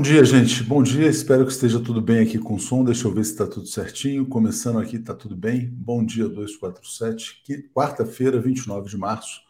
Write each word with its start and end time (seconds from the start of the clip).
Bom 0.00 0.04
dia, 0.04 0.24
gente. 0.24 0.64
Bom 0.64 0.82
dia. 0.82 1.08
Espero 1.08 1.44
que 1.44 1.52
esteja 1.52 1.78
tudo 1.78 2.00
bem 2.00 2.20
aqui 2.20 2.38
com 2.38 2.54
o 2.54 2.58
som. 2.58 2.82
Deixa 2.82 3.06
eu 3.06 3.12
ver 3.12 3.22
se 3.22 3.32
está 3.32 3.46
tudo 3.46 3.66
certinho. 3.66 4.24
Começando 4.24 4.78
aqui, 4.78 4.96
está 4.96 5.14
tudo 5.14 5.36
bem. 5.36 5.68
Bom 5.70 6.02
dia, 6.02 6.26
247. 6.26 7.42
Quarta-feira, 7.74 8.40
29 8.40 8.88
de 8.88 8.96
março, 8.96 9.42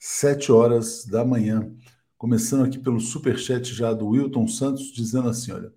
7 0.00 0.50
horas 0.50 1.04
da 1.04 1.24
manhã. 1.24 1.70
Começando 2.18 2.64
aqui 2.64 2.80
pelo 2.80 2.98
superchat 2.98 3.72
já 3.72 3.92
do 3.92 4.08
Wilton 4.08 4.48
Santos, 4.48 4.92
dizendo 4.92 5.28
assim: 5.28 5.52
olha. 5.52 5.72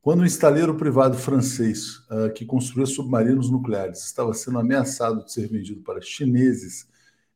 Quando 0.00 0.22
o 0.22 0.26
estaleiro 0.26 0.74
privado 0.74 1.16
francês 1.16 1.98
uh, 2.10 2.32
que 2.34 2.44
construía 2.44 2.86
submarinos 2.86 3.48
nucleares 3.48 4.04
estava 4.04 4.34
sendo 4.34 4.58
ameaçado 4.58 5.24
de 5.24 5.32
ser 5.32 5.46
vendido 5.46 5.82
para 5.82 6.00
chineses 6.00 6.88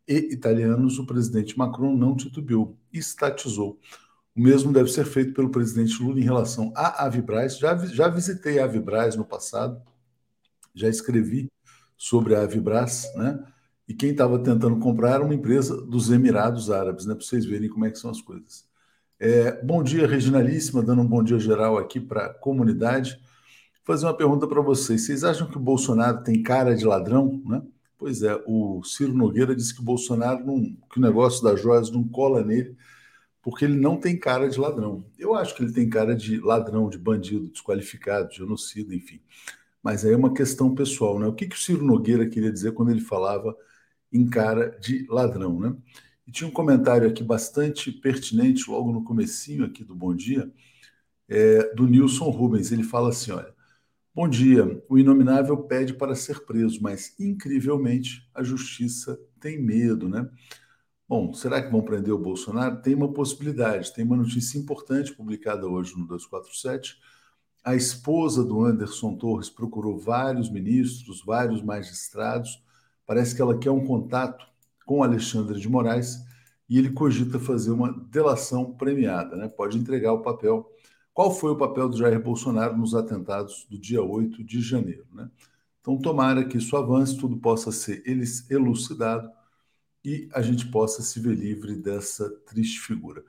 e 0.08 0.34
italianos, 0.34 0.98
o 0.98 1.06
presidente 1.06 1.56
Macron 1.56 1.96
não 1.96 2.16
titubeou, 2.16 2.76
estatizou 2.92 3.78
o 4.36 4.40
mesmo 4.40 4.70
deve 4.70 4.90
ser 4.90 5.06
feito 5.06 5.32
pelo 5.32 5.50
presidente 5.50 6.00
Lula 6.02 6.20
em 6.20 6.24
relação 6.24 6.70
à 6.76 7.06
Avibraz. 7.06 7.58
Já, 7.58 7.74
já 7.86 8.06
visitei 8.08 8.58
a 8.58 8.64
Avibraz 8.64 9.16
no 9.16 9.24
passado, 9.24 9.80
já 10.74 10.88
escrevi 10.88 11.50
sobre 11.96 12.34
a 12.34 12.42
Avibraz, 12.42 13.10
né? 13.16 13.42
E 13.88 13.94
quem 13.94 14.10
estava 14.10 14.38
tentando 14.38 14.78
comprar 14.78 15.14
era 15.14 15.24
uma 15.24 15.34
empresa 15.34 15.80
dos 15.80 16.10
Emirados 16.10 16.70
Árabes, 16.70 17.06
né? 17.06 17.14
Para 17.14 17.24
vocês 17.24 17.46
verem 17.46 17.70
como 17.70 17.86
é 17.86 17.90
que 17.90 17.98
são 17.98 18.10
as 18.10 18.20
coisas. 18.20 18.66
É, 19.18 19.64
bom 19.64 19.82
dia, 19.82 20.06
Reginalíssima, 20.06 20.82
dando 20.82 21.00
um 21.00 21.06
bom 21.06 21.22
dia 21.22 21.38
geral 21.38 21.78
aqui 21.78 21.98
para 21.98 22.26
a 22.26 22.34
comunidade. 22.34 23.12
Vou 23.12 23.94
fazer 23.94 24.04
uma 24.04 24.16
pergunta 24.16 24.46
para 24.46 24.60
vocês. 24.60 25.06
Vocês 25.06 25.24
acham 25.24 25.48
que 25.48 25.56
o 25.56 25.60
Bolsonaro 25.60 26.22
tem 26.22 26.42
cara 26.42 26.76
de 26.76 26.84
ladrão, 26.84 27.40
né? 27.46 27.62
Pois 27.96 28.22
é, 28.22 28.38
o 28.46 28.82
Ciro 28.84 29.14
Nogueira 29.14 29.56
disse 29.56 29.74
que 29.74 29.80
o 29.80 29.84
Bolsonaro 29.84 30.44
não, 30.44 30.62
que 30.92 30.98
o 30.98 31.00
negócio 31.00 31.42
das 31.42 31.58
joias 31.58 31.90
não 31.90 32.06
cola 32.06 32.44
nele 32.44 32.76
porque 33.46 33.64
ele 33.64 33.76
não 33.76 33.96
tem 33.96 34.18
cara 34.18 34.48
de 34.48 34.58
ladrão. 34.58 35.06
Eu 35.16 35.32
acho 35.32 35.54
que 35.54 35.62
ele 35.62 35.72
tem 35.72 35.88
cara 35.88 36.16
de 36.16 36.40
ladrão, 36.40 36.90
de 36.90 36.98
bandido, 36.98 37.48
desqualificado, 37.48 38.28
de 38.28 38.38
genocida, 38.38 38.92
enfim. 38.92 39.20
Mas 39.80 40.04
aí 40.04 40.14
é 40.14 40.16
uma 40.16 40.34
questão 40.34 40.74
pessoal, 40.74 41.16
né? 41.16 41.28
O 41.28 41.32
que, 41.32 41.46
que 41.46 41.54
o 41.54 41.58
Ciro 41.58 41.84
Nogueira 41.84 42.28
queria 42.28 42.50
dizer 42.50 42.72
quando 42.72 42.90
ele 42.90 43.00
falava 43.00 43.56
em 44.12 44.28
cara 44.28 44.76
de 44.80 45.06
ladrão, 45.08 45.60
né? 45.60 45.76
E 46.26 46.32
tinha 46.32 46.48
um 46.48 46.52
comentário 46.52 47.08
aqui 47.08 47.22
bastante 47.22 47.92
pertinente, 47.92 48.68
logo 48.68 48.90
no 48.90 49.04
comecinho 49.04 49.64
aqui 49.64 49.84
do 49.84 49.94
Bom 49.94 50.12
Dia, 50.12 50.50
é, 51.28 51.72
do 51.72 51.86
Nilson 51.86 52.28
Rubens. 52.30 52.72
Ele 52.72 52.82
fala 52.82 53.10
assim, 53.10 53.30
olha, 53.30 53.54
Bom 54.12 54.28
dia, 54.28 54.82
o 54.88 54.98
Inominável 54.98 55.56
pede 55.58 55.94
para 55.94 56.16
ser 56.16 56.46
preso, 56.46 56.80
mas, 56.82 57.14
incrivelmente, 57.20 58.28
a 58.34 58.42
justiça 58.42 59.16
tem 59.38 59.62
medo, 59.62 60.08
né? 60.08 60.28
Bom, 61.08 61.32
será 61.32 61.62
que 61.62 61.70
vão 61.70 61.82
prender 61.82 62.12
o 62.12 62.18
Bolsonaro? 62.18 62.82
Tem 62.82 62.92
uma 62.92 63.12
possibilidade. 63.12 63.94
Tem 63.94 64.04
uma 64.04 64.16
notícia 64.16 64.58
importante 64.58 65.12
publicada 65.12 65.64
hoje 65.64 65.96
no 65.96 66.04
247. 66.04 66.98
A 67.64 67.76
esposa 67.76 68.44
do 68.44 68.64
Anderson 68.64 69.14
Torres 69.14 69.48
procurou 69.48 69.96
vários 69.96 70.50
ministros, 70.50 71.22
vários 71.24 71.62
magistrados. 71.62 72.60
Parece 73.06 73.36
que 73.36 73.42
ela 73.42 73.56
quer 73.56 73.70
um 73.70 73.84
contato 73.86 74.44
com 74.84 75.02
Alexandre 75.02 75.60
de 75.60 75.68
Moraes 75.68 76.24
e 76.68 76.76
ele 76.76 76.90
cogita 76.90 77.38
fazer 77.38 77.70
uma 77.70 77.92
delação 78.10 78.72
premiada, 78.72 79.36
né? 79.36 79.46
Pode 79.48 79.78
entregar 79.78 80.12
o 80.12 80.22
papel. 80.22 80.68
Qual 81.14 81.32
foi 81.32 81.52
o 81.52 81.56
papel 81.56 81.88
do 81.88 81.96
Jair 81.96 82.20
Bolsonaro 82.20 82.76
nos 82.76 82.96
atentados 82.96 83.64
do 83.70 83.78
dia 83.78 84.02
8 84.02 84.42
de 84.42 84.60
janeiro, 84.60 85.06
né? 85.12 85.30
Então, 85.80 85.96
tomara 85.98 86.44
que 86.44 86.58
isso 86.58 86.76
avance, 86.76 87.16
tudo 87.16 87.36
possa 87.36 87.70
ser 87.70 88.02
elucidado 88.50 89.30
e 90.06 90.28
a 90.32 90.40
gente 90.40 90.68
possa 90.68 91.02
se 91.02 91.18
ver 91.18 91.34
livre 91.34 91.74
dessa 91.74 92.30
triste 92.46 92.78
figura. 92.78 93.24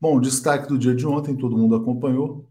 Bom, 0.00 0.18
destaque 0.18 0.66
do 0.66 0.78
dia 0.78 0.94
de 0.94 1.06
ontem, 1.06 1.36
todo 1.36 1.58
mundo 1.58 1.76
acompanhou 1.76 2.48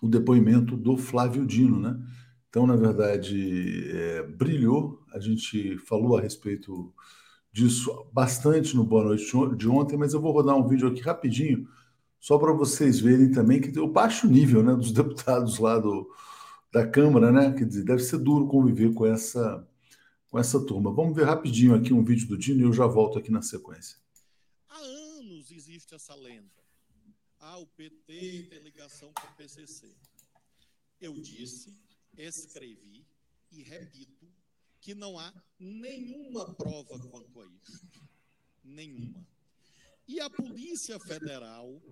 o 0.00 0.08
depoimento 0.08 0.78
do 0.78 0.96
Flávio 0.96 1.44
Dino, 1.44 1.78
né? 1.78 2.00
Então, 2.48 2.66
na 2.66 2.76
verdade, 2.76 3.86
é, 3.90 4.22
brilhou. 4.22 5.04
A 5.12 5.20
gente 5.20 5.76
falou 5.76 6.16
a 6.16 6.22
respeito 6.22 6.90
disso 7.52 8.06
bastante 8.14 8.74
no 8.74 8.82
Boa 8.82 9.04
Noite 9.04 9.30
de 9.58 9.68
ontem, 9.68 9.98
mas 9.98 10.14
eu 10.14 10.20
vou 10.20 10.32
rodar 10.32 10.56
um 10.56 10.66
vídeo 10.66 10.88
aqui 10.88 11.02
rapidinho, 11.02 11.68
só 12.18 12.38
para 12.38 12.52
vocês 12.52 12.98
verem 12.98 13.30
também 13.30 13.60
que 13.60 13.78
o 13.78 13.86
baixo 13.86 14.26
nível 14.26 14.62
né, 14.62 14.74
dos 14.74 14.90
deputados 14.92 15.58
lá 15.58 15.78
do, 15.78 16.08
da 16.72 16.86
Câmara, 16.86 17.30
né? 17.30 17.52
Quer 17.52 17.66
dizer, 17.66 17.84
deve 17.84 18.02
ser 18.02 18.16
duro 18.16 18.46
conviver 18.46 18.94
com 18.94 19.04
essa 19.04 19.66
com 20.30 20.38
essa 20.38 20.64
turma. 20.64 20.92
Vamos 20.92 21.14
ver 21.14 21.24
rapidinho 21.24 21.74
aqui 21.74 21.92
um 21.92 22.04
vídeo 22.04 22.28
do 22.28 22.38
Dino 22.38 22.60
e 22.60 22.62
eu 22.62 22.72
já 22.72 22.86
volto 22.86 23.18
aqui 23.18 23.30
na 23.30 23.42
sequência. 23.42 23.98
Há 24.68 24.78
anos 24.78 25.50
existe 25.50 25.94
essa 25.94 26.14
lenda. 26.14 26.48
Ah, 27.40 27.58
o 27.58 27.66
PT 27.66 28.46
tem 28.48 28.60
ligação 28.60 29.12
com 29.12 29.26
o 29.26 29.34
PCC. 29.34 29.92
Eu 31.00 31.14
disse, 31.20 31.74
escrevi 32.16 33.04
e 33.50 33.62
repito 33.62 34.30
que 34.80 34.94
não 34.94 35.18
há 35.18 35.32
nenhuma 35.58 36.54
prova 36.54 36.98
quanto 37.08 37.40
a 37.40 37.46
isso. 37.46 37.86
Nenhuma. 38.62 39.26
E 40.06 40.20
a 40.20 40.30
Polícia 40.30 40.98
Federal, 41.00 41.82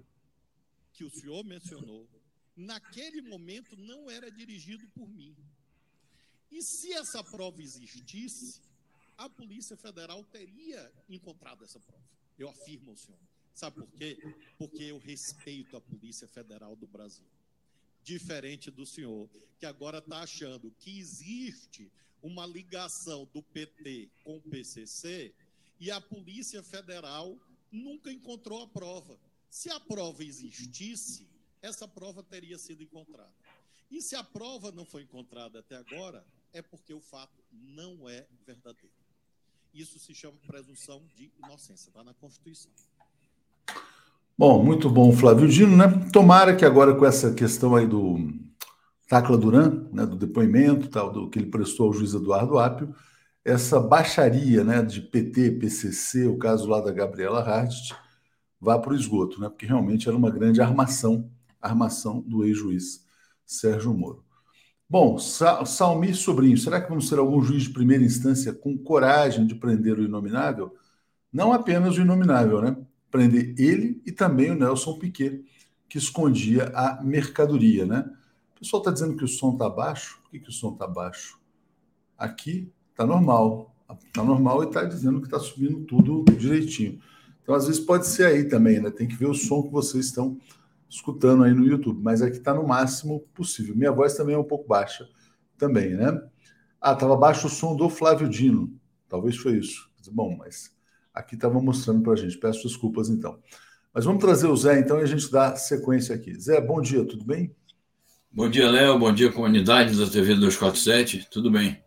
que 0.93 1.05
o 1.05 1.11
senhor 1.11 1.45
mencionou, 1.45 2.09
naquele 2.55 3.23
momento 3.23 3.77
não 3.77 4.11
era 4.11 4.31
dirigido 4.31 4.87
por 4.89 5.09
mim. 5.09 5.35
E 6.51 6.63
se 6.63 6.93
essa 6.93 7.23
prova 7.23 7.63
existisse, 7.63 8.61
a 9.17 9.29
Polícia 9.29 9.77
Federal 9.77 10.25
teria 10.25 10.93
encontrado 11.09 11.65
essa 11.65 11.81
prova. 11.81 12.05
Eu 12.39 12.49
afirmo 12.49 12.91
ao 12.91 12.97
senhor. 12.97 13.19
Sabe 13.53 13.77
por 13.77 13.91
quê? 13.91 14.17
Porque 14.57 14.85
eu 14.85 14.99
respeito 14.99 15.77
a 15.77 15.81
Polícia 15.81 16.29
Federal 16.29 16.77
do 16.77 16.87
Brasil. 16.87 17.27
Diferente 18.05 18.71
do 18.71 18.87
senhor, 18.87 19.29
que 19.59 19.67
agora 19.67 19.99
está 19.99 20.23
achando 20.23 20.71
que 20.79 20.99
existe 20.99 21.91
uma 22.23 22.47
ligação 22.47 23.29
do 23.35 23.43
PT 23.43 24.09
com 24.23 24.37
o 24.37 24.41
PCC 24.41 25.35
e 25.81 25.91
a 25.91 26.01
Polícia 26.01 26.63
Federal 26.63 27.37
nunca 27.71 28.13
encontrou 28.13 28.63
a 28.63 28.69
prova. 28.69 29.19
Se 29.51 29.71
a 29.71 29.81
prova 29.81 30.25
existisse, 30.25 31.27
essa 31.61 31.89
prova 31.89 32.23
teria 32.23 32.59
sido 32.59 32.83
encontrada. 32.83 33.35
E 33.91 34.01
se 34.03 34.15
a 34.15 34.23
prova 34.23 34.71
não 34.71 34.85
foi 34.85 35.03
encontrada 35.03 35.61
até 35.61 35.77
agora, 35.77 36.25
é 36.53 36.63
porque 36.63 36.93
o 36.93 37.01
fato 37.01 37.43
não 37.53 38.09
é 38.09 38.27
verdadeiro. 38.47 38.95
Isso 39.73 39.99
se 39.99 40.15
chama 40.15 40.37
presunção 40.47 41.03
de 41.15 41.31
inocência, 41.39 41.89
está 41.91 42.03
na 42.03 42.15
Constituição. 42.15 42.71
Bom, 44.37 44.63
muito 44.65 44.89
bom, 44.89 45.13
Flávio 45.13 45.49
Dino, 45.49 45.77
né? 45.77 45.87
Tomara 46.13 46.55
que 46.55 46.65
agora 46.65 46.95
com 46.95 47.05
essa 47.05 47.35
questão 47.35 47.75
aí 47.75 47.87
do 47.87 48.33
Tacla 49.09 49.37
Duran, 49.37 49.89
né, 49.93 50.07
do 50.07 50.17
depoimento 50.17 50.89
tal, 50.89 51.11
do 51.11 51.29
que 51.29 51.39
ele 51.39 51.51
prestou 51.51 51.87
ao 51.87 51.93
juiz 51.93 52.15
Eduardo 52.15 52.59
Apio, 52.59 52.95
essa 53.45 53.81
baixaria 53.81 54.63
né, 54.63 54.83
de 54.83 55.01
PT, 55.01 55.53
PCC, 55.53 56.27
o 56.27 56.39
caso 56.39 56.69
lá 56.69 56.81
da 56.81 56.93
Gabriela 56.93 57.41
Hardt, 57.41 57.95
vá 58.61 58.79
para 58.79 58.93
o 58.93 58.97
esgoto, 58.97 59.41
né? 59.41 59.49
Porque 59.49 59.67
realmente 59.67 60.09
era 60.09 60.17
uma 60.17 60.31
grande 60.31 60.61
armação, 60.61 61.31
armação 61.61 62.21
do 62.21 62.45
ex-juiz 62.45 63.05
Sérgio 63.47 63.95
Moro. 63.95 64.28
Bom, 64.91 65.19
Salmi 65.19 66.15
Sobrinho, 66.15 66.57
será 66.57 66.81
que 66.81 66.89
vamos 66.89 67.11
ter 67.11 67.19
algum 67.19 67.43
juiz 67.43 67.65
de 67.65 67.71
primeira 67.71 68.03
instância 68.03 68.55
com 68.55 68.79
coragem 68.79 69.47
de 69.47 69.55
prender 69.55 69.99
o 69.99 70.03
inominável? 70.03 70.75
Não 71.31 71.53
apenas 71.53 71.99
o 71.99 72.01
inominável, 72.01 72.63
né? 72.63 72.75
Prender 73.11 73.55
ele 73.59 74.01
e 74.07 74.11
também 74.11 74.51
o 74.51 74.55
Nelson 74.55 74.99
Piquet, 74.99 75.45
que 75.91 75.99
escondia 75.99 76.73
a 76.75 77.03
mercadoria, 77.05 77.85
né? 77.85 78.11
O 78.57 78.61
pessoal 78.61 78.81
está 78.81 78.91
dizendo 78.91 79.15
que 79.15 79.25
o 79.25 79.29
som 79.29 79.53
está 79.53 79.69
baixo. 79.69 80.19
Por 80.23 80.31
que, 80.31 80.41
que 80.41 80.49
o 80.49 80.53
som 80.53 80.73
está 80.73 80.87
baixo? 80.87 81.39
Aqui 82.17 82.73
está 82.91 83.05
normal. 83.05 83.75
Está 84.07 84.25
normal 84.25 84.63
e 84.63 84.69
está 84.69 84.85
dizendo 84.85 85.21
que 85.21 85.27
está 85.27 85.39
subindo 85.39 85.81
tudo 85.81 86.25
direitinho. 86.33 86.99
Então, 87.43 87.55
às 87.55 87.67
vezes, 87.67 87.81
pode 87.81 88.07
ser 88.07 88.25
aí 88.25 88.49
também, 88.49 88.81
né? 88.81 88.91
Tem 88.91 89.07
que 89.07 89.17
ver 89.17 89.27
o 89.27 89.35
som 89.35 89.63
que 89.63 89.71
vocês 89.71 90.07
estão 90.07 90.39
escutando 90.89 91.45
aí 91.45 91.53
no 91.53 91.67
YouTube, 91.67 92.01
mas 92.03 92.23
aqui 92.23 92.39
está 92.39 92.55
no 92.55 92.67
máximo 92.67 93.21
possível. 93.35 93.77
Minha 93.77 93.93
voz 93.93 94.15
também 94.15 94.35
é 94.35 94.39
um 94.39 94.45
pouco 94.45 94.67
baixa, 94.67 95.09
também, 95.57 95.95
né? 95.95 96.21
Ah, 96.81 96.93
estava 96.93 97.17
baixo 97.17 97.47
o 97.47 97.51
som 97.51 97.77
do 97.77 97.89
Flávio 97.89 98.29
Dino. 98.29 98.73
Talvez 99.09 99.37
foi 99.37 99.59
isso. 99.59 99.89
Bom, 100.11 100.37
mas 100.37 100.75
aqui 101.13 101.35
estava 101.35 101.61
mostrando 101.61 102.03
para 102.03 102.13
a 102.13 102.17
gente. 102.17 102.39
Peço 102.39 102.67
desculpas 102.67 103.09
então. 103.11 103.39
Mas 103.93 104.05
vamos 104.05 104.21
trazer 104.23 104.47
o 104.47 104.57
Zé 104.57 104.79
então 104.79 105.01
e 105.01 105.03
a 105.03 105.07
gente 105.07 105.31
dá 105.31 105.57
sequência 105.57 106.15
aqui. 106.15 106.39
Zé, 106.41 106.61
bom 106.61 106.81
dia, 106.81 107.05
tudo 107.05 107.25
bem? 107.25 107.55
Bom 108.31 108.49
dia, 108.49 108.71
Léo. 108.71 108.99
Bom 108.99 109.13
dia, 109.13 109.33
comunidade 109.33 109.99
da 109.99 110.07
TV 110.07 110.35
247. 110.35 111.29
Tudo 111.31 111.51
bem? 111.51 111.83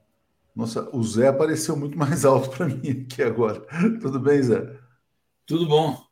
Nossa, 0.56 0.90
o 0.94 1.02
Zé 1.04 1.28
apareceu 1.28 1.76
muito 1.78 1.98
mais 1.98 2.26
alto 2.26 2.50
para 2.50 2.68
mim 2.68 3.06
aqui 3.06 3.24
agora. 3.24 3.62
Tudo 4.02 4.20
bem, 4.20 4.42
Zé? 4.44 4.78
Tudo 5.46 5.68
bom. 5.68 6.11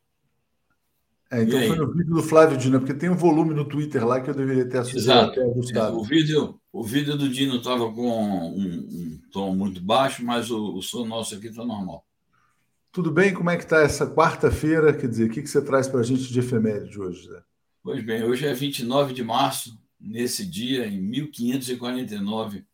É, 1.30 1.42
então 1.44 1.60
foi 1.60 1.76
no 1.76 1.92
vídeo 1.92 2.14
do 2.14 2.22
Flávio 2.22 2.58
Dino, 2.58 2.80
porque 2.80 2.92
tem 2.92 3.08
um 3.08 3.16
volume 3.16 3.54
no 3.54 3.64
Twitter 3.64 4.04
lá 4.04 4.20
que 4.20 4.28
eu 4.28 4.34
deveria 4.34 4.68
ter 4.68 4.78
assustado. 4.78 5.32
Exato. 5.60 5.96
O, 5.96 6.02
vídeo, 6.02 6.60
o 6.72 6.82
vídeo 6.82 7.16
do 7.16 7.28
Dino 7.28 7.56
estava 7.56 7.90
com 7.92 8.10
um, 8.10 8.58
um, 8.58 9.20
tom 9.30 9.54
muito 9.54 9.80
baixo, 9.80 10.24
mas 10.24 10.50
o, 10.50 10.74
o 10.74 10.82
som 10.82 11.06
nosso 11.06 11.36
aqui 11.36 11.46
está 11.46 11.64
normal. 11.64 12.04
Tudo 12.90 13.12
bem? 13.12 13.32
Como 13.32 13.48
é 13.48 13.56
que 13.56 13.62
está 13.62 13.80
essa 13.80 14.12
quarta-feira? 14.12 14.92
Quer 14.92 15.08
dizer, 15.08 15.26
o 15.26 15.30
que, 15.30 15.42
que 15.42 15.48
você 15.48 15.62
traz 15.62 15.86
para 15.86 16.00
a 16.00 16.02
gente 16.02 16.32
de 16.32 16.40
efeméride 16.40 17.00
hoje, 17.00 17.28
Zé? 17.28 17.40
Pois 17.80 18.04
bem, 18.04 18.24
hoje 18.24 18.46
é 18.46 18.52
29 18.52 19.14
de 19.14 19.22
março. 19.22 19.78
Nesse 20.00 20.44
dia, 20.44 20.86
em 20.88 21.00
1549, 21.00 22.64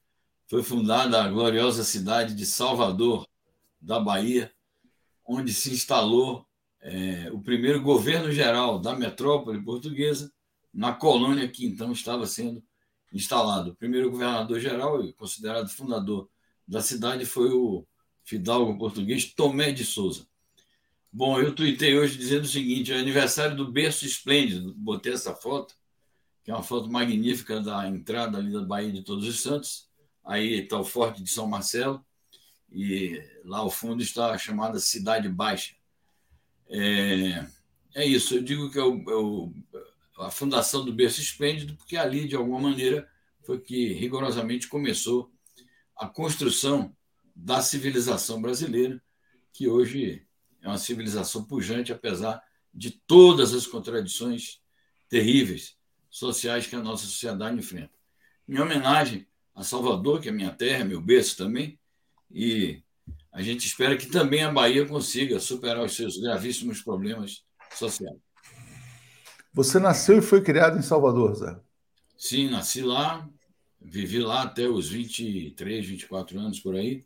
foi 0.48 0.62
fundada 0.62 1.22
a 1.22 1.28
gloriosa 1.28 1.84
cidade 1.84 2.34
de 2.34 2.46
Salvador, 2.46 3.26
da 3.78 4.00
Bahia, 4.00 4.50
onde 5.26 5.52
se 5.52 5.70
instalou 5.70 6.46
é, 6.80 7.30
o 7.32 7.40
primeiro 7.40 7.80
governo 7.80 8.30
geral 8.30 8.78
da 8.78 8.94
metrópole 8.94 9.62
portuguesa, 9.62 10.32
na 10.72 10.92
colônia 10.92 11.48
que 11.48 11.66
então 11.66 11.92
estava 11.92 12.26
sendo 12.26 12.62
instalado. 13.12 13.70
O 13.70 13.76
primeiro 13.76 14.10
governador 14.10 14.60
geral 14.60 15.02
e 15.02 15.12
considerado 15.12 15.68
fundador 15.68 16.28
da 16.66 16.80
cidade 16.80 17.24
foi 17.24 17.50
o 17.50 17.86
fidalgo 18.24 18.76
português 18.78 19.32
Tomé 19.32 19.72
de 19.72 19.84
Souza. 19.84 20.26
Bom, 21.12 21.40
eu 21.40 21.54
tuitei 21.54 21.96
hoje 21.96 22.18
dizendo 22.18 22.44
o 22.44 22.48
seguinte: 22.48 22.92
é 22.92 22.98
aniversário 22.98 23.56
do 23.56 23.70
berço 23.70 24.04
esplêndido. 24.04 24.74
Botei 24.74 25.12
essa 25.14 25.34
foto, 25.34 25.74
que 26.44 26.50
é 26.50 26.54
uma 26.54 26.62
foto 26.62 26.90
magnífica 26.90 27.60
da 27.60 27.88
entrada 27.88 28.38
ali 28.38 28.52
da 28.52 28.62
Baía 28.62 28.92
de 28.92 29.02
Todos 29.02 29.26
os 29.26 29.40
Santos. 29.40 29.88
Aí 30.24 30.60
está 30.60 30.78
o 30.78 30.84
Forte 30.84 31.22
de 31.22 31.30
São 31.30 31.46
Marcelo, 31.46 32.04
e 32.70 33.22
lá 33.44 33.58
ao 33.58 33.70
fundo 33.70 34.02
está 34.02 34.32
a 34.32 34.38
chamada 34.38 34.78
Cidade 34.80 35.28
Baixa. 35.28 35.75
É, 36.68 37.46
é 37.94 38.04
isso, 38.04 38.34
eu 38.34 38.42
digo 38.42 38.70
que 38.70 38.78
é, 38.78 38.82
a 40.18 40.30
fundação 40.30 40.84
do 40.84 40.92
berço 40.92 41.20
esplêndido, 41.20 41.74
porque 41.76 41.96
ali, 41.96 42.26
de 42.26 42.36
alguma 42.36 42.60
maneira, 42.60 43.08
foi 43.42 43.60
que 43.60 43.92
rigorosamente 43.92 44.68
começou 44.68 45.30
a 45.96 46.06
construção 46.08 46.94
da 47.34 47.60
civilização 47.60 48.40
brasileira, 48.40 49.00
que 49.52 49.68
hoje 49.68 50.26
é 50.62 50.68
uma 50.68 50.78
civilização 50.78 51.44
pujante, 51.44 51.92
apesar 51.92 52.42
de 52.72 52.90
todas 52.90 53.54
as 53.54 53.66
contradições 53.66 54.60
terríveis 55.08 55.76
sociais 56.10 56.66
que 56.66 56.76
a 56.76 56.82
nossa 56.82 57.06
sociedade 57.06 57.56
enfrenta. 57.56 57.92
Em 58.48 58.58
homenagem 58.58 59.26
a 59.54 59.62
Salvador, 59.62 60.20
que 60.20 60.28
é 60.28 60.32
minha 60.32 60.50
terra, 60.50 60.84
meu 60.84 61.00
berço 61.00 61.36
também, 61.36 61.78
e 62.30 62.82
a 63.36 63.42
gente 63.42 63.66
espera 63.66 63.98
que 63.98 64.06
também 64.06 64.42
a 64.42 64.50
Bahia 64.50 64.86
consiga 64.86 65.38
superar 65.38 65.84
os 65.84 65.94
seus 65.94 66.16
gravíssimos 66.16 66.80
problemas 66.80 67.44
sociais. 67.74 68.16
Você 69.52 69.78
nasceu 69.78 70.16
e 70.16 70.22
foi 70.22 70.40
criado 70.40 70.78
em 70.78 70.82
Salvador, 70.82 71.34
Zé? 71.34 71.60
Sim, 72.16 72.48
nasci 72.48 72.80
lá, 72.80 73.28
vivi 73.78 74.20
lá 74.20 74.44
até 74.44 74.66
os 74.66 74.88
23, 74.88 75.86
24 75.86 76.40
anos 76.40 76.60
por 76.60 76.76
aí. 76.76 77.04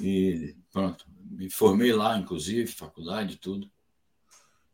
E 0.00 0.54
pronto, 0.72 1.04
me 1.28 1.50
formei 1.50 1.92
lá, 1.92 2.16
inclusive, 2.16 2.68
faculdade, 2.68 3.36
tudo. 3.38 3.68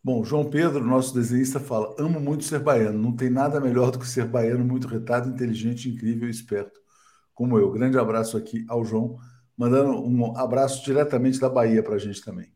Bom, 0.02 0.22
João 0.22 0.50
Pedro, 0.50 0.84
nosso 0.84 1.14
desenhista, 1.14 1.58
fala: 1.58 1.96
amo 1.98 2.20
muito 2.20 2.44
ser 2.44 2.58
baiano. 2.58 2.98
Não 2.98 3.16
tem 3.16 3.30
nada 3.30 3.58
melhor 3.58 3.90
do 3.90 3.98
que 3.98 4.06
ser 4.06 4.26
baiano, 4.26 4.62
muito 4.62 4.86
retado, 4.86 5.30
inteligente, 5.30 5.88
incrível 5.88 6.28
e 6.28 6.30
esperto, 6.30 6.78
como 7.32 7.58
eu. 7.58 7.72
Grande 7.72 7.96
abraço 7.96 8.36
aqui 8.36 8.66
ao 8.68 8.84
João, 8.84 9.18
mandando 9.56 10.04
um 10.04 10.36
abraço 10.36 10.84
diretamente 10.84 11.38
da 11.38 11.48
Bahia 11.48 11.82
para 11.82 11.94
a 11.94 11.98
gente 11.98 12.20
também. 12.20 12.52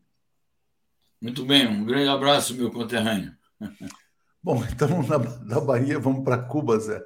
Muito 1.21 1.45
bem, 1.45 1.67
um 1.67 1.85
grande 1.85 2.09
abraço, 2.09 2.55
meu 2.55 2.71
conterrâneo. 2.71 3.35
Bom, 4.41 4.63
então 4.65 5.03
na, 5.03 5.17
da 5.17 5.59
Bahia 5.59 5.99
vamos 5.99 6.23
para 6.23 6.37
Cuba, 6.37 6.79
Zé. 6.79 7.03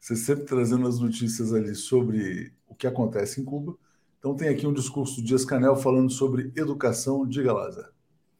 Você 0.00 0.14
sempre 0.14 0.44
trazendo 0.44 0.86
as 0.86 1.00
notícias 1.00 1.52
ali 1.52 1.74
sobre 1.74 2.52
o 2.68 2.74
que 2.74 2.86
acontece 2.86 3.40
em 3.40 3.44
Cuba. 3.44 3.76
Então 4.18 4.36
tem 4.36 4.48
aqui 4.48 4.66
um 4.66 4.72
discurso 4.72 5.16
do 5.16 5.26
Dias 5.26 5.44
Canel 5.44 5.74
falando 5.74 6.10
sobre 6.10 6.52
educação. 6.54 7.26
Diga 7.26 7.52
lá, 7.52 7.68
Zé. 7.70 7.88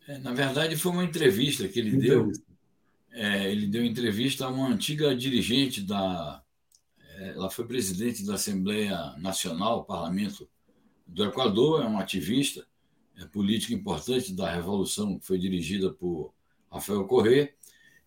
É, 0.07 0.19
na 0.19 0.33
verdade, 0.33 0.77
foi 0.77 0.93
uma 0.93 1.05
entrevista 1.05 1.67
que 1.67 1.81
ele 1.81 1.97
entrevista. 1.97 2.45
deu. 3.11 3.21
É, 3.21 3.51
ele 3.51 3.67
deu 3.67 3.85
entrevista 3.85 4.45
a 4.45 4.49
uma 4.49 4.69
antiga 4.69 5.17
dirigente 5.17 5.81
da. 5.83 6.41
É, 7.17 7.31
ela 7.31 7.51
foi 7.51 7.67
presidente 7.67 8.25
da 8.25 8.35
Assembleia 8.35 9.17
Nacional, 9.19 9.85
Parlamento 9.85 10.49
do 11.07 11.25
Equador, 11.25 11.83
é 11.83 11.87
uma 11.87 12.01
ativista 12.01 12.67
é, 13.17 13.25
política 13.27 13.73
importante 13.73 14.33
da 14.33 14.53
revolução 14.53 15.19
que 15.19 15.27
foi 15.27 15.39
dirigida 15.39 15.93
por 15.93 16.35
Rafael 16.71 17.05
Correa. 17.07 17.53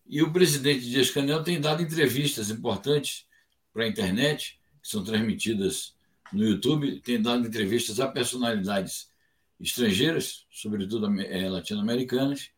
E 0.08 0.22
o 0.22 0.32
presidente 0.32 0.90
Dias 0.90 1.10
Canel 1.10 1.44
tem 1.44 1.62
dado 1.62 1.82
entrevistas 1.82 2.50
importantes 2.50 3.28
para 3.72 3.84
a 3.84 3.88
internet, 3.88 4.60
que 4.82 4.88
são 4.88 5.04
transmitidas 5.04 5.96
no 6.34 6.44
YouTube, 6.44 7.00
tem 7.02 7.22
dado 7.22 7.48
entrevistas 7.48 8.00
a 8.00 8.08
personalidades 8.08 9.12
estrangeiras, 9.60 10.46
sobretudo 10.50 11.08
eh, 11.22 11.50
latino-americanas, 11.50 12.50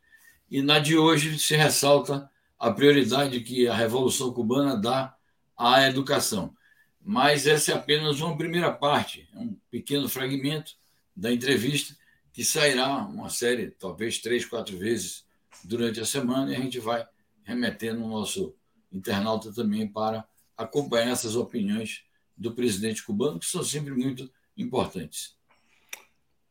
e 0.49 0.61
na 0.61 0.79
de 0.79 0.97
hoje 0.97 1.39
se 1.39 1.55
ressalta 1.55 2.29
a 2.59 2.71
prioridade 2.71 3.39
que 3.41 3.67
a 3.67 3.73
Revolução 3.73 4.33
Cubana 4.33 4.75
dá 4.75 5.15
à 5.57 5.87
educação. 5.87 6.55
Mas 7.03 7.47
essa 7.47 7.71
é 7.71 7.75
apenas 7.75 8.21
uma 8.21 8.37
primeira 8.37 8.71
parte, 8.71 9.27
é 9.33 9.39
um 9.39 9.55
pequeno 9.69 10.07
fragmento 10.07 10.73
da 11.15 11.31
entrevista 11.31 11.95
que 12.31 12.43
sairá 12.43 13.05
uma 13.05 13.29
série, 13.29 13.71
talvez 13.71 14.19
três, 14.19 14.45
quatro 14.45 14.77
vezes 14.77 15.25
durante 15.63 15.99
a 15.99 16.05
semana, 16.05 16.51
e 16.51 16.55
a 16.55 16.59
gente 16.59 16.79
vai 16.79 17.05
remetendo 17.43 18.03
o 18.03 18.07
nosso 18.07 18.55
internauta 18.91 19.51
também 19.51 19.87
para 19.87 20.25
acompanhar 20.57 21.11
essas 21.11 21.35
opiniões 21.35 22.03
do 22.37 22.53
presidente 22.53 23.03
cubano, 23.03 23.39
que 23.39 23.45
são 23.45 23.63
sempre 23.63 23.93
muito 23.93 24.29
importantes. 24.57 25.35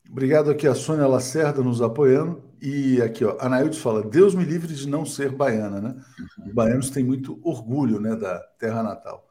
Obrigado 0.09 0.51
aqui 0.51 0.67
a 0.67 0.75
Sônia 0.75 1.07
Lacerda 1.07 1.63
nos 1.63 1.81
apoiando. 1.81 2.43
E 2.61 3.01
aqui, 3.01 3.25
ó, 3.25 3.37
Anaildes 3.41 3.79
fala: 3.79 4.03
Deus 4.03 4.35
me 4.35 4.45
livre 4.45 4.75
de 4.75 4.89
não 4.89 5.07
ser 5.07 5.31
baiana, 5.31 5.81
né? 5.81 6.05
Os 6.45 6.53
baianos 6.53 6.91
têm 6.91 7.05
muito 7.05 7.41
orgulho 7.45 8.01
né, 8.01 8.17
da 8.17 8.39
terra 8.59 8.83
natal. 8.83 9.30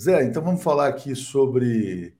Zé, 0.00 0.24
então 0.24 0.40
vamos 0.42 0.62
falar 0.62 0.86
aqui 0.86 1.16
sobre 1.16 2.16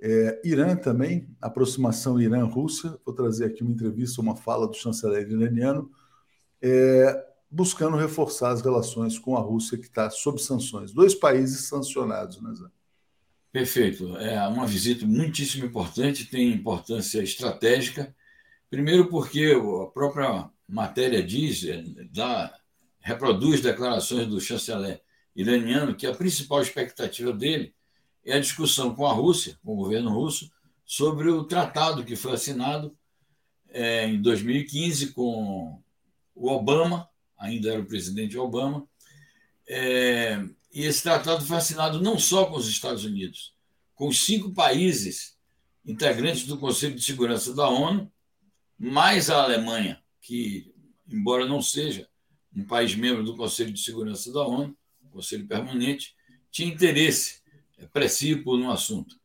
é, 0.00 0.40
Irã 0.44 0.76
também, 0.76 1.28
aproximação 1.40 2.20
Irã-Rússia. 2.20 2.96
Vou 3.04 3.12
trazer 3.12 3.46
aqui 3.46 3.64
uma 3.64 3.72
entrevista, 3.72 4.20
uma 4.20 4.36
fala 4.36 4.68
do 4.68 4.74
chanceler 4.74 5.28
iraniano, 5.28 5.90
é, 6.62 7.26
buscando 7.50 7.96
reforçar 7.96 8.50
as 8.50 8.62
relações 8.62 9.18
com 9.18 9.36
a 9.36 9.40
Rússia, 9.40 9.76
que 9.76 9.86
está 9.86 10.08
sob 10.08 10.40
sanções. 10.40 10.92
Dois 10.92 11.16
países 11.16 11.66
sancionados, 11.66 12.40
né, 12.40 12.54
Zé? 12.54 12.66
Perfeito. 13.50 14.16
É 14.18 14.46
uma 14.46 14.66
visita 14.66 15.04
muitíssimo 15.04 15.66
importante, 15.66 16.30
tem 16.30 16.52
importância 16.52 17.20
estratégica. 17.20 18.14
Primeiro, 18.70 19.08
porque 19.08 19.52
a 19.52 19.86
própria 19.86 20.48
matéria 20.68 21.24
diz, 21.24 21.64
é, 21.64 21.82
dá, 22.12 22.54
reproduz 23.00 23.60
declarações 23.60 24.28
do 24.28 24.40
chanceler 24.40 25.02
iraniano 25.36 25.94
que 25.94 26.06
a 26.06 26.14
principal 26.14 26.62
expectativa 26.62 27.32
dele 27.32 27.74
é 28.24 28.34
a 28.34 28.40
discussão 28.40 28.94
com 28.94 29.06
a 29.06 29.12
Rússia, 29.12 29.58
com 29.62 29.74
o 29.74 29.76
governo 29.76 30.10
russo, 30.10 30.50
sobre 30.84 31.28
o 31.28 31.44
tratado 31.44 32.04
que 32.04 32.16
foi 32.16 32.32
assinado 32.32 32.96
é, 33.68 34.06
em 34.06 34.20
2015 34.22 35.12
com 35.12 35.80
o 36.34 36.50
Obama, 36.50 37.08
ainda 37.38 37.70
era 37.70 37.80
o 37.80 37.86
presidente 37.86 38.38
Obama, 38.38 38.88
é, 39.68 40.42
e 40.72 40.84
esse 40.84 41.02
tratado 41.02 41.44
foi 41.44 41.56
assinado 41.56 42.00
não 42.00 42.18
só 42.18 42.46
com 42.46 42.56
os 42.56 42.68
Estados 42.68 43.04
Unidos, 43.04 43.54
com 43.94 44.08
os 44.08 44.24
cinco 44.24 44.52
países 44.54 45.36
integrantes 45.84 46.46
do 46.46 46.58
Conselho 46.58 46.94
de 46.94 47.02
Segurança 47.02 47.54
da 47.54 47.68
ONU, 47.68 48.10
mais 48.78 49.30
a 49.30 49.42
Alemanha, 49.42 50.02
que, 50.20 50.72
embora 51.08 51.46
não 51.46 51.60
seja 51.62 52.08
um 52.54 52.64
país 52.64 52.94
membro 52.94 53.22
do 53.22 53.36
Conselho 53.36 53.72
de 53.72 53.80
Segurança 53.80 54.32
da 54.32 54.46
ONU, 54.46 54.76
Conselho 55.16 55.46
Permanente, 55.46 56.14
tinha 56.50 56.72
interesse 56.72 57.40
precípio 57.92 58.56
no 58.56 58.70
assunto. 58.70 59.16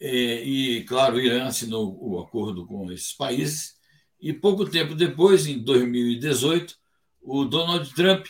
E, 0.00 0.84
claro, 0.88 1.16
o 1.16 1.20
Irã 1.20 1.46
assinou 1.46 1.98
o 2.00 2.18
acordo 2.18 2.66
com 2.66 2.90
esses 2.90 3.12
países, 3.12 3.76
e 4.20 4.32
pouco 4.32 4.68
tempo 4.68 4.94
depois, 4.94 5.46
em 5.46 5.58
2018, 5.58 6.76
o 7.22 7.44
Donald 7.44 7.92
Trump 7.94 8.26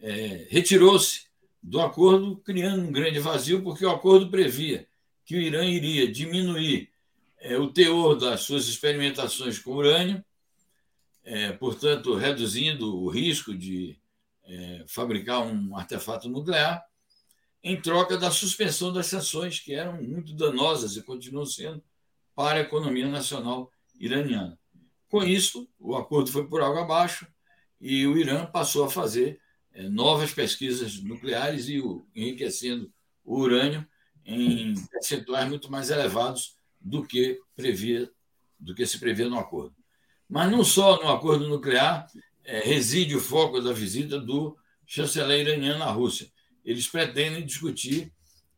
é, 0.00 0.46
retirou-se 0.50 1.26
do 1.62 1.80
acordo, 1.80 2.36
criando 2.36 2.82
um 2.82 2.92
grande 2.92 3.18
vazio, 3.18 3.62
porque 3.62 3.84
o 3.84 3.90
acordo 3.90 4.30
previa 4.30 4.86
que 5.24 5.34
o 5.34 5.40
Irã 5.40 5.64
iria 5.64 6.10
diminuir 6.10 6.90
é, 7.40 7.56
o 7.58 7.68
teor 7.70 8.16
das 8.16 8.42
suas 8.42 8.68
experimentações 8.68 9.58
com 9.58 9.72
urânio, 9.72 10.22
é, 11.24 11.52
portanto, 11.52 12.14
reduzindo 12.14 12.96
o 12.96 13.08
risco 13.08 13.54
de 13.54 13.98
é, 14.46 14.84
fabricar 14.86 15.42
um 15.42 15.76
artefato 15.76 16.28
nuclear, 16.28 16.84
em 17.62 17.80
troca 17.80 18.18
da 18.18 18.30
suspensão 18.30 18.92
das 18.92 19.06
sanções, 19.06 19.58
que 19.58 19.74
eram 19.74 20.02
muito 20.02 20.34
danosas 20.34 20.96
e 20.96 21.02
continuam 21.02 21.46
sendo 21.46 21.82
para 22.34 22.58
a 22.58 22.62
economia 22.62 23.08
nacional 23.08 23.70
iraniana. 23.98 24.58
Com 25.08 25.22
isso, 25.22 25.68
o 25.78 25.96
acordo 25.96 26.30
foi 26.30 26.46
por 26.46 26.60
água 26.60 26.82
abaixo 26.82 27.26
e 27.80 28.06
o 28.06 28.18
Irã 28.18 28.44
passou 28.44 28.84
a 28.84 28.90
fazer 28.90 29.40
é, 29.72 29.88
novas 29.88 30.32
pesquisas 30.32 31.02
nucleares 31.02 31.68
e 31.68 31.80
o, 31.80 32.06
enriquecendo 32.14 32.92
o 33.24 33.38
urânio 33.38 33.86
em 34.24 34.74
percentuais 34.88 35.48
muito 35.48 35.70
mais 35.70 35.90
elevados 35.90 36.56
do 36.80 37.02
que 37.02 37.40
previa, 37.54 38.10
do 38.58 38.74
que 38.74 38.86
se 38.86 38.98
previa 38.98 39.28
no 39.28 39.38
acordo. 39.38 39.74
Mas 40.28 40.50
não 40.50 40.64
só 40.64 41.02
no 41.02 41.10
acordo 41.10 41.48
nuclear 41.48 42.06
é, 42.44 42.60
reside 42.60 43.16
o 43.16 43.20
foco 43.20 43.60
da 43.60 43.72
visita 43.72 44.18
do 44.18 44.56
chanceler 44.86 45.46
iraniano 45.46 45.78
na 45.78 45.90
Rússia. 45.90 46.30
Eles 46.64 46.86
pretendem 46.86 47.44
discutir, 47.44 48.12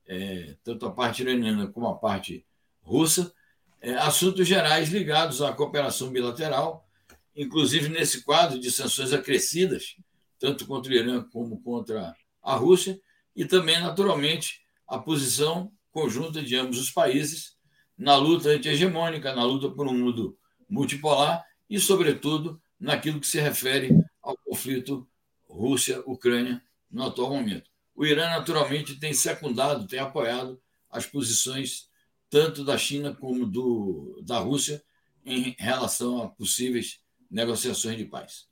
é, 0.07 0.57
tanto 0.63 0.87
a 0.87 0.91
parte 0.91 1.23
iraniana 1.23 1.67
como 1.67 1.87
a 1.89 1.97
parte 1.97 2.45
russa, 2.83 3.33
é, 3.81 3.95
assuntos 3.95 4.47
gerais 4.47 4.89
ligados 4.89 5.43
à 5.43 5.53
cooperação 5.53 6.11
bilateral, 6.11 6.87
inclusive 7.35 7.89
nesse 7.89 8.25
quadro 8.25 8.59
de 8.59 8.71
sanções 8.71 9.13
acrescidas, 9.13 9.97
tanto 10.39 10.67
contra 10.67 10.93
o 10.93 10.95
Irã 10.95 11.23
como 11.33 11.61
contra 11.61 12.15
a 12.43 12.55
Rússia, 12.55 13.01
e 13.35 13.45
também, 13.45 13.79
naturalmente, 13.81 14.63
a 14.89 14.99
posição 14.99 15.71
conjunta 15.91 16.43
de 16.43 16.57
ambos 16.57 16.79
os 16.79 16.91
países 16.91 17.57
na 17.97 18.17
luta 18.17 18.51
anti-hegemônica, 18.51 19.35
na 19.35 19.45
luta 19.45 19.71
por 19.71 19.87
um 19.87 19.97
mundo 19.97 20.39
multipolar 20.69 21.45
e, 21.69 21.79
sobretudo, 21.79 22.61
naquilo 22.79 23.21
que 23.21 23.27
se 23.27 23.41
refere 23.41 23.91
ao 24.23 24.37
conflito 24.39 25.07
Rússia-Ucrânia 25.49 26.63
no 26.91 27.05
atual 27.05 27.31
momento. 27.31 27.71
O 27.95 28.05
Irã, 28.05 28.29
naturalmente, 28.29 28.99
tem 28.99 29.13
secundado, 29.13 29.87
tem 29.87 29.99
apoiado 29.99 30.61
as 30.91 31.07
posições 31.07 31.89
tanto 32.29 32.65
da 32.65 32.77
China 32.77 33.15
como 33.15 33.47
do, 33.47 34.21
da 34.23 34.39
Rússia 34.39 34.83
em 35.25 35.55
relação 35.59 36.23
a 36.23 36.29
possíveis 36.29 37.01
negociações 37.31 37.97
de 37.97 38.05
paz. 38.05 38.47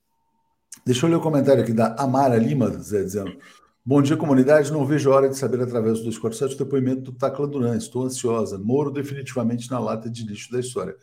Deixa 0.85 1.07
eu 1.07 1.11
ler 1.11 1.17
o 1.17 1.21
comentário 1.21 1.63
aqui 1.63 1.73
da 1.73 1.95
Amara 1.95 2.37
Lima, 2.37 2.69
Zé, 2.71 3.03
dizendo: 3.03 3.39
Bom 3.85 4.03
dia, 4.03 4.17
comunidade. 4.17 4.73
Não 4.73 4.87
vejo 4.87 5.11
hora 5.11 5.29
de 5.29 5.37
saber 5.37 5.61
através 5.61 5.99
do 5.99 6.07
247 6.07 6.55
o 6.55 6.65
depoimento 6.65 7.03
do 7.03 7.13
Tacla 7.13 7.47
Duran. 7.47 7.77
Estou 7.77 8.05
ansiosa. 8.05 8.59
Moro 8.59 8.91
definitivamente 8.91 9.71
na 9.71 9.79
lata 9.79 10.11
de 10.11 10.25
lixo 10.25 10.51
da 10.51 10.59
história. 10.59 10.97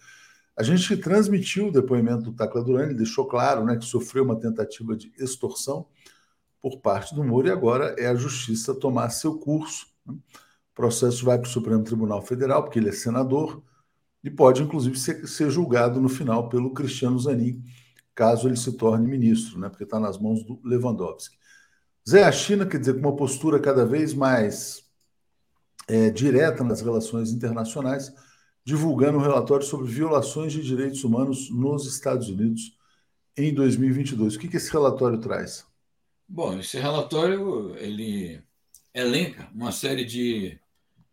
A 0.62 0.63
gente 0.63 0.96
transmitiu 0.96 1.70
o 1.70 1.72
depoimento 1.72 2.22
do 2.25 2.34
Tacla 2.34 2.63
Duran, 2.63 2.84
ele 2.84 2.94
deixou 2.94 3.25
claro 3.25 3.65
né, 3.65 3.75
que 3.77 3.84
sofreu 3.84 4.24
uma 4.24 4.39
tentativa 4.39 4.96
de 4.96 5.12
extorsão 5.18 5.88
por 6.62 6.80
parte 6.82 7.15
do 7.15 7.24
Moro 7.24 7.48
e 7.48 7.51
agora 7.51 7.96
é 7.98 8.06
a 8.06 8.13
justiça 8.13 8.75
tomar 8.75 9.10
seu 9.10 9.39
curso. 9.39 9.88
Né? 10.06 10.13
O 10.13 10.75
processo 10.75 11.25
vai 11.25 11.39
para 11.39 11.48
o 11.48 11.51
Supremo 11.51 11.84
Tribunal 11.84 12.22
Federal, 12.22 12.62
porque 12.62 12.77
ele 12.77 12.89
é 12.89 12.91
senador, 12.91 13.63
e 14.24 14.30
pode, 14.30 14.62
inclusive, 14.62 15.00
ser, 15.00 15.27
ser 15.27 15.50
julgado 15.50 16.00
no 16.00 16.08
final 16.08 16.48
pelo 16.48 16.75
Cristiano 16.75 17.18
Zanin, 17.18 17.63
caso 18.13 18.48
ele 18.48 18.56
se 18.56 18.74
torne 18.74 19.08
ministro, 19.08 19.60
né, 19.60 19.68
porque 19.68 19.84
está 19.84 20.00
nas 20.00 20.20
mãos 20.20 20.44
do 20.44 20.62
Lewandowski. 20.63 21.36
Zé, 22.08 22.24
a 22.24 22.32
China, 22.32 22.68
quer 22.68 22.77
dizer, 22.77 22.94
com 22.94 23.00
uma 23.00 23.15
postura 23.15 23.60
cada 23.60 23.84
vez 23.84 24.13
mais 24.13 24.84
é, 25.88 26.12
direta 26.12 26.63
nas 26.63 26.82
relações 26.82 27.32
internacionais, 27.32 28.13
divulgando 28.63 29.18
um 29.18 29.22
relatório 29.22 29.65
sobre 29.65 29.91
violações 29.91 30.53
de 30.53 30.62
direitos 30.62 31.03
humanos 31.03 31.50
nos 31.50 31.86
Estados 31.86 32.30
Unidos 32.30 32.77
em 33.36 33.53
2022. 33.53 34.36
O 34.36 34.39
que, 34.39 34.48
que 34.48 34.58
esse 34.58 34.72
relatório 34.72 35.20
traz? 35.20 35.65
Bom, 36.27 36.60
esse 36.60 36.77
relatório 36.77 37.75
ele 37.77 38.41
elenca 38.94 39.50
uma 39.53 39.72
série 39.72 40.06
de 40.06 40.60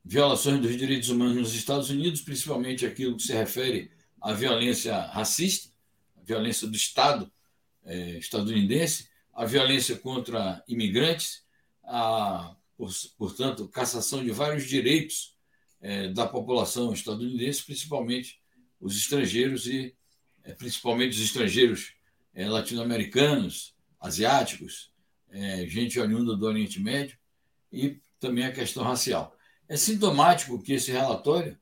violações 0.05 0.61
dos 0.61 0.77
direitos 0.77 1.09
humanos 1.09 1.37
nos 1.37 1.55
Estados 1.55 1.91
Unidos, 1.91 2.21
principalmente 2.21 2.87
aquilo 2.87 3.17
que 3.17 3.23
se 3.23 3.33
refere 3.33 3.91
à 4.21 4.33
violência 4.33 4.99
racista, 4.99 5.71
a 6.17 6.23
violência 6.23 6.67
do 6.67 6.77
Estado 6.77 7.31
é, 7.85 8.19
estadunidense, 8.19 9.09
a 9.33 9.45
violência 9.45 9.97
contra 9.97 10.63
imigrantes, 10.69 11.43
a, 11.85 12.55
portanto, 13.17 13.69
cassação 13.69 14.23
de 14.23 14.31
vários 14.31 14.65
direitos 14.65 15.38
é, 15.81 16.09
da 16.09 16.27
população 16.27 16.93
estadunidense, 16.93 17.65
principalmente 17.65 18.41
os 18.81 18.97
estrangeiros 18.97 19.67
e 19.67 19.95
é, 20.45 20.53
principalmente 20.53 21.17
os 21.17 21.23
estrangeiros 21.23 21.93
é, 22.35 22.49
latino-americanos, 22.49 23.75
asiáticos, 24.01 24.93
é, 25.31 25.67
gente 25.67 25.99
oriunda 25.99 26.37
do 26.37 26.47
Oriente 26.47 26.81
Médio 26.81 27.19
e 27.73 28.01
também 28.19 28.45
a 28.45 28.53
questão 28.53 28.83
racial. 28.83 29.37
É 29.69 29.77
sintomático 29.77 30.63
que 30.63 30.73
esse 30.73 30.91
relatório 30.91 31.59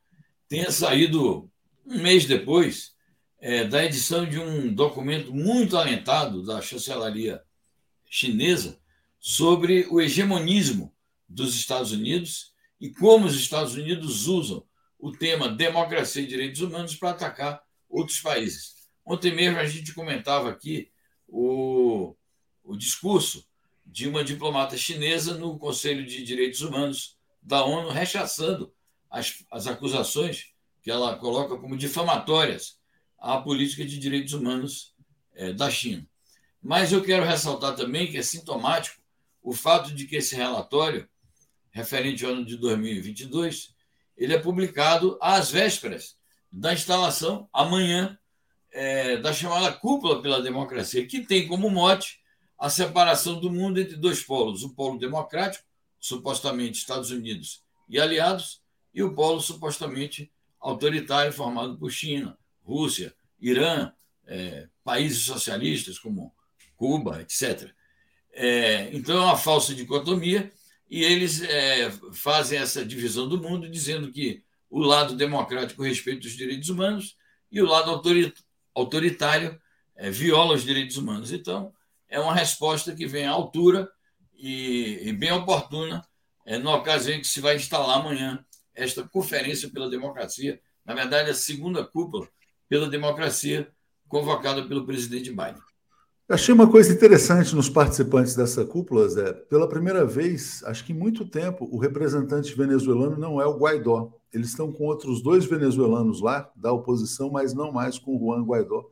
tenha 0.48 0.70
saído 0.70 1.50
um 1.84 1.98
mês 2.00 2.24
depois 2.24 2.94
é, 3.40 3.64
da 3.64 3.84
edição 3.84 4.24
de 4.24 4.38
um 4.38 4.72
documento 4.72 5.34
muito 5.34 5.76
alentado 5.76 6.44
da 6.44 6.62
chancelaria 6.62 7.42
chinesa 8.08 8.78
sobre 9.18 9.86
o 9.90 10.00
hegemonismo 10.00 10.94
dos 11.28 11.56
Estados 11.56 11.90
Unidos 11.90 12.54
e 12.86 12.90
como 12.90 13.26
os 13.26 13.34
Estados 13.34 13.74
Unidos 13.74 14.28
usam 14.28 14.64
o 14.96 15.10
tema 15.10 15.48
democracia 15.48 16.22
e 16.22 16.26
direitos 16.26 16.60
humanos 16.60 16.94
para 16.94 17.10
atacar 17.10 17.60
outros 17.88 18.20
países. 18.20 18.76
Ontem 19.04 19.34
mesmo 19.34 19.58
a 19.58 19.66
gente 19.66 19.92
comentava 19.92 20.48
aqui 20.48 20.88
o, 21.26 22.14
o 22.62 22.76
discurso 22.76 23.44
de 23.84 24.06
uma 24.06 24.22
diplomata 24.22 24.76
chinesa 24.76 25.36
no 25.36 25.58
Conselho 25.58 26.06
de 26.06 26.22
Direitos 26.22 26.60
Humanos 26.60 27.16
da 27.42 27.64
ONU, 27.64 27.88
rechaçando 27.88 28.72
as, 29.10 29.44
as 29.50 29.66
acusações 29.66 30.52
que 30.80 30.90
ela 30.90 31.16
coloca 31.16 31.56
como 31.56 31.76
difamatórias 31.76 32.78
à 33.18 33.36
política 33.40 33.84
de 33.84 33.98
direitos 33.98 34.32
humanos 34.32 34.94
é, 35.34 35.52
da 35.52 35.68
China. 35.68 36.08
Mas 36.62 36.92
eu 36.92 37.02
quero 37.02 37.24
ressaltar 37.24 37.74
também 37.74 38.08
que 38.08 38.16
é 38.16 38.22
sintomático 38.22 39.02
o 39.42 39.52
fato 39.52 39.92
de 39.92 40.06
que 40.06 40.14
esse 40.14 40.36
relatório, 40.36 41.08
referente 41.76 42.24
ao 42.24 42.32
ano 42.32 42.44
de 42.44 42.56
2022, 42.56 43.74
ele 44.16 44.32
é 44.32 44.38
publicado 44.38 45.18
às 45.20 45.50
vésperas 45.50 46.16
da 46.50 46.72
instalação, 46.72 47.50
amanhã, 47.52 48.18
é, 48.72 49.18
da 49.18 49.30
chamada 49.30 49.70
Cúpula 49.74 50.22
pela 50.22 50.40
Democracia, 50.40 51.06
que 51.06 51.20
tem 51.20 51.46
como 51.46 51.68
mote 51.68 52.18
a 52.58 52.70
separação 52.70 53.38
do 53.38 53.52
mundo 53.52 53.78
entre 53.78 53.94
dois 53.94 54.22
polos: 54.22 54.62
o 54.62 54.74
polo 54.74 54.98
democrático, 54.98 55.66
supostamente 56.00 56.78
Estados 56.78 57.10
Unidos 57.10 57.62
e 57.86 58.00
aliados, 58.00 58.62
e 58.94 59.02
o 59.02 59.14
polo 59.14 59.38
supostamente 59.42 60.32
autoritário, 60.58 61.30
formado 61.30 61.76
por 61.76 61.90
China, 61.90 62.38
Rússia, 62.64 63.14
Irã, 63.38 63.92
é, 64.26 64.66
países 64.82 65.24
socialistas 65.24 65.98
como 65.98 66.34
Cuba, 66.74 67.20
etc. 67.20 67.70
É, 68.32 68.88
então 68.96 69.18
é 69.18 69.20
uma 69.20 69.36
falsa 69.36 69.74
dicotomia 69.74 70.50
e 70.88 71.02
eles 71.02 71.42
é, 71.42 71.90
fazem 72.12 72.58
essa 72.58 72.84
divisão 72.84 73.28
do 73.28 73.40
mundo 73.40 73.68
dizendo 73.68 74.10
que 74.12 74.42
o 74.70 74.80
lado 74.80 75.16
democrático 75.16 75.82
respeita 75.82 76.26
os 76.26 76.32
direitos 76.32 76.68
humanos 76.68 77.16
e 77.50 77.60
o 77.60 77.66
lado 77.66 77.90
autoritário 78.74 79.60
é, 79.96 80.10
viola 80.10 80.54
os 80.54 80.62
direitos 80.62 80.96
humanos. 80.96 81.32
Então, 81.32 81.72
é 82.08 82.20
uma 82.20 82.34
resposta 82.34 82.94
que 82.94 83.06
vem 83.06 83.26
à 83.26 83.32
altura 83.32 83.90
e, 84.34 85.00
e 85.02 85.12
bem 85.12 85.32
oportuna 85.32 86.06
é, 86.44 86.58
na 86.58 86.74
ocasião 86.74 87.16
em 87.16 87.20
que 87.20 87.26
se 87.26 87.40
vai 87.40 87.56
instalar 87.56 87.98
amanhã 87.98 88.44
esta 88.74 89.02
Conferência 89.08 89.70
pela 89.70 89.88
Democracia, 89.88 90.60
na 90.84 90.94
verdade, 90.94 91.30
a 91.30 91.34
segunda 91.34 91.84
cúpula 91.84 92.28
pela 92.68 92.88
democracia 92.88 93.72
convocada 94.08 94.66
pelo 94.68 94.86
presidente 94.86 95.30
Biden. 95.30 95.62
Achei 96.28 96.52
uma 96.52 96.68
coisa 96.68 96.92
interessante 96.92 97.54
nos 97.54 97.68
participantes 97.68 98.34
dessa 98.34 98.64
cúpula, 98.64 99.08
Zé. 99.08 99.32
Pela 99.32 99.68
primeira 99.68 100.04
vez, 100.04 100.60
acho 100.64 100.84
que 100.84 100.92
em 100.92 100.96
muito 100.96 101.24
tempo, 101.24 101.68
o 101.70 101.78
representante 101.78 102.52
venezuelano 102.52 103.16
não 103.16 103.40
é 103.40 103.46
o 103.46 103.56
Guaidó. 103.56 104.12
Eles 104.32 104.48
estão 104.48 104.72
com 104.72 104.86
outros 104.86 105.22
dois 105.22 105.44
venezuelanos 105.44 106.20
lá, 106.20 106.50
da 106.56 106.72
oposição, 106.72 107.30
mas 107.30 107.54
não 107.54 107.70
mais 107.70 107.96
com 107.96 108.16
o 108.16 108.18
Juan 108.18 108.42
Guaidó, 108.44 108.90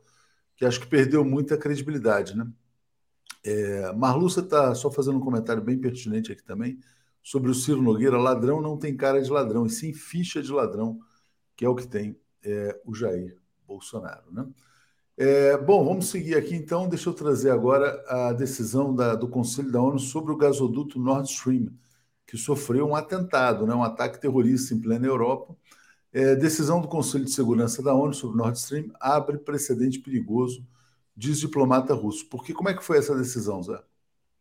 que 0.55 0.63
acho 0.63 0.79
que 0.79 0.87
perdeu 0.87 1.25
muita 1.25 1.57
credibilidade, 1.57 2.37
né? 2.37 2.47
É, 3.43 3.91
Marluça 3.91 4.39
está 4.39 4.73
só 4.73 4.89
fazendo 4.89 5.17
um 5.17 5.21
comentário 5.21 5.61
bem 5.61 5.77
pertinente 5.77 6.31
aqui 6.31 6.41
também 6.41 6.79
sobre 7.21 7.51
o 7.51 7.53
Ciro 7.53 7.81
Nogueira. 7.81 8.17
Ladrão 8.17 8.61
não 8.61 8.77
tem 8.77 8.95
cara 8.95 9.21
de 9.21 9.29
ladrão, 9.29 9.65
e 9.65 9.69
sim 9.69 9.93
ficha 9.93 10.41
de 10.41 10.53
ladrão, 10.53 10.99
que 11.53 11.65
é 11.65 11.69
o 11.69 11.75
que 11.75 11.85
tem 11.85 12.17
é, 12.41 12.79
o 12.85 12.95
Jair 12.95 13.37
Bolsonaro, 13.67 14.31
né? 14.31 14.47
É, 15.17 15.57
bom, 15.57 15.85
vamos 15.85 16.07
seguir 16.07 16.35
aqui 16.35 16.55
então. 16.55 16.89
Deixa 16.89 17.09
eu 17.09 17.13
trazer 17.13 17.49
agora 17.49 18.03
a 18.07 18.33
decisão 18.33 18.93
da, 18.93 19.15
do 19.15 19.27
Conselho 19.29 19.71
da 19.71 19.81
ONU 19.81 19.99
sobre 19.99 20.31
o 20.33 20.37
gasoduto 20.37 20.99
Nord 20.99 21.29
Stream, 21.29 21.69
que 22.27 22.37
sofreu 22.37 22.87
um 22.87 22.95
atentado, 22.95 23.65
né, 23.65 23.73
um 23.73 23.83
ataque 23.83 24.19
terrorista 24.19 24.73
em 24.73 24.81
plena 24.81 25.07
Europa. 25.07 25.55
É, 26.11 26.35
decisão 26.35 26.81
do 26.81 26.87
Conselho 26.87 27.25
de 27.25 27.31
Segurança 27.31 27.81
da 27.81 27.93
ONU 27.93 28.13
sobre 28.13 28.35
o 28.35 28.37
Nord 28.37 28.57
Stream 28.57 28.91
abre 28.99 29.37
precedente 29.37 29.99
perigoso, 29.99 30.65
diz 31.15 31.39
diplomata 31.39 31.93
russo. 31.93 32.27
Porque 32.29 32.53
como 32.53 32.69
é 32.69 32.73
que 32.73 32.83
foi 32.83 32.97
essa 32.97 33.15
decisão, 33.15 33.63
Zé? 33.63 33.81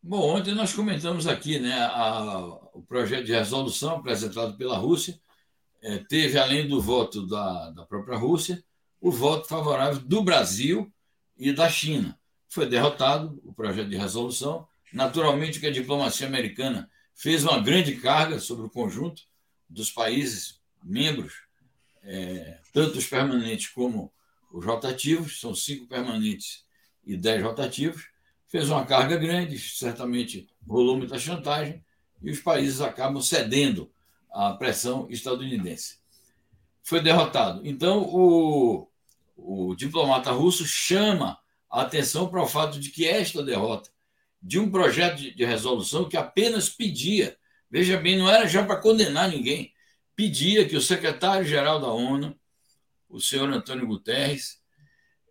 Bom, 0.03 0.37
ontem 0.37 0.55
nós 0.55 0.73
comentamos 0.73 1.27
aqui 1.27 1.59
né, 1.59 1.73
a, 1.73 2.61
o 2.75 2.83
projeto 2.83 3.25
de 3.25 3.33
resolução 3.33 3.97
apresentado 3.97 4.57
pela 4.57 4.77
Rússia. 4.77 5.19
É, 5.83 5.99
teve, 5.99 6.39
além 6.39 6.69
do 6.69 6.81
voto 6.81 7.27
da, 7.27 7.71
da 7.71 7.85
própria 7.87 8.19
Rússia, 8.19 8.63
o 9.05 9.11
voto 9.11 9.47
favorável 9.47 10.01
do 10.01 10.23
Brasil 10.23 10.91
e 11.37 11.53
da 11.53 11.69
China. 11.69 12.19
Foi 12.49 12.67
derrotado 12.67 13.39
o 13.45 13.53
projeto 13.53 13.91
de 13.91 13.99
resolução. 13.99 14.67
Naturalmente 14.95 15.61
que 15.61 15.67
a 15.67 15.71
diplomacia 15.71 16.27
americana 16.27 16.91
fez 17.15 17.45
uma 17.45 17.61
grande 17.61 17.97
carga 17.97 18.39
sobre 18.39 18.65
o 18.65 18.71
conjunto 18.71 19.25
dos 19.69 19.91
países 19.91 20.59
membros, 20.83 21.35
é, 22.03 22.59
tanto 22.73 22.97
os 22.97 23.07
permanentes 23.07 23.69
como 23.69 24.11
os 24.51 24.65
rotativos, 24.65 25.39
são 25.39 25.55
cinco 25.55 25.87
permanentes 25.87 26.65
e 27.05 27.15
dez 27.15 27.43
rotativos, 27.43 28.09
fez 28.49 28.71
uma 28.71 28.87
carga 28.87 29.19
grande, 29.19 29.59
certamente 29.59 30.49
rolou 30.67 30.97
muita 30.97 31.19
chantagem, 31.19 31.85
e 32.23 32.31
os 32.31 32.41
países 32.41 32.81
acabam 32.81 33.21
cedendo 33.21 33.93
à 34.33 34.55
pressão 34.55 35.07
estadunidense. 35.11 35.99
Foi 36.83 37.03
derrotado. 37.03 37.61
Então, 37.67 38.03
o, 38.03 38.89
o 39.37 39.75
diplomata 39.75 40.31
russo 40.31 40.67
chama 40.67 41.39
a 41.71 41.83
atenção 41.83 42.29
para 42.29 42.43
o 42.43 42.47
fato 42.47 42.79
de 42.79 42.91
que 42.91 43.07
esta 43.07 43.43
derrota 43.43 43.91
de 44.41 44.59
um 44.59 44.71
projeto 44.71 45.17
de, 45.17 45.45
resolução 45.45 46.07
que 46.07 46.19
apenas 46.19 46.69
pedia, 46.69 47.37
veja 47.71 47.97
bem, 47.97 48.19
não 48.19 48.29
era 48.29 48.47
já 48.47 48.63
para 48.63 48.81
condenar 48.81 49.29
ninguém, 49.29 49.73
pedia 50.15 50.69
que 50.69 50.77
o 50.77 50.83
secretário-geral 50.83 51.81
da 51.81 51.89
ONU, 51.89 52.39
o 53.09 53.21
senhor 53.21 53.51
Antônio 53.51 53.87
Guterres, 53.87 54.61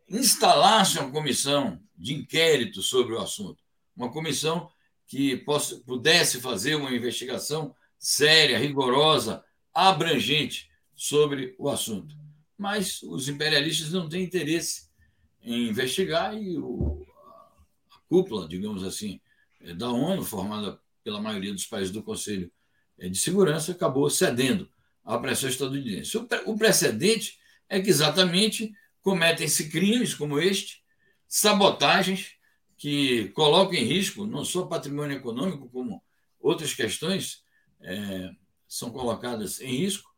instalasse 0.10 0.98
uma 0.98 1.12
comissão 1.12 1.80
de 1.96 2.14
inquérito 2.14 2.82
sobre 2.82 3.14
o 3.14 3.20
assunto, 3.20 3.64
uma 3.96 4.12
comissão 4.12 4.70
que 5.06 5.38
possa, 5.38 5.80
pudesse 5.86 6.42
fazer 6.42 6.74
uma 6.74 6.92
investigação 6.92 7.76
séria, 8.00 8.58
rigorosa, 8.58 9.46
abrangente 9.72 10.72
sobre 10.96 11.56
o 11.60 11.70
assunto. 11.70 12.23
Mas 12.58 13.02
os 13.04 13.28
imperialistas 13.28 13.92
não 13.92 14.08
têm 14.08 14.24
interesse 14.24 14.90
em 15.42 15.70
investigar 15.70 16.36
e 16.36 16.58
o, 16.58 17.06
a 17.92 17.98
cúpula, 18.08 18.48
digamos 18.48 18.84
assim, 18.84 19.20
da 19.76 19.90
ONU, 19.90 20.24
formada 20.24 20.80
pela 21.04 21.22
maioria 21.22 21.54
dos 21.54 21.66
países 21.66 21.92
do 21.92 22.04
Conselho 22.04 22.52
de 22.98 23.18
Segurança, 23.18 23.72
acabou 23.72 24.10
cedendo 24.10 24.70
à 25.04 25.18
pressão 25.18 25.50
estadunidense. 25.50 26.18
O 26.46 26.58
precedente 26.58 27.38
é 27.68 27.82
que 27.82 27.90
exatamente 27.90 28.74
cometem-se 29.02 29.70
crimes 29.70 30.14
como 30.14 30.40
este, 30.40 30.84
sabotagens 31.28 32.36
que 32.78 33.30
colocam 33.30 33.76
em 33.76 33.84
risco 33.84 34.26
não 34.26 34.46
só 34.46 34.66
patrimônio 34.66 35.18
econômico, 35.18 35.70
como 35.70 36.02
outras 36.40 36.74
questões 36.74 37.44
é, 37.82 38.32
são 38.68 38.92
colocadas 38.92 39.60
em 39.62 39.78
risco, 39.78 40.13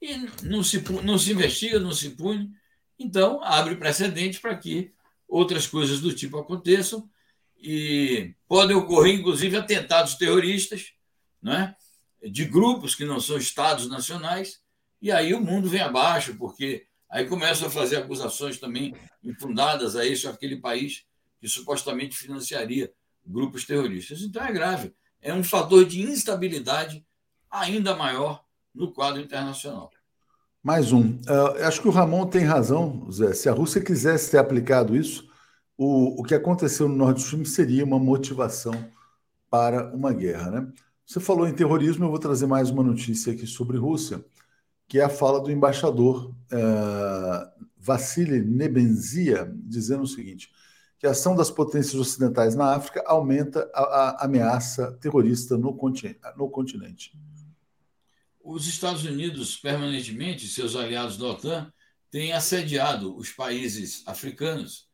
e 0.00 0.16
não 0.42 0.62
se, 0.62 0.82
não 1.02 1.18
se 1.18 1.32
investiga, 1.32 1.78
não 1.78 1.92
se 1.92 2.10
pune, 2.10 2.50
então 2.98 3.42
abre 3.42 3.76
precedente 3.76 4.40
para 4.40 4.56
que 4.56 4.92
outras 5.28 5.66
coisas 5.66 6.00
do 6.00 6.14
tipo 6.14 6.38
aconteçam 6.38 7.08
e 7.56 8.34
podem 8.48 8.76
ocorrer, 8.76 9.18
inclusive, 9.18 9.56
atentados 9.56 10.14
terroristas, 10.14 10.92
né, 11.42 11.74
de 12.22 12.44
grupos 12.44 12.94
que 12.94 13.04
não 13.04 13.20
são 13.20 13.36
estados 13.36 13.88
nacionais, 13.88 14.60
e 15.00 15.10
aí 15.10 15.34
o 15.34 15.40
mundo 15.40 15.68
vem 15.68 15.80
abaixo, 15.80 16.34
porque 16.36 16.86
Aí 17.10 17.26
começam 17.26 17.66
a 17.66 17.70
fazer 17.70 17.96
acusações 17.96 18.58
também 18.58 18.94
infundadas 19.22 19.96
a 19.96 20.06
esse 20.06 20.26
ou 20.26 20.32
aquele 20.32 20.56
país 20.56 21.04
que 21.40 21.48
supostamente 21.48 22.16
financiaria 22.16 22.92
grupos 23.26 23.64
terroristas. 23.64 24.22
Então 24.22 24.44
é 24.44 24.52
grave. 24.52 24.94
É 25.20 25.34
um 25.34 25.42
fator 25.42 25.84
de 25.84 26.00
instabilidade 26.00 27.04
ainda 27.50 27.96
maior 27.96 28.44
no 28.74 28.92
quadro 28.92 29.20
internacional. 29.20 29.90
Mais 30.62 30.92
um. 30.92 31.12
Uh, 31.20 31.64
acho 31.66 31.80
que 31.80 31.88
o 31.88 31.90
Ramon 31.90 32.26
tem 32.26 32.44
razão, 32.44 33.10
Zé. 33.10 33.32
Se 33.32 33.48
a 33.48 33.52
Rússia 33.52 33.82
quisesse 33.82 34.30
ter 34.30 34.38
aplicado 34.38 34.94
isso, 34.94 35.28
o, 35.76 36.20
o 36.20 36.22
que 36.22 36.34
aconteceu 36.34 36.88
no 36.88 36.96
Nord 36.96 37.20
Stream 37.20 37.44
seria 37.44 37.84
uma 37.84 37.98
motivação 37.98 38.74
para 39.48 39.92
uma 39.94 40.12
guerra. 40.12 40.50
Né? 40.50 40.72
Você 41.06 41.18
falou 41.18 41.48
em 41.48 41.54
terrorismo, 41.54 42.04
eu 42.04 42.10
vou 42.10 42.18
trazer 42.18 42.46
mais 42.46 42.70
uma 42.70 42.82
notícia 42.82 43.32
aqui 43.32 43.46
sobre 43.46 43.78
Rússia 43.78 44.24
que 44.90 44.98
é 44.98 45.04
a 45.04 45.08
fala 45.08 45.40
do 45.40 45.52
embaixador 45.52 46.34
uh, 46.52 47.64
Vassili 47.78 48.40
Nebenzia, 48.40 49.48
dizendo 49.54 50.02
o 50.02 50.06
seguinte: 50.06 50.50
que 50.98 51.06
a 51.06 51.12
ação 51.12 51.36
das 51.36 51.48
potências 51.48 51.94
ocidentais 51.94 52.56
na 52.56 52.74
África 52.74 53.00
aumenta 53.06 53.70
a, 53.72 53.82
a 53.82 54.24
ameaça 54.24 54.90
terrorista 55.00 55.56
no 55.56 55.72
continente, 55.76 56.18
no 56.36 56.50
continente. 56.50 57.12
Os 58.42 58.66
Estados 58.66 59.04
Unidos, 59.04 59.56
permanentemente, 59.56 60.48
seus 60.48 60.74
aliados 60.74 61.16
da 61.16 61.26
OTAN, 61.26 61.72
têm 62.10 62.32
assediado 62.32 63.16
os 63.16 63.30
países 63.30 64.02
africanos 64.06 64.88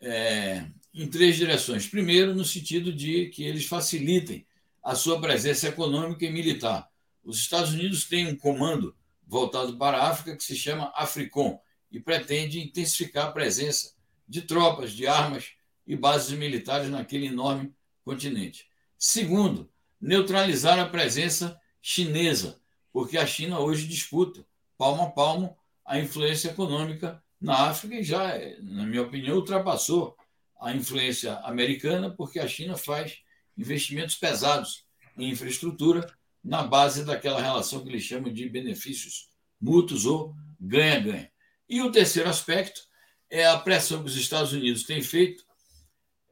é, 0.00 0.66
em 0.92 1.08
três 1.08 1.36
direções. 1.36 1.86
Primeiro, 1.86 2.34
no 2.34 2.44
sentido 2.44 2.92
de 2.92 3.26
que 3.30 3.42
eles 3.42 3.64
facilitem 3.64 4.46
a 4.82 4.94
sua 4.94 5.20
presença 5.20 5.68
econômica 5.68 6.24
e 6.24 6.30
militar. 6.30 6.88
Os 7.24 7.38
Estados 7.38 7.72
Unidos 7.72 8.04
têm 8.04 8.26
um 8.26 8.36
comando 8.36 8.94
voltado 9.26 9.78
para 9.78 9.96
a 9.98 10.10
África, 10.10 10.36
que 10.36 10.44
se 10.44 10.54
chama 10.54 10.92
Africom, 10.94 11.58
e 11.90 11.98
pretende 11.98 12.60
intensificar 12.60 13.28
a 13.28 13.32
presença 13.32 13.94
de 14.28 14.42
tropas, 14.42 14.92
de 14.92 15.06
armas 15.06 15.52
e 15.86 15.96
bases 15.96 16.36
militares 16.36 16.90
naquele 16.90 17.26
enorme 17.26 17.72
continente. 18.04 18.68
Segundo, 18.98 19.70
neutralizar 20.00 20.78
a 20.78 20.88
presença 20.88 21.58
chinesa, 21.80 22.60
porque 22.94 23.18
a 23.18 23.26
China 23.26 23.58
hoje 23.58 23.88
disputa, 23.88 24.46
palmo 24.78 25.02
a 25.02 25.10
palmo, 25.10 25.58
a 25.84 25.98
influência 25.98 26.50
econômica 26.50 27.20
na 27.40 27.68
África 27.68 27.96
e 27.96 28.04
já, 28.04 28.38
na 28.60 28.86
minha 28.86 29.02
opinião, 29.02 29.34
ultrapassou 29.34 30.16
a 30.60 30.72
influência 30.72 31.34
americana, 31.40 32.08
porque 32.08 32.38
a 32.38 32.46
China 32.46 32.76
faz 32.76 33.18
investimentos 33.58 34.14
pesados 34.14 34.84
em 35.18 35.28
infraestrutura 35.28 36.08
na 36.42 36.62
base 36.62 37.04
daquela 37.04 37.42
relação 37.42 37.82
que 37.82 37.88
eles 37.88 38.04
chamam 38.04 38.32
de 38.32 38.48
benefícios 38.48 39.28
mútuos 39.60 40.06
ou 40.06 40.32
ganha-ganha. 40.60 41.32
E 41.68 41.82
o 41.82 41.90
terceiro 41.90 42.28
aspecto 42.28 42.80
é 43.28 43.44
a 43.44 43.58
pressão 43.58 44.04
que 44.04 44.08
os 44.08 44.16
Estados 44.16 44.52
Unidos 44.52 44.84
têm 44.84 45.02
feito 45.02 45.44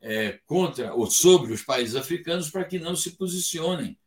é, 0.01 0.38
contra 0.46 0.94
ou 0.94 1.11
sobre 1.11 1.53
os 1.53 1.62
países 1.62 1.96
africanos 1.96 2.51
para 2.51 2.64
que 2.64 2.79
não 2.79 2.94
se 2.94 3.16
posicionem 3.16 3.98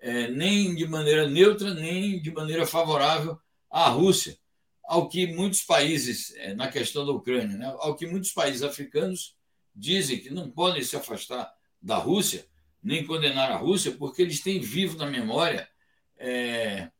é, 0.00 0.28
nem 0.28 0.74
de 0.74 0.86
maneira 0.86 1.28
neutra, 1.28 1.74
nem 1.74 2.20
de 2.20 2.30
maneira 2.30 2.66
favorável 2.66 3.38
à 3.70 3.88
Rússia, 3.88 4.38
ao 4.82 5.08
que 5.08 5.26
muitos 5.26 5.62
países, 5.62 6.34
é, 6.36 6.54
na 6.54 6.68
questão 6.68 7.06
da 7.06 7.12
Ucrânia, 7.12 7.56
né, 7.56 7.66
ao 7.78 7.94
que 7.94 8.06
muitos 8.06 8.32
países 8.32 8.62
africanos 8.62 9.36
dizem 9.74 10.18
que 10.18 10.30
não 10.30 10.50
podem 10.50 10.82
se 10.82 10.96
afastar 10.96 11.52
da 11.80 11.96
Rússia, 11.96 12.46
nem 12.82 13.06
condenar 13.06 13.52
a 13.52 13.56
Rússia, 13.56 13.92
porque 13.92 14.22
eles 14.22 14.40
têm 14.40 14.58
vivo 14.60 14.96
na 14.96 15.06
memória 15.06 15.68
é, 16.16 16.90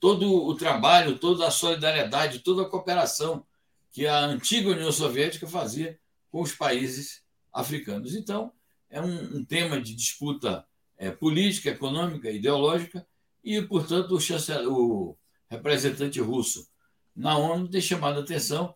todo 0.00 0.46
o 0.46 0.54
trabalho, 0.54 1.18
toda 1.18 1.46
a 1.46 1.50
solidariedade, 1.50 2.40
toda 2.40 2.62
a 2.62 2.68
cooperação 2.68 3.46
que 3.90 4.06
a 4.06 4.18
antiga 4.20 4.70
União 4.70 4.90
Soviética 4.90 5.46
fazia 5.46 5.98
com 6.30 6.40
os 6.40 6.52
países 6.52 7.22
africanos. 7.52 8.14
Então, 8.14 8.52
é 8.90 9.00
um, 9.00 9.38
um 9.38 9.44
tema 9.44 9.80
de 9.80 9.94
disputa 9.94 10.66
é, 11.02 11.10
política, 11.10 11.70
econômica, 11.70 12.30
ideológica, 12.30 13.04
e, 13.42 13.60
portanto, 13.60 14.16
o, 14.16 14.72
o 14.72 15.18
representante 15.50 16.20
russo 16.20 16.68
na 17.14 17.36
ONU 17.36 17.68
tem 17.68 17.80
chamado 17.80 18.20
a 18.20 18.22
atenção 18.22 18.72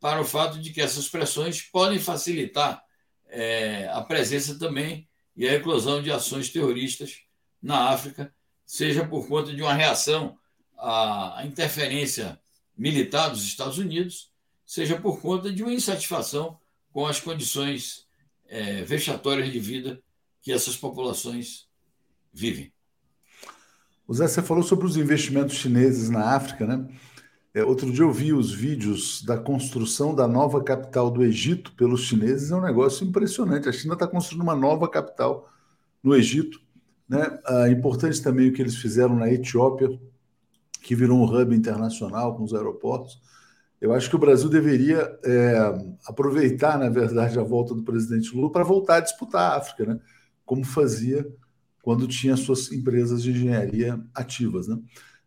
para 0.00 0.20
o 0.20 0.24
fato 0.24 0.60
de 0.60 0.72
que 0.72 0.80
essas 0.80 1.08
pressões 1.08 1.62
podem 1.62 2.00
facilitar 2.00 2.82
é, 3.28 3.88
a 3.92 4.02
presença 4.02 4.58
também 4.58 5.08
e 5.36 5.46
a 5.46 5.54
eclosão 5.54 6.02
de 6.02 6.10
ações 6.10 6.50
terroristas 6.50 7.20
na 7.62 7.90
África, 7.90 8.34
seja 8.66 9.06
por 9.06 9.28
conta 9.28 9.54
de 9.54 9.62
uma 9.62 9.74
reação 9.74 10.36
à 10.76 11.40
interferência 11.46 12.36
militar 12.76 13.28
dos 13.28 13.44
Estados 13.44 13.78
Unidos, 13.78 14.32
seja 14.66 15.00
por 15.00 15.20
conta 15.20 15.52
de 15.52 15.62
uma 15.62 15.72
insatisfação 15.72 16.58
com 16.92 17.06
as 17.06 17.20
condições 17.20 18.08
é, 18.48 18.82
vexatórias 18.82 19.52
de 19.52 19.60
vida 19.60 20.02
que 20.44 20.52
essas 20.52 20.76
populações 20.76 21.66
vivem. 22.30 22.70
O 24.06 24.12
Zé, 24.12 24.28
você 24.28 24.42
falou 24.42 24.62
sobre 24.62 24.84
os 24.84 24.98
investimentos 24.98 25.56
chineses 25.56 26.10
na 26.10 26.36
África, 26.36 26.66
né? 26.66 26.86
É, 27.54 27.64
outro 27.64 27.90
dia 27.90 28.02
eu 28.02 28.12
vi 28.12 28.32
os 28.32 28.52
vídeos 28.52 29.22
da 29.22 29.38
construção 29.38 30.14
da 30.14 30.28
nova 30.28 30.62
capital 30.62 31.10
do 31.10 31.24
Egito 31.24 31.72
pelos 31.72 32.02
chineses, 32.02 32.50
é 32.50 32.56
um 32.56 32.60
negócio 32.60 33.06
impressionante. 33.06 33.68
A 33.68 33.72
China 33.72 33.94
está 33.94 34.06
construindo 34.06 34.42
uma 34.42 34.54
nova 34.54 34.86
capital 34.86 35.48
no 36.02 36.14
Egito. 36.14 36.60
Né? 37.08 37.22
Ah, 37.46 37.68
importante 37.70 38.22
também 38.22 38.48
o 38.48 38.52
que 38.52 38.60
eles 38.60 38.76
fizeram 38.76 39.16
na 39.16 39.32
Etiópia, 39.32 39.88
que 40.82 40.94
virou 40.94 41.16
um 41.16 41.24
hub 41.24 41.56
internacional 41.56 42.36
com 42.36 42.42
os 42.42 42.52
aeroportos. 42.52 43.18
Eu 43.80 43.94
acho 43.94 44.10
que 44.10 44.16
o 44.16 44.18
Brasil 44.18 44.50
deveria 44.50 45.18
é, 45.24 45.56
aproveitar, 46.06 46.78
na 46.78 46.90
verdade, 46.90 47.38
a 47.38 47.42
volta 47.42 47.74
do 47.74 47.82
presidente 47.82 48.34
Lula 48.34 48.50
para 48.50 48.64
voltar 48.64 48.96
a 48.96 49.00
disputar 49.00 49.52
a 49.52 49.56
África, 49.56 49.86
né? 49.86 50.00
Como 50.44 50.64
fazia 50.64 51.26
quando 51.82 52.08
tinha 52.08 52.36
suas 52.36 52.72
empresas 52.72 53.22
de 53.22 53.30
engenharia 53.30 54.00
ativas. 54.14 54.68
Né? 54.68 54.78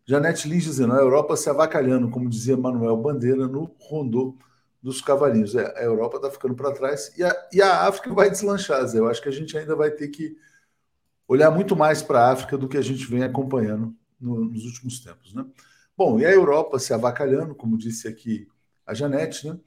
Janete 0.04 0.48
Lins 0.48 0.64
dizendo, 0.64 0.92
a 0.92 0.96
Europa 0.98 1.36
se 1.36 1.48
avacalhando, 1.48 2.10
como 2.10 2.28
dizia 2.28 2.56
Manuel 2.56 2.96
Bandeira 2.96 3.46
no 3.46 3.74
rondô 3.78 4.36
dos 4.82 5.00
cavalinhos. 5.00 5.54
É, 5.54 5.78
a 5.78 5.84
Europa 5.84 6.16
está 6.16 6.30
ficando 6.30 6.54
para 6.54 6.72
trás 6.72 7.12
e 7.16 7.22
a, 7.22 7.48
e 7.52 7.62
a 7.62 7.86
África 7.86 8.12
vai 8.12 8.30
deslanchar, 8.30 8.84
Zé. 8.86 8.98
Eu 8.98 9.08
acho 9.08 9.22
que 9.22 9.28
a 9.28 9.32
gente 9.32 9.56
ainda 9.56 9.76
vai 9.76 9.90
ter 9.90 10.08
que 10.08 10.36
olhar 11.28 11.50
muito 11.50 11.76
mais 11.76 12.02
para 12.02 12.20
a 12.20 12.32
África 12.32 12.56
do 12.56 12.68
que 12.68 12.78
a 12.78 12.82
gente 12.82 13.06
vem 13.06 13.22
acompanhando 13.22 13.94
no, 14.20 14.46
nos 14.46 14.64
últimos 14.64 15.00
tempos. 15.00 15.34
Né? 15.34 15.44
Bom, 15.96 16.18
e 16.18 16.24
a 16.24 16.30
Europa 16.30 16.78
se 16.78 16.92
avacalhando, 16.94 17.54
como 17.54 17.76
disse 17.76 18.08
aqui 18.08 18.48
a 18.86 18.94
Janete, 18.94 19.48
né? 19.48 19.58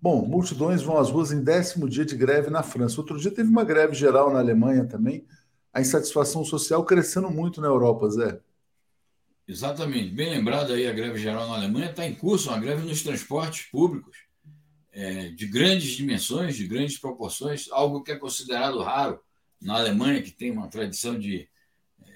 Bom, 0.00 0.26
multidões 0.26 0.82
vão 0.82 0.98
às 0.98 1.10
ruas 1.10 1.32
em 1.32 1.42
décimo 1.42 1.88
dia 1.88 2.04
de 2.04 2.16
greve 2.16 2.50
na 2.50 2.62
França. 2.62 3.00
Outro 3.00 3.18
dia 3.18 3.30
teve 3.30 3.48
uma 3.48 3.64
greve 3.64 3.94
geral 3.94 4.32
na 4.32 4.38
Alemanha 4.38 4.84
também. 4.84 5.26
A 5.72 5.80
insatisfação 5.80 6.44
social 6.44 6.84
crescendo 6.84 7.30
muito 7.30 7.60
na 7.60 7.66
Europa, 7.66 8.08
Zé. 8.10 8.40
Exatamente. 9.48 10.10
Bem 10.10 10.30
lembrado 10.30 10.72
aí, 10.72 10.86
a 10.86 10.92
greve 10.92 11.18
geral 11.18 11.48
na 11.48 11.54
Alemanha 11.54 11.90
está 11.90 12.06
em 12.06 12.14
curso, 12.14 12.48
uma 12.48 12.58
greve 12.58 12.86
nos 12.86 13.02
transportes 13.02 13.66
públicos, 13.70 14.16
é, 14.92 15.28
de 15.28 15.46
grandes 15.46 15.92
dimensões, 15.92 16.56
de 16.56 16.66
grandes 16.66 16.98
proporções, 16.98 17.68
algo 17.70 18.02
que 18.02 18.12
é 18.12 18.16
considerado 18.16 18.82
raro 18.82 19.20
na 19.60 19.78
Alemanha, 19.78 20.22
que 20.22 20.30
tem 20.30 20.50
uma 20.50 20.68
tradição 20.68 21.18
de 21.18 21.48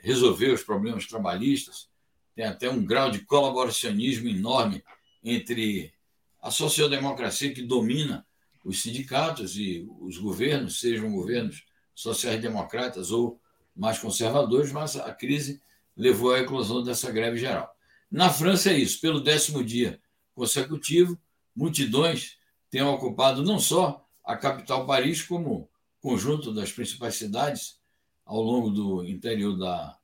resolver 0.03 0.51
os 0.53 0.62
problemas 0.62 1.07
trabalhistas, 1.07 1.88
tem 2.35 2.45
até 2.45 2.71
um 2.71 2.85
grau 2.85 3.11
de 3.11 3.21
colaboracionismo 3.21 4.29
enorme 4.29 4.83
entre 5.23 5.93
a 6.40 6.50
social-democracia 6.50 7.53
que 7.53 7.62
domina 7.62 8.26
os 8.64 8.83
sindicatos 8.83 9.57
e 9.57 9.87
os 10.00 10.18
governos, 10.18 10.81
sejam 10.81 11.12
governos 11.12 11.64
sociais-democratas 11.94 13.11
ou 13.11 13.40
mais 13.74 13.98
conservadores, 13.98 14.72
mas 14.72 14.96
a 14.96 15.12
crise 15.12 15.62
levou 15.96 16.33
à 16.33 16.40
eclosão 16.40 16.83
dessa 16.83 17.11
greve 17.11 17.38
geral. 17.38 17.74
Na 18.11 18.31
França 18.31 18.70
é 18.70 18.79
isso, 18.79 19.00
pelo 19.00 19.20
décimo 19.20 19.62
dia 19.64 20.00
consecutivo, 20.35 21.18
multidões 21.55 22.38
têm 22.70 22.83
ocupado 22.83 23.42
não 23.42 23.59
só 23.59 24.07
a 24.24 24.37
capital 24.37 24.87
Paris, 24.87 25.22
como 25.22 25.68
conjunto 26.00 26.53
das 26.53 26.72
principais 26.72 27.16
cidades 27.16 27.79
ao 28.24 28.40
longo 28.40 28.70
do 28.70 29.05
interior 29.05 29.57
da, 29.59 29.98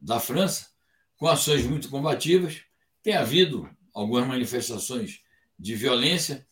da 0.00 0.20
França, 0.20 0.68
com 1.16 1.26
ações 1.26 1.66
muito 1.66 1.88
combativas. 1.88 2.62
Tem 3.02 3.14
havido 3.14 3.68
algumas 3.92 4.26
manifestações 4.26 5.20
de 5.58 5.74
violência. 5.74 6.46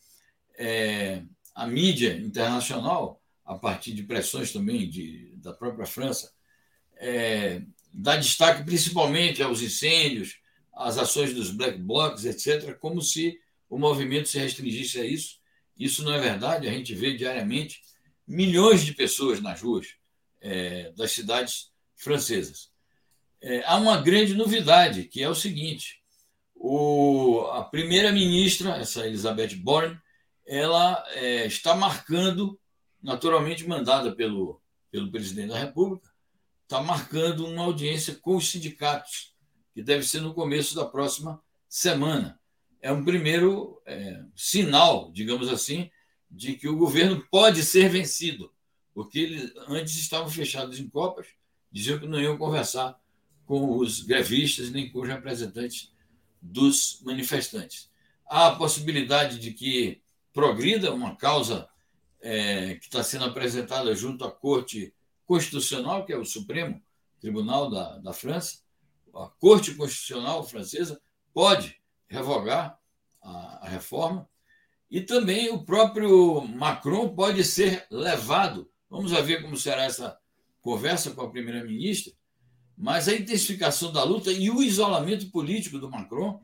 É, 0.57 1.23
a 1.55 1.67
mídia 1.67 2.17
internacional, 2.17 3.21
a 3.45 3.55
partir 3.55 3.93
de 3.93 4.03
pressões 4.03 4.51
também 4.51 4.89
de, 4.89 5.33
da 5.37 5.53
própria 5.53 5.85
França, 5.85 6.31
é, 6.97 7.61
dá 7.93 8.15
destaque 8.15 8.63
principalmente 8.63 9.41
aos 9.41 9.61
incêndios, 9.61 10.39
às 10.73 10.97
ações 10.97 11.33
dos 11.33 11.51
black 11.51 11.77
blocs, 11.77 12.25
etc., 12.25 12.77
como 12.77 13.01
se 13.01 13.39
o 13.69 13.77
movimento 13.77 14.29
se 14.29 14.39
restringisse 14.39 14.99
a 14.99 15.05
isso. 15.05 15.39
Isso 15.77 16.03
não 16.03 16.13
é 16.13 16.19
verdade, 16.19 16.67
a 16.67 16.71
gente 16.71 16.93
vê 16.93 17.15
diariamente 17.15 17.81
milhões 18.27 18.85
de 18.85 18.93
pessoas 18.93 19.41
nas 19.41 19.61
ruas 19.61 19.95
é, 20.39 20.91
das 20.91 21.11
cidades 21.11 21.71
francesas. 21.95 22.69
É, 23.41 23.63
há 23.65 23.77
uma 23.77 23.99
grande 23.99 24.35
novidade, 24.35 25.05
que 25.05 25.21
é 25.21 25.29
o 25.29 25.35
seguinte: 25.35 26.00
o, 26.63 27.47
a 27.53 27.63
primeira-ministra, 27.63 28.77
essa 28.77 29.07
Elizabeth 29.07 29.55
Borne, 29.55 29.99
ela 30.45 31.03
é, 31.09 31.47
está 31.47 31.75
marcando, 31.75 32.59
naturalmente 33.01 33.67
mandada 33.67 34.15
pelo, 34.15 34.61
pelo 34.91 35.11
presidente 35.11 35.49
da 35.49 35.57
República, 35.57 36.07
está 36.61 36.79
marcando 36.79 37.47
uma 37.47 37.63
audiência 37.63 38.13
com 38.21 38.35
os 38.35 38.47
sindicatos, 38.47 39.33
que 39.73 39.81
deve 39.81 40.03
ser 40.03 40.21
no 40.21 40.35
começo 40.35 40.75
da 40.75 40.85
próxima 40.85 41.41
semana. 41.67 42.39
É 42.79 42.91
um 42.91 43.03
primeiro 43.03 43.81
é, 43.87 44.23
sinal, 44.35 45.11
digamos 45.11 45.49
assim, 45.49 45.89
de 46.29 46.53
que 46.53 46.69
o 46.69 46.77
governo 46.77 47.25
pode 47.31 47.63
ser 47.63 47.89
vencido, 47.89 48.53
porque 48.93 49.17
eles 49.17 49.51
antes 49.67 49.95
estavam 49.95 50.29
fechados 50.29 50.79
em 50.79 50.87
copas, 50.87 51.25
diziam 51.71 51.97
que 51.97 52.07
não 52.07 52.21
iam 52.21 52.37
conversar 52.37 52.99
com 53.47 53.77
os 53.77 54.01
grevistas 54.01 54.69
nem 54.69 54.91
com 54.91 55.01
os 55.01 55.07
representantes 55.07 55.90
dos 56.41 56.99
manifestantes. 57.03 57.89
Há 58.25 58.47
a 58.47 58.55
possibilidade 58.55 59.39
de 59.39 59.51
que 59.51 60.01
progrida 60.33 60.93
uma 60.93 61.15
causa 61.15 61.69
é, 62.21 62.75
que 62.75 62.85
está 62.85 63.03
sendo 63.03 63.25
apresentada 63.25 63.93
junto 63.93 64.25
à 64.25 64.31
Corte 64.31 64.93
Constitucional, 65.25 66.05
que 66.05 66.13
é 66.13 66.17
o 66.17 66.25
Supremo 66.25 66.81
Tribunal 67.19 67.69
da, 67.69 67.97
da 67.99 68.13
França, 68.13 68.59
a 69.13 69.27
Corte 69.27 69.73
Constitucional 69.75 70.43
Francesa 70.47 71.01
pode 71.33 71.79
revogar 72.07 72.79
a, 73.21 73.65
a 73.65 73.69
reforma 73.69 74.27
e 74.89 75.01
também 75.01 75.49
o 75.49 75.63
próprio 75.63 76.41
Macron 76.41 77.15
pode 77.15 77.43
ser 77.43 77.85
levado. 77.89 78.69
Vamos 78.89 79.11
ver 79.11 79.41
como 79.41 79.55
será 79.55 79.83
essa 79.83 80.17
conversa 80.61 81.11
com 81.11 81.21
a 81.21 81.29
primeira-ministra, 81.29 82.13
mas 82.81 83.07
a 83.07 83.13
intensificação 83.13 83.93
da 83.93 84.03
luta 84.03 84.31
e 84.31 84.49
o 84.49 84.59
isolamento 84.59 85.29
político 85.29 85.77
do 85.77 85.87
Macron 85.87 86.41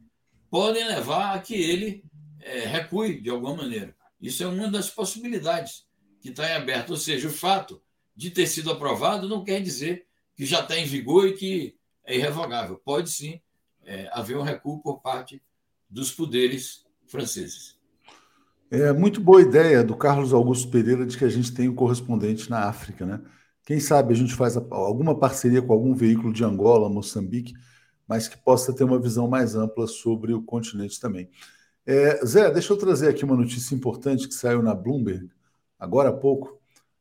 podem 0.52 0.88
levar 0.88 1.34
a 1.34 1.40
que 1.40 1.56
ele 1.56 2.04
é, 2.40 2.60
recue 2.60 3.20
de 3.20 3.32
alguma 3.32 3.56
maneira. 3.56 3.96
Isso 4.22 4.44
é 4.44 4.48
uma 4.48 4.70
das 4.70 4.88
possibilidades 4.88 5.88
que 6.22 6.30
está 6.30 6.48
em 6.48 6.54
aberto. 6.54 6.92
Ou 6.92 6.98
seja, 6.98 7.28
o 7.28 7.32
fato 7.32 7.82
de 8.16 8.30
ter 8.30 8.46
sido 8.46 8.70
aprovado 8.70 9.28
não 9.28 9.44
quer 9.44 9.60
dizer 9.64 10.06
que 10.36 10.46
já 10.46 10.60
está 10.60 10.78
em 10.78 10.86
vigor 10.86 11.28
e 11.28 11.34
que 11.34 11.76
é 12.06 12.16
irrevogável. 12.16 12.80
Pode 12.86 13.10
sim 13.10 13.42
é, 13.84 14.08
haver 14.14 14.38
um 14.38 14.44
recuo 14.44 14.80
por 14.80 15.02
parte 15.02 15.42
dos 15.90 16.12
poderes 16.12 16.86
franceses. 17.08 17.76
É 18.70 18.94
muito 18.94 19.20
boa 19.20 19.42
ideia 19.42 19.84
do 19.84 19.96
Carlos 19.96 20.34
Augusto 20.34 20.70
Pereira 20.70 21.04
de 21.04 21.18
que 21.18 21.26
a 21.26 21.30
gente 21.30 21.52
tem 21.52 21.68
um 21.68 21.74
correspondente 21.74 22.48
na 22.48 22.66
África, 22.66 23.08
né? 23.08 23.22
Quem 23.68 23.82
sabe 23.82 24.14
a 24.14 24.16
gente 24.16 24.34
faz 24.34 24.56
alguma 24.56 25.14
parceria 25.20 25.62
com 25.62 25.74
algum 25.74 25.94
veículo 25.94 26.32
de 26.32 26.42
Angola, 26.42 26.88
Moçambique, 26.88 27.54
mas 28.08 28.26
que 28.26 28.38
possa 28.38 28.72
ter 28.74 28.86
uma 28.86 28.98
visão 28.98 29.28
mais 29.28 29.56
ampla 29.56 29.86
sobre 29.88 30.34
o 30.34 30.42
continente 30.42 31.02
também. 31.02 31.30
É, 31.86 32.26
Zé, 32.26 32.50
deixa 32.50 32.72
eu 32.72 32.78
trazer 32.78 33.10
aqui 33.10 33.26
uma 33.26 33.36
notícia 33.36 33.76
importante 33.76 34.26
que 34.26 34.34
saiu 34.34 34.64
na 34.64 34.74
Bloomberg 34.74 35.30
agora 35.78 36.08
há 36.08 36.14
pouco. 36.14 36.58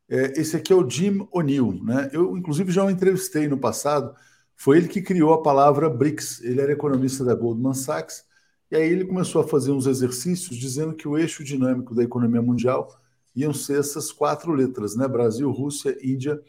É, 0.08 0.40
esse 0.40 0.56
aqui 0.56 0.72
é 0.72 0.76
o 0.76 0.90
Jim 0.90 1.28
O'Neill, 1.30 1.84
né? 1.84 2.10
Eu, 2.12 2.36
inclusive, 2.36 2.72
já 2.72 2.84
o 2.84 2.90
entrevistei 2.90 3.46
no 3.46 3.58
passado. 3.58 4.12
Foi 4.56 4.78
ele 4.78 4.88
que 4.88 5.00
criou 5.00 5.34
a 5.34 5.42
palavra 5.42 5.88
BRICS. 5.88 6.42
Ele 6.42 6.60
era 6.60 6.72
economista 6.72 7.24
da 7.24 7.36
Goldman 7.36 7.74
Sachs. 7.74 8.24
E 8.72 8.74
aí 8.74 8.90
ele 8.90 9.04
começou 9.04 9.40
a 9.40 9.46
fazer 9.46 9.70
uns 9.70 9.86
exercícios 9.86 10.56
dizendo 10.56 10.96
que 10.96 11.06
o 11.06 11.16
eixo 11.16 11.44
dinâmico 11.44 11.94
da 11.94 12.02
economia 12.02 12.42
mundial 12.42 12.88
iam 13.36 13.52
ser 13.52 13.78
essas 13.78 14.10
quatro 14.10 14.50
letras, 14.52 14.96
né? 14.96 15.06
Brasil, 15.06 15.50
Rússia, 15.50 15.96
Índia 16.02 16.40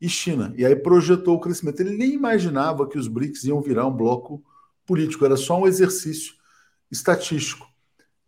e 0.00 0.08
China. 0.08 0.52
E 0.56 0.64
aí 0.64 0.74
projetou 0.74 1.36
o 1.36 1.40
crescimento. 1.40 1.80
Ele 1.80 1.96
nem 1.96 2.14
imaginava 2.14 2.88
que 2.88 2.98
os 2.98 3.06
BRICS 3.06 3.44
iam 3.44 3.60
virar 3.60 3.86
um 3.86 3.94
bloco 3.94 4.42
político, 4.86 5.24
era 5.24 5.36
só 5.36 5.60
um 5.60 5.68
exercício 5.68 6.34
estatístico. 6.90 7.68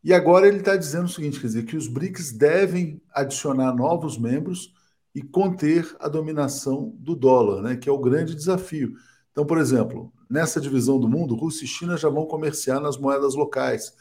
E 0.05 0.13
agora 0.13 0.47
ele 0.47 0.59
está 0.59 0.77
dizendo 0.77 1.07
o 1.07 1.09
seguinte: 1.09 1.41
quer 1.41 1.47
dizer, 1.47 1.65
que 1.65 1.77
os 1.77 1.89
BRICS 1.89 2.33
devem 2.33 3.01
adicionar 3.13 3.75
novos 3.75 4.19
membros 4.19 4.75
e 5.15 5.23
conter 5.23 5.95
a 5.99 6.09
dominação 6.09 6.95
do 6.99 7.15
dólar, 7.15 7.63
né, 7.63 7.77
que 7.77 7.89
é 7.89 7.93
o 7.93 7.99
grande 7.99 8.35
desafio. 8.35 8.95
Então, 9.31 9.47
por 9.47 9.59
exemplo, 9.59 10.13
nessa 10.29 10.61
divisão 10.61 10.99
do 10.99 11.09
mundo, 11.09 11.35
Rússia 11.35 11.65
e 11.65 11.69
China 11.69 11.97
já 11.97 12.09
vão 12.09 12.27
comerciar 12.27 12.81
nas 12.81 12.99
moedas 12.99 13.35
locais. 13.35 13.95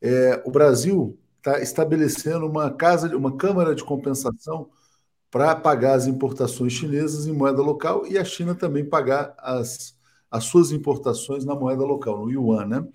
É, 0.00 0.42
o 0.46 0.50
Brasil 0.50 1.18
está 1.48 1.60
estabelecendo 1.62 2.46
uma 2.46 2.70
casa, 2.70 3.14
uma 3.16 3.36
câmara 3.36 3.74
de 3.74 3.84
compensação 3.84 4.68
para 5.30 5.54
pagar 5.54 5.94
as 5.94 6.06
importações 6.06 6.72
chinesas 6.72 7.26
em 7.26 7.32
moeda 7.32 7.62
local 7.62 8.06
e 8.06 8.18
a 8.18 8.24
China 8.24 8.54
também 8.54 8.84
pagar 8.84 9.34
as, 9.38 9.96
as 10.30 10.44
suas 10.44 10.72
importações 10.72 11.44
na 11.44 11.54
moeda 11.54 11.84
local, 11.84 12.24
no 12.24 12.30
yuan, 12.30 12.66
né? 12.66 12.86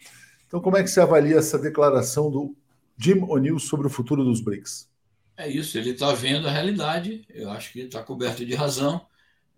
Então, 0.47 0.59
como 0.59 0.77
é 0.77 0.83
que 0.83 0.89
você 0.89 1.01
avalia 1.01 1.37
essa 1.37 1.57
declaração 1.57 2.29
do 2.29 2.55
Jim 2.97 3.21
O'Neill 3.27 3.59
sobre 3.59 3.87
o 3.87 3.89
futuro 3.89 4.23
dos 4.23 4.41
BRICS? 4.41 4.89
É 5.35 5.49
isso, 5.49 5.77
ele 5.77 5.91
está 5.91 6.13
vendo 6.13 6.47
a 6.47 6.51
realidade, 6.51 7.25
eu 7.29 7.49
acho 7.49 7.71
que 7.71 7.81
está 7.81 8.03
coberto 8.03 8.45
de 8.45 8.53
razão. 8.53 9.03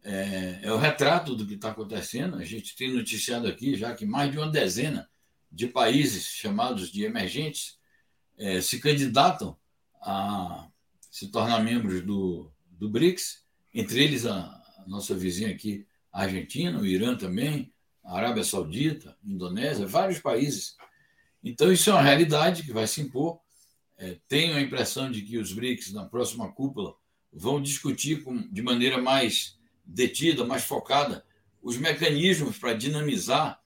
É, 0.04 0.60
é, 0.62 0.72
o 0.72 0.78
retrato 0.78 1.36
do 1.36 1.48
que 1.48 1.56
está 1.56 1.72
acontecendo. 1.72 2.36
A 2.36 2.46
gente 2.46 2.76
tem 2.76 2.94
noticiado 2.94 3.48
aqui 3.48 3.76
já 3.76 3.94
que 3.96 4.06
mais 4.06 4.32
de 4.32 4.38
uma 4.38 4.50
dezena 4.52 5.10
de 5.52 5.68
países 5.68 6.26
chamados 6.28 6.92
de 6.92 7.04
emergentes 7.04 7.75
é, 8.38 8.62
se 8.62 8.80
candidatam 8.80 9.58
a 10.02 10.68
se 11.12 11.28
tornar 11.30 11.64
membros 11.64 12.02
do, 12.02 12.52
do 12.70 12.90
BRICS, 12.90 13.44
entre 13.74 14.04
eles 14.04 14.26
a, 14.26 14.62
nossa 14.88 15.16
vizinha 15.16 15.50
aqui, 15.50 15.88
a 16.12 16.24
Argentina, 16.24 16.80
o 16.80 16.86
Irã 16.86 17.16
também, 17.16 17.74
a 18.04 18.18
Arábia 18.18 18.44
Saudita, 18.44 19.18
Indonésia, 19.24 19.88
vários 19.88 20.20
países 20.20 20.76
então, 21.46 21.72
isso 21.72 21.92
é 21.92 21.94
uma 21.94 22.02
realidade 22.02 22.64
que 22.64 22.74
vai 22.74 22.88
se 22.88 23.02
impor. 23.02 23.40
É, 24.00 24.18
tenho 24.28 24.56
a 24.56 24.62
impressão 24.62 25.12
de 25.12 25.22
que 25.22 25.38
os 25.38 25.54
BRICS, 25.54 25.94
na 25.94 26.04
próxima 26.04 26.52
cúpula, 26.52 26.96
vão 27.32 27.62
discutir 27.62 28.24
com, 28.24 28.52
de 28.52 28.64
maneira 28.64 29.00
mais 29.00 29.60
detida, 29.86 30.44
mais 30.44 30.64
focada, 30.64 31.24
os 31.62 31.78
mecanismos 31.78 32.58
para 32.58 32.74
dinamizar 32.74 33.62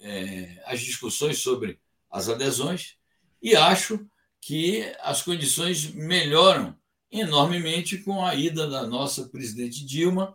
é, 0.00 0.62
as 0.66 0.82
discussões 0.82 1.38
sobre 1.38 1.80
as 2.10 2.28
adesões, 2.28 2.98
e 3.44 3.54
acho 3.54 4.08
que 4.40 4.90
as 5.02 5.20
condições 5.20 5.92
melhoram 5.92 6.74
enormemente 7.12 7.98
com 7.98 8.24
a 8.24 8.34
ida 8.34 8.66
da 8.66 8.86
nossa 8.86 9.28
presidente 9.28 9.84
Dilma 9.84 10.34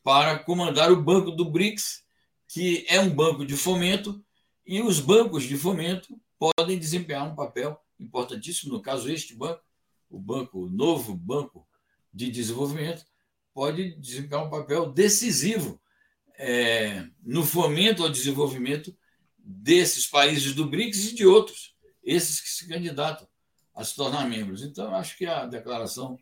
para 0.00 0.38
comandar 0.38 0.92
o 0.92 1.02
Banco 1.02 1.32
do 1.32 1.50
BRICS, 1.50 2.04
que 2.46 2.86
é 2.88 3.00
um 3.00 3.10
banco 3.10 3.44
de 3.44 3.56
fomento 3.56 4.24
e 4.64 4.80
os 4.80 5.00
bancos 5.00 5.42
de 5.42 5.56
fomento 5.56 6.16
podem 6.38 6.78
desempenhar 6.78 7.26
um 7.28 7.34
papel 7.34 7.76
importantíssimo, 7.98 8.72
no 8.72 8.80
caso, 8.80 9.10
este 9.10 9.34
banco, 9.34 9.60
o 10.08 10.18
banco, 10.18 10.60
o 10.60 10.70
novo 10.70 11.16
banco 11.16 11.66
de 12.14 12.30
desenvolvimento, 12.30 13.04
pode 13.52 13.96
desempenhar 13.96 14.46
um 14.46 14.50
papel 14.50 14.92
decisivo 14.92 15.80
é, 16.38 17.04
no 17.24 17.44
fomento 17.44 18.04
ao 18.04 18.08
desenvolvimento 18.08 18.96
desses 19.36 20.06
países 20.06 20.54
do 20.54 20.70
BRICS 20.70 21.10
e 21.10 21.14
de 21.16 21.26
outros, 21.26 21.69
esses 22.10 22.40
que 22.40 22.48
se 22.48 22.68
candidatam 22.68 23.26
a 23.74 23.84
se 23.84 23.94
tornar 23.94 24.28
membros. 24.28 24.62
Então, 24.64 24.94
acho 24.94 25.16
que 25.16 25.26
a 25.26 25.46
declaração 25.46 26.18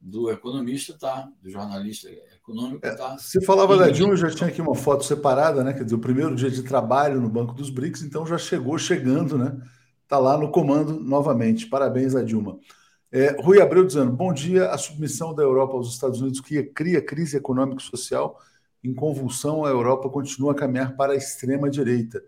do 0.00 0.30
economista 0.30 0.92
está, 0.92 1.28
do 1.40 1.50
jornalista 1.50 2.08
econômico 2.34 2.86
está. 2.86 3.14
É, 3.14 3.18
você 3.18 3.40
falava 3.44 3.76
da 3.76 3.88
Dilma, 3.88 4.16
já 4.16 4.30
tinha 4.30 4.48
aqui 4.48 4.60
uma 4.60 4.74
foto 4.74 5.04
separada, 5.04 5.62
né? 5.62 5.72
Quer 5.72 5.84
dizer, 5.84 5.96
o 5.96 6.00
primeiro 6.00 6.34
dia 6.34 6.50
de 6.50 6.62
trabalho 6.62 7.20
no 7.20 7.28
Banco 7.28 7.54
dos 7.54 7.70
BRICS, 7.70 8.02
então 8.02 8.26
já 8.26 8.38
chegou 8.38 8.78
chegando, 8.78 9.36
né? 9.36 9.56
Está 10.02 10.18
lá 10.18 10.36
no 10.36 10.50
comando 10.50 10.98
novamente. 11.00 11.66
Parabéns 11.66 12.14
a 12.14 12.22
Dilma. 12.22 12.58
É, 13.10 13.36
Rui 13.40 13.60
Abreu 13.60 13.84
dizendo: 13.84 14.12
bom 14.12 14.32
dia. 14.32 14.70
A 14.70 14.78
submissão 14.78 15.34
da 15.34 15.42
Europa 15.42 15.74
aos 15.74 15.92
Estados 15.92 16.20
Unidos 16.20 16.40
cria, 16.40 16.66
cria 16.72 17.00
crise 17.00 17.36
econômica 17.36 17.82
e 17.82 17.84
social. 17.84 18.38
Em 18.82 18.92
convulsão, 18.92 19.64
a 19.64 19.68
Europa 19.68 20.08
continua 20.08 20.52
a 20.52 20.54
caminhar 20.54 20.96
para 20.96 21.12
a 21.12 21.16
extrema-direita. 21.16 22.22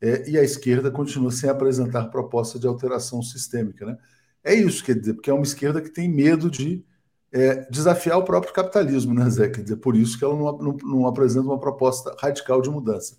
É, 0.00 0.30
e 0.30 0.38
a 0.38 0.42
esquerda 0.42 0.90
continua 0.90 1.30
sem 1.30 1.50
apresentar 1.50 2.06
proposta 2.06 2.58
de 2.58 2.66
alteração 2.66 3.22
sistêmica. 3.22 3.84
Né? 3.84 3.98
É 4.44 4.54
isso, 4.54 4.84
quer 4.84 4.94
dizer, 4.94 5.14
porque 5.14 5.30
é 5.30 5.34
uma 5.34 5.42
esquerda 5.42 5.80
que 5.80 5.90
tem 5.90 6.08
medo 6.08 6.50
de 6.50 6.84
é, 7.32 7.68
desafiar 7.70 8.18
o 8.18 8.24
próprio 8.24 8.52
capitalismo, 8.52 9.12
né, 9.12 9.28
Zé? 9.28 9.48
Quer 9.48 9.62
dizer, 9.62 9.76
por 9.76 9.96
isso 9.96 10.18
que 10.18 10.24
ela 10.24 10.34
não, 10.34 10.58
não, 10.58 10.76
não, 10.82 11.06
apresenta 11.06 11.46
uma 11.46 11.58
proposta 11.58 12.14
radical 12.20 12.62
de 12.62 12.70
mudança. 12.70 13.18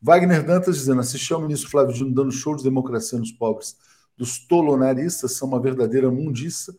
Wagner 0.00 0.44
Dantas 0.44 0.76
dizendo: 0.76 1.00
assisti 1.00 1.32
ao 1.34 1.40
ministro 1.42 1.68
Flávio 1.70 1.94
Dino 1.94 2.14
dando 2.14 2.32
show 2.32 2.56
de 2.56 2.62
democracia 2.62 3.18
nos 3.18 3.32
pobres 3.32 3.76
dos 4.16 4.38
tolonaristas 4.38 5.32
são 5.32 5.48
uma 5.48 5.60
verdadeira 5.60 6.10
mundiça, 6.10 6.74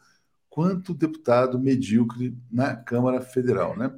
quanto 0.49 0.93
deputado 0.93 1.59
medíocre 1.59 2.37
na 2.51 2.75
Câmara 2.75 3.21
Federal, 3.21 3.75
né? 3.75 3.93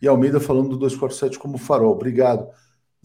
E 0.00 0.08
Almeida 0.08 0.40
falando 0.40 0.70
do 0.70 0.78
247 0.78 1.38
como 1.38 1.58
farol. 1.58 1.92
Obrigado. 1.92 2.48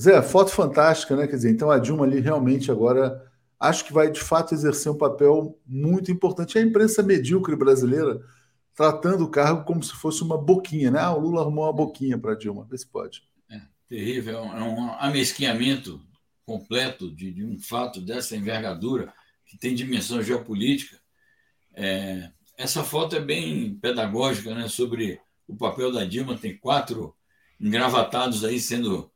Zé, 0.01 0.21
foto 0.21 0.51
fantástica, 0.51 1.15
né? 1.15 1.27
Quer 1.27 1.36
dizer, 1.36 1.51
então 1.51 1.71
a 1.71 1.79
Dilma 1.79 2.05
ali 2.05 2.19
realmente 2.19 2.69
agora 2.69 3.31
acho 3.60 3.86
que 3.86 3.93
vai 3.93 4.12
de 4.12 4.19
fato 4.19 4.53
exercer 4.53 4.91
um 4.91 4.97
papel 4.97 5.58
muito 5.65 6.12
importante. 6.12 6.58
A 6.58 6.62
imprensa 6.62 7.01
medíocre 7.01 7.55
brasileira 7.55 8.21
tratando 8.75 9.23
o 9.23 9.31
cargo 9.31 9.63
como 9.63 9.81
se 9.81 9.93
fosse 9.93 10.21
uma 10.21 10.38
boquinha, 10.38 10.91
né? 10.91 10.99
Ah, 10.99 11.15
o 11.15 11.19
Lula 11.19 11.41
arrumou 11.41 11.63
uma 11.63 11.73
boquinha 11.73 12.17
para 12.17 12.36
Dilma, 12.36 12.67
vê 12.69 12.77
se 12.77 12.86
pode. 12.86 13.23
É 13.49 13.62
terrível, 13.88 14.39
é 14.39 14.63
um 14.63 14.91
amesquinhamento 14.99 16.01
completo 16.45 17.10
de, 17.10 17.31
de, 17.31 17.43
um 17.43 17.58
fato 17.58 18.01
dessa 18.01 18.36
envergadura 18.36 19.13
que 19.45 19.58
tem 19.58 19.73
dimensão 19.73 20.21
geopolítica. 20.21 20.99
É, 21.73 22.29
essa 22.58 22.84
foto 22.84 23.15
é 23.15 23.19
bem 23.19 23.75
pedagógica 23.75 24.53
né, 24.53 24.67
sobre 24.67 25.19
o 25.47 25.55
papel 25.55 25.91
da 25.91 26.03
Dilma. 26.03 26.38
Tem 26.38 26.58
quatro 26.58 27.15
engravatados 27.60 28.43
aí 28.43 28.60
sendo 28.60 29.10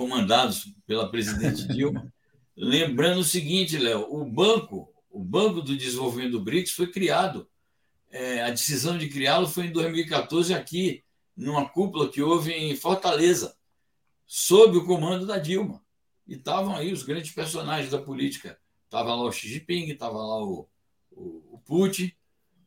comandados 0.00 0.72
pela 0.86 1.10
presidente 1.10 1.68
Dilma. 1.68 2.10
Lembrando 2.56 3.20
o 3.20 3.24
seguinte, 3.24 3.76
Léo, 3.76 4.06
o 4.10 4.24
banco, 4.24 4.90
o 5.10 5.22
Banco 5.22 5.60
do 5.60 5.76
Desenvolvimento 5.76 6.32
do 6.32 6.40
BRICS 6.40 6.72
foi 6.72 6.90
criado 6.90 7.46
é, 8.10 8.42
a 8.42 8.50
decisão 8.50 8.96
de 8.96 9.10
criá-lo 9.10 9.46
foi 9.46 9.66
em 9.66 9.72
2014 9.72 10.54
aqui, 10.54 11.04
numa 11.36 11.68
cúpula 11.68 12.10
que 12.10 12.22
houve 12.22 12.50
em 12.50 12.74
Fortaleza, 12.74 13.54
sob 14.26 14.78
o 14.78 14.86
comando 14.86 15.26
da 15.26 15.38
Dilma. 15.38 15.84
E 16.26 16.34
estavam 16.34 16.74
aí 16.74 16.92
os 16.92 17.02
grandes 17.02 17.32
personagens 17.32 17.90
da 17.90 18.00
política. 18.00 18.58
Estava 18.86 19.14
lá 19.14 19.22
o 19.22 19.30
Xi 19.30 19.48
Jinping, 19.48 19.90
estava 19.90 20.16
lá 20.16 20.42
o, 20.42 20.66
o, 21.12 21.54
o 21.54 21.62
Putin, 21.64 22.10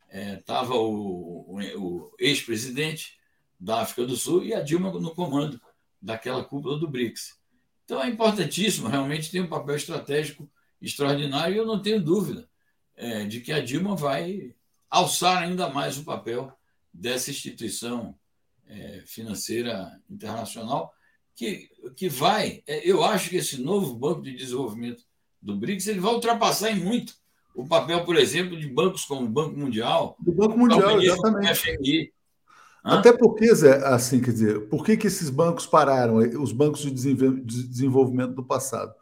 estava 0.09 0.75
é, 0.75 0.77
o, 0.77 0.85
o, 0.85 1.57
o 1.77 2.15
ex-presidente 2.19 3.17
da 3.59 3.81
África 3.81 4.05
do 4.05 4.15
Sul 4.15 4.43
e 4.43 4.53
a 4.53 4.61
Dilma 4.61 4.91
no 4.91 5.15
comando 5.15 5.59
daquela 6.03 6.43
cúpula 6.43 6.77
do 6.77 6.87
BRICS. 6.87 7.39
Então 7.85 8.03
é 8.03 8.09
importantíssimo, 8.09 8.89
realmente 8.89 9.31
tem 9.31 9.41
um 9.41 9.47
papel 9.47 9.75
estratégico 9.75 10.49
extraordinário 10.81 11.55
e 11.55 11.57
eu 11.57 11.65
não 11.65 11.81
tenho 11.81 12.03
dúvida 12.03 12.47
é, 12.95 13.25
de 13.25 13.39
que 13.39 13.53
a 13.53 13.61
Dilma 13.61 13.95
vai 13.95 14.53
alçar 14.89 15.41
ainda 15.41 15.69
mais 15.69 15.97
o 15.97 16.03
papel 16.03 16.51
dessa 16.93 17.31
instituição 17.31 18.15
é, 18.67 19.01
financeira 19.05 19.99
internacional, 20.09 20.93
que, 21.35 21.69
que 21.95 22.09
vai. 22.09 22.61
É, 22.67 22.87
eu 22.87 23.03
acho 23.03 23.29
que 23.29 23.37
esse 23.37 23.61
novo 23.61 23.95
Banco 23.95 24.21
de 24.21 24.35
Desenvolvimento 24.35 25.03
do 25.41 25.55
BRICS 25.55 25.87
ele 25.87 25.99
vai 25.99 26.13
ultrapassar 26.13 26.71
em 26.71 26.79
muito 26.79 27.15
o 27.55 27.65
papel, 27.65 28.03
por 28.03 28.17
exemplo, 28.17 28.59
de 28.59 28.67
bancos 28.67 29.05
como 29.05 29.25
o 29.25 29.29
Banco 29.29 29.57
Mundial. 29.57 30.15
Do 30.19 30.31
Banco 30.31 30.57
Mundial, 30.57 31.01
exatamente. 31.01 31.55
FMI. 31.55 32.13
Até 32.83 33.13
porque, 33.13 33.53
Zé, 33.55 33.77
assim, 33.87 34.19
quer 34.19 34.31
dizer, 34.31 34.67
por 34.67 34.83
que, 34.83 34.97
que 34.97 35.07
esses 35.07 35.29
bancos 35.29 35.65
pararam, 35.65 36.17
os 36.17 36.51
bancos 36.51 36.81
de 36.81 36.91
desenvolvimento 36.91 38.33
do 38.33 38.43
passado? 38.43 38.93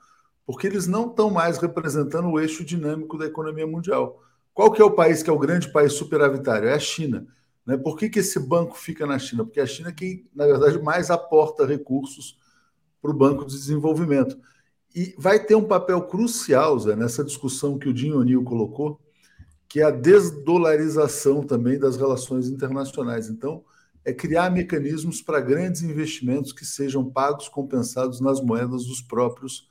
Porque 0.45 0.67
eles 0.67 0.85
não 0.85 1.09
estão 1.09 1.31
mais 1.31 1.57
representando 1.57 2.29
o 2.29 2.39
eixo 2.39 2.63
dinâmico 2.63 3.17
da 3.17 3.25
economia 3.25 3.65
mundial. 3.65 4.21
Qual 4.53 4.71
que 4.71 4.81
é 4.81 4.85
o 4.85 4.91
país 4.91 5.23
que 5.23 5.29
é 5.29 5.33
o 5.33 5.39
grande 5.39 5.71
país 5.71 5.93
superavitário? 5.93 6.69
É 6.69 6.73
a 6.73 6.79
China. 6.79 7.25
Né? 7.65 7.75
Por 7.75 7.97
que, 7.97 8.09
que 8.09 8.19
esse 8.19 8.39
banco 8.39 8.77
fica 8.77 9.07
na 9.07 9.17
China? 9.17 9.43
Porque 9.43 9.61
a 9.61 9.65
China 9.65 9.89
é 9.89 9.93
quem, 9.93 10.29
na 10.35 10.45
verdade, 10.45 10.79
mais 10.79 11.09
aporta 11.09 11.65
recursos 11.65 12.37
para 13.01 13.09
o 13.09 13.15
Banco 13.15 13.45
de 13.45 13.53
Desenvolvimento. 13.53 14.37
E 14.93 15.15
vai 15.17 15.43
ter 15.43 15.55
um 15.55 15.63
papel 15.63 16.01
crucial, 16.03 16.77
Zé, 16.77 16.95
nessa 16.95 17.23
discussão 17.23 17.79
que 17.79 17.89
o 17.89 17.93
Dinho 17.93 18.19
O'Neill 18.19 18.43
colocou, 18.43 18.99
que 19.67 19.79
é 19.79 19.83
a 19.83 19.91
desdolarização 19.91 21.41
também 21.41 21.79
das 21.79 21.95
relações 21.95 22.49
internacionais. 22.49 23.29
Então, 23.29 23.63
é 24.03 24.13
criar 24.13 24.49
mecanismos 24.49 25.21
para 25.21 25.39
grandes 25.39 25.81
investimentos 25.83 26.51
que 26.51 26.65
sejam 26.65 27.09
pagos, 27.09 27.47
compensados 27.47 28.19
nas 28.19 28.41
moedas 28.41 28.85
dos 28.85 29.01
próprios 29.01 29.67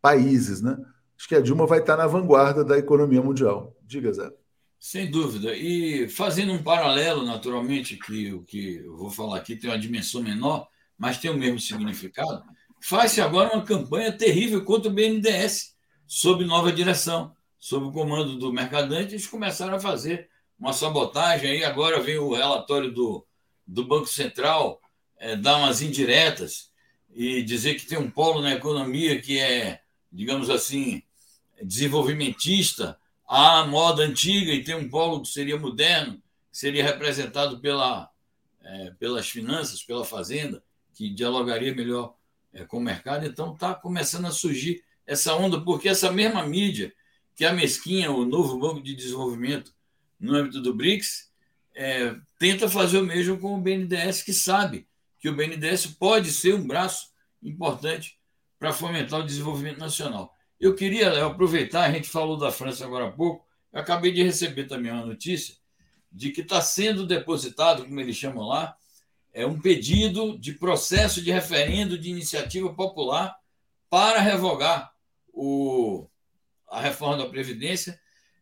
países. 0.00 0.60
Né? 0.62 0.76
Acho 1.18 1.28
que 1.28 1.34
a 1.34 1.40
Dilma 1.40 1.66
vai 1.66 1.80
estar 1.80 1.96
na 1.96 2.06
vanguarda 2.06 2.64
da 2.64 2.78
economia 2.78 3.22
mundial. 3.22 3.76
Diga, 3.82 4.12
Zé. 4.12 4.30
Sem 4.78 5.10
dúvida. 5.10 5.54
E 5.54 6.08
fazendo 6.08 6.52
um 6.52 6.62
paralelo, 6.62 7.24
naturalmente, 7.24 7.96
que 7.96 8.32
o 8.32 8.42
que 8.42 8.76
eu 8.84 8.96
vou 8.96 9.10
falar 9.10 9.36
aqui 9.36 9.54
tem 9.54 9.70
uma 9.70 9.78
dimensão 9.78 10.22
menor, 10.22 10.66
mas 10.98 11.18
tem 11.18 11.30
o 11.30 11.38
mesmo 11.38 11.60
significado, 11.60 12.42
faz-se 12.80 13.20
agora 13.20 13.54
uma 13.54 13.64
campanha 13.64 14.10
terrível 14.10 14.64
contra 14.64 14.90
o 14.90 14.92
BNDES, 14.92 15.76
sob 16.06 16.44
nova 16.44 16.72
direção, 16.72 17.32
sob 17.58 17.86
o 17.86 17.92
comando 17.92 18.36
do 18.36 18.52
Mercadante, 18.52 19.14
eles 19.14 19.26
começaram 19.26 19.76
a 19.76 19.80
fazer 19.80 20.28
uma 20.58 20.72
sabotagem. 20.72 21.50
Aí 21.50 21.64
agora 21.64 22.00
vem 22.00 22.18
o 22.18 22.34
relatório 22.34 22.92
do, 22.92 23.24
do 23.66 23.84
Banco 23.84 24.06
Central 24.06 24.80
é, 25.18 25.36
dar 25.36 25.56
umas 25.56 25.82
indiretas 25.82 26.70
e 27.14 27.42
dizer 27.42 27.74
que 27.74 27.86
tem 27.86 27.98
um 27.98 28.10
polo 28.10 28.42
na 28.42 28.52
economia 28.52 29.20
que 29.20 29.38
é, 29.38 29.80
digamos 30.10 30.50
assim, 30.50 31.02
desenvolvimentista, 31.62 32.98
a 33.26 33.64
moda 33.66 34.02
antiga 34.02 34.52
e 34.52 34.64
tem 34.64 34.74
um 34.74 34.88
polo 34.88 35.22
que 35.22 35.28
seria 35.28 35.58
moderno, 35.58 36.14
que 36.50 36.58
seria 36.58 36.84
representado 36.84 37.60
pela, 37.60 38.10
é, 38.62 38.90
pelas 38.98 39.28
finanças, 39.28 39.82
pela 39.82 40.04
fazenda, 40.04 40.62
que 40.94 41.08
dialogaria 41.08 41.74
melhor 41.74 42.14
é, 42.52 42.64
com 42.64 42.78
o 42.78 42.80
mercado. 42.80 43.24
Então 43.24 43.54
está 43.54 43.74
começando 43.74 44.26
a 44.26 44.30
surgir 44.30 44.82
essa 45.06 45.34
onda, 45.34 45.60
porque 45.60 45.88
essa 45.88 46.10
mesma 46.10 46.44
mídia, 46.46 46.92
que 47.34 47.44
a 47.44 47.52
mesquinha, 47.52 48.10
o 48.10 48.24
novo 48.24 48.58
Banco 48.58 48.82
de 48.82 48.94
Desenvolvimento 48.94 49.72
no 50.20 50.34
âmbito 50.34 50.60
do 50.60 50.74
BRICS, 50.74 51.30
é, 51.74 52.14
tenta 52.42 52.68
fazer 52.68 52.98
o 52.98 53.06
mesmo 53.06 53.38
com 53.38 53.54
o 53.54 53.60
BNDES, 53.60 54.24
que 54.24 54.32
sabe 54.32 54.88
que 55.20 55.28
o 55.28 55.36
BNDES 55.36 55.86
pode 55.86 56.32
ser 56.32 56.56
um 56.56 56.66
braço 56.66 57.12
importante 57.40 58.18
para 58.58 58.72
fomentar 58.72 59.20
o 59.20 59.24
desenvolvimento 59.24 59.78
nacional. 59.78 60.34
Eu 60.58 60.74
queria 60.74 61.08
Léo, 61.08 61.26
aproveitar, 61.26 61.84
a 61.84 61.92
gente 61.92 62.08
falou 62.08 62.36
da 62.36 62.50
França 62.50 62.84
agora 62.84 63.06
há 63.06 63.12
pouco, 63.12 63.46
eu 63.72 63.78
acabei 63.78 64.10
de 64.10 64.24
receber 64.24 64.64
também 64.64 64.90
uma 64.90 65.06
notícia 65.06 65.54
de 66.10 66.30
que 66.32 66.40
está 66.40 66.60
sendo 66.60 67.06
depositado, 67.06 67.84
como 67.84 68.00
eles 68.00 68.16
chamam 68.16 68.48
lá, 68.48 68.76
é 69.32 69.46
um 69.46 69.60
pedido 69.60 70.36
de 70.36 70.54
processo 70.54 71.22
de 71.22 71.30
referendo 71.30 71.96
de 71.96 72.10
iniciativa 72.10 72.74
popular 72.74 73.36
para 73.88 74.18
revogar 74.18 74.92
o, 75.32 76.08
a 76.68 76.80
reforma 76.80 77.18
da 77.18 77.30
Previdência. 77.30 78.00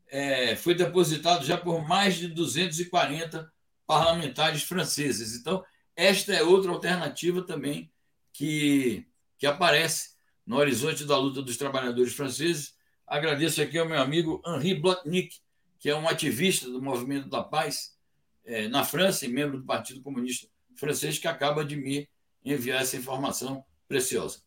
É, 0.09 0.57
foi 0.57 0.74
depositado 0.74 1.45
já 1.45 1.59
por 1.59 1.87
mais 1.87 2.14
de 2.14 2.29
240 2.29 3.60
parlamentares 3.91 4.62
franceses. 4.62 5.36
Então, 5.36 5.64
esta 5.97 6.32
é 6.32 6.45
outra 6.45 6.70
alternativa 6.70 7.43
também 7.43 7.91
que, 8.32 9.05
que 9.36 9.49
aparece 9.49 10.11
no 10.47 10.59
horizonte 10.59 11.05
da 11.05 11.18
luta 11.18 11.43
dos 11.43 11.57
trabalhadores 11.57 12.12
franceses. 12.12 12.76
Agradeço 13.05 13.61
aqui 13.61 13.76
ao 13.76 13.88
meu 13.88 14.01
amigo 14.01 14.41
Henri 14.47 14.76
Blotnik, 14.76 15.41
que 15.80 15.91
é 15.91 15.97
um 15.97 16.09
ativista 16.09 16.70
do 16.70 16.80
Movimento 16.80 17.28
da 17.28 17.43
Paz 17.43 17.97
é, 18.45 18.68
na 18.68 18.84
França 18.84 19.26
e 19.26 19.28
membro 19.28 19.59
do 19.59 19.66
Partido 19.66 20.01
Comunista 20.01 20.47
Francês, 20.76 21.18
que 21.18 21.26
acaba 21.26 21.64
de 21.64 21.74
me 21.74 22.09
enviar 22.45 22.80
essa 22.80 22.97
informação 22.97 23.64
preciosa. 23.88 24.41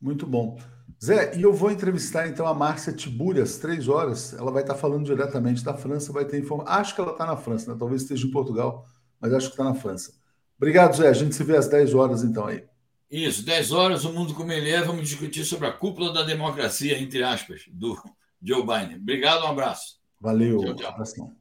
Muito 0.00 0.24
bom. 0.24 0.56
Zé, 1.02 1.36
e 1.36 1.42
eu 1.42 1.52
vou 1.52 1.70
entrevistar 1.70 2.28
então 2.28 2.46
a 2.46 2.54
Márcia 2.54 2.92
Tiburi 2.92 3.40
às 3.40 3.56
três 3.56 3.88
horas. 3.88 4.32
Ela 4.34 4.50
vai 4.50 4.62
estar 4.62 4.74
falando 4.74 5.04
diretamente 5.04 5.62
da 5.62 5.74
França, 5.74 6.12
vai 6.12 6.24
ter 6.24 6.38
informação. 6.38 6.72
Acho 6.72 6.94
que 6.94 7.00
ela 7.00 7.12
está 7.12 7.26
na 7.26 7.36
França, 7.36 7.72
né? 7.72 7.76
talvez 7.78 8.02
esteja 8.02 8.26
em 8.26 8.30
Portugal, 8.30 8.86
mas 9.20 9.32
acho 9.32 9.46
que 9.48 9.52
está 9.52 9.64
na 9.64 9.74
França. 9.74 10.12
Obrigado, 10.56 10.96
Zé. 10.96 11.08
A 11.08 11.12
gente 11.12 11.34
se 11.34 11.44
vê 11.44 11.56
às 11.56 11.68
10 11.68 11.94
horas 11.94 12.22
então 12.22 12.46
aí. 12.46 12.64
Isso, 13.10 13.44
10 13.44 13.72
horas, 13.72 14.04
o 14.04 14.12
mundo 14.12 14.34
como 14.34 14.50
ele 14.50 14.70
é, 14.70 14.82
vamos 14.82 15.08
discutir 15.08 15.44
sobre 15.44 15.68
a 15.68 15.72
cúpula 15.72 16.12
da 16.12 16.22
democracia, 16.22 16.98
entre 16.98 17.22
aspas, 17.22 17.62
do 17.70 17.96
Joe 18.42 18.62
Biden. 18.62 18.96
Obrigado, 18.96 19.44
um 19.44 19.48
abraço. 19.48 19.98
Valeu, 20.20 20.74
tchau, 20.74 20.94
tchau. 20.94 21.32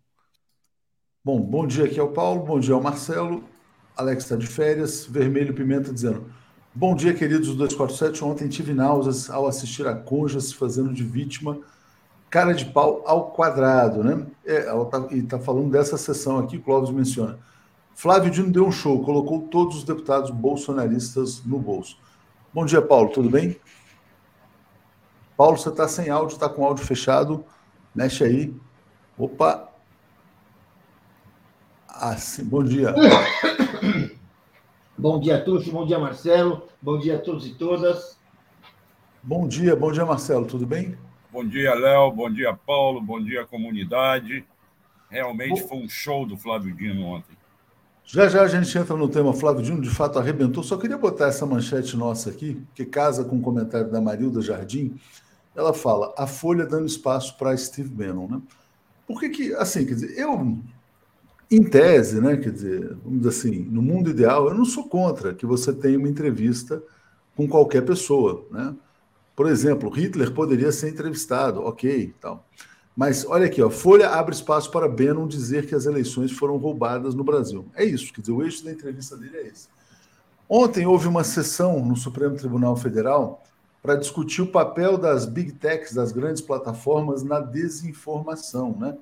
Bom, 1.23 1.41
bom 1.41 1.65
dia 1.65 1.85
aqui 1.85 1.99
ao 1.99 2.11
Paulo, 2.11 2.43
bom 2.43 2.59
dia 2.59 2.73
ao 2.73 2.81
Marcelo. 2.81 3.43
Alex 3.95 4.23
está 4.23 4.35
de 4.35 4.45
férias, 4.45 5.05
Vermelho 5.05 5.53
Pimenta 5.53 5.93
dizendo: 5.93 6.31
Bom 6.75 6.95
dia, 6.95 7.13
queridos 7.13 7.49
do 7.49 7.53
247. 7.53 8.25
Ontem 8.25 8.49
tive 8.49 8.73
náuseas 8.73 9.29
ao 9.29 9.45
assistir 9.45 9.85
a 9.85 9.93
Conja 9.93 10.41
se 10.41 10.55
fazendo 10.55 10.91
de 10.91 11.03
vítima, 11.03 11.59
cara 12.31 12.51
de 12.51 12.65
pau 12.65 13.03
ao 13.05 13.29
quadrado, 13.29 14.03
né? 14.03 14.25
É, 14.43 14.65
ela 14.65 14.83
está 14.83 15.37
tá 15.37 15.39
falando 15.39 15.69
dessa 15.69 15.97
sessão 15.97 16.39
aqui, 16.39 16.57
Clóvis 16.57 16.89
menciona. 16.89 17.37
Flávio 17.93 18.31
Dino 18.31 18.51
deu 18.51 18.65
um 18.65 18.71
show, 18.71 19.03
colocou 19.03 19.41
todos 19.41 19.77
os 19.77 19.83
deputados 19.83 20.31
bolsonaristas 20.31 21.45
no 21.45 21.59
bolso. 21.59 21.95
Bom 22.51 22.65
dia, 22.65 22.81
Paulo, 22.81 23.09
tudo 23.09 23.29
bem? 23.29 23.55
Paulo, 25.37 25.59
você 25.59 25.69
está 25.69 25.87
sem 25.87 26.09
áudio, 26.09 26.33
está 26.33 26.49
com 26.49 26.65
áudio 26.65 26.83
fechado. 26.83 27.45
Mexe 27.93 28.23
aí. 28.23 28.55
Opa! 29.15 29.69
Ah, 31.87 32.17
sim. 32.17 32.43
Bom 32.43 32.63
dia. 32.63 32.95
Bom 34.95 35.19
dia 35.19 35.43
todos, 35.43 35.67
bom 35.69 35.85
dia, 35.85 35.97
Marcelo. 35.97 36.67
Bom 36.79 36.99
dia 36.99 37.15
a 37.15 37.19
todos 37.19 37.47
e 37.47 37.55
todas. 37.55 38.15
Bom 39.23 39.47
dia, 39.47 39.75
bom 39.75 39.91
dia, 39.91 40.05
Marcelo, 40.05 40.45
tudo 40.45 40.67
bem? 40.67 40.95
Bom 41.31 41.43
dia, 41.43 41.73
Léo. 41.73 42.11
Bom 42.11 42.31
dia, 42.31 42.53
Paulo. 42.53 43.01
Bom 43.01 43.19
dia, 43.19 43.43
comunidade. 43.43 44.45
Realmente 45.09 45.61
bom... 45.61 45.67
foi 45.67 45.77
um 45.79 45.89
show 45.89 46.27
do 46.27 46.37
Flávio 46.37 46.75
Dino 46.75 47.05
ontem. 47.05 47.35
Já 48.05 48.27
já 48.27 48.43
a 48.43 48.47
gente 48.47 48.77
entra 48.77 48.95
no 48.95 49.09
tema 49.09 49.33
Flávio 49.33 49.63
Dino, 49.63 49.81
de 49.81 49.89
fato 49.89 50.19
arrebentou. 50.19 50.61
Só 50.61 50.77
queria 50.77 50.97
botar 50.97 51.27
essa 51.27 51.45
manchete 51.45 51.97
nossa 51.97 52.29
aqui, 52.29 52.61
que 52.75 52.85
casa 52.85 53.25
com 53.25 53.35
o 53.35 53.39
um 53.39 53.41
comentário 53.41 53.89
da 53.89 53.99
Marilda 53.99 54.41
Jardim. 54.41 54.95
Ela 55.55 55.73
fala: 55.73 56.13
a 56.15 56.27
Folha 56.27 56.67
dando 56.67 56.85
espaço 56.85 57.35
para 57.35 57.57
Steve 57.57 57.89
Bannon, 57.89 58.27
né? 58.27 58.41
Por 59.07 59.19
que 59.19 59.29
que, 59.29 59.53
assim, 59.55 59.85
quer 59.85 59.95
dizer, 59.95 60.19
eu, 60.19 60.59
em 61.55 61.63
tese, 61.63 62.19
né, 62.19 62.37
quer 62.37 62.51
dizer, 62.51 62.95
vamos 63.03 63.19
dizer 63.21 63.29
assim, 63.29 63.59
no 63.69 63.81
mundo 63.81 64.09
ideal, 64.09 64.47
eu 64.47 64.53
não 64.53 64.65
sou 64.65 64.87
contra 64.87 65.33
que 65.33 65.45
você 65.45 65.73
tenha 65.73 65.97
uma 65.97 66.09
entrevista 66.09 66.81
com 67.35 67.47
qualquer 67.47 67.81
pessoa, 67.81 68.45
né? 68.51 68.75
Por 69.35 69.47
exemplo, 69.47 69.89
Hitler 69.89 70.31
poderia 70.31 70.71
ser 70.71 70.89
entrevistado, 70.89 71.61
ok, 71.61 72.13
tal. 72.21 72.47
Mas 72.95 73.25
olha 73.25 73.47
aqui, 73.47 73.61
ó, 73.61 73.69
Folha 73.69 74.09
abre 74.09 74.35
espaço 74.35 74.69
para 74.69 74.87
Bannon 74.87 75.27
dizer 75.27 75.65
que 75.65 75.73
as 75.73 75.87
eleições 75.87 76.31
foram 76.31 76.57
roubadas 76.57 77.15
no 77.15 77.23
Brasil. 77.23 77.65
É 77.73 77.83
isso, 77.83 78.13
quer 78.13 78.21
dizer, 78.21 78.33
o 78.33 78.43
eixo 78.43 78.63
da 78.63 78.71
entrevista 78.71 79.17
dele 79.17 79.37
é 79.37 79.47
esse. 79.47 79.67
Ontem 80.47 80.85
houve 80.85 81.07
uma 81.07 81.23
sessão 81.23 81.83
no 81.83 81.95
Supremo 81.95 82.35
Tribunal 82.35 82.75
Federal 82.75 83.43
para 83.81 83.95
discutir 83.95 84.43
o 84.43 84.47
papel 84.47 84.97
das 84.97 85.25
big 85.25 85.53
techs, 85.53 85.93
das 85.93 86.11
grandes 86.11 86.41
plataformas 86.41 87.23
na 87.23 87.39
desinformação, 87.39 88.77
né? 88.79 88.95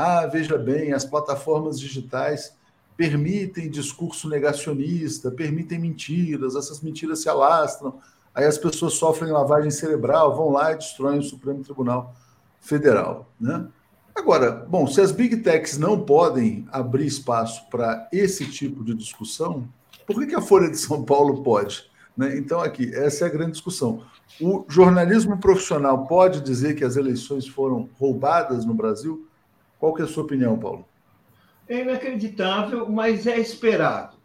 Ah, 0.00 0.28
veja 0.28 0.56
bem, 0.56 0.92
as 0.92 1.04
plataformas 1.04 1.80
digitais 1.80 2.56
permitem 2.96 3.68
discurso 3.68 4.28
negacionista, 4.28 5.28
permitem 5.28 5.76
mentiras, 5.76 6.54
essas 6.54 6.80
mentiras 6.80 7.20
se 7.20 7.28
alastram, 7.28 7.98
aí 8.32 8.44
as 8.44 8.56
pessoas 8.56 8.92
sofrem 8.92 9.32
lavagem 9.32 9.72
cerebral, 9.72 10.36
vão 10.36 10.50
lá 10.50 10.70
e 10.70 10.76
destroem 10.76 11.18
o 11.18 11.22
Supremo 11.24 11.64
Tribunal 11.64 12.14
federal. 12.60 13.28
Né? 13.40 13.66
Agora, 14.14 14.52
bom, 14.52 14.86
se 14.86 15.00
as 15.00 15.10
big 15.10 15.38
techs 15.38 15.76
não 15.76 16.00
podem 16.00 16.64
abrir 16.70 17.06
espaço 17.06 17.68
para 17.68 18.08
esse 18.12 18.48
tipo 18.48 18.84
de 18.84 18.94
discussão, 18.94 19.68
por 20.06 20.20
que, 20.20 20.28
que 20.28 20.36
a 20.36 20.40
Folha 20.40 20.70
de 20.70 20.76
São 20.76 21.02
Paulo 21.02 21.42
pode? 21.42 21.90
Né? 22.16 22.38
Então, 22.38 22.60
aqui, 22.60 22.94
essa 22.94 23.24
é 23.24 23.26
a 23.26 23.32
grande 23.32 23.50
discussão. 23.50 24.04
O 24.40 24.64
jornalismo 24.68 25.38
profissional 25.38 26.06
pode 26.06 26.40
dizer 26.40 26.76
que 26.76 26.84
as 26.84 26.94
eleições 26.94 27.48
foram 27.48 27.88
roubadas 27.98 28.64
no 28.64 28.74
Brasil? 28.74 29.27
Qual 29.78 29.94
que 29.94 30.02
é 30.02 30.04
a 30.04 30.08
sua 30.08 30.24
opinião, 30.24 30.58
Paulo? 30.58 30.84
É 31.68 31.80
inacreditável, 31.80 32.88
mas 32.88 33.26
é 33.26 33.38
esperado. 33.38 34.16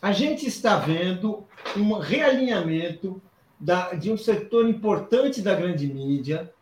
A 0.00 0.12
gente 0.12 0.46
está 0.46 0.76
vendo 0.78 1.44
um 1.76 1.98
realinhamento 1.98 3.20
da, 3.58 3.94
de 3.94 4.10
um 4.10 4.16
setor 4.16 4.68
importante 4.68 5.40
da 5.40 5.54
grande 5.54 5.86
mídia, 5.86 6.52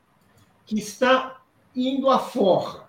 que 0.66 0.78
está 0.78 1.40
indo 1.74 2.08
à 2.08 2.18
forra. 2.18 2.88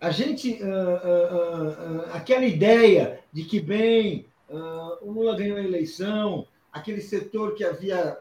A 0.00 0.10
gente, 0.10 0.62
uh, 0.62 0.66
uh, 0.66 1.98
uh, 1.98 2.12
aquela 2.12 2.44
ideia 2.44 3.20
de 3.32 3.44
que, 3.44 3.58
bem, 3.60 4.26
o 5.00 5.10
Lula 5.10 5.34
ganhou 5.36 5.56
a 5.56 5.62
eleição, 5.62 6.46
aquele 6.70 7.00
setor 7.00 7.54
que 7.54 7.64
havia 7.64 8.18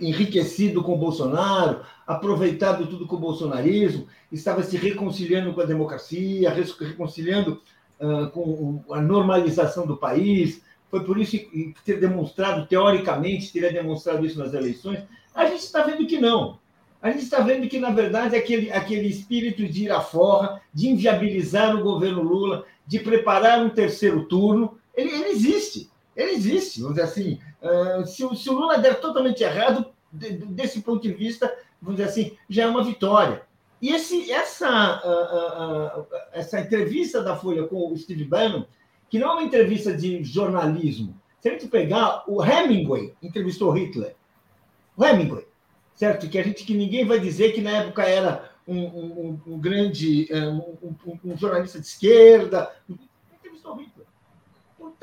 enriquecido 0.00 0.82
com 0.82 0.94
o 0.94 0.98
Bolsonaro, 0.98 1.80
aproveitado 2.06 2.86
tudo 2.86 3.06
com 3.06 3.16
o 3.16 3.20
bolsonarismo, 3.20 4.06
estava 4.30 4.62
se 4.62 4.76
reconciliando 4.76 5.52
com 5.52 5.60
a 5.60 5.66
democracia, 5.66 6.50
reconciliando 6.50 7.60
com 8.32 8.82
a 8.90 9.00
normalização 9.00 9.86
do 9.86 9.96
país. 9.96 10.62
Foi 10.90 11.04
por 11.04 11.18
isso 11.18 11.32
que 11.32 11.74
ter 11.84 12.00
demonstrado, 12.00 12.66
teoricamente, 12.66 13.52
teria 13.52 13.72
demonstrado 13.72 14.24
isso 14.24 14.38
nas 14.38 14.54
eleições. 14.54 15.00
A 15.34 15.46
gente 15.46 15.60
está 15.60 15.82
vendo 15.82 16.06
que 16.06 16.18
não. 16.18 16.58
A 17.00 17.10
gente 17.10 17.24
está 17.24 17.40
vendo 17.40 17.68
que, 17.68 17.78
na 17.78 17.90
verdade, 17.90 18.34
aquele, 18.34 18.72
aquele 18.72 19.08
espírito 19.08 19.68
de 19.68 19.84
ir 19.84 19.92
à 19.92 20.00
forra, 20.00 20.60
de 20.74 20.88
inviabilizar 20.88 21.76
o 21.76 21.82
governo 21.82 22.22
Lula, 22.22 22.64
de 22.86 22.98
preparar 22.98 23.64
um 23.64 23.70
terceiro 23.70 24.24
turno, 24.24 24.78
ele, 24.96 25.10
ele 25.10 25.28
existe. 25.28 25.88
Ele 26.18 26.32
existe. 26.32 26.80
Vamos 26.80 26.96
dizer 26.96 27.08
assim, 27.08 27.38
uh, 27.62 28.04
se, 28.04 28.36
se, 28.36 28.50
o 28.50 28.52
Lula 28.52 28.78
der 28.78 29.00
totalmente 29.00 29.42
errado, 29.44 29.86
de, 30.12 30.30
desse 30.30 30.82
ponto 30.82 31.00
de 31.00 31.14
vista, 31.14 31.56
vamos 31.80 31.98
dizer 31.98 32.10
assim, 32.10 32.36
já 32.50 32.64
é 32.64 32.66
uma 32.66 32.82
vitória. 32.82 33.42
E 33.80 33.90
esse, 33.90 34.30
essa, 34.32 35.00
uh, 35.04 36.00
uh, 36.00 36.06
essa 36.32 36.60
entrevista 36.60 37.22
da 37.22 37.36
Folha 37.36 37.68
com 37.68 37.92
o 37.92 37.96
Steve 37.96 38.24
Bannon, 38.24 38.64
que 39.08 39.20
não 39.20 39.28
é 39.28 39.32
uma 39.34 39.42
entrevista 39.44 39.96
de 39.96 40.24
jornalismo, 40.24 41.14
se 41.40 41.48
a 41.48 41.52
gente 41.52 41.68
pegar, 41.68 42.24
o 42.26 42.44
Hemingway 42.44 43.14
entrevistou 43.22 43.70
Hitler. 43.70 44.16
O 44.96 45.04
Hemingway, 45.04 45.46
certo? 45.94 46.28
Que 46.28 46.38
a 46.38 46.42
gente 46.42 46.64
que 46.64 46.74
ninguém 46.74 47.06
vai 47.06 47.20
dizer 47.20 47.52
que 47.52 47.60
na 47.60 47.70
época 47.70 48.02
era 48.02 48.50
um, 48.66 48.80
um, 48.80 49.40
um 49.46 49.58
grande 49.58 50.26
é, 50.32 50.48
um, 50.48 50.96
um, 51.24 51.36
jornalista 51.36 51.78
de 51.80 51.86
esquerda. 51.86 52.70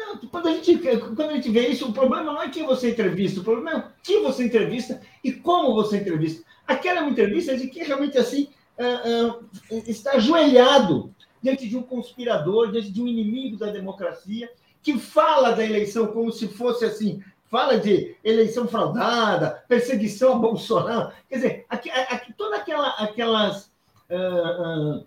Portanto, 0.06 0.28
quando 0.30 0.48
a, 0.48 0.54
gente, 0.54 0.78
quando 1.00 1.22
a 1.22 1.34
gente 1.34 1.50
vê 1.50 1.68
isso, 1.68 1.90
o 1.90 1.94
problema 1.94 2.32
não 2.32 2.42
é 2.42 2.50
quem 2.50 2.66
você 2.66 2.92
entrevista, 2.92 3.40
o 3.40 3.44
problema 3.44 3.72
é 3.72 3.78
o 3.78 3.84
que 4.04 4.20
você 4.20 4.46
entrevista 4.46 5.02
e 5.24 5.32
como 5.32 5.74
você 5.74 5.98
entrevista. 5.98 6.46
Aquela 6.68 7.00
é 7.00 7.02
uma 7.02 7.12
entrevista 7.12 7.58
de 7.58 7.68
quem 7.68 7.84
realmente 7.84 8.18
assim 8.18 8.50
uh, 8.78 9.40
uh, 9.40 9.84
está 9.88 10.12
ajoelhado 10.12 11.14
diante 11.42 11.68
de 11.68 11.76
um 11.76 11.84
conspirador, 11.84 12.72
diante 12.72 12.92
de 12.92 13.02
um 13.02 13.08
inimigo 13.08 13.58
da 13.58 13.72
democracia, 13.72 14.50
que 14.82 14.98
fala 15.00 15.52
da 15.52 15.64
eleição 15.66 16.08
como 16.08 16.32
se 16.32 16.48
fosse 16.48 16.86
assim 16.86 17.22
fala 17.48 17.78
de 17.78 18.18
eleição 18.24 18.68
fraudada, 18.68 19.64
perseguição 19.68 20.34
a 20.34 20.40
Bolsonaro. 20.40 21.14
Quer 21.30 21.36
dizer, 21.36 21.66
aqui, 21.70 21.90
aqui, 21.90 22.34
todas 22.34 22.60
aquela, 22.60 22.90
aquelas 22.90 23.72
uh, 24.10 24.98
uh, 25.00 25.06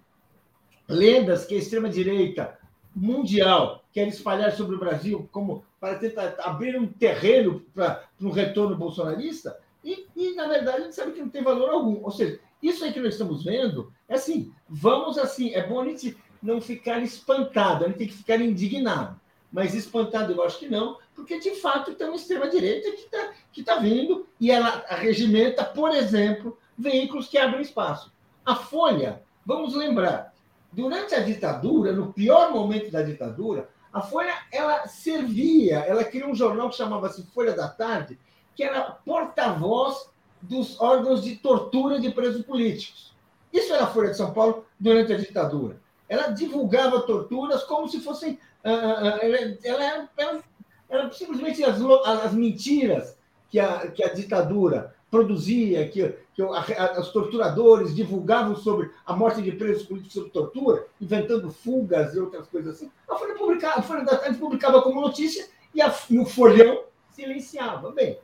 lendas 0.89 1.45
que 1.45 1.55
a 1.55 1.59
extrema-direita 1.59 2.58
mundial 2.99 3.85
quer 3.93 4.09
espalhar 4.09 4.53
sobre 4.53 4.77
o 4.77 4.79
Brasil 4.79 5.29
como 5.33 5.65
para 5.81 5.99
tentar 5.99 6.35
abrir 6.41 6.79
um 6.79 6.87
terreno 6.87 7.61
para 7.75 8.05
um 8.21 8.31
retorno 8.31 8.77
bolsonarista, 8.77 9.59
e, 9.85 10.07
e, 10.17 10.35
na 10.35 10.49
verdade 10.49 10.79
a 10.79 10.85
gente 10.85 10.95
sabe 10.95 11.13
que 11.13 11.21
não 11.21 11.29
tem 11.29 11.43
valor 11.43 11.71
algum. 11.71 12.03
Ou 12.03 12.11
seja, 12.11 12.41
isso 12.63 12.85
aí 12.85 12.93
que 12.93 13.01
nós 13.01 13.15
estamos 13.15 13.45
vendo 13.45 13.93
é 14.09 14.15
assim, 14.15 14.53
vamos 14.69 15.17
assim, 15.17 15.55
é 15.55 15.67
bom 15.67 15.81
a 15.81 15.85
gente 15.85 16.17
não 16.43 16.61
ficar 16.61 17.01
espantado, 17.03 17.85
a 17.85 17.89
gente 17.89 17.99
tem 17.99 18.09
que 18.09 18.17
ficar 18.17 18.41
indignado. 18.41 19.19
Mas 19.51 19.75
espantado 19.75 20.33
eu 20.33 20.43
acho 20.43 20.59
que 20.59 20.69
não, 20.69 20.99
porque 21.15 21.39
de 21.39 21.53
fato 21.53 21.95
tem 21.95 22.07
uma 22.07 22.17
extrema-direita 22.17 22.91
que 22.91 23.03
está 23.03 23.33
que 23.53 23.63
tá 23.63 23.77
vindo 23.77 24.27
e 24.39 24.51
ela 24.51 24.85
regimenta, 24.89 25.65
por 25.65 25.91
exemplo, 25.95 26.59
veículos 26.77 27.29
que 27.29 27.39
abrem 27.39 27.63
espaço. 27.63 28.13
A 28.45 28.55
Folha, 28.55 29.23
vamos 29.47 29.75
lembrar, 29.75 30.35
durante 30.73 31.15
a 31.15 31.21
ditadura, 31.21 31.93
no 31.93 32.13
pior 32.13 32.53
momento 32.53 32.91
da 32.91 33.03
ditadura, 33.03 33.69
a 33.93 34.01
Folha 34.01 34.35
ela 34.53 34.87
servia, 34.87 35.79
ela 35.79 36.05
criou 36.05 36.31
um 36.31 36.35
jornal 36.35 36.69
que 36.69 36.77
chamava-se 36.77 37.27
Folha 37.35 37.53
da 37.55 37.69
Tarde, 37.69 38.19
que 38.55 38.63
era 38.63 38.83
porta-voz 38.83 40.11
dos 40.41 40.81
órgãos 40.81 41.23
de 41.23 41.37
tortura 41.37 41.99
de 41.99 42.11
presos 42.11 42.45
políticos. 42.45 43.15
Isso 43.53 43.73
era 43.73 43.85
a 43.85 43.89
Folha 43.89 44.11
de 44.11 44.17
São 44.17 44.33
Paulo 44.33 44.67
durante 44.79 45.13
a 45.13 45.17
ditadura. 45.17 45.81
Ela 46.09 46.29
divulgava 46.29 47.03
torturas 47.03 47.65
como 47.65 47.89
se 47.89 48.01
fossem. 48.01 48.39
Uh, 48.65 49.19
ela, 49.23 49.59
ela, 49.65 50.09
ela 50.17 50.45
era 50.89 51.13
simplesmente 51.13 51.63
as, 51.65 51.79
as 52.25 52.33
mentiras 52.33 53.17
que 53.51 53.59
a, 53.59 53.91
que 53.91 54.03
a 54.03 54.13
ditadura 54.13 54.95
produzia, 55.11 55.89
que, 55.89 56.15
que 56.39 57.01
os 57.01 57.09
torturadores 57.09 57.93
divulgavam 57.97 58.55
sobre 58.55 58.93
a 59.05 59.13
morte 59.13 59.43
de 59.43 59.51
presos 59.51 59.83
políticos 59.83 60.15
sob 60.15 60.31
tortura, 60.31 60.87
inventando 61.01 61.51
fugas 61.51 62.15
e 62.15 62.21
outras 62.21 62.47
coisas 62.47 62.77
assim. 62.77 62.93
A 63.11 63.17
Folha, 63.17 63.35
publicava, 63.35 63.81
a 63.81 63.83
Folha 63.83 64.05
da 64.05 64.17
Tarde 64.17 64.39
publicava 64.39 64.81
como 64.81 65.01
notícia 65.01 65.49
e, 65.75 65.83
a, 65.83 65.93
e 66.09 66.17
o 66.17 66.25
folhão 66.25 66.85
silenciava. 67.11 67.91
Bem, 67.91 68.21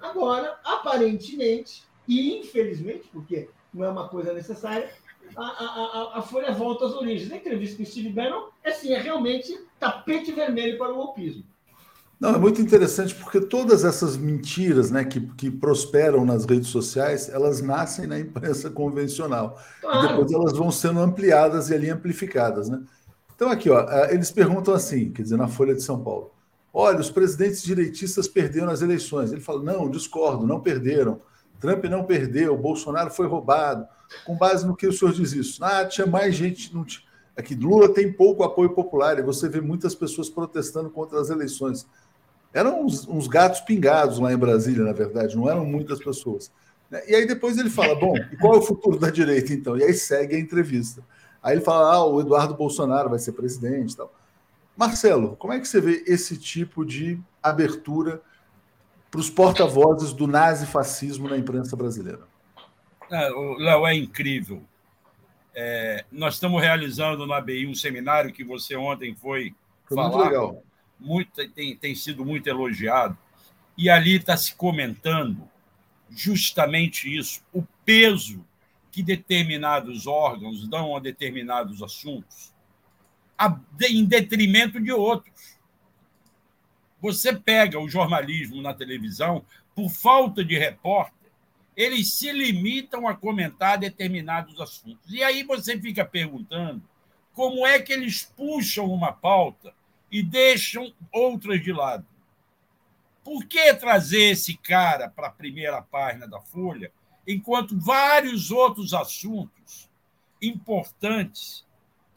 agora, 0.00 0.58
aparentemente, 0.64 1.82
e 2.06 2.38
infelizmente, 2.38 3.06
porque 3.12 3.50
não 3.74 3.84
é 3.84 3.90
uma 3.90 4.08
coisa 4.08 4.32
necessária, 4.32 4.90
a, 5.36 5.42
a, 5.42 6.18
a, 6.20 6.22
Folha 6.22 6.52
volta 6.52 6.86
às 6.86 6.94
origens. 6.94 7.30
A 7.30 7.36
entrevista 7.36 7.76
com 7.76 7.84
Steve 7.84 8.08
Bannon 8.08 8.48
é, 8.62 8.70
sim, 8.70 8.94
é 8.94 8.98
realmente 8.98 9.54
tapete 9.78 10.32
vermelho 10.32 10.78
para 10.78 10.90
o 10.90 10.96
golpismo. 10.96 11.44
Não, 12.20 12.34
é 12.34 12.38
muito 12.38 12.60
interessante 12.60 13.14
porque 13.14 13.40
todas 13.40 13.84
essas 13.84 14.16
mentiras 14.16 14.90
né, 14.90 15.04
que, 15.04 15.20
que 15.20 15.50
prosperam 15.50 16.24
nas 16.24 16.44
redes 16.44 16.68
sociais, 16.68 17.28
elas 17.28 17.62
nascem 17.62 18.08
na 18.08 18.18
imprensa 18.18 18.68
convencional. 18.68 19.56
Claro. 19.80 20.04
E 20.04 20.08
depois 20.08 20.32
elas 20.32 20.52
vão 20.52 20.70
sendo 20.70 20.98
ampliadas 20.98 21.70
e 21.70 21.74
ali 21.74 21.88
amplificadas. 21.88 22.68
Né? 22.68 22.82
Então, 23.36 23.48
aqui, 23.50 23.70
ó, 23.70 23.86
eles 24.10 24.32
perguntam 24.32 24.74
assim, 24.74 25.12
quer 25.12 25.22
dizer, 25.22 25.36
na 25.36 25.46
Folha 25.46 25.74
de 25.76 25.82
São 25.82 26.02
Paulo. 26.02 26.32
Olha, 26.74 26.98
os 26.98 27.10
presidentes 27.10 27.62
direitistas 27.62 28.26
perderam 28.26 28.70
as 28.70 28.82
eleições. 28.82 29.30
Ele 29.30 29.40
fala, 29.40 29.62
não, 29.62 29.88
discordo, 29.88 30.44
não 30.44 30.60
perderam. 30.60 31.20
Trump 31.60 31.84
não 31.84 32.04
perdeu, 32.04 32.56
Bolsonaro 32.56 33.10
foi 33.10 33.28
roubado. 33.28 33.86
Com 34.24 34.36
base 34.36 34.66
no 34.66 34.76
que 34.76 34.86
o 34.86 34.92
senhor 34.92 35.12
diz 35.12 35.32
isso? 35.32 35.64
Ah, 35.64 35.84
tinha 35.84 36.06
mais 36.06 36.34
gente. 36.34 36.74
Não 36.74 36.84
tinha... 36.84 37.06
Aqui, 37.36 37.54
Lula 37.54 37.92
tem 37.94 38.12
pouco 38.12 38.42
apoio 38.42 38.70
popular 38.70 39.18
e 39.18 39.22
você 39.22 39.48
vê 39.48 39.60
muitas 39.60 39.94
pessoas 39.94 40.28
protestando 40.28 40.90
contra 40.90 41.20
as 41.20 41.30
eleições. 41.30 41.86
Eram 42.52 42.84
uns, 42.84 43.06
uns, 43.06 43.28
gatos 43.28 43.60
pingados 43.60 44.18
lá 44.18 44.32
em 44.32 44.36
Brasília, 44.36 44.84
na 44.84 44.92
verdade, 44.92 45.36
não 45.36 45.48
eram 45.48 45.64
muitas 45.64 45.98
pessoas. 45.98 46.50
Né? 46.90 47.02
E 47.06 47.14
aí 47.14 47.26
depois 47.26 47.58
ele 47.58 47.70
fala: 47.70 47.94
bom, 47.94 48.16
e 48.16 48.36
qual 48.36 48.54
é 48.54 48.58
o 48.58 48.62
futuro 48.62 48.98
da 48.98 49.10
direita 49.10 49.52
então? 49.52 49.76
E 49.76 49.84
aí 49.84 49.92
segue 49.92 50.34
a 50.34 50.38
entrevista. 50.38 51.02
Aí 51.42 51.54
ele 51.54 51.60
fala: 51.60 51.94
ah, 51.94 52.04
o 52.04 52.20
Eduardo 52.20 52.54
Bolsonaro 52.54 53.10
vai 53.10 53.18
ser 53.18 53.32
presidente 53.32 53.96
tal. 53.96 54.12
Marcelo, 54.76 55.36
como 55.36 55.52
é 55.52 55.60
que 55.60 55.66
você 55.66 55.80
vê 55.80 56.04
esse 56.06 56.38
tipo 56.38 56.84
de 56.84 57.20
abertura 57.42 58.22
para 59.10 59.20
os 59.20 59.28
porta-vozes 59.28 60.12
do 60.12 60.26
nazifascismo 60.26 61.28
na 61.28 61.36
imprensa 61.36 61.76
brasileira? 61.76 62.20
É, 63.10 63.28
Léo, 63.58 63.86
é 63.86 63.94
incrível. 63.94 64.62
É, 65.54 66.04
nós 66.12 66.34
estamos 66.34 66.62
realizando 66.62 67.26
na 67.26 67.38
ABI 67.38 67.66
um 67.66 67.74
seminário 67.74 68.32
que 68.32 68.44
você 68.44 68.76
ontem 68.76 69.14
foi, 69.16 69.52
foi 69.84 69.96
falar. 69.96 70.08
Muito 70.10 70.24
legal 70.24 70.62
muito, 70.98 71.48
tem, 71.50 71.76
tem 71.76 71.94
sido 71.94 72.24
muito 72.24 72.46
elogiado, 72.48 73.16
e 73.76 73.88
ali 73.88 74.16
está 74.16 74.36
se 74.36 74.54
comentando 74.54 75.48
justamente 76.10 77.14
isso, 77.16 77.42
o 77.52 77.62
peso 77.84 78.44
que 78.90 79.02
determinados 79.02 80.06
órgãos 80.06 80.66
dão 80.66 80.96
a 80.96 81.00
determinados 81.00 81.82
assuntos, 81.82 82.52
em 83.88 84.04
detrimento 84.04 84.80
de 84.80 84.90
outros. 84.90 85.58
Você 87.00 87.32
pega 87.32 87.78
o 87.78 87.88
jornalismo 87.88 88.60
na 88.60 88.74
televisão, 88.74 89.44
por 89.74 89.90
falta 89.90 90.44
de 90.44 90.58
repórter, 90.58 91.30
eles 91.76 92.14
se 92.14 92.32
limitam 92.32 93.06
a 93.06 93.14
comentar 93.14 93.78
determinados 93.78 94.60
assuntos. 94.60 95.12
E 95.12 95.22
aí 95.22 95.44
você 95.44 95.80
fica 95.80 96.04
perguntando 96.04 96.82
como 97.32 97.64
é 97.64 97.78
que 97.78 97.92
eles 97.92 98.24
puxam 98.36 98.86
uma 98.86 99.12
pauta 99.12 99.72
e 100.10 100.22
deixam 100.22 100.92
outras 101.12 101.62
de 101.62 101.72
lado. 101.72 102.06
Por 103.22 103.44
que 103.44 103.74
trazer 103.74 104.30
esse 104.30 104.56
cara 104.56 105.08
para 105.08 105.28
a 105.28 105.32
primeira 105.32 105.82
página 105.82 106.26
da 106.26 106.40
Folha, 106.40 106.90
enquanto 107.26 107.78
vários 107.78 108.50
outros 108.50 108.94
assuntos 108.94 109.90
importantes, 110.40 111.64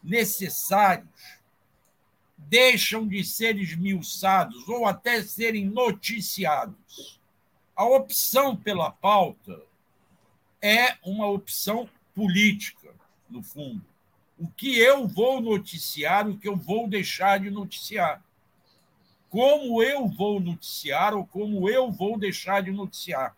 necessários, 0.01 1.39
deixam 2.37 3.07
de 3.07 3.23
ser 3.23 3.57
esmiuçados 3.57 4.67
ou 4.69 4.85
até 4.85 5.21
serem 5.21 5.65
noticiados? 5.65 7.19
A 7.75 7.83
opção 7.83 8.55
pela 8.55 8.91
pauta 8.91 9.61
é 10.61 10.97
uma 11.03 11.27
opção 11.27 11.89
política, 12.13 12.93
no 13.29 13.43
fundo 13.43 13.90
o 14.41 14.47
que 14.47 14.79
eu 14.79 15.07
vou 15.07 15.39
noticiar, 15.39 16.27
o 16.27 16.35
que 16.35 16.47
eu 16.47 16.55
vou 16.55 16.89
deixar 16.89 17.39
de 17.39 17.51
noticiar. 17.51 18.23
Como 19.29 19.83
eu 19.83 20.07
vou 20.07 20.39
noticiar 20.39 21.13
ou 21.13 21.27
como 21.27 21.69
eu 21.69 21.91
vou 21.91 22.17
deixar 22.17 22.63
de 22.63 22.71
noticiar. 22.71 23.37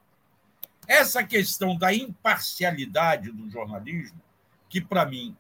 Essa 0.88 1.22
questão 1.22 1.78
da 1.78 1.94
imparcialidade 1.94 3.34
do 3.34 3.50
jornalismo, 3.50 4.18
que 4.70 4.80
para 4.80 5.06
mim 5.06 5.36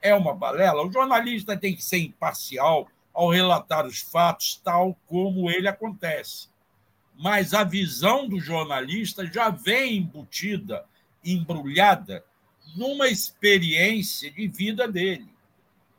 é 0.00 0.14
uma 0.14 0.34
balela, 0.34 0.82
o 0.82 0.90
jornalista 0.90 1.54
tem 1.54 1.76
que 1.76 1.84
ser 1.84 1.98
imparcial 1.98 2.88
ao 3.12 3.28
relatar 3.28 3.86
os 3.86 4.00
fatos 4.00 4.58
tal 4.64 4.96
como 5.06 5.50
ele 5.50 5.68
acontece. 5.68 6.48
Mas 7.14 7.52
a 7.52 7.62
visão 7.62 8.26
do 8.26 8.40
jornalista 8.40 9.26
já 9.26 9.50
vem 9.50 9.98
embutida, 9.98 10.86
embrulhada 11.22 12.24
numa 12.74 13.08
experiência 13.08 14.30
de 14.30 14.48
vida 14.48 14.88
dele. 14.88 15.28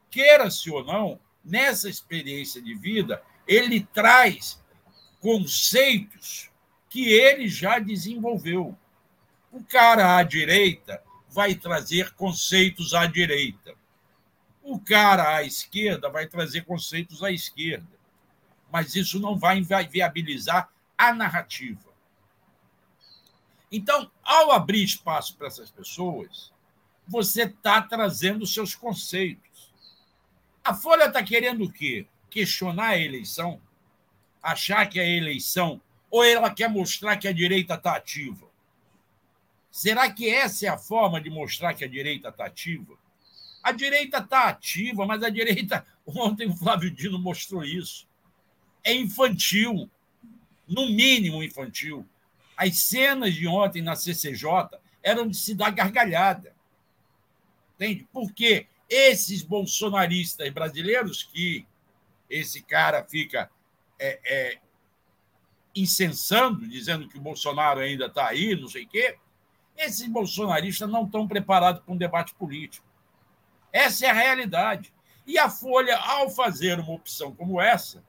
Queira-se 0.10 0.70
ou 0.70 0.84
não, 0.84 1.20
nessa 1.44 1.90
experiência 1.90 2.62
de 2.62 2.74
vida, 2.76 3.22
ele 3.48 3.86
traz 3.94 4.62
conceitos 5.20 6.50
que 6.90 7.10
ele 7.10 7.48
já 7.48 7.80
desenvolveu. 7.80 8.78
O 9.52 9.64
cara 9.64 10.18
à 10.18 10.24
direita 10.24 11.02
vai 11.30 11.56
trazer 11.56 12.14
conceitos 12.14 12.94
à 12.94 13.06
direita. 13.06 13.76
O 14.64 14.80
cara 14.80 15.36
à 15.36 15.44
esquerda 15.44 16.10
vai 16.10 16.28
trazer 16.28 16.66
conceitos 16.66 17.22
à 17.22 17.32
esquerda. 17.32 17.88
Mas 18.72 18.96
isso 18.96 19.20
não 19.20 19.38
vai 19.38 19.62
viabilizar 19.62 20.70
a 20.98 21.14
narrativa. 21.14 21.94
Então, 23.72 24.10
ao 24.24 24.52
abrir 24.52 24.84
espaço 24.84 25.36
para 25.36 25.48
essas 25.48 25.70
pessoas, 25.70 26.54
você 27.08 27.44
está 27.44 27.82
trazendo 27.82 28.46
seus 28.46 28.76
conceitos. 28.76 29.74
A 30.64 30.74
Folha 30.74 31.06
está 31.06 31.22
querendo 31.24 31.66
o 31.66 31.72
quê? 31.72 32.08
Questionar 32.30 32.90
a 32.90 33.00
eleição? 33.00 33.62
Achar 34.42 34.88
que 34.88 35.00
a 35.00 35.06
eleição. 35.06 35.82
Ou 36.10 36.24
ela 36.24 36.54
quer 36.54 36.70
mostrar 36.70 37.18
que 37.18 37.28
a 37.28 37.34
direita 37.34 37.76
está 37.76 37.96
ativa? 37.96 38.48
Será 39.70 40.10
que 40.12 40.30
essa 40.30 40.66
é 40.66 40.70
a 40.70 40.78
forma 40.78 41.20
de 41.20 41.30
mostrar 41.30 41.74
que 41.74 41.84
a 41.84 41.88
direita 41.88 42.30
está 42.30 42.46
ativa? 42.46 42.98
A 43.62 43.72
direita 43.72 44.20
está 44.20 44.48
ativa, 44.48 45.06
mas 45.06 45.22
a 45.22 45.30
direita. 45.30 45.86
Ontem 46.08 46.48
o 46.48 46.56
Flávio 46.56 46.90
Dino 46.90 47.20
mostrou 47.20 47.64
isso. 47.64 48.08
É 48.84 48.94
infantil. 48.94 49.90
No 50.68 50.90
mínimo 50.90 51.44
infantil. 51.44 52.08
As 52.56 52.78
cenas 52.78 53.34
de 53.34 53.48
ontem 53.48 53.82
na 53.82 53.96
CCJ 53.96 54.80
eram 55.04 55.28
de 55.28 55.36
se 55.36 55.54
dar 55.54 55.72
gargalhada. 55.72 56.55
Entende? 57.76 58.08
Porque 58.12 58.68
esses 58.90 59.42
bolsonaristas 59.42 60.50
brasileiros, 60.50 61.24
que 61.24 61.66
esse 62.30 62.62
cara 62.62 63.04
fica 63.04 63.50
é, 64.00 64.20
é, 64.26 64.58
incensando, 65.76 66.68
dizendo 66.68 67.08
que 67.08 67.18
o 67.18 67.22
Bolsonaro 67.22 67.80
ainda 67.80 68.06
está 68.06 68.28
aí, 68.28 68.56
não 68.56 68.68
sei 68.68 68.84
o 68.84 68.88
quê, 68.88 69.18
esses 69.78 70.08
bolsonaristas 70.08 70.90
não 70.90 71.04
estão 71.04 71.28
preparados 71.28 71.82
para 71.82 71.94
um 71.94 71.98
debate 71.98 72.34
político. 72.36 72.86
Essa 73.72 74.06
é 74.06 74.10
a 74.10 74.14
realidade. 74.14 74.94
E 75.28 75.38
a 75.38 75.50
Folha, 75.50 75.98
ao 75.98 76.30
fazer 76.30 76.80
uma 76.80 76.94
opção 76.94 77.36
como 77.36 77.60
essa, 77.60 78.04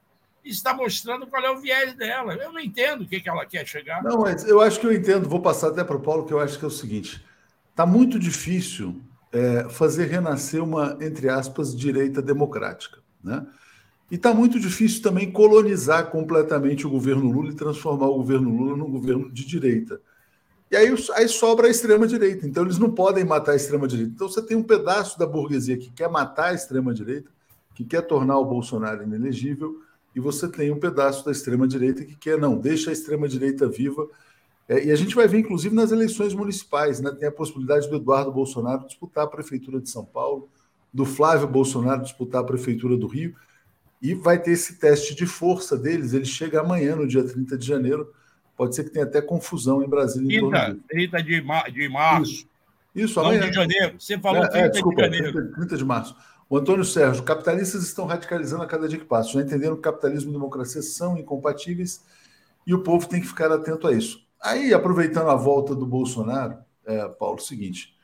está 0.44 0.72
mostrando 0.72 1.26
qual 1.26 1.42
é 1.42 1.50
o 1.50 1.58
viés 1.58 1.94
dela. 1.94 2.34
Eu 2.34 2.52
não 2.52 2.60
entendo 2.60 3.02
o 3.02 3.08
que, 3.08 3.20
que 3.20 3.28
ela 3.28 3.44
quer 3.44 3.66
chegar. 3.66 4.02
Não, 4.02 4.20
mas 4.20 4.46
eu 4.46 4.60
acho 4.60 4.78
que 4.78 4.86
eu 4.86 4.92
entendo. 4.92 5.28
Vou 5.28 5.40
passar 5.40 5.68
até 5.68 5.82
para 5.82 5.96
o 5.96 6.00
Paulo, 6.00 6.24
que 6.24 6.32
eu 6.32 6.38
acho 6.38 6.58
que 6.58 6.64
é 6.64 6.68
o 6.68 6.70
seguinte: 6.70 7.24
está 7.70 7.84
muito 7.84 8.16
difícil 8.18 9.02
é, 9.36 9.68
fazer 9.68 10.06
renascer 10.06 10.64
uma, 10.64 10.96
entre 11.00 11.28
aspas, 11.28 11.76
direita 11.76 12.22
democrática. 12.22 13.00
Né? 13.22 13.46
E 14.10 14.14
está 14.14 14.32
muito 14.32 14.58
difícil 14.58 15.02
também 15.02 15.30
colonizar 15.30 16.10
completamente 16.10 16.86
o 16.86 16.90
governo 16.90 17.30
Lula 17.30 17.50
e 17.50 17.54
transformar 17.54 18.06
o 18.06 18.16
governo 18.16 18.50
Lula 18.50 18.76
num 18.76 18.90
governo 18.90 19.30
de 19.30 19.44
direita. 19.44 20.00
E 20.70 20.76
aí, 20.76 20.88
aí 21.14 21.28
sobra 21.28 21.66
a 21.66 21.70
extrema-direita. 21.70 22.46
Então, 22.46 22.64
eles 22.64 22.78
não 22.78 22.90
podem 22.90 23.24
matar 23.24 23.52
a 23.52 23.56
extrema-direita. 23.56 24.12
Então, 24.14 24.28
você 24.28 24.40
tem 24.40 24.56
um 24.56 24.62
pedaço 24.62 25.18
da 25.18 25.26
burguesia 25.26 25.76
que 25.76 25.90
quer 25.90 26.08
matar 26.08 26.46
a 26.46 26.54
extrema-direita, 26.54 27.30
que 27.74 27.84
quer 27.84 28.02
tornar 28.02 28.38
o 28.38 28.44
Bolsonaro 28.44 29.02
inelegível, 29.02 29.82
e 30.14 30.20
você 30.20 30.48
tem 30.48 30.72
um 30.72 30.80
pedaço 30.80 31.24
da 31.24 31.30
extrema-direita 31.30 32.04
que 32.04 32.16
quer, 32.16 32.38
não, 32.38 32.56
deixa 32.56 32.88
a 32.88 32.92
extrema-direita 32.92 33.68
viva 33.68 34.08
é, 34.68 34.86
e 34.86 34.90
a 34.90 34.96
gente 34.96 35.14
vai 35.14 35.28
ver, 35.28 35.38
inclusive, 35.38 35.74
nas 35.74 35.92
eleições 35.92 36.34
municipais, 36.34 37.00
né? 37.00 37.10
tem 37.12 37.28
a 37.28 37.32
possibilidade 37.32 37.88
do 37.88 37.96
Eduardo 37.96 38.32
Bolsonaro 38.32 38.86
disputar 38.86 39.24
a 39.24 39.28
Prefeitura 39.28 39.80
de 39.80 39.88
São 39.88 40.04
Paulo, 40.04 40.48
do 40.92 41.04
Flávio 41.04 41.46
Bolsonaro 41.46 42.02
disputar 42.02 42.40
a 42.40 42.44
Prefeitura 42.44 42.96
do 42.96 43.06
Rio, 43.06 43.34
e 44.00 44.14
vai 44.14 44.40
ter 44.40 44.52
esse 44.52 44.78
teste 44.78 45.14
de 45.14 45.26
força 45.26 45.76
deles. 45.76 46.12
Ele 46.12 46.24
chega 46.24 46.60
amanhã, 46.60 46.96
no 46.96 47.06
dia 47.06 47.24
30 47.24 47.56
de 47.56 47.66
janeiro, 47.66 48.12
Pode 48.56 48.74
ser 48.74 48.84
que 48.84 48.90
tenha 48.90 49.04
até 49.04 49.20
confusão 49.20 49.82
em 49.82 49.88
Brasília. 49.88 50.40
30, 50.40 50.78
30 50.88 51.22
de, 51.22 51.42
mar, 51.42 51.70
de 51.70 51.88
março. 51.88 52.32
Isso, 52.32 52.48
Isso 52.94 53.20
amanhã. 53.20 53.40
Não 53.40 53.50
de 53.50 53.54
janeiro. 53.54 54.00
Você 54.00 54.18
falou 54.18 54.42
é, 54.42 54.48
30 54.48 54.66
é, 54.66 54.68
desculpa, 54.70 54.96
de 54.96 55.16
janeiro. 55.16 55.32
30, 55.32 55.54
30 55.56 55.76
de 55.76 55.84
março. 55.84 56.16
O 56.48 56.56
Antônio 56.56 56.84
Sérgio, 56.84 57.22
capitalistas 57.22 57.82
estão 57.82 58.06
radicalizando 58.06 58.62
a 58.62 58.66
cada 58.66 58.88
dia 58.88 58.98
que 58.98 59.04
passa. 59.04 59.30
Já 59.30 59.42
entenderam 59.42 59.76
que 59.76 59.82
capitalismo 59.82 60.30
e 60.30 60.32
democracia 60.32 60.80
são 60.80 61.18
incompatíveis 61.18 62.02
e 62.66 62.72
o 62.72 62.82
povo 62.82 63.06
tem 63.06 63.20
que 63.20 63.26
ficar 63.26 63.52
atento 63.52 63.86
a 63.86 63.92
isso. 63.92 64.25
Aí, 64.42 64.72
aproveitando 64.72 65.30
a 65.30 65.36
volta 65.36 65.74
do 65.74 65.86
Bolsonaro, 65.86 66.58
é, 66.86 67.08
Paulo, 67.08 67.40
seguinte. 67.40 67.94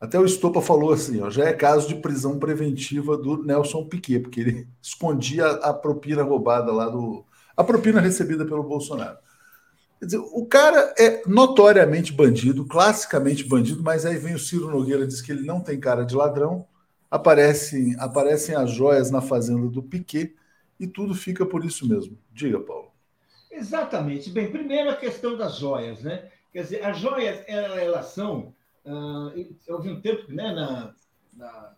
Até 0.00 0.18
o 0.18 0.24
Estopa 0.24 0.62
falou 0.62 0.92
assim: 0.92 1.20
ó, 1.20 1.28
já 1.30 1.44
é 1.44 1.52
caso 1.52 1.86
de 1.86 1.96
prisão 1.96 2.38
preventiva 2.38 3.16
do 3.16 3.42
Nelson 3.42 3.86
Piquet, 3.86 4.20
porque 4.20 4.40
ele 4.40 4.68
escondia 4.80 5.46
a 5.46 5.74
propina 5.74 6.22
roubada 6.22 6.72
lá 6.72 6.88
do. 6.88 7.24
a 7.56 7.62
propina 7.62 8.00
recebida 8.00 8.46
pelo 8.46 8.62
Bolsonaro. 8.62 9.18
Quer 9.98 10.06
dizer, 10.06 10.18
o 10.18 10.46
cara 10.46 10.94
é 10.98 11.22
notoriamente 11.26 12.10
bandido, 12.10 12.64
classicamente 12.64 13.44
bandido, 13.44 13.82
mas 13.82 14.06
aí 14.06 14.16
vem 14.16 14.34
o 14.34 14.38
Ciro 14.38 14.70
Nogueira 14.70 15.06
diz 15.06 15.20
que 15.20 15.30
ele 15.30 15.44
não 15.44 15.60
tem 15.60 15.78
cara 15.78 16.04
de 16.06 16.14
ladrão, 16.14 16.66
aparecem, 17.10 17.94
aparecem 17.98 18.54
as 18.54 18.70
joias 18.70 19.10
na 19.10 19.20
fazenda 19.20 19.68
do 19.68 19.82
Piquet 19.82 20.34
e 20.78 20.86
tudo 20.86 21.14
fica 21.14 21.44
por 21.44 21.66
isso 21.66 21.86
mesmo. 21.86 22.16
Diga, 22.32 22.58
Paulo. 22.60 22.89
Exatamente. 23.50 24.30
Bem, 24.30 24.50
primeiro 24.50 24.90
a 24.90 24.96
questão 24.96 25.36
das 25.36 25.58
joias, 25.58 26.02
né? 26.02 26.30
Quer 26.52 26.62
dizer, 26.62 26.84
as 26.84 26.98
joias, 26.98 27.44
elas 27.46 28.06
são. 28.06 28.54
Uh, 28.84 29.56
houve 29.68 29.90
um 29.90 30.00
tempo, 30.00 30.32
né, 30.32 30.52
na, 30.52 30.94
na, 31.34 31.72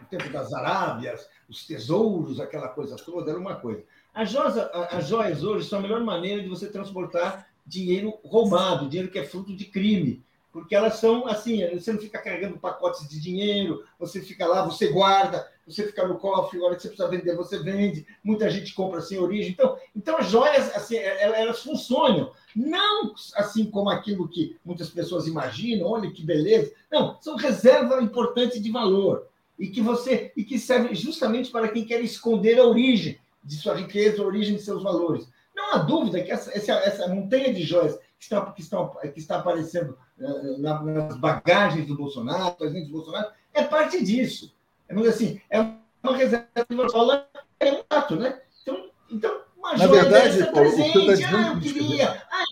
no 0.00 0.06
tempo 0.08 0.28
das 0.30 0.52
Arábias, 0.52 1.28
os 1.48 1.66
tesouros, 1.66 2.40
aquela 2.40 2.68
coisa 2.68 2.96
toda, 2.96 3.30
era 3.30 3.38
uma 3.38 3.56
coisa. 3.56 3.84
As 4.14 4.30
joias, 4.30 4.56
as 4.56 5.08
joias 5.08 5.44
hoje 5.44 5.68
são 5.68 5.78
a 5.78 5.82
melhor 5.82 6.02
maneira 6.02 6.42
de 6.42 6.48
você 6.48 6.68
transportar 6.68 7.46
dinheiro 7.66 8.18
roubado, 8.24 8.88
dinheiro 8.88 9.10
que 9.10 9.18
é 9.18 9.24
fruto 9.24 9.54
de 9.54 9.66
crime 9.66 10.24
porque 10.52 10.74
elas 10.74 10.96
são 10.96 11.26
assim, 11.26 11.66
você 11.70 11.92
não 11.92 12.00
fica 12.00 12.18
carregando 12.20 12.58
pacotes 12.58 13.08
de 13.08 13.18
dinheiro, 13.18 13.84
você 13.98 14.20
fica 14.20 14.46
lá, 14.46 14.64
você 14.64 14.88
guarda, 14.88 15.50
você 15.66 15.86
fica 15.86 16.06
no 16.06 16.18
cofre, 16.18 16.60
a 16.60 16.64
hora 16.64 16.76
que 16.76 16.82
você 16.82 16.88
precisa 16.88 17.08
vender, 17.08 17.34
você 17.34 17.58
vende, 17.58 18.06
muita 18.22 18.50
gente 18.50 18.74
compra 18.74 19.00
sem 19.00 19.18
origem. 19.18 19.52
Então, 19.52 19.78
então 19.96 20.18
as 20.18 20.28
joias, 20.28 20.74
assim, 20.76 20.96
é, 20.96 21.22
é, 21.22 21.42
elas 21.42 21.62
funcionam, 21.62 22.32
não 22.54 23.14
assim 23.34 23.64
como 23.70 23.88
aquilo 23.88 24.28
que 24.28 24.58
muitas 24.62 24.90
pessoas 24.90 25.26
imaginam, 25.26 25.88
olha 25.88 26.10
que 26.10 26.22
beleza. 26.22 26.72
Não, 26.90 27.16
são 27.22 27.36
reserva 27.36 28.02
importante 28.02 28.60
de 28.60 28.70
valor 28.70 29.26
e 29.58 29.68
que 29.68 29.80
você 29.80 30.32
e 30.36 30.44
que 30.44 30.58
serve 30.58 30.94
justamente 30.94 31.50
para 31.50 31.68
quem 31.68 31.86
quer 31.86 32.02
esconder 32.02 32.58
a 32.58 32.66
origem 32.66 33.18
de 33.42 33.56
sua 33.56 33.74
riqueza, 33.74 34.22
a 34.22 34.26
origem 34.26 34.56
de 34.56 34.62
seus 34.62 34.82
valores. 34.82 35.26
Não 35.54 35.72
há 35.74 35.78
dúvida 35.78 36.22
que 36.22 36.30
essa, 36.30 36.50
essa, 36.56 36.72
essa 36.72 37.08
montanha 37.08 37.52
de 37.52 37.62
joias 37.62 37.98
que 38.22 38.26
está, 38.26 38.52
que 38.52 38.62
está, 38.62 38.86
que 38.86 39.18
está 39.18 39.38
aparecendo 39.38 39.98
eh, 40.20 40.56
nas 40.58 41.16
bagagens 41.16 41.86
do 41.88 41.96
Bolsonaro, 41.96 42.56
do 42.56 42.92
Bolsonaro, 42.92 43.32
é 43.52 43.64
parte 43.64 44.02
disso. 44.04 44.54
É, 44.88 44.94
assim, 45.08 45.40
é 45.50 45.58
uma 45.60 46.16
reserva 46.16 46.46
de 46.68 46.76
valor, 46.76 47.24
é 47.58 47.72
um 47.72 47.82
ato, 47.90 48.14
né? 48.14 48.40
Então, 48.62 48.90
então 49.10 49.40
uma 49.56 49.76
Na 49.76 49.86
verdade, 49.88 50.38
dessa 50.38 50.52
presente, 50.52 50.92
tá 51.06 51.36
ah, 51.36 51.52
eu 51.54 51.60
queria, 51.60 52.22
ah, 52.30 52.44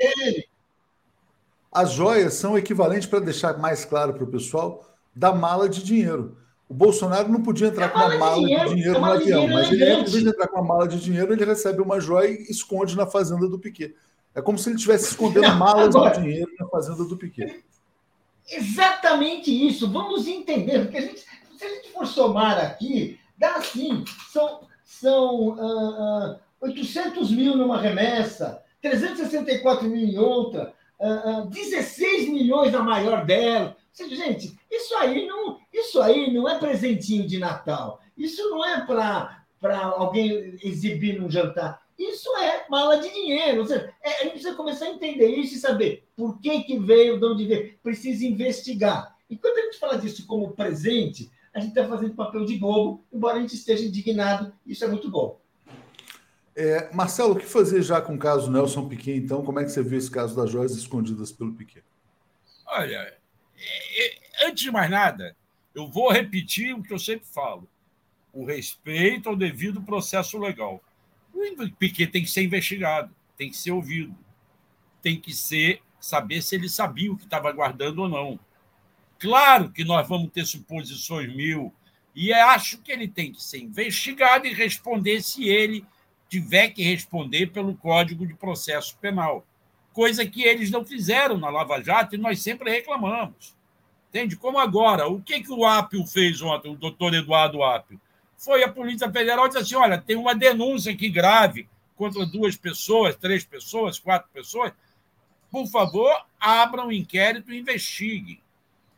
eu 0.00 0.42
As 1.70 1.92
joias 1.92 2.34
são 2.34 2.58
equivalentes, 2.58 3.06
para 3.06 3.20
deixar 3.20 3.56
mais 3.58 3.84
claro 3.84 4.14
para 4.14 4.24
o 4.24 4.30
pessoal, 4.30 4.84
da 5.14 5.32
mala 5.32 5.68
de 5.68 5.84
dinheiro. 5.84 6.36
O 6.68 6.74
Bolsonaro 6.74 7.28
não 7.28 7.42
podia 7.42 7.68
entrar 7.68 7.86
é 7.86 7.88
com 7.90 7.98
uma 7.98 8.18
mala 8.18 8.40
de 8.40 8.46
dinheiro, 8.46 8.68
de 8.68 8.74
dinheiro 8.74 9.00
no 9.00 9.06
avião, 9.06 9.46
mas 9.46 9.70
ele, 9.70 9.84
em 9.84 9.98
vez 9.98 10.10
de 10.10 10.28
entrar 10.28 10.48
com 10.48 10.56
uma 10.56 10.66
mala 10.66 10.88
de 10.88 10.98
dinheiro, 10.98 11.32
ele 11.32 11.44
recebe 11.44 11.80
uma 11.80 12.00
joia 12.00 12.28
e 12.28 12.50
esconde 12.50 12.96
na 12.96 13.06
fazenda 13.06 13.48
do 13.48 13.58
Piquet. 13.58 13.94
É 14.34 14.40
como 14.40 14.58
se 14.58 14.68
ele 14.68 14.76
estivesse 14.76 15.10
escondendo 15.10 15.54
malas 15.56 15.94
Agora, 15.94 16.14
de 16.14 16.22
dinheiro 16.22 16.50
na 16.58 16.66
fazenda 16.68 17.04
do 17.04 17.16
Piquet. 17.16 17.62
Exatamente 18.50 19.50
isso. 19.50 19.90
Vamos 19.90 20.26
entender, 20.26 20.80
porque 20.82 20.98
a 20.98 21.00
gente, 21.02 21.20
se 21.20 21.64
a 21.64 21.68
gente 21.68 21.90
for 21.90 22.06
somar 22.06 22.58
aqui, 22.58 23.18
dá 23.36 23.56
assim: 23.56 24.04
são, 24.30 24.62
são 24.84 25.48
uh, 25.48 26.32
uh, 26.32 26.40
800 26.60 27.30
mil 27.30 27.56
numa 27.56 27.80
remessa, 27.80 28.62
364 28.80 29.88
mil 29.88 30.08
em 30.08 30.18
outra, 30.18 30.72
uh, 30.98 31.42
uh, 31.42 31.46
16 31.50 32.30
milhões 32.30 32.72
na 32.72 32.82
maior 32.82 33.26
dela. 33.26 33.76
Ou 33.76 33.76
seja, 33.92 34.16
gente, 34.16 34.58
isso 34.70 34.94
aí 34.96 35.26
não, 35.26 35.58
isso 35.72 36.00
aí 36.00 36.32
não 36.32 36.48
é 36.48 36.58
presentinho 36.58 37.26
de 37.26 37.38
Natal. 37.38 38.00
Isso 38.16 38.48
não 38.50 38.64
é 38.64 38.80
para 38.86 39.84
alguém 39.96 40.56
exibir 40.62 41.20
num 41.20 41.30
jantar. 41.30 41.81
Isso 41.98 42.28
é 42.36 42.66
mala 42.68 42.98
de 42.98 43.12
dinheiro. 43.12 43.60
Ou 43.60 43.66
seja, 43.66 43.92
é, 44.02 44.08
a 44.08 44.22
gente 44.22 44.32
precisa 44.32 44.54
começar 44.54 44.86
a 44.86 44.90
entender 44.90 45.28
isso 45.28 45.54
e 45.54 45.58
saber 45.58 46.06
por 46.16 46.40
que, 46.40 46.62
que 46.62 46.78
veio, 46.78 47.18
de 47.18 47.26
onde 47.26 47.46
veio. 47.46 47.78
Precisa 47.82 48.24
investigar. 48.24 49.16
E 49.28 49.36
quando 49.36 49.58
a 49.58 49.62
gente 49.62 49.78
fala 49.78 49.98
disso 49.98 50.26
como 50.26 50.52
presente, 50.52 51.30
a 51.54 51.60
gente 51.60 51.70
está 51.70 51.86
fazendo 51.86 52.14
papel 52.14 52.44
de 52.44 52.56
bobo, 52.56 53.04
embora 53.12 53.38
a 53.38 53.40
gente 53.40 53.54
esteja 53.54 53.84
indignado. 53.84 54.52
Isso 54.66 54.84
é 54.84 54.88
muito 54.88 55.10
bom. 55.10 55.40
É, 56.54 56.92
Marcelo, 56.94 57.32
o 57.32 57.38
que 57.38 57.46
fazer 57.46 57.82
já 57.82 58.00
com 58.00 58.14
o 58.14 58.18
caso 58.18 58.50
Nelson 58.50 58.88
Piquet, 58.88 59.16
então? 59.16 59.42
Como 59.42 59.58
é 59.58 59.64
que 59.64 59.70
você 59.70 59.82
vê 59.82 59.96
esse 59.96 60.10
caso 60.10 60.36
das 60.36 60.50
joias 60.50 60.72
escondidas 60.72 61.32
pelo 61.32 61.54
Piquet? 61.54 61.82
Olha, 62.66 63.14
é, 63.56 64.06
é, 64.06 64.46
antes 64.48 64.62
de 64.62 64.70
mais 64.70 64.90
nada, 64.90 65.34
eu 65.74 65.88
vou 65.88 66.10
repetir 66.10 66.74
o 66.74 66.82
que 66.82 66.92
eu 66.92 66.98
sempre 66.98 67.26
falo: 67.26 67.66
o 68.32 68.44
respeito 68.44 69.28
ao 69.28 69.36
devido 69.36 69.82
processo 69.82 70.38
legal. 70.38 70.82
Piquet 71.78 72.06
tem 72.06 72.22
que 72.22 72.30
ser 72.30 72.42
investigado, 72.42 73.14
tem 73.36 73.50
que 73.50 73.56
ser 73.56 73.72
ouvido, 73.72 74.14
tem 75.00 75.18
que 75.18 75.32
ser 75.32 75.80
saber 76.00 76.42
se 76.42 76.54
ele 76.54 76.68
sabia 76.68 77.12
o 77.12 77.16
que 77.16 77.24
estava 77.24 77.50
guardando 77.52 78.02
ou 78.02 78.08
não. 78.08 78.38
Claro 79.18 79.70
que 79.70 79.84
nós 79.84 80.06
vamos 80.08 80.30
ter 80.32 80.44
suposições 80.44 81.34
mil, 81.34 81.72
e 82.14 82.32
acho 82.32 82.78
que 82.78 82.92
ele 82.92 83.08
tem 83.08 83.32
que 83.32 83.42
ser 83.42 83.58
investigado 83.58 84.46
e 84.46 84.52
responder 84.52 85.22
se 85.22 85.48
ele 85.48 85.84
tiver 86.28 86.68
que 86.68 86.82
responder 86.82 87.48
pelo 87.48 87.74
Código 87.76 88.26
de 88.26 88.34
Processo 88.34 88.96
Penal. 88.98 89.46
Coisa 89.92 90.26
que 90.26 90.42
eles 90.42 90.70
não 90.70 90.84
fizeram 90.84 91.36
na 91.38 91.50
Lava 91.50 91.82
Jato 91.82 92.14
e 92.14 92.18
nós 92.18 92.40
sempre 92.40 92.70
reclamamos. 92.70 93.54
Entende? 94.08 94.36
Como 94.36 94.58
agora, 94.58 95.06
o 95.08 95.22
que, 95.22 95.42
que 95.42 95.52
o 95.52 95.64
Apio 95.64 96.06
fez 96.06 96.40
ontem, 96.42 96.70
o 96.70 96.76
doutor 96.76 97.14
Eduardo 97.14 97.62
Apio? 97.62 98.00
Foi 98.42 98.64
a 98.64 98.72
Polícia 98.72 99.10
Federal 99.10 99.46
disse 99.46 99.60
assim: 99.60 99.74
olha, 99.76 99.98
tem 99.98 100.16
uma 100.16 100.34
denúncia 100.34 100.92
aqui 100.92 101.08
grave 101.08 101.68
contra 101.96 102.26
duas 102.26 102.56
pessoas, 102.56 103.14
três 103.14 103.44
pessoas, 103.44 104.00
quatro 104.00 104.28
pessoas. 104.32 104.72
Por 105.48 105.66
favor, 105.68 106.12
abram 106.40 106.88
um 106.88 106.92
inquérito 106.92 107.52
e 107.52 107.60
investiguem. 107.60 108.40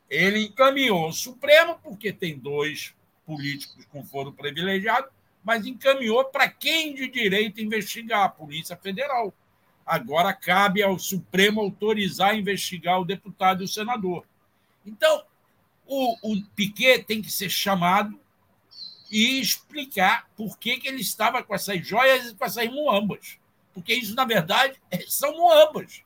Ele 0.08 0.44
encaminhou 0.44 1.04
ao 1.04 1.12
Supremo, 1.12 1.78
porque 1.82 2.10
tem 2.10 2.38
dois 2.38 2.94
políticos 3.26 3.84
com 3.86 4.02
foro 4.02 4.32
privilegiado, 4.32 5.08
mas 5.42 5.66
encaminhou 5.66 6.24
para 6.24 6.48
quem 6.48 6.94
de 6.94 7.06
direito 7.08 7.60
investigar, 7.60 8.24
a 8.24 8.28
Polícia 8.28 8.76
Federal. 8.76 9.34
Agora 9.84 10.32
cabe 10.32 10.82
ao 10.82 10.98
Supremo 10.98 11.60
autorizar 11.60 12.30
a 12.30 12.36
investigar 12.36 12.98
o 12.98 13.04
deputado 13.04 13.60
e 13.60 13.64
o 13.64 13.68
senador. 13.68 14.24
Então, 14.86 15.22
o, 15.86 16.32
o 16.32 16.42
Piquet 16.56 17.04
tem 17.04 17.20
que 17.20 17.30
ser 17.30 17.50
chamado 17.50 18.18
e 19.14 19.40
explicar 19.40 20.26
por 20.36 20.58
que, 20.58 20.76
que 20.76 20.88
ele 20.88 21.00
estava 21.00 21.40
com 21.40 21.54
essas 21.54 21.86
joias 21.86 22.30
e 22.30 22.34
com 22.34 22.44
essas 22.44 22.66
muambas. 22.68 23.38
Porque 23.72 23.94
isso, 23.94 24.12
na 24.12 24.24
verdade, 24.24 24.74
é, 24.90 25.04
são 25.06 25.36
muambas. 25.36 26.02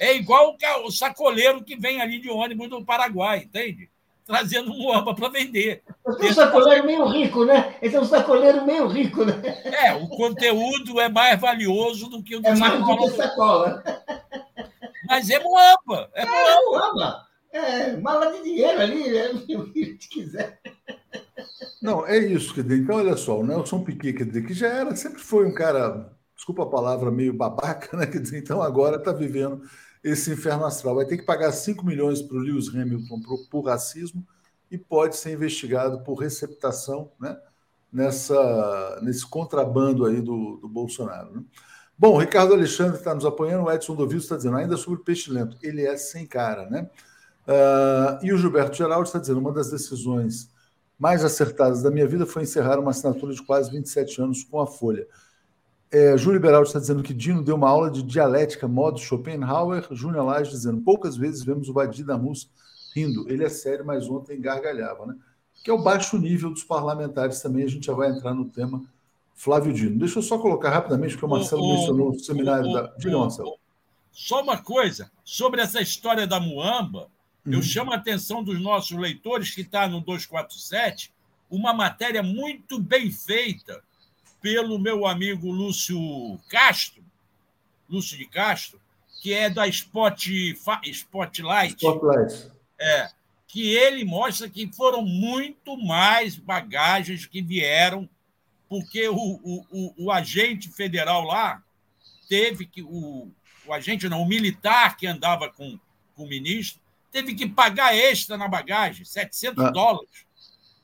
É 0.00 0.16
igual 0.16 0.56
o 0.86 0.90
sacoleiro 0.90 1.62
que 1.62 1.76
vem 1.76 2.00
ali 2.00 2.18
de 2.18 2.30
ônibus 2.30 2.70
do 2.70 2.82
Paraguai, 2.82 3.40
entende? 3.40 3.90
Trazendo 4.24 4.72
muamba 4.72 5.14
para 5.14 5.28
vender. 5.28 5.82
Esse 6.18 6.24
é 6.24 6.30
um 6.30 6.34
sacoleiro 6.34 6.86
meio 6.86 7.04
rico, 7.08 7.44
né? 7.44 7.76
Esse 7.82 7.94
é 7.94 8.00
um 8.00 8.06
sacoleiro 8.06 8.64
meio 8.64 8.86
rico, 8.86 9.22
né? 9.26 9.34
É, 9.62 9.92
o 9.92 10.08
conteúdo 10.08 10.98
é 10.98 11.10
mais 11.10 11.38
valioso 11.38 12.08
do 12.08 12.22
que 12.22 12.36
o 12.36 12.40
É 12.42 12.54
mais 12.54 12.80
do 12.80 12.96
que 12.96 13.10
sacola. 13.10 13.84
Mas 15.06 15.28
é 15.28 15.38
muamba. 15.40 16.10
É, 16.14 16.22
é 16.22 16.60
muamba. 16.62 17.26
É, 17.52 17.96
mala 17.98 18.32
de 18.32 18.42
dinheiro 18.42 18.80
ali, 18.80 19.14
é, 19.14 19.30
o 19.58 19.70
que 19.70 19.94
quiser. 20.08 20.58
Não, 21.82 22.06
é 22.06 22.18
isso, 22.18 22.54
quer 22.54 22.62
dizer, 22.62 22.78
então 22.78 22.96
olha 22.96 23.16
só, 23.16 23.38
o 23.38 23.46
Nelson 23.46 23.82
Piquet, 23.82 24.12
quer 24.12 24.24
dizer, 24.24 24.46
que 24.46 24.54
já 24.54 24.68
era, 24.68 24.94
sempre 24.96 25.20
foi 25.20 25.46
um 25.46 25.52
cara, 25.52 26.10
desculpa 26.34 26.62
a 26.62 26.66
palavra, 26.66 27.10
meio 27.10 27.34
babaca, 27.34 27.96
né? 27.96 28.06
Quer 28.06 28.20
dizer, 28.20 28.38
então 28.38 28.62
agora 28.62 28.96
está 28.96 29.12
vivendo 29.12 29.62
esse 30.02 30.30
inferno 30.30 30.64
astral. 30.64 30.96
Vai 30.96 31.06
ter 31.06 31.16
que 31.16 31.24
pagar 31.24 31.50
5 31.52 31.84
milhões 31.84 32.20
para 32.20 32.36
o 32.36 32.40
Lewis 32.40 32.68
Hamilton 32.68 33.20
por, 33.20 33.48
por, 33.48 33.60
racismo 33.62 34.24
e 34.70 34.76
pode 34.76 35.16
ser 35.16 35.32
investigado 35.32 36.02
por 36.04 36.14
receptação, 36.16 37.10
né? 37.18 37.36
Nessa, 37.92 38.98
nesse 39.02 39.24
contrabando 39.24 40.04
aí 40.04 40.20
do, 40.20 40.56
do 40.56 40.68
Bolsonaro. 40.68 41.32
Né? 41.32 41.44
Bom, 41.96 42.14
o 42.14 42.18
Ricardo 42.18 42.52
Alexandre 42.52 42.96
está 42.96 43.14
nos 43.14 43.24
apoiando, 43.24 43.64
o 43.64 43.72
Edson 43.72 43.94
Dovil 43.94 44.18
está 44.18 44.36
dizendo, 44.36 44.56
ainda 44.56 44.76
sobre 44.76 45.00
o 45.00 45.04
peixe 45.04 45.30
lento, 45.30 45.56
ele 45.62 45.86
é 45.86 45.96
sem 45.96 46.26
cara, 46.26 46.68
né? 46.68 46.90
Uh, 47.46 48.24
e 48.24 48.32
o 48.32 48.36
Gilberto 48.36 48.76
Geraldo 48.76 49.06
está 49.06 49.20
dizendo, 49.20 49.38
uma 49.38 49.52
das 49.52 49.70
decisões 49.70 50.50
mais 50.98 51.24
acertadas 51.24 51.82
da 51.82 51.90
minha 51.90 52.06
vida 52.06 52.26
foi 52.26 52.42
encerrar 52.42 52.78
uma 52.78 52.90
assinatura 52.90 53.34
de 53.34 53.42
quase 53.42 53.70
27 53.70 54.22
anos 54.22 54.44
com 54.44 54.60
a 54.60 54.66
Folha. 54.66 55.06
É, 55.90 56.16
Júlio 56.16 56.40
Beraldi 56.40 56.68
está 56.68 56.80
dizendo 56.80 57.02
que 57.02 57.14
Dino 57.14 57.42
deu 57.42 57.54
uma 57.54 57.68
aula 57.68 57.90
de 57.90 58.02
dialética, 58.02 58.66
modo 58.66 58.98
Schopenhauer. 58.98 59.86
Júnior 59.92 60.26
Lage 60.26 60.50
dizendo, 60.50 60.82
poucas 60.82 61.16
vezes 61.16 61.44
vemos 61.44 61.68
o 61.68 61.72
Vadir 61.72 62.04
Damus 62.04 62.50
rindo. 62.94 63.28
Ele 63.30 63.44
é 63.44 63.48
sério, 63.48 63.84
mas 63.84 64.08
ontem 64.08 64.40
gargalhava, 64.40 65.06
né? 65.06 65.16
Que 65.62 65.70
é 65.70 65.72
o 65.72 65.82
baixo 65.82 66.18
nível 66.18 66.50
dos 66.50 66.64
parlamentares 66.64 67.40
também. 67.40 67.64
A 67.64 67.68
gente 67.68 67.86
já 67.86 67.92
vai 67.92 68.10
entrar 68.10 68.34
no 68.34 68.46
tema 68.46 68.82
Flávio 69.34 69.72
Dino. 69.72 69.98
Deixa 69.98 70.18
eu 70.18 70.22
só 70.22 70.36
colocar 70.38 70.70
rapidamente, 70.70 71.12
porque 71.12 71.26
o 71.26 71.28
Marcelo 71.28 71.62
o, 71.62 71.74
mencionou 71.74 72.08
o, 72.08 72.10
o 72.10 72.18
seminário 72.18 72.70
o, 72.70 72.72
da. 72.72 72.92
Diga, 72.98 73.18
Marcelo. 73.18 73.56
Só 74.10 74.42
uma 74.42 74.58
coisa, 74.58 75.10
sobre 75.24 75.60
essa 75.60 75.80
história 75.80 76.26
da 76.26 76.38
Muamba, 76.38 77.08
eu 77.46 77.58
uhum. 77.58 77.62
chamo 77.62 77.92
a 77.92 77.96
atenção 77.96 78.42
dos 78.42 78.60
nossos 78.60 78.96
leitores, 78.96 79.54
que 79.54 79.60
está 79.60 79.86
no 79.86 80.00
247, 80.00 81.12
uma 81.50 81.74
matéria 81.74 82.22
muito 82.22 82.78
bem 82.78 83.10
feita 83.10 83.82
pelo 84.40 84.78
meu 84.78 85.06
amigo 85.06 85.50
Lúcio 85.50 86.38
Castro, 86.48 87.02
Lúcio 87.88 88.16
de 88.16 88.26
Castro, 88.26 88.80
que 89.20 89.32
é 89.32 89.48
da 89.48 89.66
Spot, 89.68 90.26
Spotlight. 90.84 91.76
Spotlight. 91.76 92.50
É, 92.78 93.10
que 93.46 93.68
ele 93.68 94.04
mostra 94.04 94.48
que 94.50 94.70
foram 94.74 95.02
muito 95.02 95.76
mais 95.76 96.36
bagagens 96.36 97.24
que 97.24 97.40
vieram, 97.40 98.08
porque 98.68 99.08
o, 99.08 99.16
o, 99.16 99.66
o, 99.70 99.94
o 100.06 100.12
agente 100.12 100.68
federal 100.70 101.24
lá 101.24 101.62
teve 102.28 102.66
que. 102.66 102.82
O, 102.82 103.30
o 103.66 103.72
agente 103.72 104.08
não, 104.08 104.20
o 104.20 104.28
militar 104.28 104.96
que 104.96 105.06
andava 105.06 105.48
com, 105.48 105.78
com 106.14 106.24
o 106.24 106.28
ministro, 106.28 106.82
teve 107.14 107.32
que 107.32 107.48
pagar 107.48 107.94
extra 107.94 108.36
na 108.36 108.48
bagagem, 108.48 109.04
700 109.04 109.64
ah, 109.64 109.70
dólares. 109.70 110.10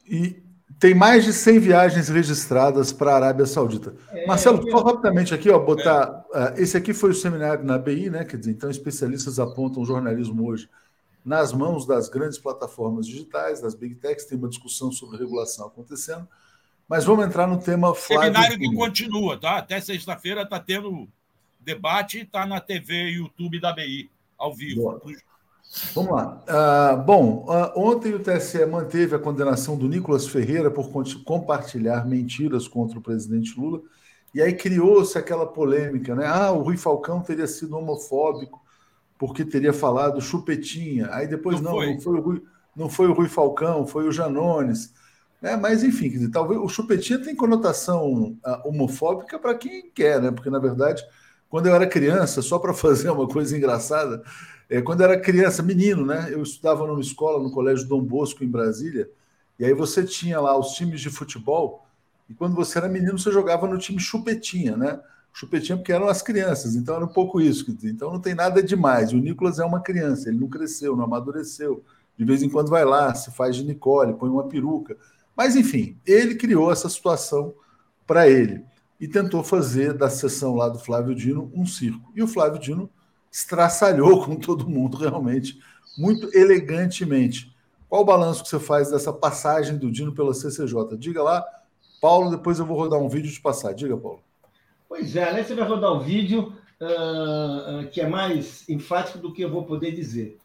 E 0.06 0.40
tem 0.78 0.94
mais 0.94 1.24
de 1.24 1.32
100 1.32 1.58
viagens 1.58 2.08
registradas 2.08 2.92
para 2.92 3.10
a 3.10 3.16
Arábia 3.16 3.46
Saudita. 3.46 3.96
É, 4.10 4.26
Marcelo, 4.26 4.62
só 4.70 4.80
rapidamente 4.84 5.34
aqui, 5.34 5.50
ó, 5.50 5.58
botar. 5.58 6.24
É. 6.32 6.38
Uh, 6.38 6.62
esse 6.62 6.76
aqui 6.76 6.94
foi 6.94 7.10
o 7.10 7.14
seminário 7.14 7.64
na 7.64 7.76
BI, 7.76 8.08
né? 8.08 8.24
Quer 8.24 8.36
dizer, 8.36 8.52
então 8.52 8.70
especialistas 8.70 9.40
apontam 9.40 9.82
o 9.82 9.84
jornalismo 9.84 10.46
hoje 10.46 10.68
nas 11.24 11.52
mãos 11.52 11.84
das 11.84 12.08
grandes 12.08 12.38
plataformas 12.38 13.06
digitais, 13.06 13.60
das 13.60 13.74
big 13.74 13.96
techs, 13.96 14.24
tem 14.24 14.38
uma 14.38 14.48
discussão 14.48 14.90
sobre 14.92 15.18
regulação 15.18 15.66
acontecendo. 15.66 16.28
Mas 16.88 17.04
vamos 17.04 17.26
entrar 17.26 17.48
no 17.48 17.58
tema 17.58 17.92
Flávio. 17.92 18.32
Seminário 18.32 18.58
que 18.58 18.74
continua, 18.74 19.38
tá? 19.38 19.58
Até 19.58 19.80
sexta-feira 19.80 20.42
está 20.42 20.60
tendo 20.60 21.08
debate, 21.58 22.20
está 22.20 22.46
na 22.46 22.60
TV 22.60 22.94
e 22.94 23.16
YouTube 23.16 23.60
da 23.60 23.72
BI, 23.72 24.08
ao 24.38 24.54
vivo. 24.54 24.82
Boa. 24.82 25.02
Vamos 25.94 26.10
lá. 26.10 26.42
Uh, 26.48 27.02
bom, 27.04 27.46
uh, 27.48 27.72
ontem 27.76 28.12
o 28.12 28.18
TSE 28.18 28.66
manteve 28.66 29.14
a 29.14 29.18
condenação 29.20 29.76
do 29.76 29.88
Nicolas 29.88 30.26
Ferreira 30.26 30.70
por 30.70 30.90
compartilhar 31.24 32.04
mentiras 32.06 32.66
contra 32.66 32.98
o 32.98 33.02
presidente 33.02 33.58
Lula. 33.58 33.80
E 34.34 34.42
aí 34.42 34.52
criou-se 34.52 35.16
aquela 35.16 35.46
polêmica, 35.46 36.14
né? 36.14 36.26
Ah, 36.26 36.50
o 36.50 36.62
Rui 36.62 36.76
Falcão 36.76 37.20
teria 37.20 37.46
sido 37.46 37.76
homofóbico 37.76 38.60
porque 39.16 39.44
teria 39.44 39.72
falado 39.72 40.20
chupetinha. 40.20 41.08
Aí 41.12 41.28
depois 41.28 41.60
não, 41.60 41.72
não, 41.72 41.78
foi. 41.78 41.92
não 41.94 42.00
foi, 42.00 42.18
o 42.18 42.20
Rui, 42.20 42.42
não 42.74 42.88
foi 42.88 43.06
o 43.06 43.12
Rui 43.12 43.28
Falcão, 43.28 43.86
foi 43.86 44.08
o 44.08 44.12
Janones. 44.12 44.92
Né? 45.40 45.56
Mas, 45.56 45.84
enfim, 45.84 46.08
dizer, 46.08 46.30
talvez 46.30 46.60
o 46.60 46.68
chupetinha 46.68 47.18
tem 47.18 47.34
conotação 47.34 48.36
uh, 48.44 48.68
homofóbica 48.68 49.38
para 49.38 49.54
quem 49.54 49.90
quer, 49.90 50.20
né? 50.20 50.30
Porque, 50.30 50.50
na 50.50 50.58
verdade, 50.58 51.02
quando 51.48 51.66
eu 51.66 51.74
era 51.74 51.86
criança, 51.86 52.42
só 52.42 52.58
para 52.58 52.74
fazer 52.74 53.10
uma 53.10 53.28
coisa 53.28 53.56
engraçada, 53.56 54.22
é, 54.70 54.80
quando 54.80 55.02
era 55.02 55.18
criança, 55.18 55.64
menino, 55.64 56.06
né? 56.06 56.28
Eu 56.30 56.42
estudava 56.42 56.86
numa 56.86 57.00
escola 57.00 57.42
no 57.42 57.50
Colégio 57.50 57.88
Dom 57.88 58.00
Bosco, 58.00 58.44
em 58.44 58.48
Brasília, 58.48 59.10
e 59.58 59.64
aí 59.64 59.74
você 59.74 60.04
tinha 60.04 60.40
lá 60.40 60.56
os 60.56 60.72
times 60.74 61.00
de 61.00 61.10
futebol, 61.10 61.84
e 62.28 62.34
quando 62.34 62.54
você 62.54 62.78
era 62.78 62.88
menino, 62.88 63.18
você 63.18 63.32
jogava 63.32 63.66
no 63.66 63.76
time 63.76 63.98
chupetinha, 63.98 64.76
né? 64.76 65.00
Chupetinha 65.32 65.76
porque 65.76 65.92
eram 65.92 66.08
as 66.08 66.22
crianças, 66.22 66.76
então 66.76 66.94
era 66.94 67.04
um 67.04 67.12
pouco 67.12 67.40
isso. 67.40 67.76
Então 67.82 68.12
não 68.12 68.20
tem 68.20 68.34
nada 68.34 68.62
demais. 68.62 69.12
O 69.12 69.16
Nicolas 69.16 69.58
é 69.58 69.64
uma 69.64 69.80
criança, 69.80 70.28
ele 70.28 70.38
não 70.38 70.48
cresceu, 70.48 70.96
não 70.96 71.04
amadureceu. 71.04 71.84
De 72.16 72.24
vez 72.24 72.42
em 72.42 72.48
quando 72.48 72.70
vai 72.70 72.84
lá, 72.84 73.12
se 73.14 73.32
faz 73.32 73.56
de 73.56 73.64
Nicole, 73.64 74.14
põe 74.14 74.30
uma 74.30 74.44
peruca. 74.44 74.96
Mas 75.36 75.56
enfim, 75.56 75.96
ele 76.06 76.36
criou 76.36 76.70
essa 76.70 76.88
situação 76.88 77.52
para 78.06 78.28
ele 78.28 78.62
e 79.00 79.08
tentou 79.08 79.42
fazer 79.42 79.94
da 79.94 80.08
sessão 80.08 80.54
lá 80.54 80.68
do 80.68 80.78
Flávio 80.78 81.14
Dino 81.14 81.50
um 81.54 81.66
circo. 81.66 82.12
E 82.14 82.22
o 82.22 82.28
Flávio 82.28 82.60
Dino 82.60 82.88
estraçalhou 83.30 84.24
com 84.24 84.36
todo 84.36 84.68
mundo, 84.68 84.96
realmente, 84.96 85.58
muito 85.96 86.34
elegantemente. 86.36 87.54
Qual 87.88 88.02
o 88.02 88.04
balanço 88.04 88.42
que 88.42 88.48
você 88.48 88.58
faz 88.58 88.90
dessa 88.90 89.12
passagem 89.12 89.76
do 89.76 89.90
Dino 89.90 90.14
pela 90.14 90.34
CCJ? 90.34 90.96
Diga 90.96 91.22
lá, 91.22 91.44
Paulo, 92.00 92.30
depois 92.30 92.58
eu 92.58 92.66
vou 92.66 92.76
rodar 92.76 93.00
um 93.00 93.08
vídeo 93.08 93.30
de 93.30 93.40
passar. 93.40 93.74
Diga, 93.74 93.96
Paulo. 93.96 94.22
Pois 94.88 95.14
é, 95.14 95.32
né? 95.32 95.42
Você 95.42 95.54
vai 95.54 95.68
rodar 95.68 95.92
um 95.92 96.00
vídeo 96.00 96.54
uh, 96.80 97.80
uh, 97.80 97.88
que 97.90 98.00
é 98.00 98.08
mais 98.08 98.68
enfático 98.68 99.18
do 99.18 99.32
que 99.32 99.42
eu 99.42 99.50
vou 99.50 99.64
poder 99.64 99.92
dizer. 99.92 100.38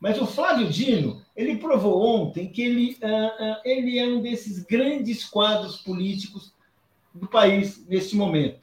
Mas 0.00 0.20
o 0.20 0.26
Flávio 0.26 0.68
Dino, 0.68 1.22
ele 1.36 1.58
provou 1.58 2.02
ontem 2.02 2.48
que 2.48 2.62
ele, 2.62 2.98
uh, 3.02 3.60
ele 3.64 3.98
é 3.98 4.06
um 4.06 4.20
desses 4.20 4.64
grandes 4.64 5.24
quadros 5.24 5.76
políticos 5.76 6.52
do 7.14 7.28
país 7.28 7.86
neste 7.86 8.16
momento. 8.16 8.60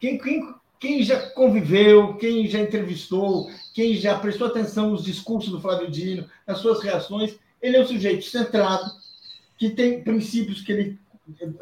Quem, 0.00 0.18
quem 0.18 0.54
quem 0.78 1.02
já 1.02 1.30
conviveu, 1.30 2.14
quem 2.16 2.46
já 2.46 2.60
entrevistou, 2.60 3.50
quem 3.74 3.94
já 3.94 4.18
prestou 4.18 4.46
atenção 4.46 4.90
nos 4.90 5.04
discursos 5.04 5.50
do 5.50 5.60
Flávio 5.60 5.90
Dino, 5.90 6.28
nas 6.46 6.58
suas 6.58 6.82
reações, 6.82 7.36
ele 7.60 7.76
é 7.76 7.80
um 7.80 7.86
sujeito 7.86 8.24
centrado, 8.24 8.90
que 9.56 9.70
tem 9.70 10.02
princípios 10.02 10.60
que 10.60 10.72
ele 10.72 10.98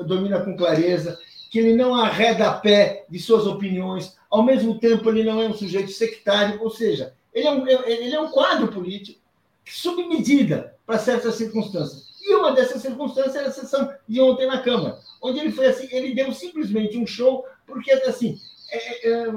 domina 0.07 0.41
com 0.41 0.57
clareza, 0.57 1.19
que 1.51 1.59
ele 1.59 1.75
não 1.75 1.95
arreda 1.95 2.49
a 2.49 2.55
pé 2.55 3.07
de 3.09 3.19
suas 3.19 3.47
opiniões, 3.47 4.17
ao 4.29 4.43
mesmo 4.43 4.79
tempo 4.79 5.09
ele 5.09 5.23
não 5.23 5.41
é 5.41 5.49
um 5.49 5.55
sujeito 5.55 5.93
sectário, 5.93 6.61
ou 6.63 6.71
seja, 6.71 7.15
ele 7.33 7.47
é 7.47 7.51
um, 7.51 7.67
ele 7.67 8.15
é 8.15 8.21
um 8.21 8.31
quadro 8.31 8.69
político 8.69 9.21
sob 9.65 10.07
medida 10.07 10.75
para 10.85 10.99
certas 10.99 11.37
circunstâncias. 11.37 12.13
E 12.21 12.35
uma 12.35 12.53
dessas 12.53 12.83
circunstâncias 12.83 13.37
era 13.37 13.49
a 13.49 13.53
sessão 13.53 13.93
de 14.09 14.21
ontem 14.21 14.47
na 14.47 14.63
Câmara, 14.63 14.99
onde 15.23 15.39
ele 15.39 15.53
foi 15.53 15.67
assim, 15.67 15.89
ele 15.91 16.15
deu 16.15 16.33
simplesmente 16.33 16.99
um 16.99 17.07
show, 17.07 17.45
porque 17.67 17.93
assim, 17.93 18.39
é, 18.75 19.09
é, 19.09 19.33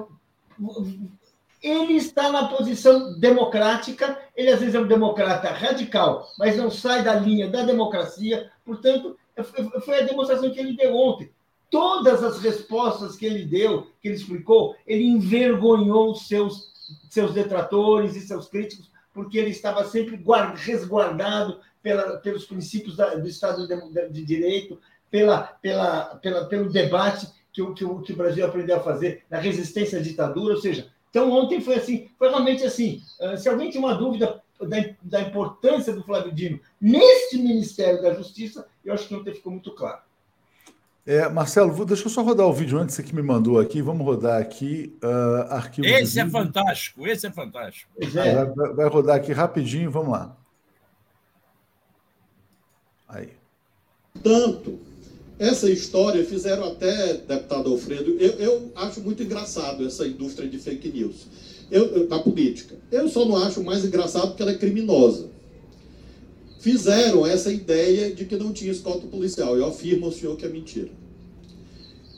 ele 1.62 1.94
está 1.94 2.32
na 2.32 2.48
posição 2.48 3.18
democrática, 3.20 4.18
ele 4.36 4.52
às 4.52 4.60
vezes 4.60 4.76
é 4.76 4.80
um 4.80 4.88
democrata 4.88 5.50
radical, 5.50 6.28
mas 6.38 6.56
não 6.56 6.70
sai 6.70 7.04
da 7.04 7.16
linha 7.16 7.50
da 7.50 7.64
democracia, 7.64 8.52
portanto, 8.66 9.18
foi 9.84 10.00
a 10.00 10.06
demonstração 10.06 10.52
que 10.52 10.60
ele 10.60 10.76
deu 10.76 10.96
ontem. 10.96 11.32
Todas 11.70 12.24
as 12.24 12.40
respostas 12.40 13.16
que 13.16 13.26
ele 13.26 13.44
deu, 13.44 13.88
que 14.02 14.08
ele 14.08 14.16
explicou, 14.16 14.76
ele 14.86 15.04
envergonhou 15.04 16.16
seus, 16.16 16.72
seus 17.10 17.34
detratores 17.34 18.16
e 18.16 18.22
seus 18.22 18.48
críticos, 18.48 18.90
porque 19.14 19.38
ele 19.38 19.50
estava 19.50 19.84
sempre 19.84 20.24
resguardado 20.56 21.60
pela, 21.82 22.18
pelos 22.18 22.46
princípios 22.46 22.96
da, 22.96 23.16
do 23.16 23.28
Estado 23.28 23.68
de, 23.68 24.10
de 24.10 24.24
Direito, 24.24 24.80
pela, 25.10 25.42
pela, 25.42 26.16
pela, 26.16 26.46
pelo 26.46 26.72
debate 26.72 27.28
que 27.58 27.62
o, 27.64 27.74
que, 27.74 27.84
o, 27.84 28.02
que 28.02 28.14
o 28.14 28.16
Brasil 28.16 28.46
aprendeu 28.46 28.76
a 28.76 28.80
fazer 28.80 29.24
na 29.32 29.40
resistência 29.40 29.98
à 29.98 30.02
ditadura, 30.02 30.54
ou 30.54 30.62
seja, 30.62 30.92
então 31.10 31.32
ontem 31.32 31.60
foi 31.60 31.74
assim, 31.76 32.08
foi 32.18 32.30
realmente 32.30 32.64
assim. 32.64 33.02
Ah, 33.20 33.36
se 33.36 33.50
alguém 33.50 33.72
tinha 33.72 33.84
uma 33.84 33.96
dúvida 33.96 34.44
da, 34.62 34.78
da 35.02 35.22
importância 35.22 35.92
do 35.92 36.04
Flávio 36.04 36.32
Dino 36.32 36.60
neste 36.80 37.38
Ministério 37.38 38.00
da 38.00 38.14
Justiça, 38.14 38.68
eu 38.86 38.94
acho 38.94 39.08
que 39.08 39.16
ontem 39.16 39.34
ficou 39.34 39.52
muito 39.52 39.72
claro. 39.72 40.02
É, 41.04 41.28
Marcelo, 41.30 41.84
deixa 41.84 42.06
eu 42.06 42.10
só 42.12 42.22
rodar 42.22 42.46
o 42.46 42.54
vídeo 42.54 42.78
antes 42.78 43.00
que 43.00 43.16
me 43.16 43.24
mandou 43.24 43.60
aqui. 43.60 43.82
Vamos 43.82 44.06
rodar 44.06 44.40
aqui 44.40 44.96
uh, 45.02 45.54
arquivo. 45.54 45.88
Esse 45.88 46.20
é 46.20 46.30
fantástico, 46.30 47.08
esse 47.08 47.26
é 47.26 47.32
fantástico. 47.32 47.92
É. 48.00 48.46
Vai, 48.46 48.74
vai, 48.74 48.88
rodar 48.88 49.16
aqui 49.16 49.32
rapidinho, 49.32 49.90
vamos 49.90 50.12
lá. 50.12 50.38
Aí. 53.08 53.32
Tanto 54.22 54.87
essa 55.40 55.70
história 55.70 56.26
fizeram 56.26 56.66
até, 56.66 57.14
deputado 57.14 57.70
Alfredo, 57.70 58.18
eu, 58.20 58.32
eu 58.40 58.72
acho 58.76 59.02
muito 59.02 59.22
engraçado 59.22 59.86
essa 59.86 60.08
indústria 60.08 60.50
de 60.50 60.58
fake 60.58 60.90
news 60.90 61.28
eu, 61.70 62.08
da 62.08 62.18
política. 62.18 62.76
Eu 62.92 63.08
só 63.08 63.24
não 63.24 63.38
acho 63.38 63.64
mais 63.64 63.86
engraçado 63.86 64.30
porque 64.30 64.42
ela 64.42 64.52
é 64.52 64.58
criminosa. 64.58 65.30
Fizeram 66.60 67.26
essa 67.26 67.52
ideia 67.52 68.12
de 68.12 68.26
que 68.26 68.36
não 68.36 68.52
tinha 68.52 68.72
escolta 68.72 69.06
policial. 69.06 69.56
Eu 69.56 69.68
afirmo 69.68 70.08
ao 70.08 70.12
senhor 70.12 70.36
que 70.38 70.46
é 70.46 70.50
mentira. 70.50 70.90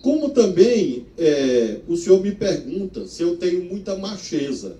Como 0.02 0.30
também 0.30 1.06
é, 1.18 1.80
o 1.90 1.98
senhor 1.98 2.22
me 2.22 2.32
pergunta 2.32 3.06
se 3.06 3.22
eu 3.22 3.36
tenho 3.36 3.66
muita 3.66 3.98
macheza. 3.98 4.78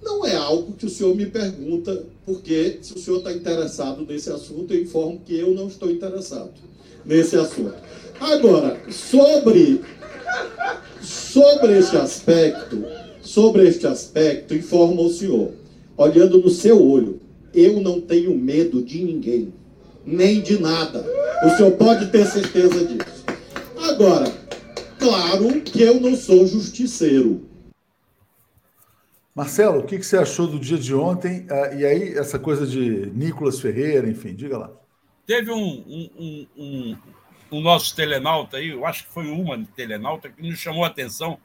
Não 0.00 0.24
é 0.24 0.36
algo 0.36 0.74
que 0.74 0.86
o 0.86 0.90
senhor 0.90 1.16
me 1.16 1.26
pergunta, 1.26 2.04
porque 2.24 2.78
se 2.82 2.94
o 2.94 2.98
senhor 3.00 3.18
está 3.18 3.32
interessado 3.32 4.06
nesse 4.06 4.30
assunto, 4.30 4.72
eu 4.72 4.80
informo 4.80 5.20
que 5.26 5.36
eu 5.36 5.52
não 5.52 5.66
estou 5.66 5.90
interessado 5.90 6.52
nesse 7.06 7.36
assunto. 7.36 7.74
Agora, 8.20 8.80
sobre, 8.90 9.80
sobre 11.00 11.78
este 11.78 11.96
aspecto, 11.96 12.84
sobre 13.20 13.68
este 13.68 13.86
aspecto, 13.86 14.54
informo 14.54 15.02
ao 15.02 15.10
senhor, 15.10 15.52
olhando 15.96 16.38
no 16.38 16.50
seu 16.50 16.82
olho, 16.82 17.20
eu 17.54 17.80
não 17.80 18.00
tenho 18.00 18.36
medo 18.36 18.82
de 18.82 19.02
ninguém, 19.02 19.52
nem 20.04 20.40
de 20.40 20.60
nada. 20.60 21.04
O 21.44 21.50
senhor 21.56 21.72
pode 21.72 22.06
ter 22.06 22.26
certeza 22.26 22.84
disso. 22.84 23.24
Agora, 23.88 24.30
claro 24.98 25.60
que 25.60 25.82
eu 25.82 26.00
não 26.00 26.16
sou 26.16 26.46
justiceiro. 26.46 27.42
Marcelo, 29.34 29.80
o 29.80 29.82
que, 29.82 30.02
você 30.02 30.16
achou 30.16 30.46
do 30.46 30.58
dia 30.58 30.78
de 30.78 30.94
ontem? 30.94 31.46
Ah, 31.50 31.74
e 31.74 31.84
aí, 31.84 32.14
essa 32.14 32.38
coisa 32.38 32.66
de 32.66 33.12
Nicolas 33.14 33.60
Ferreira, 33.60 34.08
enfim, 34.08 34.34
diga 34.34 34.56
lá. 34.56 34.85
Teve 35.26 35.50
um, 35.50 35.58
um, 35.58 36.46
um, 36.56 36.98
um, 37.50 37.60
nosso 37.60 37.94
telenauta 37.96 38.58
aí, 38.58 38.68
eu 38.68 38.86
acho 38.86 39.04
que 39.04 39.12
foi 39.12 39.28
uma 39.28 39.62
telenauta, 39.64 40.30
que 40.30 40.40
nos 40.40 40.58
chamou 40.58 40.84
a 40.84 40.88
atenção 40.88 41.38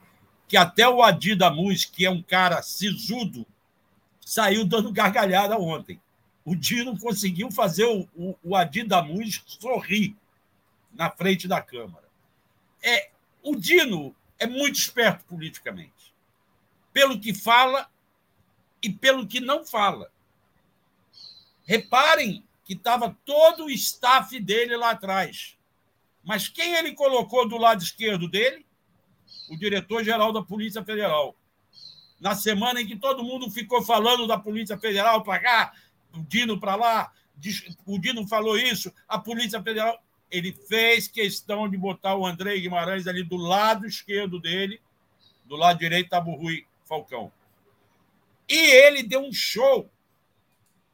que 0.48 0.56
até 0.56 0.88
o 0.88 1.02
Adi 1.02 1.34
Damus, 1.34 1.86
que 1.86 2.06
é 2.06 2.10
um 2.10 2.22
cara 2.22 2.62
sisudo, 2.62 3.46
saiu 4.20 4.66
dando 4.66 4.92
gargalhada 4.92 5.58
ontem. 5.58 6.00
O 6.44 6.56
Dino 6.56 6.98
conseguiu 7.00 7.50
fazer 7.50 7.86
o, 7.86 8.08
o, 8.16 8.38
o 8.44 8.56
Adi 8.56 8.84
Damus 8.84 9.42
sorrir 9.48 10.16
na 10.94 11.10
frente 11.10 11.48
da 11.48 11.62
Câmara. 11.62 12.08
É, 12.84 13.12
o 13.42 13.56
Dino 13.56 14.16
é 14.38 14.46
muito 14.46 14.78
esperto 14.78 15.24
politicamente 15.26 16.14
pelo 16.94 17.20
que 17.20 17.34
fala 17.34 17.90
e 18.82 18.90
pelo 18.90 19.26
que 19.26 19.40
não 19.40 19.66
fala. 19.66 20.12
Reparem 21.66 22.44
que 22.72 22.78
estava 22.78 23.17
todo 23.26 23.65
o 23.65 23.69
staff 23.69 24.39
dele 24.39 24.78
lá 24.78 24.91
atrás. 24.91 25.57
Mas 26.24 26.47
quem 26.47 26.76
ele 26.76 26.93
colocou 26.93 27.45
do 27.45 27.57
lado 27.57 27.84
esquerdo 27.84 28.30
dele? 28.30 28.65
O 29.49 29.57
diretor-geral 29.57 30.32
da 30.32 30.41
Polícia 30.41 30.82
Federal. 30.82 31.36
Na 32.17 32.34
semana 32.34 32.82
em 32.82 32.88
que 32.88 32.95
todo 32.95 33.26
mundo 33.26 33.51
ficou 33.51 33.82
falando 33.82 34.26
da 34.26 34.39
Polícia 34.39 34.78
Federal 34.78 35.22
para 35.22 35.41
cá, 35.41 35.74
o 36.13 36.22
Dino 36.22 36.57
para 36.61 36.76
lá, 36.76 37.11
o 37.86 37.99
Dino 37.99 38.26
falou 38.26 38.57
isso, 38.57 38.89
a 39.05 39.19
Polícia 39.19 39.61
Federal. 39.61 40.01
Ele 40.30 40.53
fez 40.53 41.09
questão 41.09 41.67
de 41.67 41.76
botar 41.76 42.15
o 42.15 42.26
André 42.26 42.57
Guimarães 42.57 43.05
ali 43.05 43.22
do 43.22 43.36
lado 43.36 43.86
esquerdo 43.86 44.39
dele, 44.39 44.80
do 45.43 45.57
lado 45.57 45.80
direito 45.80 46.05
estava 46.05 46.30
o 46.30 46.36
Rui 46.36 46.65
Falcão. 46.86 47.34
E 48.47 48.55
ele 48.55 49.03
deu 49.03 49.19
um 49.19 49.34
show. 49.34 49.91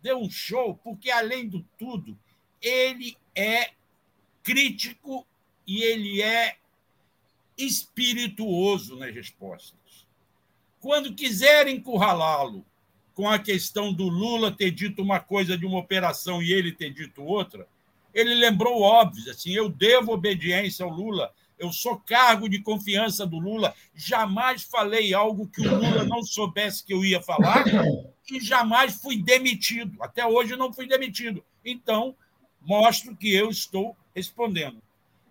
Deu 0.08 0.22
um 0.22 0.30
show, 0.30 0.74
porque, 0.86 1.12
além 1.12 1.50
do 1.50 1.66
tudo, 1.78 2.18
ele 2.62 3.18
é 3.36 3.72
crítico 4.42 5.28
e 5.68 5.84
ele 5.84 6.22
é 6.22 6.56
espirituoso 7.58 8.96
nas 8.96 9.14
respostas. 9.14 10.08
Quando 10.80 11.14
quiserem 11.14 11.76
encurralá-lo 11.76 12.66
com 13.14 13.30
a 13.30 13.38
questão 13.38 13.92
do 13.92 14.08
Lula 14.08 14.50
ter 14.50 14.72
dito 14.72 15.02
uma 15.02 15.20
coisa 15.20 15.58
de 15.58 15.66
uma 15.66 15.80
operação 15.80 16.42
e 16.42 16.54
ele 16.54 16.72
ter 16.72 16.94
dito 16.94 17.22
outra, 17.22 17.68
ele 18.14 18.34
lembrou 18.34 18.82
óbvio, 18.82 19.30
assim, 19.30 19.52
eu 19.52 19.68
devo 19.68 20.14
obediência 20.14 20.86
ao 20.86 20.90
Lula, 20.90 21.34
eu 21.58 21.72
sou 21.72 21.98
cargo 21.98 22.48
de 22.48 22.60
confiança 22.60 23.26
do 23.26 23.40
Lula, 23.40 23.74
jamais 23.96 24.64
falei 24.64 25.14
algo 25.14 25.48
que 25.48 25.62
o 25.62 25.76
Lula 25.76 26.04
não 26.04 26.24
soubesse 26.24 26.84
que 26.84 26.94
eu 26.94 27.04
ia 27.04 27.22
falar 27.22 27.66
e 28.30 28.40
jamais 28.40 28.96
fui 28.96 29.22
demitido. 29.22 30.02
Até 30.02 30.26
hoje 30.26 30.56
não 30.56 30.74
fui 30.74 30.88
demitido. 30.88 31.44
Então, 31.66 32.16
mostro 32.62 33.16
que 33.16 33.34
eu 33.34 33.50
estou 33.50 33.96
respondendo. 34.16 34.82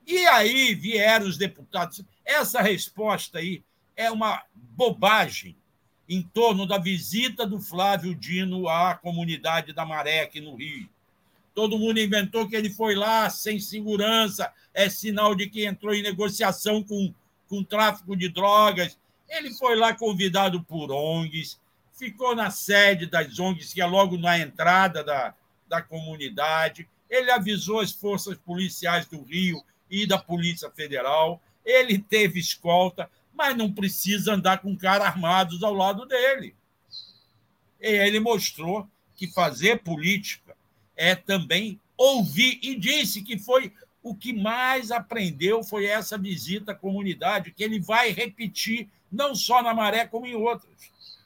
E 0.06 0.26
aí 0.26 0.74
vieram 0.74 1.26
os 1.26 1.36
deputados. 1.36 2.02
Essa 2.24 2.62
resposta 2.62 3.38
aí 3.38 3.62
é 3.96 4.10
uma 4.10 4.42
bobagem 4.54 5.56
em 6.08 6.22
torno 6.22 6.66
da 6.66 6.78
visita 6.78 7.46
do 7.46 7.60
Flávio 7.60 8.14
Dino 8.14 8.68
à 8.68 8.94
comunidade 8.94 9.72
da 9.72 9.84
Maré 9.84 10.20
aqui 10.20 10.40
no 10.40 10.54
Rio. 10.54 10.88
Todo 11.56 11.78
mundo 11.78 11.98
inventou 11.98 12.46
que 12.46 12.54
ele 12.54 12.68
foi 12.68 12.94
lá 12.94 13.30
sem 13.30 13.58
segurança, 13.58 14.52
é 14.74 14.90
sinal 14.90 15.34
de 15.34 15.48
que 15.48 15.64
entrou 15.64 15.94
em 15.94 16.02
negociação 16.02 16.82
com, 16.82 17.14
com 17.48 17.64
tráfico 17.64 18.14
de 18.14 18.28
drogas. 18.28 18.98
Ele 19.26 19.50
foi 19.54 19.74
lá 19.74 19.94
convidado 19.94 20.62
por 20.62 20.92
ONGs, 20.92 21.58
ficou 21.94 22.36
na 22.36 22.50
sede 22.50 23.06
das 23.06 23.38
ONGs, 23.38 23.72
que 23.72 23.80
é 23.80 23.86
logo 23.86 24.18
na 24.18 24.38
entrada 24.38 25.02
da, 25.02 25.34
da 25.66 25.80
comunidade. 25.80 26.86
Ele 27.08 27.30
avisou 27.30 27.80
as 27.80 27.90
forças 27.90 28.36
policiais 28.36 29.06
do 29.06 29.22
Rio 29.22 29.64
e 29.90 30.06
da 30.06 30.18
Polícia 30.18 30.70
Federal. 30.70 31.40
Ele 31.64 31.98
teve 31.98 32.38
escolta, 32.38 33.10
mas 33.32 33.56
não 33.56 33.72
precisa 33.72 34.34
andar 34.34 34.58
com 34.58 34.76
caras 34.76 35.06
armados 35.06 35.62
ao 35.62 35.72
lado 35.72 36.04
dele. 36.04 36.54
E 37.80 37.88
ele 37.88 38.20
mostrou 38.20 38.86
que 39.14 39.26
fazer 39.26 39.78
política 39.78 40.45
é 40.96 41.14
também 41.14 41.80
ouvir 41.96 42.58
e 42.62 42.74
disse 42.74 43.22
que 43.22 43.38
foi 43.38 43.72
o 44.02 44.14
que 44.14 44.32
mais 44.32 44.92
aprendeu 44.92 45.64
foi 45.64 45.86
essa 45.86 46.16
visita 46.16 46.70
à 46.70 46.74
comunidade, 46.74 47.50
que 47.50 47.64
ele 47.64 47.80
vai 47.80 48.10
repetir 48.10 48.88
não 49.10 49.34
só 49.34 49.62
na 49.62 49.74
Maré, 49.74 50.06
como 50.06 50.26
em 50.26 50.34
outras. 50.34 50.70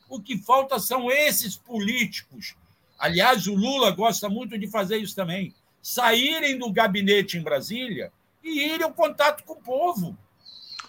O 0.09 0.21
que 0.21 0.39
falta 0.39 0.79
são 0.79 1.11
esses 1.11 1.57
políticos. 1.57 2.57
Aliás, 2.99 3.47
o 3.47 3.55
Lula 3.55 3.91
gosta 3.91 4.29
muito 4.29 4.59
de 4.59 4.67
fazer 4.67 4.97
isso 4.97 5.15
também. 5.15 5.55
Saírem 5.83 6.59
do 6.59 6.73
gabinete 6.73 7.37
em 7.37 7.43
Brasília 7.43 8.11
e 8.43 8.65
irem 8.65 8.83
ao 8.83 8.93
contato 8.93 9.45
com 9.45 9.55
o 9.55 9.63
povo. 9.63 10.17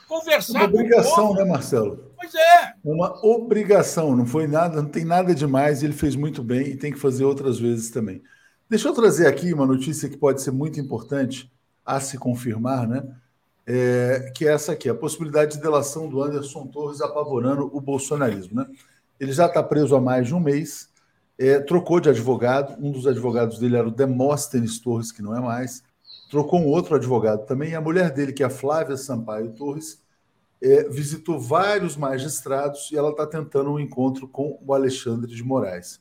Conversar 0.07 0.59
uma 0.59 0.63
obrigação, 0.65 1.34
né, 1.34 1.43
Marcelo? 1.43 2.11
Pois 2.17 2.34
é. 2.34 2.73
Uma 2.84 3.25
obrigação, 3.25 4.15
não 4.15 4.25
foi 4.25 4.47
nada, 4.47 4.82
não 4.82 4.89
tem 4.89 5.05
nada 5.05 5.36
demais, 5.36 5.84
ele 5.84 5.93
fez 5.93 6.15
muito 6.15 6.41
bem 6.43 6.67
e 6.67 6.77
tem 6.77 6.91
que 6.91 6.99
fazer 6.99 7.23
outras 7.25 7.59
vezes 7.59 7.89
também. 7.89 8.21
Deixa 8.72 8.88
eu 8.88 8.93
trazer 8.93 9.28
aqui 9.28 9.53
uma 9.53 9.65
notícia 9.65 10.07
que 10.07 10.15
pode 10.15 10.41
ser 10.41 10.51
muito 10.51 10.80
importante 10.80 11.51
a 11.86 11.99
se 11.99 12.17
confirmar, 12.17 12.88
né? 12.88 13.03
É, 13.67 14.32
que 14.34 14.47
é 14.47 14.53
essa 14.53 14.72
aqui, 14.72 14.88
a 14.88 14.95
possibilidade 14.95 15.57
de 15.57 15.61
delação 15.61 16.07
do 16.07 16.24
Anderson 16.24 16.67
Torres 16.67 17.01
apavorando 17.01 17.69
o 17.76 17.82
bolsonarismo. 17.82 18.61
Né? 18.61 18.67
Ele 19.19 19.34
já 19.34 19.47
está 19.47 19.61
preso 19.61 19.93
há 19.93 19.99
mais 19.99 20.28
de 20.28 20.34
um 20.34 20.39
mês, 20.39 20.88
é, 21.38 21.59
trocou 21.59 21.99
de 21.99 22.07
advogado, 22.07 22.82
um 22.82 22.93
dos 22.93 23.05
advogados 23.05 23.59
dele 23.59 23.76
era 23.76 23.89
o 23.89 23.91
Demóstenes 23.91 24.80
Torres, 24.80 25.11
que 25.11 25.22
não 25.22 25.36
é 25.36 25.41
mais, 25.41 25.84
trocou 26.30 26.61
um 26.61 26.67
outro 26.67 26.95
advogado 26.95 27.45
também, 27.45 27.72
e 27.72 27.76
a 27.76 27.82
mulher 27.82 28.09
dele, 28.11 28.32
que 28.32 28.41
é 28.41 28.45
a 28.45 28.49
Flávia 28.49 28.95
Sampaio 28.95 29.51
Torres, 29.51 30.01
é, 30.63 30.88
visitou 30.88 31.38
vários 31.38 31.97
magistrados 31.97 32.89
e 32.89 32.95
ela 32.95 33.09
está 33.09 33.28
tentando 33.28 33.69
um 33.69 33.80
encontro 33.82 34.30
com 34.30 34.57
o 34.65 34.74
Alexandre 34.74 35.36
de 35.36 35.43
Moraes. 35.43 35.99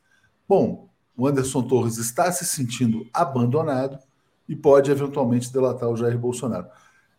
Bom, 0.48 0.88
o 1.20 1.26
Anderson 1.26 1.62
Torres 1.62 1.98
está 1.98 2.32
se 2.32 2.46
sentindo 2.46 3.06
abandonado 3.12 3.98
e 4.48 4.56
pode 4.56 4.90
eventualmente 4.90 5.52
delatar 5.52 5.90
o 5.90 5.96
Jair 5.96 6.16
Bolsonaro. 6.16 6.66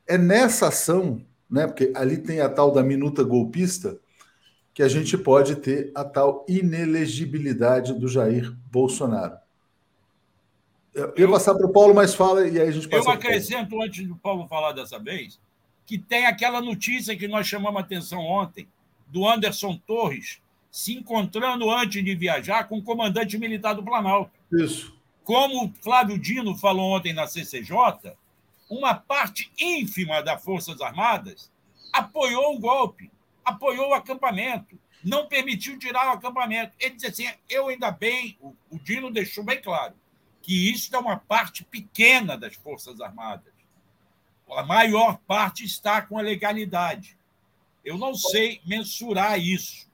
É 0.07 0.17
nessa 0.17 0.69
ação, 0.69 1.23
né, 1.47 1.67
porque 1.67 1.93
ali 1.95 2.17
tem 2.17 2.41
a 2.41 2.49
tal 2.49 2.71
da 2.71 2.81
minuta 2.81 3.23
golpista, 3.23 3.99
que 4.73 4.81
a 4.81 4.87
gente 4.87 5.15
pode 5.15 5.57
ter 5.57 5.91
a 5.93 6.03
tal 6.03 6.43
inelegibilidade 6.49 7.93
do 7.93 8.07
Jair 8.07 8.51
Bolsonaro. 8.71 9.37
Eu 10.95 11.13
ia 11.15 11.29
passar 11.29 11.53
para 11.53 11.67
o 11.67 11.71
Paulo, 11.71 11.93
mas 11.93 12.15
fala 12.15 12.47
e 12.47 12.59
aí 12.59 12.69
a 12.69 12.71
gente 12.71 12.89
passa. 12.89 13.07
Eu 13.07 13.13
acrescento, 13.13 13.79
antes 13.83 14.07
do 14.07 14.15
Paulo 14.15 14.47
falar 14.47 14.71
dessa 14.71 14.97
vez, 14.97 15.39
que 15.85 15.99
tem 15.99 16.25
aquela 16.25 16.59
notícia 16.59 17.15
que 17.15 17.27
nós 17.27 17.45
chamamos 17.45 17.77
a 17.79 17.83
atenção 17.83 18.21
ontem, 18.21 18.67
do 19.07 19.29
Anderson 19.29 19.79
Torres, 19.85 20.40
se 20.71 20.93
encontrando 20.93 21.69
antes 21.69 22.03
de 22.03 22.15
viajar 22.15 22.63
com 22.63 22.77
o 22.77 22.83
comandante 22.83 23.37
militar 23.37 23.73
do 23.73 23.83
Planalto. 23.83 24.31
Isso. 24.51 24.97
Como 25.23 25.65
o 25.65 25.73
Flávio 25.83 26.17
Dino 26.17 26.57
falou 26.57 26.95
ontem 26.95 27.13
na 27.13 27.27
CCJ, 27.27 28.15
uma 28.69 28.95
parte 28.95 29.51
ínfima 29.59 30.23
das 30.23 30.41
Forças 30.41 30.79
Armadas 30.79 31.51
apoiou 31.91 32.55
o 32.55 32.59
golpe, 32.59 33.11
apoiou 33.43 33.89
o 33.89 33.93
acampamento, 33.93 34.79
não 35.03 35.27
permitiu 35.27 35.77
tirar 35.77 36.07
o 36.07 36.11
acampamento. 36.11 36.73
Ele 36.79 36.95
disse 36.95 37.07
assim: 37.07 37.37
eu 37.49 37.67
ainda 37.67 37.91
bem, 37.91 38.37
o, 38.39 38.55
o 38.69 38.79
Dino 38.79 39.11
deixou 39.11 39.43
bem 39.43 39.61
claro, 39.61 39.93
que 40.41 40.71
isso 40.71 40.95
é 40.95 40.99
uma 40.99 41.17
parte 41.17 41.65
pequena 41.65 42.37
das 42.37 42.55
Forças 42.55 43.01
Armadas. 43.01 43.51
A 44.49 44.63
maior 44.63 45.17
parte 45.27 45.63
está 45.63 46.01
com 46.01 46.17
a 46.17 46.21
legalidade. 46.21 47.17
Eu 47.83 47.97
não 47.97 48.13
sei 48.13 48.61
mensurar 48.65 49.39
isso. 49.39 49.90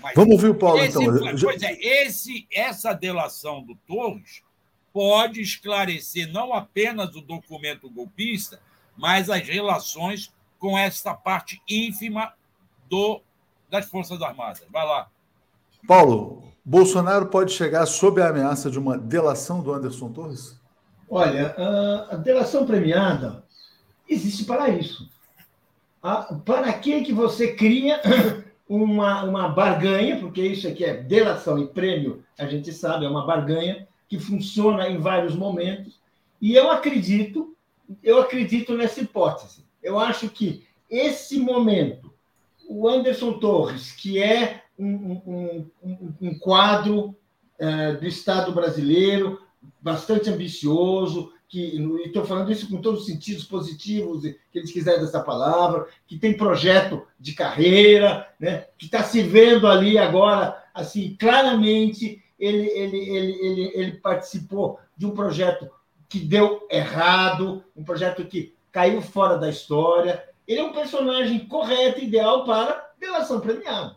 Mas 0.00 0.14
Vamos 0.14 0.34
ouvir 0.34 0.50
o 0.50 0.54
Paulo, 0.54 0.78
esse, 0.78 1.02
então. 1.02 1.36
Pois 1.40 1.62
é, 1.62 1.72
esse, 1.80 2.46
essa 2.52 2.92
delação 2.92 3.62
do 3.62 3.74
Torres 3.86 4.42
pode 4.92 5.40
esclarecer 5.40 6.32
não 6.32 6.52
apenas 6.52 7.14
o 7.14 7.20
documento 7.20 7.90
golpista, 7.90 8.60
mas 8.96 9.28
as 9.28 9.46
relações 9.46 10.32
com 10.58 10.78
esta 10.78 11.14
parte 11.14 11.60
ínfima 11.68 12.32
do, 12.88 13.20
das 13.70 13.86
Forças 13.86 14.22
Armadas. 14.22 14.62
Vai 14.70 14.86
lá. 14.86 15.08
Paulo, 15.86 16.52
Bolsonaro 16.64 17.26
pode 17.26 17.52
chegar 17.52 17.86
sob 17.86 18.20
a 18.20 18.28
ameaça 18.28 18.70
de 18.70 18.78
uma 18.78 18.98
delação 18.98 19.62
do 19.62 19.72
Anderson 19.72 20.10
Torres? 20.12 20.58
Olha, 21.08 21.54
a 22.10 22.16
delação 22.16 22.66
premiada 22.66 23.44
existe 24.08 24.44
para 24.44 24.68
isso. 24.68 25.08
Para 26.44 26.72
que, 26.72 27.02
que 27.02 27.12
você 27.12 27.54
cria 27.54 28.00
uma, 28.68 29.22
uma 29.24 29.48
barganha, 29.48 30.18
porque 30.18 30.42
isso 30.42 30.66
aqui 30.66 30.84
é 30.84 30.94
delação 30.94 31.58
e 31.58 31.66
prêmio, 31.66 32.24
a 32.38 32.46
gente 32.46 32.72
sabe, 32.72 33.04
é 33.04 33.08
uma 33.08 33.26
barganha 33.26 33.86
que 34.08 34.18
funciona 34.18 34.88
em 34.88 34.98
vários 34.98 35.34
momentos. 35.34 36.00
E 36.40 36.54
eu 36.54 36.70
acredito, 36.70 37.56
eu 38.02 38.20
acredito 38.20 38.74
nessa 38.76 39.00
hipótese. 39.00 39.64
Eu 39.82 39.98
acho 39.98 40.28
que 40.28 40.66
esse 40.90 41.38
momento, 41.38 42.12
o 42.68 42.88
Anderson 42.88 43.38
Torres, 43.38 43.92
que 43.92 44.22
é 44.22 44.62
um, 44.78 45.20
um, 45.26 45.70
um, 45.82 46.14
um 46.20 46.38
quadro 46.38 47.16
uh, 47.60 48.00
do 48.00 48.06
Estado 48.06 48.52
brasileiro, 48.52 49.40
bastante 49.80 50.30
ambicioso, 50.30 51.32
que 51.48 51.76
estou 52.04 52.24
falando 52.24 52.50
isso 52.50 52.68
com 52.68 52.80
todos 52.80 53.00
os 53.00 53.06
sentidos 53.06 53.44
positivos 53.44 54.22
que 54.22 54.58
eles 54.58 54.72
quiserem 54.72 55.00
dessa 55.00 55.20
palavra, 55.20 55.86
que 56.06 56.18
tem 56.18 56.36
projeto 56.36 57.06
de 57.18 57.34
carreira, 57.34 58.28
né? 58.38 58.66
que 58.76 58.86
está 58.86 59.02
se 59.02 59.22
vendo 59.22 59.66
ali 59.66 59.96
agora, 59.96 60.62
assim, 60.74 61.16
claramente 61.18 62.22
ele, 62.38 62.66
ele, 62.68 62.98
ele, 62.98 63.32
ele, 63.40 63.72
ele 63.74 63.92
participou 63.92 64.78
de 64.96 65.06
um 65.06 65.12
projeto 65.12 65.70
que 66.08 66.18
deu 66.20 66.66
errado, 66.70 67.64
um 67.76 67.84
projeto 67.84 68.24
que 68.24 68.54
caiu 68.70 69.00
fora 69.00 69.38
da 69.38 69.48
história. 69.48 70.22
Ele 70.46 70.60
é 70.60 70.64
um 70.64 70.72
personagem 70.72 71.46
correto, 71.46 72.02
ideal 72.02 72.44
para 72.44 72.90
delação 72.98 73.40
premiada. 73.40 73.96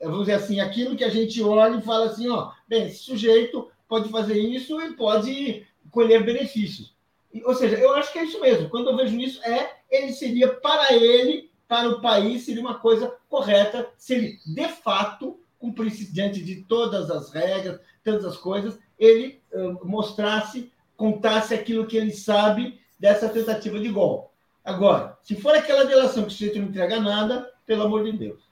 Vamos 0.00 0.20
dizer 0.20 0.34
assim, 0.34 0.60
aquilo 0.60 0.96
que 0.96 1.04
a 1.04 1.10
gente 1.10 1.42
olha 1.42 1.76
e 1.76 1.82
fala 1.82 2.06
assim, 2.06 2.28
ó, 2.28 2.52
bem, 2.68 2.86
esse 2.86 2.98
sujeito 2.98 3.68
pode 3.88 4.08
fazer 4.10 4.38
isso 4.38 4.80
e 4.80 4.92
pode 4.92 5.66
colher 5.90 6.24
benefícios. 6.24 6.96
Ou 7.44 7.54
seja, 7.54 7.76
eu 7.76 7.94
acho 7.94 8.12
que 8.12 8.18
é 8.18 8.24
isso 8.24 8.40
mesmo. 8.40 8.68
Quando 8.70 8.90
eu 8.90 8.96
vejo 8.96 9.18
isso, 9.18 9.42
é 9.44 9.70
ele 9.90 10.12
seria 10.12 10.48
para 10.48 10.94
ele, 10.94 11.50
para 11.66 11.88
o 11.88 12.00
país, 12.00 12.44
seria 12.44 12.60
uma 12.60 12.78
coisa 12.78 13.14
correta 13.28 13.88
se 13.96 14.14
ele, 14.14 14.38
de 14.46 14.68
fato, 14.68 15.38
cumprisse 15.58 16.12
diante 16.12 16.42
de 16.42 16.62
todas 16.62 17.10
as 17.10 17.32
regras, 17.32 17.80
todas 18.04 18.24
as 18.24 18.36
coisas, 18.36 18.78
ele 18.98 19.40
uh, 19.52 19.86
mostrasse, 19.86 20.72
contasse 20.96 21.54
aquilo 21.54 21.86
que 21.86 21.96
ele 21.96 22.12
sabe 22.12 22.80
dessa 22.98 23.28
tentativa 23.28 23.78
de 23.78 23.88
golpe. 23.88 24.28
Agora, 24.64 25.18
se 25.22 25.34
for 25.36 25.54
aquela 25.54 25.84
delação 25.84 26.22
que 26.22 26.28
o 26.28 26.32
sujeito 26.32 26.58
não 26.58 26.68
entrega 26.68 27.00
nada, 27.00 27.50
pelo 27.66 27.84
amor 27.84 28.04
de 28.04 28.12
Deus. 28.12 28.48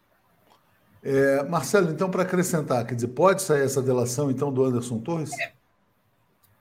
É, 1.02 1.42
Marcelo, 1.44 1.90
então, 1.90 2.10
para 2.10 2.22
acrescentar, 2.22 2.84
quer 2.86 2.94
dizer, 2.94 3.08
pode 3.08 3.40
sair 3.42 3.62
essa 3.62 3.80
delação, 3.80 4.30
então, 4.30 4.52
do 4.52 4.64
Anderson 4.64 4.98
Torres? 4.98 5.32
É. 5.38 5.55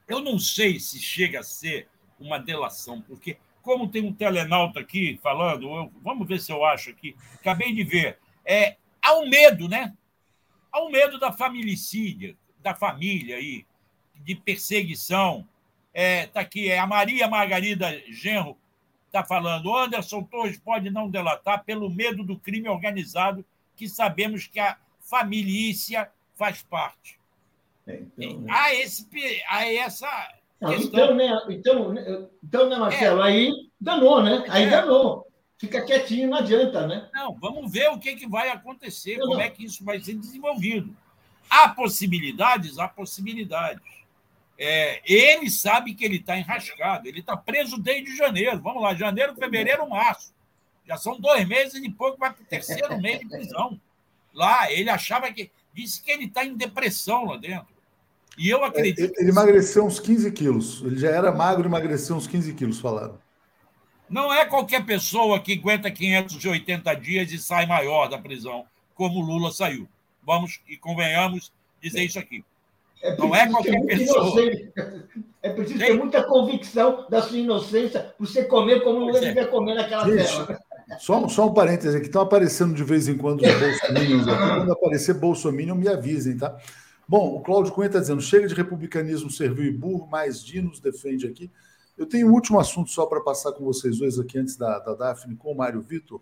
Eu 0.07 0.21
não 0.21 0.37
sei 0.37 0.79
se 0.79 0.99
chega 0.99 1.39
a 1.39 1.43
ser 1.43 1.87
uma 2.19 2.37
delação, 2.37 3.01
porque, 3.01 3.37
como 3.61 3.89
tem 3.89 4.03
um 4.03 4.13
telenauta 4.13 4.79
aqui 4.79 5.19
falando, 5.21 5.67
eu, 5.67 5.91
vamos 6.01 6.27
ver 6.27 6.39
se 6.39 6.51
eu 6.51 6.63
acho 6.63 6.91
aqui, 6.91 7.15
acabei 7.33 7.73
de 7.73 7.83
ver, 7.83 8.19
é, 8.45 8.77
há 9.01 9.15
um 9.17 9.27
medo, 9.27 9.67
né? 9.67 9.95
Há 10.71 10.83
um 10.83 10.89
medo 10.89 11.19
da 11.19 11.31
familicídia, 11.31 12.37
da 12.61 12.75
família 12.75 13.37
aí, 13.37 13.65
de 14.15 14.35
perseguição. 14.35 15.47
É, 15.93 16.27
tá 16.27 16.41
aqui, 16.41 16.69
é 16.69 16.77
a 16.77 16.87
Maria 16.87 17.27
Margarida 17.27 18.01
Genro 18.11 18.57
está 19.07 19.23
falando, 19.23 19.73
Anderson 19.73 20.23
Torres 20.23 20.59
pode 20.59 20.89
não 20.89 21.09
delatar 21.09 21.63
pelo 21.63 21.89
medo 21.89 22.23
do 22.23 22.37
crime 22.37 22.67
organizado, 22.67 23.45
que 23.75 23.87
sabemos 23.87 24.45
que 24.45 24.59
a 24.59 24.77
família 24.99 26.11
faz 26.35 26.61
parte. 26.63 27.17
É, 27.87 28.01
então, 28.17 28.41
né? 28.41 28.51
há, 28.51 28.73
esse, 28.73 29.07
há 29.47 29.65
essa. 29.71 30.29
Não, 30.59 30.73
então, 30.73 31.15
né, 31.15 31.41
então, 31.49 31.93
né, 31.93 32.27
então, 32.43 32.69
né, 32.69 32.77
Marcelo? 32.77 33.21
É. 33.21 33.27
Aí 33.27 33.51
danou, 33.79 34.23
né? 34.23 34.43
Aí 34.49 34.63
é. 34.63 34.69
danou. 34.69 35.25
Fica 35.57 35.85
quietinho, 35.85 36.29
não 36.29 36.37
adianta, 36.37 36.85
né? 36.85 37.09
Não, 37.13 37.33
vamos 37.35 37.71
ver 37.71 37.89
o 37.89 37.99
que, 37.99 38.15
que 38.15 38.27
vai 38.27 38.49
acontecer, 38.49 39.17
não, 39.17 39.27
como 39.27 39.37
não. 39.37 39.41
é 39.41 39.49
que 39.49 39.63
isso 39.63 39.83
vai 39.85 39.99
ser 40.01 40.15
desenvolvido. 40.15 40.95
Há 41.49 41.69
possibilidades? 41.69 42.77
Há 42.77 42.87
possibilidades. 42.87 43.81
É, 44.57 45.01
ele 45.05 45.49
sabe 45.49 45.93
que 45.93 46.03
ele 46.03 46.17
está 46.17 46.37
enrascado, 46.37 47.07
ele 47.07 47.19
está 47.19 47.35
preso 47.35 47.77
desde 47.77 48.15
janeiro. 48.15 48.59
Vamos 48.61 48.81
lá, 48.81 48.95
janeiro, 48.95 49.35
fevereiro, 49.35 49.87
março. 49.89 50.33
Já 50.85 50.97
são 50.97 51.19
dois 51.19 51.47
meses 51.47 51.83
e 51.83 51.89
pouco, 51.89 52.17
vai 52.17 52.31
para 52.31 52.43
o 52.43 52.45
terceiro 52.45 52.99
mês 53.01 53.19
de 53.19 53.27
prisão. 53.27 53.79
Lá, 54.33 54.71
ele 54.71 54.89
achava 54.89 55.31
que. 55.31 55.51
Disse 55.73 56.01
que 56.01 56.09
ele 56.09 56.25
está 56.25 56.45
em 56.45 56.55
depressão 56.55 57.25
lá 57.25 57.35
dentro. 57.35 57.74
E 58.37 58.49
eu 58.49 58.63
acredito. 58.63 59.13
É, 59.17 59.21
ele 59.21 59.31
emagreceu 59.31 59.85
uns 59.85 59.99
15 59.99 60.31
quilos. 60.31 60.81
Ele 60.83 60.97
já 60.97 61.09
era 61.09 61.31
magro 61.31 61.63
e 61.63 61.67
emagreceu 61.67 62.15
uns 62.15 62.27
15 62.27 62.53
quilos, 62.53 62.79
falaram. 62.79 63.17
Não 64.09 64.33
é 64.33 64.45
qualquer 64.45 64.85
pessoa 64.85 65.39
que 65.39 65.53
aguenta 65.53 65.89
580 65.89 66.93
dias 66.95 67.31
e 67.31 67.39
sai 67.39 67.65
maior 67.65 68.07
da 68.07 68.17
prisão, 68.17 68.65
como 68.93 69.21
Lula 69.21 69.51
saiu. 69.51 69.87
Vamos 70.23 70.59
e 70.67 70.77
convenhamos 70.77 71.51
dizer 71.81 72.03
isso 72.03 72.19
aqui. 72.19 72.43
É 73.01 73.15
não 73.17 73.35
é 73.35 73.49
qualquer 73.49 73.85
pessoa. 73.85 74.41
É 75.41 75.49
preciso 75.49 75.79
ter 75.79 75.93
muita 75.93 76.23
convicção 76.23 77.05
da 77.09 77.21
sua 77.21 77.37
inocência 77.37 77.99
para 77.99 78.13
você 78.19 78.43
comer 78.45 78.83
como 78.83 78.99
Lula 78.99 79.17
é. 79.17 79.21
devia 79.21 79.47
comer 79.47 79.75
naquela 79.75 80.05
tela. 80.05 80.59
Só, 80.99 81.27
só 81.27 81.47
um 81.47 81.53
parêntese 81.53 81.97
aqui, 81.97 82.05
estão 82.05 82.21
aparecendo 82.21 82.73
de 82.73 82.83
vez 82.83 83.07
em 83.07 83.17
quando 83.17 83.41
os 83.41 83.53
bolsominions 83.59 84.27
aqui. 84.27 84.55
Quando 84.55 84.71
aparecer 84.71 85.13
bolsominion, 85.15 85.75
me 85.75 85.87
avisem, 85.87 86.37
tá? 86.37 86.57
Bom, 87.07 87.35
o 87.35 87.41
Cláudio 87.41 87.71
Cunha 87.73 87.87
está 87.87 87.99
dizendo: 87.99 88.21
chega 88.21 88.47
de 88.47 88.55
republicanismo 88.55 89.29
servil 89.29 89.65
e 89.65 89.71
burro, 89.71 90.07
mais 90.07 90.43
Dinos 90.43 90.79
defende 90.79 91.27
aqui. 91.27 91.51
Eu 91.97 92.05
tenho 92.05 92.27
um 92.27 92.33
último 92.33 92.59
assunto 92.59 92.89
só 92.89 93.05
para 93.05 93.21
passar 93.21 93.53
com 93.53 93.63
vocês 93.63 93.99
dois 93.99 94.19
aqui 94.19 94.37
antes 94.37 94.57
da, 94.57 94.79
da 94.79 94.93
Daphne 94.95 95.35
com 95.35 95.51
o 95.51 95.55
Mário 95.55 95.81
Vitor. 95.81 96.19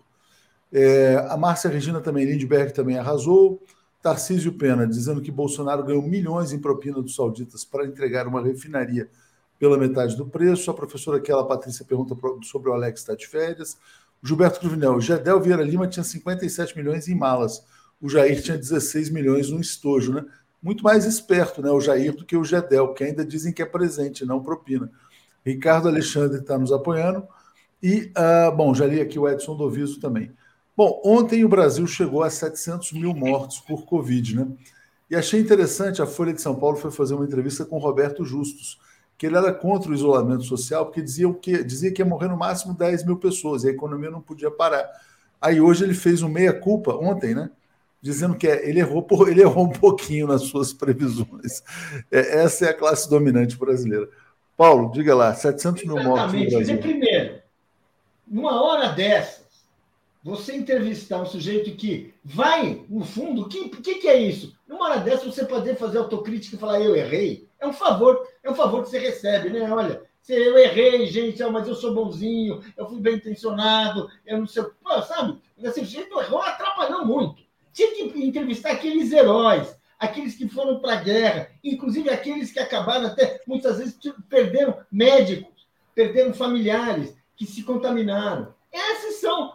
É, 0.71 1.15
a 1.29 1.37
Márcia 1.37 1.69
Regina 1.69 2.01
também, 2.01 2.25
Lindbergh 2.25 2.73
também 2.73 2.97
arrasou. 2.97 3.61
Tarcísio 4.01 4.51
Pena 4.53 4.85
dizendo 4.85 5.21
que 5.21 5.31
Bolsonaro 5.31 5.83
ganhou 5.83 6.01
milhões 6.01 6.51
em 6.51 6.59
propina 6.59 7.01
dos 7.01 7.15
sauditas 7.15 7.63
para 7.63 7.85
entregar 7.85 8.27
uma 8.27 8.41
refinaria 8.41 9.09
pela 9.57 9.77
metade 9.77 10.17
do 10.17 10.25
preço. 10.25 10.69
A 10.69 10.73
professora 10.73 11.17
aquela 11.17 11.47
Patrícia 11.47 11.85
pergunta 11.85 12.13
sobre 12.41 12.69
o 12.69 12.73
Alex 12.73 12.99
está 12.99 13.15
de 13.15 13.25
férias. 13.25 13.77
Gilberto 14.21 14.59
Cruvinel, 14.59 14.99
Gedel 14.99 15.39
Vieira 15.39 15.63
Lima 15.63 15.87
tinha 15.87 16.03
57 16.03 16.77
milhões 16.77 17.07
em 17.07 17.15
malas. 17.15 17.63
O 18.01 18.09
Jair 18.09 18.41
tinha 18.41 18.57
16 18.57 19.09
milhões 19.09 19.49
no 19.49 19.61
estojo, 19.61 20.11
né? 20.11 20.25
Muito 20.63 20.83
mais 20.83 21.05
esperto, 21.05 21.61
né, 21.61 21.69
o 21.69 21.81
Jair, 21.81 22.15
do 22.15 22.25
que 22.25 22.37
o 22.37 22.43
Gedel, 22.43 22.93
que 22.93 23.03
ainda 23.03 23.25
dizem 23.25 23.51
que 23.51 23.61
é 23.61 23.65
presente, 23.65 24.25
não 24.25 24.41
propina. 24.41 24.89
Ricardo 25.45 25.89
Alexandre 25.89 26.39
está 26.39 26.57
nos 26.57 26.71
apoiando. 26.71 27.27
E, 27.81 28.11
uh, 28.17 28.55
bom, 28.55 28.73
já 28.73 28.85
li 28.85 29.01
aqui 29.01 29.19
o 29.19 29.27
Edson 29.27 29.57
Doviso 29.57 29.99
também. 29.99 30.31
Bom, 30.75 31.01
ontem 31.03 31.43
o 31.43 31.49
Brasil 31.49 31.85
chegou 31.85 32.23
a 32.23 32.29
700 32.29 32.93
mil 32.93 33.13
mortos 33.13 33.59
por 33.59 33.85
Covid, 33.85 34.37
né? 34.37 34.47
E 35.09 35.15
achei 35.15 35.39
interessante, 35.39 36.01
a 36.01 36.07
Folha 36.07 36.33
de 36.33 36.41
São 36.41 36.55
Paulo 36.55 36.77
foi 36.77 36.89
fazer 36.89 37.13
uma 37.13 37.25
entrevista 37.25 37.65
com 37.65 37.77
Roberto 37.77 38.23
Justus, 38.23 38.79
que 39.17 39.27
ele 39.27 39.37
era 39.37 39.53
contra 39.53 39.91
o 39.91 39.93
isolamento 39.93 40.43
social, 40.43 40.85
porque 40.85 41.01
dizia, 41.01 41.31
que, 41.33 41.63
dizia 41.63 41.91
que 41.91 42.01
ia 42.01 42.05
morrer 42.05 42.29
no 42.29 42.37
máximo 42.37 42.73
10 42.73 43.05
mil 43.05 43.17
pessoas, 43.17 43.63
e 43.63 43.67
a 43.67 43.71
economia 43.71 44.09
não 44.09 44.21
podia 44.21 44.49
parar. 44.49 44.89
Aí 45.41 45.59
hoje 45.59 45.83
ele 45.83 45.93
fez 45.93 46.23
um 46.23 46.29
meia-culpa, 46.29 46.95
ontem, 46.95 47.35
né? 47.35 47.51
Dizendo 48.03 48.35
que 48.35 48.45
é, 48.45 48.67
ele, 48.67 48.81
errou, 48.81 49.07
ele 49.27 49.41
errou 49.41 49.63
um 49.63 49.71
pouquinho 49.71 50.27
nas 50.27 50.43
suas 50.43 50.73
previsões. 50.73 51.63
É, 52.11 52.43
essa 52.43 52.65
é 52.65 52.69
a 52.69 52.73
classe 52.73 53.09
dominante 53.09 53.55
brasileira. 53.57 54.09
Paulo, 54.57 54.91
diga 54.91 55.15
lá, 55.15 55.33
700 55.33 55.85
mil 55.85 56.03
mortos 56.03 56.33
no 56.33 56.49
Brasil. 56.49 56.77
Primeiro, 56.79 57.41
numa 58.27 58.61
hora 58.61 58.89
dessas, 58.89 59.43
você 60.21 60.55
entrevistar 60.55 61.21
um 61.21 61.25
sujeito 61.25 61.75
que 61.75 62.13
vai, 62.23 62.83
no 62.89 63.05
fundo, 63.05 63.43
o 63.43 63.49
que, 63.49 63.69
que, 63.69 63.95
que, 63.95 64.07
é 64.07 64.19
isso? 64.19 64.55
Numa 64.67 64.89
hora 64.89 64.99
dessa, 64.99 65.25
você 65.25 65.45
poder 65.45 65.77
fazer 65.77 65.97
autocrítica 65.97 66.55
e 66.55 66.59
falar, 66.59 66.81
eu 66.81 66.95
errei. 66.95 67.47
É 67.59 67.65
um 67.65 67.73
favor, 67.73 68.27
é 68.43 68.51
um 68.51 68.55
favor 68.55 68.83
que 68.83 68.89
você 68.89 68.99
recebe, 68.99 69.49
né? 69.49 69.69
Olha, 69.71 70.01
eu 70.27 70.57
errei, 70.57 71.07
gente, 71.07 71.43
mas 71.45 71.67
eu 71.67 71.75
sou 71.75 71.93
bonzinho, 71.93 72.61
eu 72.77 72.87
fui 72.87 72.99
bem 72.99 73.15
intencionado, 73.15 74.09
eu 74.25 74.39
não 74.39 74.47
sei. 74.47 74.63
Pô, 74.83 75.01
sabe? 75.01 75.37
Esse 75.57 75.79
sujeito 75.79 76.19
errou, 76.19 76.41
atrapalhou 76.41 77.05
muito. 77.05 77.43
Tinha 77.73 77.91
que 77.91 78.23
entrevistar 78.23 78.71
aqueles 78.71 79.11
heróis, 79.11 79.75
aqueles 79.99 80.35
que 80.35 80.47
foram 80.47 80.79
para 80.79 80.93
a 80.93 81.03
guerra, 81.03 81.49
inclusive 81.63 82.09
aqueles 82.09 82.51
que 82.51 82.59
acabaram 82.59 83.07
até, 83.07 83.41
muitas 83.47 83.79
vezes, 83.79 83.97
perderam 84.29 84.77
médicos, 84.91 85.67
perderam 85.95 86.33
familiares 86.33 87.15
que 87.35 87.45
se 87.45 87.63
contaminaram. 87.63 88.53
Esses 88.71 89.15
são, 89.15 89.53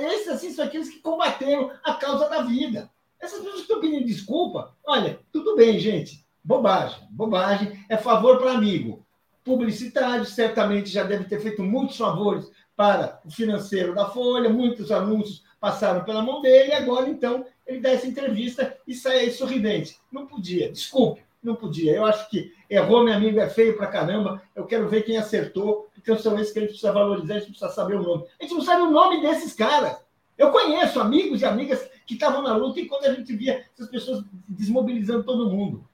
esses 0.00 0.28
assim, 0.28 0.52
são 0.52 0.64
aqueles 0.64 0.88
que 0.88 0.98
combateram 0.98 1.70
a 1.84 1.94
causa 1.94 2.28
da 2.28 2.42
vida. 2.42 2.90
Essas 3.20 3.38
pessoas 3.38 3.56
que 3.56 3.62
estão 3.62 3.80
pedindo 3.80 4.06
desculpa, 4.06 4.74
olha, 4.84 5.20
tudo 5.32 5.54
bem, 5.54 5.78
gente. 5.78 6.24
Bobagem, 6.42 7.06
bobagem, 7.10 7.84
é 7.88 7.96
favor 7.96 8.38
para 8.38 8.52
amigo. 8.52 9.04
Publicitário 9.44 10.24
certamente 10.24 10.88
já 10.88 11.02
deve 11.02 11.24
ter 11.24 11.40
feito 11.40 11.62
muitos 11.62 11.96
favores 11.96 12.50
para 12.74 13.20
o 13.24 13.30
financeiro 13.30 13.94
da 13.94 14.08
Folha, 14.08 14.48
muitos 14.48 14.90
anúncios 14.90 15.44
passaram 15.60 16.02
pela 16.02 16.22
mão 16.22 16.40
dele, 16.40 16.72
agora 16.72 17.10
então 17.10 17.44
ele 17.70 17.80
dá 17.80 17.90
essa 17.90 18.06
entrevista 18.06 18.76
e 18.86 18.94
sai 18.94 19.20
aí 19.20 19.32
sorridente. 19.32 19.98
Não 20.10 20.26
podia, 20.26 20.72
desculpe, 20.72 21.22
não 21.42 21.54
podia. 21.54 21.94
Eu 21.94 22.04
acho 22.04 22.28
que 22.28 22.52
errou, 22.68 23.04
meu 23.04 23.14
amigo, 23.14 23.38
é 23.38 23.48
feio 23.48 23.76
pra 23.76 23.86
caramba. 23.86 24.42
Eu 24.56 24.66
quero 24.66 24.88
ver 24.88 25.02
quem 25.02 25.16
acertou, 25.16 25.88
porque 25.94 26.16
são 26.18 26.36
esses 26.38 26.52
que 26.52 26.58
a 26.58 26.62
gente 26.62 26.72
precisa 26.72 26.92
valorizar, 26.92 27.34
a 27.34 27.38
gente 27.38 27.50
precisa 27.50 27.70
saber 27.70 27.94
o 27.94 28.02
nome. 28.02 28.24
A 28.38 28.42
gente 28.42 28.54
não 28.54 28.60
sabe 28.60 28.82
o 28.82 28.90
nome 28.90 29.22
desses 29.22 29.54
caras. 29.54 29.98
Eu 30.36 30.50
conheço 30.50 30.98
amigos 30.98 31.42
e 31.42 31.44
amigas 31.44 31.88
que 32.06 32.14
estavam 32.14 32.42
na 32.42 32.56
luta 32.56 32.80
e 32.80 32.86
quando 32.86 33.04
a 33.04 33.14
gente 33.14 33.36
via 33.36 33.64
essas 33.72 33.88
pessoas 33.88 34.24
desmobilizando 34.48 35.22
todo 35.22 35.48
mundo. 35.48 35.88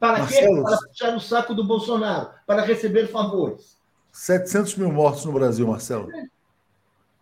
Para 0.00 0.20
Marcelo, 0.20 0.56
quê? 0.56 0.62
Para 0.62 0.88
puxar 0.88 1.16
o 1.16 1.20
saco 1.20 1.54
do 1.54 1.64
Bolsonaro, 1.64 2.30
para 2.46 2.62
receber 2.62 3.08
favores. 3.08 3.76
700 4.10 4.76
mil 4.76 4.92
mortos 4.92 5.24
no 5.24 5.32
Brasil, 5.32 5.66
Marcelo. 5.66 6.08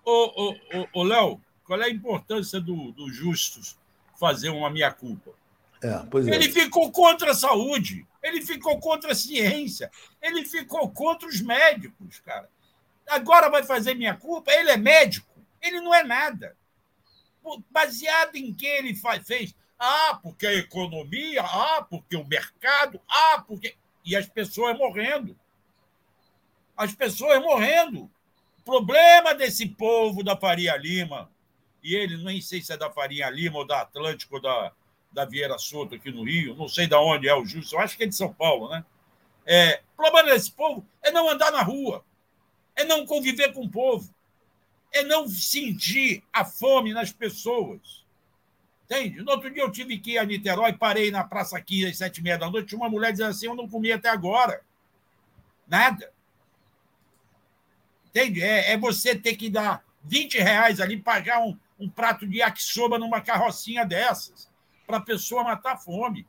Ô, 0.05 0.11
ô, 0.11 0.51
ô, 0.51 1.01
ô 1.01 1.03
Léo, 1.03 1.41
qual 1.73 1.81
é 1.81 1.87
a 1.87 1.91
importância 1.91 2.61
do, 2.61 2.93
do 2.93 3.11
Justus 3.11 3.79
fazer 4.21 4.51
uma 4.51 4.69
minha-culpa? 4.69 5.33
É, 5.83 6.05
pois 6.11 6.29
é. 6.29 6.35
Ele 6.35 6.53
ficou 6.53 6.93
contra 6.93 7.31
a 7.31 7.35
saúde, 7.35 8.07
ele 8.23 8.45
ficou 8.45 8.79
contra 8.79 9.13
a 9.13 9.15
ciência, 9.15 9.91
ele 10.21 10.45
ficou 10.45 10.91
contra 10.91 11.27
os 11.27 11.41
médicos, 11.41 12.21
cara. 12.21 12.47
Agora 13.09 13.49
vai 13.49 13.63
fazer 13.63 13.95
minha 13.95 14.15
culpa? 14.15 14.53
Ele 14.53 14.71
é 14.71 14.77
médico, 14.77 15.35
ele 15.63 15.81
não 15.81 15.95
é 15.95 16.05
nada. 16.05 16.55
Baseado 17.71 18.37
em 18.37 18.53
que 18.53 18.67
ele 18.67 18.95
faz, 18.95 19.27
fez? 19.27 19.55
Ah, 19.79 20.21
porque 20.23 20.47
a 20.47 20.53
economia, 20.53 21.41
ah, 21.41 21.87
porque 21.89 22.17
o 22.17 22.29
mercado, 22.29 23.01
ah, 23.09 23.43
porque. 23.49 23.77
E 24.05 24.15
as 24.15 24.29
pessoas 24.29 24.77
morrendo. 24.77 25.35
As 26.77 26.95
pessoas 26.95 27.41
morrendo. 27.41 28.11
O 28.59 28.63
problema 28.63 29.35
desse 29.35 29.67
povo 29.67 30.23
da 30.23 30.37
Faria 30.37 30.77
Lima, 30.77 31.33
e 31.83 31.95
ele 31.95 32.17
nem 32.23 32.41
sei 32.41 32.63
se 32.63 32.73
é 32.73 32.77
da 32.77 32.91
Faria 32.91 33.29
Lima 33.29 33.59
ou 33.59 33.67
da 33.67 33.81
Atlântico 33.81 34.37
ou 34.37 34.41
da, 34.41 34.73
da 35.11 35.25
Vieira 35.25 35.59
Soto 35.59 35.95
aqui 35.95 36.11
no 36.11 36.25
Rio, 36.25 36.55
não 36.55 36.69
sei 36.69 36.87
de 36.87 36.95
onde 36.95 37.29
é 37.29 37.35
o 37.35 37.45
Justo, 37.45 37.75
eu 37.75 37.81
acho 37.81 37.97
que 37.97 38.05
é 38.05 38.07
de 38.07 38.15
São 38.15 38.33
Paulo, 38.33 38.69
né? 38.71 38.85
É, 39.45 39.83
o 39.95 40.03
problema 40.03 40.31
desse 40.31 40.53
povo 40.53 40.87
é 41.03 41.11
não 41.11 41.29
andar 41.29 41.51
na 41.51 41.63
rua, 41.63 42.05
é 42.77 42.85
não 42.85 43.05
conviver 43.05 43.53
com 43.53 43.65
o 43.65 43.71
povo, 43.71 44.15
é 44.93 45.03
não 45.03 45.29
sentir 45.29 46.23
a 46.33 46.45
fome 46.45 46.93
nas 46.93 47.13
pessoas. 47.13 48.03
Entende? 48.85 49.23
No 49.23 49.33
outro 49.33 49.51
dia 49.51 49.63
eu 49.63 49.73
tive 49.73 49.99
que 49.99 50.13
ir 50.13 50.19
a 50.19 50.25
Niterói, 50.25 50.75
parei 50.75 51.11
na 51.11 51.25
Praça 51.25 51.61
15 51.61 51.87
às 51.87 51.97
sete 51.97 52.19
e 52.19 52.23
meia 52.23 52.39
da 52.39 52.51
noite, 52.51 52.69
tinha 52.69 52.79
uma 52.79 52.91
mulher 52.91 53.11
dizendo 53.11 53.31
assim, 53.31 53.47
eu 53.47 53.55
não 53.55 53.69
comi 53.69 53.91
até 53.91 54.09
agora. 54.09 54.63
Nada. 55.67 56.13
Entende? 58.07 58.43
É, 58.43 58.73
é 58.73 58.77
você 58.77 59.17
ter 59.17 59.37
que 59.37 59.49
dar 59.49 59.83
20 60.05 60.39
reais 60.39 60.81
ali, 60.81 60.99
pagar 60.99 61.41
um, 61.41 61.57
um 61.83 61.89
prato 61.89 62.27
de 62.27 62.39
yakisoba 62.39 62.99
numa 62.99 63.21
carrocinha 63.21 63.85
dessas, 63.85 64.49
para 64.87 64.99
a 64.99 65.01
pessoa 65.01 65.43
matar 65.43 65.77
fome. 65.77 66.27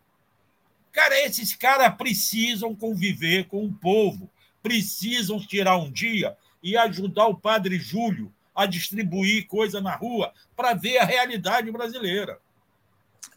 Cara, 0.92 1.20
esses 1.26 1.56
caras 1.56 1.96
precisam 1.96 2.76
conviver 2.76 3.48
com 3.48 3.66
o 3.66 3.74
povo, 3.74 4.30
precisam 4.62 5.40
tirar 5.40 5.78
um 5.78 5.92
dia 5.92 6.36
e 6.62 6.78
ajudar 6.78 7.28
o 7.28 7.38
padre 7.38 7.78
Júlio 7.78 8.32
a 8.56 8.66
distribuir 8.66 9.48
coisa 9.48 9.82
na 9.82 9.96
rua 9.96 10.32
para 10.56 10.74
ver 10.74 10.98
a 10.98 11.06
realidade 11.06 11.72
brasileira. 11.72 12.40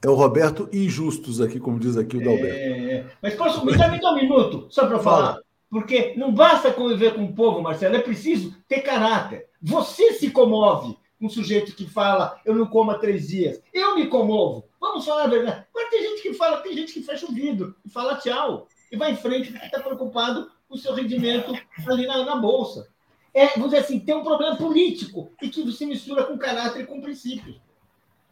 É 0.03 0.09
o 0.09 0.15
Roberto 0.15 0.69
Injustos 0.73 1.41
aqui, 1.41 1.59
como 1.59 1.81
diz 1.81 1.97
aqui 1.97 2.19
o 2.19 2.25
Dalberto. 2.25 2.59
É, 2.59 3.07
mas 3.23 3.35
posso 3.35 3.65
me 3.65 3.77
dar 3.77 4.13
um 4.13 4.15
minuto 4.15 4.67
só 4.71 4.87
para 4.87 4.99
falar? 4.99 5.39
Porque 5.71 6.15
não 6.17 6.33
basta 6.33 6.71
conviver 6.71 7.15
com 7.15 7.25
o 7.25 7.33
povo, 7.33 7.63
Marcelo, 7.63 7.97
é 7.97 8.01
preciso 8.01 8.55
ter 8.69 8.83
caráter. 8.83 9.47
Você 9.61 10.13
se 10.13 10.31
comove 10.31 10.97
um 11.21 11.29
sujeito 11.29 11.75
que 11.75 11.89
fala, 11.89 12.41
eu 12.45 12.55
não 12.55 12.67
como 12.67 12.91
há 12.91 12.99
três 12.99 13.29
dias. 13.29 13.61
Eu 13.73 13.95
me 13.95 14.07
comovo. 14.07 14.69
Vamos 14.81 15.05
falar 15.05 15.25
a 15.25 15.29
verdade. 15.29 15.67
Agora 15.71 15.91
tem 15.91 16.03
gente 16.03 16.23
que 16.23 16.35
fala, 16.35 16.59
tem 16.59 16.75
gente 16.75 16.93
que 16.93 17.03
fecha 17.03 17.27
o 17.27 17.33
vidro 17.33 17.75
e 17.85 17.89
fala 17.89 18.17
tchau. 18.17 18.69
E 18.91 18.97
vai 18.97 19.13
em 19.13 19.17
frente 19.17 19.51
porque 19.51 19.67
está 19.67 19.81
preocupado 19.81 20.51
com 20.69 20.75
o 20.75 20.79
seu 20.79 20.95
rendimento 20.95 21.53
ali 21.89 22.07
na, 22.07 22.25
na 22.25 22.37
bolsa. 22.37 22.89
É, 23.35 23.49
vamos 23.49 23.71
dizer 23.71 23.79
assim, 23.79 24.01
tem 24.01 24.15
um 24.15 24.25
problema 24.25 24.57
político 24.57 25.31
e 25.43 25.49
que 25.49 25.71
se 25.73 25.87
mistura 25.87 26.25
com 26.25 26.39
caráter 26.39 26.83
e 26.83 26.87
com 26.87 27.01
princípios. 27.01 27.61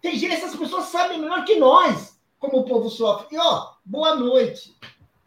Tem 0.01 0.17
gente, 0.17 0.33
essas 0.33 0.57
pessoas 0.57 0.85
sabem 0.85 1.21
melhor 1.21 1.45
que 1.45 1.57
nós 1.57 2.19
como 2.39 2.59
o 2.59 2.65
povo 2.65 2.91
sofre. 2.91 3.35
E 3.35 3.39
ó, 3.39 3.73
boa 3.85 4.15
noite. 4.15 4.75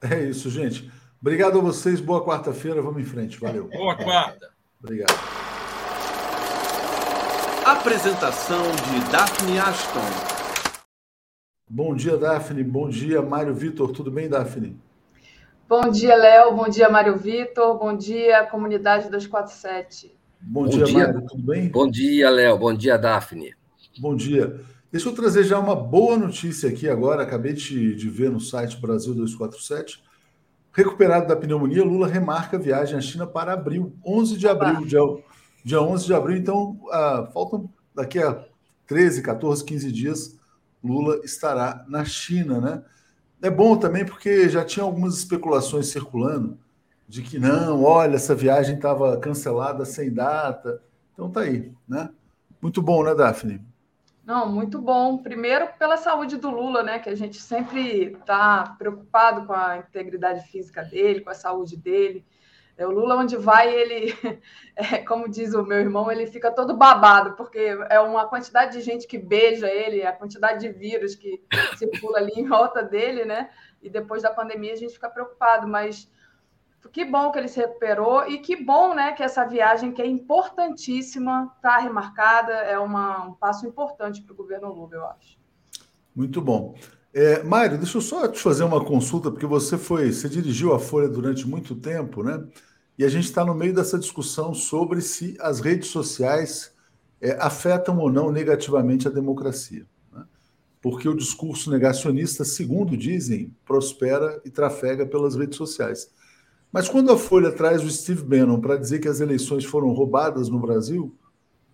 É 0.01 0.24
isso, 0.24 0.49
gente. 0.49 0.91
Obrigado 1.20 1.58
a 1.58 1.62
vocês, 1.62 1.99
boa 1.99 2.24
quarta-feira, 2.24 2.82
vamos 2.82 3.01
em 3.01 3.05
frente, 3.05 3.39
valeu. 3.39 3.68
Boa 3.68 3.95
quarta. 3.95 4.51
Obrigado. 4.84 5.46
Apresentação 7.70 8.61
de 8.61 9.11
Daphne 9.11 9.59
Ashton. 9.59 9.99
Bom 11.70 11.93
dia, 11.93 12.15
Daphne. 12.15 12.63
Bom 12.63 12.88
dia, 12.88 13.22
Mário 13.22 13.53
Vitor. 13.53 13.91
Tudo 13.91 14.09
bem, 14.09 14.30
Daphne? 14.30 14.80
Bom 15.68 15.91
dia, 15.91 16.15
Léo. 16.15 16.55
Bom 16.55 16.70
dia, 16.70 16.88
Mário 16.88 17.18
Vitor. 17.18 17.78
Bom 17.78 17.93
dia, 17.97 18.45
comunidade 18.45 19.09
247. 19.09 20.18
Bom, 20.39 20.63
Bom 20.63 20.70
dia, 20.70 20.86
dia, 20.86 21.07
Mário. 21.07 21.28
Tudo 21.28 21.43
bem? 21.43 21.68
Bom 21.68 21.91
dia, 21.91 22.30
Léo. 22.30 22.57
Bom 22.57 22.74
dia, 22.74 22.97
Daphne. 22.97 23.53
Bom 23.99 24.15
dia. 24.15 24.61
Deixa 24.89 25.09
eu 25.09 25.13
trazer 25.13 25.43
já 25.43 25.59
uma 25.59 25.76
boa 25.76 26.15
notícia 26.15 26.70
aqui 26.70 26.88
agora. 26.88 27.24
Acabei 27.24 27.51
de, 27.51 27.95
de 27.95 28.09
ver 28.09 28.32
no 28.32 28.39
site 28.39 28.80
Brasil 28.80 29.13
247 29.13 30.07
Recuperado 30.78 31.28
da 31.28 31.36
pneumonia, 31.36 31.84
Lula 31.84 32.05
remarca 32.05 32.55
a 32.55 32.59
viagem 32.59 32.99
à 32.99 33.01
China 33.01 33.26
para 33.26 33.51
abril, 33.51 33.95
11 34.05 34.38
de 34.38 34.47
abril, 34.47 34.86
dia, 34.86 34.99
dia 35.68 35.82
11 35.82 36.05
de 36.05 36.13
abril. 36.13 36.38
Então, 36.38 36.80
ah, 36.89 37.28
faltam 37.34 37.70
daqui 37.93 38.20
a 38.20 38.41
13, 38.88 39.22
14, 39.22 39.65
15 39.65 39.91
dias, 39.91 40.39
Lula 40.82 41.20
estará 41.26 41.84
na 41.89 42.05
China, 42.05 42.61
né? 42.61 42.84
É 43.41 43.49
bom 43.49 43.76
também 43.76 44.05
porque 44.05 44.47
já 44.47 44.63
tinha 44.63 44.84
algumas 44.86 45.18
especulações 45.18 45.88
circulando 45.88 46.57
de 47.05 47.22
que 47.22 47.38
não, 47.38 47.84
olha, 47.84 48.15
essa 48.15 48.34
viagem 48.34 48.76
estava 48.76 49.18
cancelada 49.18 49.84
sem 49.84 50.11
data. 50.11 50.82
Então 51.13 51.30
tá 51.30 51.41
aí, 51.41 51.74
né? 51.88 52.09
Muito 52.61 52.82
bom, 52.82 53.03
né, 53.03 53.13
Daphne? 53.13 53.61
Não, 54.26 54.49
muito 54.49 54.82
bom. 54.82 55.18
Primeiro, 55.18 55.68
pela 55.78 55.97
saúde 55.97 56.38
do 56.38 56.49
Lula, 56.49 56.82
né? 56.82 56.97
Que 56.97 57.09
a 57.09 57.15
gente 57.15 57.41
sempre 57.41 58.13
está 58.13 58.76
preocupado 58.80 59.45
com 59.45 59.53
a 59.53 59.80
integridade 59.80 60.47
física 60.47 60.82
dele, 60.84 61.22
com 61.22 61.30
a 61.30 61.36
saúde 61.36 61.76
dele. 61.76 62.26
É, 62.78 62.86
o 62.86 62.91
Lula, 62.91 63.15
onde 63.17 63.36
vai, 63.36 63.73
ele, 63.73 64.13
é, 64.75 64.99
como 64.99 65.28
diz 65.28 65.53
o 65.53 65.63
meu 65.63 65.80
irmão, 65.80 66.11
ele 66.11 66.28
fica 66.28 66.51
todo 66.51 66.78
babado, 66.78 67.34
porque 67.36 67.75
é 67.89 67.99
uma 67.99 68.28
quantidade 68.28 68.73
de 68.78 68.82
gente 68.82 69.07
que 69.07 69.17
beija 69.17 69.67
ele, 69.67 70.05
a 70.05 70.13
quantidade 70.13 70.59
de 70.59 70.71
vírus 70.71 71.15
que 71.15 71.41
circula 71.78 72.19
ali 72.19 72.34
em 72.36 72.45
volta 72.45 72.84
dele, 72.84 73.25
né? 73.25 73.49
E 73.82 73.89
depois 73.89 74.21
da 74.21 74.30
pandemia 74.30 74.73
a 74.73 74.78
gente 74.78 74.93
fica 74.93 75.09
preocupado, 75.09 75.67
mas 75.67 76.09
que 76.97 77.05
bom 77.05 77.32
que 77.32 77.38
ele 77.38 77.47
se 77.47 77.59
recuperou 77.59 78.28
e 78.28 78.39
que 78.39 78.55
bom 78.55 78.95
né, 78.95 79.11
que 79.11 79.21
essa 79.21 79.45
viagem, 79.45 79.91
que 79.91 80.01
é 80.01 80.07
importantíssima, 80.07 81.53
está 81.55 81.78
remarcada, 81.78 82.53
é 82.53 82.80
uma, 82.80 83.28
um 83.28 83.34
passo 83.34 83.67
importante 83.67 84.23
para 84.23 84.34
o 84.34 84.36
governo 84.36 84.73
Lula, 84.73 84.95
eu 84.95 85.05
acho. 85.05 85.38
Muito 86.15 86.41
bom. 86.41 86.73
É, 87.13 87.43
Mário, 87.43 87.78
deixa 87.78 87.97
eu 87.97 88.01
só 88.01 88.28
te 88.28 88.39
fazer 88.39 88.63
uma 88.63 88.84
consulta, 88.84 89.30
porque 89.30 89.45
você 89.45 89.78
foi, 89.78 90.11
você 90.11 90.28
dirigiu 90.28 90.73
a 90.73 90.80
Folha 90.80 91.07
durante 91.07 91.47
muito 91.47 91.75
tempo, 91.75 92.23
né? 92.23 92.43
E 92.97 93.05
a 93.05 93.09
gente 93.09 93.25
está 93.25 93.45
no 93.45 93.53
meio 93.53 93.73
dessa 93.73 93.99
discussão 93.99 94.53
sobre 94.53 95.01
se 95.01 95.37
as 95.39 95.59
redes 95.59 95.89
sociais 95.89 96.71
é, 97.21 97.37
afetam 97.39 97.99
ou 97.99 98.11
não 98.11 98.31
negativamente 98.31 99.07
a 99.07 99.11
democracia. 99.11 99.85
Né? 100.11 100.25
Porque 100.81 101.07
o 101.07 101.15
discurso 101.15 101.69
negacionista, 101.69 102.43
segundo 102.43 102.97
dizem, 102.97 103.55
prospera 103.65 104.41
e 104.43 104.49
trafega 104.49 105.05
pelas 105.05 105.35
redes 105.35 105.57
sociais. 105.57 106.09
Mas 106.71 106.89
quando 106.89 107.11
a 107.11 107.17
Folha 107.17 107.51
traz 107.51 107.83
o 107.83 107.89
Steve 107.89 108.24
Bannon 108.24 108.59
para 108.59 108.78
dizer 108.78 108.99
que 108.99 109.07
as 109.07 109.19
eleições 109.19 109.63
foram 109.63 109.89
roubadas 109.89 110.49
no 110.49 110.59
Brasil, 110.59 111.15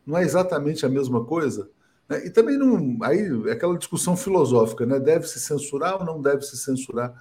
não 0.05 0.17
é 0.17 0.23
exatamente 0.23 0.85
a 0.85 0.89
mesma 0.89 1.23
coisa? 1.23 1.69
Né? 2.07 2.27
E 2.27 2.29
também 2.29 2.57
não. 2.57 2.97
Aí 3.01 3.27
é 3.47 3.51
aquela 3.51 3.77
discussão 3.77 4.15
filosófica, 4.15 4.85
né? 4.85 4.99
Deve 4.99 5.27
se 5.27 5.39
censurar 5.39 5.99
ou 5.99 6.05
não 6.05 6.21
deve 6.21 6.43
se 6.43 6.57
censurar 6.57 7.13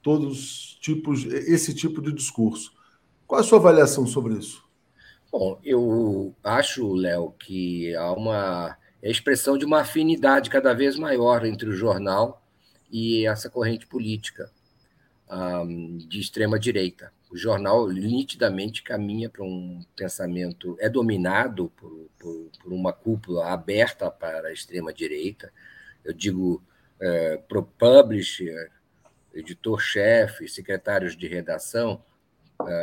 todos 0.00 0.78
tipos, 0.80 1.24
esse 1.26 1.74
tipo 1.74 2.00
de 2.00 2.12
discurso. 2.12 2.72
Qual 3.30 3.40
a 3.40 3.44
sua 3.44 3.60
avaliação 3.60 4.08
sobre 4.08 4.34
isso? 4.34 4.68
Bom, 5.30 5.60
eu 5.62 6.34
acho, 6.42 6.92
Léo, 6.92 7.30
que 7.38 7.94
há 7.94 8.12
uma 8.12 8.76
expressão 9.00 9.56
de 9.56 9.64
uma 9.64 9.82
afinidade 9.82 10.50
cada 10.50 10.74
vez 10.74 10.96
maior 10.96 11.46
entre 11.46 11.68
o 11.68 11.72
jornal 11.72 12.44
e 12.90 13.24
essa 13.28 13.48
corrente 13.48 13.86
política 13.86 14.50
um, 15.30 15.98
de 15.98 16.18
extrema 16.18 16.58
direita. 16.58 17.12
O 17.30 17.36
jornal 17.36 17.88
nitidamente 17.88 18.82
caminha 18.82 19.30
para 19.30 19.44
um 19.44 19.80
pensamento, 19.94 20.76
é 20.80 20.88
dominado 20.88 21.70
por, 21.76 22.08
por, 22.18 22.50
por 22.60 22.72
uma 22.72 22.92
cúpula 22.92 23.52
aberta 23.52 24.10
para 24.10 24.48
a 24.48 24.52
extrema 24.52 24.92
direita. 24.92 25.52
Eu 26.04 26.12
digo 26.12 26.60
é, 27.00 27.36
pro 27.36 27.62
publisher, 27.62 28.72
editor-chefe, 29.32 30.48
secretários 30.48 31.16
de 31.16 31.28
redação, 31.28 32.02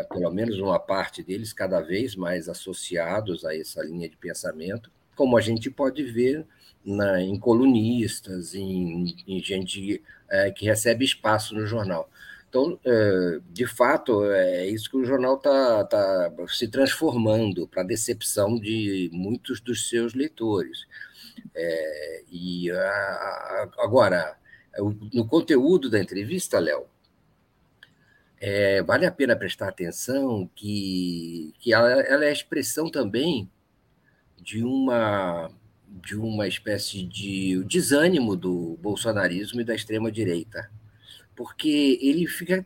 pelo 0.10 0.32
menos 0.32 0.60
uma 0.60 0.80
parte 0.80 1.24
deles 1.24 1.54
cada 1.54 1.82
vez 1.82 2.16
mais 2.16 2.50
associados 2.50 3.46
a 3.46 3.56
essa 3.56 3.84
linha 3.84 4.10
de 4.10 4.18
pensamento, 4.18 4.92
como 5.16 5.38
a 5.38 5.42
gente 5.42 5.70
pode 5.70 6.04
ver 6.04 6.46
na, 6.86 7.22
em 7.22 7.38
colunistas, 7.38 8.56
em, 8.56 9.16
em 9.28 9.44
gente 9.44 10.02
é, 10.30 10.52
que 10.52 10.66
recebe 10.66 11.04
espaço 11.04 11.54
no 11.56 11.66
jornal. 11.66 12.10
Então, 12.50 12.80
é, 12.86 13.40
de 13.52 13.68
fato, 13.68 14.24
é 14.32 14.68
isso 14.68 14.90
que 14.90 14.98
o 14.98 15.04
jornal 15.04 15.36
está 15.36 15.84
tá 15.84 16.32
se 16.48 16.68
transformando 16.68 17.68
para 17.68 17.82
a 17.82 17.86
decepção 17.86 18.58
de 18.58 19.10
muitos 19.12 19.60
dos 19.60 19.90
seus 19.90 20.14
leitores. 20.14 20.86
É, 21.54 22.24
e 22.32 22.72
a, 22.72 23.70
agora, 23.80 24.38
no 25.14 25.28
conteúdo 25.28 25.90
da 25.90 26.00
entrevista, 26.00 26.58
Léo, 26.60 26.86
é, 28.40 28.82
vale 28.84 29.06
a 29.06 29.12
pena 29.12 29.36
prestar 29.36 29.70
atenção 29.70 30.50
que, 30.56 31.54
que 31.60 31.74
ela, 31.74 31.90
ela 32.02 32.26
é 32.26 32.30
a 32.30 32.34
expressão 32.34 32.90
também 32.90 33.50
de 34.40 34.64
uma 34.64 35.50
de 35.90 36.16
uma 36.16 36.48
espécie 36.48 37.02
de 37.04 37.64
desânimo 37.64 38.36
do 38.36 38.78
bolsonarismo 38.82 39.62
e 39.62 39.64
da 39.64 39.74
extrema 39.74 40.12
direita, 40.12 40.70
porque 41.36 41.98
ele 42.02 42.28
fica 42.28 42.66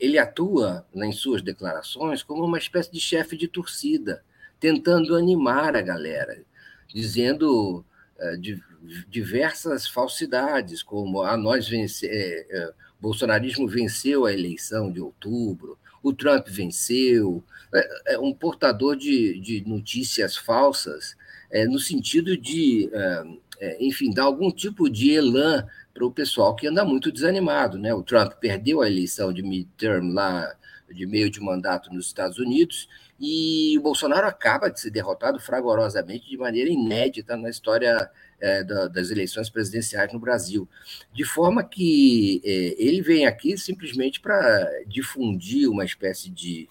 ele 0.00 0.18
atua 0.18 0.86
em 0.94 1.12
suas 1.12 1.42
declarações 1.42 2.22
como 2.22 2.44
uma 2.44 2.58
espécie 2.58 2.90
de 2.90 2.98
chefe 2.98 3.36
de 3.36 3.46
torcida, 3.46 4.24
tentando 4.58 5.14
animar 5.14 5.76
a 5.76 5.82
galera, 5.82 6.42
dizendo 6.88 7.84
uh, 8.18 8.62
diversas 9.08 9.86
falsidades, 9.86 10.82
como 10.82 11.22
a 11.22 11.36
nós 11.36 11.68
vence, 11.68 12.06
é, 12.06 12.46
é, 12.50 12.72
bolsonarismo 13.02 13.66
venceu 13.66 14.24
a 14.24 14.32
eleição 14.32 14.90
de 14.90 15.00
outubro, 15.00 15.76
o 16.00 16.12
Trump 16.12 16.46
venceu, 16.48 17.42
é, 17.74 18.14
é 18.14 18.18
um 18.18 18.32
portador 18.32 18.96
de, 18.96 19.40
de 19.40 19.68
notícias 19.68 20.36
falsas, 20.36 21.16
é, 21.50 21.66
no 21.66 21.80
sentido 21.80 22.36
de, 22.36 22.88
é, 22.92 23.24
é 23.60 23.84
enfim, 23.84 24.12
dar 24.12 24.22
algum 24.22 24.52
tipo 24.52 24.88
de 24.88 25.10
elan 25.10 25.66
para 25.92 26.06
o 26.06 26.12
pessoal 26.12 26.54
que 26.54 26.68
anda 26.68 26.84
muito 26.84 27.10
desanimado. 27.12 27.76
Né? 27.76 27.92
O 27.92 28.02
Trump 28.02 28.34
perdeu 28.34 28.80
a 28.80 28.86
eleição 28.86 29.32
de 29.32 29.42
midterm 29.42 30.12
lá, 30.12 30.54
de 30.88 31.04
meio 31.04 31.28
de 31.28 31.40
mandato 31.40 31.92
nos 31.92 32.06
Estados 32.06 32.38
Unidos, 32.38 32.88
e 33.18 33.76
o 33.78 33.82
Bolsonaro 33.82 34.26
acaba 34.26 34.68
de 34.68 34.80
ser 34.80 34.90
derrotado 34.90 35.40
fragorosamente 35.40 36.28
de 36.28 36.36
maneira 36.36 36.70
inédita 36.70 37.36
na 37.36 37.50
história 37.50 38.10
é, 38.42 38.64
da, 38.64 38.88
das 38.88 39.10
eleições 39.10 39.48
presidenciais 39.48 40.12
no 40.12 40.18
Brasil. 40.18 40.68
De 41.14 41.24
forma 41.24 41.62
que 41.62 42.42
é, 42.44 42.74
ele 42.76 43.00
vem 43.00 43.24
aqui 43.24 43.56
simplesmente 43.56 44.20
para 44.20 44.68
difundir 44.86 45.70
uma 45.70 45.84
espécie 45.84 46.28
de 46.28 46.68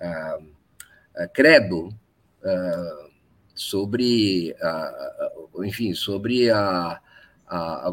uh, 0.00 0.42
uh, 0.42 1.28
credo 1.34 1.88
uh, 1.88 3.10
sobre, 3.54 4.56
enfim, 5.62 5.92
sobre 5.92 6.50
a, 6.50 6.98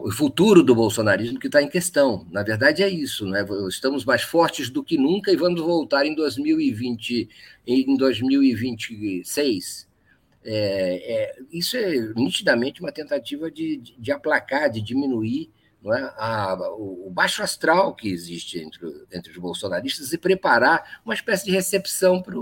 o 0.02 0.10
futuro 0.12 0.64
do 0.64 0.74
bolsonarismo 0.74 1.38
que 1.38 1.48
está 1.48 1.62
em 1.62 1.68
questão. 1.68 2.26
Na 2.32 2.44
verdade, 2.44 2.82
é 2.82 2.88
isso. 2.88 3.26
Né? 3.26 3.46
Estamos 3.68 4.06
mais 4.06 4.22
fortes 4.22 4.70
do 4.70 4.82
que 4.82 4.98
nunca 4.98 5.30
e 5.30 5.36
vamos 5.36 5.60
voltar 5.60 6.06
em 6.06 6.16
2020, 6.16 7.28
em 7.66 7.98
2026 7.98 9.87
é, 10.50 11.14
é, 11.14 11.36
isso 11.52 11.76
é 11.76 11.92
nitidamente 12.16 12.80
uma 12.80 12.92
tentativa 12.92 13.52
de, 13.52 13.76
de, 13.76 14.00
de 14.00 14.12
aplacar, 14.14 14.70
de 14.70 14.82
diminuir 14.82 15.52
é? 15.86 16.12
a, 16.18 16.58
o, 16.78 17.08
o, 17.08 17.12
baixo 17.12 17.44
astral 17.44 17.94
que 17.94 18.10
existe 18.10 18.60
entre, 18.60 19.06
entre 19.12 19.32
os 19.32 19.38
bolsonaristas 19.38 20.14
e 20.14 20.18
preparar 20.18 21.02
uma 21.04 21.14
espécie 21.14 21.44
de 21.44 21.52
recepção 21.52 22.22
para 22.22 22.34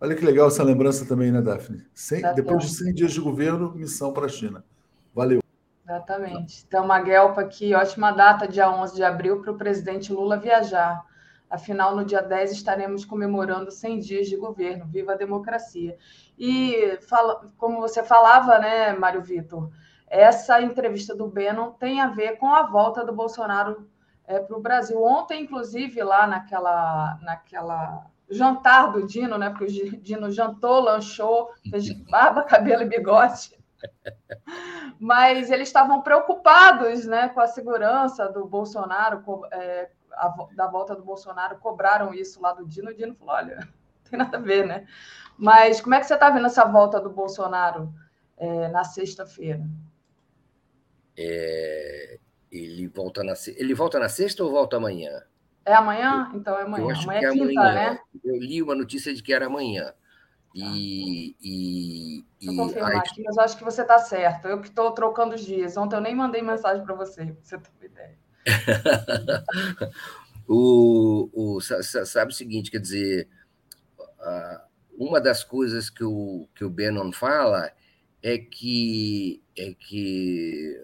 Olha 0.02 0.16
que 0.16 0.26
legal 0.26 0.48
essa 0.48 0.64
lembrança 0.64 1.06
também, 1.06 1.32
né, 1.32 1.44
Daphne? 1.44 1.86
depois 2.36 2.64
de 2.64 2.72
100 2.72 2.94
dias 2.96 3.14
de 3.14 3.22
governo, 3.22 3.76
missão 3.76 4.12
para 4.12 4.26
a 4.26 4.30
China. 4.30 4.66
Valeu. 5.14 5.42
Exatamente. 5.88 6.66
Então, 6.68 6.86
uma 6.86 7.00
Guelpa 7.00 7.42
aqui, 7.42 7.76
ótima 7.76 8.12
data, 8.12 8.48
dia 8.48 8.68
11 8.68 8.96
de 8.96 9.04
abril, 9.04 9.44
para 9.44 9.52
o 9.52 9.58
presidente 9.58 10.12
Lula 10.12 10.40
viajar. 10.40 11.06
Afinal, 11.48 11.96
no 11.96 12.04
dia 12.04 12.24
10 12.24 12.52
estaremos 12.52 13.06
comemorando 13.06 13.70
100 13.70 14.00
dias 14.00 14.26
de 14.28 14.36
governo. 14.36 14.88
Viva 14.88 15.12
a 15.12 15.18
democracia. 15.18 15.96
E, 16.36 16.98
fala, 17.08 17.48
como 17.60 17.80
você 17.80 18.02
falava, 18.02 18.58
né, 18.58 18.92
Mário 18.94 19.22
Vitor, 19.22 19.70
essa 20.08 20.62
entrevista 20.62 21.16
do 21.16 21.28
Bannon 21.28 21.72
tem 21.72 22.02
a 22.02 22.08
ver 22.08 22.38
com 22.38 22.54
a 22.54 22.64
volta 22.64 23.04
do 23.04 23.14
Bolsonaro 23.14 23.90
é, 24.28 24.40
para 24.40 24.58
o 24.58 24.62
Brasil. 24.62 25.02
Ontem, 25.04 25.44
inclusive, 25.44 26.02
lá 26.04 26.28
naquela, 26.28 27.18
naquela 27.22 28.06
jantar 28.30 28.92
do 28.92 29.06
Dino, 29.06 29.38
né? 29.38 29.50
Porque 29.50 29.66
o 29.66 30.02
Dino 30.02 30.32
jantou, 30.32 30.80
lanchou, 30.80 31.52
fez 31.70 31.92
barba, 32.10 32.44
cabelo 32.44 32.84
e 32.84 32.90
bigode. 32.90 33.58
Mas 35.00 35.52
eles 35.52 35.68
estavam 35.68 36.02
preocupados 36.02 37.06
né, 37.06 37.30
com 37.30 37.40
a 37.40 37.48
segurança 37.48 38.28
do 38.30 38.46
Bolsonaro, 38.46 39.24
é, 39.52 39.90
a, 40.14 40.34
da 40.56 40.68
volta 40.68 40.96
do 40.96 41.04
Bolsonaro, 41.04 41.58
cobraram 41.58 42.14
isso 42.14 42.42
lá 42.42 42.54
do 42.54 42.66
Dino. 42.66 42.90
O 42.90 42.94
Dino 42.94 43.16
falou: 43.16 43.36
olha, 43.36 43.58
não 43.58 44.10
tem 44.10 44.20
nada 44.20 44.38
a 44.38 44.42
ver, 44.42 44.66
né? 44.66 44.88
Mas 45.38 45.82
como 45.82 45.94
é 45.94 46.00
que 46.00 46.06
você 46.06 46.14
está 46.14 46.30
vendo 46.30 46.46
essa 46.46 46.64
volta 46.66 47.00
do 47.00 47.10
Bolsonaro 47.10 47.94
é, 48.38 48.70
na 48.70 48.84
sexta-feira? 48.84 49.62
É, 51.18 52.20
ele, 52.52 52.88
volta 52.88 53.24
na, 53.24 53.34
ele 53.56 53.74
volta 53.74 54.00
na 54.00 54.10
sexta 54.10 54.44
ou 54.44 54.52
volta 54.52 54.78
amanhã? 54.78 55.24
É 55.66 55.74
amanhã? 55.74 56.32
Então 56.34 56.58
é 56.58 56.64
amanhã. 56.64 56.96
amanhã 56.96 57.20
é, 57.20 57.26
é 57.26 57.32
quinta, 57.32 57.62
amanhã. 57.62 57.74
né? 57.74 58.00
Eu 58.24 58.38
li 58.38 58.62
uma 58.62 58.76
notícia 58.76 59.14
de 59.14 59.24
que 59.24 59.34
era 59.34 59.48
amanhã. 59.48 59.94
E. 60.54 60.62
Tá. 60.62 60.68
e, 61.44 62.26
e 62.42 62.56
confirmar 62.56 62.98
aqui, 62.98 63.24
mas 63.24 63.38
acho 63.38 63.58
que 63.58 63.64
você 63.64 63.82
está 63.82 64.00
certo. 64.00 64.48
Eu 64.48 64.62
que 64.62 64.68
estou 64.68 64.92
trocando 64.92 65.36
os 65.36 65.42
dias. 65.42 65.76
Ontem 65.76 65.96
eu 65.96 66.02
nem 66.02 66.16
mandei 66.16 66.42
mensagem 66.42 66.86
para 66.86 66.96
você, 66.96 67.26
para 67.26 67.44
você 67.44 67.58
ter 67.58 67.70
uma 67.78 67.86
ideia. 67.86 68.18
o, 70.48 71.30
o, 71.34 71.60
sabe 71.62 72.32
o 72.32 72.36
seguinte, 72.36 72.72
quer 72.72 72.80
dizer, 72.80 73.28
uma 74.98 75.20
das 75.20 75.44
coisas 75.44 75.90
que 75.90 76.04
o, 76.04 76.48
que 76.56 76.64
o 76.64 76.70
Bannon 76.70 77.12
fala 77.12 77.72
é 78.22 78.38
que, 78.38 79.44
é 79.58 79.74
que 79.74 80.80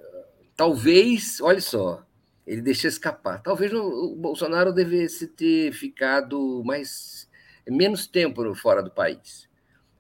talvez, 0.56 1.40
olha 1.42 1.62
só, 1.62 2.06
ele 2.46 2.62
deixou 2.62 2.90
escapar. 2.90 3.42
Talvez 3.42 3.74
o 3.74 4.16
Bolsonaro 4.16 4.74
devesse 4.74 5.28
ter 5.28 5.72
ficado 5.74 6.64
mais 6.66 7.30
menos 7.68 8.08
tempo 8.08 8.54
fora 8.56 8.82
do 8.82 8.92
país. 8.92 9.50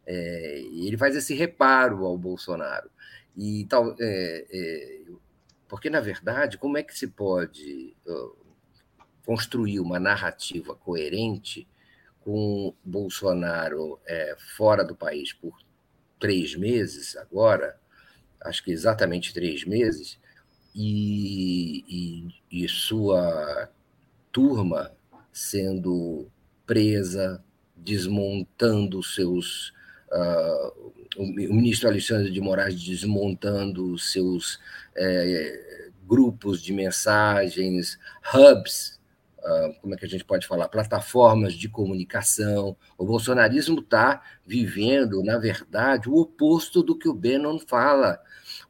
É, 0.06 0.60
ele 0.60 0.98
faz 0.98 1.16
esse 1.16 1.34
reparo 1.34 2.06
ao 2.06 2.18
Bolsonaro. 2.18 2.90
E 3.38 3.66
tal, 3.70 3.96
é, 4.00 4.46
é, 4.52 5.02
porque, 5.68 5.90
na 5.90 6.02
verdade, 6.02 6.58
como 6.58 6.78
é 6.78 6.84
que 6.84 6.98
se 6.98 7.08
pode 7.08 7.96
construir 9.26 9.80
uma 9.80 10.00
narrativa 10.00 10.76
coerente 10.76 11.68
com 12.22 12.74
Bolsonaro 12.84 14.00
é, 14.06 14.36
fora 14.56 14.84
do 14.84 14.96
país 14.96 15.34
por 15.34 15.58
três 16.20 16.56
meses 16.56 17.16
agora, 17.18 17.80
acho 18.42 18.64
que 18.64 18.72
exatamente 18.72 19.34
três 19.34 19.66
meses, 19.66 20.20
e, 20.76 22.32
e, 22.52 22.64
e 22.64 22.68
sua 22.68 23.70
turma 24.32 24.92
sendo 25.32 26.28
presa, 26.66 27.44
desmontando 27.76 29.02
seus. 29.04 29.74
Uh, 30.12 30.92
o 31.18 31.26
ministro 31.26 31.90
Alexandre 31.90 32.32
de 32.32 32.40
Moraes 32.40 32.82
desmontando 32.82 33.98
seus 33.98 34.60
é, 34.96 35.90
grupos 36.06 36.62
de 36.62 36.74
mensagens, 36.74 37.98
hubs, 38.34 39.00
uh, 39.40 39.74
como 39.82 39.94
é 39.94 39.98
que 39.98 40.06
a 40.06 40.08
gente 40.10 40.24
pode 40.24 40.48
falar? 40.48 40.70
Plataformas 40.70 41.54
de 41.54 41.70
comunicação. 41.70 42.76
O 42.98 43.06
bolsonarismo 43.06 43.80
está 43.80 44.22
vivendo, 44.46 45.24
na 45.24 45.38
verdade, 45.38 46.10
o 46.10 46.16
oposto 46.16 46.82
do 46.84 46.98
que 46.98 47.10
o 47.10 47.14
Bannon 47.14 47.60
fala 47.60 48.22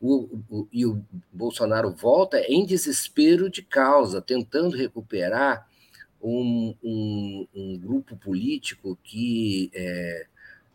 o, 0.02 0.40
o, 0.50 0.68
e 0.74 0.86
o 0.86 1.02
Bolsonaro 1.32 1.92
volta 1.92 2.40
em 2.48 2.66
desespero 2.66 3.50
de 3.50 3.62
causa, 3.62 4.22
tentando 4.22 4.76
recuperar 4.76 5.68
um, 6.22 6.76
um, 6.84 7.48
um 7.54 7.78
grupo 7.78 8.16
político 8.16 8.98
que 9.04 9.66
está 9.66 9.80
é, 9.80 10.26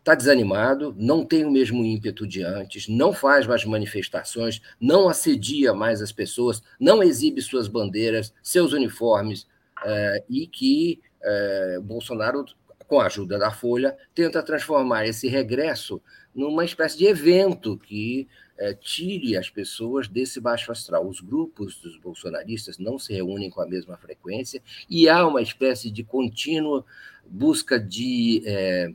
tá 0.04 0.14
desanimado, 0.14 0.94
não 0.96 1.24
tem 1.24 1.44
o 1.44 1.50
mesmo 1.50 1.84
ímpeto 1.84 2.26
de 2.26 2.42
antes, 2.42 2.86
não 2.86 3.12
faz 3.12 3.46
mais 3.46 3.64
manifestações, 3.64 4.62
não 4.80 5.08
assedia 5.08 5.74
mais 5.74 6.00
as 6.00 6.12
pessoas, 6.12 6.62
não 6.78 7.02
exibe 7.02 7.42
suas 7.42 7.66
bandeiras, 7.66 8.32
seus 8.40 8.72
uniformes, 8.72 9.46
é, 9.84 10.24
e 10.30 10.46
que 10.46 11.00
é, 11.22 11.80
Bolsonaro, 11.82 12.44
com 12.86 13.00
a 13.00 13.06
ajuda 13.06 13.38
da 13.38 13.50
Folha, 13.50 13.96
tenta 14.14 14.42
transformar 14.42 15.06
esse 15.06 15.26
regresso 15.26 16.00
numa 16.32 16.64
espécie 16.64 16.98
de 16.98 17.06
evento 17.06 17.76
que 17.76 18.28
é, 18.58 18.72
tire 18.74 19.36
as 19.36 19.50
pessoas 19.50 20.08
desse 20.08 20.40
baixo 20.40 20.72
astral. 20.72 21.06
Os 21.06 21.20
grupos 21.20 21.76
dos 21.80 21.98
bolsonaristas 21.98 22.78
não 22.78 22.98
se 22.98 23.12
reúnem 23.12 23.50
com 23.50 23.60
a 23.60 23.66
mesma 23.66 23.96
frequência 23.96 24.62
e 24.88 25.08
há 25.08 25.26
uma 25.26 25.42
espécie 25.42 25.90
de 25.90 26.02
contínua 26.02 26.84
busca 27.26 27.78
de 27.78 28.42
é, 28.46 28.92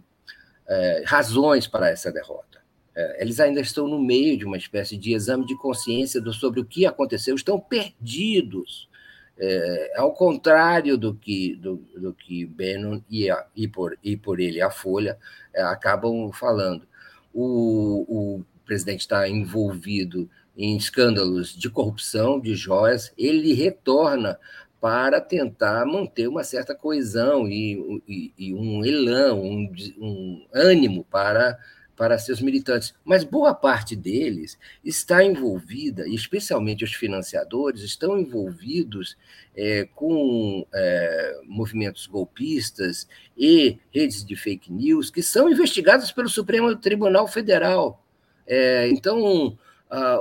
é, 0.68 1.04
razões 1.06 1.68
para 1.68 1.90
essa 1.90 2.12
derrota. 2.12 2.62
Eles 3.18 3.40
ainda 3.40 3.62
estão 3.62 3.88
no 3.88 3.98
meio 3.98 4.38
de 4.38 4.44
uma 4.46 4.58
espécie 4.58 4.98
de 4.98 5.14
exame 5.14 5.46
de 5.46 5.58
consciência 5.58 6.20
do, 6.20 6.34
sobre 6.34 6.60
o 6.60 6.66
que 6.66 6.86
aconteceu, 6.86 7.34
estão 7.34 7.58
perdidos 7.58 8.90
ao 9.96 10.14
contrário 10.14 10.98
do 10.98 11.16
que, 11.16 11.56
do, 11.56 11.78
do 11.98 12.14
que 12.14 12.46
Bannon 12.46 13.02
e, 13.10 13.32
a, 13.32 13.46
e, 13.56 13.66
por, 13.66 13.98
e 14.04 14.18
por 14.18 14.42
ele 14.42 14.62
a 14.62 14.70
Folha 14.70 15.18
acabam 15.56 16.32
falando. 16.34 16.86
O, 17.34 18.06
o 18.10 18.44
presidente 18.72 19.02
está 19.02 19.28
envolvido 19.28 20.30
em 20.58 20.78
escândalos 20.78 21.54
de 21.54 21.70
corrupção, 21.70 22.40
de 22.40 22.56
joias, 22.56 23.12
ele 23.18 23.52
retorna 23.52 24.40
para 24.80 25.20
tentar 25.20 25.86
manter 25.86 26.30
uma 26.30 26.42
certa 26.42 26.74
coesão 26.74 27.50
e, 27.50 28.02
e, 28.08 28.34
e 28.38 28.54
um 28.54 28.86
elan, 28.86 29.34
um, 29.34 29.70
um 30.00 30.48
ânimo 30.54 31.04
para 31.04 31.60
para 31.98 32.18
seus 32.18 32.42
militantes, 32.42 32.96
mas 33.04 33.24
boa 33.24 33.54
parte 33.54 33.96
deles 33.96 34.58
está 34.84 35.24
envolvida, 35.24 36.08
especialmente 36.08 36.84
os 36.84 36.94
financiadores, 36.94 37.84
estão 37.84 38.18
envolvidos 38.18 39.16
é, 39.56 39.88
com 39.94 40.66
é, 40.74 41.42
movimentos 41.46 42.08
golpistas 42.08 43.08
e 43.38 43.78
redes 43.94 44.26
de 44.26 44.36
fake 44.36 44.72
news 44.72 45.12
que 45.12 45.22
são 45.22 45.48
investigados 45.48 46.12
pelo 46.12 46.30
Supremo 46.30 46.76
Tribunal 46.76 47.28
Federal. 47.28 48.02
É, 48.54 48.90
então, 48.90 49.58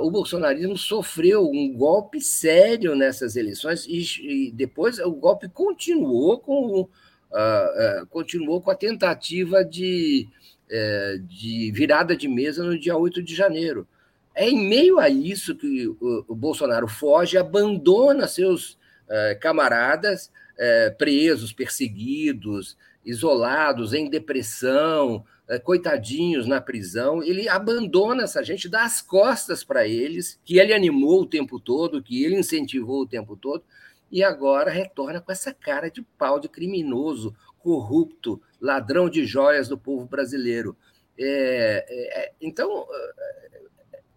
o 0.01 0.09
bolsonarismo 0.09 0.77
sofreu 0.77 1.43
um 1.43 1.73
golpe 1.73 2.21
sério 2.21 2.95
nessas 2.95 3.35
eleições 3.35 3.85
e, 3.85 4.47
e 4.47 4.51
depois 4.51 4.99
o 4.99 5.11
golpe 5.11 5.49
continuou 5.49 6.39
com, 6.39 6.81
uh, 6.81 6.83
uh, 6.83 8.07
continuou 8.09 8.61
com 8.61 8.71
a 8.71 8.75
tentativa 8.75 9.65
de 9.65 10.29
é, 10.71 11.19
de 11.21 11.69
virada 11.73 12.15
de 12.15 12.29
mesa 12.29 12.63
no 12.63 12.79
dia 12.79 12.95
8 12.95 13.21
de 13.21 13.35
janeiro. 13.35 13.85
É 14.33 14.49
em 14.49 14.69
meio 14.69 14.99
a 14.99 15.09
isso 15.09 15.53
que 15.53 15.85
o, 15.87 16.25
o 16.29 16.33
Bolsonaro 16.33 16.87
foge, 16.87 17.37
abandona 17.37 18.25
seus 18.25 18.77
é, 19.09 19.35
camaradas 19.35 20.31
é, 20.57 20.89
presos, 20.91 21.51
perseguidos, 21.51 22.77
isolados, 23.05 23.93
em 23.93 24.09
depressão, 24.09 25.25
coitadinhos 25.63 26.47
na 26.47 26.61
prisão. 26.61 27.21
Ele 27.21 27.49
abandona 27.49 28.23
essa 28.23 28.43
gente, 28.43 28.69
dá 28.69 28.83
as 28.83 29.01
costas 29.01 29.63
para 29.63 29.87
eles, 29.87 30.39
que 30.45 30.59
ele 30.59 30.73
animou 30.73 31.21
o 31.21 31.25
tempo 31.25 31.59
todo, 31.59 32.01
que 32.01 32.23
ele 32.23 32.39
incentivou 32.39 33.01
o 33.01 33.07
tempo 33.07 33.35
todo, 33.35 33.63
e 34.11 34.23
agora 34.23 34.69
retorna 34.69 35.21
com 35.21 35.31
essa 35.31 35.53
cara 35.53 35.89
de 35.89 36.01
pau 36.01 36.39
de 36.39 36.49
criminoso, 36.49 37.35
corrupto, 37.59 38.41
ladrão 38.59 39.09
de 39.09 39.25
joias 39.25 39.67
do 39.67 39.77
povo 39.77 40.05
brasileiro. 40.05 40.75
É, 41.17 41.85
é, 41.89 42.33
então, 42.41 42.87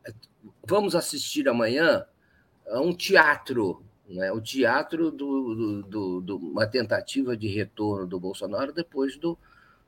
é, 0.07 0.13
vamos 0.67 0.95
assistir 0.95 1.49
amanhã 1.49 2.05
a 2.69 2.81
um 2.81 2.95
teatro, 2.95 3.85
né? 4.09 4.33
o 4.33 4.41
teatro 4.41 5.11
do, 5.11 5.83
do, 5.83 6.21
do, 6.21 6.37
uma 6.39 6.67
tentativa 6.67 7.37
de 7.37 7.49
retorno 7.49 8.07
do 8.07 8.19
Bolsonaro 8.19 8.73
depois 8.73 9.17
do, 9.17 9.39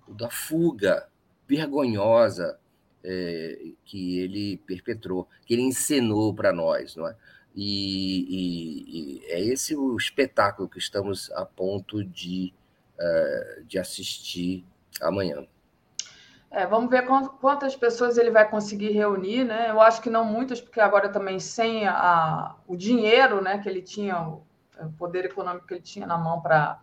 da 0.09 0.31
fuga 0.31 1.09
vergonhosa 1.49 2.59
é, 3.05 3.59
que 3.85 4.19
ele 4.19 4.57
perpetrou, 4.59 5.29
que 5.45 5.55
ele 5.55 5.63
encenou 5.63 6.35
para 6.35 6.53
nós. 6.53 6.97
Não 6.97 7.09
é? 7.09 7.17
E, 7.55 8.27
e, 8.29 9.21
e, 9.21 9.25
é 9.27 9.41
esse 9.41 9.75
o 9.75 9.97
espetáculo 9.97 10.69
que 10.69 10.79
estamos 10.79 11.31
a 11.33 11.45
ponto 11.47 12.05
de 12.05 12.53
é, 12.99 13.63
de 13.67 13.79
assistir 13.79 14.65
amanhã. 15.01 15.47
É, 16.51 16.67
vamos 16.67 16.89
ver 16.89 17.05
quantas 17.41 17.77
pessoas 17.77 18.17
ele 18.17 18.31
vai 18.31 18.49
conseguir 18.49 18.91
reunir, 18.93 19.45
né? 19.45 19.69
Eu 19.69 19.81
acho 19.81 20.01
que 20.01 20.09
não 20.09 20.25
muitas, 20.25 20.61
porque 20.61 20.81
agora 20.81 21.09
também 21.09 21.39
sem 21.39 21.87
a, 21.87 22.55
o 22.67 22.77
dinheiro, 22.77 23.43
né, 23.43 23.59
que 23.59 23.69
ele 23.69 23.83
tinha, 23.83 24.19
o 24.21 24.43
poder 24.97 25.25
econômico 25.25 25.67
que 25.67 25.75
ele 25.75 25.83
tinha 25.83 26.07
na 26.07 26.17
mão 26.17 26.41
para 26.41 26.81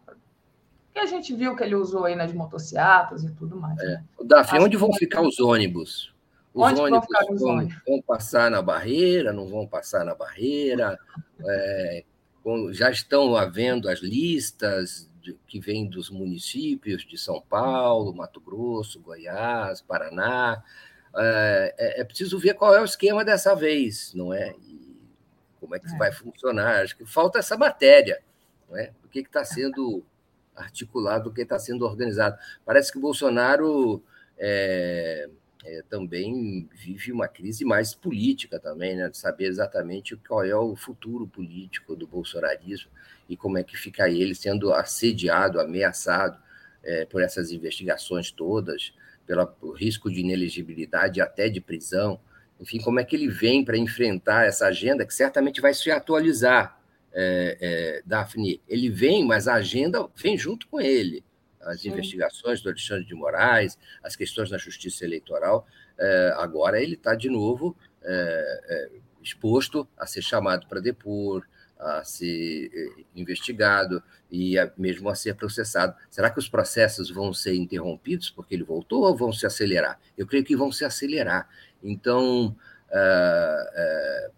que 0.93 0.99
a 0.99 1.05
gente 1.05 1.33
viu 1.33 1.55
que 1.55 1.63
ele 1.63 1.75
usou 1.75 2.05
aí 2.05 2.15
nas 2.15 2.31
motocicletas 2.31 3.23
e 3.23 3.31
tudo 3.31 3.57
mais. 3.57 3.79
É. 3.79 3.85
Né? 3.85 4.03
Davi, 4.25 4.59
onde 4.59 4.77
vão 4.77 4.93
ficar 4.93 5.21
os 5.21 5.39
ônibus? 5.39 6.13
Os 6.53 6.63
onde 6.63 6.81
ônibus 6.81 7.07
vão, 7.27 7.37
vão, 7.37 7.69
vão, 7.87 8.01
passar 8.01 8.51
na 8.51 8.61
barreira, 8.61 9.33
não 9.33 9.47
vão 9.47 9.65
passar 9.65 10.05
na 10.05 10.13
barreira? 10.13 10.99
É, 11.43 12.03
já 12.71 12.91
estão 12.91 13.35
havendo 13.35 13.89
as 13.89 13.99
listas 13.99 15.09
de, 15.19 15.35
que 15.47 15.59
vem 15.59 15.89
dos 15.89 16.11
municípios 16.11 17.03
de 17.03 17.17
São 17.17 17.41
Paulo, 17.41 18.13
Mato 18.13 18.39
Grosso, 18.39 18.99
Goiás, 18.99 19.81
Paraná. 19.81 20.63
É, 21.15 21.75
é, 21.77 22.01
é 22.01 22.03
preciso 22.03 22.37
ver 22.37 22.53
qual 22.53 22.75
é 22.75 22.81
o 22.81 22.85
esquema 22.85 23.25
dessa 23.25 23.55
vez, 23.55 24.13
não 24.13 24.31
é? 24.31 24.53
E 24.59 24.83
como 25.59 25.75
é 25.75 25.79
que 25.79 25.87
é. 25.87 25.97
vai 25.97 26.11
funcionar. 26.11 26.83
Acho 26.83 26.95
que 26.95 27.05
falta 27.05 27.39
essa 27.39 27.57
matéria, 27.57 28.21
não 28.69 28.77
é? 28.77 28.91
O 29.03 29.07
que 29.07 29.19
está 29.19 29.43
sendo 29.43 30.03
articulado, 30.55 31.29
o 31.29 31.33
que 31.33 31.41
está 31.41 31.57
sendo 31.59 31.85
organizado. 31.85 32.37
Parece 32.65 32.91
que 32.91 32.99
Bolsonaro 32.99 34.03
é, 34.37 35.29
é, 35.65 35.81
também 35.89 36.67
vive 36.73 37.11
uma 37.11 37.27
crise 37.27 37.63
mais 37.63 37.93
política 37.93 38.59
também, 38.59 38.95
né? 38.95 39.09
de 39.09 39.17
saber 39.17 39.45
exatamente 39.45 40.15
qual 40.15 40.43
é 40.43 40.55
o 40.55 40.75
futuro 40.75 41.25
político 41.25 41.95
do 41.95 42.05
bolsonarismo 42.05 42.91
e 43.29 43.37
como 43.37 43.57
é 43.57 43.63
que 43.63 43.77
fica 43.77 44.09
ele 44.09 44.35
sendo 44.35 44.73
assediado, 44.73 45.59
ameaçado 45.59 46.37
é, 46.83 47.05
por 47.05 47.21
essas 47.21 47.51
investigações 47.51 48.29
todas, 48.29 48.93
pelo 49.25 49.47
risco 49.73 50.11
de 50.11 50.19
inelegibilidade 50.19 51.21
até 51.21 51.47
de 51.47 51.61
prisão. 51.61 52.19
Enfim, 52.59 52.79
como 52.79 52.99
é 52.99 53.03
que 53.05 53.15
ele 53.15 53.29
vem 53.29 53.63
para 53.63 53.77
enfrentar 53.77 54.45
essa 54.45 54.67
agenda 54.67 55.05
que 55.05 55.13
certamente 55.13 55.61
vai 55.61 55.73
se 55.73 55.89
atualizar, 55.89 56.77
é, 57.13 57.57
é, 57.61 58.01
Daphne? 58.05 58.61
Ele 58.67 58.89
vem, 58.89 59.25
mas 59.25 59.47
a 59.47 59.55
agenda 59.55 60.07
vem 60.15 60.37
junto 60.37 60.67
com 60.67 60.81
ele 60.81 61.23
as 61.65 61.81
Sim. 61.81 61.89
investigações 61.89 62.61
do 62.61 62.69
Alexandre 62.69 63.05
de 63.05 63.15
Moraes, 63.15 63.77
as 64.03 64.15
questões 64.15 64.51
na 64.51 64.57
justiça 64.57 65.05
eleitoral. 65.05 65.65
É, 65.97 66.33
agora 66.37 66.81
ele 66.81 66.95
está 66.95 67.15
de 67.15 67.29
novo 67.29 67.75
é, 68.01 68.61
é, 68.67 68.89
exposto 69.21 69.87
a 69.97 70.05
ser 70.05 70.21
chamado 70.21 70.67
para 70.67 70.81
depor, 70.81 71.45
a 71.79 72.03
ser 72.03 72.69
é, 72.73 73.03
investigado 73.15 74.03
e 74.29 74.57
a, 74.57 74.71
mesmo 74.77 75.09
a 75.09 75.15
ser 75.15 75.35
processado. 75.35 75.95
Será 76.09 76.29
que 76.29 76.39
os 76.39 76.49
processos 76.49 77.09
vão 77.09 77.33
ser 77.33 77.55
interrompidos 77.55 78.29
porque 78.29 78.53
ele 78.53 78.63
voltou 78.63 79.03
ou 79.03 79.15
vão 79.15 79.31
se 79.31 79.45
acelerar? 79.45 79.99
Eu 80.17 80.27
creio 80.27 80.43
que 80.43 80.55
vão 80.55 80.71
se 80.71 80.83
acelerar. 80.83 81.47
Então, 81.81 82.55
é, 82.91 83.71
é, 83.75 84.31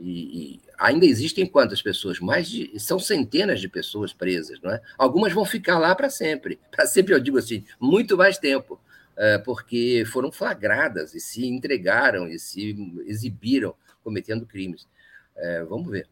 e, 0.00 0.54
e, 0.54 0.60
ainda 0.78 1.04
existem 1.04 1.46
quantas 1.46 1.82
pessoas? 1.82 2.18
Mais 2.20 2.48
de 2.48 2.78
são 2.80 2.98
centenas 2.98 3.60
de 3.60 3.68
pessoas 3.68 4.12
presas, 4.12 4.58
não 4.62 4.70
é? 4.70 4.80
Algumas 4.96 5.32
vão 5.32 5.44
ficar 5.44 5.78
lá 5.78 5.94
para 5.94 6.08
sempre, 6.08 6.58
para 6.72 6.86
sempre 6.86 7.14
eu 7.14 7.20
digo 7.20 7.38
assim, 7.38 7.64
muito 7.78 8.16
mais 8.16 8.38
tempo, 8.38 8.80
é, 9.16 9.36
porque 9.38 10.04
foram 10.10 10.32
flagradas 10.32 11.14
e 11.14 11.20
se 11.20 11.46
entregaram 11.46 12.26
e 12.26 12.38
se 12.38 12.74
exibiram 13.06 13.74
cometendo 14.02 14.46
crimes. 14.46 14.88
É, 15.36 15.62
vamos 15.64 15.90
ver. 15.90 16.08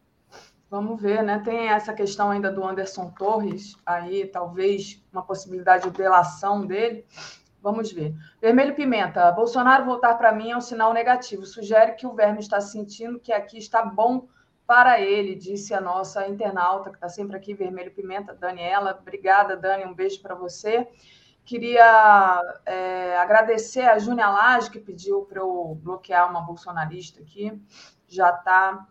Vamos 0.69 1.01
ver, 1.01 1.23
né? 1.23 1.41
Tem 1.43 1.69
essa 1.69 1.91
questão 1.93 2.29
ainda 2.29 2.51
do 2.51 2.63
Anderson 2.63 3.09
Torres, 3.09 3.75
aí 3.83 4.27
talvez 4.27 5.03
uma 5.11 5.23
possibilidade 5.23 5.89
de 5.89 5.97
delação 5.97 6.63
dele. 6.63 7.03
Vamos 7.61 7.91
ver. 7.91 8.15
Vermelho 8.41 8.73
Pimenta. 8.73 9.31
Bolsonaro 9.31 9.85
voltar 9.85 10.15
para 10.15 10.31
mim 10.31 10.51
é 10.51 10.57
um 10.57 10.61
sinal 10.61 10.93
negativo. 10.93 11.45
Sugere 11.45 11.93
que 11.93 12.07
o 12.07 12.13
verme 12.13 12.39
está 12.39 12.61
sentindo 12.61 13.19
que 13.19 13.33
aqui 13.33 13.57
está 13.57 13.83
bom 13.83 14.27
para 14.65 15.01
ele, 15.01 15.35
disse 15.35 15.73
a 15.73 15.81
nossa 15.81 16.27
internauta, 16.27 16.91
que 16.91 16.95
está 16.95 17.09
sempre 17.09 17.35
aqui, 17.35 17.55
Vermelho 17.55 17.91
Pimenta, 17.91 18.35
Daniela. 18.35 18.97
Obrigada, 19.01 19.57
Dani. 19.57 19.83
Um 19.83 19.95
beijo 19.95 20.21
para 20.21 20.35
você. 20.35 20.87
Queria 21.43 22.39
é, 22.65 23.17
agradecer 23.17 23.81
a 23.81 23.97
Júnia 23.97 24.29
Lage, 24.29 24.69
que 24.69 24.79
pediu 24.79 25.23
para 25.23 25.39
eu 25.39 25.75
bloquear 25.81 26.29
uma 26.29 26.41
bolsonarista 26.41 27.19
aqui. 27.19 27.59
Já 28.07 28.29
está 28.29 28.87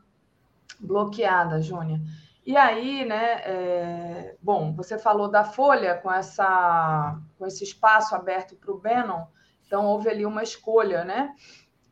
bloqueada, 0.80 1.62
Júnia. 1.62 2.00
E 2.48 2.56
aí, 2.56 3.04
né, 3.04 3.42
é, 3.44 4.36
bom, 4.40 4.74
você 4.74 4.98
falou 4.98 5.28
da 5.28 5.44
Folha 5.44 5.96
com, 5.96 6.10
essa, 6.10 7.20
com 7.36 7.46
esse 7.46 7.62
espaço 7.62 8.14
aberto 8.14 8.56
para 8.56 8.72
o 8.72 8.78
Bannon, 8.78 9.26
então 9.66 9.84
houve 9.84 10.08
ali 10.08 10.24
uma 10.24 10.42
escolha, 10.42 11.04
né? 11.04 11.34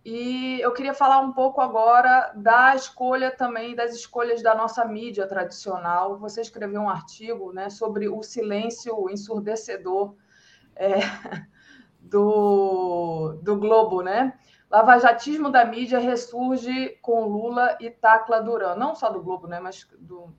E 0.02 0.58
eu 0.62 0.72
queria 0.72 0.94
falar 0.94 1.20
um 1.20 1.34
pouco 1.34 1.60
agora 1.60 2.32
da 2.34 2.74
escolha 2.74 3.30
também, 3.30 3.74
das 3.74 3.94
escolhas 3.94 4.42
da 4.42 4.54
nossa 4.54 4.82
mídia 4.86 5.26
tradicional. 5.26 6.18
Você 6.20 6.40
escreveu 6.40 6.80
um 6.80 6.88
artigo 6.88 7.52
né, 7.52 7.68
sobre 7.68 8.08
o 8.08 8.22
silêncio 8.22 9.10
ensurdecedor 9.10 10.14
é, 10.74 11.00
do, 12.00 13.38
do 13.42 13.58
Globo, 13.58 14.00
né? 14.00 14.32
Lavajatismo 14.76 15.48
da 15.48 15.64
mídia 15.64 15.98
ressurge 15.98 16.98
com 17.00 17.24
Lula 17.24 17.78
e 17.80 17.88
Tacla 17.88 18.42
Duran, 18.42 18.74
não 18.74 18.94
só 18.94 19.08
do 19.08 19.22
Globo, 19.22 19.46
né, 19.46 19.58
mas 19.58 19.88
do, 19.98 20.30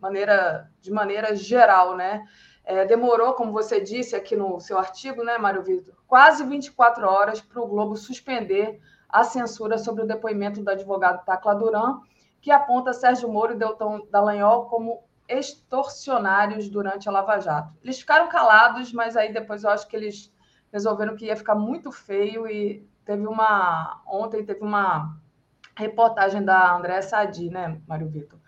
maneira, 0.00 0.70
de 0.80 0.90
maneira 0.90 1.36
geral, 1.36 1.94
né? 1.94 2.24
É, 2.64 2.86
demorou, 2.86 3.34
como 3.34 3.52
você 3.52 3.78
disse 3.78 4.16
aqui 4.16 4.34
no 4.34 4.58
seu 4.58 4.78
artigo, 4.78 5.22
né, 5.22 5.36
Mário 5.36 5.62
Vitor, 5.62 5.92
quase 6.06 6.46
24 6.46 7.06
horas 7.06 7.42
para 7.42 7.60
o 7.60 7.66
Globo 7.66 7.94
suspender 7.94 8.80
a 9.06 9.22
censura 9.22 9.76
sobre 9.76 10.02
o 10.02 10.06
depoimento 10.06 10.62
do 10.62 10.70
advogado 10.70 11.22
Tacla 11.26 11.54
Duran, 11.54 12.00
que 12.40 12.50
aponta 12.50 12.94
Sérgio 12.94 13.28
Moro 13.28 13.52
e 13.52 13.58
Deltão 13.58 14.02
Dallagnol 14.10 14.64
como 14.64 15.04
extorsionários 15.28 16.70
durante 16.70 17.06
a 17.06 17.12
Lava 17.12 17.38
Jato. 17.38 17.74
Eles 17.84 18.00
ficaram 18.00 18.30
calados, 18.30 18.94
mas 18.94 19.14
aí 19.14 19.30
depois 19.30 19.62
eu 19.62 19.68
acho 19.68 19.86
que 19.86 19.94
eles 19.94 20.32
resolveram 20.72 21.16
que 21.16 21.26
ia 21.26 21.36
ficar 21.36 21.54
muito 21.54 21.92
feio 21.92 22.46
e 22.46 22.88
teve 23.08 23.26
uma 23.26 24.02
ontem 24.06 24.44
teve 24.44 24.60
uma 24.60 25.18
reportagem 25.74 26.44
da 26.44 26.76
Andréa 26.76 27.00
Sadi, 27.00 27.48
né, 27.48 27.80
Mário 27.86 28.06
Vitor? 28.06 28.38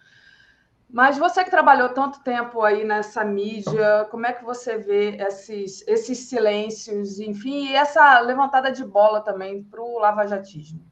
Mas 0.86 1.16
você 1.16 1.42
que 1.42 1.50
trabalhou 1.50 1.88
tanto 1.88 2.22
tempo 2.22 2.60
aí 2.60 2.84
nessa 2.84 3.24
mídia, 3.24 4.06
como 4.10 4.26
é 4.26 4.34
que 4.34 4.44
você 4.44 4.76
vê 4.76 5.16
esses, 5.16 5.82
esses 5.86 6.18
silêncios, 6.18 7.20
enfim, 7.20 7.68
e 7.68 7.74
essa 7.74 8.20
levantada 8.20 8.70
de 8.70 8.84
bola 8.84 9.22
também 9.22 9.62
para 9.62 9.80
o 9.80 9.98
lavajatismo? 9.98 10.84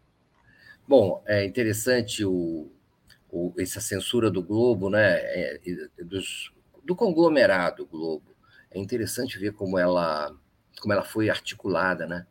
Bom, 0.87 1.23
é 1.27 1.45
interessante 1.45 2.25
o, 2.25 2.71
o, 3.29 3.53
essa 3.59 3.83
censura 3.83 4.31
do 4.31 4.43
Globo, 4.43 4.89
né, 4.89 5.19
é, 5.19 5.61
dos, 6.03 6.55
do 6.83 6.97
conglomerado 6.97 7.85
Globo. 7.85 8.35
É 8.71 8.79
interessante 8.79 9.39
ver 9.39 9.53
como 9.53 9.77
ela, 9.77 10.35
como 10.81 10.95
ela 10.95 11.05
foi 11.05 11.29
articulada, 11.29 12.07
né? 12.07 12.27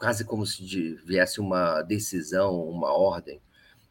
Quase 0.00 0.24
como 0.24 0.46
se 0.46 0.64
viesse 1.04 1.40
uma 1.40 1.82
decisão, 1.82 2.58
uma 2.64 2.90
ordem 2.90 3.38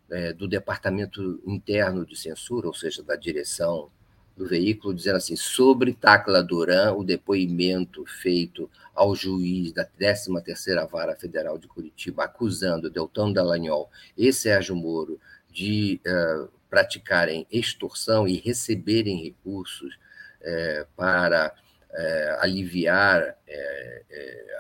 é, 0.10 0.34
do 0.34 0.48
departamento 0.48 1.40
interno 1.46 2.04
de 2.04 2.16
censura, 2.16 2.66
ou 2.66 2.74
seja, 2.74 3.04
da 3.04 3.16
direção 3.16 3.92
do 4.36 4.48
veículo, 4.48 4.94
dizendo 4.94 5.18
assim: 5.18 5.36
sobre 5.36 5.94
Tacla 5.94 6.42
Duran, 6.42 6.94
o 6.94 7.04
depoimento 7.04 8.04
feito 8.08 8.68
ao 8.96 9.16
juiz 9.16 9.72
da 9.72 9.86
13ª 9.86 10.90
Vara 10.90 11.16
Federal 11.16 11.60
de 11.60 11.68
Curitiba, 11.68 12.24
acusando 12.24 12.90
Deltão 12.90 13.32
Dallagnol 13.32 13.88
e 14.18 14.34
Sérgio 14.34 14.76
Moro 14.76 15.20
de 15.52 16.02
uh, 16.08 16.50
praticarem 16.70 17.46
extorsão 17.52 18.28
e 18.28 18.38
receberem 18.38 19.24
recursos 19.24 19.94
uh, 20.42 20.88
para 20.96 21.54
uh, 21.92 22.42
aliviar 22.44 23.36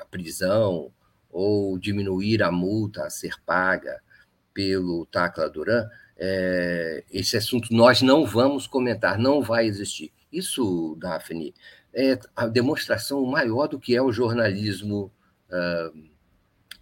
a 0.01 0.05
prisão 0.05 0.91
ou 1.29 1.77
diminuir 1.77 2.41
a 2.43 2.51
multa 2.51 3.05
a 3.05 3.09
ser 3.09 3.33
paga 3.45 4.01
pelo 4.53 5.05
Tacla 5.05 5.49
Duran, 5.49 5.87
é, 6.17 7.03
esse 7.11 7.37
assunto 7.37 7.73
nós 7.73 8.01
não 8.01 8.25
vamos 8.25 8.67
comentar, 8.67 9.17
não 9.17 9.41
vai 9.41 9.65
existir. 9.65 10.11
Isso, 10.31 10.95
Daphne, 10.99 11.53
é 11.93 12.19
a 12.35 12.45
demonstração 12.47 13.25
maior 13.25 13.67
do 13.67 13.79
que 13.79 13.95
é 13.95 14.01
o 14.01 14.11
jornalismo, 14.11 15.11
uh, 15.49 16.09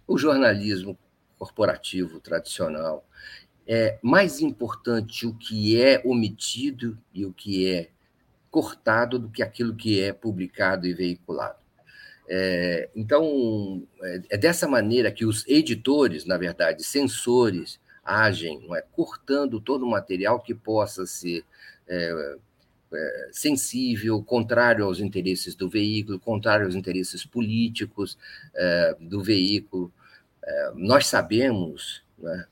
o 0.06 0.18
jornalismo 0.18 0.98
corporativo 1.38 2.20
tradicional. 2.20 3.06
É 3.66 3.98
mais 4.02 4.40
importante 4.40 5.26
o 5.26 5.34
que 5.34 5.80
é 5.80 6.02
omitido 6.04 6.98
e 7.14 7.24
o 7.24 7.32
que 7.32 7.68
é 7.68 7.90
cortado 8.50 9.18
do 9.18 9.30
que 9.30 9.42
aquilo 9.42 9.76
que 9.76 10.00
é 10.00 10.12
publicado 10.12 10.86
e 10.86 10.94
veiculado. 10.94 11.58
É, 12.28 12.90
então, 12.94 13.82
é, 14.02 14.22
é 14.30 14.36
dessa 14.36 14.68
maneira 14.68 15.10
que 15.10 15.24
os 15.24 15.46
editores, 15.48 16.24
na 16.26 16.36
verdade, 16.36 16.84
censores, 16.84 17.80
agem, 18.04 18.60
não 18.66 18.74
é? 18.74 18.82
cortando 18.92 19.60
todo 19.60 19.84
o 19.84 19.90
material 19.90 20.40
que 20.40 20.54
possa 20.54 21.06
ser 21.06 21.44
é, 21.86 22.36
é, 22.92 23.28
sensível, 23.32 24.22
contrário 24.22 24.84
aos 24.84 25.00
interesses 25.00 25.54
do 25.54 25.68
veículo, 25.68 26.18
contrário 26.18 26.66
aos 26.66 26.74
interesses 26.74 27.24
políticos 27.24 28.18
é, 28.54 28.96
do 29.00 29.22
veículo. 29.22 29.92
É, 30.42 30.72
nós 30.74 31.06
sabemos 31.06 32.02
né, 32.18 32.46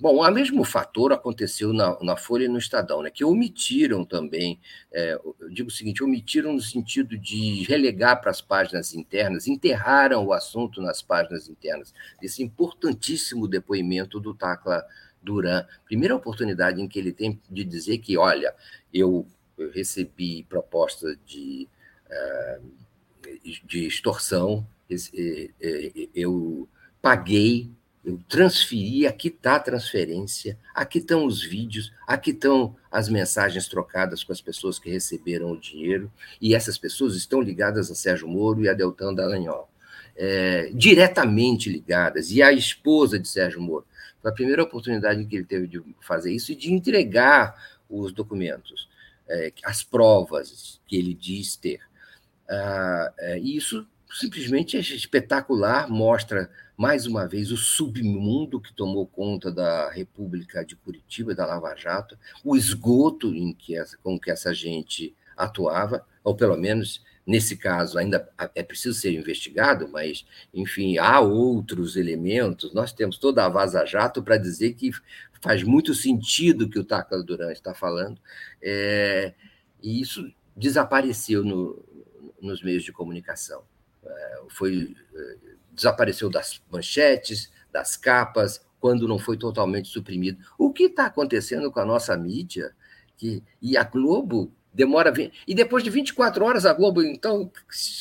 Bom, 0.00 0.16
o 0.16 0.30
mesmo 0.30 0.64
fator 0.64 1.12
aconteceu 1.12 1.74
na, 1.74 1.98
na 2.02 2.16
Folha 2.16 2.46
e 2.46 2.48
no 2.48 2.56
Estadão, 2.56 3.02
né, 3.02 3.10
que 3.10 3.22
omitiram 3.22 4.02
também, 4.02 4.58
é, 4.90 5.12
eu 5.12 5.48
digo 5.50 5.68
o 5.68 5.72
seguinte, 5.72 6.02
omitiram 6.02 6.54
no 6.54 6.60
sentido 6.62 7.18
de 7.18 7.64
relegar 7.64 8.18
para 8.18 8.30
as 8.30 8.40
páginas 8.40 8.94
internas, 8.94 9.46
enterraram 9.46 10.24
o 10.24 10.32
assunto 10.32 10.80
nas 10.80 11.02
páginas 11.02 11.50
internas, 11.50 11.92
esse 12.22 12.42
importantíssimo 12.42 13.46
depoimento 13.46 14.18
do 14.18 14.32
Tacla 14.32 14.82
Duran. 15.22 15.66
Primeira 15.84 16.16
oportunidade 16.16 16.80
em 16.80 16.88
que 16.88 16.98
ele 16.98 17.12
tem 17.12 17.38
de 17.50 17.62
dizer 17.62 17.98
que, 17.98 18.16
olha, 18.16 18.54
eu, 18.94 19.26
eu 19.58 19.70
recebi 19.70 20.44
proposta 20.44 21.14
de, 21.26 21.68
uh, 22.06 22.70
de 23.66 23.86
extorsão, 23.86 24.66
eu 26.14 26.66
paguei 27.02 27.70
eu 28.04 28.18
transferi, 28.28 29.06
aqui 29.06 29.28
está 29.28 29.56
a 29.56 29.60
transferência, 29.60 30.58
aqui 30.74 30.98
estão 30.98 31.26
os 31.26 31.42
vídeos, 31.42 31.92
aqui 32.06 32.30
estão 32.30 32.74
as 32.90 33.08
mensagens 33.08 33.68
trocadas 33.68 34.24
com 34.24 34.32
as 34.32 34.40
pessoas 34.40 34.78
que 34.78 34.90
receberam 34.90 35.52
o 35.52 35.60
dinheiro, 35.60 36.10
e 36.40 36.54
essas 36.54 36.78
pessoas 36.78 37.14
estão 37.14 37.40
ligadas 37.40 37.90
a 37.90 37.94
Sérgio 37.94 38.26
Moro 38.26 38.62
e 38.62 38.68
a 38.68 38.74
Deltan 38.74 39.14
Dallagnol. 39.14 39.68
É, 40.16 40.70
diretamente 40.74 41.70
ligadas, 41.70 42.30
e 42.30 42.42
a 42.42 42.52
esposa 42.52 43.18
de 43.18 43.28
Sérgio 43.28 43.60
Moro. 43.60 43.86
Foi 44.20 44.30
a 44.30 44.34
primeira 44.34 44.62
oportunidade 44.62 45.24
que 45.24 45.36
ele 45.36 45.44
teve 45.44 45.66
de 45.66 45.82
fazer 46.00 46.32
isso 46.32 46.52
e 46.52 46.56
de 46.56 46.72
entregar 46.72 47.54
os 47.88 48.12
documentos, 48.12 48.88
é, 49.28 49.52
as 49.64 49.82
provas 49.82 50.80
que 50.86 50.96
ele 50.96 51.14
diz 51.14 51.56
ter. 51.56 51.80
Ah, 52.48 53.12
é, 53.18 53.38
isso 53.38 53.86
simplesmente 54.12 54.76
é 54.76 54.80
espetacular, 54.80 55.88
mostra 55.88 56.50
mais 56.76 57.06
uma 57.06 57.28
vez 57.28 57.52
o 57.52 57.56
submundo 57.56 58.60
que 58.60 58.72
tomou 58.72 59.06
conta 59.06 59.52
da 59.52 59.90
República 59.90 60.64
de 60.64 60.74
Curitiba, 60.76 61.34
da 61.34 61.44
Lava 61.44 61.74
Jato, 61.76 62.18
o 62.44 62.56
esgoto 62.56 63.34
em 63.34 63.52
que 63.52 63.76
essa, 63.76 63.96
com 63.98 64.18
que 64.18 64.30
essa 64.30 64.54
gente 64.54 65.14
atuava, 65.36 66.06
ou 66.24 66.34
pelo 66.34 66.56
menos 66.56 67.04
nesse 67.26 67.56
caso 67.56 67.98
ainda 67.98 68.28
é 68.54 68.62
preciso 68.62 68.98
ser 68.98 69.12
investigado, 69.12 69.88
mas 69.88 70.24
enfim 70.52 70.98
há 70.98 71.20
outros 71.20 71.96
elementos. 71.96 72.72
Nós 72.72 72.92
temos 72.92 73.18
toda 73.18 73.44
a 73.44 73.48
Vaza 73.48 73.84
Jato 73.84 74.22
para 74.22 74.36
dizer 74.36 74.74
que 74.74 74.90
faz 75.40 75.62
muito 75.62 75.94
sentido 75.94 76.64
o 76.64 76.68
que 76.70 76.78
o 76.78 76.84
Tacla 76.84 77.22
Duran 77.22 77.52
está 77.52 77.74
falando, 77.74 78.20
é, 78.62 79.34
e 79.82 80.00
isso 80.00 80.30
desapareceu 80.56 81.44
no, 81.44 81.84
nos 82.40 82.62
meios 82.62 82.84
de 82.84 82.92
comunicação. 82.92 83.62
É, 84.04 84.42
foi 84.48 84.94
é, 85.14 85.36
desapareceu 85.72 86.28
das 86.28 86.60
manchetes, 86.70 87.50
das 87.72 87.96
capas, 87.96 88.64
quando 88.80 89.06
não 89.06 89.18
foi 89.18 89.36
totalmente 89.36 89.88
suprimido. 89.88 90.42
O 90.58 90.72
que 90.72 90.84
está 90.84 91.06
acontecendo 91.06 91.70
com 91.70 91.80
a 91.80 91.84
nossa 91.84 92.16
mídia? 92.16 92.74
Que, 93.16 93.42
e 93.60 93.76
a 93.76 93.84
Globo 93.84 94.50
demora. 94.72 95.12
E 95.46 95.54
depois 95.54 95.84
de 95.84 95.90
24 95.90 96.44
horas, 96.44 96.64
a 96.64 96.72
Globo, 96.72 97.02
então, 97.02 97.50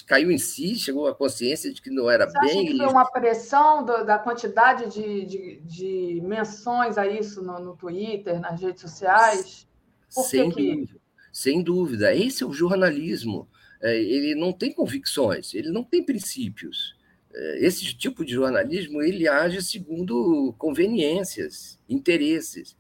caiu 0.08 0.32
em 0.32 0.38
si, 0.38 0.76
chegou 0.76 1.08
à 1.08 1.14
consciência 1.14 1.74
de 1.74 1.82
que 1.82 1.90
não 1.90 2.10
era 2.10 2.26
Você 2.26 2.40
bem. 2.40 2.50
Acha 2.50 2.72
que 2.72 2.78
foi 2.78 2.88
uma 2.88 3.12
pressão 3.12 3.84
do, 3.84 4.06
da 4.06 4.18
quantidade 4.18 4.90
de, 4.90 5.26
de, 5.26 5.62
de, 5.62 6.22
menções 6.24 6.98
a 6.98 7.06
isso 7.06 7.42
no, 7.42 7.60
no 7.60 7.76
Twitter, 7.76 8.40
nas 8.40 8.62
redes 8.62 8.82
sociais? 8.82 9.68
Por 10.14 10.24
sem 10.24 10.50
que 10.50 10.76
dúvida. 10.76 11.00
Sem 11.32 11.62
dúvida. 11.62 12.16
Esse 12.16 12.44
é 12.44 12.48
o 12.48 12.54
jornalismo. 12.54 13.48
É, 13.82 13.98
ele 13.98 14.36
não 14.36 14.52
tem 14.52 14.74
convicções, 14.74 15.54
ele 15.54 15.70
não 15.70 15.84
tem 15.84 16.04
princípios. 16.04 16.96
É, 17.34 17.66
esse 17.66 17.96
tipo 17.96 18.26
de 18.26 18.34
jornalismo 18.34 19.02
ele 19.02 19.28
age 19.28 19.62
segundo 19.62 20.54
conveniências, 20.58 21.80
interesses. 21.88 22.76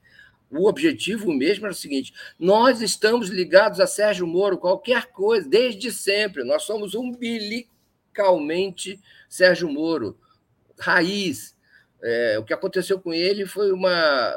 O 0.51 0.67
objetivo 0.67 1.31
mesmo 1.31 1.65
era 1.65 1.73
o 1.73 1.77
seguinte: 1.77 2.13
nós 2.37 2.81
estamos 2.81 3.29
ligados 3.29 3.79
a 3.79 3.87
Sérgio 3.87 4.27
Moro, 4.27 4.57
qualquer 4.57 5.05
coisa, 5.07 5.47
desde 5.47 5.91
sempre. 5.91 6.43
Nós 6.43 6.63
somos 6.63 6.95
umbilicalmente 6.95 8.99
Sérgio 9.29 9.69
Moro, 9.69 10.17
raiz. 10.77 11.57
É, 12.01 12.39
o 12.39 12.45
que 12.45 12.53
aconteceu 12.53 12.97
com 12.99 13.13
ele 13.13 13.45
foi 13.45 13.73
uma, 13.73 14.33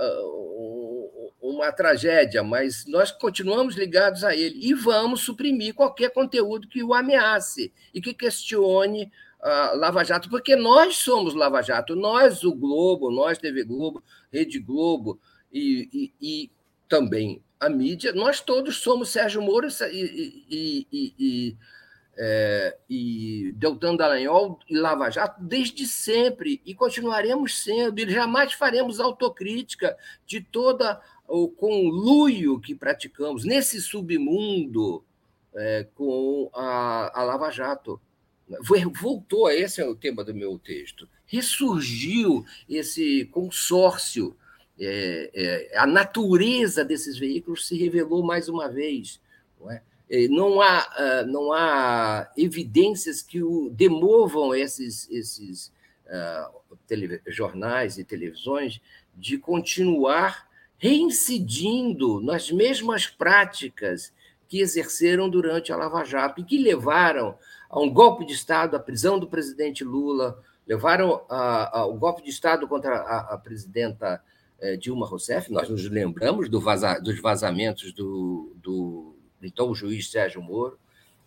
uma 1.43 1.73
tragédia, 1.73 2.44
mas 2.44 2.86
nós 2.86 3.10
continuamos 3.10 3.74
ligados 3.74 4.23
a 4.23 4.35
ele 4.35 4.64
e 4.64 4.73
vamos 4.73 5.23
suprimir 5.23 5.74
qualquer 5.74 6.10
conteúdo 6.10 6.69
que 6.69 6.85
o 6.85 6.94
ameace 6.94 7.73
e 7.93 8.01
que 8.01 8.14
questione 8.14 9.10
a 9.43 9.73
Lava 9.74 10.05
Jato, 10.05 10.31
porque 10.31 10.55
nós 10.55 10.98
somos 10.98 11.35
Lava 11.35 11.60
Jato, 11.60 11.97
nós, 11.97 12.44
o 12.44 12.55
Globo, 12.55 13.10
nós, 13.10 13.39
TV 13.39 13.64
Globo, 13.64 14.01
Rede 14.32 14.60
Globo 14.60 15.19
e, 15.52 15.89
e, 15.93 16.12
e 16.44 16.51
também 16.89 17.43
a 17.59 17.69
mídia, 17.69 18.12
nós 18.12 18.40
todos 18.40 18.77
somos 18.77 19.09
Sérgio 19.09 19.43
Moro 19.43 19.66
e, 19.90 20.47
e, 20.48 21.14
e, 21.19 21.56
é, 22.16 22.77
e 22.89 23.52
Deltan 23.56 23.97
Dallagnol 23.97 24.59
e 24.69 24.77
Lava 24.77 25.10
Jato 25.10 25.43
desde 25.43 25.86
sempre 25.86 26.60
e 26.64 26.74
continuaremos 26.74 27.62
sendo 27.62 27.98
e 27.98 28.10
jamais 28.10 28.52
faremos 28.52 29.01
autocrítica 29.01 29.97
de 30.27 30.40
toda 30.40 31.01
o 31.34 31.48
conluio 31.48 32.60
que 32.60 32.74
praticamos 32.74 33.42
nesse 33.42 33.80
submundo 33.80 35.02
é, 35.54 35.86
com 35.94 36.50
a, 36.52 37.10
a 37.18 37.24
Lava 37.24 37.50
Jato 37.50 37.98
voltou, 39.00 39.50
esse 39.50 39.80
é 39.80 39.88
o 39.88 39.94
tema 39.94 40.22
do 40.22 40.34
meu 40.34 40.59
texto, 40.59 41.09
ressurgiu 41.24 42.44
esse 42.68 43.24
consórcio 43.26 44.36
é, 44.78 45.30
é, 45.72 45.78
a 45.78 45.86
natureza 45.86 46.84
desses 46.84 47.18
veículos 47.18 47.66
se 47.66 47.78
revelou 47.78 48.22
mais 48.22 48.50
uma 48.50 48.68
vez. 48.68 49.18
Não, 49.59 49.70
é? 49.70 49.82
não 50.28 50.60
há, 50.60 50.80
ah, 50.80 51.24
não 51.26 51.52
há 51.52 52.30
evidências 52.36 53.22
que 53.22 53.42
o 53.42 53.70
demovam 53.70 54.54
esses, 54.54 55.09
esses 55.10 55.72
uh, 56.06 56.76
jornais 57.28 57.96
e 57.96 58.04
televisões 58.04 58.80
de 59.14 59.38
continuar 59.38 60.51
reincidindo 60.82 62.20
nas 62.20 62.50
mesmas 62.50 63.06
práticas 63.06 64.12
que 64.48 64.59
exerceram 64.59 65.30
durante 65.30 65.72
a 65.72 65.76
Lava 65.76 66.02
Jato 66.02 66.40
e 66.40 66.44
que 66.44 66.59
levaram 66.59 67.38
a 67.70 67.78
um 67.78 67.88
golpe 67.88 68.26
de 68.26 68.32
Estado, 68.32 68.74
a 68.74 68.80
prisão 68.80 69.16
do 69.16 69.28
presidente 69.28 69.84
Lula, 69.84 70.42
levaram 70.66 71.24
ao 71.28 71.94
golpe 71.94 72.24
de 72.24 72.30
Estado 72.30 72.66
contra 72.66 72.96
a, 72.96 73.34
a 73.34 73.38
presidenta 73.38 74.20
é, 74.60 74.76
Dilma 74.76 75.06
Rousseff, 75.06 75.52
nós 75.52 75.68
nos 75.68 75.88
lembramos 75.88 76.48
do 76.48 76.60
vaza, 76.60 76.98
dos 76.98 77.20
vazamentos 77.20 77.92
do, 77.92 78.52
do 78.56 79.14
então 79.40 79.72
juiz 79.72 80.10
Sérgio 80.10 80.42
Moro, 80.42 80.76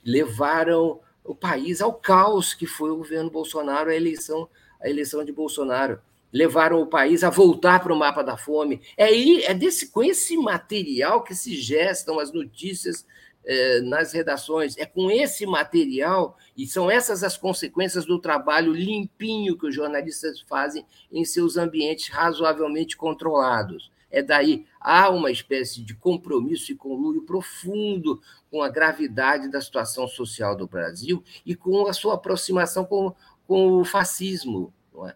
levaram 0.03 0.99
o 1.23 1.34
país 1.34 1.80
ao 1.80 1.94
caos 1.94 2.53
que 2.53 2.68
foi 2.68 2.91
o 2.91 2.98
governo 2.98 3.30
Bolsonaro, 3.30 3.90
a 3.90 3.95
eleição, 3.95 4.49
a 4.82 4.90
eleição 4.90 5.23
de 5.23 5.32
Bolsonaro. 5.32 6.02
Levaram 6.31 6.81
o 6.81 6.88
país 6.88 7.23
a 7.23 7.30
voltar 7.30 7.81
para 7.81 7.93
o 7.93 7.97
mapa 7.97 8.23
da 8.23 8.38
fome. 8.38 8.81
É, 8.97 9.43
é 9.43 9.53
desse, 9.53 9.89
com 9.89 10.03
esse 10.03 10.35
material 10.38 11.23
que 11.23 11.34
se 11.34 11.56
gestam 11.56 12.19
as 12.19 12.31
notícias 12.31 13.06
eh, 13.47 13.80
nas 13.81 14.11
redações. 14.11 14.76
É 14.76 14.85
com 14.88 15.11
esse 15.11 15.45
material, 15.45 16.35
e 16.57 16.65
são 16.65 16.89
essas 16.89 17.23
as 17.23 17.38
consequências 17.38 18.03
do 18.03 18.19
trabalho 18.19 18.73
limpinho 18.73 19.56
que 19.56 19.68
os 19.68 19.76
jornalistas 19.76 20.41
fazem 20.41 20.84
em 21.11 21.23
seus 21.23 21.56
ambientes 21.56 22.10
razoavelmente 22.10 22.97
controlados. 22.97 23.91
É 24.10 24.23
daí 24.23 24.65
há 24.80 25.10
uma 25.10 25.30
espécie 25.30 25.81
de 25.84 25.93
compromisso 25.93 26.72
e 26.72 26.76
conluio 26.76 27.22
profundo 27.23 28.19
com 28.49 28.64
a 28.64 28.69
gravidade 28.69 29.47
da 29.47 29.61
situação 29.61 30.07
social 30.07 30.56
do 30.56 30.68
Brasil 30.68 31.23
e 31.45 31.53
com 31.53 31.85
a 31.85 31.93
sua 31.93 32.15
aproximação 32.15 32.84
com, 32.84 33.14
com 33.45 33.73
o 33.73 33.85
fascismo. 33.85 34.73
É, 35.03 35.10
é, 35.10 35.15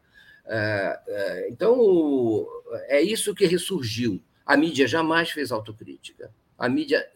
então, 1.49 2.47
é 2.87 3.01
isso 3.01 3.35
que 3.35 3.45
ressurgiu. 3.45 4.21
A 4.45 4.57
mídia 4.57 4.87
jamais 4.87 5.29
fez 5.29 5.51
autocrítica. 5.51 6.31
A 6.57 6.67
mídia 6.67 7.07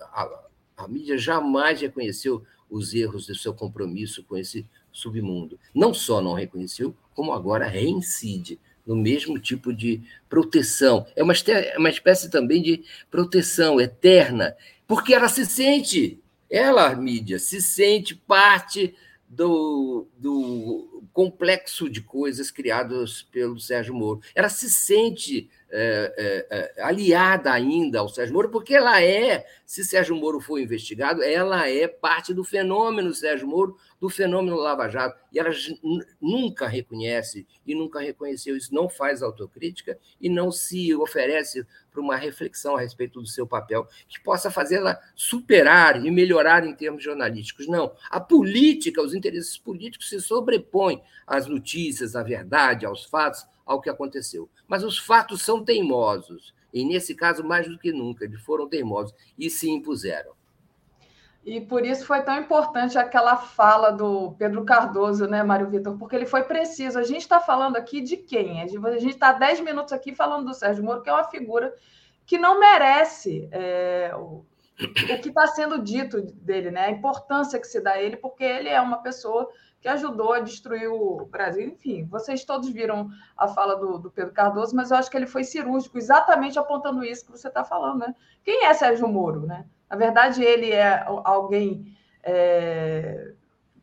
a, 0.00 0.48
a 0.76 0.88
mídia 0.88 1.18
jamais 1.18 1.80
reconheceu 1.80 2.44
os 2.70 2.94
erros 2.94 3.26
do 3.26 3.34
seu 3.34 3.54
compromisso 3.54 4.22
com 4.24 4.36
esse 4.36 4.66
submundo. 4.92 5.58
Não 5.74 5.94
só 5.94 6.20
não 6.20 6.34
reconheceu, 6.34 6.94
como 7.14 7.32
agora 7.32 7.66
reincide 7.66 8.58
no 8.86 8.96
mesmo 8.96 9.38
tipo 9.38 9.72
de 9.72 10.02
proteção. 10.28 11.06
É 11.14 11.22
uma, 11.22 11.34
é 11.46 11.78
uma 11.78 11.90
espécie 11.90 12.30
também 12.30 12.62
de 12.62 12.84
proteção 13.10 13.80
eterna, 13.80 14.56
porque 14.86 15.12
ela 15.12 15.28
se 15.28 15.44
sente, 15.44 16.18
ela, 16.50 16.88
a 16.88 16.96
mídia, 16.96 17.38
se 17.38 17.60
sente 17.60 18.14
parte 18.14 18.94
do, 19.28 20.08
do 20.16 21.04
complexo 21.12 21.90
de 21.90 22.00
coisas 22.00 22.50
criadas 22.50 23.22
pelo 23.22 23.60
Sérgio 23.60 23.94
Moro. 23.94 24.20
Ela 24.34 24.48
se 24.48 24.70
sente 24.70 25.50
é, 25.70 26.46
é, 26.50 26.76
é, 26.78 26.82
aliada 26.82 27.52
ainda 27.52 27.98
ao 27.98 28.08
Sérgio 28.08 28.34
Moro, 28.34 28.48
porque 28.48 28.74
ela 28.74 29.02
é, 29.02 29.44
se 29.66 29.84
Sérgio 29.84 30.16
Moro 30.16 30.40
for 30.40 30.58
investigado, 30.58 31.22
ela 31.22 31.68
é 31.68 31.86
parte 31.86 32.32
do 32.32 32.42
fenômeno 32.42 33.12
Sérgio 33.12 33.46
Moro, 33.46 33.76
do 34.00 34.08
fenômeno 34.08 34.56
Lava 34.56 34.88
Jato, 34.88 35.18
e 35.32 35.38
ela 35.38 35.50
nunca 36.20 36.66
reconhece 36.66 37.46
e 37.66 37.74
nunca 37.74 38.00
reconheceu 38.00 38.56
isso, 38.56 38.74
não 38.74 38.88
faz 38.88 39.22
autocrítica 39.22 39.98
e 40.20 40.28
não 40.28 40.52
se 40.52 40.94
oferece 40.94 41.66
para 41.90 42.00
uma 42.00 42.16
reflexão 42.16 42.76
a 42.76 42.80
respeito 42.80 43.20
do 43.20 43.26
seu 43.26 43.46
papel 43.46 43.86
que 44.08 44.20
possa 44.22 44.50
fazê-la 44.50 44.98
superar 45.14 46.04
e 46.04 46.10
melhorar 46.10 46.64
em 46.64 46.74
termos 46.74 47.02
jornalísticos. 47.02 47.66
Não, 47.66 47.92
a 48.10 48.20
política, 48.20 49.02
os 49.02 49.14
interesses 49.14 49.58
políticos 49.58 50.08
se 50.08 50.20
sobrepõem 50.20 51.02
às 51.26 51.46
notícias, 51.46 52.14
à 52.14 52.22
verdade, 52.22 52.86
aos 52.86 53.04
fatos, 53.04 53.44
ao 53.66 53.80
que 53.80 53.90
aconteceu. 53.90 54.48
Mas 54.66 54.82
os 54.82 54.98
fatos 54.98 55.42
são 55.42 55.64
teimosos, 55.64 56.54
e 56.72 56.84
nesse 56.84 57.14
caso, 57.14 57.44
mais 57.44 57.66
do 57.66 57.78
que 57.78 57.92
nunca, 57.92 58.24
eles 58.24 58.40
foram 58.42 58.68
teimosos 58.68 59.14
e 59.36 59.50
se 59.50 59.68
impuseram. 59.68 60.37
E 61.48 61.62
por 61.62 61.86
isso 61.86 62.04
foi 62.04 62.20
tão 62.20 62.38
importante 62.38 62.98
aquela 62.98 63.34
fala 63.34 63.90
do 63.90 64.32
Pedro 64.32 64.66
Cardoso, 64.66 65.26
né, 65.26 65.42
Mário 65.42 65.70
Vitor? 65.70 65.96
Porque 65.96 66.14
ele 66.14 66.26
foi 66.26 66.42
preciso. 66.42 66.98
A 66.98 67.02
gente 67.02 67.22
está 67.22 67.40
falando 67.40 67.76
aqui 67.76 68.02
de 68.02 68.18
quem? 68.18 68.60
A 68.60 68.66
gente 68.66 69.08
está 69.08 69.32
10 69.32 69.60
minutos 69.60 69.94
aqui 69.94 70.14
falando 70.14 70.44
do 70.44 70.52
Sérgio 70.52 70.84
Moro, 70.84 71.00
que 71.00 71.08
é 71.08 71.12
uma 71.12 71.24
figura 71.24 71.74
que 72.26 72.36
não 72.36 72.60
merece 72.60 73.48
é, 73.50 74.12
o, 74.14 74.44
o 74.78 75.20
que 75.22 75.30
está 75.30 75.46
sendo 75.46 75.82
dito 75.82 76.20
dele, 76.20 76.70
né? 76.70 76.84
A 76.84 76.90
importância 76.90 77.58
que 77.58 77.66
se 77.66 77.80
dá 77.80 77.92
a 77.92 78.02
ele, 78.02 78.18
porque 78.18 78.44
ele 78.44 78.68
é 78.68 78.78
uma 78.78 78.98
pessoa 78.98 79.48
que 79.80 79.88
ajudou 79.88 80.34
a 80.34 80.40
destruir 80.40 80.90
o 80.90 81.24
Brasil. 81.30 81.66
Enfim, 81.66 82.04
vocês 82.10 82.44
todos 82.44 82.68
viram 82.68 83.08
a 83.34 83.48
fala 83.48 83.74
do, 83.74 83.96
do 83.96 84.10
Pedro 84.10 84.34
Cardoso, 84.34 84.76
mas 84.76 84.90
eu 84.90 84.98
acho 84.98 85.10
que 85.10 85.16
ele 85.16 85.26
foi 85.26 85.44
cirúrgico, 85.44 85.96
exatamente 85.96 86.58
apontando 86.58 87.02
isso 87.02 87.24
que 87.24 87.32
você 87.32 87.48
está 87.48 87.64
falando, 87.64 88.00
né? 88.00 88.14
Quem 88.44 88.66
é 88.66 88.74
Sérgio 88.74 89.08
Moro, 89.08 89.46
né? 89.46 89.64
Na 89.90 89.96
verdade, 89.96 90.42
ele 90.42 90.70
é 90.70 91.04
alguém 91.24 91.96
é, 92.22 93.32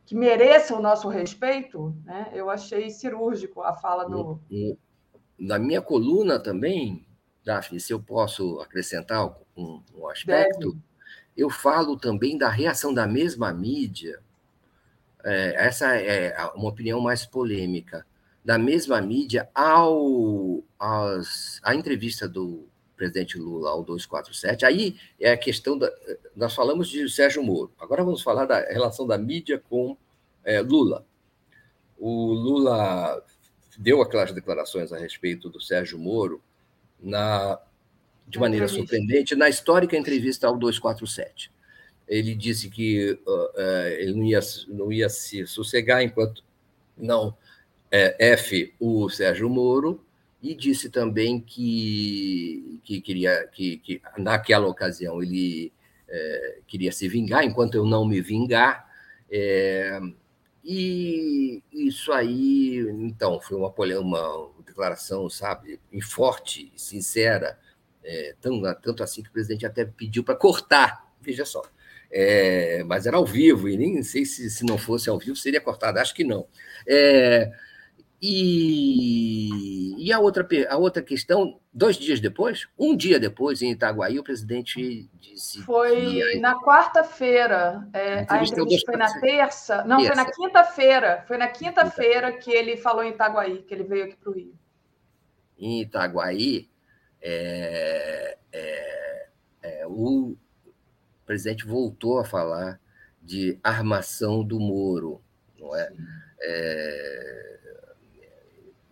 que 0.05 0.15
mereça 0.15 0.75
o 0.75 0.81
nosso 0.81 1.07
respeito, 1.09 1.95
né? 2.05 2.31
Eu 2.33 2.49
achei 2.49 2.89
cirúrgico 2.89 3.61
a 3.61 3.73
fala 3.73 4.07
do. 4.07 4.39
Na 5.37 5.59
minha 5.59 5.81
coluna 5.81 6.39
também, 6.39 7.05
Daphne, 7.43 7.79
se 7.79 7.91
eu 7.91 7.99
posso 7.99 8.59
acrescentar 8.61 9.27
um, 9.57 9.81
um 9.95 10.07
aspecto, 10.07 10.71
Deve. 10.71 10.81
eu 11.35 11.49
falo 11.49 11.97
também 11.97 12.37
da 12.37 12.49
reação 12.49 12.93
da 12.93 13.05
mesma 13.05 13.51
mídia 13.51 14.23
é, 15.25 15.55
essa 15.65 15.95
é 15.97 16.35
uma 16.53 16.69
opinião 16.69 17.01
mais 17.01 17.25
polêmica, 17.25 18.05
da 18.43 18.59
mesma 18.59 19.01
mídia 19.01 19.49
ao, 19.55 20.63
aos, 20.77 21.59
a 21.63 21.73
entrevista 21.73 22.29
do 22.29 22.67
presidente 22.95 23.37
Lula 23.37 23.69
ao 23.69 23.83
247. 23.83 24.65
Aí 24.65 24.95
é 25.19 25.31
a 25.31 25.37
questão 25.37 25.77
da. 25.77 25.91
Nós 26.35 26.53
falamos 26.53 26.87
de 26.89 27.09
Sérgio 27.09 27.43
Moro, 27.43 27.71
agora 27.79 28.03
vamos 28.03 28.21
falar 28.21 28.45
da 28.45 28.59
relação 28.59 29.05
da 29.05 29.17
mídia 29.17 29.61
com 29.69 29.97
é, 30.43 30.61
Lula. 30.61 31.05
O 31.97 32.33
Lula 32.33 33.23
deu 33.77 34.01
aquelas 34.01 34.31
declarações 34.31 34.91
a 34.91 34.97
respeito 34.97 35.49
do 35.49 35.61
Sérgio 35.61 35.97
Moro 35.97 36.41
na, 36.99 37.59
de 38.27 38.39
maneira 38.39 38.67
surpreendente 38.67 39.35
na 39.35 39.49
histórica 39.49 39.97
entrevista 39.97 40.47
ao 40.47 40.57
247 40.57 41.53
ele 42.07 42.35
disse 42.35 42.69
que 42.69 43.19
uh, 43.25 43.59
ele 43.97 44.13
não 44.13 44.23
ia, 44.23 44.39
não 44.67 44.91
ia 44.91 45.09
se 45.09 45.45
sossegar 45.47 46.03
enquanto 46.03 46.43
não 46.95 47.35
é, 47.91 48.33
F 48.33 48.73
o 48.79 49.09
Sérgio 49.09 49.49
Moro, 49.49 50.04
e 50.45 50.53
disse 50.53 50.91
também 50.91 51.39
que, 51.39 52.79
que 52.83 53.01
queria 53.01 53.47
que, 53.47 53.77
que 53.77 53.99
naquela 54.15 54.67
ocasião 54.67 55.21
ele 55.23 55.73
é, 56.07 56.59
queria 56.67 56.91
se 56.91 57.07
vingar 57.07 57.43
enquanto 57.43 57.73
eu 57.73 57.83
não 57.83 58.07
me 58.07 58.21
vingar. 58.21 58.87
É, 59.29 59.99
e 60.63 61.63
isso 61.73 62.11
aí, 62.11 62.77
então, 62.99 63.39
foi 63.39 63.57
uma, 63.57 63.73
uma 63.99 64.51
declaração, 64.63 65.27
sabe, 65.31 65.79
forte, 66.03 66.71
sincera, 66.75 67.57
é, 68.03 68.35
tanto, 68.39 68.61
tanto 68.81 69.03
assim 69.03 69.23
que 69.23 69.29
o 69.29 69.33
presidente 69.33 69.65
até 69.65 69.83
pediu 69.83 70.23
para 70.23 70.35
cortar, 70.35 71.11
veja 71.21 71.43
só, 71.43 71.63
é, 72.11 72.83
mas 72.83 73.07
era 73.07 73.17
ao 73.17 73.25
vivo, 73.25 73.67
e 73.67 73.77
nem 73.77 74.03
sei 74.03 74.25
se, 74.25 74.47
se 74.49 74.63
não 74.63 74.77
fosse 74.77 75.09
ao 75.09 75.17
vivo 75.17 75.35
seria 75.35 75.59
cortado, 75.59 75.99
acho 75.99 76.13
que 76.13 76.23
não. 76.23 76.47
É, 76.87 77.51
e, 78.21 80.07
e 80.07 80.11
a, 80.11 80.19
outra, 80.19 80.47
a 80.69 80.77
outra 80.77 81.01
questão, 81.01 81.59
dois 81.73 81.97
dias 81.97 82.19
depois, 82.19 82.67
um 82.77 82.95
dia 82.95 83.19
depois, 83.19 83.61
em 83.61 83.71
Itaguaí, 83.71 84.17
o 84.17 84.23
presidente 84.23 85.09
disse. 85.19 85.61
Foi 85.63 86.39
na 86.39 86.59
quarta-feira. 86.59 87.87
É, 87.93 88.25
a 88.27 88.43
entrevista 88.43 88.91
foi 88.91 88.97
na 88.97 89.19
terça. 89.19 89.83
Não, 89.83 89.97
terça. 89.97 90.13
foi 90.13 90.23
na 90.23 90.31
quinta-feira. 90.31 91.23
Foi 91.27 91.37
na 91.37 91.47
quinta-feira 91.47 92.31
que 92.31 92.51
ele 92.51 92.77
falou 92.77 93.03
em 93.03 93.11
Itaguaí, 93.11 93.61
que 93.63 93.73
ele 93.73 93.83
veio 93.83 94.05
aqui 94.05 94.15
para 94.15 94.29
o 94.29 94.33
Rio. 94.33 94.53
Em 95.57 95.81
Itaguaí, 95.81 96.69
é, 97.21 98.37
é, 98.51 99.27
é 99.61 99.87
o, 99.87 100.31
o 100.31 100.37
presidente 101.25 101.65
voltou 101.65 102.19
a 102.19 102.25
falar 102.25 102.79
de 103.21 103.59
armação 103.63 104.43
do 104.43 104.59
Moro, 104.59 105.21
não 105.57 105.75
é? 105.75 105.89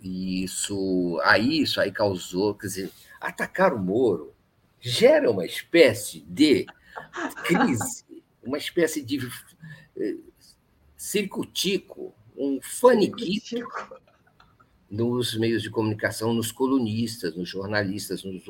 E 0.03 0.43
isso 0.43 1.17
aí, 1.23 1.61
isso 1.61 1.79
aí 1.79 1.89
causou, 1.89 2.53
quer 2.55 2.67
dizer, 2.67 2.91
atacar 3.21 3.73
o 3.73 3.79
Moro 3.79 4.33
gera 4.81 5.31
uma 5.31 5.45
espécie 5.45 6.19
de 6.27 6.65
crise, 7.45 8.03
uma 8.43 8.57
espécie 8.57 9.01
de 9.01 9.25
eh, 9.95 10.17
circutico, 10.97 12.13
um 12.35 12.59
faniquito, 12.61 13.65
nos 14.91 15.37
meios 15.37 15.63
de 15.63 15.69
comunicação, 15.69 16.33
nos 16.33 16.51
colunistas, 16.51 17.35
nos 17.35 17.47
jornalistas, 17.47 18.23
nos, 18.23 18.43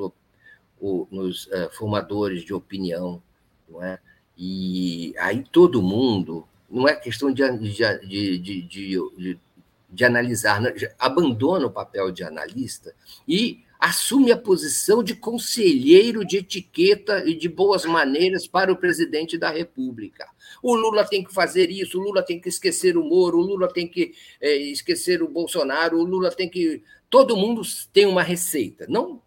nos 1.11 1.45
uh, 1.47 1.69
formadores 1.71 2.43
de 2.43 2.53
opinião, 2.53 3.21
não 3.69 3.81
é? 3.81 3.99
E 4.35 5.13
aí 5.19 5.43
todo 5.43 5.81
mundo, 5.81 6.45
não 6.69 6.87
é 6.87 6.95
questão 6.95 7.31
de, 7.31 7.43
de, 7.59 8.37
de, 8.39 8.61
de, 8.63 9.39
de 9.93 10.03
analisar, 10.03 10.59
né? 10.59 10.73
abandona 10.97 11.67
o 11.67 11.71
papel 11.71 12.11
de 12.11 12.23
analista 12.23 12.93
e 13.27 13.63
assume 13.79 14.31
a 14.31 14.37
posição 14.37 15.03
de 15.03 15.13
conselheiro 15.13 16.25
de 16.25 16.37
etiqueta 16.37 17.23
e 17.25 17.35
de 17.35 17.47
boas 17.49 17.85
maneiras 17.85 18.47
para 18.47 18.71
o 18.71 18.77
presidente 18.77 19.37
da 19.37 19.49
República. 19.49 20.27
O 20.61 20.73
Lula 20.73 21.05
tem 21.05 21.23
que 21.23 21.33
fazer 21.33 21.69
isso, 21.69 21.99
o 21.99 22.01
Lula 22.01 22.23
tem 22.23 22.39
que 22.39 22.49
esquecer 22.49 22.97
o 22.97 23.03
Moro, 23.03 23.37
o 23.37 23.41
Lula 23.41 23.67
tem 23.67 23.87
que 23.87 24.13
é, 24.41 24.55
esquecer 24.55 25.21
o 25.21 25.27
Bolsonaro, 25.27 25.99
o 25.99 26.03
Lula 26.03 26.31
tem 26.31 26.49
que. 26.49 26.81
Todo 27.09 27.37
mundo 27.37 27.61
tem 27.91 28.05
uma 28.05 28.23
receita. 28.23 28.85
Não 28.89 29.21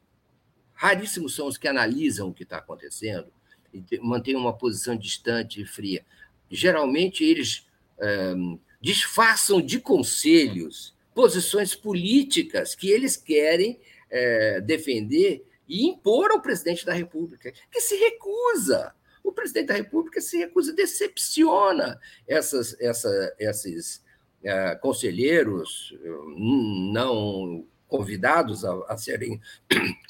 raríssimos 0.76 1.34
são 1.34 1.46
os 1.46 1.56
que 1.56 1.66
analisam 1.66 2.28
o 2.28 2.34
que 2.34 2.42
está 2.42 2.58
acontecendo 2.58 3.28
e 3.72 3.82
mantêm 3.98 4.36
uma 4.36 4.52
posição 4.52 4.96
distante 4.96 5.60
e 5.60 5.66
fria. 5.66 6.04
Geralmente 6.50 7.24
eles 7.24 7.66
é, 7.98 8.34
disfarçam 8.80 9.60
de 9.60 9.80
conselhos 9.80 10.94
posições 11.14 11.74
políticas 11.74 12.74
que 12.74 12.90
eles 12.90 13.16
querem 13.16 13.80
é, 14.10 14.60
defender 14.60 15.46
e 15.68 15.86
impor 15.86 16.30
ao 16.30 16.42
presidente 16.42 16.84
da 16.84 16.92
República, 16.92 17.52
que 17.70 17.80
se 17.80 17.96
recusa. 17.96 18.94
O 19.24 19.32
presidente 19.32 19.68
da 19.68 19.74
República 19.74 20.20
se 20.20 20.36
recusa, 20.38 20.72
decepciona 20.72 21.98
essas, 22.28 22.78
essa, 22.80 23.34
esses 23.38 24.04
é, 24.44 24.76
conselheiros 24.76 25.92
não 26.36 27.66
convidados 27.88 28.64
a, 28.64 28.74
a 28.88 28.96
serem 28.96 29.40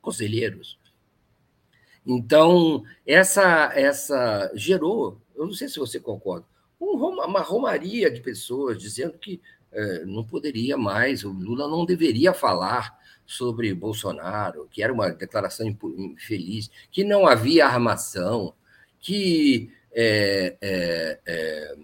conselheiros. 0.00 0.78
Então, 2.06 2.84
essa, 3.06 3.72
essa 3.74 4.50
gerou, 4.54 5.20
eu 5.36 5.44
não 5.44 5.52
sei 5.52 5.68
se 5.68 5.78
você 5.78 6.00
concorda, 6.00 6.46
uma 6.80 7.40
romaria 7.40 8.10
de 8.10 8.20
pessoas 8.20 8.78
dizendo 8.78 9.18
que 9.18 9.40
é, 9.70 10.04
não 10.04 10.24
poderia 10.24 10.76
mais, 10.76 11.24
o 11.24 11.30
Lula 11.30 11.68
não 11.68 11.84
deveria 11.84 12.32
falar 12.32 12.98
sobre 13.26 13.74
Bolsonaro, 13.74 14.66
que 14.70 14.82
era 14.82 14.92
uma 14.92 15.10
declaração 15.10 15.66
infeliz, 15.66 16.70
que 16.90 17.04
não 17.04 17.26
havia 17.26 17.66
armação, 17.66 18.54
que, 18.98 19.70
é, 19.92 20.56
é, 20.62 21.76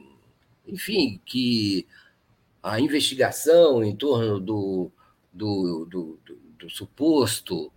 enfim, 0.66 1.20
que 1.24 1.86
a 2.62 2.80
investigação 2.80 3.84
em 3.84 3.94
torno 3.94 4.40
do, 4.40 4.90
do, 5.30 5.84
do, 5.84 6.18
do, 6.24 6.36
do 6.58 6.70
suposto, 6.70 7.70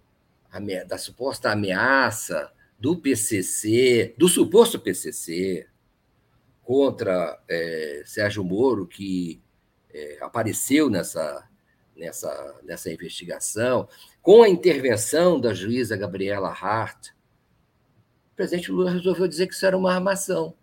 da 0.87 0.97
suposta 0.97 1.51
ameaça 1.51 2.49
do 2.79 2.95
PCC, 2.95 4.15
do 4.17 4.29
suposto 4.29 4.79
PCC, 4.79 5.67
contra 6.67 7.41
é, 7.47 8.03
Sérgio 8.05 8.43
Moro, 8.43 8.85
que 8.85 9.41
é, 9.89 10.17
apareceu 10.19 10.89
nessa 10.89 11.47
nessa, 11.95 12.59
nessa 12.63 12.91
investigação, 12.91 13.87
com 14.21 14.43
a 14.43 14.49
intervenção 14.49 15.39
da 15.39 15.53
juíza 15.53 15.95
Gabriela 15.95 16.49
Hart, 16.49 17.07
o 18.33 18.35
presidente 18.35 18.69
Lula 18.69 18.91
resolveu 18.91 19.27
dizer 19.29 19.47
que 19.47 19.53
isso 19.53 19.65
era 19.65 19.77
uma 19.77 19.93
armação. 19.93 20.53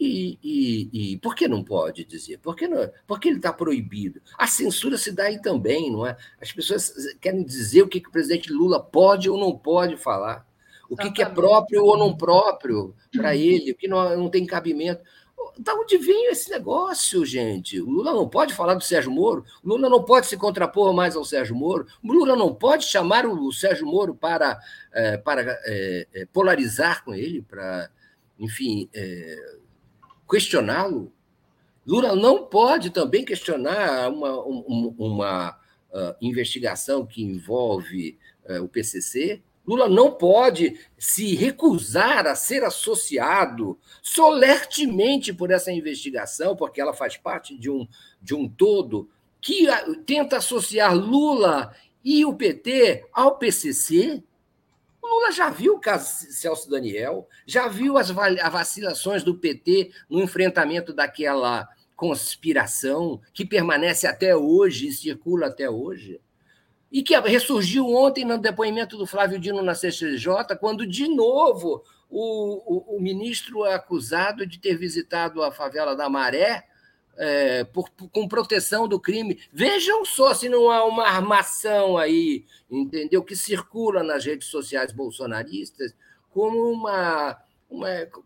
E, 0.00 0.38
e, 0.42 1.12
e, 1.12 1.18
por 1.18 1.36
que 1.36 1.46
não 1.46 1.62
pode 1.62 2.04
dizer? 2.04 2.38
Por 2.38 2.56
que, 2.56 2.66
não, 2.66 2.90
por 3.06 3.20
que 3.20 3.28
ele 3.28 3.36
está 3.36 3.52
proibido? 3.52 4.20
A 4.36 4.48
censura 4.48 4.96
se 4.96 5.12
dá 5.12 5.24
aí 5.24 5.40
também, 5.40 5.92
não 5.92 6.04
é? 6.04 6.16
As 6.40 6.50
pessoas 6.50 6.92
querem 7.20 7.44
dizer 7.44 7.82
o 7.82 7.88
que, 7.88 8.00
que 8.00 8.08
o 8.08 8.12
presidente 8.12 8.50
Lula 8.50 8.82
pode 8.82 9.30
ou 9.30 9.38
não 9.38 9.56
pode 9.56 9.96
falar. 9.98 10.44
O 10.92 10.96
que, 10.96 11.10
que 11.10 11.22
é 11.22 11.26
próprio 11.26 11.82
ou 11.86 11.96
não 11.96 12.14
próprio 12.14 12.94
para 13.16 13.34
ele, 13.34 13.72
o 13.72 13.74
que 13.74 13.88
não, 13.88 14.14
não 14.14 14.28
tem 14.28 14.44
cabimento. 14.44 15.02
Da 15.58 15.74
onde 15.74 15.96
vem 15.96 16.30
esse 16.30 16.50
negócio, 16.50 17.24
gente? 17.24 17.80
O 17.80 17.88
Lula 17.88 18.12
não 18.12 18.28
pode 18.28 18.52
falar 18.52 18.74
do 18.74 18.84
Sérgio 18.84 19.10
Moro, 19.10 19.42
o 19.64 19.68
Lula 19.70 19.88
não 19.88 20.04
pode 20.04 20.26
se 20.26 20.36
contrapor 20.36 20.92
mais 20.92 21.16
ao 21.16 21.24
Sérgio 21.24 21.56
Moro, 21.56 21.86
o 22.04 22.12
Lula 22.12 22.36
não 22.36 22.54
pode 22.54 22.84
chamar 22.84 23.24
o 23.24 23.50
Sérgio 23.52 23.86
Moro 23.86 24.14
para, 24.14 24.60
é, 24.92 25.16
para 25.16 25.58
é, 25.64 26.06
é 26.12 26.26
polarizar 26.26 27.02
com 27.02 27.14
ele, 27.14 27.40
para, 27.40 27.90
enfim, 28.38 28.86
é, 28.92 29.36
questioná-lo. 30.30 31.10
Lula 31.86 32.14
não 32.14 32.44
pode 32.44 32.90
também 32.90 33.24
questionar 33.24 34.10
uma, 34.10 34.40
uma, 34.42 34.94
uma 34.98 35.50
uh, 35.90 36.14
investigação 36.20 37.06
que 37.06 37.22
envolve 37.22 38.18
uh, 38.46 38.62
o 38.62 38.68
PCC, 38.68 39.42
Lula 39.66 39.88
não 39.88 40.10
pode 40.10 40.78
se 40.98 41.34
recusar 41.34 42.26
a 42.26 42.34
ser 42.34 42.64
associado 42.64 43.78
solertemente 44.02 45.32
por 45.32 45.50
essa 45.50 45.70
investigação, 45.70 46.56
porque 46.56 46.80
ela 46.80 46.92
faz 46.92 47.16
parte 47.16 47.56
de 47.56 47.70
um, 47.70 47.86
de 48.20 48.34
um 48.34 48.48
todo 48.48 49.08
que 49.40 49.66
tenta 50.04 50.38
associar 50.38 50.94
Lula 50.94 51.74
e 52.04 52.24
o 52.24 52.34
PT 52.34 53.06
ao 53.12 53.38
PCC. 53.38 54.22
O 55.00 55.06
Lula 55.06 55.32
já 55.32 55.48
viu 55.48 55.74
o 55.74 55.80
caso 55.80 56.26
Celso 56.32 56.68
Daniel, 56.68 57.28
já 57.46 57.68
viu 57.68 57.96
as 57.96 58.10
vacilações 58.10 59.22
do 59.22 59.36
PT 59.36 59.92
no 60.08 60.20
enfrentamento 60.20 60.92
daquela 60.92 61.68
conspiração 61.94 63.20
que 63.32 63.44
permanece 63.44 64.08
até 64.08 64.34
hoje 64.36 64.88
e 64.88 64.92
circula 64.92 65.46
até 65.46 65.70
hoje 65.70 66.20
e 66.92 67.02
que 67.02 67.18
ressurgiu 67.18 67.88
ontem 67.88 68.22
no 68.22 68.36
depoimento 68.36 68.98
do 68.98 69.06
Flávio 69.06 69.38
Dino 69.38 69.62
na 69.62 69.74
CCJ, 69.74 70.56
quando, 70.60 70.86
de 70.86 71.08
novo, 71.08 71.82
o, 72.10 72.94
o, 72.94 72.96
o 72.96 73.00
ministro 73.00 73.64
é 73.64 73.72
acusado 73.72 74.46
de 74.46 74.58
ter 74.58 74.76
visitado 74.76 75.42
a 75.42 75.50
favela 75.50 75.96
da 75.96 76.10
Maré 76.10 76.66
é, 77.16 77.64
por, 77.64 77.88
com 78.12 78.28
proteção 78.28 78.86
do 78.86 79.00
crime. 79.00 79.40
Vejam 79.50 80.04
só 80.04 80.34
se 80.34 80.50
não 80.50 80.70
há 80.70 80.84
uma 80.84 81.06
armação 81.06 81.96
aí, 81.96 82.44
entendeu? 82.70 83.22
Que 83.22 83.34
circula 83.34 84.02
nas 84.02 84.26
redes 84.26 84.48
sociais 84.48 84.92
bolsonaristas 84.92 85.94
como 86.28 86.70
uma, 86.70 87.38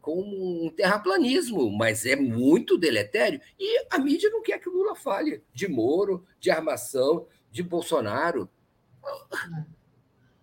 como 0.01 0.67
um 0.67 0.71
terraplanismo, 0.71 1.71
mas 1.71 2.05
é 2.05 2.17
muito 2.17 2.77
deletério. 2.77 3.41
E 3.59 3.87
a 3.91 3.99
mídia 3.99 4.31
não 4.31 4.43
quer 4.43 4.59
que 4.59 4.69
o 4.69 4.73
Lula 4.73 4.97
fale 4.97 5.43
de 5.53 5.69
Moro, 5.69 6.25
de 6.41 6.51
armação, 6.51 7.27
de 7.51 7.63
Bolsonaro. 7.63 8.49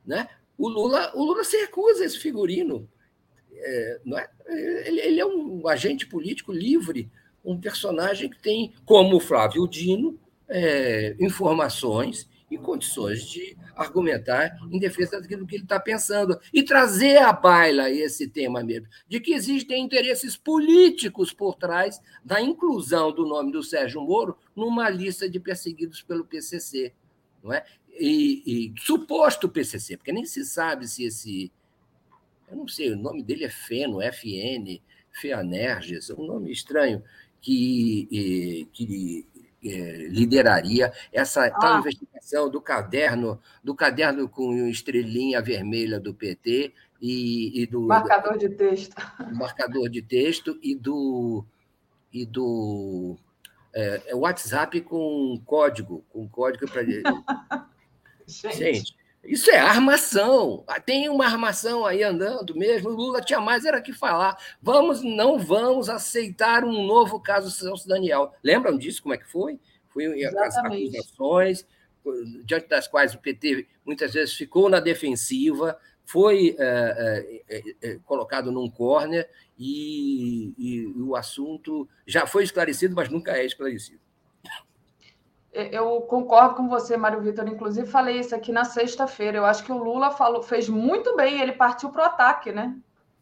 Né? 0.06 0.30
O, 0.58 0.68
Lula, 0.68 1.12
o 1.16 1.24
Lula 1.24 1.44
se 1.44 1.58
recusa 1.58 2.04
a 2.04 2.06
esse 2.06 2.20
figurino. 2.20 2.90
É, 3.56 4.02
não 4.04 4.18
é? 4.18 4.30
Ele, 4.86 5.00
ele, 5.00 5.20
é 5.20 5.26
um 5.26 5.66
agente 5.68 6.06
político 6.06 6.52
livre, 6.52 7.10
um 7.44 7.60
personagem 7.60 8.30
que 8.30 8.42
tem, 8.42 8.74
como 8.86 9.16
o 9.16 9.20
Flávio 9.22 9.68
Dino, 9.68 10.20
é, 10.50 11.16
informações 11.20 12.30
e 12.52 12.58
condições 12.58 13.26
de 13.26 13.58
argumentar 13.76 14.56
em 14.72 14.78
defesa 14.78 15.20
daquilo 15.20 15.48
que 15.48 15.56
ele 15.56 15.64
está 15.64 15.80
pensando 15.80 16.40
e 16.54 16.62
trazer 16.62 17.18
à 17.18 17.34
baila 17.34 17.90
esse 17.90 18.28
tema 18.28 18.64
mesmo, 18.64 18.88
de 19.08 19.20
que 19.20 19.34
existem 19.34 19.84
interesses 19.84 20.38
políticos 20.38 21.34
por 21.34 21.56
trás 21.56 22.00
da 22.24 22.40
inclusão 22.42 23.12
do 23.12 23.26
nome 23.26 23.52
do 23.52 23.64
Sérgio 23.64 24.02
Moro 24.02 24.38
numa 24.56 24.90
lista 24.90 25.28
de 25.28 25.40
perseguidos 25.40 26.02
pelo 26.02 26.26
PCC. 26.26 26.94
Não 27.44 27.52
é? 27.52 27.66
e, 28.00 28.44
e, 28.46 28.82
suposto 28.82 29.50
PCC, 29.50 29.98
porque 29.98 30.12
nem 30.12 30.26
se 30.26 30.44
sabe 30.46 30.88
se 30.88 31.06
esse. 31.06 31.52
Eu 32.50 32.58
não 32.58 32.68
sei, 32.68 32.92
o 32.92 32.98
nome 32.98 33.24
dele 33.24 33.46
é 33.46 33.50
Feno, 33.50 34.02
FN, 34.02 34.82
Feanerges, 35.12 36.10
um 36.12 36.26
nome 36.26 36.52
estranho, 36.52 37.04
que, 37.42 38.68
que 38.74 39.26
é, 39.64 40.08
lideraria 40.08 40.92
essa 41.12 41.50
tal 41.50 41.76
ah. 41.76 41.80
investigação 41.80 42.50
do 42.50 42.62
caderno, 42.62 43.40
do 43.64 43.74
caderno 43.74 44.28
com 44.28 44.68
estrelinha 44.68 45.42
vermelha 45.42 46.00
do 46.00 46.14
PT 46.14 46.74
e, 47.02 47.62
e 47.62 47.66
do 47.66 47.82
marcador 47.82 48.38
de 48.38 48.50
texto, 48.50 48.96
marcador 49.34 49.90
de 49.90 50.02
texto 50.02 50.60
e 50.62 50.76
do 50.76 51.46
e 52.12 52.26
do 52.26 53.18
é, 53.74 54.02
é 54.08 54.16
WhatsApp 54.16 54.80
com 54.82 55.42
código, 55.46 56.06
com 56.10 56.28
código 56.28 56.70
para 56.70 56.84
Gente. 58.26 58.56
Gente. 58.56 58.96
isso 59.24 59.52
é 59.52 59.58
armação. 59.58 60.64
Ah, 60.66 60.80
tem 60.80 61.10
uma 61.10 61.26
armação 61.26 61.86
aí 61.86 62.02
andando 62.04 62.56
mesmo. 62.56 62.90
O 62.90 62.96
Lula 62.96 63.20
tinha 63.20 63.42
mais 63.42 63.66
era 63.66 63.82
que 63.82 63.92
falar. 63.92 64.38
Vamos, 64.62 65.02
não 65.02 65.38
vamos 65.38 65.90
aceitar 65.90 66.64
um 66.64 66.86
novo 66.86 67.20
caso 67.20 67.52
Celso 67.52 67.86
Daniel. 67.88 68.34
Lembram 68.42 68.78
disso? 68.78 69.04
Como 69.04 69.14
é 69.14 69.18
que 69.18 69.30
foi? 69.30 69.60
Foi 69.90 70.24
as 70.24 70.58
acusações 70.58 71.66
diante 72.44 72.68
das 72.68 72.88
quais 72.88 73.14
o 73.14 73.20
PT 73.20 73.68
muitas 73.86 74.14
vezes 74.14 74.34
ficou 74.34 74.70
na 74.70 74.80
defensiva, 74.80 75.78
foi 76.06 76.56
é, 76.60 77.42
é, 77.50 77.62
é, 77.82 78.00
colocado 78.06 78.52
num 78.52 78.70
córner 78.70 79.30
e, 79.58 80.54
e 80.58 80.88
o 81.02 81.16
assunto 81.16 81.88
já 82.06 82.26
foi 82.26 82.44
esclarecido, 82.44 82.96
mas 82.96 83.10
nunca 83.10 83.32
é 83.32 83.46
esclarecido. 83.46 84.02
eu 85.54 86.02
concordo 86.02 86.56
com 86.56 86.68
você, 86.68 86.98
Mário 86.98 87.22
Vitor. 87.22 87.48
Inclusive, 87.48 87.88
falei 87.88 88.20
isso 88.20 88.36
aqui 88.36 88.52
na 88.52 88.66
sexta-feira. 88.66 89.38
Eu 89.38 89.46
acho 89.46 89.64
que 89.64 89.72
o 89.72 89.78
Lula 89.78 90.12
falou, 90.12 90.44
fez 90.44 90.68
muito 90.68 91.16
bem, 91.16 91.40
ele 91.42 91.54
partiu 91.54 91.90
para 91.90 92.04
o 92.04 92.06
ataque, 92.06 92.52
né? 92.52 92.76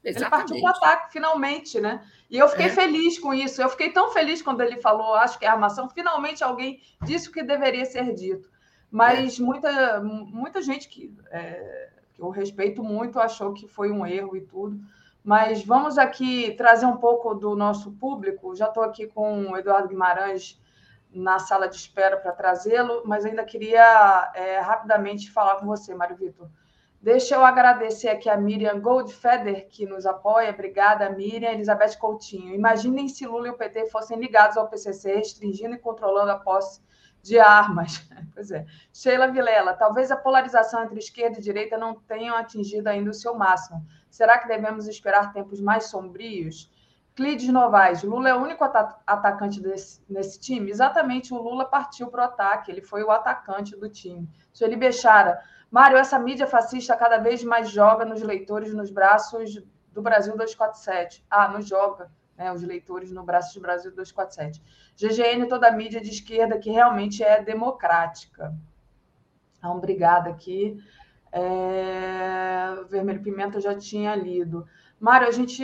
Exatamente. 0.04 0.18
Ele 0.18 0.30
partiu 0.30 0.62
para 0.62 0.72
o 0.72 0.76
ataque, 0.76 1.14
finalmente, 1.14 1.80
né? 1.80 2.04
E 2.30 2.38
eu 2.38 2.48
fiquei 2.48 2.68
é. 2.68 2.70
feliz 2.70 3.20
com 3.20 3.34
isso. 3.34 3.62
Eu 3.62 3.70
fiquei 3.70 3.92
tão 3.92 4.12
feliz 4.12 4.42
quando 4.42 4.62
ele 4.62 4.82
falou, 4.82 5.14
acho 5.16 5.38
que 5.38 5.46
é 5.46 5.50
armação. 5.50 5.90
Finalmente 5.90 6.44
alguém 6.44 6.82
disse 7.04 7.30
o 7.30 7.32
que 7.32 7.44
deveria 7.44 7.86
ser 7.86 8.14
dito. 8.16 8.50
Mas 8.90 9.40
é. 9.40 9.44
muita, 9.44 10.02
muita 10.02 10.62
gente 10.62 10.90
que, 10.90 11.14
é, 11.30 11.90
que 12.00 12.01
eu 12.26 12.30
respeito 12.30 12.84
muito 12.84 13.20
achou 13.20 13.54
que 13.54 13.68
foi 13.68 13.92
um 13.92 14.06
erro 14.06 14.36
e 14.36 14.42
tudo. 14.42 14.80
Mas 15.24 15.64
vamos 15.64 15.98
aqui 15.98 16.52
trazer 16.56 16.86
um 16.86 16.98
pouco 16.98 17.36
do 17.36 17.56
nosso 17.56 17.92
público. 17.92 18.56
Já 18.56 18.68
estou 18.68 18.84
aqui 18.84 19.08
com 19.08 19.52
o 19.52 19.58
Eduardo 19.58 19.88
Guimarães 19.88 20.60
na 21.14 21.40
sala 21.40 21.68
de 21.68 21.76
espera 21.76 22.18
para 22.18 22.32
trazê-lo, 22.32 23.04
mas 23.06 23.26
ainda 23.26 23.44
queria 23.44 24.32
é, 24.34 24.60
rapidamente 24.60 25.30
falar 25.30 25.58
com 25.58 25.66
você, 25.66 25.94
Mário 25.94 26.16
Vitor. 26.16 26.48
Deixa 27.02 27.36
eu 27.36 27.44
agradecer 27.44 28.10
aqui 28.10 28.30
a 28.30 28.38
Miriam 28.38 28.80
Goldfeder, 28.80 29.68
que 29.68 29.86
nos 29.86 30.06
apoia. 30.06 30.52
Obrigada, 30.52 31.10
Miriam. 31.10 31.52
Elizabeth 31.52 31.98
Coutinho. 31.98 32.54
Imaginem 32.54 33.08
se 33.08 33.26
Lula 33.26 33.48
e 33.48 33.50
o 33.50 33.58
PT 33.58 33.88
fossem 33.88 34.20
ligados 34.20 34.56
ao 34.56 34.68
PCC, 34.68 35.16
restringindo 35.16 35.74
e 35.76 35.80
controlando 35.80 36.32
a 36.32 36.38
posse 36.38 36.80
de 37.22 37.40
armas. 37.40 38.08
Pois 38.34 38.50
é. 38.50 38.66
Sheila 38.94 39.28
Vilela. 39.28 39.74
Talvez 39.74 40.10
a 40.10 40.16
polarização 40.16 40.84
entre 40.86 40.98
esquerda 40.98 41.38
e 41.38 41.42
direita 41.42 41.78
não 41.78 41.94
tenham 41.94 42.36
atingido 42.36 42.88
ainda 42.88 43.12
o 43.12 43.14
seu 43.14 43.36
máximo. 43.36 43.86
Será 44.10 44.40
que 44.40 44.48
devemos 44.48 44.88
esperar 44.88 45.34
tempos 45.34 45.60
mais 45.60 45.90
sombrios? 45.90 46.72
Clides 47.14 47.50
Novaes. 47.50 48.04
Lula 48.04 48.30
é 48.30 48.34
o 48.34 48.42
único 48.42 48.64
atacante 48.64 49.62
desse, 49.62 50.02
nesse 50.10 50.40
time? 50.40 50.72
Exatamente. 50.72 51.34
O 51.34 51.42
Lula 51.42 51.66
partiu 51.66 52.08
para 52.08 52.22
o 52.22 52.26
ataque. 52.26 52.72
Ele 52.72 52.82
foi 52.82 53.04
o 53.04 53.12
atacante 53.12 53.76
do 53.76 53.90
time. 53.90 54.30
Sueli 54.54 54.78
Bechara. 54.78 55.42
Mário, 55.70 55.98
essa 55.98 56.18
mídia 56.18 56.48
fascista 56.48 56.96
cada 56.96 57.18
vez 57.18 57.44
mais 57.44 57.70
joga 57.70 58.06
nos 58.06 58.22
leitores 58.22 58.74
nos 58.74 58.90
braços 58.90 59.62
do 59.92 60.02
Brasil 60.02 60.36
247. 60.38 61.26
Ah, 61.30 61.50
não 61.50 61.62
joga, 61.62 62.10
né? 62.42 62.52
Os 62.52 62.64
leitores 62.64 63.12
no 63.12 63.24
braço 63.24 63.54
do 63.54 63.62
Brasil 63.62 63.92
247. 63.92 64.62
GGN, 64.98 65.48
toda 65.48 65.68
a 65.68 65.72
mídia 65.72 66.02
de 66.02 66.10
esquerda 66.10 66.58
que 66.58 66.72
realmente 66.72 67.24
é 67.24 67.42
democrática. 67.44 68.58
Então, 69.58 69.78
obrigada 69.78 70.32
aqui. 70.32 70.76
É... 71.32 72.84
Vermelho 72.90 73.22
Pimenta 73.22 73.62
já 73.62 73.76
tinha 73.76 74.16
lido. 74.16 74.66
Mário, 75.00 75.28
a 75.28 75.32
gente, 75.32 75.64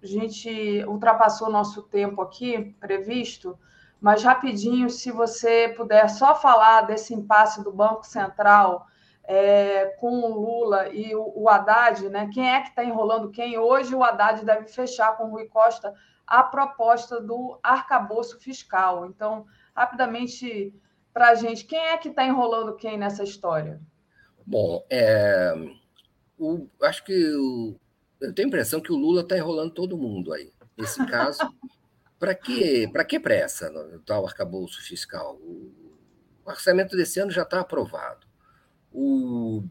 a 0.00 0.06
gente 0.06 0.84
ultrapassou 0.86 1.50
nosso 1.50 1.82
tempo 1.82 2.22
aqui 2.22 2.76
previsto, 2.78 3.58
mas 4.00 4.22
rapidinho, 4.22 4.88
se 4.88 5.10
você 5.10 5.74
puder 5.76 6.08
só 6.08 6.32
falar 6.36 6.82
desse 6.82 7.12
impasse 7.12 7.62
do 7.64 7.72
Banco 7.72 8.06
Central 8.06 8.86
é, 9.28 9.84
com 10.00 10.20
o 10.20 10.40
Lula 10.40 10.88
e 10.88 11.14
o, 11.14 11.30
o 11.36 11.50
Haddad, 11.50 12.08
né? 12.08 12.30
Quem 12.32 12.50
é 12.50 12.62
que 12.62 12.70
está 12.70 12.82
enrolando 12.82 13.30
quem? 13.30 13.58
Hoje 13.58 13.94
o 13.94 14.02
Haddad 14.02 14.42
deve 14.42 14.66
fechar 14.68 15.18
com 15.18 15.24
o 15.24 15.30
Rui 15.32 15.44
Costa 15.44 15.94
a 16.26 16.42
proposta 16.42 17.20
do 17.20 17.60
arcabouço 17.62 18.40
fiscal. 18.40 19.04
Então, 19.04 19.44
rapidamente, 19.76 20.72
para 21.12 21.28
a 21.28 21.34
gente, 21.34 21.66
quem 21.66 21.78
é 21.78 21.98
que 21.98 22.08
está 22.08 22.24
enrolando 22.24 22.74
quem 22.76 22.96
nessa 22.96 23.22
história? 23.22 23.78
Bom, 24.46 24.82
é, 24.88 25.54
o, 26.38 26.66
acho 26.80 27.04
que 27.04 27.12
o, 27.34 27.76
eu 28.22 28.34
tenho 28.34 28.46
a 28.46 28.48
impressão 28.48 28.80
que 28.80 28.92
o 28.92 28.96
Lula 28.96 29.20
está 29.20 29.36
enrolando 29.36 29.74
todo 29.74 29.98
mundo 29.98 30.32
aí. 30.32 30.50
Nesse 30.74 31.04
caso, 31.04 31.40
para 32.18 32.34
que, 32.34 32.90
que 33.06 33.20
pressa 33.20 33.68
no 33.68 33.98
tal 34.00 34.24
arcabouço 34.24 34.82
fiscal? 34.82 35.34
O, 35.36 35.70
o 36.46 36.50
orçamento 36.50 36.96
desse 36.96 37.20
ano 37.20 37.30
já 37.30 37.42
está 37.42 37.60
aprovado 37.60 38.27
o, 38.98 39.64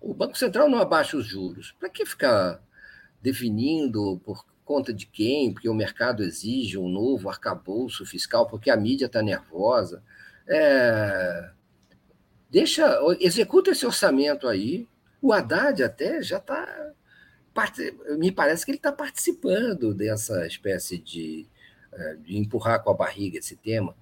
o 0.00 0.14
Banco 0.14 0.36
Central 0.38 0.68
não 0.68 0.78
abaixa 0.78 1.16
os 1.16 1.26
juros. 1.26 1.74
Para 1.78 1.90
que 1.90 2.06
ficar 2.06 2.62
definindo 3.20 4.20
por 4.24 4.44
conta 4.64 4.92
de 4.92 5.06
quem? 5.06 5.52
Porque 5.52 5.68
o 5.68 5.74
mercado 5.74 6.22
exige 6.22 6.78
um 6.78 6.88
novo 6.88 7.28
arcabouço 7.28 8.06
fiscal, 8.06 8.46
porque 8.46 8.70
a 8.70 8.76
mídia 8.76 9.06
está 9.06 9.22
nervosa. 9.22 10.02
É, 10.46 11.50
deixa, 12.50 12.98
executa 13.20 13.70
esse 13.70 13.84
orçamento 13.84 14.48
aí. 14.48 14.88
O 15.20 15.32
Haddad 15.32 15.82
até 15.82 16.22
já 16.22 16.38
está. 16.38 16.92
Me 18.18 18.32
parece 18.32 18.64
que 18.64 18.72
ele 18.72 18.78
está 18.78 18.90
participando 18.90 19.94
dessa 19.94 20.46
espécie 20.46 20.98
de, 20.98 21.46
é, 21.92 22.14
de 22.16 22.36
empurrar 22.36 22.82
com 22.82 22.90
a 22.90 22.94
barriga 22.94 23.38
esse 23.38 23.54
tema 23.54 23.94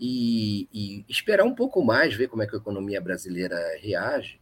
e, 0.00 0.66
e, 0.72 1.04
esperar 1.10 1.44
um 1.44 1.54
pouco 1.54 1.84
mais, 1.84 2.14
ver 2.14 2.28
como 2.28 2.42
é 2.42 2.46
que 2.46 2.56
a 2.56 2.58
economia 2.58 3.00
brasileira 3.02 3.56
reage 3.82 4.40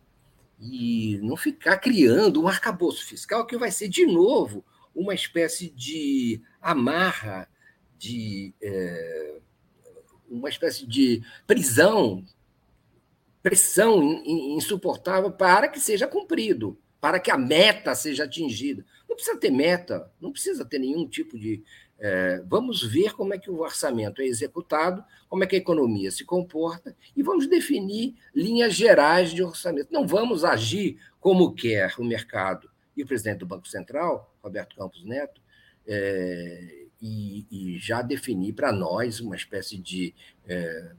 e 0.61 1.19
não 1.21 1.37
ficar 1.37 1.79
criando 1.79 2.41
um 2.41 2.47
arcabouço 2.47 3.05
fiscal 3.05 3.45
que 3.45 3.59
vai 3.59 3.73
ser, 3.73 3.89
de 3.89 4.07
novo, 4.07 4.65
uma 4.95 5.15
espécie 5.15 5.69
de 5.71 6.41
amarra, 6.61 7.49
de 7.99 8.55
é, 8.63 9.39
uma 10.31 10.49
espécie 10.49 10.87
de 10.87 11.23
prisão, 11.45 12.25
pressão 13.43 14.23
insuportável 14.25 15.33
para 15.33 15.67
que 15.67 15.81
seja 15.81 16.07
cumprido, 16.07 16.79
para 17.01 17.19
que 17.19 17.33
a 17.33 17.39
meta 17.39 17.97
seja 17.97 18.25
atingida. 18.25 18.85
Não 19.09 19.17
precisa 19.17 19.39
ter 19.39 19.51
meta, 19.51 20.13
não 20.21 20.31
precisa 20.31 20.65
ter 20.65 20.79
nenhum 20.79 21.09
tipo 21.09 21.37
de 21.37 21.65
é, 22.01 22.41
vamos 22.47 22.83
ver 22.83 23.13
como 23.15 23.35
é 23.35 23.39
que 23.39 23.51
o 23.51 23.61
orçamento 23.61 24.23
é 24.23 24.27
executado, 24.27 25.05
como 25.29 25.43
é 25.43 25.47
que 25.47 25.57
a 25.57 25.59
economia 25.59 26.11
se 26.11 26.25
comporta 26.25 26.97
e 27.17 27.23
vamos 27.23 27.49
definir 27.49 28.15
linhas 28.35 28.75
gerais 28.75 29.31
de 29.31 29.43
orçamento. 29.43 29.93
Não 29.93 30.07
vamos 30.07 30.45
agir 30.45 30.99
como 31.19 31.53
quer 31.55 31.95
o 31.99 32.05
mercado 32.05 32.71
e 32.97 33.03
o 33.03 33.07
presidente 33.07 33.39
do 33.39 33.47
Banco 33.47 33.67
Central, 33.67 34.33
Roberto 34.43 34.77
Campos 34.77 35.05
Neto, 35.05 35.41
é, 35.87 36.87
e, 37.01 37.47
e, 37.51 37.79
já 37.79 38.03
definir 38.03 38.53
para 38.53 38.73
nós 38.73 39.21
uma 39.21 39.37
espécie 39.37 39.79
de 39.79 40.15
é, 40.47 40.93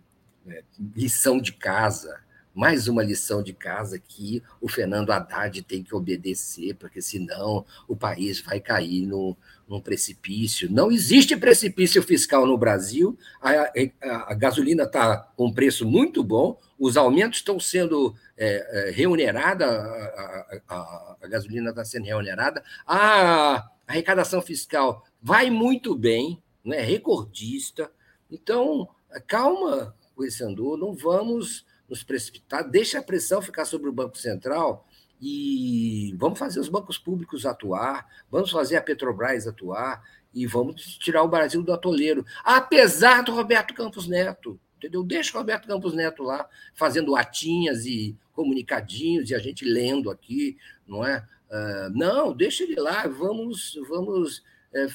é 0.47 0.63
lição 0.95 1.39
de 1.39 1.53
casa 1.53 2.21
mais 2.59 2.89
uma 2.89 3.01
lição 3.01 3.41
de 3.41 3.53
casa 3.53 3.97
que 3.97 4.43
o 4.59 4.67
Fernando 4.67 5.11
Haddad 5.11 5.61
tem 5.61 5.81
que 5.81 5.95
obedecer, 5.95 6.75
porque 6.75 7.01
senão 7.01 7.65
o 7.87 7.95
país 7.95 8.41
vai 8.41 8.59
cair 8.59 9.05
no, 9.05 9.37
num 9.65 9.79
precipício. 9.79 10.69
Não 10.69 10.91
existe 10.91 11.37
precipício 11.37 12.03
fiscal 12.03 12.45
no 12.45 12.57
Brasil, 12.57 13.17
a, 13.41 13.51
a, 13.51 14.31
a 14.31 14.33
gasolina 14.33 14.83
está 14.83 15.19
com 15.37 15.53
preço 15.53 15.87
muito 15.87 16.21
bom, 16.21 16.59
os 16.77 16.97
aumentos 16.97 17.39
estão 17.39 17.57
sendo 17.61 18.13
é, 18.37 18.89
é, 18.89 19.25
a, 19.25 20.57
a, 20.67 21.15
a, 21.21 21.27
gasolina 21.29 21.69
está 21.69 21.85
sendo 21.85 22.07
remunerada, 22.07 22.61
a 22.85 23.69
arrecadação 23.87 24.41
fiscal 24.41 25.05
vai 25.21 25.49
muito 25.49 25.95
bem, 25.95 26.43
é 26.65 26.81
recordista. 26.81 27.89
Então, 28.29 28.89
calma 29.27 29.95
com 30.13 30.25
esse 30.25 30.43
andor, 30.43 30.77
não 30.77 30.93
vamos 30.93 31.68
nos 31.89 32.03
precipitar, 32.03 32.67
deixa 32.69 32.99
a 32.99 33.03
pressão 33.03 33.41
ficar 33.41 33.65
sobre 33.65 33.89
o 33.89 33.93
Banco 33.93 34.17
Central 34.17 34.85
e 35.21 36.15
vamos 36.17 36.39
fazer 36.39 36.59
os 36.59 36.69
bancos 36.69 36.97
públicos 36.97 37.45
atuar, 37.45 38.07
vamos 38.29 38.51
fazer 38.51 38.77
a 38.77 38.81
Petrobras 38.81 39.47
atuar 39.47 40.01
e 40.33 40.45
vamos 40.45 40.97
tirar 40.97 41.23
o 41.23 41.27
Brasil 41.27 41.61
do 41.63 41.73
atoleiro, 41.73 42.25
apesar 42.43 43.23
do 43.23 43.33
Roberto 43.33 43.73
Campos 43.73 44.07
Neto, 44.07 44.59
entendeu? 44.77 45.03
Deixa 45.03 45.35
o 45.35 45.39
Roberto 45.39 45.67
Campos 45.67 45.93
Neto 45.93 46.23
lá 46.23 46.47
fazendo 46.73 47.15
atinhas 47.15 47.85
e 47.85 48.15
comunicadinhos 48.31 49.29
e 49.29 49.35
a 49.35 49.39
gente 49.39 49.65
lendo 49.65 50.09
aqui, 50.09 50.57
não 50.87 51.05
é? 51.05 51.25
Uh, 51.49 51.89
não, 51.97 52.31
deixa 52.31 52.63
ele 52.63 52.75
lá, 52.75 53.07
vamos, 53.07 53.77
vamos, 53.89 54.43
é, 54.71 54.87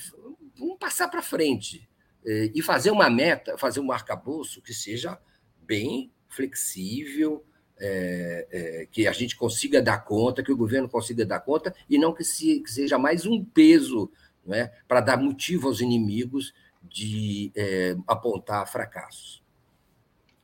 vamos 0.57 0.79
passar 0.79 1.09
para 1.09 1.21
frente 1.21 1.89
é, 2.25 2.51
e 2.55 2.63
fazer 2.63 2.91
uma 2.91 3.11
meta, 3.11 3.59
fazer 3.59 3.81
um 3.81 3.93
arcabouço 3.93 4.63
que 4.63 4.73
seja 4.73 5.19
bem 5.63 6.13
flexível, 6.35 7.45
é, 7.79 8.47
é, 8.51 8.87
que 8.87 9.07
a 9.07 9.13
gente 9.13 9.37
consiga 9.37 9.83
dar 9.83 10.05
conta, 10.05 10.43
que 10.43 10.53
o 10.53 10.57
governo 10.57 10.89
consiga 10.89 11.25
dar 11.25 11.41
conta, 11.41 11.75
e 11.89 11.99
não 11.99 12.13
que, 12.13 12.25
se, 12.25 12.61
que 12.61 12.71
seja 12.71 12.99
mais 12.99 13.27
um 13.27 13.45
peso 13.45 14.11
né, 14.45 14.71
para 14.87 15.01
dar 15.01 15.17
motivo 15.17 15.69
aos 15.69 15.81
inimigos 15.81 16.55
de 16.83 17.51
é, 17.57 17.97
apontar 18.07 18.67
fracassos. 18.69 19.43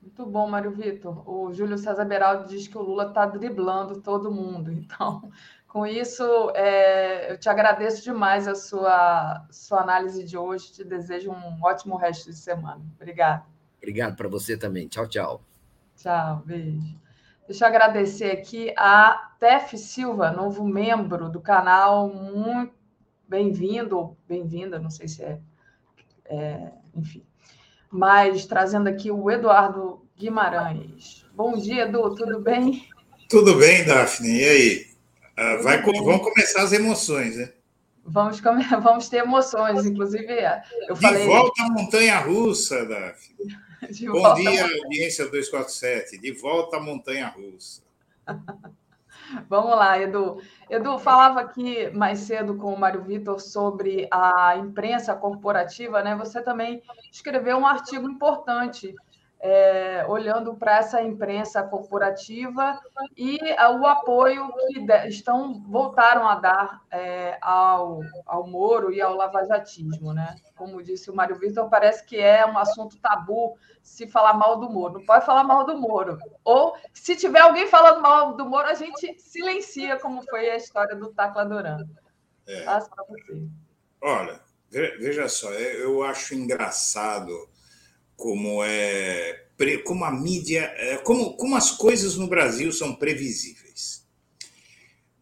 Muito 0.00 0.24
bom, 0.24 0.48
Mário 0.48 0.70
Vitor. 0.70 1.28
O 1.28 1.52
Júlio 1.52 1.76
César 1.76 2.06
Beraldo 2.06 2.48
diz 2.48 2.66
que 2.66 2.78
o 2.78 2.82
Lula 2.82 3.08
está 3.08 3.26
driblando 3.26 4.00
todo 4.00 4.32
mundo. 4.32 4.72
Então, 4.72 5.30
com 5.68 5.86
isso, 5.86 6.24
é, 6.54 7.32
eu 7.32 7.38
te 7.38 7.48
agradeço 7.48 8.02
demais 8.02 8.48
a 8.48 8.54
sua, 8.54 9.46
sua 9.50 9.82
análise 9.82 10.24
de 10.24 10.38
hoje. 10.38 10.72
Te 10.72 10.84
desejo 10.84 11.30
um 11.30 11.62
ótimo 11.62 11.96
resto 11.96 12.30
de 12.30 12.36
semana. 12.36 12.80
Obrigada. 12.96 13.44
Obrigado 13.76 14.16
para 14.16 14.28
você 14.28 14.56
também. 14.56 14.88
Tchau, 14.88 15.06
tchau. 15.06 15.49
Tchau, 16.00 16.42
beijo. 16.46 16.98
Deixa 17.46 17.64
eu 17.64 17.68
agradecer 17.68 18.30
aqui 18.30 18.72
a 18.74 19.34
Tef 19.38 19.76
Silva, 19.76 20.30
novo 20.30 20.64
membro 20.64 21.28
do 21.28 21.42
canal. 21.42 22.08
Muito 22.08 22.72
bem-vindo, 23.28 24.16
bem-vinda, 24.26 24.78
não 24.78 24.88
sei 24.88 25.08
se 25.08 25.22
é, 25.22 25.38
é, 26.24 26.70
Enfim. 26.96 27.22
mas 27.90 28.46
trazendo 28.46 28.88
aqui 28.88 29.10
o 29.10 29.30
Eduardo 29.30 30.02
Guimarães. 30.16 31.26
Bom 31.34 31.52
dia, 31.58 31.82
Edu, 31.82 32.14
tudo 32.14 32.40
bem? 32.40 32.88
Tudo 33.28 33.56
bem, 33.56 33.84
Daphne. 33.84 34.38
E 34.38 34.44
aí? 34.48 34.86
Uh, 35.38 35.62
vai, 35.62 35.82
vão 35.82 36.18
começar 36.18 36.62
as 36.62 36.72
emoções, 36.72 37.36
né? 37.36 37.52
Vamos, 38.04 38.40
vamos 38.82 39.08
ter 39.08 39.18
emoções, 39.18 39.84
inclusive. 39.86 40.32
Eu 40.88 40.94
de 40.94 41.00
falei... 41.00 41.26
volta 41.26 41.62
à 41.62 41.70
montanha 41.70 42.18
russa. 42.18 42.86
De 43.90 44.06
Bom 44.10 44.34
dia, 44.34 44.62
audiência 44.62 45.24
247. 45.24 46.18
De 46.18 46.32
volta 46.32 46.76
à 46.76 46.80
montanha 46.80 47.28
russa. 47.28 47.82
Vamos 49.48 49.70
lá, 49.70 49.98
Edu. 49.98 50.42
Edu, 50.68 50.98
falava 50.98 51.40
aqui 51.40 51.88
mais 51.90 52.18
cedo 52.20 52.56
com 52.56 52.74
o 52.74 52.78
Mário 52.78 53.02
Vitor 53.02 53.40
sobre 53.40 54.08
a 54.10 54.56
imprensa 54.56 55.14
corporativa, 55.14 56.02
né? 56.02 56.16
Você 56.16 56.42
também 56.42 56.82
escreveu 57.10 57.56
um 57.56 57.66
artigo 57.66 58.08
importante 58.08 58.94
é, 59.42 60.04
olhando 60.06 60.54
para 60.54 60.78
essa 60.78 61.00
imprensa 61.00 61.62
corporativa 61.62 62.78
e 63.16 63.38
o 63.78 63.86
apoio 63.86 64.52
que 64.68 64.80
de, 64.80 65.08
estão 65.08 65.62
voltaram 65.66 66.28
a 66.28 66.34
dar 66.34 66.82
é, 66.90 67.38
ao, 67.40 68.00
ao 68.26 68.46
Moro 68.46 68.92
e 68.92 69.00
ao 69.00 69.16
lavajatismo. 69.16 70.12
Né? 70.12 70.36
Como 70.54 70.82
disse 70.82 71.10
o 71.10 71.14
Mário 71.14 71.38
Vitor, 71.38 71.70
parece 71.70 72.04
que 72.04 72.18
é 72.18 72.44
um 72.44 72.58
assunto 72.58 73.00
tabu 73.00 73.56
se 73.82 74.06
falar 74.06 74.34
mal 74.34 74.58
do 74.58 74.68
Moro. 74.68 74.98
Não 74.98 75.06
pode 75.06 75.24
falar 75.24 75.42
mal 75.42 75.64
do 75.64 75.76
Moro. 75.76 76.18
Ou, 76.44 76.76
se 76.92 77.16
tiver 77.16 77.40
alguém 77.40 77.66
falando 77.66 78.02
mal 78.02 78.34
do 78.34 78.44
Moro, 78.44 78.68
a 78.68 78.74
gente 78.74 79.18
silencia, 79.18 79.98
como 79.98 80.22
foi 80.28 80.50
a 80.50 80.56
história 80.56 80.94
do 80.94 81.08
Tacla 81.14 81.46
Duran. 81.46 81.86
É. 82.46 82.64
para 82.64 83.04
você. 83.08 83.42
Olha, 84.02 84.40
veja 84.70 85.28
só, 85.28 85.50
eu 85.52 86.02
acho 86.02 86.34
engraçado 86.34 87.49
como 88.20 88.62
é 88.62 89.46
como 89.84 90.04
a 90.04 90.10
mídia, 90.10 90.72
é, 90.76 90.96
como, 90.98 91.36
como 91.36 91.54
as 91.54 91.70
coisas 91.70 92.16
no 92.16 92.26
Brasil 92.26 92.72
são 92.72 92.94
previsíveis. 92.94 94.06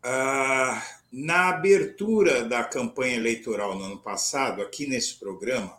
Ah, 0.00 0.80
na 1.10 1.48
abertura 1.48 2.44
da 2.44 2.62
campanha 2.62 3.16
eleitoral 3.16 3.76
no 3.76 3.84
ano 3.84 3.98
passado, 3.98 4.62
aqui 4.62 4.86
nesse 4.86 5.14
programa, 5.14 5.76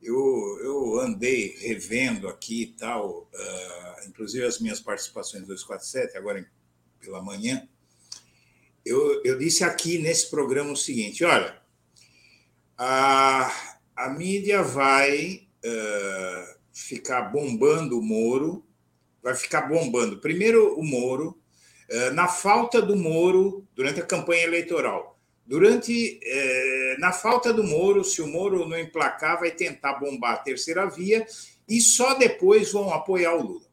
eu, 0.00 0.58
eu 0.62 1.00
andei 1.00 1.56
revendo 1.58 2.28
aqui 2.28 2.62
e 2.62 2.66
tal, 2.66 3.28
uh, 3.32 4.08
inclusive 4.08 4.44
as 4.44 4.60
minhas 4.60 4.80
participações 4.80 5.42
em 5.42 5.46
247, 5.46 6.16
agora 6.16 6.46
pela 7.00 7.22
manhã, 7.22 7.68
eu, 8.84 9.22
eu 9.24 9.38
disse 9.38 9.64
aqui 9.64 9.98
nesse 9.98 10.30
programa 10.30 10.72
o 10.72 10.76
seguinte: 10.76 11.24
olha, 11.24 11.58
a, 12.76 13.50
a 13.96 14.10
mídia 14.10 14.62
vai 14.62 15.43
uh, 15.64 16.58
ficar 16.72 17.22
bombando 17.22 17.98
o 17.98 18.02
Moro, 18.02 18.64
vai 19.22 19.34
ficar 19.34 19.62
bombando 19.62 20.18
primeiro 20.18 20.78
o 20.78 20.84
Moro, 20.84 21.38
eh, 21.88 22.10
na 22.10 22.28
falta 22.28 22.80
do 22.80 22.96
Moro 22.96 23.66
durante 23.74 24.00
a 24.00 24.06
campanha 24.06 24.44
eleitoral. 24.44 25.18
Durante 25.46 26.18
eh, 26.22 26.96
na 26.98 27.12
falta 27.12 27.52
do 27.52 27.62
Moro, 27.62 28.02
se 28.02 28.22
o 28.22 28.26
Moro 28.26 28.66
não 28.68 28.78
emplacar, 28.78 29.38
vai 29.38 29.50
tentar 29.50 29.94
bombar 29.94 30.34
a 30.34 30.38
terceira 30.38 30.86
via 30.86 31.26
e 31.68 31.80
só 31.80 32.14
depois 32.14 32.72
vão 32.72 32.92
apoiar 32.92 33.34
o 33.34 33.42
Lula. 33.42 33.66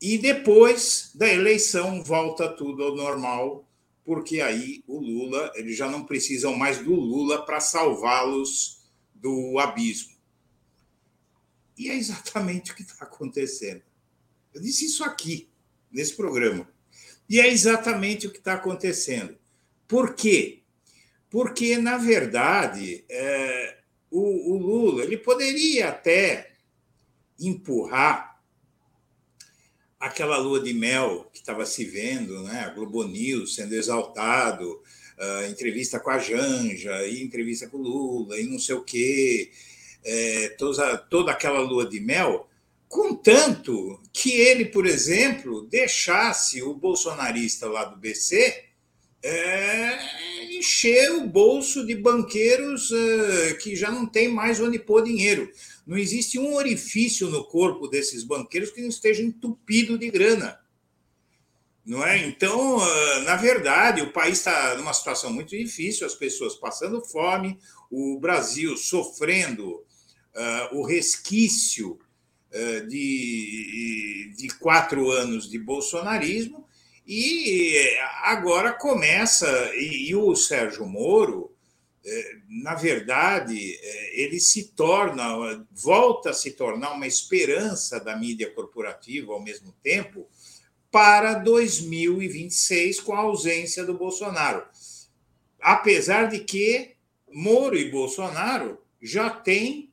E 0.00 0.16
depois 0.16 1.10
da 1.14 1.28
eleição 1.28 2.02
volta 2.02 2.48
tudo 2.48 2.82
ao 2.82 2.96
normal, 2.96 3.68
porque 4.04 4.40
aí 4.40 4.82
o 4.86 4.98
Lula, 4.98 5.52
eles 5.54 5.76
já 5.76 5.88
não 5.88 6.04
precisam 6.04 6.56
mais 6.56 6.78
do 6.78 6.94
Lula 6.94 7.44
para 7.44 7.60
salvá-los 7.60 8.80
do 9.14 9.58
abismo. 9.58 10.19
E 11.80 11.88
é 11.88 11.94
exatamente 11.94 12.72
o 12.72 12.74
que 12.74 12.82
está 12.82 13.06
acontecendo. 13.06 13.80
Eu 14.52 14.60
disse 14.60 14.84
isso 14.84 15.02
aqui, 15.02 15.48
nesse 15.90 16.14
programa. 16.14 16.68
E 17.26 17.40
é 17.40 17.48
exatamente 17.48 18.26
o 18.26 18.30
que 18.30 18.36
está 18.36 18.52
acontecendo. 18.52 19.34
Por 19.88 20.14
quê? 20.14 20.60
Porque, 21.30 21.78
na 21.78 21.96
verdade, 21.96 23.02
é, 23.08 23.78
o, 24.10 24.52
o 24.52 24.58
Lula 24.58 25.04
ele 25.04 25.16
poderia 25.16 25.88
até 25.88 26.52
empurrar 27.38 28.38
aquela 29.98 30.36
lua 30.36 30.60
de 30.62 30.74
mel 30.74 31.30
que 31.32 31.38
estava 31.38 31.64
se 31.64 31.86
vendo, 31.86 32.42
né? 32.42 32.60
a 32.60 32.74
Globo 32.74 33.04
News 33.04 33.54
sendo 33.54 33.74
exaltado, 33.74 34.82
a 35.16 35.48
entrevista 35.48 35.98
com 35.98 36.10
a 36.10 36.18
Janja, 36.18 37.06
e 37.06 37.22
entrevista 37.22 37.66
com 37.68 37.78
o 37.78 37.82
Lula, 37.82 38.38
e 38.38 38.44
não 38.44 38.58
sei 38.58 38.74
o 38.74 38.84
quê, 38.84 39.50
é, 40.04 40.48
toda, 40.58 40.96
toda 40.96 41.32
aquela 41.32 41.60
lua 41.60 41.88
de 41.88 42.00
mel, 42.00 42.48
contanto 42.88 44.00
que 44.12 44.32
ele, 44.32 44.64
por 44.64 44.86
exemplo, 44.86 45.62
deixasse 45.62 46.62
o 46.62 46.74
bolsonarista 46.74 47.68
lá 47.68 47.84
do 47.84 47.96
BC 47.96 48.70
é, 49.22 49.98
encher 50.56 51.12
o 51.12 51.26
bolso 51.26 51.86
de 51.86 51.94
banqueiros 51.94 52.90
é, 52.90 53.54
que 53.54 53.76
já 53.76 53.90
não 53.90 54.06
tem 54.06 54.28
mais 54.28 54.60
onde 54.60 54.78
pôr 54.78 55.04
dinheiro. 55.04 55.50
Não 55.86 55.96
existe 55.98 56.38
um 56.38 56.54
orifício 56.54 57.28
no 57.28 57.44
corpo 57.44 57.88
desses 57.88 58.24
banqueiros 58.24 58.70
que 58.70 58.80
não 58.80 58.88
esteja 58.88 59.22
entupido 59.22 59.98
de 59.98 60.10
grana. 60.10 60.58
Não 61.84 62.06
é? 62.06 62.18
Então, 62.26 62.78
ah, 62.80 63.20
na 63.20 63.36
verdade, 63.36 64.00
o 64.02 64.12
país 64.12 64.38
está 64.38 64.76
numa 64.76 64.92
situação 64.92 65.32
muito 65.32 65.56
difícil, 65.56 66.06
as 66.06 66.14
pessoas 66.14 66.54
passando 66.54 67.04
fome, 67.04 67.58
o 67.90 68.18
Brasil 68.20 68.76
sofrendo 68.76 69.82
uh, 70.34 70.78
o 70.78 70.82
resquício 70.84 71.98
uh, 72.52 72.86
de, 72.86 74.32
de 74.36 74.48
quatro 74.58 75.10
anos 75.10 75.48
de 75.48 75.58
bolsonarismo, 75.58 76.66
e 77.06 77.76
agora 78.22 78.72
começa, 78.72 79.48
e, 79.74 80.10
e 80.10 80.14
o 80.14 80.36
Sérgio 80.36 80.86
Moro, 80.86 81.50
eh, 82.04 82.36
na 82.48 82.74
verdade, 82.74 83.74
eh, 83.74 84.22
ele 84.22 84.40
se 84.40 84.68
torna, 84.72 85.66
volta 85.70 86.30
a 86.30 86.34
se 86.34 86.52
tornar 86.52 86.92
uma 86.92 87.06
esperança 87.06 88.00
da 88.00 88.16
mídia 88.16 88.50
corporativa 88.50 89.32
ao 89.32 89.42
mesmo 89.42 89.74
tempo 89.82 90.26
para 90.90 91.34
2026, 91.34 93.00
com 93.00 93.14
a 93.14 93.18
ausência 93.18 93.84
do 93.84 93.94
Bolsonaro. 93.94 94.64
Apesar 95.60 96.24
de 96.24 96.40
que 96.40 96.96
Moro 97.30 97.76
e 97.76 97.90
Bolsonaro 97.90 98.82
já 99.00 99.28
têm 99.30 99.89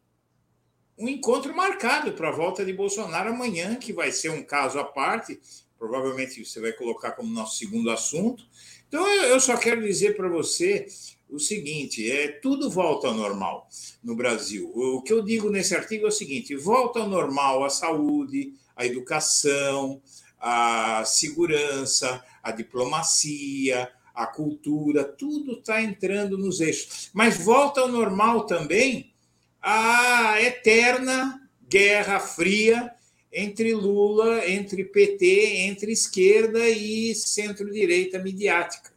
um 0.98 1.08
encontro 1.08 1.56
marcado 1.56 2.14
para 2.14 2.30
a 2.30 2.36
volta 2.36 2.66
de 2.66 2.74
Bolsonaro 2.74 3.30
amanhã, 3.30 3.76
que 3.76 3.94
vai 3.94 4.12
ser 4.12 4.30
um 4.30 4.44
caso 4.44 4.80
à 4.80 4.84
parte, 4.84 5.40
provavelmente 5.78 6.44
você 6.44 6.60
vai 6.60 6.74
colocar 6.74 7.12
como 7.12 7.32
nosso 7.32 7.58
segundo 7.58 7.92
assunto. 7.92 8.44
Então, 8.88 9.08
eu 9.08 9.40
só 9.40 9.56
quero 9.58 9.82
dizer 9.82 10.16
para 10.16 10.28
você 10.28 10.88
o 11.30 11.40
seguinte: 11.40 12.10
é 12.10 12.30
tudo 12.30 12.70
volta 12.70 13.08
ao 13.08 13.14
normal 13.14 13.68
no 14.04 14.16
Brasil. 14.16 14.72
O 14.74 15.02
que 15.02 15.14
eu 15.14 15.22
digo 15.22 15.50
nesse 15.50 15.76
artigo 15.76 16.06
é 16.06 16.10
o 16.10 16.12
seguinte: 16.12 16.56
volta 16.56 17.00
ao 17.00 17.08
normal 17.08 17.64
a 17.64 17.70
saúde, 17.70 18.54
a 18.76 18.86
educação, 18.86 20.02
a 20.40 21.04
segurança, 21.06 22.24
a 22.42 22.52
diplomacia, 22.52 23.92
a 24.16 24.26
cultura, 24.26 25.04
tudo 25.04 25.60
está 25.60 25.82
entrando 25.82 26.38
nos 26.38 26.60
eixos. 26.60 27.12
Mas 27.14 27.38
volta 27.38 27.82
ao 27.82 27.88
normal 27.88 28.46
também 28.46 29.14
a 29.70 30.42
eterna 30.42 31.46
guerra 31.68 32.22
fria 32.22 32.90
entre 33.30 33.74
Lula, 33.74 34.48
entre 34.48 34.86
PT, 34.86 35.26
entre 35.66 35.92
esquerda 35.92 36.70
e 36.70 37.14
centro-direita 37.14 38.18
midiática. 38.18 38.94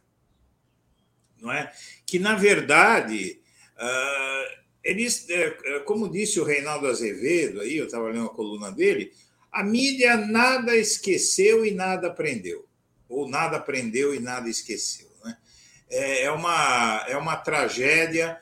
Não 1.41 1.51
é? 1.51 1.69
Que, 2.05 2.17
na 2.19 2.35
verdade, 2.35 3.41
uh, 3.75 4.61
eles, 4.81 5.29
é, 5.29 5.79
como 5.79 6.09
disse 6.09 6.39
o 6.39 6.45
Reinaldo 6.45 6.87
Azevedo, 6.87 7.59
aí, 7.59 7.75
eu 7.75 7.85
estava 7.87 8.07
lendo 8.07 8.27
a 8.27 8.33
coluna 8.33 8.71
dele, 8.71 9.11
a 9.51 9.65
mídia 9.65 10.15
nada 10.15 10.73
esqueceu 10.77 11.65
e 11.65 11.71
nada 11.71 12.07
aprendeu. 12.07 12.65
Ou 13.09 13.27
nada 13.27 13.57
aprendeu 13.57 14.15
e 14.15 14.21
nada 14.21 14.49
esqueceu. 14.49 15.09
Né? 15.25 15.37
É, 15.89 16.23
é 16.23 16.31
uma, 16.31 17.05
é 17.09 17.17
uma 17.17 17.35
tragédia 17.35 18.39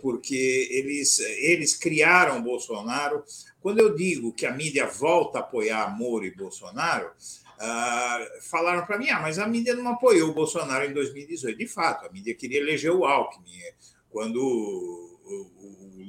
porque 0.00 0.68
eles, 0.70 1.18
eles 1.18 1.74
criaram 1.74 2.42
Bolsonaro. 2.42 3.24
Quando 3.60 3.80
eu 3.80 3.94
digo 3.94 4.32
que 4.32 4.46
a 4.46 4.52
mídia 4.52 4.86
volta 4.86 5.38
a 5.38 5.40
apoiar 5.42 5.96
Moro 5.96 6.24
e 6.24 6.34
Bolsonaro, 6.34 7.10
falaram 8.42 8.86
para 8.86 8.98
mim: 8.98 9.10
ah, 9.10 9.20
mas 9.20 9.38
a 9.38 9.46
mídia 9.46 9.74
não 9.74 9.88
apoiou 9.88 10.30
o 10.30 10.34
Bolsonaro 10.34 10.84
em 10.84 10.92
2018. 10.92 11.58
De 11.58 11.66
fato, 11.66 12.06
a 12.06 12.12
mídia 12.12 12.34
queria 12.34 12.60
eleger 12.60 12.92
o 12.92 13.04
Alckmin. 13.04 13.58
Quando 14.10 14.38
o 14.42 15.08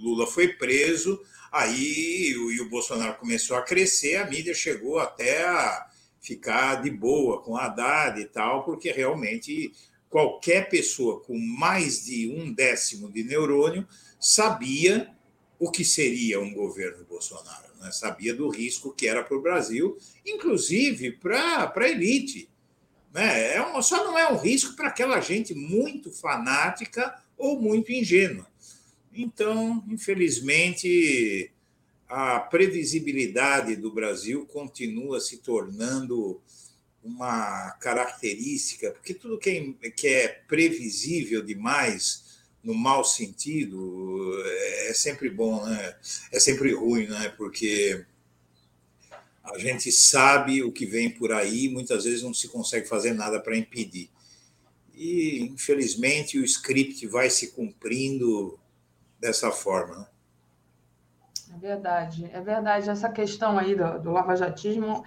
Lula 0.02 0.26
foi 0.26 0.50
preso, 0.50 1.20
aí 1.52 2.32
e 2.32 2.62
o 2.62 2.70
Bolsonaro 2.70 3.16
começou 3.16 3.58
a 3.58 3.62
crescer, 3.62 4.16
a 4.16 4.26
mídia 4.26 4.54
chegou 4.54 5.00
até 5.00 5.46
a 5.46 5.88
ficar 6.22 6.82
de 6.82 6.90
boa 6.90 7.42
com 7.42 7.56
a 7.56 7.66
Haddad 7.66 8.20
e 8.20 8.26
tal, 8.26 8.64
porque 8.64 8.92
realmente 8.92 9.72
qualquer 10.10 10.70
pessoa 10.70 11.20
com 11.22 11.38
mais 11.38 12.06
de 12.06 12.30
um 12.30 12.52
décimo 12.52 13.12
de 13.12 13.24
neurônio 13.24 13.88
sabia 14.20 15.14
o 15.60 15.70
que 15.70 15.84
seria 15.84 16.40
um 16.40 16.54
governo 16.54 17.06
Bolsonaro, 17.06 17.68
né? 17.82 17.92
sabia 17.92 18.34
do 18.34 18.50
risco 18.50 18.94
que 18.94 19.08
era 19.08 19.24
para 19.24 19.38
o 19.38 19.42
Brasil, 19.42 19.98
inclusive 20.26 21.12
para 21.12 21.72
a 21.76 21.90
elite. 21.90 22.50
Né? 23.14 23.56
É 23.56 23.66
um, 23.66 23.82
só 23.82 24.04
não 24.04 24.18
é 24.18 24.32
um 24.32 24.38
risco 24.38 24.76
para 24.76 24.88
aquela 24.88 25.20
gente 25.20 25.54
muito 25.54 26.12
fanática 26.12 27.22
ou 27.38 27.62
muito 27.62 27.92
ingênua. 27.92 28.48
Então, 29.14 29.84
infelizmente, 29.90 31.52
a 32.08 32.40
previsibilidade 32.40 33.76
do 33.76 33.92
Brasil 33.92 34.46
continua 34.46 35.20
se 35.20 35.38
tornando 35.38 36.42
uma 37.04 37.72
característica, 37.80 38.92
porque 38.92 39.14
tudo 39.14 39.38
que 39.38 39.76
é, 39.82 39.90
que 39.90 40.08
é 40.08 40.28
previsível 40.48 41.44
demais 41.44 42.30
no 42.64 42.74
mau 42.74 43.06
sentido, 43.06 44.36
é 44.88 44.94
sempre 44.94 45.30
bom, 45.30 45.66
né? 45.66 45.96
É 46.32 46.40
sempre 46.40 46.74
ruim, 46.74 47.08
né? 47.08 47.30
Porque 47.38 48.06
a 49.44 49.58
gente 49.58 49.92
sabe 49.92 50.62
o 50.62 50.72
que 50.72 50.86
vem 50.86 51.10
por 51.10 51.32
aí, 51.32 51.70
muitas 51.70 52.04
vezes 52.04 52.22
não 52.22 52.34
se 52.34 52.48
consegue 52.50 52.88
fazer 52.88 53.14
nada 53.14 53.40
para 53.40 53.58
impedir. 53.58 54.10
E, 54.94 55.40
infelizmente, 55.44 56.38
o 56.38 56.44
script 56.44 57.08
vai 57.08 57.30
se 57.30 57.52
cumprindo 57.52 58.60
dessa 59.20 59.50
forma. 59.50 59.98
Né? 59.98 60.08
É 61.56 61.58
verdade, 61.58 62.30
é 62.32 62.42
verdade. 62.42 62.90
Essa 62.90 63.10
questão 63.10 63.58
aí 63.58 63.76
do, 63.76 64.00
do 64.00 64.12
lavajatismo 64.12 65.04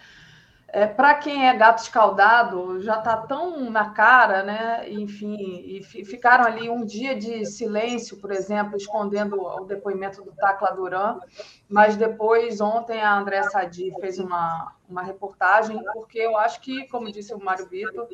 é, 0.73 0.87
para 0.87 1.15
quem 1.17 1.47
é 1.47 1.55
gato 1.55 1.83
escaldado, 1.83 2.81
já 2.81 2.99
está 2.99 3.15
tão 3.15 3.69
na 3.71 3.91
cara, 3.91 4.43
né? 4.43 4.91
Enfim, 4.91 5.37
e 5.67 5.83
ficaram 5.83 6.47
ali 6.47 6.71
um 6.71 6.83
dia 6.83 7.15
de 7.15 7.45
silêncio, 7.45 8.17
por 8.17 8.33
exemplo, 8.33 8.79
escondendo 8.79 9.39
o 9.39 9.67
depoimento 9.67 10.23
do 10.25 10.33
Tacla 10.33 10.71
Duran, 10.71 11.21
mas 11.69 11.95
depois, 11.95 12.59
ontem, 12.63 13.03
a 13.03 13.19
André 13.19 13.43
Sadi 13.43 13.93
fez 14.01 14.19
uma, 14.19 14.75
uma 14.89 15.03
reportagem, 15.03 15.79
porque 15.93 16.21
eu 16.21 16.39
acho 16.39 16.59
que, 16.63 16.89
como 16.89 17.13
disse 17.13 17.35
o 17.35 17.39
Mário 17.39 17.69
Vitor, 17.69 18.09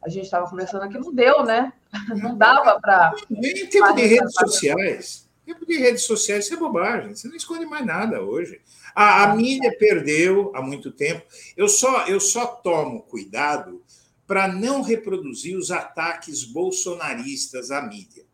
a 0.00 0.08
gente 0.08 0.26
estava 0.26 0.48
conversando 0.48 0.84
aqui, 0.84 0.96
não 0.98 1.12
deu, 1.12 1.42
né? 1.42 1.72
Não 2.22 2.36
dava 2.36 2.78
para. 2.80 3.14
Em 3.30 3.66
tempo 3.66 3.94
de 3.94 4.02
redes 4.02 4.34
sociais, 4.34 5.28
tempo 5.44 5.66
de 5.66 5.78
redes 5.78 6.02
sociais, 6.02 6.44
isso 6.44 6.54
é 6.54 6.56
bobagem, 6.56 7.14
você 7.14 7.26
não 7.26 7.36
esconde 7.36 7.64
mais 7.64 7.86
nada 7.86 8.20
hoje. 8.20 8.60
A, 8.96 9.24
a 9.24 9.36
mídia 9.36 9.76
perdeu 9.78 10.50
há 10.54 10.62
muito 10.62 10.90
tempo. 10.90 11.26
Eu 11.54 11.68
só, 11.68 12.06
eu 12.06 12.18
só 12.18 12.46
tomo 12.46 13.02
cuidado 13.02 13.84
para 14.26 14.48
não 14.48 14.80
reproduzir 14.80 15.54
os 15.54 15.70
ataques 15.70 16.44
bolsonaristas 16.44 17.70
à 17.70 17.82
mídia. 17.82 18.24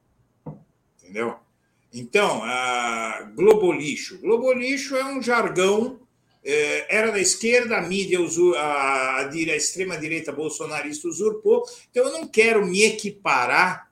Entendeu? 1.02 1.34
Então, 1.92 2.42
a 2.44 3.32
globolixo. 3.34 4.18
Globolixo 4.20 4.94
é 4.94 5.04
um 5.04 5.20
jargão, 5.20 5.98
é, 6.44 6.96
era 6.96 7.10
da 7.10 7.18
esquerda, 7.18 7.78
a 7.78 7.82
mídia, 7.82 8.20
a, 8.56 9.16
a 9.26 9.36
extrema-direita 9.36 10.30
bolsonarista 10.30 11.08
usurpou. 11.08 11.64
Então, 11.90 12.04
eu 12.04 12.12
não 12.12 12.26
quero 12.28 12.64
me 12.64 12.84
equiparar 12.84 13.91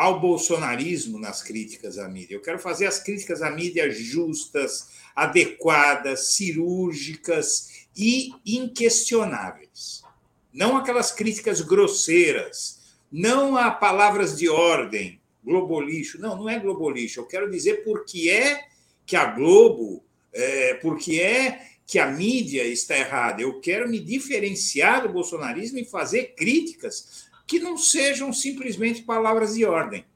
ao 0.00 0.18
bolsonarismo 0.18 1.18
nas 1.18 1.42
críticas 1.42 1.98
à 1.98 2.08
mídia. 2.08 2.34
Eu 2.34 2.40
quero 2.40 2.58
fazer 2.58 2.86
as 2.86 2.98
críticas 2.98 3.42
à 3.42 3.50
mídia 3.50 3.90
justas, 3.90 4.88
adequadas, 5.14 6.28
cirúrgicas 6.32 7.86
e 7.94 8.30
inquestionáveis. 8.46 10.02
Não 10.50 10.78
aquelas 10.78 11.12
críticas 11.12 11.60
grosseiras, 11.60 12.80
não 13.12 13.58
a 13.58 13.70
palavras 13.70 14.38
de 14.38 14.48
ordem, 14.48 15.20
globolixo. 15.44 16.18
Não, 16.18 16.34
não 16.34 16.48
é 16.48 16.58
globolixo. 16.58 17.20
Eu 17.20 17.26
quero 17.26 17.50
dizer 17.50 17.84
por 17.84 18.06
que 18.06 18.30
é 18.30 18.68
que 19.04 19.14
a 19.14 19.26
Globo, 19.26 20.02
é, 20.32 20.72
por 20.76 20.96
que 20.96 21.20
é 21.20 21.60
que 21.86 21.98
a 21.98 22.06
mídia 22.06 22.64
está 22.64 22.96
errada. 22.96 23.42
Eu 23.42 23.60
quero 23.60 23.86
me 23.86 23.98
diferenciar 23.98 25.02
do 25.02 25.12
bolsonarismo 25.12 25.78
e 25.78 25.84
fazer 25.84 26.34
críticas 26.36 27.28
que 27.50 27.58
não 27.58 27.76
sejam 27.76 28.32
simplesmente 28.32 29.02
palavras 29.02 29.54
de 29.54 29.66
ordem. 29.66 30.06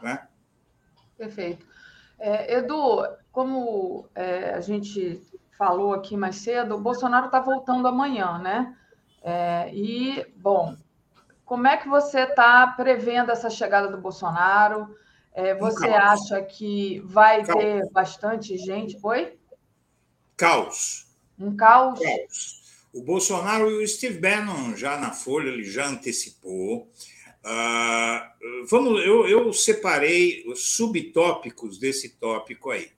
Né? 0.00 0.24
Perfeito. 1.18 1.66
É, 2.16 2.58
Edu, 2.58 3.04
como 3.32 4.08
é, 4.14 4.50
a 4.50 4.60
gente 4.60 5.20
falou 5.58 5.92
aqui 5.92 6.16
mais 6.16 6.36
cedo, 6.36 6.76
o 6.76 6.80
Bolsonaro 6.80 7.26
está 7.26 7.40
voltando 7.40 7.88
amanhã, 7.88 8.38
né? 8.38 8.76
É, 9.20 9.68
e, 9.74 10.24
bom, 10.36 10.76
como 11.44 11.66
é 11.66 11.76
que 11.76 11.88
você 11.88 12.20
está 12.20 12.68
prevendo 12.68 13.32
essa 13.32 13.50
chegada 13.50 13.88
do 13.88 14.00
Bolsonaro? 14.00 14.96
É, 15.32 15.56
você 15.56 15.88
acha 15.88 16.40
que 16.40 17.00
vai 17.00 17.44
caos. 17.44 17.58
ter 17.58 17.90
bastante 17.90 18.56
gente? 18.56 18.96
Oi? 19.02 19.36
Caos. 20.36 21.12
Um 21.36 21.56
caos? 21.56 21.98
Caos. 21.98 22.63
O 22.94 23.02
Bolsonaro 23.02 23.68
e 23.70 23.82
o 23.82 23.88
Steve 23.88 24.20
Bannon 24.20 24.76
já 24.76 24.96
na 24.96 25.10
Folha, 25.10 25.48
ele 25.48 25.64
já 25.64 25.88
antecipou. 25.88 26.88
Uh, 27.44 28.66
vamos, 28.68 29.04
eu, 29.04 29.26
eu 29.26 29.52
separei 29.52 30.44
os 30.46 30.76
subtópicos 30.76 31.76
desse 31.76 32.10
tópico 32.10 32.70
aí. 32.70 32.92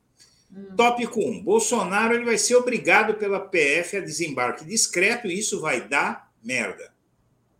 Hum. 0.52 0.76
Tópico 0.76 1.18
1. 1.18 1.42
Bolsonaro 1.42 2.14
ele 2.14 2.26
vai 2.26 2.36
ser 2.36 2.56
obrigado 2.56 3.14
pela 3.14 3.40
PF 3.40 3.96
a 3.96 4.00
desembarque 4.00 4.66
discreto 4.66 5.28
e 5.28 5.38
isso 5.38 5.62
vai 5.62 5.88
dar 5.88 6.30
merda. 6.44 6.94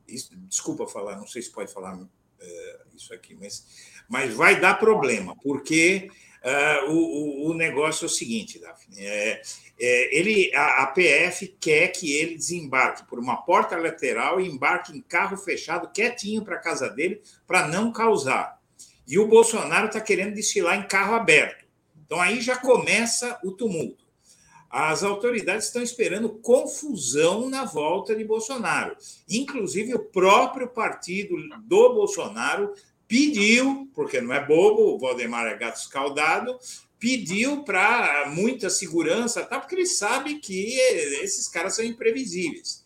Isso, 0.07 0.31
desculpa 0.37 0.87
falar, 0.87 1.17
não 1.17 1.27
sei 1.27 1.41
se 1.41 1.51
pode 1.51 1.73
falar 1.73 1.97
uh, 1.97 2.09
isso 2.95 3.15
aqui, 3.15 3.35
mas, 3.35 3.67
mas 4.07 4.35
vai 4.35 4.61
dar 4.61 4.79
problema, 4.79 5.35
porque 5.43 6.11
uh, 6.47 6.91
o, 6.91 7.51
o, 7.51 7.55
negócio 7.55 8.05
é 8.05 8.07
o 8.07 8.11
seguinte, 8.11 8.59
Daphne. 8.59 8.97
É, 9.05 9.43
é, 9.79 10.19
ele, 10.19 10.55
a, 10.55 10.85
a, 10.85 10.87
PF 10.87 11.57
quer 11.61 11.89
que 11.89 12.13
ele 12.15 12.37
desembarque 12.37 13.05
por 13.07 13.19
uma 13.19 13.43
porta 13.43 13.77
lateral 13.77 14.41
e 14.41 14.49
embarque 14.49 14.97
em 14.97 15.01
carro 15.01 15.37
fechado, 15.37 15.91
quietinho 15.93 16.45
para 16.45 16.59
casa 16.59 16.89
dele, 16.89 17.21
para 17.47 17.67
não 17.67 17.93
causar. 17.93 18.61
E 19.07 19.19
o 19.19 19.27
Bolsonaro 19.27 19.87
está 19.87 20.01
querendo 20.01 20.35
desfilar 20.35 20.79
em 20.79 20.87
carro 20.87 21.15
aberto. 21.15 21.65
Então 22.05 22.21
aí 22.21 22.41
já 22.41 22.57
começa 22.57 23.39
o 23.43 23.53
tumulto. 23.53 24.07
As 24.71 25.03
autoridades 25.03 25.67
estão 25.67 25.83
esperando 25.83 26.29
confusão 26.29 27.49
na 27.49 27.65
volta 27.65 28.15
de 28.15 28.25
Bolsonaro. 28.25 28.97
Inclusive, 29.29 29.95
o 29.95 30.05
próprio 30.05 30.69
partido 30.69 31.37
do 31.61 31.95
Bolsonaro 31.95 32.75
pediu, 33.09 33.91
porque 33.95 34.21
não 34.21 34.35
é 34.35 34.45
bobo, 34.45 34.95
o 34.95 34.99
Valdemar 34.99 35.47
é 35.47 35.57
gato 35.57 35.77
escaldado, 35.77 36.59
pediu 36.99 37.63
para 37.63 38.27
muita 38.29 38.71
segurança, 38.71 39.45
tá? 39.45 39.61
porque 39.61 39.75
ele 39.75 39.87
sabe 39.87 40.39
que 40.39 40.79
esses 41.23 41.49
caras 41.49 41.77
são 41.77 41.85
imprevisíveis. 41.85 42.85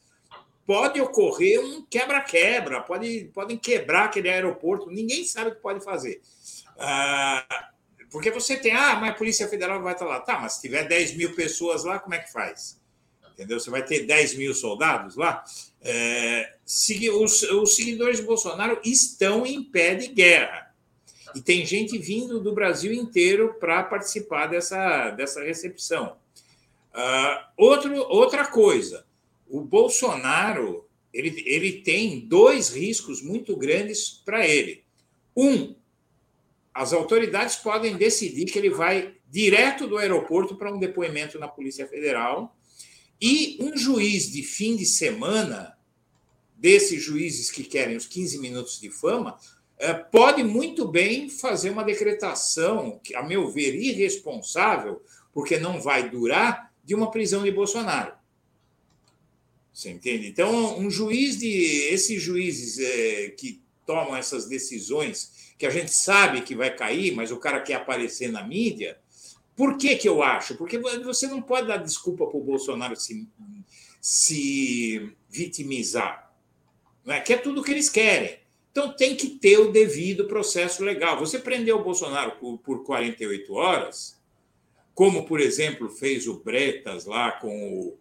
Pode 0.67 1.01
ocorrer 1.01 1.61
um 1.61 1.85
quebra-quebra, 1.87 2.81
pode, 2.83 3.31
podem 3.35 3.57
quebrar 3.57 4.05
aquele 4.05 4.29
aeroporto, 4.29 4.91
ninguém 4.91 5.25
sabe 5.25 5.51
o 5.51 5.55
que 5.55 5.61
pode 5.61 5.83
fazer. 5.83 6.21
Ah, 6.79 7.71
porque 8.11 8.31
você 8.31 8.57
tem, 8.57 8.73
ah, 8.73 8.97
mas 8.97 9.11
a 9.11 9.15
Polícia 9.15 9.49
Federal 9.49 9.83
vai 9.83 9.93
estar 9.93 10.07
lá. 10.07 10.21
Tá, 10.21 10.39
mas 10.39 10.55
se 10.55 10.63
tiver 10.63 10.87
10 10.87 11.17
mil 11.17 11.35
pessoas 11.35 11.85
lá, 11.85 11.99
como 11.99 12.15
é 12.15 12.19
que 12.19 12.33
faz? 12.33 12.80
Entendeu? 13.41 13.59
Você 13.59 13.71
vai 13.71 13.83
ter 13.83 14.05
10 14.05 14.35
mil 14.35 14.53
soldados 14.53 15.17
lá? 15.17 15.43
É, 15.81 16.57
os, 17.15 17.43
os 17.43 17.75
seguidores 17.75 18.19
de 18.19 18.23
Bolsonaro 18.23 18.79
estão 18.85 19.47
em 19.47 19.65
pé 19.65 19.95
de 19.95 20.09
guerra. 20.09 20.75
E 21.35 21.41
tem 21.41 21.65
gente 21.65 21.97
vindo 21.97 22.39
do 22.39 22.53
Brasil 22.53 22.93
inteiro 22.93 23.55
para 23.59 23.83
participar 23.83 24.47
dessa, 24.47 25.09
dessa 25.13 25.43
recepção. 25.43 26.19
Uh, 26.93 27.45
outro, 27.57 27.95
outra 28.11 28.47
coisa, 28.47 29.07
o 29.49 29.63
Bolsonaro 29.63 30.87
ele, 31.11 31.43
ele 31.47 31.81
tem 31.81 32.21
dois 32.21 32.69
riscos 32.69 33.23
muito 33.23 33.57
grandes 33.57 34.11
para 34.23 34.47
ele. 34.47 34.85
Um, 35.35 35.75
as 36.75 36.93
autoridades 36.93 37.57
podem 37.57 37.97
decidir 37.97 38.45
que 38.45 38.59
ele 38.59 38.69
vai 38.69 39.15
direto 39.31 39.87
do 39.87 39.97
aeroporto 39.97 40.57
para 40.57 40.71
um 40.71 40.79
depoimento 40.79 41.39
na 41.39 41.49
Polícia 41.49 41.87
Federal 41.87 42.55
e 43.21 43.59
um 43.61 43.77
juiz 43.77 44.31
de 44.31 44.43
fim 44.43 44.77
de 44.77 44.87
semana, 44.87 45.77
desses 46.57 47.03
juízes 47.03 47.51
que 47.51 47.65
querem 47.65 47.97
os 47.97 48.07
15 48.07 48.39
minutos 48.39 48.81
de 48.81 48.91
fama, 48.91 49.39
é, 49.79 49.95
pode 49.95 50.45
muito 50.45 50.87
bem 50.87 51.29
fazer 51.29 51.71
uma 51.71 51.83
decretação, 51.83 53.01
a 53.15 53.23
meu 53.23 53.51
ver, 53.51 53.75
irresponsável, 53.75 55.03
porque 55.33 55.59
não 55.59 55.81
vai 55.81 56.09
durar, 56.09 56.71
de 56.85 56.95
uma 56.95 57.11
prisão 57.11 57.43
de 57.43 57.51
Bolsonaro. 57.51 58.13
Você 59.73 59.91
entende? 59.91 60.29
Então, 60.29 60.79
um 60.79 60.91
juiz 60.91 61.39
de. 61.39 61.49
Esses 61.49 62.21
juízes 62.21 62.79
é, 62.79 63.31
que 63.31 63.63
tomam 63.87 64.17
essas 64.17 64.47
decisões 64.47 65.55
que 65.57 65.65
a 65.65 65.71
gente 65.71 65.93
sabe 65.93 66.43
que 66.43 66.55
vai 66.55 66.75
cair, 66.75 67.15
mas 67.15 67.31
o 67.31 67.39
cara 67.39 67.61
quer 67.61 67.75
aparecer 67.75 68.31
na 68.31 68.43
mídia. 68.43 68.99
Por 69.61 69.77
que, 69.77 69.95
que 69.95 70.09
eu 70.09 70.23
acho? 70.23 70.55
Porque 70.55 70.79
você 70.79 71.27
não 71.27 71.43
pode 71.43 71.69
dar 71.69 71.77
desculpa 71.77 72.27
para 72.27 72.39
o 72.39 72.43
Bolsonaro 72.43 72.97
se, 72.97 73.29
se 74.01 75.13
vitimizar. 75.29 76.33
É? 77.07 77.21
Que 77.21 77.35
é 77.35 77.37
tudo 77.37 77.61
o 77.61 77.63
que 77.63 77.71
eles 77.71 77.91
querem. 77.91 78.39
Então 78.73 78.97
tem 78.97 79.15
que 79.15 79.29
ter 79.29 79.59
o 79.59 79.71
devido 79.71 80.25
processo 80.25 80.83
legal. 80.83 81.19
Você 81.19 81.39
prendeu 81.39 81.77
o 81.77 81.85
Bolsonaro 81.85 82.39
por, 82.41 82.57
por 82.57 82.85
48 82.85 83.53
horas, 83.53 84.19
como, 84.95 85.27
por 85.27 85.39
exemplo, 85.39 85.91
fez 85.91 86.27
o 86.27 86.43
Bretas 86.43 87.05
lá 87.05 87.31
com 87.33 87.81
o, 87.81 87.99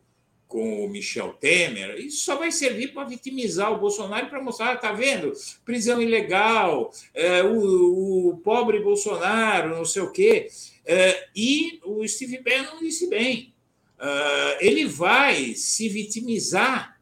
com 0.47 0.85
o 0.85 0.89
Michel 0.89 1.33
Temer, 1.33 1.99
isso 1.99 2.23
só 2.23 2.35
vai 2.35 2.51
servir 2.51 2.93
para 2.93 3.07
vitimizar 3.07 3.71
o 3.71 3.77
Bolsonaro 3.77 4.29
para 4.29 4.41
mostrar, 4.41 4.73
está 4.73 4.91
vendo? 4.91 5.31
Prisão 5.63 6.01
ilegal, 6.01 6.91
é, 7.13 7.43
o, 7.43 8.29
o, 8.29 8.37
pobre 8.37 8.79
Bolsonaro, 8.79 9.75
não 9.75 9.85
sei 9.85 10.01
o 10.01 10.11
quê. 10.11 10.47
É, 10.91 11.27
e 11.35 11.79
o 11.83 12.05
Steve 12.07 12.39
Bannon 12.39 12.79
disse 12.79 13.07
bem, 13.07 13.53
é, 13.99 14.65
ele 14.65 14.85
vai 14.85 15.53
se 15.53 15.87
vitimizar, 15.87 16.99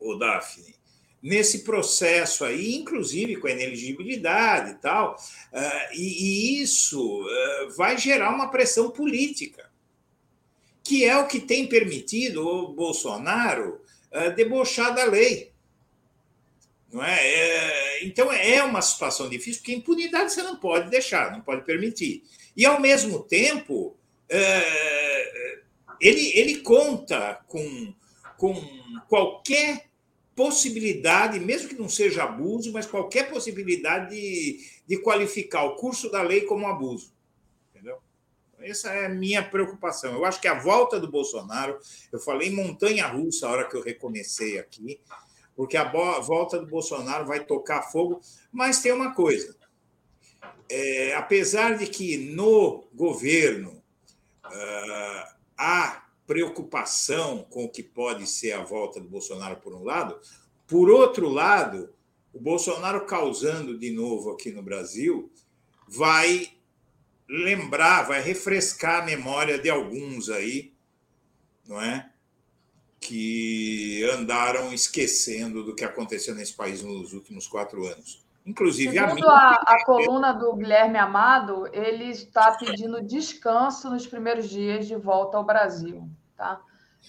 o 0.00 0.16
Daphne, 0.16 0.74
nesse 1.22 1.62
processo 1.62 2.44
aí, 2.44 2.74
inclusive 2.74 3.36
com 3.36 3.46
a 3.46 3.52
ineligibilidade 3.52 4.72
e 4.72 4.74
tal, 4.76 5.14
uh, 5.52 5.94
e, 5.94 6.62
isso 6.62 7.22
vai 7.76 7.98
gerar 7.98 8.34
uma 8.34 8.50
pressão 8.50 8.90
política, 8.90 9.70
que 10.82 11.04
é 11.04 11.14
o 11.18 11.28
que 11.28 11.38
tem 11.38 11.68
permitido 11.68 12.38
o 12.44 12.72
Bolsonaro 12.72 13.82
debochar 14.34 14.94
da 14.94 15.04
lei. 15.04 15.52
Não 16.90 17.04
é? 17.04 17.26
é? 17.26 18.04
Então 18.06 18.32
é 18.32 18.62
uma 18.62 18.80
situação 18.80 19.28
difícil, 19.28 19.60
porque 19.60 19.74
impunidade 19.74 20.32
você 20.32 20.42
não 20.42 20.56
pode 20.56 20.88
deixar, 20.88 21.30
não 21.30 21.42
pode 21.42 21.66
permitir. 21.66 22.24
E, 22.56 22.66
ao 22.66 22.80
mesmo 22.80 23.20
tempo, 23.20 23.96
ele, 26.00 26.38
ele 26.38 26.60
conta 26.62 27.40
com, 27.46 27.94
com 28.36 28.54
qualquer 29.08 29.90
possibilidade, 30.34 31.38
mesmo 31.38 31.68
que 31.68 31.74
não 31.74 31.88
seja 31.88 32.24
abuso, 32.24 32.72
mas 32.72 32.86
qualquer 32.86 33.30
possibilidade 33.30 34.14
de, 34.14 34.60
de 34.86 34.96
qualificar 34.98 35.64
o 35.64 35.76
curso 35.76 36.10
da 36.10 36.22
lei 36.22 36.42
como 36.42 36.66
abuso. 36.66 37.12
Entendeu? 37.70 37.98
Essa 38.58 38.92
é 38.92 39.06
a 39.06 39.10
minha 39.10 39.42
preocupação. 39.42 40.12
Eu 40.14 40.24
acho 40.24 40.40
que 40.40 40.48
a 40.48 40.58
volta 40.58 40.98
do 40.98 41.10
Bolsonaro, 41.10 41.78
eu 42.10 42.18
falei 42.18 42.50
montanha 42.50 43.06
russa 43.06 43.46
a 43.46 43.50
hora 43.50 43.68
que 43.68 43.76
eu 43.76 43.82
recomecei 43.82 44.58
aqui, 44.58 45.00
porque 45.54 45.76
a 45.76 45.84
volta 45.84 46.58
do 46.58 46.66
Bolsonaro 46.66 47.26
vai 47.26 47.44
tocar 47.44 47.82
fogo, 47.82 48.20
mas 48.50 48.80
tem 48.80 48.92
uma 48.92 49.14
coisa. 49.14 49.54
É, 50.70 51.14
apesar 51.16 51.76
de 51.76 51.86
que 51.88 52.16
no 52.16 52.84
governo 52.94 53.82
uh, 54.46 55.34
há 55.58 56.06
preocupação 56.30 57.44
com 57.50 57.64
o 57.64 57.68
que 57.68 57.82
pode 57.82 58.24
ser 58.24 58.52
a 58.52 58.62
volta 58.62 59.00
do 59.00 59.08
Bolsonaro, 59.08 59.56
por 59.56 59.74
um 59.74 59.82
lado. 59.82 60.16
Por 60.68 60.88
outro 60.88 61.28
lado, 61.28 61.92
o 62.32 62.38
Bolsonaro 62.38 63.04
causando 63.04 63.76
de 63.76 63.90
novo 63.90 64.30
aqui 64.30 64.52
no 64.52 64.62
Brasil 64.62 65.28
vai 65.88 66.52
lembrar, 67.28 68.04
vai 68.04 68.22
refrescar 68.22 69.02
a 69.02 69.04
memória 69.04 69.58
de 69.58 69.68
alguns 69.68 70.30
aí, 70.30 70.72
não 71.66 71.80
é? 71.80 72.08
Que 73.00 74.04
andaram 74.12 74.72
esquecendo 74.72 75.64
do 75.64 75.74
que 75.74 75.84
aconteceu 75.84 76.32
nesse 76.36 76.52
país 76.52 76.80
nos 76.80 77.12
últimos 77.12 77.48
quatro 77.48 77.84
anos. 77.86 78.22
Inclusive 78.44 78.98
Segundo 78.98 79.28
a. 79.28 79.32
A, 79.34 79.74
a 79.74 79.84
coluna 79.84 80.32
do 80.32 80.54
Guilherme 80.54 80.98
Amado, 80.98 81.68
ele 81.72 82.04
está 82.04 82.52
pedindo 82.52 83.02
descanso 83.02 83.90
nos 83.90 84.06
primeiros 84.06 84.48
dias 84.48 84.86
de 84.86 84.96
volta 84.96 85.36
ao 85.36 85.44
Brasil. 85.44 86.08
Tá? 86.36 86.60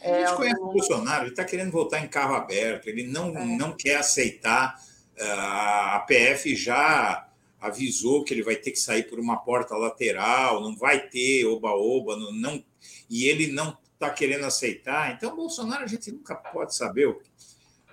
É, 0.01 0.23
a 0.23 0.27
gente 0.27 0.37
conhece 0.37 0.61
o 0.61 0.67
Bolsonaro, 0.67 1.23
ele 1.23 1.31
está 1.31 1.43
querendo 1.43 1.71
voltar 1.71 1.99
em 1.99 2.07
carro 2.07 2.35
aberto, 2.35 2.87
ele 2.87 3.03
não, 3.03 3.35
é. 3.37 3.45
não 3.57 3.73
quer 3.73 3.97
aceitar. 3.97 4.75
Ah, 5.19 5.95
a 5.97 5.99
PF 6.01 6.55
já 6.55 7.27
avisou 7.59 8.23
que 8.23 8.33
ele 8.33 8.43
vai 8.43 8.55
ter 8.55 8.71
que 8.71 8.79
sair 8.79 9.03
por 9.03 9.19
uma 9.19 9.37
porta 9.37 9.75
lateral, 9.75 10.61
não 10.61 10.75
vai 10.75 11.07
ter 11.07 11.45
oba-oba, 11.45 12.17
não, 12.17 12.31
não, 12.31 12.63
e 13.09 13.25
ele 13.25 13.51
não 13.51 13.77
está 13.93 14.09
querendo 14.09 14.45
aceitar. 14.45 15.13
Então, 15.13 15.33
o 15.33 15.35
Bolsonaro, 15.35 15.83
a 15.83 15.87
gente 15.87 16.11
nunca 16.11 16.33
pode 16.33 16.75
saber 16.75 17.07
o, 17.07 17.21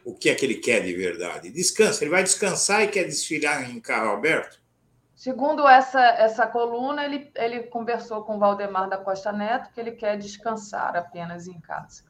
o 0.08 0.14
que 0.14 0.30
é 0.30 0.34
que 0.34 0.44
ele 0.46 0.54
quer 0.54 0.82
de 0.82 0.94
verdade. 0.94 1.50
Descansa, 1.50 2.02
ele 2.02 2.10
vai 2.10 2.22
descansar 2.22 2.82
e 2.82 2.88
quer 2.88 3.04
desfilar 3.04 3.70
em 3.70 3.78
carro 3.78 4.12
aberto? 4.12 4.58
Segundo 5.14 5.68
essa, 5.68 6.00
essa 6.00 6.46
coluna, 6.46 7.04
ele, 7.04 7.30
ele 7.34 7.64
conversou 7.64 8.22
com 8.22 8.36
o 8.36 8.38
Valdemar 8.38 8.88
da 8.88 8.96
Costa 8.96 9.32
Neto 9.32 9.70
que 9.74 9.80
ele 9.80 9.92
quer 9.92 10.16
descansar 10.16 10.96
apenas 10.96 11.46
em 11.46 11.60
casa. 11.60 12.04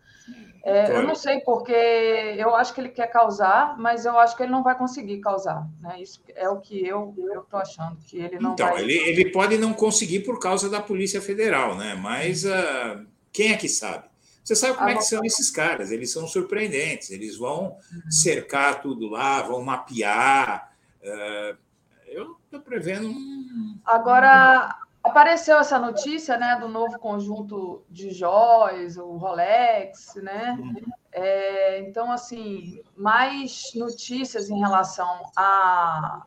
É, 0.62 0.94
eu 0.94 1.02
não 1.02 1.14
sei 1.14 1.40
porque 1.40 1.72
eu 1.72 2.54
acho 2.54 2.74
que 2.74 2.80
ele 2.82 2.90
quer 2.90 3.06
causar, 3.08 3.76
mas 3.78 4.04
eu 4.04 4.16
acho 4.18 4.36
que 4.36 4.42
ele 4.42 4.52
não 4.52 4.62
vai 4.62 4.76
conseguir 4.76 5.20
causar. 5.20 5.66
Né? 5.80 6.02
Isso 6.02 6.22
é 6.36 6.48
o 6.48 6.60
que 6.60 6.86
eu 6.86 7.14
estou 7.42 7.58
achando, 7.58 7.96
que 8.06 8.18
ele 8.18 8.38
não 8.38 8.52
então, 8.52 8.68
vai... 8.68 8.82
ele, 8.82 8.94
ele 8.94 9.32
pode 9.32 9.56
não 9.56 9.72
conseguir 9.72 10.20
por 10.20 10.38
causa 10.38 10.68
da 10.68 10.80
Polícia 10.80 11.20
Federal, 11.20 11.74
né? 11.74 11.94
mas 11.94 12.44
uh, 12.44 13.06
quem 13.32 13.52
é 13.52 13.56
que 13.56 13.68
sabe? 13.68 14.04
Você 14.48 14.56
sabe 14.56 14.78
como 14.78 14.88
é 14.88 14.94
que 14.94 15.02
são 15.02 15.22
esses 15.26 15.50
caras, 15.50 15.90
eles 15.90 16.10
são 16.10 16.26
surpreendentes, 16.26 17.10
eles 17.10 17.36
vão 17.36 17.76
uhum. 17.92 18.10
cercar 18.10 18.80
tudo 18.80 19.06
lá, 19.06 19.42
vão 19.42 19.62
mapear. 19.62 20.72
Uh, 21.02 21.58
eu 22.06 22.34
estou 22.46 22.58
prevendo 22.58 23.08
um. 23.08 23.78
Agora, 23.84 24.74
apareceu 25.02 25.58
essa 25.58 25.78
notícia 25.78 26.38
né, 26.38 26.56
do 26.58 26.66
novo 26.66 26.98
conjunto 26.98 27.84
de 27.90 28.10
joias, 28.10 28.96
o 28.96 29.18
Rolex, 29.18 30.14
né? 30.14 30.56
Uhum. 30.58 30.92
É, 31.12 31.80
então, 31.80 32.10
assim, 32.10 32.82
mais 32.96 33.72
notícias 33.74 34.48
em 34.48 34.58
relação 34.58 35.30
a. 35.36 36.24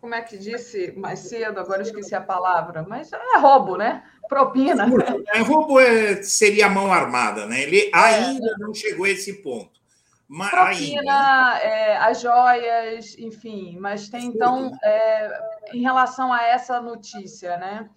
Como 0.00 0.14
é 0.14 0.22
que 0.22 0.38
disse 0.38 0.92
mais 0.92 1.18
cedo? 1.18 1.58
Agora 1.58 1.80
eu 1.80 1.86
esqueci 1.86 2.14
a 2.14 2.20
palavra, 2.20 2.86
mas 2.88 3.12
é 3.12 3.38
roubo, 3.38 3.76
né? 3.76 4.04
Propina. 4.32 4.86
É, 5.34 5.40
roubo 5.40 5.78
é, 5.78 6.22
seria 6.22 6.70
mão 6.70 6.90
armada, 6.90 7.44
né? 7.44 7.60
Ele 7.60 7.80
é. 7.80 7.90
ainda 7.92 8.54
não 8.58 8.72
chegou 8.72 9.04
a 9.04 9.10
esse 9.10 9.42
ponto. 9.42 9.78
Mas 10.26 10.50
propina, 10.50 11.58
é, 11.58 11.98
as 11.98 12.22
joias, 12.22 13.18
enfim, 13.18 13.76
mas 13.78 14.08
tem 14.08 14.24
então, 14.24 14.72
é, 14.82 15.40
em 15.74 15.82
relação 15.82 16.32
a 16.32 16.42
essa 16.42 16.80
notícia, 16.80 17.58
né? 17.58 17.90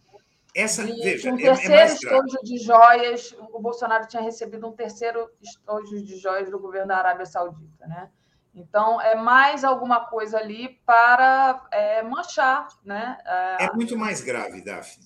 Essa, 0.53 0.83
de, 0.83 1.01
veja, 1.01 1.31
um 1.31 1.39
é, 1.39 1.43
é 1.43 1.45
terceiro 1.45 1.73
é 1.73 1.85
estojo 1.85 2.37
de 2.43 2.57
joias, 2.57 3.33
o 3.53 3.59
Bolsonaro 3.61 4.05
tinha 4.05 4.21
recebido 4.21 4.67
um 4.67 4.73
terceiro 4.73 5.29
estojo 5.41 6.03
de 6.03 6.17
joias 6.17 6.51
do 6.51 6.59
governo 6.59 6.89
da 6.89 6.97
Arábia 6.97 7.25
Saudita, 7.25 7.87
né? 7.87 8.09
Então, 8.53 8.99
é 8.99 9.15
mais 9.15 9.63
alguma 9.63 10.01
coisa 10.05 10.37
ali 10.37 10.77
para 10.85 11.65
é, 11.71 12.03
manchar, 12.03 12.67
né? 12.83 13.17
É 13.59 13.71
muito 13.73 13.97
mais 13.97 14.19
grave, 14.19 14.61
Daphne. 14.61 15.04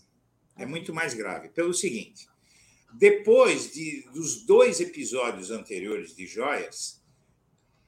É 0.60 0.66
muito 0.66 0.94
mais 0.94 1.14
grave. 1.14 1.50
Pelo 1.50 1.74
seguinte, 1.74 2.28
depois 2.94 3.72
de, 3.72 4.04
dos 4.14 4.44
dois 4.46 4.80
episódios 4.80 5.52
anteriores 5.52 6.16
de 6.16 6.26
joias, 6.26 7.02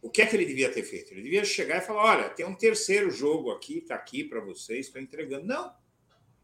o 0.02 0.10
que 0.10 0.22
é 0.22 0.26
que 0.26 0.35
ele 0.35 0.45
devia 0.45 0.72
ter 0.72 0.84
feito? 0.84 1.14
Ele 1.14 1.22
devia 1.22 1.45
chegar 1.45 1.77
e 1.77 1.85
falar: 1.85 2.03
olha, 2.03 2.30
tem 2.30 2.45
um 2.45 2.56
terceiro 2.56 3.11
jogo 3.11 3.52
aqui, 3.52 3.80
está 3.80 3.95
aqui 3.95 4.23
para 4.23 4.39
vocês, 4.39 4.88
estou 4.88 5.02
entregando. 5.02 5.45
Não. 5.45 5.72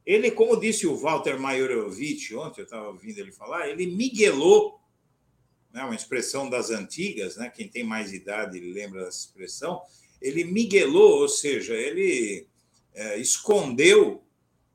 Ele, 0.06 0.32
como 0.32 0.60
disse 0.60 0.88
o 0.88 0.96
Walter 0.96 1.38
Majorovich 1.40 2.34
ontem, 2.36 2.62
eu 2.62 2.66
estava 2.66 2.88
ouvindo 2.88 3.20
ele 3.20 3.32
falar, 3.32 3.68
ele 3.68 3.88
miguelou, 3.88 4.80
né, 5.74 5.84
uma 5.84 5.96
expressão 5.96 6.50
das 6.50 6.70
antigas, 6.70 7.36
né, 7.36 7.50
quem 7.54 7.68
tem 7.68 7.84
mais 7.84 8.14
idade 8.14 8.58
lembra 8.58 9.04
dessa 9.04 9.26
expressão, 9.26 9.82
ele 10.22 10.46
miguelou, 10.46 11.24
ou 11.24 11.28
seja, 11.28 11.74
ele 11.74 12.48
é, 12.94 13.18
escondeu 13.18 14.24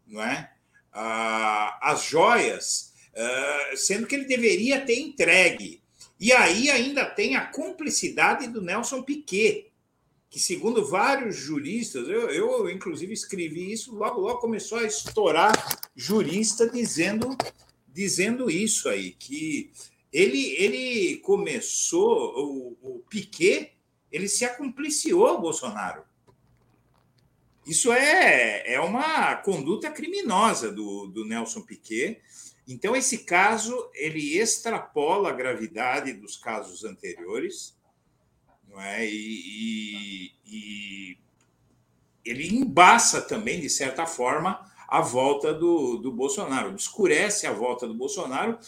não 0.07 0.23
é, 0.23 0.53
as 0.93 2.05
joias, 2.05 2.93
é, 3.15 3.77
sendo 3.77 4.07
que 4.07 4.15
ele 4.15 4.25
deveria 4.25 4.81
ter 4.81 4.99
entregue 4.99 5.83
e 6.23 6.33
aí 6.33 6.71
ainda 6.71 7.05
tem 7.05 7.35
a 7.35 7.45
cumplicidade 7.47 8.47
do 8.47 8.63
Nelson 8.63 9.03
Piquet, 9.03 9.73
que, 10.31 10.39
segundo 10.39 10.87
vários 10.87 11.35
juristas, 11.35 12.07
eu, 12.09 12.31
eu 12.31 12.71
inclusive 12.71 13.13
escrevi 13.13 13.73
isso, 13.73 13.93
logo, 13.93 14.21
logo 14.21 14.39
começou 14.39 14.79
a 14.79 14.85
estourar 14.85 15.53
jurista 15.97 16.71
dizendo, 16.71 17.37
dizendo 17.89 18.49
isso 18.49 18.89
aí, 18.89 19.11
que 19.11 19.73
ele, 20.13 20.55
ele 20.59 21.17
começou, 21.17 22.39
o, 22.39 22.79
o 22.81 22.99
Piquet, 23.11 23.73
ele 24.13 24.29
se 24.29 24.45
acumpliciou 24.45 25.27
ao 25.27 25.41
Bolsonaro. 25.41 26.05
Isso 27.67 27.93
é, 27.93 28.75
é 28.75 28.81
uma 28.81 29.37
conduta 29.37 29.91
criminosa 29.91 30.73
do, 30.73 31.07
do 31.07 31.25
Nelson 31.25 31.63
Piquet, 31.63 32.21
então, 32.67 32.95
esse 32.95 33.19
caso 33.19 33.91
ele 33.95 34.39
extrapola 34.39 35.31
a 35.31 35.33
gravidade 35.33 36.13
dos 36.13 36.37
casos 36.37 36.85
anteriores, 36.85 37.77
não 38.69 38.81
é? 38.81 39.05
E, 39.05 39.13
e, 39.17 40.33
e 40.47 41.19
ele 42.25 42.55
embaça 42.55 43.21
também, 43.21 43.61
de 43.61 43.69
certa 43.69 44.07
forma, 44.07 44.71
a 44.89 45.01
volta 45.01 45.53
do, 45.53 45.97
do 45.97 46.13
Bolsonaro, 46.13 46.71
obscurece 46.71 47.47
a 47.47 47.53
volta 47.53 47.87
do 47.87 47.95
Bolsonaro, 47.95 48.59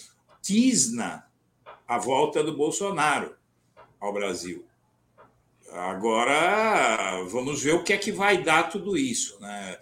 tisna 0.43 1.31
a 1.87 1.99
volta 1.99 2.43
do 2.43 2.57
Bolsonaro 2.57 3.37
ao 4.01 4.13
Brasil. 4.13 4.67
Agora, 5.75 7.25
vamos 7.25 7.61
ver 7.61 7.75
o 7.75 7.83
que 7.83 7.93
é 7.93 7.99
que 7.99 8.13
vai 8.13 8.41
dar 8.41 8.71
tudo 8.71 8.97
isso. 8.97 9.37
Né? 9.41 9.77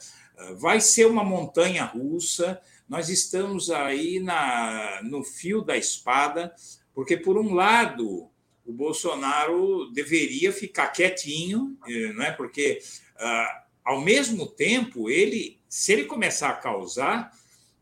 Vai 0.56 0.80
ser 0.80 1.06
uma 1.06 1.22
montanha 1.22 1.84
russa, 1.84 2.58
nós 2.88 3.10
estamos 3.10 3.70
aí 3.70 4.18
na, 4.18 5.02
no 5.02 5.22
fio 5.22 5.60
da 5.60 5.76
espada, 5.76 6.54
porque, 6.94 7.14
por 7.14 7.36
um 7.36 7.52
lado, 7.52 8.30
o 8.64 8.72
Bolsonaro 8.72 9.90
deveria 9.92 10.50
ficar 10.50 10.88
quietinho, 10.88 11.76
eh, 11.86 12.12
não 12.14 12.24
é? 12.24 12.32
porque, 12.32 12.80
ah, 13.18 13.64
ao 13.84 14.00
mesmo 14.00 14.46
tempo, 14.46 15.10
ele, 15.10 15.60
se 15.68 15.92
ele 15.92 16.06
começar 16.06 16.48
a 16.48 16.56
causar, 16.56 17.30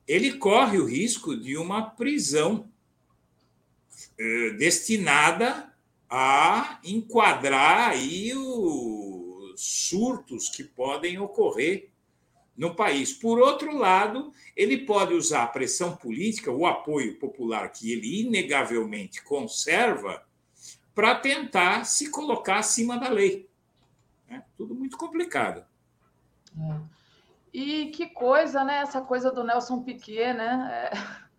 ele 0.07 0.33
corre 0.33 0.79
o 0.79 0.85
risco 0.85 1.37
de 1.37 1.57
uma 1.57 1.91
prisão 1.91 2.69
eh, 4.19 4.51
destinada 4.59 5.70
a 6.11 6.81
enquadrar 6.85 7.91
aí 7.91 8.35
os 8.35 9.61
surtos 9.61 10.49
que 10.49 10.65
podem 10.65 11.19
ocorrer 11.19 11.91
no 12.57 12.75
país. 12.75 13.13
Por 13.13 13.39
outro 13.39 13.77
lado, 13.77 14.33
ele 14.57 14.79
pode 14.79 15.15
usar 15.15 15.45
a 15.45 15.47
pressão 15.47 15.97
política, 15.97 16.51
o 16.51 16.67
apoio 16.67 17.19
popular 17.19 17.71
que 17.71 17.93
ele 17.93 18.23
inegavelmente 18.23 19.23
conserva, 19.23 20.23
para 20.95 21.15
tentar 21.15 21.85
se 21.85 22.11
colocar 22.11 22.59
acima 22.59 22.99
da 22.99 23.09
lei. 23.09 23.49
É 24.29 24.43
tudo 24.57 24.75
muito 24.75 24.99
complicado. 24.99 25.65
É. 26.59 26.81
E 27.53 27.87
que 27.87 28.07
coisa, 28.07 28.63
né? 28.65 28.79
Essa 28.79 29.01
coisa 29.01 29.31
do 29.31 29.43
Nelson 29.43 29.83
Piquet, 29.83 30.35
né? 30.35 30.91
É... 30.93 31.30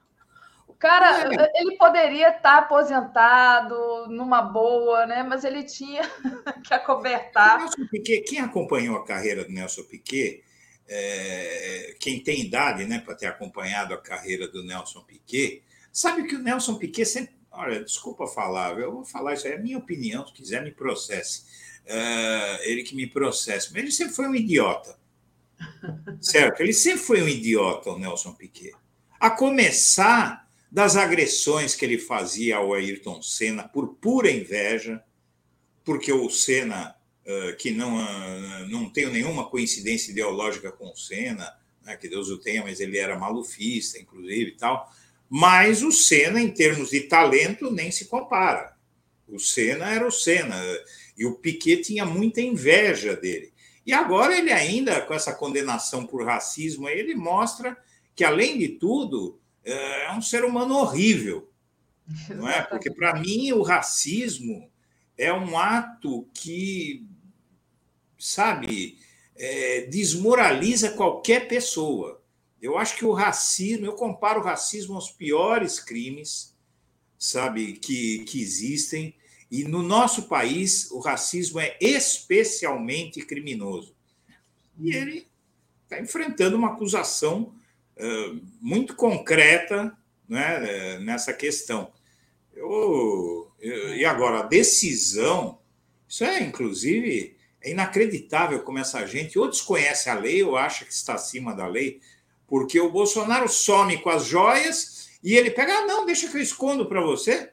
Cara, 0.82 1.32
é. 1.32 1.62
ele 1.62 1.78
poderia 1.78 2.30
estar 2.30 2.58
aposentado 2.58 4.08
numa 4.08 4.42
boa, 4.42 5.06
né? 5.06 5.22
Mas 5.22 5.44
ele 5.44 5.64
tinha 5.64 6.02
que 6.66 6.74
acobertar. 6.74 7.60
Nelson 7.60 7.86
Piquet, 7.86 8.22
quem 8.22 8.40
acompanhou 8.40 8.98
a 8.98 9.06
carreira 9.06 9.46
do 9.46 9.52
Nelson 9.52 9.84
Piquet, 9.84 10.44
é... 10.90 11.96
quem 12.00 12.20
tem 12.20 12.42
idade, 12.42 12.86
né, 12.86 12.98
para 12.98 13.14
ter 13.14 13.28
acompanhado 13.28 13.94
a 13.94 14.02
carreira 14.02 14.48
do 14.48 14.64
Nelson 14.64 15.02
Piquet, 15.04 15.64
sabe 15.94 16.24
que 16.24 16.36
o 16.36 16.40
Nelson 16.40 16.80
Piquet 16.80 17.06
sempre 17.06 17.40
Olha, 17.54 17.84
desculpa 17.84 18.26
falar, 18.28 18.80
eu 18.80 18.94
vou 18.94 19.04
falar 19.04 19.34
isso 19.34 19.46
aí, 19.46 19.54
é 19.54 19.58
minha 19.60 19.78
opinião, 19.78 20.26
se 20.26 20.32
quiser 20.32 20.64
me 20.64 20.72
processe. 20.72 21.42
Uh, 21.86 22.62
ele 22.62 22.82
que 22.82 22.96
me 22.96 23.06
processe, 23.06 23.74
mas 23.74 23.84
ele 23.84 23.92
sempre 23.92 24.16
foi 24.16 24.26
um 24.26 24.34
idiota. 24.34 24.98
Certo? 26.22 26.62
Ele 26.62 26.72
sempre 26.72 27.02
foi 27.02 27.22
um 27.22 27.28
idiota, 27.28 27.90
o 27.90 28.00
Nelson 28.00 28.34
Piquet. 28.34 28.74
A 29.20 29.30
começar 29.30 30.41
das 30.72 30.96
agressões 30.96 31.76
que 31.76 31.84
ele 31.84 31.98
fazia 31.98 32.58
ao 32.58 32.74
Ayrton 32.74 33.22
Senna 33.22 33.68
por 33.68 33.96
pura 33.96 34.32
inveja, 34.32 35.04
porque 35.84 36.14
o 36.14 36.30
Senna, 36.30 36.96
uh, 37.26 37.58
que 37.58 37.72
não, 37.72 37.98
uh, 37.98 38.68
não 38.70 38.90
tem 38.90 39.08
nenhuma 39.08 39.50
coincidência 39.50 40.12
ideológica 40.12 40.72
com 40.72 40.92
o 40.92 40.96
Senna, 40.96 41.52
né, 41.84 41.98
que 41.98 42.08
Deus 42.08 42.30
o 42.30 42.38
tenha, 42.38 42.64
mas 42.64 42.80
ele 42.80 42.98
era 42.98 43.20
malufista, 43.20 44.00
inclusive 44.00 44.52
e 44.52 44.58
tal 44.58 44.90
mas 45.34 45.82
o 45.82 45.94
Senna, 45.94 46.42
em 46.42 46.52
termos 46.52 46.90
de 46.90 47.00
talento, 47.00 47.72
nem 47.72 47.90
se 47.90 48.04
compara. 48.04 48.76
O 49.26 49.40
Senna 49.40 49.90
era 49.90 50.06
o 50.06 50.12
Senna. 50.12 50.62
E 51.18 51.26
o 51.26 51.36
Piquet 51.36 51.78
tinha 51.84 52.04
muita 52.04 52.42
inveja 52.42 53.16
dele. 53.16 53.54
E 53.86 53.94
agora 53.94 54.38
ele 54.38 54.52
ainda, 54.52 55.00
com 55.00 55.14
essa 55.14 55.34
condenação 55.34 56.06
por 56.06 56.26
racismo, 56.26 56.90
ele 56.90 57.16
mostra 57.16 57.78
que, 58.14 58.26
além 58.26 58.58
de 58.58 58.68
tudo, 58.68 59.40
é 59.64 60.12
um 60.14 60.22
ser 60.22 60.44
humano 60.44 60.76
horrível. 60.76 61.52
Não 62.30 62.48
é? 62.48 62.62
Porque, 62.62 62.90
para 62.92 63.20
mim, 63.20 63.52
o 63.52 63.62
racismo 63.62 64.70
é 65.18 65.32
um 65.32 65.58
ato 65.58 66.28
que, 66.34 67.06
sabe, 68.18 68.98
é, 69.36 69.82
desmoraliza 69.88 70.92
qualquer 70.92 71.48
pessoa. 71.48 72.22
Eu 72.62 72.78
acho 72.78 72.96
que 72.96 73.06
o 73.06 73.14
racismo, 73.14 73.86
eu 73.86 73.94
comparo 73.94 74.40
o 74.40 74.44
racismo 74.44 74.96
aos 74.96 75.12
piores 75.12 75.80
crimes, 75.80 76.56
sabe, 77.18 77.74
que, 77.74 78.20
que 78.26 78.42
existem. 78.42 79.16
E 79.50 79.64
no 79.64 79.82
nosso 79.82 80.28
país, 80.28 80.90
o 80.92 81.00
racismo 81.00 81.60
é 81.60 81.78
especialmente 81.80 83.26
criminoso. 83.26 83.96
E 84.80 84.96
ele 84.96 85.28
está 85.84 86.00
enfrentando 86.00 86.56
uma 86.56 86.74
acusação 86.74 87.54
muito 88.60 88.96
concreta 88.96 89.96
né, 90.28 91.00
nessa 91.00 91.34
questão. 91.34 91.92
Eu, 92.54 93.52
eu, 93.60 93.96
e 93.96 94.06
agora, 94.06 94.40
a 94.40 94.48
decisão, 94.48 95.60
isso 96.08 96.24
é, 96.24 96.42
inclusive, 96.42 97.36
é 97.62 97.72
inacreditável 97.72 98.62
como 98.64 98.80
essa 98.80 99.06
gente 99.06 99.38
ou 99.38 99.50
desconhece 99.50 100.10
a 100.10 100.16
lei 100.16 100.44
ou 100.44 100.58
acha 100.58 100.86
que 100.86 100.94
está 100.94 101.14
acima 101.14 101.54
da 101.54 101.68
lei 101.68 102.02
porque 102.52 102.78
o 102.82 102.92
Bolsonaro 102.92 103.48
some 103.48 103.98
com 104.00 104.10
as 104.10 104.26
joias 104.26 105.10
e 105.24 105.38
ele 105.38 105.52
pega, 105.52 105.74
ah, 105.74 105.86
não, 105.86 106.06
deixa 106.06 106.28
que 106.28 106.36
eu 106.36 106.42
escondo 106.42 106.86
para 106.86 107.00
você. 107.00 107.50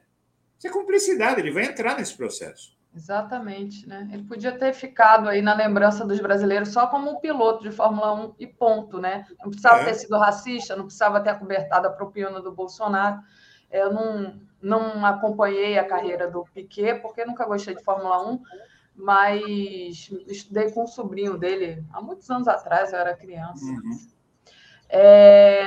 Isso 0.59 0.67
é 0.67 0.71
cumplicidade, 0.71 1.41
ele 1.41 1.53
vai 1.53 1.67
entrar 1.67 1.97
nesse 1.97 2.17
processo. 2.17 2.77
Exatamente, 2.99 3.89
né? 3.89 4.09
Ele 4.13 4.25
podia 4.25 4.51
ter 4.51 4.73
ficado 4.73 5.29
aí 5.29 5.41
na 5.41 5.55
lembrança 5.55 6.05
dos 6.05 6.19
brasileiros 6.19 6.71
só 6.71 6.89
como 6.89 7.09
um 7.09 7.21
piloto 7.21 7.63
de 7.63 7.71
Fórmula 7.71 8.13
1 8.13 8.35
e 8.41 8.47
ponto, 8.49 8.99
né? 8.99 9.25
Não 9.39 9.51
precisava 9.51 9.83
é. 9.83 9.85
ter 9.85 9.95
sido 9.95 10.19
racista, 10.19 10.75
não 10.75 10.83
precisava 10.85 11.21
ter 11.21 11.31
acobertado 11.31 11.87
a 11.87 11.93
propina 11.93 12.43
do 12.43 12.51
Bolsonaro. 12.51 13.21
Eu 13.71 13.93
não, 13.93 14.41
não 14.61 15.07
acompanhei 15.07 15.79
a 15.79 15.87
carreira 15.87 16.29
do 16.29 16.45
Piquet, 16.53 16.97
porque 17.01 17.25
nunca 17.25 17.47
gostei 17.47 17.77
de 17.77 17.85
Fórmula 17.85 18.29
1, 18.29 18.43
mas 18.97 20.11
estudei 20.27 20.73
com 20.73 20.83
um 20.83 20.89
sobrinho 20.89 21.39
dele 21.39 21.85
há 21.93 22.03
muitos 22.03 22.29
anos 22.29 22.49
atrás, 22.49 22.93
eu 22.93 22.99
era 22.99 23.17
criança. 23.17 23.65
Uhum. 23.65 24.18
É, 24.91 25.67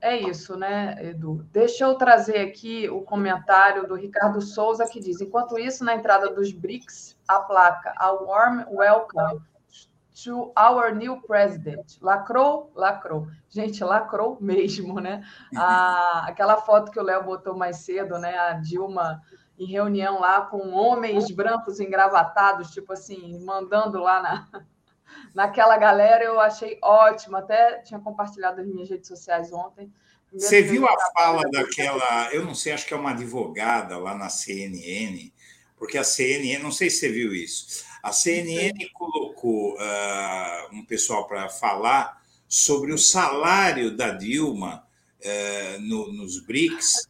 é 0.00 0.16
isso, 0.16 0.56
né, 0.56 0.96
Edu? 1.00 1.44
Deixa 1.50 1.84
eu 1.84 1.96
trazer 1.96 2.38
aqui 2.38 2.88
o 2.88 3.02
comentário 3.02 3.86
do 3.86 3.96
Ricardo 3.96 4.40
Souza, 4.40 4.86
que 4.86 5.00
diz: 5.00 5.20
enquanto 5.20 5.58
isso, 5.58 5.84
na 5.84 5.94
entrada 5.94 6.32
dos 6.32 6.52
BRICS, 6.52 7.16
a 7.26 7.40
placa 7.40 7.92
A 7.96 8.12
Warm 8.12 8.64
Welcome 8.70 9.40
to 10.24 10.52
Our 10.56 10.94
New 10.94 11.20
President. 11.22 11.98
Lacrou? 12.00 12.70
Lacrou. 12.74 13.26
Gente, 13.48 13.82
lacrou 13.82 14.38
mesmo, 14.40 15.00
né? 15.00 15.24
A, 15.56 16.26
aquela 16.28 16.58
foto 16.58 16.92
que 16.92 17.00
o 17.00 17.02
Léo 17.02 17.24
botou 17.24 17.56
mais 17.56 17.78
cedo, 17.78 18.18
né? 18.18 18.38
A 18.38 18.52
Dilma 18.52 19.20
em 19.58 19.66
reunião 19.66 20.20
lá 20.20 20.42
com 20.42 20.70
homens 20.70 21.30
brancos 21.30 21.80
engravatados, 21.80 22.70
tipo 22.70 22.92
assim, 22.92 23.44
mandando 23.44 23.98
lá 23.98 24.22
na 24.22 24.48
naquela 25.34 25.76
galera 25.76 26.24
eu 26.24 26.40
achei 26.40 26.78
ótimo, 26.82 27.36
até 27.36 27.78
tinha 27.82 28.00
compartilhado 28.00 28.58
nas 28.58 28.66
minhas 28.66 28.88
redes 28.88 29.08
sociais 29.08 29.52
ontem. 29.52 29.92
Você 30.32 30.62
viu 30.62 30.86
a 30.86 30.96
fala 31.12 31.42
daquela, 31.50 32.32
eu 32.32 32.44
não 32.44 32.54
sei, 32.54 32.72
acho 32.72 32.86
que 32.86 32.94
é 32.94 32.96
uma 32.96 33.10
advogada 33.10 33.98
lá 33.98 34.14
na 34.14 34.28
CNN, 34.28 35.32
porque 35.76 35.98
a 35.98 36.04
CNN, 36.04 36.62
não 36.62 36.70
sei 36.70 36.88
se 36.88 36.98
você 36.98 37.08
viu 37.08 37.34
isso, 37.34 37.84
a 38.02 38.12
CNN 38.12 38.88
colocou 38.94 39.74
uh, 39.74 40.74
um 40.74 40.84
pessoal 40.84 41.26
para 41.26 41.48
falar 41.48 42.22
sobre 42.48 42.92
o 42.92 42.98
salário 42.98 43.96
da 43.96 44.10
Dilma 44.10 44.86
uh, 45.20 45.80
no, 45.80 46.12
nos 46.12 46.40
BRICS. 46.40 47.08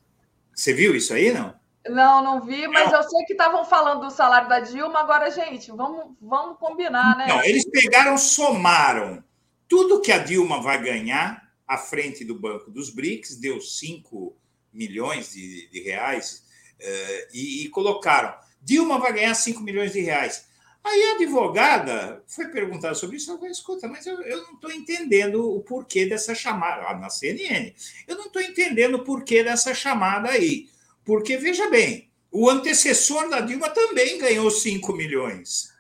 Você 0.55 0.72
viu 0.72 0.97
isso 0.97 1.12
aí, 1.12 1.32
não? 1.32 1.60
Não, 1.89 2.23
não 2.23 2.43
vi, 2.43 2.69
mas 2.69 2.90
não. 2.90 2.98
eu 2.98 3.02
sei 3.09 3.24
que 3.24 3.32
estavam 3.32 3.65
falando 3.65 4.02
do 4.02 4.11
salário 4.11 4.48
da 4.48 4.61
Dilma. 4.61 5.01
Agora, 5.01 5.31
gente, 5.31 5.70
vamos, 5.70 6.15
vamos 6.20 6.59
combinar, 6.59 7.16
né? 7.16 7.27
Não, 7.27 7.43
eles 7.43 7.65
pegaram, 7.69 8.19
somaram 8.19 9.24
tudo 9.66 10.01
que 10.01 10.12
a 10.12 10.19
Dilma 10.19 10.61
vai 10.61 10.82
ganhar 10.82 11.48
à 11.66 11.78
frente 11.78 12.24
do 12.24 12.39
Banco 12.39 12.70
dos 12.70 12.90
BRICS, 12.90 13.36
deu 13.36 13.61
5 13.61 14.36
milhões 14.73 15.32
de, 15.32 15.70
de 15.70 15.81
reais, 15.81 16.44
uh, 16.81 17.28
e, 17.32 17.65
e, 17.65 17.69
colocaram: 17.70 18.35
Dilma 18.61 18.98
vai 18.98 19.12
ganhar 19.12 19.35
5 19.35 19.62
milhões 19.62 19.93
de 19.93 20.01
reais. 20.01 20.48
Aí 20.82 21.02
a 21.05 21.15
advogada 21.15 22.24
foi 22.27 22.48
perguntar 22.48 22.94
sobre 22.94 23.16
isso. 23.16 23.31
Eu 23.31 23.36
falei, 23.36 23.52
escuta, 23.52 23.86
mas 23.86 24.07
eu, 24.07 24.20
eu 24.23 24.43
não 24.44 24.55
estou 24.55 24.73
entendendo 24.73 25.55
o 25.55 25.61
porquê 25.61 26.07
dessa 26.07 26.35
chamada. 26.35 26.89
Ah, 26.89 26.98
na 26.98 27.11
CNN, 27.11 27.73
eu 28.09 28.16
não 28.16 28.27
estou 28.27 28.40
entendendo 28.40 28.94
o 28.94 29.05
porquê 29.05 29.44
dessa 29.44 29.74
chamada 29.74 30.31
aí. 30.31 30.69
Porque, 31.11 31.37
veja 31.37 31.69
bem, 31.69 32.09
o 32.31 32.49
antecessor 32.49 33.28
da 33.28 33.41
Dilma 33.41 33.69
também 33.69 34.16
ganhou 34.16 34.49
5 34.49 34.93
milhões. 34.93 35.73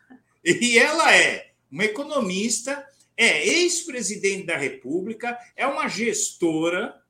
E 0.44 0.76
ela 0.76 1.14
é 1.14 1.52
uma 1.70 1.84
economista, 1.84 2.84
é 3.16 3.46
ex-presidente 3.46 4.46
da 4.46 4.56
República, 4.56 5.38
é 5.56 5.64
uma 5.68 5.86
gestora, 5.86 7.00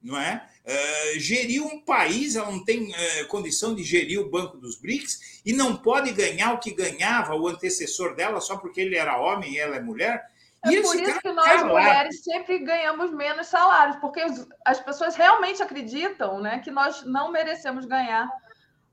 não 0.00 0.16
é? 0.16 0.48
Uh, 0.64 1.18
geriu 1.18 1.66
um 1.66 1.80
país, 1.80 2.36
ela 2.36 2.48
não 2.48 2.64
tem 2.64 2.92
uh, 2.92 3.26
condição 3.26 3.74
de 3.74 3.82
gerir 3.82 4.20
o 4.20 4.30
Banco 4.30 4.56
dos 4.56 4.76
BRICS 4.76 5.42
e 5.44 5.52
não 5.52 5.76
pode 5.76 6.12
ganhar 6.12 6.52
o 6.52 6.60
que 6.60 6.70
ganhava 6.70 7.34
o 7.34 7.48
antecessor 7.48 8.14
dela 8.14 8.40
só 8.40 8.56
porque 8.56 8.82
ele 8.82 8.94
era 8.94 9.20
homem 9.20 9.54
e 9.54 9.58
ela 9.58 9.74
é 9.74 9.80
mulher. 9.80 10.22
É 10.64 10.80
por 10.80 10.98
isso 10.98 11.20
que 11.20 11.32
nós, 11.32 11.62
mulheres, 11.62 12.22
sempre 12.22 12.58
ganhamos 12.60 13.12
menos 13.12 13.46
salários, 13.48 13.96
porque 13.96 14.24
as 14.64 14.80
pessoas 14.80 15.14
realmente 15.14 15.62
acreditam 15.62 16.40
né, 16.40 16.60
que 16.60 16.70
nós 16.70 17.04
não 17.04 17.30
merecemos 17.30 17.84
ganhar 17.84 18.28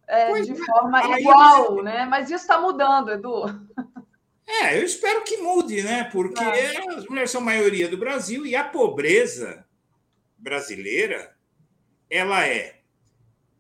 é, 0.08 0.34
de 0.42 0.52
é. 0.52 0.56
forma 0.56 1.20
igual, 1.20 1.82
né? 1.82 2.06
Mas 2.06 2.30
isso 2.30 2.42
está 2.42 2.60
mudando, 2.60 3.12
Edu. 3.12 3.46
É, 4.46 4.78
eu 4.78 4.84
espero 4.84 5.24
que 5.24 5.38
mude, 5.38 5.82
né? 5.82 6.04
Porque 6.12 6.44
ah. 6.44 6.98
as 6.98 7.06
mulheres 7.06 7.32
são 7.32 7.40
a 7.40 7.46
maioria 7.46 7.88
do 7.88 7.98
Brasil 7.98 8.46
e 8.46 8.54
a 8.54 8.64
pobreza 8.66 9.66
brasileira 10.38 11.34
ela 12.10 12.46
é 12.46 12.82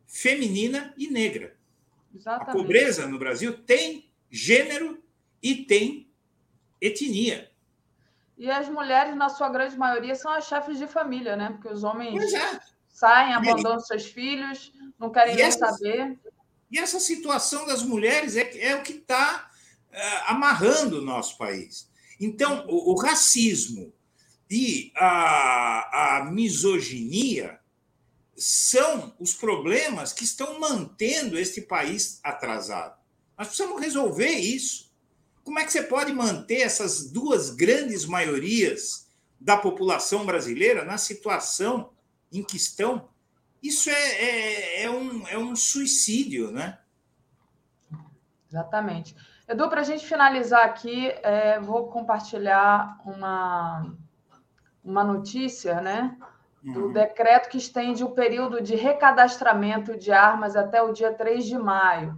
feminina 0.05 0.93
e 0.97 1.07
negra. 1.07 1.55
Exatamente. 2.13 2.49
A 2.49 2.53
pobreza 2.53 3.07
no 3.07 3.17
Brasil 3.17 3.57
tem 3.57 4.11
gênero 4.29 5.01
e 5.41 5.55
tem 5.55 6.11
etnia. 6.81 7.50
E 8.41 8.49
as 8.49 8.67
mulheres, 8.67 9.15
na 9.15 9.29
sua 9.29 9.49
grande 9.49 9.77
maioria, 9.77 10.15
são 10.15 10.31
as 10.31 10.47
chefes 10.47 10.79
de 10.79 10.87
família, 10.87 11.35
né? 11.35 11.51
Porque 11.51 11.67
os 11.67 11.83
homens 11.83 12.33
é. 12.33 12.59
saem, 12.89 13.33
abandonam 13.33 13.77
e... 13.77 13.85
seus 13.85 14.07
filhos, 14.07 14.73
não 14.97 15.11
querem 15.11 15.35
nem 15.35 15.45
essa... 15.45 15.67
saber. 15.67 16.19
E 16.71 16.79
essa 16.79 16.99
situação 16.99 17.67
das 17.67 17.83
mulheres 17.83 18.35
é, 18.35 18.57
é 18.57 18.75
o 18.75 18.81
que 18.81 18.93
está 18.93 19.47
é, 19.91 20.21
amarrando 20.25 20.97
o 20.97 21.03
nosso 21.03 21.37
país. 21.37 21.87
Então, 22.19 22.65
o, 22.67 22.93
o 22.93 22.95
racismo 22.99 23.93
e 24.49 24.91
a, 24.95 26.17
a 26.17 26.25
misoginia 26.25 27.59
são 28.35 29.15
os 29.19 29.35
problemas 29.35 30.13
que 30.13 30.23
estão 30.23 30.59
mantendo 30.59 31.37
este 31.37 31.61
país 31.61 32.19
atrasado. 32.23 32.99
Nós 33.37 33.49
precisamos 33.49 33.79
resolver 33.79 34.31
isso. 34.31 34.90
Como 35.51 35.59
é 35.59 35.65
que 35.65 35.73
você 35.73 35.83
pode 35.83 36.13
manter 36.13 36.61
essas 36.61 37.11
duas 37.11 37.49
grandes 37.49 38.05
maiorias 38.05 39.11
da 39.37 39.57
população 39.57 40.25
brasileira 40.25 40.85
na 40.85 40.97
situação 40.97 41.89
em 42.31 42.41
que 42.41 42.55
estão? 42.55 43.09
Isso 43.61 43.89
é, 43.89 43.93
é, 43.93 44.83
é 44.83 44.89
um, 44.89 45.27
é 45.27 45.37
um 45.37 45.53
suicídio, 45.53 46.53
né? 46.53 46.79
Exatamente. 48.49 49.13
Edu, 49.45 49.67
para 49.67 49.81
a 49.81 49.83
gente 49.83 50.05
finalizar 50.05 50.63
aqui, 50.63 51.09
é, 51.21 51.59
vou 51.59 51.89
compartilhar 51.89 52.97
uma, 53.05 53.93
uma 54.81 55.03
notícia, 55.03 55.81
né? 55.81 56.17
do 56.63 56.85
uhum. 56.85 56.93
decreto 56.93 57.49
que 57.49 57.57
estende 57.57 58.05
o 58.05 58.11
período 58.11 58.61
de 58.61 58.75
recadastramento 58.75 59.97
de 59.97 60.13
armas 60.13 60.55
até 60.55 60.81
o 60.81 60.93
dia 60.93 61.11
3 61.11 61.43
de 61.43 61.57
maio. 61.57 62.17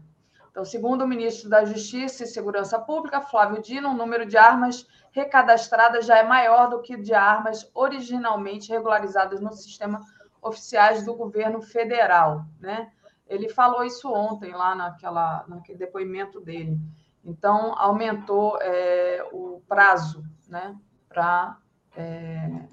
Então, 0.54 0.64
segundo 0.64 1.04
o 1.04 1.08
ministro 1.08 1.50
da 1.50 1.66
Justiça 1.66 2.24
e 2.24 2.28
Segurança 2.28 2.78
Pública, 2.78 3.22
Flávio 3.22 3.60
Dino, 3.60 3.90
o 3.90 3.96
número 3.96 4.24
de 4.24 4.38
armas 4.38 4.86
recadastradas 5.12 6.06
já 6.06 6.20
é 6.20 6.24
maior 6.24 6.70
do 6.70 6.80
que 6.80 6.96
de 6.96 7.12
armas 7.12 7.68
originalmente 7.74 8.72
regularizadas 8.72 9.42
no 9.42 9.52
sistema 9.52 10.00
oficiais 10.40 11.04
do 11.04 11.16
governo 11.16 11.60
federal, 11.60 12.46
né? 12.60 12.92
Ele 13.28 13.50
falou 13.50 13.84
isso 13.84 14.14
ontem 14.14 14.52
lá 14.52 14.76
naquela, 14.76 15.44
naquele 15.48 15.80
depoimento 15.80 16.40
dele. 16.40 16.80
Então, 17.26 17.74
aumentou 17.76 18.60
é, 18.62 19.28
o 19.32 19.60
prazo, 19.68 20.24
né, 20.48 20.78
para 21.10 21.58
é, 21.96 22.68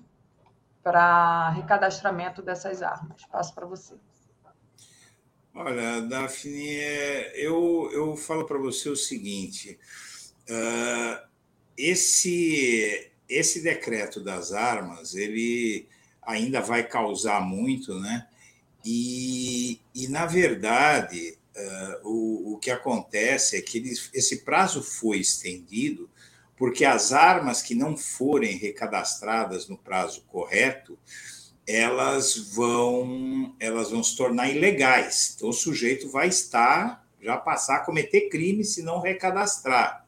para 0.83 1.49
recadastramento 1.51 2.43
dessas 2.43 2.83
armas. 2.83 3.25
Passo 3.27 3.55
para 3.55 3.65
você. 3.65 3.99
Olha, 5.55 6.01
Daphne, 6.03 6.77
é, 6.77 7.33
eu, 7.35 7.91
eu 7.93 8.17
falo 8.17 8.45
para 8.45 8.59
você 8.59 8.89
o 8.89 8.97
seguinte: 8.97 9.79
uh, 10.49 11.29
esse, 11.77 13.11
esse 13.29 13.61
decreto 13.61 14.21
das 14.21 14.53
armas 14.53 15.15
ele 15.15 15.87
ainda 16.23 16.61
vai 16.61 16.87
causar 16.87 17.41
muito, 17.41 17.99
né? 17.99 18.29
E, 18.85 19.81
e 19.95 20.09
na 20.09 20.25
verdade, 20.25 21.37
uh, 21.57 22.09
o, 22.09 22.55
o 22.55 22.59
que 22.59 22.71
acontece 22.71 23.57
é 23.57 23.61
que 23.61 23.79
ele, 23.79 23.93
esse 24.15 24.45
prazo 24.45 24.83
foi 24.83 25.19
estendido 25.19 26.09
porque 26.61 26.85
as 26.85 27.11
armas 27.11 27.63
que 27.63 27.75
não 27.75 27.97
forem 27.97 28.55
recadastradas 28.59 29.67
no 29.67 29.79
prazo 29.79 30.23
correto, 30.29 30.99
elas 31.77 32.37
vão, 32.37 33.55
elas 33.61 33.91
vão 33.91 34.03
se 34.03 34.17
tornar 34.17 34.51
ilegais. 34.51 35.35
Então, 35.37 35.51
o 35.51 35.53
sujeito 35.53 36.09
vai 36.09 36.29
estar, 36.29 37.07
já 37.23 37.37
passar 37.37 37.77
a 37.77 37.85
cometer 37.85 38.29
crime 38.29 38.65
se 38.65 38.83
não 38.83 39.01
recadastrar. 39.01 40.07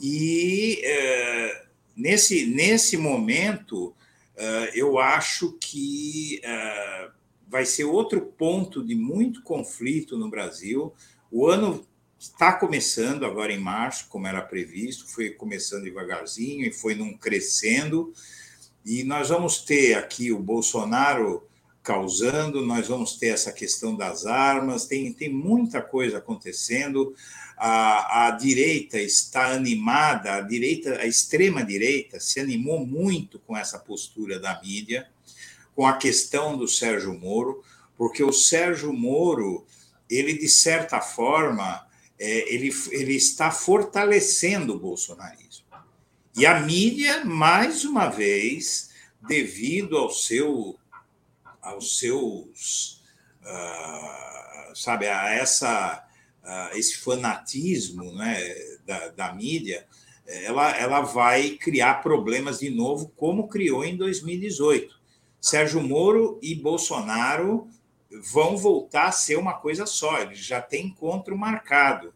E 0.00 0.80
é, 0.82 1.64
nesse, 1.96 2.46
nesse 2.46 2.96
momento, 2.96 3.94
é, 4.36 4.72
eu 4.74 4.98
acho 4.98 5.52
que 5.60 6.40
é, 6.42 7.08
vai 7.48 7.64
ser 7.64 7.84
outro 7.84 8.20
ponto 8.20 8.84
de 8.84 8.94
muito 8.94 9.42
conflito 9.42 10.18
no 10.18 10.28
Brasil. 10.28 10.92
O 11.30 11.46
ano 11.46 11.86
está 12.18 12.52
começando 12.52 13.24
agora 13.24 13.52
em 13.52 13.60
março, 13.60 14.08
como 14.08 14.26
era 14.26 14.42
previsto, 14.42 15.06
foi 15.06 15.30
começando 15.30 15.84
devagarzinho 15.84 16.66
e 16.66 16.72
foi 16.72 16.94
num 16.94 17.16
crescendo. 17.16 18.12
E 18.84 19.02
nós 19.02 19.30
vamos 19.30 19.58
ter 19.58 19.94
aqui 19.94 20.30
o 20.30 20.38
Bolsonaro 20.38 21.42
causando, 21.82 22.64
nós 22.64 22.88
vamos 22.88 23.16
ter 23.16 23.28
essa 23.28 23.52
questão 23.52 23.94
das 23.94 24.24
armas, 24.26 24.86
tem, 24.86 25.12
tem 25.12 25.28
muita 25.28 25.82
coisa 25.82 26.18
acontecendo. 26.18 27.14
A, 27.56 28.26
a 28.26 28.30
direita 28.32 28.98
está 28.98 29.52
animada, 29.52 30.34
a 30.34 30.40
direita, 30.40 30.98
a 30.98 31.06
extrema 31.06 31.62
direita 31.62 32.18
se 32.18 32.40
animou 32.40 32.86
muito 32.86 33.38
com 33.38 33.56
essa 33.56 33.78
postura 33.78 34.38
da 34.38 34.60
mídia, 34.62 35.08
com 35.76 35.86
a 35.86 35.96
questão 35.96 36.56
do 36.56 36.66
Sérgio 36.66 37.12
Moro, 37.18 37.62
porque 37.96 38.24
o 38.24 38.32
Sérgio 38.32 38.92
Moro, 38.92 39.66
ele 40.08 40.38
de 40.38 40.48
certa 40.48 41.00
forma, 41.00 41.86
é, 42.18 42.54
ele, 42.54 42.72
ele 42.90 43.14
está 43.14 43.50
fortalecendo 43.50 44.74
o 44.74 44.78
bolsonarismo. 44.78 45.43
E 46.36 46.44
a 46.46 46.58
mídia, 46.58 47.24
mais 47.24 47.84
uma 47.84 48.08
vez, 48.08 48.90
devido 49.20 49.96
ao 49.96 50.10
seu, 50.10 50.76
aos 51.62 51.98
seus, 51.98 53.02
uh, 53.42 54.74
sabe, 54.74 55.06
a 55.06 55.30
essa, 55.32 56.04
uh, 56.42 56.76
esse 56.76 56.98
fanatismo 56.98 58.12
né, 58.14 58.36
da, 58.84 59.08
da 59.10 59.32
mídia, 59.32 59.86
ela, 60.26 60.76
ela 60.76 61.00
vai 61.02 61.50
criar 61.50 62.02
problemas 62.02 62.60
de 62.60 62.70
novo, 62.70 63.12
como 63.14 63.46
criou 63.46 63.84
em 63.84 63.96
2018. 63.96 64.98
Sérgio 65.40 65.82
Moro 65.82 66.38
e 66.42 66.54
Bolsonaro 66.54 67.68
vão 68.32 68.56
voltar 68.56 69.08
a 69.08 69.12
ser 69.12 69.36
uma 69.36 69.54
coisa 69.54 69.86
só, 69.86 70.20
eles 70.20 70.38
já 70.38 70.60
têm 70.62 70.86
encontro 70.86 71.36
marcado. 71.36 72.13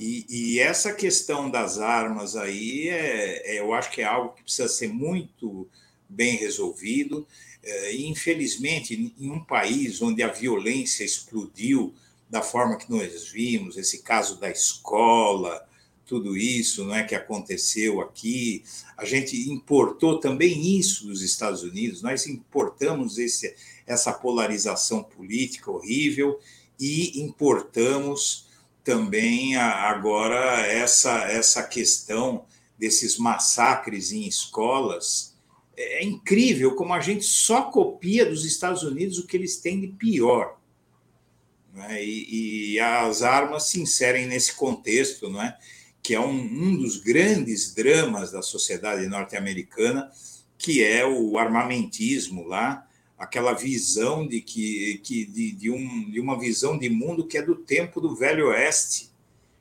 E, 0.00 0.24
e 0.30 0.58
essa 0.58 0.94
questão 0.94 1.50
das 1.50 1.78
armas 1.78 2.34
aí, 2.34 2.88
é, 2.88 3.56
é, 3.56 3.60
eu 3.60 3.74
acho 3.74 3.90
que 3.90 4.00
é 4.00 4.04
algo 4.04 4.34
que 4.34 4.42
precisa 4.42 4.66
ser 4.66 4.88
muito 4.88 5.68
bem 6.08 6.36
resolvido. 6.36 7.28
É, 7.62 7.94
e, 7.94 8.06
infelizmente, 8.06 9.14
em 9.18 9.30
um 9.30 9.44
país 9.44 10.00
onde 10.00 10.22
a 10.22 10.28
violência 10.28 11.04
explodiu 11.04 11.94
da 12.30 12.40
forma 12.40 12.78
que 12.78 12.90
nós 12.90 13.28
vimos, 13.28 13.76
esse 13.76 14.02
caso 14.02 14.40
da 14.40 14.50
escola, 14.50 15.68
tudo 16.06 16.34
isso 16.34 16.82
não 16.86 16.94
é 16.94 17.04
que 17.04 17.14
aconteceu 17.14 18.00
aqui. 18.00 18.64
A 18.96 19.04
gente 19.04 19.50
importou 19.50 20.18
também 20.18 20.78
isso 20.78 21.08
dos 21.08 21.20
Estados 21.20 21.62
Unidos, 21.62 22.00
nós 22.00 22.26
importamos 22.26 23.18
esse, 23.18 23.54
essa 23.86 24.14
polarização 24.14 25.02
política 25.02 25.70
horrível 25.70 26.40
e 26.78 27.20
importamos 27.20 28.48
também 28.82 29.56
agora 29.56 30.66
essa, 30.66 31.24
essa 31.24 31.62
questão 31.62 32.44
desses 32.78 33.18
massacres 33.18 34.12
em 34.12 34.26
escolas. 34.26 35.36
É 35.76 36.04
incrível 36.04 36.74
como 36.74 36.92
a 36.92 37.00
gente 37.00 37.24
só 37.24 37.62
copia 37.70 38.26
dos 38.26 38.44
Estados 38.44 38.82
Unidos 38.82 39.18
o 39.18 39.26
que 39.26 39.36
eles 39.36 39.58
têm 39.58 39.80
de 39.80 39.88
pior. 39.88 40.58
Né? 41.72 42.04
E, 42.04 42.72
e, 42.72 42.80
as 42.80 43.22
armas 43.22 43.68
se 43.68 43.80
inserem 43.80 44.26
nesse 44.26 44.54
contexto, 44.54 45.28
não 45.28 45.42
é? 45.42 45.56
que 46.02 46.14
é 46.14 46.20
um, 46.20 46.30
um 46.30 46.76
dos 46.76 46.96
grandes 46.96 47.74
dramas 47.74 48.32
da 48.32 48.42
sociedade 48.42 49.06
norte-americana, 49.06 50.10
que 50.56 50.82
é 50.82 51.06
o 51.06 51.38
armamentismo 51.38 52.46
lá, 52.46 52.86
aquela 53.20 53.52
visão 53.52 54.26
de 54.26 54.40
que, 54.40 54.98
que 55.04 55.26
de, 55.26 55.52
de, 55.52 55.70
um, 55.70 56.10
de 56.10 56.18
uma 56.18 56.40
visão 56.40 56.78
de 56.78 56.88
mundo 56.88 57.26
que 57.26 57.36
é 57.36 57.42
do 57.42 57.54
tempo 57.54 58.00
do 58.00 58.16
Velho 58.16 58.48
Oeste, 58.48 59.10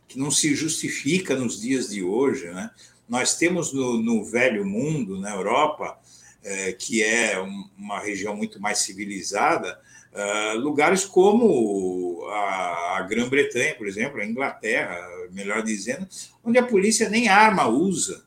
que 0.08 0.18
não 0.18 0.32
se 0.32 0.56
justifica 0.56 1.36
nos 1.36 1.60
dias 1.60 1.90
de 1.90 2.02
hoje. 2.02 2.48
Né? 2.48 2.72
Nós 3.08 3.36
temos 3.38 3.74
no, 3.74 4.02
no 4.02 4.24
Velho 4.24 4.66
Mundo, 4.66 5.20
na 5.20 5.36
Europa, 5.36 6.00
é, 6.42 6.72
que 6.72 7.04
é 7.04 7.38
um, 7.42 7.70
uma 7.78 8.00
região 8.00 8.34
muito 8.34 8.62
mais 8.62 8.80
civilizada, 8.80 9.78
é, 10.14 10.54
lugares 10.54 11.04
como 11.04 12.26
a, 12.30 12.98
a 12.98 13.02
Grã-Bretanha, 13.02 13.76
por 13.76 13.90
exemplo, 13.90 14.22
a 14.22 14.26
Inglaterra, 14.26 15.06
melhor 15.32 15.64
dizendo, 15.64 16.08
onde 16.42 16.58
a 16.58 16.66
polícia 16.66 17.10
nem 17.10 17.28
arma 17.28 17.68
usa. 17.68 18.24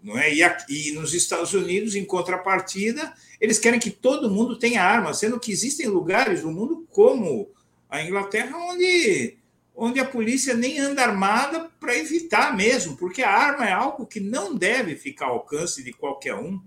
Não 0.00 0.16
é? 0.16 0.32
e, 0.32 0.44
aqui, 0.44 0.90
e 0.90 0.92
nos 0.92 1.12
Estados 1.12 1.52
Unidos, 1.54 1.96
em 1.96 2.04
contrapartida, 2.04 3.12
eles 3.40 3.58
querem 3.58 3.78
que 3.78 3.90
todo 3.90 4.30
mundo 4.30 4.58
tenha 4.58 4.82
arma, 4.82 5.14
sendo 5.14 5.38
que 5.38 5.52
existem 5.52 5.86
lugares 5.86 6.42
no 6.42 6.52
mundo 6.52 6.86
como 6.90 7.50
A 7.88 8.02
Inglaterra, 8.02 8.56
onde, 8.58 9.38
onde 9.74 10.00
a 10.00 10.04
polícia 10.04 10.54
nem 10.54 10.78
anda 10.78 11.02
armada 11.02 11.70
para 11.80 11.96
evitar 11.96 12.56
mesmo, 12.56 12.96
porque 12.96 13.22
a 13.22 13.30
arma 13.30 13.66
é 13.66 13.72
algo 13.72 14.06
que 14.06 14.20
não 14.20 14.54
deve 14.54 14.96
ficar 14.96 15.26
ao 15.26 15.34
alcance 15.34 15.82
de 15.82 15.92
qualquer 15.92 16.34
um. 16.34 16.60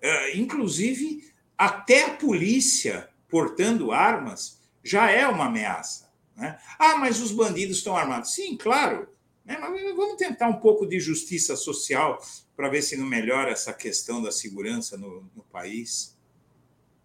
É, 0.00 0.36
inclusive, 0.36 1.24
até 1.56 2.04
a 2.04 2.14
polícia 2.14 3.08
portando 3.28 3.92
armas 3.92 4.60
já 4.84 5.10
é 5.10 5.26
uma 5.26 5.46
ameaça. 5.46 6.12
Né? 6.36 6.58
Ah, 6.78 6.96
mas 6.96 7.20
os 7.20 7.32
bandidos 7.32 7.78
estão 7.78 7.96
armados. 7.96 8.34
Sim, 8.34 8.56
claro. 8.56 9.08
Né? 9.52 9.58
Mas 9.60 9.96
vamos 9.96 10.16
tentar 10.16 10.48
um 10.48 10.58
pouco 10.58 10.86
de 10.86 10.98
justiça 10.98 11.56
social 11.56 12.18
para 12.56 12.68
ver 12.68 12.82
se 12.82 12.96
não 12.96 13.06
melhora 13.06 13.50
essa 13.50 13.72
questão 13.72 14.22
da 14.22 14.32
segurança 14.32 14.96
no, 14.96 15.28
no 15.36 15.42
país. 15.44 16.16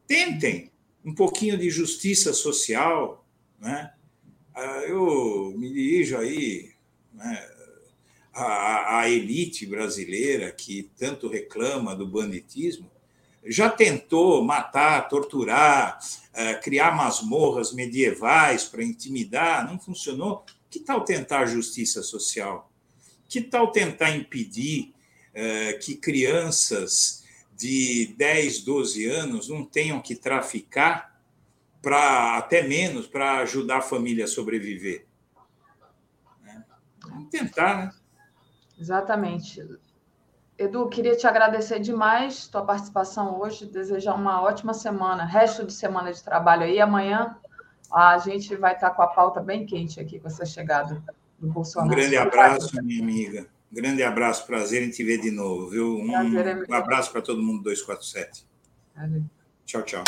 Tentem 0.08 0.72
um 1.04 1.14
pouquinho 1.14 1.58
de 1.58 1.70
justiça 1.70 2.34
social. 2.34 3.26
Né? 3.60 3.92
Ah, 4.56 4.84
eu 4.88 5.54
me 5.58 5.72
dirijo 5.74 6.18
aí 6.18 6.72
né, 7.14 7.50
à, 8.34 9.00
à 9.00 9.10
elite 9.10 9.66
brasileira 9.66 10.52
que 10.52 10.90
tanto 10.98 11.28
reclama 11.28 11.96
do 11.96 12.08
banditismo 12.08 12.90
já 13.50 13.70
tentou 13.70 14.44
matar, 14.44 15.08
torturar, 15.08 16.00
é, 16.34 16.54
criar 16.56 16.94
masmorras 16.94 17.72
medievais 17.72 18.66
para 18.66 18.84
intimidar, 18.84 19.66
não 19.66 19.80
funcionou. 19.80 20.44
Que 20.70 20.80
tal 20.80 21.04
tentar 21.04 21.46
justiça 21.46 22.04
social? 22.04 22.72
Que 23.28 23.42
tal 23.42 23.72
tentar 23.72 24.12
impedir 24.12 24.94
é, 25.34 25.74
que 25.74 25.96
crianças 25.96 27.24
de 27.56 28.14
10, 28.18 28.64
12 28.64 29.06
anos 29.06 29.50
não 29.50 29.66
tenham 29.66 30.02
que 30.02 30.16
traficar 30.16 31.22
para 31.82 32.38
até 32.38 32.68
menos 32.68 33.08
para 33.08 33.40
ajudar 33.40 33.78
a 33.78 33.82
família 33.82 34.26
a 34.26 34.28
sobreviver? 34.28 35.06
Né? 36.44 36.64
Vamos 37.02 37.30
tentar, 37.30 37.78
né? 37.78 37.92
Exatamente. 38.80 39.66
Edu, 40.58 40.88
queria 40.90 41.16
te 41.16 41.28
agradecer 41.28 41.80
demais 41.80 42.48
tua 42.48 42.64
participação 42.64 43.40
hoje, 43.40 43.66
desejar 43.66 44.16
uma 44.16 44.42
ótima 44.42 44.74
semana, 44.74 45.24
resto 45.24 45.66
de 45.66 45.74
semana 45.74 46.12
de 46.12 46.24
trabalho 46.24 46.64
aí. 46.64 46.80
Amanhã 46.80 47.38
a 47.92 48.18
gente 48.18 48.56
vai 48.56 48.74
estar 48.74 48.92
com 48.92 49.02
a 49.02 49.08
pauta 49.08 49.40
bem 49.40 49.66
quente 49.66 50.00
aqui 50.00 50.20
com 50.20 50.28
essa 50.28 50.46
chegada 50.46 51.04
do 51.40 51.48
Bolsonaro. 51.48 51.92
Um 51.92 51.96
grande 51.96 52.18
abraço, 52.18 52.84
minha 52.84 53.02
amiga. 53.02 53.48
Um 53.72 53.76
grande 53.76 54.04
abraço, 54.04 54.46
prazer 54.46 54.84
em 54.84 54.90
te 54.90 55.04
ver 55.04 55.20
de 55.20 55.32
novo, 55.32 55.70
viu? 55.70 55.98
Um, 55.98 56.16
é 56.16 56.66
um 56.70 56.74
abraço 56.74 57.12
para 57.12 57.22
todo 57.22 57.42
mundo 57.42 57.64
247. 57.64 58.46
Valeu. 58.96 59.24
Tchau, 59.66 59.84
tchau. 59.84 60.04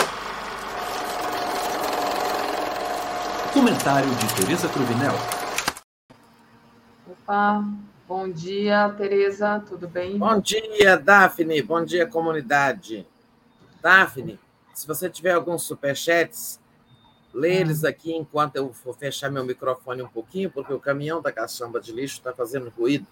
Comentário 3.54 4.10
de 4.10 4.36
Tereza 4.36 4.70
Cruvinel. 4.70 5.14
Opa, 7.08 7.66
Bom 8.10 8.28
dia, 8.28 8.90
Tereza, 8.98 9.64
tudo 9.70 9.88
bem? 9.88 10.18
Bom 10.18 10.40
dia, 10.40 10.98
Daphne. 10.98 11.62
Bom 11.62 11.86
dia, 11.86 12.08
comunidade. 12.08 13.06
Daphne, 13.84 14.40
se 14.74 14.88
você 14.88 15.08
tiver 15.08 15.34
alguns 15.34 15.62
superchats, 15.62 16.59
lê 17.34 17.52
ah. 17.52 17.62
eles 17.62 17.84
aqui 17.84 18.14
enquanto 18.14 18.56
eu 18.56 18.72
vou 18.84 18.94
fechar 18.94 19.30
meu 19.30 19.44
microfone 19.44 20.02
um 20.02 20.08
pouquinho, 20.08 20.50
porque 20.50 20.74
o 20.74 20.80
caminhão 20.80 21.22
da 21.22 21.32
caçamba 21.32 21.80
de 21.80 21.92
lixo 21.92 22.18
está 22.18 22.34
fazendo 22.34 22.70
ruído. 22.70 23.06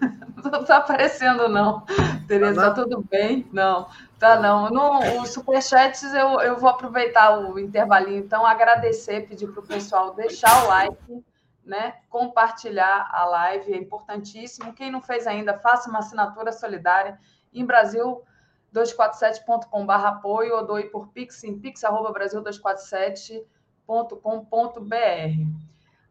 não 0.44 0.62
está 0.62 0.78
aparecendo, 0.78 1.48
não. 1.48 1.84
Tereza, 2.28 2.60
tá 2.60 2.70
tudo 2.70 3.04
bem? 3.10 3.48
Não, 3.52 3.88
tá 4.18 4.40
não. 4.40 4.70
No, 4.70 5.22
os 5.22 5.30
superchats 5.30 6.02
eu, 6.14 6.40
eu 6.40 6.56
vou 6.56 6.68
aproveitar 6.68 7.38
o 7.38 7.58
intervalinho, 7.58 8.18
então, 8.18 8.46
agradecer, 8.46 9.28
pedir 9.28 9.48
para 9.48 9.60
o 9.60 9.66
pessoal 9.66 10.14
deixar 10.14 10.64
o 10.64 10.68
like 10.68 11.24
né? 11.66 11.96
Compartilhar 12.08 13.10
a 13.12 13.26
live 13.26 13.74
é 13.74 13.76
importantíssimo. 13.76 14.72
Quem 14.72 14.88
não 14.90 15.02
fez 15.02 15.26
ainda, 15.26 15.58
faça 15.58 15.90
uma 15.90 15.98
assinatura 15.98 16.52
solidária 16.52 17.18
em 17.52 17.66
Brasil 17.66 18.22
247.com.br 18.72 19.92
apoio 19.92 20.54
ou 20.56 20.64
doe 20.64 20.84
por 20.84 21.08
Pix 21.08 21.42
em 21.42 21.58
pix@brasil247.com.br. 21.58 23.55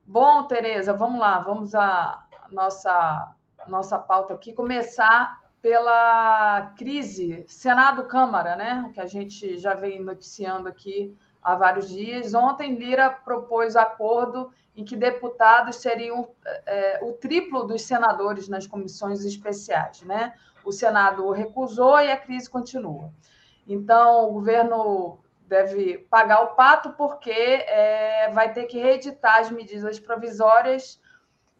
Bom, 0.06 0.44
Tereza, 0.44 0.94
vamos 0.94 1.20
lá, 1.20 1.40
vamos 1.40 1.76
à 1.76 2.26
nossa 2.52 3.36
nossa 3.68 3.98
pauta 3.98 4.34
aqui 4.34 4.54
começar 4.54 5.42
pela 5.62 6.74
crise 6.78 7.44
Senado-Câmara, 7.48 8.56
né? 8.56 8.92
Que 8.94 9.02
a 9.02 9.08
gente 9.08 9.58
já 9.58 9.74
vem 9.74 10.00
noticiando 10.00 10.70
aqui 10.70 11.18
há 11.42 11.56
vários 11.56 11.90
dias. 11.90 12.34
Ontem, 12.36 12.76
Lira 12.76 13.10
propôs 13.10 13.76
acordo 13.76 14.52
em 14.76 14.84
que 14.84 14.96
deputados 14.96 15.78
seriam 15.78 16.30
é, 16.66 17.00
o 17.04 17.14
triplo 17.14 17.64
dos 17.64 17.82
senadores 17.82 18.48
nas 18.48 18.68
comissões 18.68 19.26
especiais. 19.26 20.02
Né? 20.04 20.34
O 20.64 20.72
Senado 20.72 21.32
recusou 21.32 22.00
e 22.00 22.12
a 22.12 22.18
crise 22.18 22.50
continua. 22.50 23.12
Então, 23.68 24.30
o 24.30 24.34
governo 24.34 25.20
deve 25.48 26.00
pagar 26.10 26.42
o 26.42 26.56
pato 26.56 26.92
porque 26.94 27.32
é, 27.32 28.30
vai 28.32 28.54
ter 28.54 28.66
que 28.66 28.80
reeditar 28.80 29.40
as 29.40 29.52
medidas 29.52 30.00
provisórias 30.00 31.00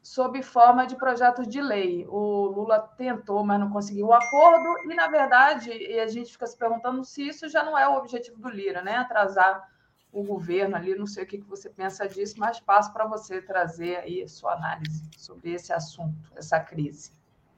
sob 0.02 0.42
forma 0.44 0.86
de 0.86 0.96
projetos 0.96 1.48
de 1.48 1.60
lei. 1.60 2.06
O 2.08 2.46
Lula 2.46 2.80
tentou, 2.80 3.44
mas 3.44 3.60
não 3.60 3.72
conseguiu 3.72 4.08
o 4.08 4.14
acordo, 4.14 4.92
e, 4.92 4.94
na 4.94 5.08
verdade, 5.08 5.72
e 5.72 6.00
a 6.00 6.08
gente 6.08 6.32
fica 6.32 6.46
se 6.46 6.56
perguntando 6.56 7.04
se 7.04 7.28
isso 7.28 7.50
já 7.50 7.64
não 7.64 7.76
é 7.76 7.88
o 7.88 7.98
objetivo 7.98 8.40
do 8.40 8.50
Lira, 8.50 8.84
né? 8.84 8.98
Atrasar 8.98 9.68
o 10.12 10.24
governo 10.24 10.76
ali. 10.76 10.96
Não 10.96 11.08
sei 11.08 11.24
o 11.24 11.28
que 11.28 11.42
você 11.42 11.72
pensa 11.72 12.08
disso, 12.08 12.36
mas 12.38 12.60
passo 12.60 12.94
para 12.94 13.06
você 13.06 13.42
trazer 13.42 13.98
aí 13.98 14.28
sua 14.30 14.54
análise 14.54 15.04
sobre 15.18 15.54
esse 15.54 15.74
assunto, 15.74 16.32
essa 16.36 16.60
crise. 16.60 17.12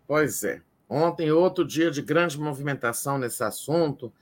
Pois 0.07 0.41
é. 0.45 0.61
Ontem, 0.89 1.29
outro 1.31 1.67
dia 1.67 1.91
de 1.91 2.01
grande 2.01 2.39
movimentação 2.39 3.17
nesse 3.17 3.43
assunto. 3.43 4.13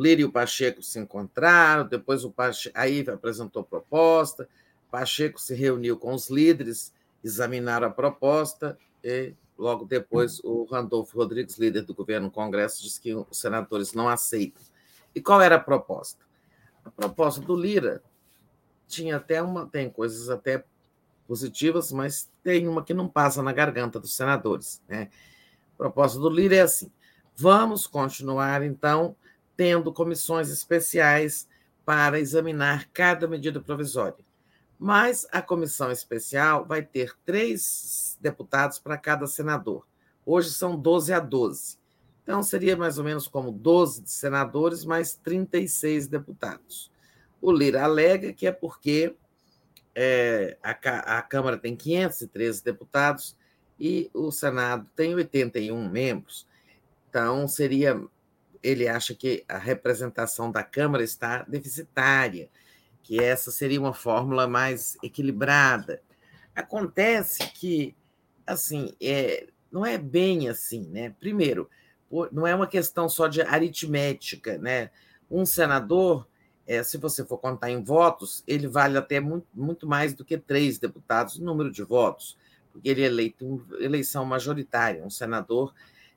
Lírio 0.00 0.22
e 0.22 0.26
o 0.26 0.32
Pacheco 0.32 0.82
se 0.82 0.98
encontraram, 0.98 1.86
depois 1.86 2.24
o 2.24 2.30
Pacheco, 2.30 2.78
aí 2.78 3.00
apresentou 3.08 3.62
proposta, 3.62 4.48
Pacheco 4.90 5.40
se 5.40 5.54
reuniu 5.54 5.96
com 5.96 6.14
os 6.14 6.28
líderes, 6.28 6.92
examinaram 7.22 7.86
a 7.86 7.90
proposta 7.90 8.78
e 9.04 9.34
logo 9.56 9.84
depois 9.84 10.40
o 10.42 10.64
Randolfo 10.64 11.16
Rodrigues, 11.16 11.58
líder 11.58 11.82
do 11.82 11.94
governo 11.94 12.26
no 12.26 12.32
Congresso, 12.32 12.82
disse 12.82 13.00
que 13.00 13.14
os 13.14 13.38
senadores 13.38 13.92
não 13.92 14.08
aceitam. 14.08 14.62
E 15.14 15.20
qual 15.20 15.40
era 15.40 15.56
a 15.56 15.60
proposta? 15.60 16.24
A 16.84 16.90
proposta 16.90 17.40
do 17.40 17.54
Lira 17.54 18.02
tinha 18.88 19.16
até 19.16 19.42
uma, 19.42 19.66
tem 19.66 19.90
coisas 19.90 20.28
até 20.30 20.64
positivas, 21.28 21.92
mas 21.92 22.28
tem 22.42 22.66
uma 22.66 22.82
que 22.82 22.94
não 22.94 23.08
passa 23.08 23.42
na 23.42 23.52
garganta 23.52 24.00
dos 24.00 24.16
senadores. 24.16 24.82
Né? 24.88 25.10
A 25.74 25.76
proposta 25.76 26.18
do 26.18 26.28
Lira 26.28 26.56
é 26.56 26.62
assim: 26.62 26.90
vamos 27.36 27.86
continuar, 27.86 28.64
então, 28.64 29.14
tendo 29.60 29.92
comissões 29.92 30.48
especiais 30.48 31.46
para 31.84 32.18
examinar 32.18 32.88
cada 32.94 33.28
medida 33.28 33.60
provisória. 33.60 34.24
Mas 34.78 35.26
a 35.30 35.42
comissão 35.42 35.92
especial 35.92 36.64
vai 36.64 36.80
ter 36.82 37.14
três 37.26 38.16
deputados 38.22 38.78
para 38.78 38.96
cada 38.96 39.26
senador. 39.26 39.86
Hoje 40.24 40.48
são 40.48 40.80
12 40.80 41.12
a 41.12 41.20
12. 41.20 41.76
Então, 42.22 42.42
seria 42.42 42.74
mais 42.74 42.96
ou 42.96 43.04
menos 43.04 43.28
como 43.28 43.52
12 43.52 44.04
senadores 44.06 44.82
mais 44.82 45.14
36 45.16 46.06
deputados. 46.06 46.90
O 47.38 47.52
Lira 47.52 47.84
alega 47.84 48.32
que 48.32 48.46
é 48.46 48.52
porque 48.52 49.14
é, 49.94 50.56
a, 50.62 50.70
a 51.18 51.20
Câmara 51.20 51.58
tem 51.58 51.76
513 51.76 52.64
deputados 52.64 53.36
e 53.78 54.10
o 54.14 54.30
Senado 54.30 54.88
tem 54.96 55.14
81 55.14 55.86
membros. 55.86 56.48
Então, 57.10 57.46
seria. 57.46 58.02
Ele 58.62 58.88
acha 58.88 59.14
que 59.14 59.44
a 59.48 59.58
representação 59.58 60.50
da 60.50 60.62
Câmara 60.62 61.02
está 61.02 61.42
deficitária, 61.42 62.48
que 63.02 63.18
essa 63.18 63.50
seria 63.50 63.80
uma 63.80 63.94
fórmula 63.94 64.46
mais 64.46 64.96
equilibrada. 65.02 66.02
Acontece 66.54 67.38
que, 67.52 67.96
assim, 68.46 68.94
é, 69.00 69.48
não 69.70 69.86
é 69.86 69.96
bem 69.96 70.48
assim, 70.48 70.86
né? 70.88 71.14
Primeiro, 71.18 71.68
não 72.32 72.46
é 72.46 72.54
uma 72.54 72.66
questão 72.66 73.08
só 73.08 73.28
de 73.28 73.40
aritmética, 73.40 74.58
né? 74.58 74.90
Um 75.30 75.46
senador, 75.46 76.28
é, 76.66 76.82
se 76.82 76.98
você 76.98 77.24
for 77.24 77.38
contar 77.38 77.70
em 77.70 77.82
votos, 77.82 78.42
ele 78.46 78.66
vale 78.66 78.98
até 78.98 79.20
muito, 79.20 79.46
muito 79.54 79.86
mais 79.86 80.12
do 80.12 80.24
que 80.24 80.36
três 80.36 80.78
deputados 80.78 81.38
número 81.38 81.70
de 81.70 81.82
votos, 81.82 82.36
porque 82.72 82.88
ele 82.88 83.02
é 83.02 83.06
eleito 83.06 83.44
em 83.44 83.84
eleição 83.84 84.24
majoritária. 84.24 85.04
Um 85.04 85.10
senador, 85.10 85.72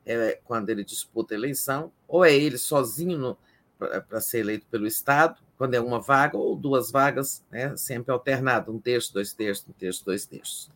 é, 0.06 0.40
quando 0.44 0.70
ele 0.70 0.84
disputa 0.84 1.34
a 1.34 1.38
eleição, 1.38 1.92
ou 2.08 2.24
é 2.24 2.34
ele 2.34 2.58
sozinho 2.58 3.38
para 3.78 4.22
ser 4.22 4.40
eleito 4.40 4.66
pelo 4.70 4.88
Estado, 4.88 5.42
quando 5.58 5.74
é 5.74 5.80
uma 5.80 6.00
vaga, 6.00 6.38
ou 6.38 6.56
duas 6.56 6.92
vagas, 6.92 7.44
né, 7.52 7.76
sempre 7.76 8.12
alternado, 8.12 8.72
um 8.72 8.80
terço, 8.80 9.14
dois 9.14 9.34
terços, 9.34 9.68
um 9.68 9.74
terço, 9.74 10.06
dois 10.06 10.26
terços. 10.26 10.70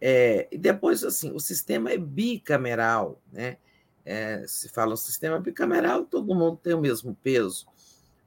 É, 0.00 0.48
e 0.50 0.58
depois, 0.58 1.04
assim, 1.04 1.32
o 1.32 1.40
sistema 1.40 1.90
é 1.90 1.98
bicameral, 1.98 3.20
né? 3.32 3.56
é, 4.04 4.44
se 4.46 4.68
fala 4.68 4.92
um 4.92 4.96
sistema 4.96 5.40
bicameral, 5.40 6.04
todo 6.04 6.34
mundo 6.34 6.58
tem 6.62 6.74
o 6.74 6.80
mesmo 6.80 7.16
peso. 7.22 7.66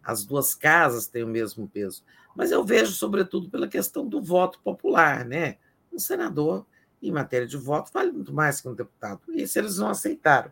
As 0.04 0.26
duas 0.26 0.56
casas 0.56 1.08
têm 1.08 1.24
o 1.24 1.28
mesmo 1.28 1.68
peso. 1.68 2.04
Mas 2.36 2.52
eu 2.52 2.64
vejo, 2.64 2.92
sobretudo, 2.94 3.50
pela 3.50 3.68
questão 3.68 4.08
do 4.08 4.22
voto 4.22 4.60
popular. 4.64 5.26
Né? 5.26 5.58
Um 5.92 6.00
senador, 6.00 6.66
em 7.02 7.12
matéria 7.12 7.48
de 7.48 7.58
voto, 7.58 7.92
vale 7.94 8.12
muito 8.12 8.34
mais 8.34 8.60
que 8.60 8.68
um 8.68 8.74
deputado. 8.74 9.22
Isso 9.30 9.58
eles 9.60 9.78
não 9.78 9.90
aceitaram. 9.90 10.52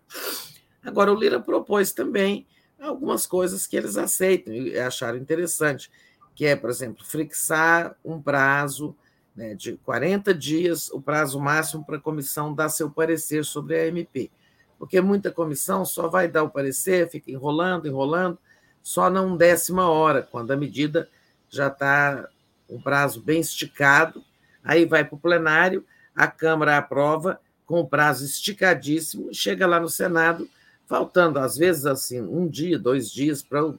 Agora, 0.84 1.11
o 1.11 1.15
Lira 1.15 1.39
propôs 1.39 1.91
também 1.91 2.45
algumas 2.80 3.26
coisas 3.26 3.65
que 3.65 3.76
eles 3.76 3.97
aceitam 3.97 4.53
e 4.53 4.77
acharam 4.77 5.17
interessante, 5.17 5.91
que 6.35 6.45
é, 6.45 6.55
por 6.55 6.69
exemplo, 6.69 7.03
fixar 7.03 7.95
um 8.03 8.22
prazo 8.22 8.95
né, 9.35 9.53
de 9.55 9.73
40 9.77 10.34
dias, 10.34 10.89
o 10.91 11.01
prazo 11.01 11.39
máximo 11.39 11.84
para 11.84 11.97
a 11.97 12.01
comissão 12.01 12.53
dar 12.53 12.69
seu 12.69 12.89
parecer 12.89 13.43
sobre 13.43 13.76
a 13.76 13.88
MP. 13.88 14.30
Porque 14.77 15.01
muita 15.01 15.31
comissão 15.31 15.85
só 15.85 16.07
vai 16.07 16.27
dar 16.27 16.43
o 16.43 16.49
parecer, 16.49 17.09
fica 17.09 17.31
enrolando, 17.31 17.88
enrolando, 17.88 18.38
só 18.84 19.09
não 19.09 19.35
décima 19.35 19.89
hora, 19.89 20.22
quando 20.22 20.51
a 20.51 20.57
medida 20.57 21.09
já 21.49 21.67
está 21.67 22.30
um 22.69 22.80
prazo 22.80 23.22
bem 23.22 23.39
esticado, 23.39 24.23
aí 24.63 24.85
vai 24.85 25.03
para 25.03 25.15
o 25.15 25.19
plenário, 25.19 25.85
a 26.15 26.27
Câmara 26.27 26.77
aprova 26.77 27.39
com 27.65 27.79
o 27.79 27.87
prazo 27.87 28.25
esticadíssimo, 28.25 29.33
chega 29.33 29.65
lá 29.65 29.79
no 29.79 29.89
Senado, 29.89 30.47
faltando, 30.85 31.39
às 31.39 31.57
vezes, 31.57 31.85
assim, 31.85 32.21
um 32.21 32.47
dia, 32.47 32.77
dois 32.77 33.11
dias 33.11 33.41
para 33.41 33.65
o, 33.65 33.77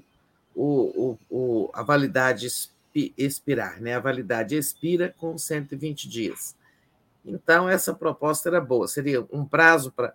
o, 0.54 1.18
o, 1.30 1.70
a 1.72 1.82
validade 1.82 2.48
expirar. 3.16 3.80
Né? 3.80 3.94
A 3.94 4.00
validade 4.00 4.56
expira 4.56 5.14
com 5.16 5.38
120 5.38 6.08
dias. 6.08 6.56
Então, 7.24 7.68
essa 7.68 7.94
proposta 7.94 8.48
era 8.48 8.60
boa. 8.60 8.88
Seria 8.88 9.26
um 9.32 9.44
prazo 9.44 9.92
para 9.92 10.14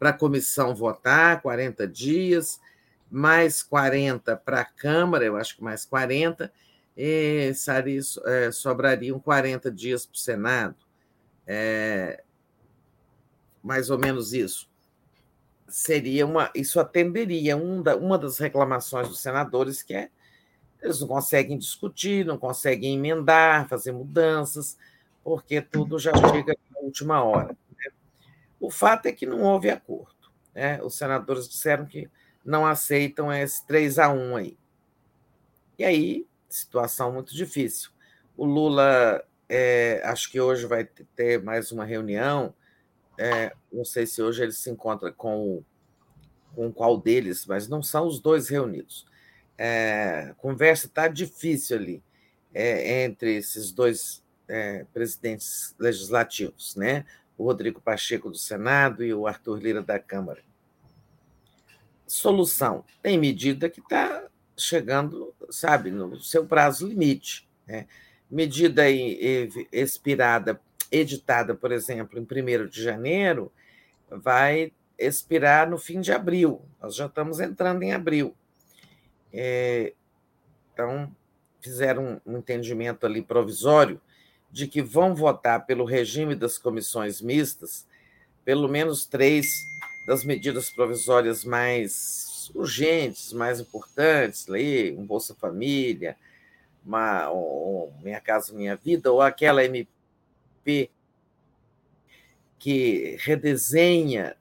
a 0.00 0.12
comissão 0.12 0.74
votar, 0.74 1.42
40 1.42 1.86
dias, 1.86 2.60
mais 3.10 3.62
40 3.62 4.36
para 4.36 4.60
a 4.60 4.64
Câmara, 4.64 5.24
eu 5.24 5.36
acho 5.36 5.56
que 5.56 5.62
mais 5.62 5.84
40, 5.84 6.52
e 6.96 7.52
é, 8.26 8.50
sobrariam 8.52 9.18
40 9.18 9.70
dias 9.70 10.04
para 10.04 10.14
o 10.14 10.18
Senado. 10.18 10.87
É, 11.50 12.22
mais 13.62 13.88
ou 13.88 13.98
menos 13.98 14.34
isso 14.34 14.68
seria 15.68 16.26
uma, 16.26 16.50
isso 16.54 16.80
atenderia 16.80 17.56
um 17.56 17.82
da, 17.82 17.96
uma 17.96 18.18
das 18.18 18.38
reclamações 18.38 19.08
dos 19.08 19.20
senadores, 19.20 19.82
que 19.82 19.94
é 19.94 20.10
eles 20.80 21.00
não 21.00 21.08
conseguem 21.08 21.58
discutir, 21.58 22.24
não 22.24 22.38
conseguem 22.38 22.94
emendar, 22.94 23.68
fazer 23.68 23.92
mudanças, 23.92 24.78
porque 25.24 25.60
tudo 25.60 25.98
já 25.98 26.12
chega 26.14 26.56
na 26.70 26.80
última 26.80 27.22
hora. 27.22 27.56
Né? 27.76 27.90
O 28.60 28.70
fato 28.70 29.06
é 29.06 29.12
que 29.12 29.26
não 29.26 29.42
houve 29.42 29.70
acordo. 29.70 30.30
Né? 30.54 30.80
Os 30.82 30.94
senadores 30.94 31.48
disseram 31.48 31.84
que 31.84 32.08
não 32.44 32.64
aceitam 32.64 33.32
esse 33.32 33.66
3 33.66 33.98
a 33.98 34.08
1 34.08 34.36
aí. 34.36 34.56
E 35.76 35.84
aí, 35.84 36.26
situação 36.48 37.12
muito 37.12 37.34
difícil. 37.34 37.90
O 38.36 38.44
Lula, 38.46 39.24
é, 39.48 40.00
acho 40.04 40.30
que 40.30 40.40
hoje 40.40 40.66
vai 40.66 40.84
ter 40.84 41.42
mais 41.42 41.72
uma 41.72 41.84
reunião 41.84 42.54
é, 43.18 43.52
não 43.72 43.84
sei 43.84 44.06
se 44.06 44.22
hoje 44.22 44.44
ele 44.44 44.52
se 44.52 44.70
encontra 44.70 45.10
com, 45.10 45.62
com 46.54 46.72
qual 46.72 46.96
deles, 46.96 47.44
mas 47.46 47.68
não 47.68 47.82
são 47.82 48.06
os 48.06 48.20
dois 48.20 48.48
reunidos. 48.48 49.04
É, 49.58 50.28
a 50.30 50.34
conversa 50.34 50.86
está 50.86 51.08
difícil 51.08 51.76
ali 51.76 52.02
é, 52.54 53.02
entre 53.02 53.34
esses 53.34 53.72
dois 53.72 54.24
é, 54.46 54.86
presidentes 54.94 55.74
legislativos, 55.78 56.76
né? 56.76 57.04
o 57.36 57.44
Rodrigo 57.44 57.80
Pacheco 57.80 58.30
do 58.30 58.38
Senado 58.38 59.04
e 59.04 59.12
o 59.12 59.26
Arthur 59.26 59.58
Lira 59.58 59.82
da 59.82 59.98
Câmara. 59.98 60.42
Solução: 62.06 62.84
tem 63.02 63.18
medida 63.18 63.68
que 63.68 63.80
está 63.80 64.28
chegando, 64.56 65.34
sabe, 65.50 65.90
no 65.90 66.20
seu 66.20 66.46
prazo 66.46 66.86
limite. 66.86 67.48
Né? 67.66 67.86
Medida 68.30 68.84
expirada 69.72 70.60
editada, 70.90 71.54
por 71.54 71.72
exemplo, 71.72 72.18
em 72.18 72.22
1 72.22 72.66
de 72.68 72.82
janeiro, 72.82 73.52
vai 74.10 74.72
expirar 74.98 75.68
no 75.68 75.78
fim 75.78 76.00
de 76.00 76.12
abril. 76.12 76.62
Nós 76.80 76.94
já 76.94 77.06
estamos 77.06 77.40
entrando 77.40 77.82
em 77.82 77.92
abril. 77.92 78.34
É, 79.32 79.92
então, 80.72 81.14
fizeram 81.60 82.20
um 82.26 82.38
entendimento 82.38 83.06
ali 83.06 83.22
provisório 83.22 84.00
de 84.50 84.66
que 84.66 84.82
vão 84.82 85.14
votar 85.14 85.66
pelo 85.66 85.84
regime 85.84 86.34
das 86.34 86.56
comissões 86.56 87.20
mistas 87.20 87.86
pelo 88.48 88.66
menos 88.66 89.04
três 89.04 89.46
das 90.06 90.24
medidas 90.24 90.70
provisórias 90.70 91.44
mais 91.44 92.50
urgentes, 92.54 93.30
mais 93.34 93.60
importantes, 93.60 94.46
lei, 94.46 94.96
um 94.96 95.04
Bolsa 95.04 95.34
Família, 95.34 96.16
uma, 96.84 97.30
um 97.30 97.92
Minha 98.02 98.20
Casa 98.20 98.54
Minha 98.54 98.76
Vida, 98.76 99.12
ou 99.12 99.20
aquela 99.20 99.64
MP 99.64 100.90
que 102.58 103.16
redesenha 103.20 104.36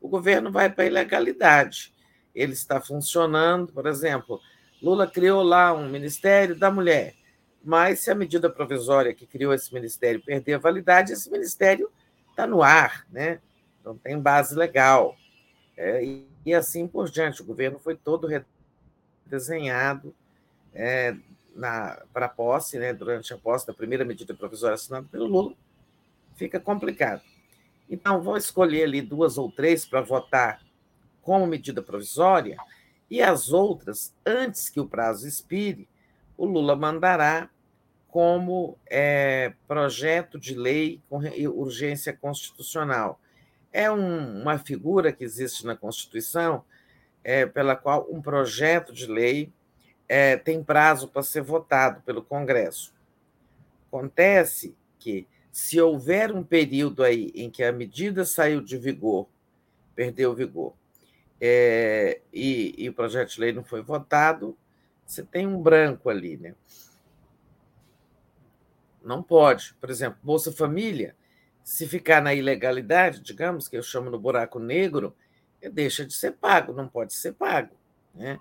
o 0.00 0.08
governo 0.08 0.50
vai 0.50 0.68
para 0.68 0.82
a 0.82 0.86
ilegalidade. 0.86 1.94
Ele 2.34 2.52
está 2.52 2.80
funcionando, 2.80 3.72
por 3.72 3.86
exemplo, 3.86 4.40
Lula 4.82 5.06
criou 5.06 5.42
lá 5.42 5.72
um 5.72 5.88
Ministério 5.88 6.58
da 6.58 6.70
Mulher, 6.70 7.14
mas 7.62 8.00
se 8.00 8.10
a 8.10 8.14
medida 8.14 8.50
provisória 8.50 9.14
que 9.14 9.26
criou 9.26 9.54
esse 9.54 9.72
ministério 9.72 10.20
perder 10.20 10.54
a 10.54 10.58
validade, 10.58 11.12
esse 11.12 11.30
ministério 11.30 11.90
está 12.30 12.46
no 12.46 12.62
ar, 12.62 13.06
né? 13.10 13.40
não 13.84 13.96
tem 13.96 14.18
base 14.18 14.54
legal. 14.54 15.16
É, 15.76 16.04
e, 16.04 16.28
e, 16.44 16.54
assim 16.54 16.86
por 16.86 17.10
diante. 17.10 17.42
O 17.42 17.44
governo 17.44 17.78
foi 17.78 17.96
todo 17.96 18.26
redesenhado, 19.30 20.14
é, 20.74 21.14
para 22.12 22.26
a 22.26 22.28
posse, 22.28 22.78
né, 22.78 22.92
durante 22.92 23.32
a 23.32 23.38
posse 23.38 23.66
da 23.66 23.72
primeira 23.72 24.04
medida 24.04 24.34
provisória 24.34 24.74
assinada 24.74 25.06
pelo 25.10 25.26
Lula, 25.26 25.54
fica 26.34 26.58
complicado. 26.58 27.22
Então, 27.88 28.22
vou 28.22 28.36
escolher 28.36 28.84
ali 28.84 29.02
duas 29.02 29.38
ou 29.38 29.50
três 29.50 29.84
para 29.84 30.00
votar 30.00 30.60
como 31.22 31.46
medida 31.46 31.82
provisória, 31.82 32.56
e 33.10 33.20
as 33.20 33.52
outras, 33.52 34.14
antes 34.24 34.68
que 34.68 34.80
o 34.80 34.86
prazo 34.86 35.26
expire, 35.26 35.88
o 36.36 36.46
Lula 36.46 36.76
mandará 36.76 37.50
como 38.08 38.78
é, 38.88 39.52
projeto 39.68 40.38
de 40.38 40.54
lei 40.54 41.00
com 41.08 41.18
urgência 41.50 42.12
constitucional. 42.12 43.20
É 43.72 43.90
um, 43.90 44.42
uma 44.42 44.58
figura 44.58 45.12
que 45.12 45.22
existe 45.22 45.66
na 45.66 45.76
Constituição 45.76 46.64
é, 47.22 47.46
pela 47.46 47.76
qual 47.76 48.06
um 48.10 48.20
projeto 48.20 48.92
de 48.92 49.06
lei 49.06 49.52
é, 50.08 50.36
tem 50.36 50.62
prazo 50.62 51.08
para 51.08 51.22
ser 51.22 51.42
votado 51.42 52.02
pelo 52.02 52.22
Congresso. 52.22 52.94
Acontece 53.88 54.74
que, 54.98 55.26
se 55.52 55.80
houver 55.80 56.32
um 56.32 56.42
período 56.42 57.02
aí 57.02 57.32
em 57.34 57.50
que 57.50 57.62
a 57.62 57.72
medida 57.72 58.24
saiu 58.24 58.60
de 58.60 58.76
vigor, 58.78 59.28
perdeu 59.94 60.34
vigor, 60.34 60.74
é, 61.40 62.20
e, 62.32 62.74
e, 62.76 62.88
o 62.88 62.92
projeto 62.92 63.30
de 63.30 63.40
lei 63.40 63.52
não 63.52 63.64
foi 63.64 63.82
votado, 63.82 64.56
você 65.06 65.22
tem 65.22 65.46
um 65.46 65.60
branco 65.60 66.10
ali, 66.10 66.36
né? 66.36 66.54
Não 69.02 69.22
pode. 69.22 69.74
Por 69.80 69.90
exemplo, 69.90 70.18
Bolsa 70.22 70.52
Família, 70.52 71.16
se 71.64 71.86
ficar 71.86 72.20
na 72.20 72.34
ilegalidade, 72.34 73.20
digamos 73.20 73.68
que 73.68 73.76
eu 73.76 73.82
chamo 73.82 74.10
no 74.10 74.18
buraco 74.18 74.58
negro, 74.58 75.16
deixa 75.68 76.06
de 76.06 76.14
ser 76.14 76.32
pago, 76.32 76.72
não 76.72 76.88
pode 76.88 77.12
ser 77.12 77.32
pago. 77.32 77.74
Né? 78.14 78.40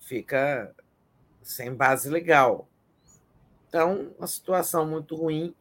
Fica 0.00 0.74
sem 1.42 1.74
base 1.74 2.08
legal. 2.08 2.68
Então, 3.68 4.14
uma 4.18 4.26
situação 4.26 4.86
muito 4.86 5.14
ruim 5.14 5.54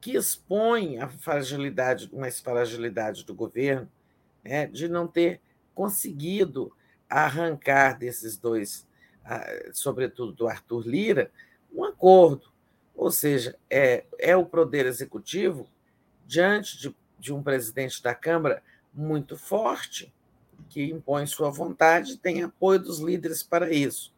que 0.00 0.16
expõe 0.16 0.98
a 0.98 1.08
fragilidade, 1.08 2.10
uma 2.12 2.30
fragilidade 2.30 3.24
do 3.24 3.34
governo 3.34 3.90
né, 4.42 4.66
de 4.66 4.88
não 4.88 5.06
ter 5.06 5.40
conseguido 5.74 6.74
arrancar 7.08 7.98
desses 7.98 8.36
dois, 8.36 8.86
sobretudo 9.72 10.32
do 10.32 10.48
Arthur 10.48 10.86
Lira, 10.86 11.30
um 11.72 11.84
acordo. 11.84 12.50
Ou 12.94 13.10
seja, 13.10 13.58
é, 13.68 14.04
é 14.18 14.36
o 14.36 14.46
poder 14.46 14.86
executivo 14.86 15.68
diante 16.26 16.78
de, 16.78 16.96
de 17.18 17.32
um 17.32 17.42
presidente 17.42 18.02
da 18.02 18.14
Câmara 18.14 18.62
muito 18.92 19.36
forte, 19.36 20.12
que 20.70 20.84
impõe 20.84 21.26
sua 21.26 21.50
vontade, 21.50 22.16
tem 22.16 22.42
apoio 22.42 22.78
dos 22.78 23.00
líderes 23.00 23.42
para 23.42 23.70
isso. 23.72 24.14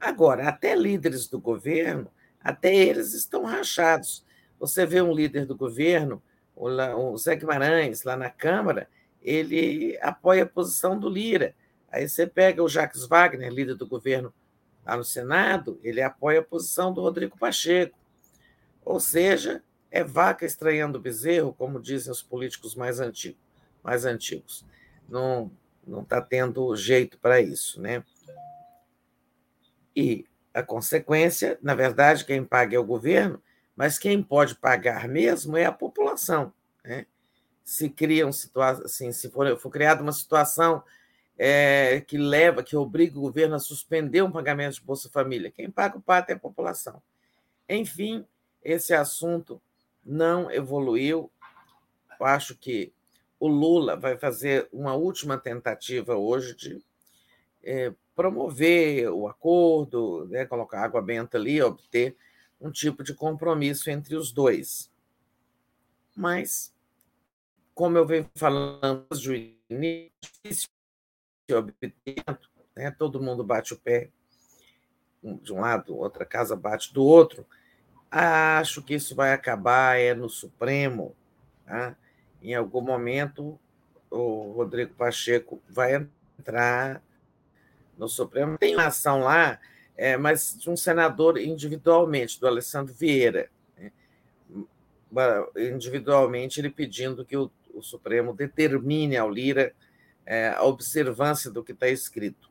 Agora, 0.00 0.48
até 0.48 0.74
líderes 0.74 1.28
do 1.28 1.38
governo, 1.38 2.10
até 2.42 2.74
eles 2.74 3.12
estão 3.12 3.44
rachados. 3.44 4.24
Você 4.58 4.86
vê 4.86 5.02
um 5.02 5.14
líder 5.14 5.44
do 5.44 5.54
governo, 5.54 6.22
o 6.54 7.16
Zé 7.18 7.36
Guimarães, 7.36 8.02
lá 8.04 8.16
na 8.16 8.30
Câmara, 8.30 8.88
ele 9.22 9.98
apoia 10.00 10.44
a 10.44 10.48
posição 10.48 10.98
do 10.98 11.10
Lira. 11.10 11.54
Aí 11.92 12.08
você 12.08 12.26
pega 12.26 12.62
o 12.62 12.68
Jacques 12.68 13.06
Wagner, 13.06 13.52
líder 13.52 13.74
do 13.74 13.86
governo 13.86 14.32
lá 14.84 14.96
no 14.96 15.04
Senado, 15.04 15.78
ele 15.82 16.00
apoia 16.00 16.40
a 16.40 16.44
posição 16.44 16.92
do 16.92 17.02
Rodrigo 17.02 17.36
Pacheco. 17.36 17.98
Ou 18.84 18.98
seja, 18.98 19.62
é 19.90 20.02
vaca 20.02 20.46
estranhando 20.46 21.00
bezerro, 21.00 21.52
como 21.52 21.80
dizem 21.80 22.10
os 22.10 22.22
políticos 22.22 22.74
mais 22.74 23.00
antigos. 23.00 23.40
Mais 23.82 24.04
antigos. 24.04 24.64
Não 25.08 25.50
está 25.86 26.20
tendo 26.20 26.74
jeito 26.76 27.18
para 27.18 27.40
isso, 27.40 27.80
né? 27.80 28.04
E 29.94 30.26
a 30.52 30.62
consequência, 30.62 31.58
na 31.62 31.74
verdade, 31.74 32.24
quem 32.24 32.44
paga 32.44 32.76
é 32.76 32.78
o 32.78 32.84
governo, 32.84 33.42
mas 33.74 33.98
quem 33.98 34.22
pode 34.22 34.54
pagar 34.54 35.06
mesmo 35.06 35.56
é 35.56 35.66
a 35.66 35.72
população. 35.72 36.52
Né? 36.84 37.06
Se 37.62 37.88
criam 37.90 38.30
assim, 38.84 39.12
se 39.12 39.30
for, 39.30 39.58
for 39.58 39.70
criada 39.70 40.02
uma 40.02 40.12
situação 40.12 40.82
é, 41.38 42.00
que 42.00 42.16
leva, 42.16 42.62
que 42.62 42.76
obriga 42.76 43.18
o 43.18 43.22
governo 43.22 43.54
a 43.54 43.58
suspender 43.58 44.22
um 44.22 44.30
pagamento 44.30 44.74
de 44.74 44.82
Bolsa 44.82 45.10
Família, 45.10 45.50
quem 45.50 45.70
paga 45.70 45.98
o 45.98 46.02
pato 46.02 46.30
é 46.30 46.34
a 46.34 46.38
população. 46.38 47.02
Enfim, 47.68 48.26
esse 48.62 48.94
assunto 48.94 49.60
não 50.04 50.50
evoluiu. 50.50 51.30
Eu 52.18 52.26
acho 52.26 52.56
que 52.56 52.92
o 53.38 53.48
Lula 53.48 53.96
vai 53.96 54.16
fazer 54.16 54.68
uma 54.72 54.94
última 54.94 55.36
tentativa 55.38 56.16
hoje 56.16 56.54
de 56.54 56.82
é, 57.62 57.92
promover 58.14 59.10
o 59.10 59.28
acordo, 59.28 60.26
né, 60.28 60.46
colocar 60.46 60.82
água 60.82 61.02
benta 61.02 61.36
ali, 61.36 61.60
obter 61.60 62.16
um 62.60 62.70
tipo 62.70 63.02
de 63.02 63.12
compromisso 63.12 63.90
entre 63.90 64.16
os 64.16 64.32
dois. 64.32 64.90
Mas, 66.16 66.72
como 67.74 67.98
eu 67.98 68.06
venho 68.06 68.30
falando 68.34 69.06
desde 69.10 69.30
o 69.30 69.34
início, 69.70 70.10
difícil 70.20 70.68
obter, 71.54 71.94
né, 72.74 72.90
todo 72.90 73.22
mundo 73.22 73.44
bate 73.44 73.74
o 73.74 73.78
pé 73.78 74.10
de 75.22 75.52
um 75.52 75.60
lado, 75.60 75.96
outra 75.96 76.24
casa 76.24 76.56
bate 76.56 76.94
do 76.94 77.04
outro. 77.04 77.46
Acho 78.10 78.82
que 78.82 78.94
isso 78.94 79.14
vai 79.14 79.32
acabar 79.32 79.98
é 79.98 80.14
no 80.14 80.28
Supremo. 80.28 81.14
Tá? 81.66 81.96
Em 82.46 82.54
algum 82.54 82.80
momento, 82.80 83.58
o 84.08 84.52
Rodrigo 84.52 84.94
Pacheco 84.94 85.60
vai 85.68 86.06
entrar 86.38 87.02
no 87.98 88.08
Supremo. 88.08 88.56
Tem 88.56 88.72
uma 88.72 88.86
ação 88.86 89.18
lá, 89.18 89.58
é, 89.96 90.16
mas 90.16 90.56
de 90.56 90.70
um 90.70 90.76
senador 90.76 91.38
individualmente, 91.38 92.38
do 92.38 92.46
Alessandro 92.46 92.94
Vieira. 92.94 93.50
Né? 93.76 93.90
Individualmente, 95.74 96.60
ele 96.60 96.70
pedindo 96.70 97.24
que 97.24 97.36
o, 97.36 97.50
o 97.74 97.82
Supremo 97.82 98.32
determine 98.32 99.16
ao 99.16 99.28
Lira 99.28 99.74
é, 100.24 100.50
a 100.50 100.62
observância 100.62 101.50
do 101.50 101.64
que 101.64 101.72
está 101.72 101.88
escrito. 101.88 102.48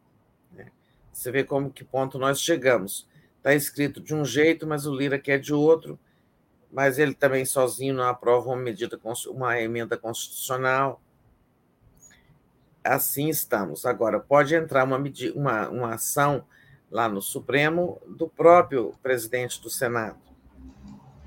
Né? 0.51 0.73
Você 1.13 1.31
vê 1.31 1.45
como 1.45 1.71
que 1.71 1.85
ponto 1.85 2.19
nós 2.19 2.41
chegamos. 2.41 3.07
Está 3.37 3.55
escrito 3.55 4.01
de 4.01 4.13
um 4.13 4.25
jeito, 4.25 4.67
mas 4.67 4.85
o 4.85 4.93
Lira 4.93 5.17
quer 5.17 5.39
de 5.39 5.53
outro, 5.53 5.97
mas 6.71 6.99
ele 6.99 7.13
também 7.13 7.45
sozinho 7.45 7.95
não 7.95 8.03
aprova 8.03 8.49
uma 8.49 8.57
medida, 8.57 8.99
uma 9.29 9.59
emenda 9.59 9.97
constitucional 9.97 11.01
assim 12.85 13.29
estamos. 13.29 13.85
Agora, 13.85 14.19
pode 14.19 14.53
entrar 14.53 14.83
uma, 14.83 15.01
uma, 15.33 15.69
uma 15.69 15.93
ação 15.95 16.45
lá 16.89 17.09
no 17.09 17.21
Supremo 17.21 17.99
do 18.07 18.29
próprio 18.29 18.93
presidente 19.01 19.61
do 19.61 19.69
Senado. 19.69 20.19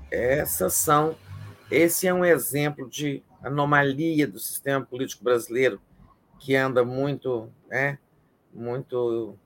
Essas 0.09 0.73
são. 0.73 1.15
Esse 1.69 2.07
é 2.07 2.13
um 2.13 2.25
exemplo 2.25 2.89
de 2.89 3.21
anomalia 3.43 4.25
do 4.25 4.39
sistema 4.39 4.83
político 4.83 5.23
brasileiro 5.23 5.79
que 6.39 6.55
anda 6.55 6.83
muito, 6.83 7.51
né, 7.67 7.99
muito 8.51 9.37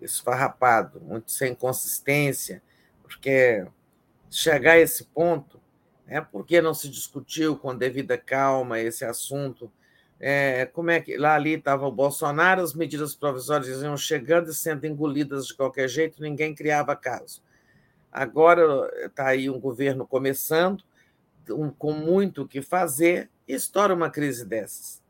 esfarrapado, 0.00 1.00
muito 1.00 1.30
sem 1.30 1.54
consistência, 1.54 2.62
porque 3.02 3.64
chegar 4.32 4.72
a 4.72 4.78
esse 4.80 5.04
ponto, 5.04 5.60
né, 6.06 6.20
porque 6.20 6.60
não 6.60 6.74
se 6.74 6.88
discutiu 6.88 7.56
com 7.56 7.76
devida 7.76 8.18
calma 8.18 8.80
esse 8.80 9.04
assunto 9.04 9.70
é, 10.24 10.66
como 10.66 10.88
é 10.92 11.00
que 11.00 11.16
lá 11.16 11.34
ali 11.34 11.54
estava 11.54 11.84
o 11.84 11.90
Bolsonaro, 11.90 12.62
as 12.62 12.74
medidas 12.74 13.12
provisórias 13.12 13.82
iam 13.82 13.96
chegando 13.96 14.50
e 14.50 14.54
sendo 14.54 14.86
engolidas 14.86 15.48
de 15.48 15.54
qualquer 15.54 15.88
jeito, 15.88 16.22
ninguém 16.22 16.54
criava 16.54 16.94
caso. 16.94 17.42
Agora 18.12 18.88
está 19.04 19.26
aí 19.26 19.50
um 19.50 19.58
governo 19.58 20.06
começando, 20.06 20.84
um, 21.50 21.70
com 21.70 21.92
muito 21.92 22.42
o 22.42 22.48
que 22.48 22.62
fazer, 22.62 23.28
e 23.48 23.52
estoura 23.52 23.92
uma 23.92 24.10
crise 24.10 24.46
dessas. 24.46 25.02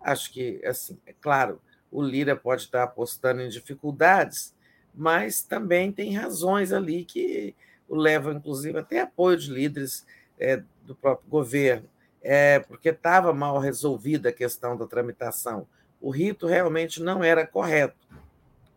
Acho 0.00 0.32
que, 0.32 0.60
assim, 0.66 0.98
é 1.06 1.12
claro, 1.12 1.62
o 1.88 2.02
Lira 2.02 2.34
pode 2.34 2.62
estar 2.62 2.82
apostando 2.82 3.40
em 3.42 3.48
dificuldades, 3.48 4.52
mas 4.92 5.42
também 5.44 5.92
tem 5.92 6.16
razões 6.16 6.72
ali 6.72 7.04
que 7.04 7.54
o 7.90 7.96
levam, 7.96 8.32
inclusive, 8.32 8.78
até 8.78 9.00
apoio 9.00 9.36
de 9.36 9.52
líderes 9.52 10.06
é, 10.38 10.62
do 10.82 10.94
próprio 10.94 11.28
governo 11.28 11.86
é, 12.22 12.60
porque 12.60 12.90
estava 12.90 13.32
mal 13.32 13.58
resolvida 13.58 14.28
a 14.28 14.32
questão 14.32 14.76
da 14.76 14.86
tramitação. 14.86 15.66
O 16.00 16.10
rito 16.10 16.46
realmente 16.46 17.02
não 17.02 17.24
era 17.24 17.46
correto. 17.46 18.08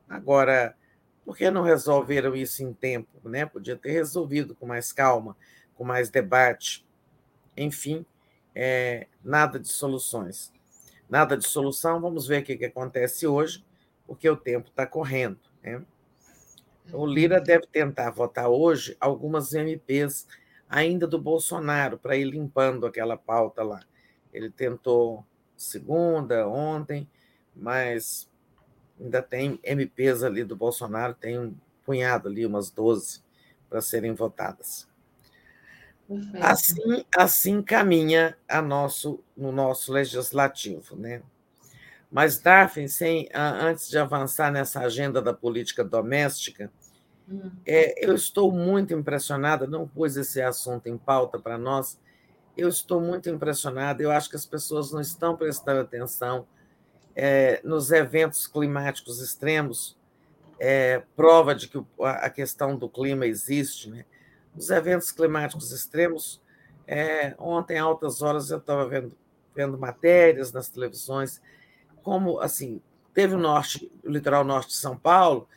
Agora, 0.08 0.76
por 1.26 1.38
que 1.38 1.50
não 1.50 1.64
resolveram 1.64 2.36
isso 2.36 2.64
em 2.64 2.74
tempo? 2.74 3.10
Né? 3.24 3.46
Podia 3.46 3.76
ter 3.76 3.92
resolvido 3.92 4.56
com 4.56 4.66
mais 4.66 4.92
calma, 4.92 5.36
com 5.76 5.84
mais 5.84 6.10
debate. 6.10 6.86
Enfim, 7.56 8.06
é, 8.56 9.08
nada 9.24 9.60
de 9.60 9.68
soluções. 9.68 10.52
Nada 11.10 11.38
de 11.38 11.48
solução, 11.48 12.02
vamos 12.02 12.28
ver 12.28 12.42
o 12.42 12.46
que, 12.46 12.58
que 12.58 12.66
acontece 12.66 13.28
hoje, 13.28 13.64
porque 14.08 14.28
o 14.28 14.38
tempo 14.38 14.70
está 14.70 14.86
correndo. 14.86 15.40
Né? 15.62 15.82
O 16.92 17.06
Lira 17.06 17.40
deve 17.40 17.66
tentar 17.68 18.12
votar 18.12 18.50
hoje 18.50 18.98
algumas 19.00 19.54
MPs 19.54 20.28
ainda 20.70 21.08
do 21.08 21.20
Bolsonaro, 21.20 21.98
para 21.98 22.16
ir 22.18 22.26
limpando 22.26 22.86
aquela 22.86 23.16
pauta 23.16 23.64
lá. 23.64 23.80
Ele 24.34 24.50
tentou 24.50 25.26
segunda, 25.56 26.48
ontem, 26.48 27.08
mas 27.56 28.30
ainda 29.00 29.22
tem 29.22 29.60
MPs 29.64 30.24
ali 30.24 30.44
do 30.44 30.56
Bolsonaro, 30.56 31.14
tem 31.14 31.40
um 31.40 31.56
punhado 31.86 32.28
ali, 32.28 32.46
umas 32.46 32.72
12, 32.72 33.22
para 33.70 33.82
serem 33.82 34.14
votadas. 34.14 34.88
Perfeito. 36.08 36.46
Assim, 36.46 37.06
assim 37.16 37.62
caminha 37.62 38.38
a 38.48 38.62
nosso, 38.62 39.24
no 39.36 39.52
nosso 39.52 39.92
legislativo. 39.92 40.96
Né? 40.96 41.22
Mas, 42.14 42.38
Daphne, 42.38 42.88
sem, 42.88 43.28
antes 43.34 43.90
de 43.90 43.98
avançar 43.98 44.52
nessa 44.52 44.82
agenda 44.82 45.20
da 45.20 45.34
política 45.34 45.84
doméstica, 45.84 46.72
é, 47.66 48.06
eu 48.08 48.14
estou 48.14 48.52
muito 48.52 48.94
impressionada, 48.94 49.66
não 49.66 49.88
pus 49.88 50.16
esse 50.16 50.40
assunto 50.40 50.86
em 50.86 50.96
pauta 50.96 51.40
para 51.40 51.58
nós, 51.58 52.00
eu 52.56 52.70
estou 52.70 53.02
muito 53.02 53.32
impressionada, 53.32 54.04
eu 54.04 54.12
acho 54.12 54.30
que 54.30 54.36
as 54.36 54.46
pessoas 54.46 54.92
não 54.92 55.02
estão 55.02 55.36
prestando 55.36 55.82
atenção 55.82 56.46
é, 57.16 57.60
nos 57.64 57.92
eventos 57.92 58.46
climáticos 58.46 59.20
extremos, 59.20 59.98
é, 60.60 61.02
prova 61.16 61.56
de 61.56 61.68
que 61.68 61.84
a 62.00 62.30
questão 62.30 62.78
do 62.78 62.88
clima 62.88 63.26
existe. 63.26 63.90
Né? 63.90 64.06
Os 64.56 64.70
eventos 64.70 65.12
climáticos 65.12 65.72
extremos, 65.72 66.40
é, 66.88 67.34
ontem, 67.40 67.80
altas 67.80 68.22
horas, 68.22 68.52
eu 68.52 68.60
estava 68.60 68.88
vendo, 68.88 69.18
vendo 69.56 69.80
matérias 69.80 70.52
nas 70.52 70.70
televisões, 70.70 71.42
como 72.04 72.40
assim, 72.40 72.82
teve 73.14 73.34
o 73.34 73.40
norte, 73.40 73.92
o 74.04 74.10
litoral 74.10 74.44
norte 74.44 74.70
de 74.70 74.76
São 74.76 74.98
Paulo, 74.98 75.48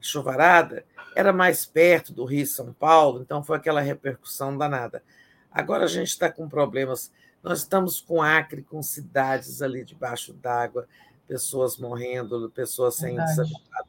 chuvarada, 0.00 0.84
era 1.14 1.32
mais 1.32 1.66
perto 1.66 2.12
do 2.12 2.24
Rio 2.24 2.46
São 2.46 2.72
Paulo, 2.72 3.20
então 3.20 3.42
foi 3.42 3.56
aquela 3.56 3.80
repercussão 3.80 4.56
danada. 4.56 5.02
Agora 5.50 5.84
a 5.84 5.88
gente 5.88 6.08
está 6.08 6.30
com 6.30 6.48
problemas. 6.48 7.12
Nós 7.42 7.60
estamos 7.60 8.00
com 8.00 8.22
Acre, 8.22 8.62
com 8.62 8.82
cidades 8.82 9.60
ali 9.60 9.84
debaixo 9.84 10.32
d'água, 10.32 10.86
pessoas 11.26 11.76
morrendo, 11.76 12.50
pessoas 12.50 12.94
sem 12.94 13.16
desabitado. 13.16 13.88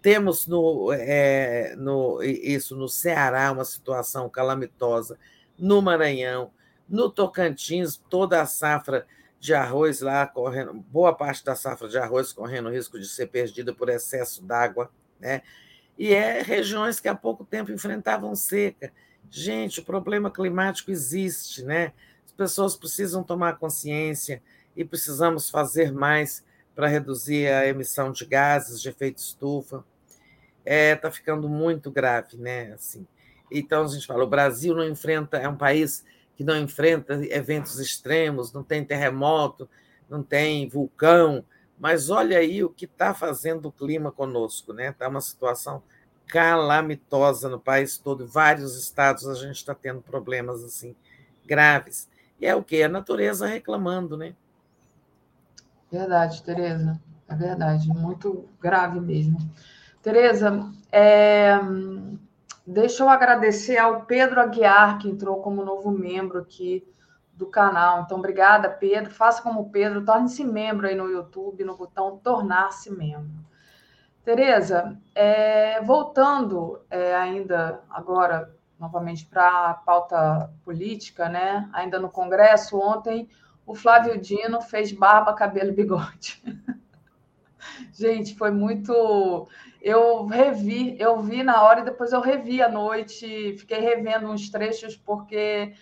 Temos 0.00 0.46
no, 0.46 0.90
é, 0.92 1.74
no, 1.76 2.22
isso 2.22 2.74
no 2.74 2.88
Ceará, 2.88 3.52
uma 3.52 3.64
situação 3.64 4.30
calamitosa, 4.30 5.18
no 5.58 5.82
Maranhão, 5.82 6.50
no 6.88 7.10
Tocantins, 7.10 8.00
toda 8.08 8.40
a 8.40 8.46
safra 8.46 9.06
de 9.40 9.54
arroz 9.54 10.02
lá 10.02 10.26
correndo, 10.26 10.74
boa 10.74 11.14
parte 11.14 11.42
da 11.42 11.56
safra 11.56 11.88
de 11.88 11.96
arroz 11.96 12.30
correndo 12.30 12.68
risco 12.68 13.00
de 13.00 13.08
ser 13.08 13.26
perdida 13.28 13.72
por 13.72 13.88
excesso 13.88 14.44
d'água. 14.44 14.90
Né? 15.18 15.40
E 15.98 16.12
é 16.12 16.42
regiões 16.42 17.00
que 17.00 17.08
há 17.08 17.14
pouco 17.14 17.42
tempo 17.42 17.72
enfrentavam 17.72 18.34
seca. 18.36 18.92
Gente, 19.30 19.80
o 19.80 19.84
problema 19.84 20.30
climático 20.30 20.90
existe, 20.90 21.64
né? 21.64 21.92
As 22.26 22.32
pessoas 22.32 22.76
precisam 22.76 23.22
tomar 23.22 23.58
consciência 23.58 24.42
e 24.76 24.84
precisamos 24.84 25.48
fazer 25.48 25.92
mais 25.92 26.44
para 26.74 26.86
reduzir 26.86 27.48
a 27.48 27.66
emissão 27.66 28.12
de 28.12 28.24
gases 28.26 28.80
de 28.80 28.88
efeito 28.88 29.18
estufa. 29.18 29.84
É, 30.64 30.94
tá 30.96 31.10
ficando 31.10 31.48
muito 31.48 31.90
grave, 31.90 32.36
né? 32.36 32.72
Assim, 32.72 33.06
então 33.50 33.84
a 33.84 33.88
gente 33.88 34.06
fala, 34.06 34.24
o 34.24 34.28
Brasil 34.28 34.74
não 34.74 34.86
enfrenta, 34.86 35.38
é 35.38 35.48
um 35.48 35.56
país 35.56 36.04
que 36.40 36.44
não 36.44 36.56
enfrenta 36.56 37.20
eventos 37.26 37.78
extremos, 37.78 38.50
não 38.50 38.64
tem 38.64 38.82
terremoto, 38.82 39.68
não 40.08 40.22
tem 40.22 40.66
vulcão, 40.66 41.44
mas 41.78 42.08
olha 42.08 42.38
aí 42.38 42.64
o 42.64 42.70
que 42.70 42.86
está 42.86 43.12
fazendo 43.12 43.66
o 43.66 43.72
clima 43.72 44.10
conosco, 44.10 44.72
né? 44.72 44.88
Está 44.88 45.06
uma 45.06 45.20
situação 45.20 45.82
calamitosa 46.26 47.46
no 47.50 47.60
país 47.60 47.98
todo, 47.98 48.26
vários 48.26 48.74
estados 48.74 49.28
a 49.28 49.34
gente 49.34 49.56
está 49.56 49.74
tendo 49.74 50.00
problemas 50.00 50.64
assim 50.64 50.96
graves. 51.44 52.08
E 52.40 52.46
é 52.46 52.56
o 52.56 52.64
que? 52.64 52.82
A 52.82 52.88
natureza 52.88 53.46
reclamando, 53.46 54.16
né? 54.16 54.34
Verdade, 55.92 56.42
Tereza. 56.42 56.98
É 57.28 57.34
verdade, 57.34 57.86
muito 57.88 58.48
grave 58.58 58.98
mesmo. 58.98 59.36
Tereza, 60.02 60.72
é... 60.90 61.60
deixa 62.70 63.02
eu 63.02 63.08
agradecer 63.08 63.76
ao 63.76 64.04
Pedro 64.04 64.40
Aguiar, 64.40 64.98
que 64.98 65.08
entrou 65.08 65.42
como 65.42 65.64
novo 65.64 65.90
membro 65.90 66.38
aqui 66.38 66.86
do 67.34 67.46
canal. 67.46 68.02
Então, 68.02 68.18
obrigada, 68.18 68.68
Pedro. 68.70 69.12
Faça 69.12 69.42
como 69.42 69.60
o 69.60 69.70
Pedro, 69.70 70.04
torne-se 70.04 70.44
membro 70.44 70.86
aí 70.86 70.94
no 70.94 71.08
YouTube, 71.08 71.64
no 71.64 71.76
botão 71.76 72.18
tornar-se 72.18 72.90
membro. 72.90 73.44
Tereza, 74.24 74.96
é, 75.14 75.80
voltando 75.82 76.80
é, 76.90 77.14
ainda 77.14 77.82
agora 77.90 78.54
novamente 78.78 79.26
para 79.26 79.70
a 79.70 79.74
pauta 79.74 80.50
política, 80.64 81.28
né? 81.28 81.68
Ainda 81.72 81.98
no 81.98 82.08
Congresso, 82.08 82.78
ontem 82.78 83.28
o 83.66 83.74
Flávio 83.74 84.18
Dino 84.20 84.60
fez 84.60 84.92
barba, 84.92 85.34
cabelo 85.34 85.70
e 85.70 85.74
bigode. 85.74 86.42
Gente, 87.92 88.36
foi 88.36 88.50
muito. 88.50 89.48
Eu 89.80 90.26
revi, 90.26 90.96
eu 90.98 91.20
vi 91.20 91.42
na 91.42 91.62
hora 91.62 91.80
e 91.80 91.84
depois 91.84 92.12
eu 92.12 92.20
revi 92.20 92.62
à 92.62 92.68
noite, 92.68 93.56
fiquei 93.58 93.80
revendo 93.80 94.30
uns 94.30 94.50
trechos, 94.50 94.96
porque 94.96 95.72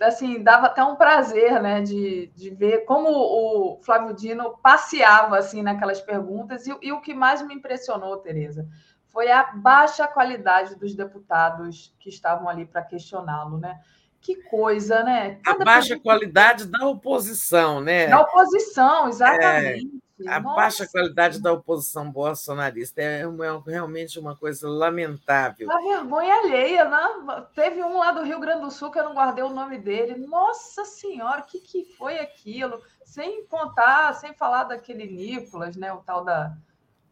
assim, 0.00 0.42
dava 0.42 0.66
até 0.66 0.82
um 0.82 0.96
prazer, 0.96 1.60
né, 1.60 1.80
de, 1.80 2.28
de 2.28 2.50
ver 2.50 2.84
como 2.84 3.10
o 3.10 3.80
Flávio 3.82 4.14
Dino 4.14 4.56
passeava, 4.62 5.38
assim, 5.38 5.62
naquelas 5.62 6.00
perguntas. 6.00 6.66
E, 6.66 6.76
e 6.82 6.92
o 6.92 7.00
que 7.00 7.12
mais 7.12 7.42
me 7.42 7.54
impressionou, 7.54 8.16
Tereza, 8.18 8.68
foi 9.08 9.30
a 9.30 9.50
baixa 9.54 10.06
qualidade 10.06 10.76
dos 10.76 10.94
deputados 10.94 11.94
que 11.98 12.08
estavam 12.08 12.48
ali 12.48 12.64
para 12.64 12.82
questioná-lo, 12.82 13.58
né? 13.58 13.80
Que 14.20 14.36
coisa, 14.36 15.02
né? 15.02 15.38
Cada 15.44 15.62
a 15.62 15.64
baixa 15.64 15.88
pergunta... 15.88 16.04
qualidade 16.04 16.66
da 16.66 16.86
oposição, 16.86 17.80
né? 17.80 18.08
Da 18.08 18.20
oposição, 18.20 19.08
exatamente. 19.08 19.88
A 20.26 20.40
Nossa. 20.40 20.56
baixa 20.56 20.86
qualidade 20.86 21.40
da 21.40 21.52
oposição 21.52 22.10
bolsonarista 22.10 23.00
é, 23.00 23.22
é 23.22 23.70
realmente 23.70 24.18
uma 24.18 24.34
coisa 24.34 24.68
lamentável. 24.68 25.70
A 25.70 25.78
vergonha 25.78 26.34
alheia, 26.34 26.88
né? 26.88 27.46
Teve 27.54 27.82
um 27.84 27.98
lá 27.98 28.10
do 28.10 28.24
Rio 28.24 28.40
Grande 28.40 28.62
do 28.62 28.70
Sul 28.70 28.90
que 28.90 28.98
eu 28.98 29.04
não 29.04 29.14
guardei 29.14 29.44
o 29.44 29.52
nome 29.52 29.78
dele. 29.78 30.26
Nossa 30.26 30.84
Senhora, 30.84 31.42
o 31.42 31.44
que, 31.44 31.60
que 31.60 31.84
foi 31.96 32.18
aquilo? 32.18 32.82
Sem 33.04 33.46
contar, 33.46 34.12
sem 34.14 34.34
falar 34.34 34.64
daquele 34.64 35.06
Nicolas, 35.06 35.76
né? 35.76 35.92
O 35.92 35.98
tal 35.98 36.24
da, 36.24 36.56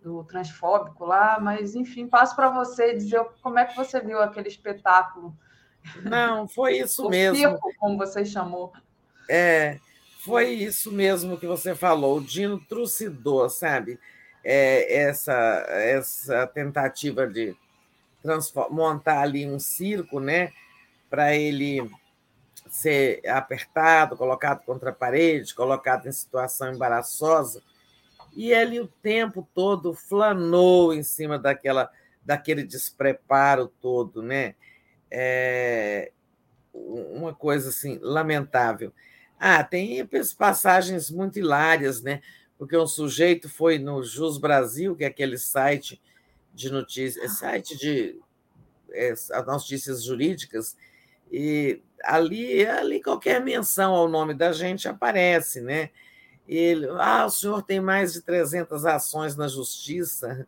do 0.02 0.24
transfóbico 0.24 1.04
lá, 1.04 1.38
mas 1.40 1.74
enfim, 1.74 2.08
passo 2.08 2.34
para 2.34 2.48
você 2.48 2.94
dizer 2.94 3.24
como 3.42 3.58
é 3.58 3.64
que 3.64 3.76
você 3.76 4.00
viu 4.00 4.20
aquele 4.20 4.48
espetáculo. 4.48 5.36
Não, 6.02 6.48
foi 6.48 6.78
isso 6.78 7.06
o 7.06 7.10
mesmo. 7.10 7.36
Circo, 7.36 7.70
como 7.78 7.96
você 7.96 8.24
chamou. 8.24 8.72
É, 9.28 9.78
foi 10.26 10.50
isso 10.50 10.90
mesmo 10.90 11.38
que 11.38 11.46
você 11.46 11.72
falou. 11.72 12.18
O 12.18 12.20
Dino 12.20 12.58
trucidou, 12.58 13.48
sabe? 13.48 13.96
É, 14.42 15.02
essa, 15.02 15.32
essa 15.68 16.46
tentativa 16.48 17.28
de 17.28 17.56
montar 18.70 19.20
ali 19.20 19.48
um 19.48 19.60
circo, 19.60 20.18
né? 20.18 20.52
Para 21.08 21.36
ele 21.36 21.88
ser 22.68 23.22
apertado, 23.28 24.16
colocado 24.16 24.64
contra 24.64 24.90
a 24.90 24.92
parede, 24.92 25.54
colocado 25.54 26.08
em 26.08 26.12
situação 26.12 26.74
embaraçosa. 26.74 27.62
E 28.34 28.50
ele 28.50 28.80
o 28.80 28.88
tempo 28.88 29.48
todo 29.54 29.94
flanou 29.94 30.92
em 30.92 31.04
cima 31.04 31.38
daquela, 31.38 31.88
daquele 32.24 32.64
despreparo 32.64 33.68
todo, 33.80 34.24
né? 34.24 34.56
É 35.08 36.10
uma 36.74 37.32
coisa 37.32 37.68
assim 37.68 38.00
lamentável. 38.02 38.92
Ah, 39.38 39.62
tem 39.62 40.06
passagens 40.38 41.10
muito 41.10 41.38
hilárias, 41.38 42.02
né? 42.02 42.22
Porque 42.58 42.76
um 42.76 42.86
sujeito 42.86 43.48
foi 43.48 43.78
no 43.78 44.02
Jus 44.02 44.38
Brasil, 44.38 44.96
que 44.96 45.04
é 45.04 45.08
aquele 45.08 45.36
site 45.38 46.00
de 46.54 46.70
notícias, 46.70 47.22
é 47.24 47.28
site 47.28 47.76
de 47.76 48.18
é, 48.90 49.14
notícias 49.46 50.02
jurídicas, 50.02 50.76
e 51.30 51.82
ali, 52.04 52.66
ali 52.66 53.02
qualquer 53.02 53.42
menção 53.42 53.94
ao 53.94 54.08
nome 54.08 54.32
da 54.34 54.52
gente 54.52 54.88
aparece, 54.88 55.60
né? 55.60 55.90
Ele, 56.48 56.86
ah, 57.00 57.26
o 57.26 57.30
senhor 57.30 57.62
tem 57.62 57.80
mais 57.80 58.12
de 58.12 58.22
300 58.22 58.86
ações 58.86 59.36
na 59.36 59.48
justiça. 59.48 60.46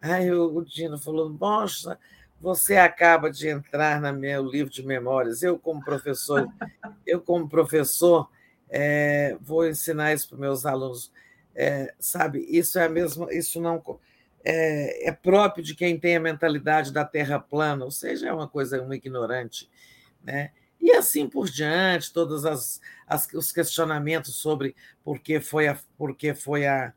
Aí 0.00 0.32
o 0.32 0.62
Dino 0.64 0.98
falou, 0.98 1.32
poxa, 1.38 1.98
você 2.40 2.76
acaba 2.76 3.30
de 3.30 3.48
entrar 3.48 4.00
no 4.00 4.12
meu 4.18 4.44
livro 4.44 4.72
de 4.72 4.84
memórias. 4.84 5.42
Eu, 5.42 5.58
como 5.58 5.84
professor, 5.84 6.48
eu 7.06 7.20
como 7.20 7.48
professor, 7.48 8.30
é, 8.68 9.36
vou 9.40 9.68
ensinar 9.68 10.14
isso 10.14 10.28
para 10.30 10.38
meus 10.38 10.64
alunos. 10.64 11.12
É, 11.54 11.92
sabe, 11.98 12.46
isso 12.48 12.78
é 12.78 12.88
mesmo, 12.88 13.30
isso 13.30 13.60
não 13.60 13.82
é, 14.44 15.08
é, 15.08 15.12
próprio 15.12 15.62
de 15.62 15.74
quem 15.74 15.98
tem 15.98 16.16
a 16.16 16.20
mentalidade 16.20 16.92
da 16.92 17.04
Terra 17.04 17.38
plana, 17.38 17.84
ou 17.84 17.90
seja, 17.90 18.28
é 18.28 18.32
uma 18.32 18.48
coisa 18.48 18.80
um 18.80 18.94
ignorante, 18.94 19.68
né? 20.22 20.52
E 20.80 20.92
assim 20.92 21.28
por 21.28 21.50
diante, 21.50 22.12
todos 22.12 22.46
as, 22.46 22.80
as, 23.06 23.28
os 23.34 23.52
questionamentos 23.52 24.36
sobre 24.36 24.74
por 25.04 25.18
que 25.18 25.40
foi 25.40 25.68
a, 25.68 25.78
por 25.98 26.16
que 26.16 26.32
foi 26.32 26.66
a, 26.66 26.94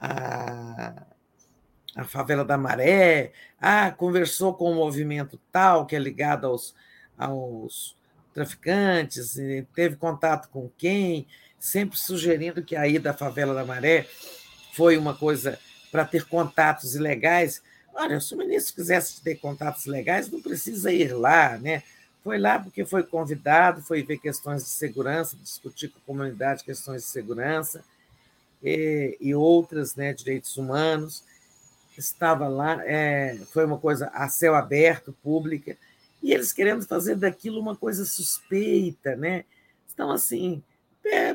a 0.00 1.06
a 1.96 2.04
favela 2.04 2.44
da 2.44 2.58
Maré, 2.58 3.32
ah, 3.58 3.90
conversou 3.90 4.52
com 4.52 4.66
o 4.66 4.72
um 4.72 4.74
movimento 4.74 5.40
tal 5.50 5.86
que 5.86 5.96
é 5.96 5.98
ligado 5.98 6.46
aos, 6.46 6.74
aos 7.16 7.96
traficantes, 8.34 9.38
teve 9.74 9.96
contato 9.96 10.50
com 10.50 10.70
quem, 10.76 11.26
sempre 11.58 11.98
sugerindo 11.98 12.62
que 12.62 12.76
a 12.76 12.86
ida 12.86 13.12
à 13.12 13.14
favela 13.14 13.54
da 13.54 13.64
Maré 13.64 14.06
foi 14.74 14.98
uma 14.98 15.14
coisa 15.14 15.58
para 15.90 16.04
ter 16.04 16.26
contatos 16.26 16.94
ilegais. 16.94 17.62
Olha, 17.94 18.20
se 18.20 18.34
o 18.34 18.38
ministro 18.38 18.74
quisesse 18.74 19.22
ter 19.22 19.36
contatos 19.36 19.86
legais, 19.86 20.30
não 20.30 20.42
precisa 20.42 20.92
ir 20.92 21.14
lá, 21.14 21.56
né? 21.56 21.82
Foi 22.22 22.38
lá 22.38 22.58
porque 22.58 22.84
foi 22.84 23.04
convidado, 23.04 23.80
foi 23.80 24.02
ver 24.02 24.18
questões 24.18 24.64
de 24.64 24.68
segurança, 24.68 25.36
discutir 25.42 25.88
com 25.88 25.98
a 25.98 26.02
comunidade 26.02 26.62
questões 26.62 27.02
de 27.02 27.08
segurança 27.08 27.82
e, 28.62 29.16
e 29.18 29.34
outras, 29.34 29.94
né, 29.94 30.12
direitos 30.12 30.56
humanos 30.58 31.24
estava 32.00 32.48
lá, 32.48 32.84
é, 32.84 33.36
foi 33.52 33.64
uma 33.64 33.78
coisa 33.78 34.08
a 34.12 34.28
céu 34.28 34.54
aberto, 34.54 35.16
pública, 35.22 35.76
e 36.22 36.32
eles 36.32 36.52
querendo 36.52 36.84
fazer 36.86 37.16
daquilo 37.16 37.60
uma 37.60 37.76
coisa 37.76 38.04
suspeita, 38.04 39.14
né? 39.16 39.44
Então, 39.92 40.10
assim, 40.10 40.62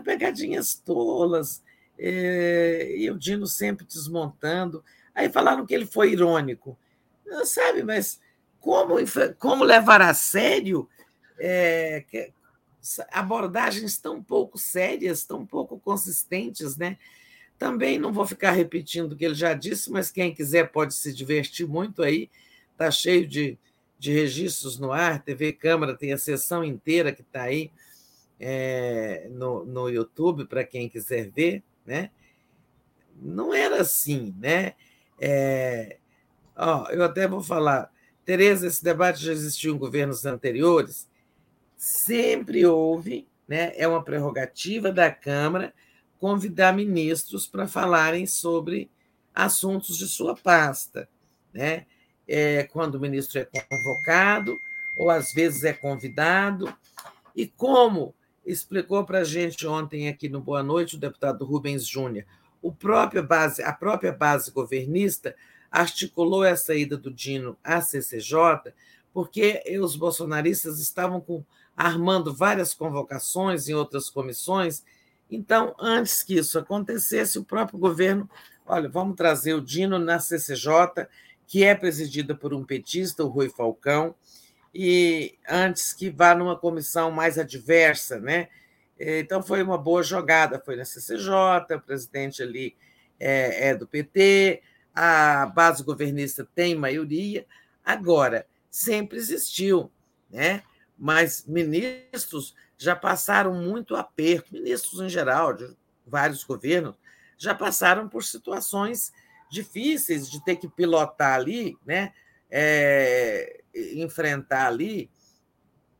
pegadinhas 0.04 0.76
tolas, 0.76 1.64
é, 1.98 2.96
e 2.98 3.10
o 3.12 3.18
Dino 3.18 3.46
sempre 3.46 3.86
desmontando. 3.86 4.84
Aí 5.14 5.30
falaram 5.30 5.66
que 5.66 5.74
ele 5.74 5.86
foi 5.86 6.12
irônico. 6.12 6.78
Não, 7.26 7.46
sabe, 7.46 7.84
mas 7.84 8.20
como, 8.60 8.96
como 9.38 9.64
levar 9.64 10.02
a 10.02 10.14
sério 10.14 10.90
é, 11.40 12.04
abordagens 13.12 13.98
tão 13.98 14.22
pouco 14.22 14.58
sérias, 14.58 15.24
tão 15.24 15.46
pouco 15.46 15.80
consistentes, 15.80 16.76
né? 16.76 16.98
Também 17.62 18.00
não 18.00 18.12
vou 18.12 18.26
ficar 18.26 18.50
repetindo 18.50 19.12
o 19.12 19.16
que 19.16 19.24
ele 19.24 19.36
já 19.36 19.54
disse, 19.54 19.92
mas 19.92 20.10
quem 20.10 20.34
quiser 20.34 20.72
pode 20.72 20.96
se 20.96 21.14
divertir 21.14 21.68
muito 21.68 22.02
aí. 22.02 22.28
Está 22.72 22.90
cheio 22.90 23.28
de, 23.28 23.56
de 24.00 24.12
registros 24.12 24.80
no 24.80 24.92
ar, 24.92 25.22
TV 25.22 25.54
Câmara 25.54 25.96
tem 25.96 26.12
a 26.12 26.18
sessão 26.18 26.64
inteira 26.64 27.12
que 27.12 27.22
está 27.22 27.44
aí 27.44 27.72
é, 28.40 29.28
no, 29.30 29.64
no 29.64 29.88
YouTube 29.90 30.48
para 30.48 30.64
quem 30.64 30.90
quiser 30.90 31.30
ver. 31.30 31.62
Né? 31.86 32.10
Não 33.22 33.54
era 33.54 33.80
assim, 33.80 34.34
né? 34.40 34.74
É, 35.20 35.98
ó, 36.58 36.90
eu 36.90 37.04
até 37.04 37.28
vou 37.28 37.44
falar, 37.44 37.92
Tereza, 38.26 38.66
esse 38.66 38.84
debate 38.84 39.24
já 39.24 39.34
existiu 39.34 39.76
em 39.76 39.78
governos 39.78 40.26
anteriores, 40.26 41.08
sempre 41.78 42.66
houve, 42.66 43.28
né? 43.48 43.72
É 43.76 43.88
uma 43.88 44.04
prerrogativa 44.04 44.92
da 44.92 45.12
Câmara 45.12 45.72
convidar 46.22 46.72
ministros 46.72 47.48
para 47.48 47.68
falarem 47.68 48.28
sobre 48.28 48.92
assuntos 49.34 49.98
de 49.98 50.08
sua 50.08 50.36
pasta, 50.36 51.10
né? 51.52 51.88
É, 52.28 52.64
quando 52.66 52.96
o 52.96 53.00
ministro 53.00 53.40
é 53.40 53.46
convocado 53.46 54.56
ou 55.00 55.10
às 55.10 55.34
vezes 55.34 55.64
é 55.64 55.74
convidado. 55.74 56.72
E 57.36 57.48
como 57.48 58.14
explicou 58.46 59.04
para 59.04 59.20
a 59.20 59.24
gente 59.24 59.66
ontem 59.66 60.08
aqui 60.08 60.30
no 60.30 60.40
Boa 60.40 60.62
Noite 60.62 60.96
o 60.96 61.00
deputado 61.00 61.44
Rubens 61.44 61.88
Júnior, 61.88 62.26
o 62.62 62.72
próprio 62.72 63.24
base, 63.24 63.64
a 63.64 63.74
própria 63.74 64.12
base 64.12 64.52
governista 64.52 65.36
articulou 65.72 66.44
essa 66.44 66.76
ida 66.76 66.96
do 66.96 67.12
Dino 67.12 67.58
à 67.64 67.82
CCJ 67.82 68.72
porque 69.12 69.64
os 69.82 69.96
bolsonaristas 69.96 70.80
estavam 70.80 71.20
com, 71.20 71.44
armando 71.76 72.32
várias 72.32 72.76
convocações 72.76 73.68
em 73.68 73.74
outras 73.74 74.08
comissões 74.08 74.84
então, 75.32 75.74
antes 75.80 76.22
que 76.22 76.36
isso 76.36 76.60
acontecesse, 76.60 77.40
o 77.40 77.46
próprio 77.46 77.80
governo, 77.80 78.30
olha, 78.66 78.90
vamos 78.90 79.16
trazer 79.16 79.54
o 79.54 79.62
Dino 79.62 79.98
na 79.98 80.20
CCJ, 80.20 81.08
que 81.48 81.64
é 81.64 81.74
presidida 81.74 82.36
por 82.36 82.54
um 82.54 82.64
petista, 82.64 83.24
o 83.24 83.28
Rui 83.28 83.50
Falcão, 83.50 84.14
e 84.74 85.38
antes 85.50 85.94
que 85.94 86.10
vá 86.10 86.36
numa 86.36 86.58
comissão 86.58 87.12
mais 87.12 87.40
adversa, 87.40 88.20
né? 88.20 88.50
Então 88.98 89.42
foi 89.42 89.64
uma 89.64 89.78
boa 89.78 90.04
jogada, 90.04 90.62
foi 90.64 90.76
na 90.76 90.86
CCJ, 90.86 91.76
o 91.76 91.82
presidente 91.82 92.44
ali 92.44 92.76
é, 93.20 93.70
é 93.70 93.76
do 93.76 93.88
PT, 93.88 94.62
a 94.94 95.48
base 95.48 95.84
governista 95.84 96.48
tem 96.54 96.76
maioria. 96.76 97.46
Agora, 97.84 98.46
sempre 98.70 99.18
existiu, 99.18 99.92
né? 100.30 100.62
mas 101.02 101.44
ministros 101.48 102.54
já 102.82 102.96
passaram 102.96 103.54
muito 103.54 103.96
aperto, 103.96 104.52
ministros 104.52 105.00
em 105.02 105.08
geral, 105.08 105.54
de 105.54 105.70
vários 106.06 106.44
governos, 106.44 106.98
já 107.38 107.54
passaram 107.54 108.10
por 108.10 108.24
situações 108.24 109.14
difíceis 109.52 110.28
de 110.28 110.44
ter 110.44 110.56
que 110.56 110.68
pilotar 110.68 111.36
ali, 111.36 111.78
né? 111.86 112.12
É, 112.50 113.62
enfrentar 113.94 114.66
ali 114.66 115.12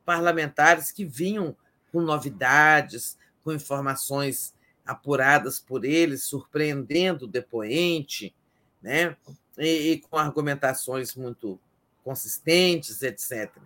parlamentares 0.04 0.90
que 0.90 1.04
vinham 1.04 1.56
com 1.92 2.00
novidades, 2.00 3.16
com 3.44 3.52
informações 3.52 4.52
apuradas 4.84 5.60
por 5.60 5.84
eles, 5.84 6.24
surpreendendo 6.24 7.26
o 7.26 7.28
depoente, 7.28 8.34
né? 8.82 9.16
e, 9.56 9.92
e 9.92 10.00
com 10.00 10.18
argumentações 10.18 11.14
muito 11.14 11.60
consistentes, 12.02 13.02
etc. 13.02 13.56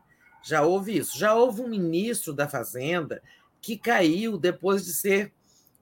Já 0.47 0.62
houve 0.62 0.97
isso. 0.97 1.18
Já 1.18 1.34
houve 1.34 1.60
um 1.60 1.68
ministro 1.68 2.33
da 2.33 2.49
Fazenda 2.49 3.20
que 3.60 3.76
caiu 3.76 4.39
depois 4.39 4.84
de 4.84 4.92
ser 4.92 5.33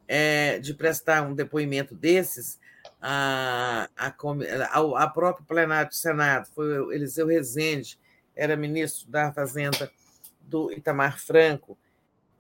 é, 0.09 0.59
de 0.59 0.73
prestar 0.73 1.23
um 1.23 1.35
depoimento 1.35 1.95
desses 1.95 2.59
a, 3.01 3.89
a, 3.97 4.07
a, 4.07 5.03
a 5.05 5.09
próprio 5.09 5.45
plenário 5.47 5.91
do 5.91 5.95
Senado. 5.95 6.49
Foi 6.55 6.79
o 6.81 6.93
Eliseu 6.93 7.27
Rezende, 7.27 7.99
era 8.35 8.57
ministro 8.57 9.11
da 9.11 9.31
Fazenda 9.33 9.91
do 10.41 10.73
Itamar 10.73 11.21
Franco. 11.21 11.77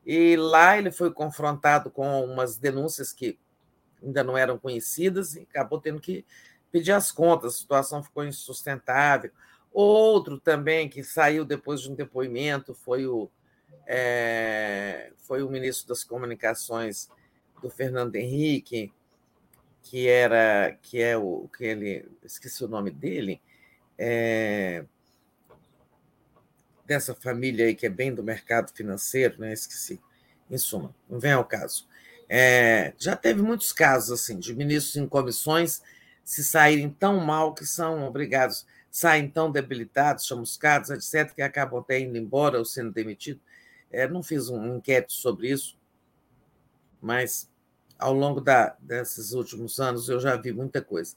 E 0.07 0.35
lá 0.36 0.78
ele 0.78 0.91
foi 0.91 1.12
confrontado 1.12 1.91
com 1.91 2.25
umas 2.25 2.57
denúncias 2.57 3.12
que 3.12 3.39
ainda 4.03 4.25
não 4.25 4.36
eram 4.36 4.59
conhecidas 4.59 5.35
e 5.35 5.41
acabou 5.41 5.78
tendo 5.78 6.01
que 6.01 6.25
pedir 6.73 6.93
as 6.93 7.12
contas, 7.12 7.55
a 7.55 7.59
situação 7.59 8.03
ficou 8.03 8.25
insustentável. 8.25 9.31
Outro 9.75 10.39
também 10.39 10.89
que 10.89 11.03
saiu 11.03 11.44
depois 11.44 11.81
de 11.81 11.91
um 11.91 11.97
depoimento 11.97 12.73
foi 12.73 13.09
o, 13.09 13.28
é, 13.89 15.11
foi 15.17 15.43
o 15.43 15.51
ministro 15.51 15.89
das 15.89 16.05
Comunicações 16.05 17.09
do 17.61 17.69
Fernando 17.69 18.15
Henrique, 18.15 18.93
que 19.83 20.07
era 20.07 20.78
que 20.81 21.03
é 21.03 21.17
o 21.17 21.49
que 21.49 21.65
ele 21.65 22.09
esqueci 22.23 22.65
o 22.65 22.69
nome 22.69 22.93
dele, 22.93 23.43
é, 23.99 24.85
dessa 26.86 27.12
família 27.12 27.67
aí 27.67 27.75
que 27.75 27.86
é 27.86 27.91
bem 27.91 28.15
do 28.15 28.23
mercado 28.23 28.73
financeiro, 28.73 29.41
né? 29.41 29.53
Esqueci. 29.53 30.01
Em 30.49 30.59
suma, 30.59 30.94
não 31.09 31.19
vem 31.19 31.33
ao 31.33 31.44
caso. 31.44 31.89
É, 32.28 32.93
já 32.97 33.17
teve 33.17 33.43
muitos 33.43 33.73
casos 33.73 34.20
assim 34.20 34.39
de 34.39 34.55
ministros 34.55 34.97
em 34.97 35.09
comissões 35.09 35.83
se 36.23 36.44
saírem 36.44 36.91
tão 36.91 37.19
mal 37.20 37.55
que 37.55 37.67
são 37.67 38.07
obrigados, 38.07 38.67
saem 38.94 39.28
tão 39.28 39.50
debilitados, 39.50 40.24
chamuscados, 40.24 40.89
etc., 40.89 41.34
que 41.34 41.42
acabam 41.42 41.81
até 41.81 41.98
indo 41.98 42.16
embora 42.16 42.60
ou 42.60 42.64
sendo 42.64 42.92
demitidos. 42.92 43.42
É, 43.90 44.06
não 44.06 44.23
fiz 44.23 44.48
um 44.48 44.76
inquérito 44.76 45.12
sobre 45.12 45.50
isso, 45.50 45.76
mas 47.02 47.50
ao 47.98 48.14
longo 48.14 48.40
da, 48.40 48.76
desses 48.78 49.32
últimos 49.32 49.81
anos 49.81 50.08
eu 50.08 50.20
já 50.20 50.36
vi 50.36 50.52
muita 50.52 50.81
coisa. 50.81 51.16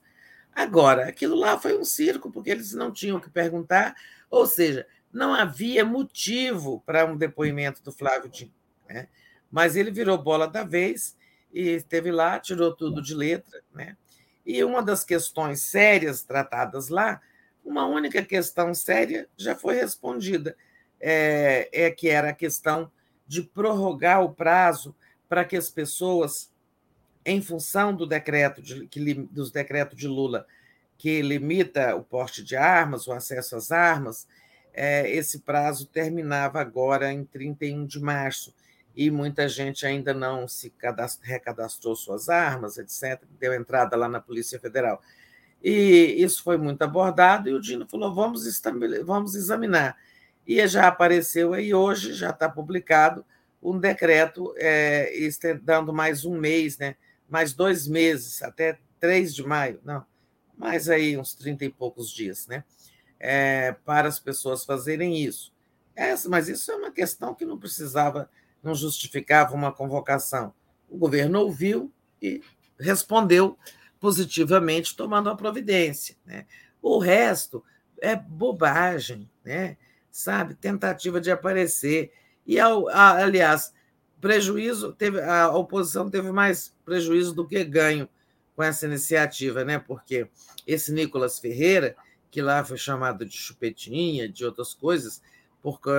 Agora, 0.56 1.08
aquilo 1.08 1.36
lá 1.36 1.60
foi 1.60 1.78
um 1.78 1.86
circo, 1.86 2.32
porque 2.32 2.50
eles 2.50 2.74
não 2.74 2.92
tinham 2.92 3.20
que 3.20 3.30
perguntar, 3.30 3.96
ou 4.28 4.48
seja, 4.48 4.88
não 5.14 5.32
havia 5.32 5.86
motivo 5.86 6.82
para 6.84 7.06
um 7.06 7.16
depoimento 7.16 7.84
do 7.84 7.92
Flávio 7.92 8.28
Dino. 8.28 8.54
Né? 8.90 9.08
Mas 9.52 9.76
ele 9.76 9.92
virou 9.92 10.18
bola 10.18 10.48
da 10.48 10.64
vez 10.64 11.16
e 11.54 11.70
esteve 11.70 12.12
lá, 12.12 12.40
tirou 12.40 12.76
tudo 12.76 13.04
de 13.04 13.14
letra. 13.14 13.62
Né? 13.72 13.96
E 14.44 14.64
uma 14.64 14.82
das 14.82 15.04
questões 15.04 15.62
sérias 15.62 16.24
tratadas 16.24 16.90
lá, 16.90 17.22
uma 17.68 17.86
única 17.86 18.24
questão 18.24 18.74
séria 18.74 19.28
já 19.36 19.54
foi 19.54 19.76
respondida, 19.76 20.56
é, 21.00 21.70
é 21.74 21.92
que 21.92 22.08
era 22.08 22.30
a 22.30 22.34
questão 22.34 22.90
de 23.28 23.44
prorrogar 23.44 24.24
o 24.24 24.34
prazo 24.34 24.96
para 25.28 25.44
que 25.44 25.58
as 25.58 25.70
pessoas, 25.70 26.50
em 27.26 27.42
função 27.42 27.94
do 27.94 28.08
decreto 28.08 28.62
de, 28.62 28.88
que, 28.88 29.14
dos 29.14 29.52
decretos 29.52 29.98
de 29.98 30.08
Lula, 30.08 30.48
que 30.98 31.22
limita 31.22 31.94
o 31.96 32.04
porte 32.04 32.42
de 32.42 32.56
armas, 32.56 33.06
o 33.06 33.12
acesso 33.12 33.58
às 33.58 33.70
armas, 33.70 34.26
é, 34.74 35.10
esse 35.12 35.40
prazo 35.40 35.86
terminava 35.88 36.62
agora 36.62 37.12
em 37.12 37.26
31 37.26 37.86
de 37.86 38.00
março 38.00 38.56
e 38.96 39.12
muita 39.12 39.48
gente 39.50 39.86
ainda 39.86 40.14
não 40.14 40.48
se 40.48 40.74
recadastrou 41.22 41.96
suas 41.96 42.30
armas, 42.30 42.78
etc., 42.78 43.22
deu 43.38 43.54
entrada 43.54 43.96
lá 43.98 44.08
na 44.08 44.22
Polícia 44.22 44.58
Federal. 44.58 45.02
E 45.64 46.16
isso 46.18 46.44
foi 46.44 46.58
muito 46.58 46.82
abordado, 46.82 47.50
e 47.50 47.54
o 47.54 47.60
Dino 47.60 47.88
falou: 47.88 48.14
vamos, 48.14 48.44
vamos 49.06 49.36
examinar. 49.36 49.98
E 50.46 50.66
já 50.68 50.88
apareceu 50.88 51.54
aí 51.54 51.74
hoje, 51.74 52.14
já 52.14 52.30
está 52.30 52.48
publicado, 52.48 53.26
um 53.62 53.78
decreto 53.78 54.54
é, 54.58 55.12
dando 55.62 55.92
mais 55.92 56.24
um 56.24 56.38
mês, 56.38 56.78
né? 56.78 56.96
mais 57.28 57.54
dois 57.54 57.88
meses, 57.88 58.42
até 58.42 58.80
3 59.00 59.36
de 59.36 59.44
maio, 59.44 59.80
não, 59.84 60.06
mais 60.58 60.90
aí 60.90 61.18
uns 61.18 61.34
30 61.36 61.66
e 61.66 61.70
poucos 61.70 62.10
dias, 62.12 62.48
né? 62.48 62.64
É, 63.20 63.74
para 63.84 64.08
as 64.08 64.20
pessoas 64.20 64.64
fazerem 64.64 65.18
isso. 65.18 65.54
Essa, 65.96 66.30
mas 66.30 66.48
isso 66.48 66.72
é 66.72 66.76
uma 66.76 66.92
questão 66.92 67.34
que 67.34 67.46
não 67.46 67.58
precisava 67.58 68.30
não 68.62 68.76
justificava 68.76 69.54
uma 69.56 69.72
convocação. 69.72 70.54
O 70.90 70.98
governo 70.98 71.40
ouviu 71.40 71.92
e 72.22 72.42
respondeu 72.80 73.58
positivamente, 74.00 74.96
tomando 74.96 75.30
a 75.30 75.36
providência. 75.36 76.16
Né? 76.26 76.46
O 76.82 77.00
resto 77.00 77.64
é 78.02 78.16
bobagem, 78.16 79.30
né? 79.44 79.78
sabe? 80.12 80.56
Tentativa 80.56 81.20
de 81.20 81.32
aparecer. 81.32 82.12
E, 82.46 82.60
aliás, 82.60 83.74
prejuízo, 84.22 84.94
teve, 84.94 85.22
a 85.22 85.50
oposição 85.50 86.10
teve 86.10 86.32
mais 86.32 86.76
prejuízo 86.86 87.34
do 87.34 87.48
que 87.48 87.64
ganho 87.64 88.08
com 88.56 88.64
essa 88.64 88.86
iniciativa, 88.86 89.64
né? 89.64 89.78
porque 89.80 90.30
esse 90.66 90.92
Nicolas 90.92 91.40
Ferreira, 91.40 91.96
que 92.32 92.42
lá 92.42 92.64
foi 92.64 92.78
chamado 92.78 93.26
de 93.26 93.38
chupetinha, 93.38 94.28
de 94.28 94.46
outras 94.46 94.74
coisas, 94.74 95.22
porque, 95.62 95.90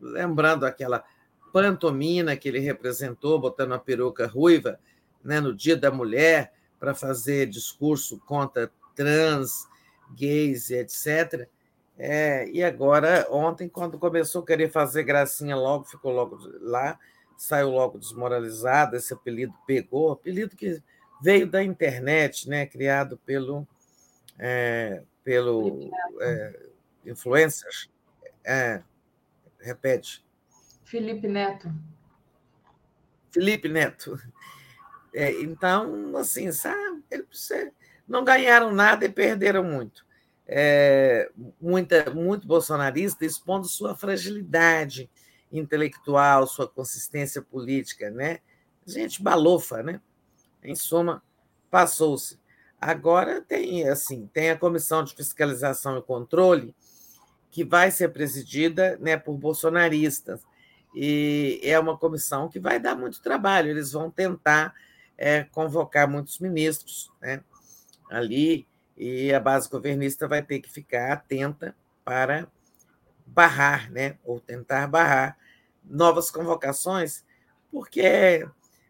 lembrando 0.00 0.64
aquela 0.64 1.04
pantomina 1.52 2.36
que 2.36 2.48
ele 2.48 2.60
representou, 2.60 3.38
botando 3.38 3.72
a 3.72 3.78
peruca 3.78 4.26
ruiva 4.26 4.78
né, 5.22 5.40
no 5.40 5.54
Dia 5.54 5.76
da 5.76 5.90
Mulher, 5.90 6.52
para 6.80 6.94
fazer 6.94 7.46
discurso 7.46 8.18
contra 8.20 8.72
trans, 8.96 9.68
gays 10.16 10.70
e 10.70 10.76
etc. 10.76 11.46
É, 11.98 12.48
e 12.48 12.64
agora, 12.64 13.26
ontem, 13.30 13.68
quando 13.68 13.98
começou 13.98 14.42
a 14.42 14.46
querer 14.46 14.70
fazer 14.70 15.02
gracinha 15.02 15.54
logo, 15.54 15.84
ficou 15.84 16.10
logo 16.12 16.38
lá, 16.60 16.98
saiu 17.36 17.68
logo 17.68 17.98
desmoralizado, 17.98 18.96
esse 18.96 19.12
apelido 19.12 19.52
pegou, 19.66 20.10
apelido 20.10 20.56
que 20.56 20.82
veio 21.22 21.46
da 21.46 21.62
internet, 21.62 22.48
né, 22.48 22.64
criado 22.64 23.18
pelo, 23.18 23.68
é, 24.38 25.02
pelo 25.22 25.90
é, 26.20 26.60
influencers. 27.04 27.90
É, 28.42 28.82
repete. 29.60 30.24
Felipe 30.84 31.28
Neto. 31.28 31.70
Felipe 33.30 33.68
Neto. 33.68 34.18
É, 35.12 35.32
então, 35.42 36.16
assim, 36.16 36.52
sabe, 36.52 37.02
não 38.06 38.24
ganharam 38.24 38.72
nada 38.72 39.04
e 39.04 39.08
perderam 39.08 39.64
muito. 39.64 40.04
É, 40.46 41.30
muita, 41.60 42.10
muito 42.10 42.46
bolsonarista 42.46 43.24
expondo 43.24 43.68
sua 43.68 43.94
fragilidade 43.94 45.08
intelectual, 45.52 46.46
sua 46.46 46.68
consistência 46.68 47.40
política, 47.40 48.10
né? 48.10 48.40
Gente 48.84 49.22
balofa, 49.22 49.82
né? 49.82 50.00
Em 50.62 50.74
suma, 50.74 51.22
passou-se. 51.70 52.38
Agora 52.80 53.40
tem 53.40 53.88
assim, 53.88 54.28
tem 54.32 54.50
a 54.50 54.58
comissão 54.58 55.04
de 55.04 55.14
fiscalização 55.14 55.98
e 55.98 56.02
controle 56.02 56.74
que 57.50 57.64
vai 57.64 57.90
ser 57.90 58.08
presidida, 58.08 58.96
né, 59.00 59.16
por 59.16 59.36
bolsonaristas 59.36 60.40
e 60.94 61.60
é 61.62 61.78
uma 61.78 61.96
comissão 61.96 62.48
que 62.48 62.58
vai 62.58 62.80
dar 62.80 62.96
muito 62.96 63.22
trabalho. 63.22 63.70
Eles 63.70 63.92
vão 63.92 64.10
tentar 64.10 64.74
é, 65.20 65.44
convocar 65.44 66.08
muitos 66.08 66.38
ministros 66.38 67.12
né, 67.20 67.44
ali, 68.10 68.66
e 68.96 69.32
a 69.34 69.38
base 69.38 69.68
governista 69.68 70.26
vai 70.26 70.42
ter 70.42 70.60
que 70.60 70.70
ficar 70.70 71.12
atenta 71.12 71.76
para 72.02 72.48
barrar, 73.26 73.92
né, 73.92 74.16
ou 74.24 74.40
tentar 74.40 74.86
barrar 74.86 75.36
novas 75.84 76.30
convocações, 76.30 77.22
porque 77.70 78.48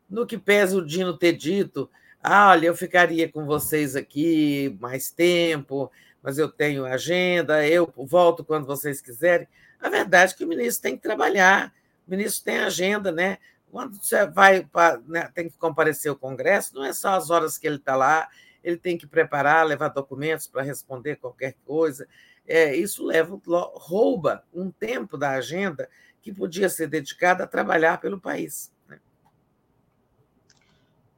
no 0.09 0.25
que 0.25 0.39
pesa 0.39 0.77
o 0.77 0.87
Dino 0.87 1.19
ter 1.19 1.33
dito, 1.33 1.91
ah, 2.23 2.51
olha, 2.51 2.67
eu 2.67 2.77
ficaria 2.77 3.29
com 3.29 3.45
vocês 3.45 3.97
aqui 3.97 4.77
mais 4.81 5.11
tempo, 5.11 5.91
mas 6.23 6.39
eu 6.39 6.49
tenho 6.49 6.85
agenda, 6.85 7.67
eu 7.67 7.93
volto 7.97 8.45
quando 8.45 8.67
vocês 8.67 9.01
quiserem. 9.01 9.49
A 9.81 9.89
verdade 9.89 10.35
é 10.35 10.37
que 10.37 10.45
o 10.45 10.49
ministro 10.49 10.83
tem 10.83 10.97
que 10.97 11.03
trabalhar, 11.03 11.73
o 12.07 12.11
ministro 12.11 12.45
tem 12.45 12.59
agenda, 12.59 13.11
né? 13.11 13.39
Quando 13.71 13.97
você 13.97 14.27
vai, 14.27 14.65
pra, 14.65 14.99
né, 15.07 15.31
tem 15.35 15.49
que 15.49 15.57
comparecer 15.57 16.11
ao 16.11 16.17
Congresso, 16.17 16.75
não 16.75 16.85
é 16.85 16.93
só 16.93 17.11
as 17.11 17.31
horas 17.31 17.57
que 17.57 17.67
ele 17.67 17.77
está 17.77 17.95
lá, 17.95 18.29
ele 18.63 18.77
tem 18.77 18.99
que 18.99 19.07
preparar, 19.07 19.65
levar 19.65 19.89
documentos 19.89 20.47
para 20.47 20.63
responder 20.63 21.17
qualquer 21.17 21.55
coisa. 21.65 22.07
É, 22.47 22.75
isso 22.75 23.05
leva, 23.05 23.41
rouba 23.75 24.45
um 24.53 24.71
tempo 24.71 25.17
da 25.17 25.31
agenda 25.31 25.89
que 26.21 26.33
podia 26.33 26.69
ser 26.69 26.89
dedicado 26.89 27.43
a 27.43 27.47
trabalhar 27.47 28.01
pelo 28.01 28.21
país. 28.21 28.73
Né? 28.89 28.99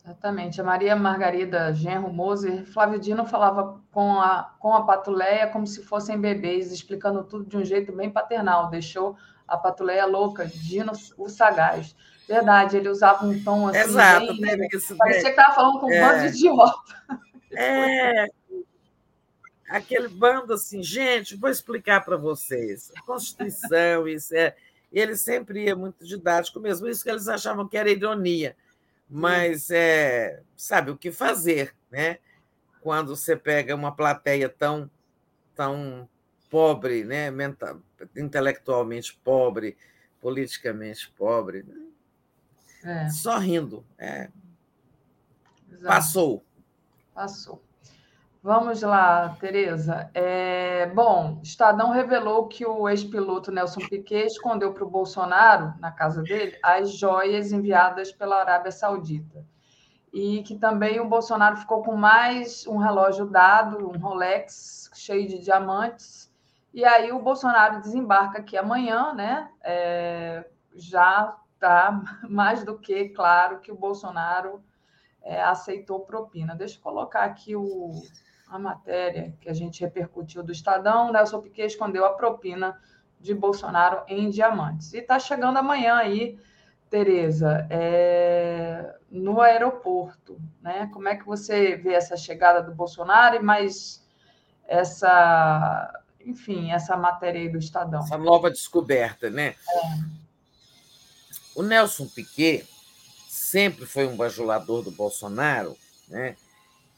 Exatamente. 0.05 0.61
A 0.61 0.65
Maria 0.65 0.95
Margarida 0.95 1.73
Genro 1.73 2.13
Moser, 2.13 2.67
Flávio 2.67 3.01
Dino 3.01 3.25
falava 3.25 3.81
com 3.91 4.21
a, 4.21 4.55
com 4.59 4.75
a 4.75 4.85
Patuleia 4.85 5.49
como 5.49 5.67
se 5.67 5.83
fossem 5.83 6.21
bebês, 6.21 6.71
explicando 6.71 7.25
tudo 7.25 7.47
de 7.47 7.57
um 7.57 7.65
jeito 7.65 7.93
bem 7.93 8.11
paternal. 8.11 8.69
Deixou 8.69 9.17
a 9.49 9.57
Patuleia 9.57 10.05
louca, 10.07 10.47
Dino 10.47 10.93
o 11.17 11.29
sagaz. 11.29 11.97
Verdade, 12.29 12.77
ele 12.77 12.89
usava 12.89 13.27
um 13.27 13.43
tom 13.43 13.69
assim. 13.69 13.79
Exato, 13.79 14.41
bem, 14.41 14.69
isso, 14.73 14.97
parecia 14.97 15.25
que 15.25 15.29
estava 15.41 15.55
falando 15.55 15.81
com 15.81 15.87
um 15.87 15.93
é. 15.93 16.01
bando 16.01 16.31
de 16.31 16.39
idiota. 16.39 17.23
É, 17.55 18.27
aquele 19.69 20.09
bando 20.09 20.55
assim, 20.55 20.83
gente, 20.83 21.37
vou 21.37 21.51
explicar 21.51 22.05
para 22.05 22.17
vocês. 22.17 22.93
Constituição, 23.05 24.07
isso 24.07 24.35
é. 24.35 24.55
E 24.93 25.01
ele 25.01 25.17
sempre 25.17 25.65
ia 25.65 25.75
muito 25.75 26.05
didático 26.05 26.61
mesmo, 26.61 26.89
isso 26.89 27.03
que 27.03 27.11
eles 27.11 27.29
achavam 27.29 27.67
que 27.67 27.77
era 27.77 27.91
ironia. 27.91 28.57
Mas 29.09 29.71
é, 29.71 30.43
sabe 30.57 30.91
o 30.91 30.97
que 30.97 31.11
fazer, 31.11 31.75
né? 31.91 32.19
Quando 32.81 33.15
você 33.15 33.37
pega 33.37 33.75
uma 33.75 33.95
plateia 33.95 34.49
tão, 34.49 34.91
tão 35.55 36.09
pobre, 36.51 37.05
né? 37.05 37.31
Mental, 37.31 37.81
intelectualmente 38.17 39.19
pobre, 39.23 39.77
politicamente 40.21 41.11
pobre, 41.11 41.63
né? 41.63 41.82
É. 42.85 43.09
só 43.09 43.39
rindo. 43.39 43.85
É. 43.99 44.29
Passou. 45.85 46.45
Passou. 47.15 47.63
Vamos 48.43 48.83
lá, 48.83 49.37
Tereza. 49.39 50.11
É, 50.13 50.87
bom, 50.87 51.39
Estadão 51.45 51.91
revelou 51.91 52.49
que 52.49 52.67
o 52.67 52.89
ex-piloto 52.89 53.53
Nelson 53.53 53.81
Piquet 53.89 54.27
escondeu 54.27 54.73
para 54.75 54.83
o 54.83 54.91
Bolsonaro, 54.91 55.75
na 55.79 55.93
casa 55.93 56.23
dele, 56.23 56.59
as 56.61 56.93
joias 56.93 57.53
enviadas 57.53 58.11
pela 58.11 58.41
Arábia 58.41 58.73
Saudita. 58.73 59.45
E 60.13 60.43
que 60.43 60.59
também 60.59 60.99
o 60.99 61.09
Bolsonaro 61.09 61.57
ficou 61.57 61.85
com 61.85 61.95
mais 61.95 62.67
um 62.67 62.79
relógio 62.79 63.27
dado, 63.27 63.89
um 63.89 63.97
Rolex 63.97 64.91
cheio 64.93 65.29
de 65.29 65.39
diamantes. 65.39 66.29
E 66.75 66.85
aí 66.85 67.13
o 67.13 67.23
Bolsonaro 67.23 67.81
desembarca 67.81 68.41
aqui 68.41 68.57
amanhã, 68.57 69.15
né? 69.15 69.51
É, 69.63 70.45
já 70.75 71.37
está 71.63 72.03
mais 72.29 72.65
do 72.65 72.77
que 72.77 73.09
claro 73.11 73.61
que 73.61 73.71
o 73.71 73.77
Bolsonaro 73.77 74.63
é, 75.23 75.41
aceitou 75.41 76.01
propina. 76.01 76.57
Deixa 76.57 76.77
eu 76.77 76.83
colocar 76.83 77.23
aqui 77.23 77.55
o, 77.55 77.93
a 78.49 78.59
matéria 78.59 79.33
que 79.41 79.49
a 79.49 79.55
gente 79.55 79.81
repercutiu 79.81 80.43
do 80.43 80.51
Estadão, 80.51 81.13
Nelson 81.13 81.41
Piquet 81.41 81.67
escondeu 81.67 82.05
a 82.05 82.15
propina 82.15 82.79
de 83.21 83.33
Bolsonaro 83.33 84.03
em 84.09 84.29
diamantes. 84.29 84.93
E 84.93 84.99
está 84.99 85.19
chegando 85.19 85.57
amanhã 85.57 85.95
aí, 85.95 86.39
Tereza, 86.91 87.67
é, 87.71 88.97
no 89.09 89.41
aeroporto. 89.41 90.39
Né? 90.61 90.91
Como 90.93 91.09
é 91.09 91.17
que 91.17 91.25
você 91.25 91.77
vê 91.77 91.93
essa 91.95 92.17
chegada 92.17 92.61
do 92.61 92.75
Bolsonaro 92.75 93.37
e 93.37 93.41
mais 93.41 94.05
essa, 94.67 96.03
enfim, 96.27 96.73
essa 96.73 96.97
matéria 96.97 97.41
aí 97.41 97.49
do 97.49 97.59
Estadão? 97.59 98.01
Essa 98.01 98.19
nova 98.19 98.51
descoberta, 98.51 99.31
né? 99.31 99.55
É. 99.69 100.22
O 101.55 101.63
Nelson 101.63 102.07
Piquet 102.09 102.67
sempre 103.29 103.87
foi 103.87 104.07
um 104.07 104.17
bajulador 104.17 104.83
do 104.83 104.91
Bolsonaro, 104.91 105.77
né? 106.09 106.37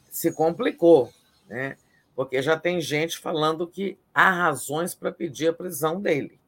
se 0.09 0.31
complicou 0.31 1.11
né? 1.47 1.77
porque 2.15 2.41
já 2.41 2.57
tem 2.57 2.79
gente 2.79 3.17
falando 3.17 3.67
que 3.67 3.97
há 4.13 4.29
razões 4.29 4.95
para 4.95 5.11
pedir 5.11 5.49
a 5.49 5.53
prisão 5.53 6.01
dele. 6.01 6.39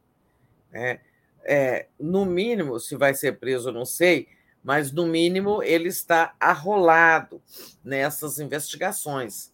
Né? 0.71 1.01
É, 1.43 1.87
no 1.99 2.25
mínimo, 2.25 2.79
se 2.79 2.95
vai 2.95 3.13
ser 3.13 3.37
preso, 3.37 3.71
não 3.71 3.85
sei, 3.85 4.27
mas 4.63 4.91
no 4.91 5.05
mínimo 5.05 5.61
ele 5.61 5.89
está 5.89 6.33
arrolado 6.39 7.41
nessas 7.83 8.39
investigações. 8.39 9.51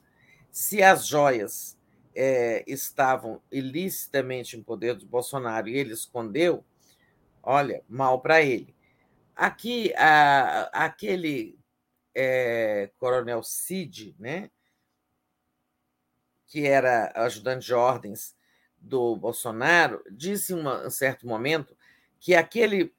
Se 0.52 0.84
as 0.84 1.08
joias 1.08 1.78
é, 2.16 2.64
estavam 2.68 3.42
ilicitamente 3.52 4.56
em 4.56 4.64
poder 4.64 4.96
do 4.96 5.06
Bolsonaro 5.06 5.68
e 5.68 5.78
ele 5.78 5.94
escondeu, 5.94 6.64
olha, 7.44 7.84
mal 7.88 8.22
para 8.22 8.42
ele. 8.42 8.74
Aqui, 9.36 9.94
a, 9.96 10.86
aquele 10.86 11.60
é, 12.16 12.90
coronel 12.98 13.44
Cid, 13.44 14.16
né, 14.18 14.50
que 16.48 16.66
era 16.66 17.12
ajudante 17.16 17.66
de 17.66 17.74
ordens 17.74 18.36
do 18.78 19.16
Bolsonaro, 19.16 20.04
disse 20.10 20.54
em 20.54 20.66
um 20.66 20.90
certo 20.90 21.28
momento 21.28 21.76
que 22.20 22.36
aquele 22.36 22.94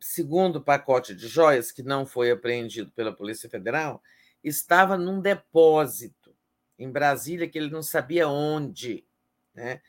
segundo 0.00 0.60
pacote 0.60 1.14
de 1.14 1.26
joias, 1.26 1.72
que 1.72 1.82
não 1.82 2.06
foi 2.06 2.30
apreendido 2.30 2.90
pela 2.92 3.14
Polícia 3.14 3.48
Federal, 3.48 4.02
estava 4.42 4.96
num 4.96 5.20
depósito 5.20 6.34
em 6.78 6.90
Brasília 6.90 7.48
que 7.48 7.58
ele 7.58 7.70
não 7.70 7.82
sabia 7.82 8.28
onde. 8.28 9.06
Né? 9.54 9.80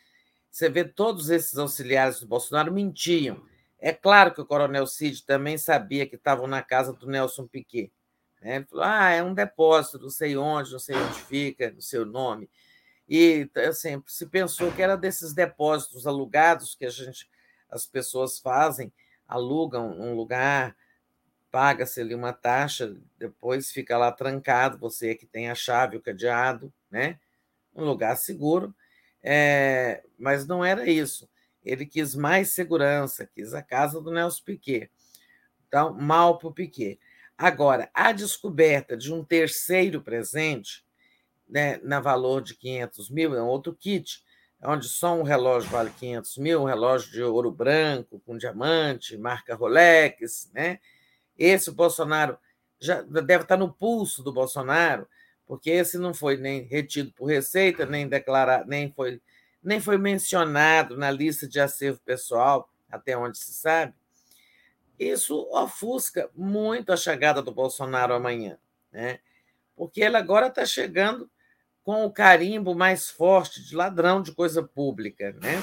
Você 0.56 0.70
vê 0.70 0.86
todos 0.86 1.30
esses 1.30 1.58
auxiliares 1.58 2.22
do 2.22 2.28
Bolsonaro 2.28 2.72
mentiam. 2.72 3.44
É 3.78 3.92
claro 3.92 4.34
que 4.34 4.40
o 4.40 4.46
Coronel 4.46 4.88
Cid 4.88 5.26
também 5.26 5.58
sabia 5.58 6.08
que 6.08 6.16
estavam 6.16 6.48
na 6.48 6.64
casa 6.64 6.94
do 6.94 7.08
Nelson 7.08 7.46
Piquet. 7.46 7.92
Né? 8.42 8.56
Ele 8.56 8.66
falou: 8.66 8.86
ah, 8.86 9.10
é 9.10 9.22
um 9.22 9.34
depósito, 9.34 10.00
não 10.00 10.10
sei 10.10 10.38
onde, 10.38 10.72
não 10.72 10.80
sei 10.80 10.96
onde 10.96 11.20
fica, 11.24 11.72
no 11.72 11.82
seu 11.82 12.06
nome. 12.06 12.50
E 13.06 13.50
assim, 13.68 14.02
se 14.08 14.28
pensou 14.28 14.72
que 14.72 14.82
era 14.82 14.96
desses 14.96 15.34
depósitos 15.34 16.08
alugados 16.08 16.74
que 16.74 16.86
a 16.86 16.90
gente, 16.90 17.30
as 17.70 17.86
pessoas 17.86 18.40
fazem, 18.40 18.94
alugam 19.28 19.92
um 20.00 20.16
lugar, 20.16 20.74
paga-se 21.52 22.00
ali 22.00 22.16
uma 22.16 22.32
taxa, 22.32 22.96
depois 23.20 23.72
fica 23.72 23.98
lá 23.98 24.10
trancado, 24.10 24.78
você 24.78 25.16
que 25.16 25.26
tem 25.26 25.50
a 25.50 25.56
chave, 25.56 25.98
o 25.98 26.02
cadeado, 26.02 26.72
né? 26.90 27.20
Um 27.76 27.84
lugar 27.84 28.16
seguro. 28.16 28.74
É, 29.28 30.04
mas 30.20 30.46
não 30.46 30.64
era 30.64 30.88
isso. 30.88 31.28
Ele 31.64 31.84
quis 31.84 32.14
mais 32.14 32.52
segurança, 32.52 33.28
quis 33.34 33.56
a 33.56 33.62
casa 33.64 34.00
do 34.00 34.12
Nelson 34.12 34.44
Piquet. 34.46 34.92
Então, 35.68 35.92
mal 35.94 36.38
para 36.38 36.50
o 36.50 36.54
Piquet. 36.54 37.00
Agora, 37.36 37.90
a 37.92 38.12
descoberta 38.12 38.96
de 38.96 39.12
um 39.12 39.24
terceiro 39.24 40.00
presente, 40.00 40.86
né, 41.50 41.78
na 41.84 42.00
valor 42.00 42.42
de 42.44 42.56
500 42.56 43.10
mil, 43.10 43.34
é 43.34 43.42
um 43.42 43.48
outro 43.48 43.74
kit, 43.74 44.24
onde 44.64 44.88
só 44.88 45.16
um 45.16 45.24
relógio 45.24 45.70
vale 45.72 45.90
500 45.90 46.38
mil, 46.38 46.62
um 46.62 46.66
relógio 46.66 47.12
de 47.12 47.24
ouro 47.24 47.52
branco, 47.52 48.22
com 48.26 48.38
diamante, 48.38 49.18
marca 49.18 49.56
Rolex, 49.56 50.52
né? 50.54 50.80
Esse 51.38 51.72
o 51.72 51.74
Bolsonaro 51.74 52.38
já 52.80 53.02
deve 53.02 53.44
estar 53.44 53.58
no 53.58 53.74
pulso 53.74 54.24
do 54.24 54.32
Bolsonaro, 54.32 55.08
porque 55.48 55.70
esse 55.70 55.98
não 55.98 56.14
foi 56.14 56.38
nem 56.38 56.64
retido 56.64 57.12
por 57.14 57.26
Receita, 57.26 57.86
nem 57.86 58.08
declarado, 58.08 58.68
nem 58.68 58.92
foi, 58.92 59.22
nem 59.62 59.80
foi 59.80 59.98
mencionado 59.98 60.98
na 60.98 61.12
lista 61.12 61.48
de 61.48 61.60
acervo 61.60 62.00
pessoal, 62.04 62.70
até 62.90 63.18
onde 63.18 63.38
se 63.38 63.54
sabe. 63.54 63.94
Isso 64.98 65.48
ofusca 65.52 66.30
muito 66.34 66.92
a 66.92 66.98
chegada 66.98 67.42
do 67.42 67.52
Bolsonaro 67.52 68.14
amanhã, 68.14 68.58
né? 68.92 69.20
porque 69.76 70.02
ele 70.02 70.18
agora 70.18 70.48
está 70.48 70.66
chegando 70.66 71.30
com 71.84 72.06
o 72.06 72.12
carimbo 72.12 72.74
mais 72.74 73.10
forte 73.10 73.62
de 73.64 73.76
ladrão 73.76 74.22
de 74.22 74.32
coisa 74.32 74.64
pública. 74.64 75.34
Né? 75.34 75.62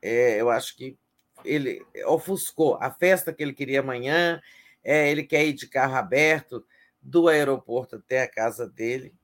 É, 0.00 0.40
eu 0.40 0.50
acho 0.50 0.76
que 0.76 0.96
ele 1.44 1.84
ofuscou 2.06 2.76
a 2.80 2.90
festa 2.90 3.32
que 3.32 3.42
ele 3.42 3.52
queria 3.52 3.80
amanhã, 3.80 4.40
é, 4.84 5.10
ele 5.10 5.24
quer 5.24 5.44
ir 5.44 5.54
de 5.54 5.66
carro 5.66 5.96
aberto 5.96 6.64
do 7.00 7.28
aeroporto 7.28 7.96
até 7.96 8.22
a 8.22 8.28
casa 8.28 8.66
dele. 8.66 9.14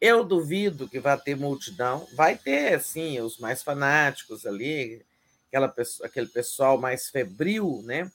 Eu 0.00 0.24
duvido 0.24 0.88
que 0.88 1.00
vá 1.00 1.16
ter 1.16 1.36
multidão, 1.36 2.06
vai 2.14 2.36
ter, 2.36 2.80
sim, 2.82 3.20
os 3.20 3.38
mais 3.38 3.62
fanáticos 3.62 4.46
ali, 4.46 5.04
aquela 5.48 5.74
aquele 6.02 6.26
pessoal 6.26 6.78
mais 6.78 7.08
febril, 7.08 7.82
né? 7.84 8.10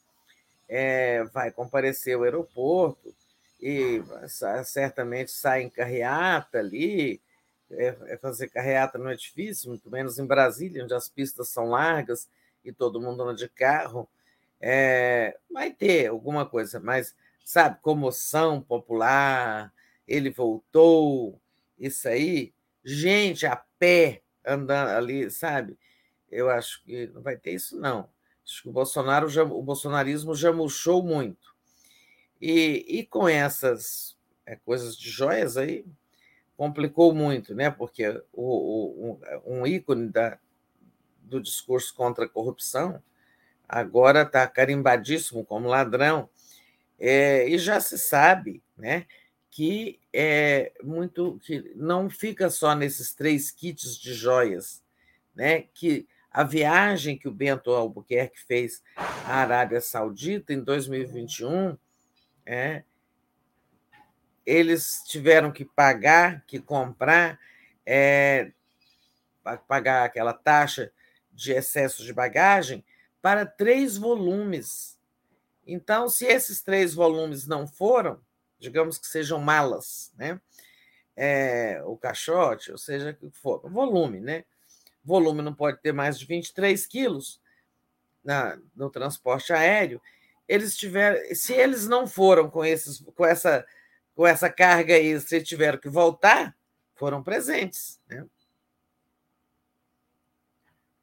é, 0.71 1.25
vai 1.25 1.51
comparecer 1.51 2.15
ao 2.15 2.23
aeroporto 2.23 3.13
e 3.61 4.01
certamente 4.63 5.29
sai 5.29 5.63
em 5.63 5.69
carreata 5.69 6.59
ali. 6.59 7.21
É, 7.69 7.95
é, 8.07 8.17
fazer 8.17 8.49
carreata 8.49 8.97
não 8.97 9.09
é 9.09 9.15
difícil, 9.15 9.69
muito 9.69 9.91
menos 9.91 10.17
em 10.17 10.25
Brasília, 10.25 10.83
onde 10.83 10.93
as 10.93 11.09
pistas 11.09 11.49
são 11.49 11.69
largas 11.69 12.29
e 12.63 12.71
todo 12.71 13.01
mundo 13.01 13.21
anda 13.21 13.33
de 13.33 13.49
carro. 13.49 14.07
É, 14.61 15.37
vai 15.51 15.71
ter 15.71 16.07
alguma 16.07 16.45
coisa, 16.45 16.79
mas, 16.79 17.13
sabe, 17.43 17.79
comoção 17.81 18.61
popular, 18.61 19.73
ele 20.07 20.29
voltou, 20.29 21.39
isso 21.77 22.07
aí, 22.07 22.53
gente 22.83 23.45
a 23.45 23.55
pé 23.55 24.21
andando 24.45 24.89
ali, 24.89 25.29
sabe? 25.29 25.77
Eu 26.29 26.49
acho 26.49 26.83
que 26.83 27.07
não 27.07 27.21
vai 27.21 27.37
ter 27.37 27.51
isso, 27.53 27.79
não. 27.79 28.09
Acho 28.43 28.63
que 28.63 28.69
o 28.69 28.71
Bolsonaro 28.73 29.29
já, 29.29 29.43
o 29.43 29.61
bolsonarismo 29.61 30.33
já 30.35 30.51
murchou 30.51 31.03
muito. 31.03 31.55
E, 32.41 32.85
e 32.87 33.05
com 33.05 33.27
essas 33.27 34.17
é, 34.45 34.55
coisas 34.55 34.97
de 34.97 35.09
joias 35.09 35.57
aí 35.57 35.85
complicou 36.57 37.13
muito, 37.13 37.53
né? 37.53 37.69
Porque 37.69 38.07
o, 38.33 39.13
o, 39.13 39.21
um 39.45 39.65
ícone 39.65 40.09
da, 40.09 40.37
do 41.21 41.41
discurso 41.41 41.93
contra 41.93 42.25
a 42.25 42.29
corrupção 42.29 43.01
agora 43.67 44.23
está 44.23 44.45
carimbadíssimo 44.47 45.45
como 45.45 45.67
ladrão. 45.67 46.29
É, 47.03 47.49
e 47.49 47.57
já 47.57 47.79
se 47.79 47.97
sabe 47.97 48.61
né, 48.77 49.07
que 49.49 49.99
é 50.13 50.71
muito 50.83 51.41
que 51.43 51.73
não 51.75 52.11
fica 52.11 52.47
só 52.47 52.75
nesses 52.75 53.11
três 53.11 53.49
kits 53.49 53.97
de 53.97 54.13
joias, 54.13 54.83
né, 55.33 55.63
que 55.73 56.07
a 56.31 56.43
viagem 56.43 57.17
que 57.17 57.27
o 57.27 57.33
Bento 57.33 57.71
Albuquerque 57.71 58.39
fez 58.45 58.83
à 58.95 59.37
Arábia 59.37 59.81
Saudita 59.81 60.53
em 60.53 60.61
2021, 60.63 61.75
é, 62.45 62.83
eles 64.45 65.03
tiveram 65.07 65.51
que 65.51 65.65
pagar, 65.65 66.43
que 66.45 66.59
comprar, 66.59 67.39
é, 67.83 68.51
pagar 69.67 70.05
aquela 70.05 70.33
taxa 70.33 70.91
de 71.31 71.51
excesso 71.51 72.03
de 72.03 72.13
bagagem 72.13 72.85
para 73.23 73.43
três 73.43 73.97
volumes. 73.97 74.90
Então, 75.73 76.09
se 76.09 76.25
esses 76.25 76.61
três 76.61 76.93
volumes 76.93 77.47
não 77.47 77.67
foram, 77.67 78.19
digamos 78.59 78.97
que 78.97 79.07
sejam 79.07 79.39
malas, 79.39 80.11
né? 80.17 80.39
É, 81.15 81.81
o 81.85 81.97
caixote, 81.97 82.71
ou 82.71 82.77
seja, 82.77 83.13
que 83.13 83.29
for, 83.31 83.61
volume, 83.69 84.19
né? 84.19 84.45
Volume 85.03 85.41
não 85.41 85.53
pode 85.53 85.79
ter 85.81 85.91
mais 85.91 86.17
de 86.17 86.25
23 86.25 86.85
quilos 86.87 87.41
na, 88.23 88.57
no 88.75 88.89
transporte 88.89 89.51
aéreo. 89.53 90.01
Eles 90.47 90.77
tiveram, 90.77 91.19
se 91.35 91.53
eles 91.53 91.87
não 91.87 92.07
foram 92.07 92.49
com, 92.49 92.63
esses, 92.63 92.99
com, 93.15 93.25
essa, 93.25 93.65
com 94.15 94.25
essa 94.25 94.49
carga 94.49 94.97
extra 94.97 95.37
e 95.37 95.43
tiveram 95.43 95.79
que 95.79 95.89
voltar, 95.89 96.55
foram 96.95 97.23
presentes. 97.23 97.99
Né? 98.07 98.25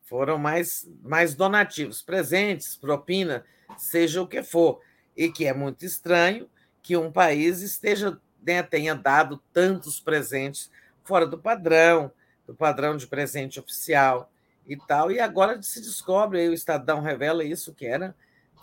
foram 0.08 0.38
mais, 0.38 0.88
mais 1.02 1.34
donativos, 1.34 2.00
presentes, 2.00 2.74
propina, 2.74 3.44
seja 3.76 4.22
o 4.22 4.26
que 4.26 4.42
for. 4.42 4.80
E 5.16 5.30
que 5.30 5.46
é 5.46 5.52
muito 5.52 5.84
estranho 5.84 6.48
que 6.82 6.96
um 6.96 7.10
país 7.10 7.60
esteja 7.60 8.20
né, 8.44 8.62
tenha 8.62 8.94
dado 8.94 9.42
tantos 9.52 10.00
presentes 10.00 10.70
fora 11.04 11.26
do 11.26 11.36
padrão, 11.36 12.10
do 12.46 12.54
padrão 12.54 12.96
de 12.96 13.06
presente 13.06 13.58
oficial 13.58 14.30
e 14.66 14.76
tal. 14.76 15.10
E 15.10 15.20
agora 15.20 15.60
se 15.62 15.80
descobre, 15.80 16.40
aí 16.40 16.48
o 16.48 16.54
Estadão 16.54 17.00
revela 17.00 17.44
isso, 17.44 17.74
que 17.74 17.84
era, 17.84 18.14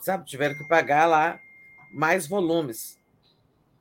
sabe, 0.01 0.25
tiveram 0.25 0.55
que 0.55 0.67
pagar 0.67 1.05
lá 1.05 1.39
mais 1.93 2.25
volumes. 2.27 2.97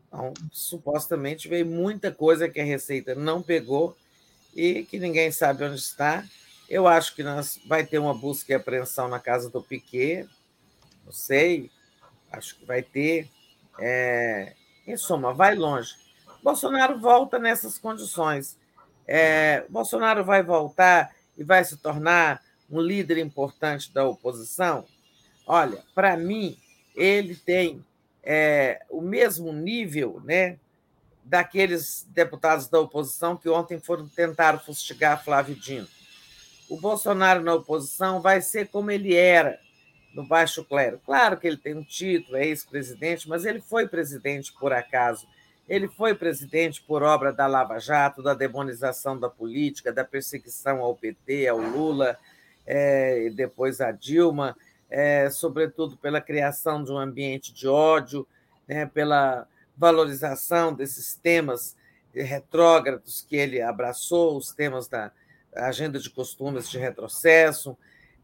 Então, 0.09 0.33
supostamente 0.53 1.49
veio 1.49 1.67
muita 1.67 2.13
coisa 2.13 2.49
que 2.49 2.61
a 2.61 2.65
Receita 2.65 3.15
não 3.15 3.43
pegou 3.43 3.97
e 4.55 4.85
que 4.85 4.99
ninguém 4.99 5.31
sabe 5.31 5.65
onde 5.65 5.77
está 5.77 6.25
eu 6.69 6.87
acho 6.87 7.15
que 7.15 7.23
nós 7.23 7.61
vai 7.67 7.85
ter 7.85 7.99
uma 7.99 8.15
busca 8.15 8.53
e 8.53 8.55
apreensão 8.55 9.09
na 9.09 9.21
casa 9.21 9.51
do 9.51 9.63
Piquet, 9.63 10.29
não 11.05 11.13
sei, 11.13 11.71
acho 12.33 12.57
que 12.57 12.65
vai 12.65 12.83
ter. 12.83 13.29
É, 13.79 14.55
em 14.87 14.97
suma, 14.97 15.33
vai 15.33 15.55
longe. 15.55 15.95
Bolsonaro 16.43 16.99
volta 16.99 17.39
nessas 17.39 17.79
condições. 17.79 18.59
É, 19.07 19.65
Bolsonaro 19.69 20.25
vai 20.25 20.43
voltar 20.43 21.15
e 21.37 21.45
vai 21.45 21.65
se 21.65 21.77
tornar 21.77 22.43
um 22.71 22.81
líder 22.81 23.19
importante 23.19 23.93
da 23.93 24.07
oposição? 24.07 24.85
Olha, 25.47 25.83
para 25.95 26.17
mim, 26.17 26.59
ele 26.95 27.35
tem 27.35 27.85
é, 28.23 28.83
o 28.89 29.01
mesmo 29.01 29.53
nível 29.53 30.21
né, 30.25 30.59
daqueles 31.25 32.07
deputados 32.11 32.69
da 32.69 32.81
oposição 32.81 33.37
que 33.37 33.49
ontem 33.49 33.79
foram 33.79 34.09
tentar 34.09 34.59
fustigar 34.61 35.23
Flávio 35.23 35.55
Dino 35.55 35.89
o 36.69 36.77
Bolsonaro 36.77 37.43
na 37.43 37.55
oposição 37.55 38.21
vai 38.21 38.41
ser 38.41 38.69
como 38.69 38.91
ele 38.91 39.15
era 39.15 39.59
no 40.15 40.27
baixo 40.27 40.65
clero. 40.65 41.01
Claro 41.05 41.37
que 41.37 41.47
ele 41.47 41.57
tem 41.57 41.75
um 41.75 41.85
título, 41.85 42.37
é 42.37 42.47
ex-presidente, 42.47 43.29
mas 43.29 43.45
ele 43.45 43.61
foi 43.61 43.89
presidente 43.89 44.53
por 44.53 44.73
acaso. 44.73 45.27
Ele 45.69 45.89
foi 45.89 46.15
presidente 46.15 46.83
por 46.83 47.03
obra 47.03 47.33
da 47.33 47.47
Lava 47.47 47.79
Jato, 47.79 48.23
da 48.23 48.35
demonização 48.35 49.19
da 49.19 49.29
política, 49.29 49.93
da 49.93 50.05
perseguição 50.05 50.81
ao 50.81 50.95
PT, 50.95 51.49
ao 51.49 51.59
Lula, 51.59 52.19
é, 52.67 53.27
e 53.27 53.31
depois 53.31 53.81
a 53.81 53.91
Dilma, 53.91 54.57
é, 54.89 55.29
sobretudo 55.31 55.97
pela 55.97 56.21
criação 56.21 56.85
de 56.85 56.93
um 56.93 56.99
ambiente 56.99 57.53
de 57.53 57.67
ódio, 57.67 58.27
né, 58.69 58.87
pela 58.87 59.47
valorização 59.77 60.73
desses 60.73 61.15
temas 61.15 61.77
retrógrados 62.15 63.27
que 63.29 63.37
ele 63.37 63.61
abraçou, 63.61 64.37
os 64.37 64.53
temas 64.53 64.87
da, 64.87 65.11
agenda 65.55 65.99
de 65.99 66.11
costumes 66.11 66.69
de 66.69 66.79
retrocesso, 66.79 67.77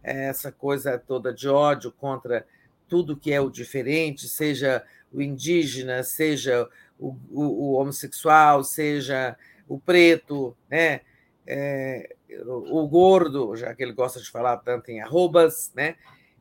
essa 0.02 0.50
coisa 0.50 0.98
toda 0.98 1.32
de 1.32 1.48
ódio 1.48 1.92
contra 1.92 2.46
tudo 2.88 3.16
que 3.16 3.32
é 3.32 3.40
o 3.40 3.50
diferente, 3.50 4.28
seja 4.28 4.84
o 5.12 5.20
indígena, 5.20 6.02
seja 6.02 6.68
o, 6.98 7.16
o, 7.30 7.42
o 7.42 7.72
homossexual, 7.74 8.64
seja 8.64 9.36
o 9.68 9.78
preto, 9.78 10.56
né? 10.68 11.00
É, 11.46 12.14
o, 12.46 12.80
o 12.80 12.88
gordo, 12.88 13.56
já 13.56 13.74
que 13.74 13.82
ele 13.82 13.92
gosta 13.92 14.20
de 14.20 14.30
falar 14.30 14.56
tanto 14.58 14.90
em 14.90 15.00
arrobas, 15.00 15.72
né? 15.74 15.96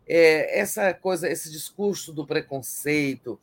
É, 0.07 0.59
essa 0.59 0.93
coisa, 0.93 1.29
esse 1.29 1.51
discurso 1.51 2.11
do 2.11 2.25
preconceito, 2.25 3.39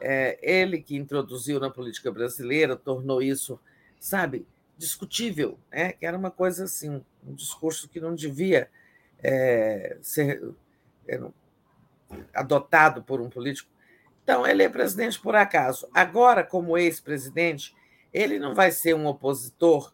é, 0.00 0.38
ele 0.42 0.82
que 0.82 0.96
introduziu 0.96 1.58
na 1.58 1.70
política 1.70 2.10
brasileira, 2.10 2.76
tornou 2.76 3.22
isso, 3.22 3.58
sabe, 3.98 4.46
discutível, 4.76 5.58
né? 5.70 5.92
que 5.92 6.04
era 6.04 6.18
uma 6.18 6.30
coisa 6.30 6.64
assim, 6.64 7.02
um 7.26 7.34
discurso 7.34 7.88
que 7.88 8.00
não 8.00 8.14
devia 8.14 8.68
é, 9.22 9.96
ser 10.00 10.42
é, 11.08 11.20
adotado 12.34 13.02
por 13.02 13.20
um 13.20 13.30
político. 13.30 13.70
Então, 14.22 14.46
ele 14.46 14.62
é 14.62 14.68
presidente 14.68 15.20
por 15.20 15.34
acaso. 15.34 15.88
Agora, 15.92 16.44
como 16.44 16.78
ex-presidente, 16.78 17.74
ele 18.12 18.38
não 18.38 18.54
vai 18.54 18.70
ser 18.70 18.94
um 18.94 19.06
opositor 19.06 19.92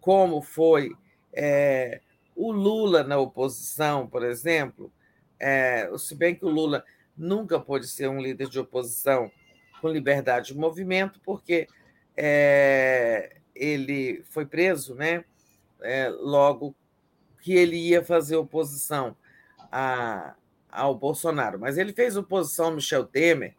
como 0.00 0.42
foi 0.42 0.92
é, 1.32 2.00
o 2.34 2.50
Lula 2.50 3.02
na 3.02 3.18
oposição, 3.18 4.06
por 4.06 4.24
exemplo. 4.24 4.92
É, 5.38 5.90
se 5.98 6.14
bem 6.14 6.34
que 6.34 6.44
o 6.44 6.48
Lula 6.48 6.84
nunca 7.16 7.60
pôde 7.60 7.86
ser 7.86 8.08
um 8.08 8.20
líder 8.20 8.48
de 8.48 8.58
oposição 8.58 9.30
com 9.80 9.88
liberdade 9.88 10.48
de 10.48 10.58
movimento, 10.58 11.20
porque 11.24 11.66
é, 12.16 13.36
ele 13.54 14.22
foi 14.30 14.46
preso, 14.46 14.94
né? 14.94 15.24
É, 15.82 16.08
logo 16.08 16.74
que 17.42 17.52
ele 17.52 17.76
ia 17.76 18.02
fazer 18.02 18.36
oposição 18.36 19.16
a, 19.70 20.34
ao 20.70 20.94
Bolsonaro, 20.94 21.58
mas 21.58 21.76
ele 21.76 21.92
fez 21.92 22.16
oposição 22.16 22.66
ao 22.66 22.72
Michel 22.72 23.04
Temer 23.04 23.54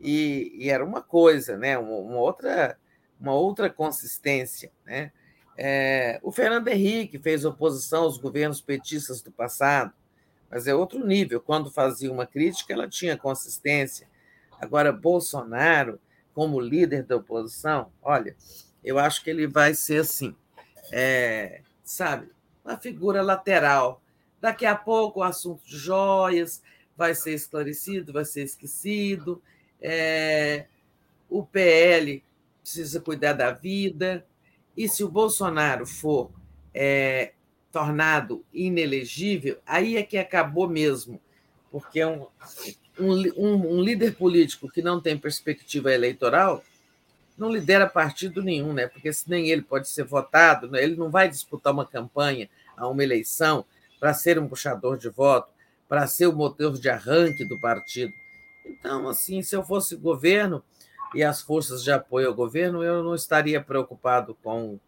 e, 0.00 0.52
e 0.54 0.70
era 0.70 0.84
uma 0.84 1.02
coisa, 1.02 1.56
né? 1.56 1.78
Uma, 1.78 1.98
uma, 1.98 2.18
outra, 2.18 2.78
uma 3.20 3.34
outra 3.34 3.70
consistência, 3.70 4.72
né? 4.84 5.12
É, 5.58 6.18
o 6.22 6.32
Fernando 6.32 6.68
Henrique 6.68 7.18
fez 7.18 7.44
oposição 7.44 8.04
aos 8.04 8.18
governos 8.18 8.60
petistas 8.60 9.22
do 9.22 9.30
passado, 9.30 9.92
mas 10.50 10.66
é 10.66 10.74
outro 10.74 11.06
nível. 11.06 11.40
Quando 11.40 11.70
fazia 11.70 12.12
uma 12.12 12.26
crítica, 12.26 12.72
ela 12.72 12.88
tinha 12.88 13.16
consistência. 13.16 14.08
Agora, 14.60 14.92
Bolsonaro, 14.92 15.98
como 16.34 16.60
líder 16.60 17.04
da 17.04 17.16
oposição, 17.16 17.90
olha, 18.02 18.36
eu 18.84 18.98
acho 18.98 19.22
que 19.22 19.30
ele 19.30 19.46
vai 19.46 19.74
ser 19.74 20.02
assim, 20.02 20.36
é, 20.92 21.62
sabe, 21.82 22.28
uma 22.66 22.76
figura 22.76 23.22
lateral. 23.22 24.02
Daqui 24.40 24.66
a 24.66 24.74
pouco 24.74 25.20
o 25.20 25.22
assunto 25.22 25.64
de 25.64 25.78
joias 25.78 26.62
vai 26.96 27.14
ser 27.14 27.34
esclarecido, 27.34 28.12
vai 28.12 28.24
ser 28.24 28.42
esquecido. 28.42 29.40
É, 29.80 30.66
o 31.28 31.44
PL 31.44 32.22
precisa 32.60 33.00
cuidar 33.00 33.34
da 33.34 33.52
vida. 33.52 34.26
E 34.76 34.88
se 34.88 35.04
o 35.04 35.08
Bolsonaro 35.08 35.86
for 35.86 36.30
é, 36.74 37.32
tornado 37.70 38.44
inelegível, 38.52 39.58
aí 39.64 39.96
é 39.96 40.02
que 40.02 40.18
acabou 40.18 40.68
mesmo, 40.68 41.20
porque 41.70 42.04
um, 42.04 42.26
um, 42.98 43.76
um 43.76 43.80
líder 43.80 44.16
político 44.16 44.68
que 44.70 44.82
não 44.82 45.00
tem 45.00 45.16
perspectiva 45.16 45.92
eleitoral 45.92 46.62
não 47.36 47.52
lidera 47.52 47.86
partido 47.86 48.42
nenhum, 48.42 48.72
né? 48.72 48.86
Porque 48.86 49.12
se 49.12 49.28
nem 49.28 49.50
ele 49.50 49.62
pode 49.62 49.88
ser 49.88 50.04
votado, 50.04 50.70
né? 50.70 50.82
ele 50.82 50.96
não 50.96 51.10
vai 51.10 51.28
disputar 51.28 51.72
uma 51.72 51.84
campanha 51.84 52.48
a 52.76 52.88
uma 52.88 53.02
eleição 53.02 53.64
para 54.00 54.14
ser 54.14 54.38
um 54.38 54.48
puxador 54.48 54.96
de 54.96 55.08
voto, 55.08 55.48
para 55.88 56.06
ser 56.06 56.26
o 56.26 56.32
motor 56.32 56.78
de 56.78 56.88
arranque 56.88 57.44
do 57.44 57.58
partido. 57.60 58.12
Então, 58.64 59.08
assim, 59.08 59.42
se 59.42 59.54
eu 59.54 59.62
fosse 59.62 59.96
governo 59.96 60.62
e 61.14 61.22
as 61.22 61.40
forças 61.40 61.84
de 61.84 61.92
apoio 61.92 62.28
ao 62.28 62.34
governo, 62.34 62.82
eu 62.82 63.02
não 63.02 63.14
estaria 63.14 63.60
preocupado 63.60 64.36
com, 64.42 64.78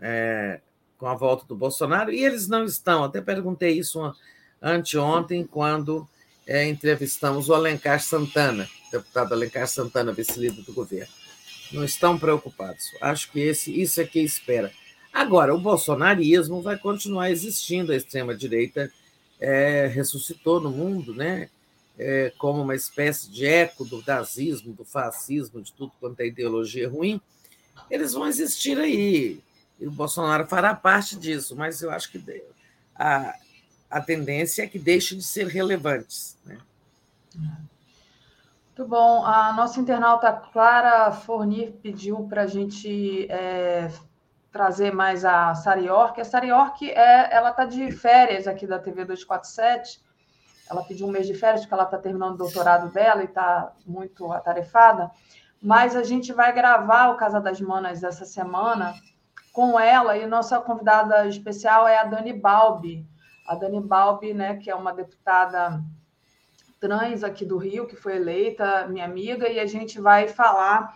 é, 0.00 0.60
com 0.96 1.06
a 1.06 1.14
volta 1.14 1.44
do 1.46 1.54
Bolsonaro. 1.54 2.12
E 2.12 2.24
eles 2.24 2.48
não 2.48 2.64
estão. 2.64 3.04
Até 3.04 3.20
perguntei 3.20 3.78
isso 3.78 4.00
anteontem, 4.62 5.44
quando 5.44 6.08
é, 6.46 6.66
entrevistamos 6.66 7.48
o 7.48 7.54
Alencar 7.54 8.00
Santana, 8.00 8.68
deputado 8.90 9.34
Alencar 9.34 9.68
Santana, 9.68 10.12
vice-líder 10.12 10.62
do 10.62 10.72
governo 10.72 11.23
Não 11.72 11.84
estão 11.84 12.18
preocupados. 12.18 12.90
Acho 13.00 13.30
que 13.30 13.40
esse, 13.40 13.80
isso 13.80 14.00
é 14.00 14.04
que 14.04 14.20
espera. 14.20 14.72
Agora, 15.12 15.54
o 15.54 15.60
bolsonarismo 15.60 16.60
vai 16.60 16.76
continuar 16.76 17.30
existindo, 17.30 17.92
a 17.92 17.96
extrema-direita 17.96 18.90
é, 19.40 19.86
ressuscitou 19.86 20.60
no 20.60 20.70
mundo, 20.70 21.14
né? 21.14 21.48
É, 21.96 22.32
como 22.38 22.62
uma 22.62 22.74
espécie 22.74 23.30
de 23.30 23.46
eco 23.46 23.84
do 23.84 24.02
nazismo, 24.04 24.72
do 24.72 24.84
fascismo, 24.84 25.62
de 25.62 25.72
tudo 25.72 25.92
quanto 26.00 26.18
é 26.20 26.26
ideologia 26.26 26.88
ruim, 26.88 27.20
eles 27.88 28.12
vão 28.12 28.26
existir 28.26 28.76
aí. 28.78 29.40
E 29.78 29.86
o 29.86 29.90
Bolsonaro 29.90 30.46
fará 30.46 30.74
parte 30.74 31.16
disso, 31.16 31.54
mas 31.54 31.80
eu 31.82 31.90
acho 31.90 32.10
que 32.10 32.42
a, 32.96 33.34
a 33.88 34.00
tendência 34.00 34.62
é 34.62 34.66
que 34.66 34.78
deixem 34.78 35.18
de 35.18 35.24
ser 35.24 35.46
relevantes. 35.46 36.36
Né? 36.44 36.58
Muito 38.76 38.90
bom. 38.90 39.24
A 39.24 39.52
nossa 39.52 39.78
internauta 39.78 40.32
Clara 40.32 41.12
Fornir 41.12 41.74
pediu 41.80 42.26
para 42.26 42.42
a 42.42 42.46
gente 42.48 43.30
é, 43.30 43.88
trazer 44.50 44.92
mais 44.92 45.24
a 45.24 45.54
Sari 45.54 45.84
York. 45.84 46.20
A 46.20 46.24
Sari 46.24 46.48
York 46.48 46.90
é, 46.90 47.32
ela 47.32 47.50
está 47.50 47.64
de 47.64 47.92
férias 47.92 48.48
aqui 48.48 48.66
da 48.66 48.80
TV 48.80 49.04
247. 49.04 50.02
Ela 50.68 50.82
pediu 50.82 51.06
um 51.06 51.10
mês 51.12 51.24
de 51.24 51.34
férias 51.34 51.60
porque 51.60 51.72
ela 51.72 51.84
está 51.84 51.98
terminando 51.98 52.34
o 52.34 52.38
doutorado 52.38 52.92
dela 52.92 53.22
e 53.22 53.26
está 53.26 53.72
muito 53.86 54.32
atarefada. 54.32 55.08
Mas 55.62 55.94
a 55.94 56.02
gente 56.02 56.32
vai 56.32 56.52
gravar 56.52 57.10
o 57.10 57.16
Casa 57.16 57.40
das 57.40 57.60
Manas 57.60 58.02
essa 58.02 58.24
semana 58.24 58.92
com 59.52 59.78
ela 59.78 60.16
e 60.16 60.26
nossa 60.26 60.60
convidada 60.60 61.28
especial 61.28 61.86
é 61.86 61.96
a 61.96 62.04
Dani 62.04 62.32
Balbi. 62.32 63.06
A 63.46 63.54
Dani 63.54 63.80
Balbi, 63.80 64.34
né, 64.34 64.56
que 64.56 64.68
é 64.68 64.74
uma 64.74 64.92
deputada 64.92 65.80
trans 66.84 67.24
aqui 67.24 67.46
do 67.46 67.56
Rio, 67.56 67.86
que 67.86 67.96
foi 67.96 68.16
eleita, 68.16 68.86
minha 68.88 69.06
amiga, 69.06 69.48
e 69.48 69.58
a 69.58 69.64
gente 69.64 69.98
vai 69.98 70.28
falar 70.28 70.92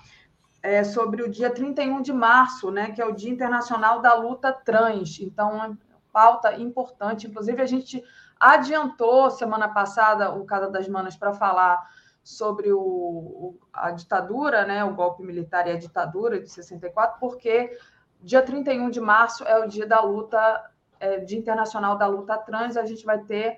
é, 0.62 0.84
sobre 0.84 1.22
o 1.22 1.30
dia 1.30 1.48
31 1.48 2.02
de 2.02 2.12
março, 2.12 2.70
né, 2.70 2.90
que 2.90 3.00
é 3.00 3.06
o 3.06 3.14
Dia 3.14 3.30
Internacional 3.30 4.02
da 4.02 4.12
Luta 4.12 4.52
Trans. 4.52 5.18
Então, 5.18 5.64
é 5.64 5.72
pauta 6.12 6.54
importante. 6.56 7.26
Inclusive, 7.26 7.62
a 7.62 7.66
gente 7.66 8.04
adiantou 8.38 9.30
semana 9.30 9.66
passada 9.66 10.30
o 10.34 10.44
Casa 10.44 10.70
das 10.70 10.86
Manas 10.86 11.16
para 11.16 11.32
falar 11.32 11.82
sobre 12.22 12.70
o, 12.70 13.56
a 13.72 13.90
ditadura, 13.90 14.66
né, 14.66 14.84
o 14.84 14.94
golpe 14.94 15.22
militar 15.22 15.66
e 15.66 15.70
a 15.70 15.78
ditadura 15.78 16.38
de 16.38 16.50
64, 16.50 17.18
porque 17.18 17.78
Dia 18.20 18.42
31 18.42 18.90
de 18.90 19.00
março 19.00 19.42
é 19.44 19.58
o 19.58 19.66
dia 19.66 19.86
da 19.86 20.02
luta, 20.02 20.70
é, 21.00 21.20
Dia 21.20 21.38
Internacional 21.38 21.96
da 21.96 22.06
Luta 22.06 22.36
Trans. 22.36 22.76
A 22.76 22.84
gente 22.84 23.06
vai 23.06 23.20
ter 23.20 23.56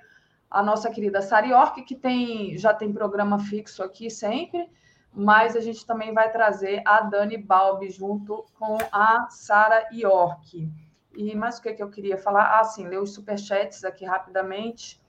a 0.51 0.63
nossa 0.63 0.91
querida 0.91 1.23
Sara 1.23 1.47
York, 1.47 1.83
que 1.83 1.95
tem, 1.95 2.59
já 2.59 2.75
tem 2.75 2.93
programa 2.93 3.39
fixo 3.39 3.83
aqui 3.83 4.11
sempre, 4.11 4.69
mas 5.13 5.55
a 5.55 5.61
gente 5.61 5.87
também 5.87 6.13
vai 6.13 6.31
trazer 6.31 6.83
a 6.85 7.01
Dani 7.03 7.37
Balbi 7.37 7.89
junto 7.89 8.45
com 8.59 8.77
a 8.91 9.29
Sara 9.31 9.89
York. 9.93 10.69
E 11.15 11.35
mais 11.35 11.59
o 11.59 11.63
que, 11.63 11.75
que 11.75 11.83
eu 11.83 11.91
queria 11.91 12.19
falar? 12.19 12.59
Ah, 12.59 12.65
sim, 12.65 12.87
ler 12.87 13.01
os 13.01 13.15
superchats 13.15 13.85
aqui 13.85 14.05
rapidamente. 14.05 15.01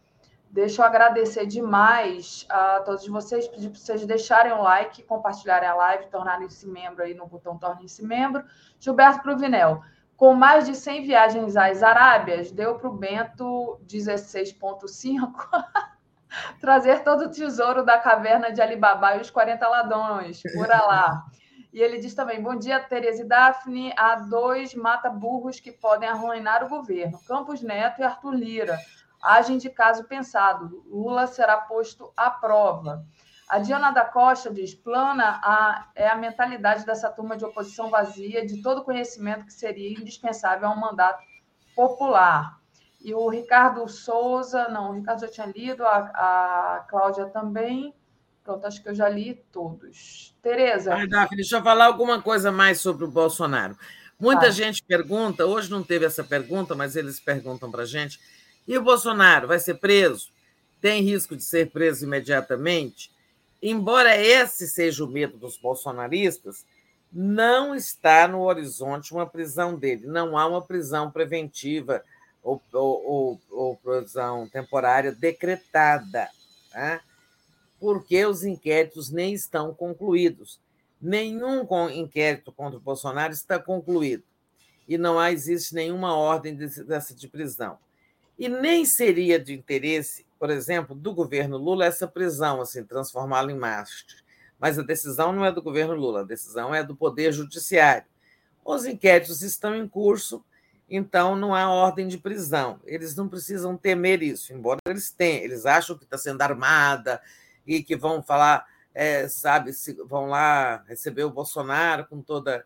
Deixa 0.49 0.81
eu 0.81 0.85
agradecer 0.85 1.45
demais 1.45 2.45
a 2.49 2.81
todos 2.81 3.07
vocês, 3.07 3.47
pedir 3.47 3.69
para 3.69 3.79
vocês 3.79 4.05
deixarem 4.05 4.51
o 4.51 4.61
like, 4.61 5.01
compartilharem 5.03 5.69
a 5.69 5.73
live, 5.73 6.07
tornarem-se 6.07 6.67
membro 6.67 7.03
aí 7.03 7.13
no 7.13 7.25
botão 7.25 7.57
Tornem-se 7.57 8.05
Membro. 8.05 8.43
Gilberto 8.77 9.21
Provinel, 9.21 9.81
com 10.21 10.35
mais 10.35 10.67
de 10.67 10.75
100 10.75 11.01
viagens 11.01 11.57
às 11.57 11.81
Arábias, 11.81 12.51
deu 12.51 12.75
para 12.75 12.87
o 12.87 12.93
Bento 12.95 13.81
16,5 13.87 15.33
trazer 16.61 17.03
todo 17.03 17.25
o 17.25 17.31
tesouro 17.31 17.83
da 17.83 17.97
caverna 17.97 18.51
de 18.51 18.61
Alibaba 18.61 19.15
e 19.15 19.21
os 19.21 19.31
40 19.31 19.67
ladrões, 19.67 20.39
por 20.53 20.67
lá. 20.67 21.23
E 21.73 21.81
ele 21.81 21.97
diz 21.97 22.13
também: 22.13 22.39
Bom 22.39 22.55
dia, 22.55 22.79
Tereza 22.79 23.23
e 23.23 23.27
Daphne. 23.27 23.91
Há 23.97 24.13
dois 24.17 24.75
mata-burros 24.75 25.59
que 25.59 25.71
podem 25.71 26.07
arruinar 26.07 26.63
o 26.63 26.69
governo: 26.69 27.17
Campos 27.27 27.63
Neto 27.63 28.01
e 28.01 28.03
Arthur 28.03 28.35
Lira 28.35 28.77
agem 29.23 29.57
de 29.57 29.71
caso 29.71 30.03
pensado. 30.03 30.83
Lula 30.85 31.25
será 31.25 31.57
posto 31.57 32.13
à 32.15 32.29
prova. 32.29 33.03
A 33.51 33.59
Diana 33.59 33.91
da 33.91 34.05
Costa 34.05 34.49
diz: 34.49 34.73
plana 34.73 35.41
a, 35.43 35.89
é 35.93 36.07
a 36.07 36.15
mentalidade 36.15 36.85
dessa 36.85 37.09
turma 37.09 37.35
de 37.35 37.43
oposição 37.43 37.89
vazia 37.89 38.45
de 38.45 38.61
todo 38.61 38.85
conhecimento 38.85 39.45
que 39.45 39.51
seria 39.51 39.91
indispensável 39.91 40.69
a 40.69 40.71
um 40.71 40.79
mandato 40.79 41.21
popular. 41.75 42.57
E 43.01 43.13
o 43.13 43.27
Ricardo 43.27 43.85
Souza, 43.89 44.69
não, 44.69 44.91
o 44.91 44.93
Ricardo 44.93 45.19
já 45.19 45.27
tinha 45.27 45.47
lido, 45.47 45.85
a, 45.85 45.97
a 45.97 46.85
Cláudia 46.89 47.25
também. 47.25 47.93
Pronto, 48.41 48.65
acho 48.65 48.81
que 48.81 48.87
eu 48.87 48.95
já 48.95 49.09
li 49.09 49.43
todos. 49.51 50.33
Tereza. 50.41 50.93
Ai, 50.93 51.05
Daphne, 51.05 51.35
deixa 51.35 51.57
eu 51.57 51.61
falar 51.61 51.87
alguma 51.87 52.21
coisa 52.21 52.53
mais 52.53 52.79
sobre 52.79 53.03
o 53.03 53.11
Bolsonaro. 53.11 53.77
Muita 54.17 54.49
gente 54.49 54.81
pergunta, 54.81 55.45
hoje 55.45 55.69
não 55.69 55.83
teve 55.83 56.05
essa 56.05 56.23
pergunta, 56.23 56.73
mas 56.73 56.95
eles 56.95 57.19
perguntam 57.19 57.69
para 57.69 57.81
a 57.81 57.85
gente 57.85 58.17
e 58.65 58.77
o 58.77 58.81
Bolsonaro 58.81 59.49
vai 59.49 59.59
ser 59.59 59.73
preso? 59.73 60.31
Tem 60.79 61.01
risco 61.01 61.35
de 61.35 61.43
ser 61.43 61.69
preso 61.71 62.05
imediatamente? 62.05 63.11
Embora 63.61 64.17
esse 64.17 64.67
seja 64.67 65.03
o 65.03 65.07
medo 65.07 65.37
dos 65.37 65.57
bolsonaristas, 65.57 66.65
não 67.11 67.75
está 67.75 68.27
no 68.27 68.41
horizonte 68.41 69.13
uma 69.13 69.25
prisão 69.25 69.77
dele. 69.77 70.07
Não 70.07 70.37
há 70.37 70.47
uma 70.47 70.61
prisão 70.61 71.11
preventiva 71.11 72.03
ou, 72.41 72.61
ou, 72.73 73.39
ou, 73.49 73.75
prisão 73.77 74.47
temporária 74.47 75.11
decretada, 75.11 76.29
tá? 76.71 77.01
porque 77.79 78.25
os 78.25 78.43
inquéritos 78.43 79.11
nem 79.11 79.33
estão 79.33 79.73
concluídos. 79.73 80.59
Nenhum 80.99 81.67
inquérito 81.91 82.51
contra 82.51 82.77
o 82.77 82.81
Bolsonaro 82.81 83.33
está 83.33 83.59
concluído 83.59 84.23
e 84.87 84.97
não 84.97 85.17
há, 85.17 85.31
existe 85.31 85.73
nenhuma 85.73 86.15
ordem 86.15 86.55
dessa 86.55 87.15
de 87.15 87.27
prisão. 87.27 87.77
E 88.41 88.49
nem 88.49 88.85
seria 88.85 89.37
de 89.37 89.53
interesse, 89.53 90.25
por 90.39 90.49
exemplo, 90.49 90.95
do 90.95 91.13
governo 91.13 91.57
Lula 91.57 91.85
essa 91.85 92.07
prisão, 92.07 92.59
assim, 92.59 92.83
transformá-la 92.83 93.51
em 93.51 93.55
mártir. 93.55 94.23
Mas 94.59 94.79
a 94.79 94.81
decisão 94.81 95.31
não 95.31 95.45
é 95.45 95.51
do 95.51 95.61
governo 95.61 95.93
Lula, 95.93 96.21
a 96.21 96.23
decisão 96.23 96.73
é 96.73 96.83
do 96.83 96.95
Poder 96.95 97.31
Judiciário. 97.31 98.07
Os 98.65 98.83
inquéritos 98.83 99.43
estão 99.43 99.75
em 99.75 99.87
curso, 99.87 100.43
então 100.89 101.35
não 101.35 101.53
há 101.53 101.69
ordem 101.69 102.07
de 102.07 102.17
prisão. 102.17 102.79
Eles 102.83 103.15
não 103.15 103.29
precisam 103.29 103.77
temer 103.77 104.23
isso, 104.23 104.51
embora 104.51 104.79
eles 104.87 105.11
tenham, 105.11 105.43
eles 105.43 105.67
acham 105.67 105.95
que 105.95 106.05
está 106.05 106.17
sendo 106.17 106.41
armada 106.41 107.21
e 107.63 107.83
que 107.83 107.95
vão 107.95 108.23
falar, 108.23 108.65
é, 108.91 109.27
sabe, 109.27 109.71
vão 110.07 110.25
lá 110.25 110.83
receber 110.87 111.25
o 111.25 111.29
Bolsonaro 111.29 112.07
com 112.07 112.19
toda, 112.23 112.65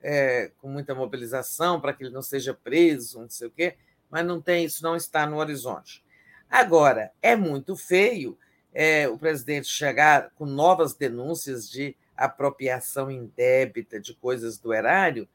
é, 0.00 0.52
com 0.58 0.68
muita 0.68 0.94
mobilização 0.94 1.80
para 1.80 1.92
que 1.92 2.04
ele 2.04 2.14
não 2.14 2.22
seja 2.22 2.54
preso, 2.54 3.22
não 3.22 3.28
sei 3.28 3.48
o 3.48 3.50
quê 3.50 3.76
mas 4.10 4.24
não 4.24 4.40
tem 4.40 4.64
isso, 4.64 4.82
não 4.82 4.96
está 4.96 5.26
no 5.26 5.36
horizonte. 5.36 6.04
Agora, 6.48 7.10
é 7.20 7.34
muito 7.34 7.76
feio 7.76 8.38
é, 8.72 9.08
o 9.08 9.18
presidente 9.18 9.68
chegar 9.68 10.30
com 10.36 10.44
novas 10.44 10.94
denúncias 10.94 11.68
de 11.68 11.96
apropriação 12.16 13.10
indébita 13.10 14.00
de 14.00 14.14
coisas 14.14 14.58
do 14.58 14.72
erário 14.72 15.28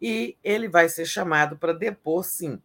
e 0.00 0.36
ele 0.42 0.68
vai 0.68 0.88
ser 0.88 1.06
chamado 1.06 1.56
para 1.56 1.72
depor, 1.72 2.24
sim, 2.24 2.60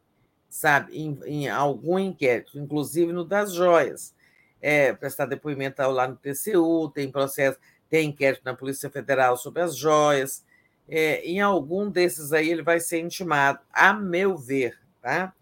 sabe, 0.50 0.98
em, 0.98 1.20
em, 1.26 1.50
algum 1.50 2.00
inquérito, 2.00 2.58
inclusive 2.58 3.14
no 3.14 3.24
das 3.24 3.54
joias. 3.54 4.16
É, 4.60 4.92
prestar 4.92 5.28
depoimento 5.28 5.82
lá 5.84 6.08
no 6.08 6.16
TCU, 6.16 6.90
tem 6.90 7.12
processo, 7.12 7.60
tem 7.90 8.10
inquérito 8.10 8.42
na 8.44 8.56
Polícia 8.56 8.90
Federal 8.90 9.38
sobre 9.38 9.62
as 9.62 9.78
joias. 9.78 10.44
É, 10.90 11.22
em 11.24 11.40
algum 11.40 11.92
desses 11.92 12.34
aí 12.34 12.50
ele 12.50 12.64
vai 12.64 12.80
ser 12.80 13.00
intimado, 13.00 13.60
a 13.72 13.94
meu 13.94 14.36
ver, 14.36 14.80
tá? 15.02 15.34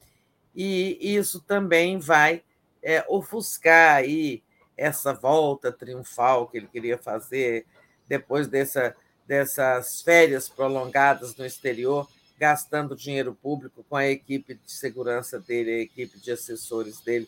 E 0.56 1.16
isso 1.16 1.42
também 1.42 2.00
vai 2.00 2.42
é, 2.82 3.04
ofuscar 3.10 3.98
aí 3.98 4.42
essa 4.78 5.14
volta 5.14 5.72
triunfal 5.72 6.48
que 6.48 6.58
ele 6.58 6.68
queria 6.68 6.98
fazer 6.98 7.66
depois 8.08 8.48
dessa, 8.48 8.96
dessas 9.28 10.02
férias 10.02 10.48
prolongadas 10.48 11.36
no 11.36 11.46
exterior, 11.46 12.08
gastando 12.38 12.96
dinheiro 12.96 13.34
público 13.34 13.84
com 13.90 13.96
a 13.96 14.06
equipe 14.06 14.54
de 14.54 14.72
segurança 14.72 15.40
dele, 15.40 15.72
a 15.72 15.80
equipe 15.80 16.20
de 16.20 16.32
assessores 16.32 17.00
dele, 17.00 17.28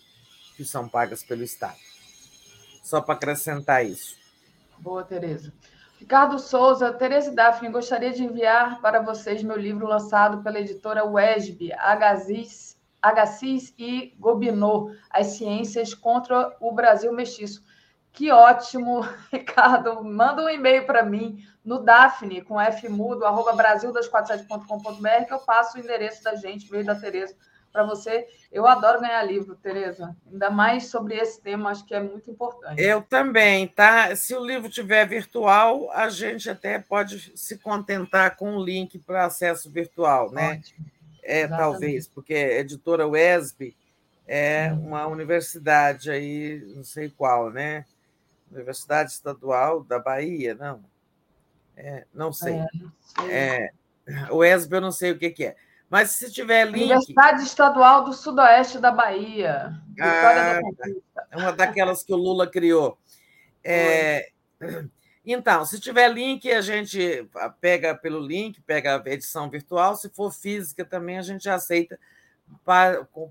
que 0.55 0.63
são 0.63 0.87
pagas 0.87 1.23
pelo 1.23 1.43
Estado. 1.43 1.77
Só 2.83 3.01
para 3.01 3.15
acrescentar 3.15 3.85
isso. 3.85 4.15
Boa, 4.77 5.03
Tereza. 5.03 5.51
Ricardo 5.99 6.37
Souza, 6.37 6.93
Tereza 6.93 7.31
e 7.31 7.35
Daphne, 7.35 7.69
gostaria 7.69 8.13
de 8.13 8.23
enviar 8.23 8.79
para 8.81 9.01
vocês 9.01 9.41
meu 9.41 9.57
livro 9.57 9.87
lançado 9.87 10.43
pela 10.43 10.59
editora 10.59 11.03
WESB, 11.03 11.73
Agazis 11.73 12.66
Agassiz 13.01 13.73
e 13.77 14.15
Gobineau, 14.19 14.91
As 15.09 15.27
Ciências 15.37 15.93
contra 15.93 16.55
o 16.59 16.71
Brasil 16.71 17.11
Mestiço. 17.13 17.63
Que 18.11 18.31
ótimo, 18.31 19.01
Ricardo. 19.31 20.03
Manda 20.03 20.43
um 20.43 20.49
e-mail 20.49 20.85
para 20.85 21.03
mim 21.03 21.45
no 21.63 21.79
Daphne, 21.83 22.41
com 22.41 22.55
fmudo, 22.71 23.25
arroba 23.25 23.53
brasil247.com.br, 23.53 25.25
que 25.27 25.33
eu 25.33 25.39
passo 25.39 25.77
o 25.77 25.79
endereço 25.79 26.23
da 26.23 26.33
gente, 26.35 26.69
veio 26.69 26.85
da 26.85 26.95
Tereza, 26.95 27.35
para 27.71 27.83
você. 27.83 28.25
Eu 28.51 28.65
adoro 28.65 29.01
ganhar 29.01 29.21
livro, 29.23 29.55
Tereza. 29.55 30.15
Ainda 30.31 30.49
mais 30.49 30.87
sobre 30.87 31.15
esse 31.15 31.41
tema, 31.41 31.69
acho 31.69 31.85
que 31.85 31.93
é 31.93 31.99
muito 31.99 32.31
importante. 32.31 32.81
Eu 32.81 33.01
também, 33.01 33.67
tá? 33.67 34.15
Se 34.15 34.33
o 34.33 34.43
livro 34.43 34.69
tiver 34.69 35.05
virtual, 35.05 35.91
a 35.91 36.09
gente 36.09 36.49
até 36.49 36.79
pode 36.79 37.37
se 37.37 37.59
contentar 37.59 38.35
com 38.35 38.55
um 38.55 38.63
link 38.63 38.97
para 38.97 39.25
acesso 39.25 39.69
virtual, 39.69 40.31
né? 40.31 40.53
Ótimo. 40.53 40.96
É, 41.27 41.41
Exatamente. 41.41 41.59
talvez, 41.59 42.07
porque 42.07 42.33
a 42.33 42.59
editora 42.59 43.05
WESB 43.05 43.75
é 44.25 44.71
uhum. 44.71 44.87
uma 44.87 45.07
universidade 45.07 46.09
aí, 46.09 46.63
não 46.73 46.85
sei 46.85 47.09
qual, 47.09 47.51
né? 47.51 47.85
Universidade 48.49 49.11
Estadual 49.11 49.83
da 49.83 49.99
Bahia, 49.99 50.55
não? 50.55 50.81
É, 51.75 52.05
não 52.13 52.31
sei. 52.31 52.53
É, 52.53 52.67
não 52.73 52.91
sei. 53.01 53.31
É, 53.31 53.71
o 54.31 54.41
ESB 54.41 54.77
eu 54.77 54.81
não 54.81 54.91
sei 54.91 55.11
o 55.11 55.19
que, 55.19 55.29
que 55.31 55.45
é. 55.47 55.55
Mas 55.89 56.11
se 56.11 56.31
tiver 56.31 56.65
link. 56.65 56.85
Universidade 56.85 57.43
Estadual 57.43 58.05
do 58.05 58.13
Sudoeste 58.13 58.79
da 58.79 58.91
Bahia. 58.91 59.73
Ah, 59.99 60.61
é 61.29 61.37
uma 61.37 61.51
daquelas 61.51 62.03
que 62.03 62.13
o 62.13 62.17
Lula 62.17 62.47
criou. 62.47 62.97
É, 63.61 64.29
então, 65.33 65.65
se 65.65 65.79
tiver 65.79 66.07
link, 66.09 66.49
a 66.51 66.61
gente 66.61 67.27
pega 67.59 67.93
pelo 67.93 68.19
link, 68.19 68.61
pega 68.61 69.01
a 69.03 69.09
edição 69.09 69.49
virtual. 69.49 69.95
Se 69.95 70.09
for 70.09 70.31
física 70.31 70.85
também, 70.85 71.17
a 71.17 71.21
gente 71.21 71.49
aceita, 71.49 71.99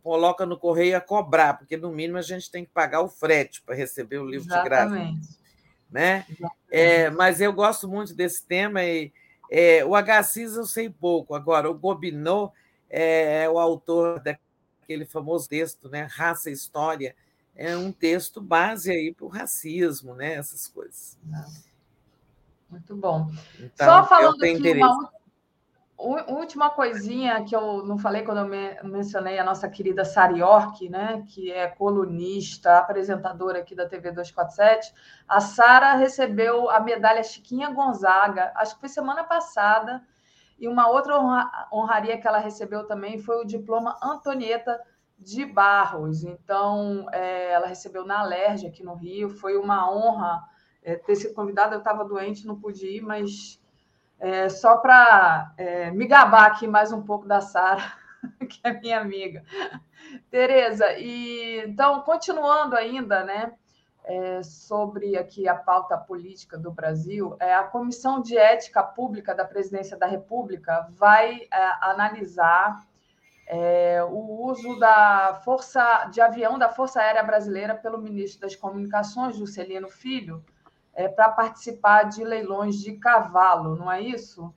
coloca 0.02 0.44
no 0.44 0.58
correio 0.58 0.96
a 0.96 1.00
cobrar, 1.00 1.54
porque 1.54 1.76
no 1.76 1.90
mínimo 1.90 2.18
a 2.18 2.22
gente 2.22 2.50
tem 2.50 2.64
que 2.64 2.70
pagar 2.70 3.00
o 3.00 3.08
frete 3.08 3.62
para 3.62 3.74
receber 3.74 4.18
o 4.18 4.26
livro 4.26 4.46
Exatamente. 4.46 5.14
de 5.14 5.20
graça. 5.20 5.46
Né? 5.90 6.26
É, 6.70 7.08
mas 7.10 7.40
eu 7.40 7.52
gosto 7.52 7.88
muito 7.88 8.12
desse 8.12 8.44
tema 8.44 8.84
e 8.84 9.12
é, 9.50 9.84
o 9.84 9.94
Agassiz 9.94 10.54
eu 10.56 10.66
sei 10.66 10.90
pouco. 10.90 11.34
Agora, 11.34 11.70
o 11.70 11.74
Gobineau 11.74 12.52
é, 12.90 13.44
é 13.44 13.48
o 13.48 13.58
autor 13.58 14.20
daquele 14.20 15.06
famoso 15.06 15.48
texto, 15.48 15.88
né? 15.88 16.06
Raça 16.10 16.50
e 16.50 16.52
História. 16.52 17.14
É 17.54 17.74
um 17.76 17.90
texto 17.90 18.40
base 18.40 18.90
aí 18.90 19.14
para 19.14 19.24
o 19.24 19.28
racismo, 19.28 20.14
né? 20.14 20.34
Essas 20.34 20.66
coisas. 20.66 21.16
Muito 22.70 22.96
bom. 22.96 23.30
Então, 23.58 23.86
Só 23.86 24.04
falando 24.04 24.42
aqui 24.42 24.72
uma, 24.72 25.10
Última 25.98 26.68
coisinha 26.68 27.42
que 27.42 27.56
eu 27.56 27.82
não 27.86 27.96
falei 27.96 28.22
quando 28.22 28.38
eu 28.38 28.84
mencionei 28.84 29.38
a 29.38 29.44
nossa 29.44 29.66
querida 29.66 30.04
Sari 30.04 30.40
York, 30.40 30.90
né, 30.90 31.24
que 31.26 31.50
é 31.50 31.68
colunista, 31.68 32.76
apresentadora 32.76 33.60
aqui 33.60 33.74
da 33.74 33.88
TV 33.88 34.10
247. 34.10 34.92
A 35.26 35.40
Sara 35.40 35.94
recebeu 35.94 36.68
a 36.68 36.80
medalha 36.80 37.22
Chiquinha 37.22 37.70
Gonzaga, 37.70 38.52
acho 38.56 38.74
que 38.74 38.80
foi 38.80 38.90
semana 38.90 39.24
passada, 39.24 40.02
e 40.58 40.68
uma 40.68 40.86
outra 40.86 41.18
honra, 41.18 41.50
honraria 41.72 42.18
que 42.18 42.28
ela 42.28 42.38
recebeu 42.38 42.86
também 42.86 43.18
foi 43.18 43.40
o 43.40 43.46
diploma 43.46 43.96
Antonieta 44.02 44.78
de 45.18 45.46
Barros. 45.46 46.24
Então, 46.24 47.06
é, 47.10 47.52
ela 47.52 47.66
recebeu 47.66 48.04
na 48.04 48.20
Alerj 48.20 48.66
aqui 48.66 48.82
no 48.82 48.94
Rio. 48.94 49.30
Foi 49.30 49.56
uma 49.56 49.90
honra 49.90 50.42
é, 50.86 50.94
ter 50.94 51.16
sido 51.16 51.34
convidada. 51.34 51.74
Eu 51.74 51.80
estava 51.80 52.04
doente, 52.04 52.46
não 52.46 52.58
pude 52.58 52.86
ir, 52.86 53.02
mas 53.02 53.60
é, 54.20 54.48
só 54.48 54.76
para 54.76 55.52
é, 55.58 55.90
me 55.90 56.06
gabar 56.06 56.46
aqui 56.46 56.66
mais 56.68 56.92
um 56.92 57.02
pouco 57.02 57.26
da 57.26 57.40
Sara, 57.40 57.82
que 58.48 58.60
é 58.62 58.72
minha 58.72 59.00
amiga. 59.00 59.44
Tereza, 60.30 60.92
e 60.96 61.64
então, 61.66 62.00
continuando 62.02 62.76
ainda, 62.76 63.24
né, 63.24 63.52
é, 64.04 64.40
sobre 64.44 65.18
aqui 65.18 65.48
a 65.48 65.54
pauta 65.56 65.98
política 65.98 66.56
do 66.56 66.70
Brasil, 66.70 67.36
é, 67.40 67.52
a 67.52 67.64
Comissão 67.64 68.22
de 68.22 68.38
Ética 68.38 68.82
Pública 68.84 69.34
da 69.34 69.44
Presidência 69.44 69.96
da 69.96 70.06
República 70.06 70.86
vai 70.92 71.40
é, 71.52 71.70
analisar 71.80 72.86
é, 73.48 74.04
o 74.04 74.44
uso 74.44 74.78
da 74.78 75.40
força 75.44 76.08
de 76.12 76.20
avião 76.20 76.56
da 76.56 76.68
Força 76.68 77.00
Aérea 77.00 77.24
Brasileira 77.24 77.74
pelo 77.74 77.98
ministro 77.98 78.42
das 78.42 78.54
Comunicações, 78.54 79.36
Juscelino 79.36 79.88
Filho, 79.88 80.44
é, 80.96 81.06
para 81.06 81.28
participar 81.28 82.04
de 82.04 82.24
leilões 82.24 82.76
de 82.76 82.94
cavalo, 82.94 83.76
não 83.76 83.92
é 83.92 84.00
isso? 84.00 84.52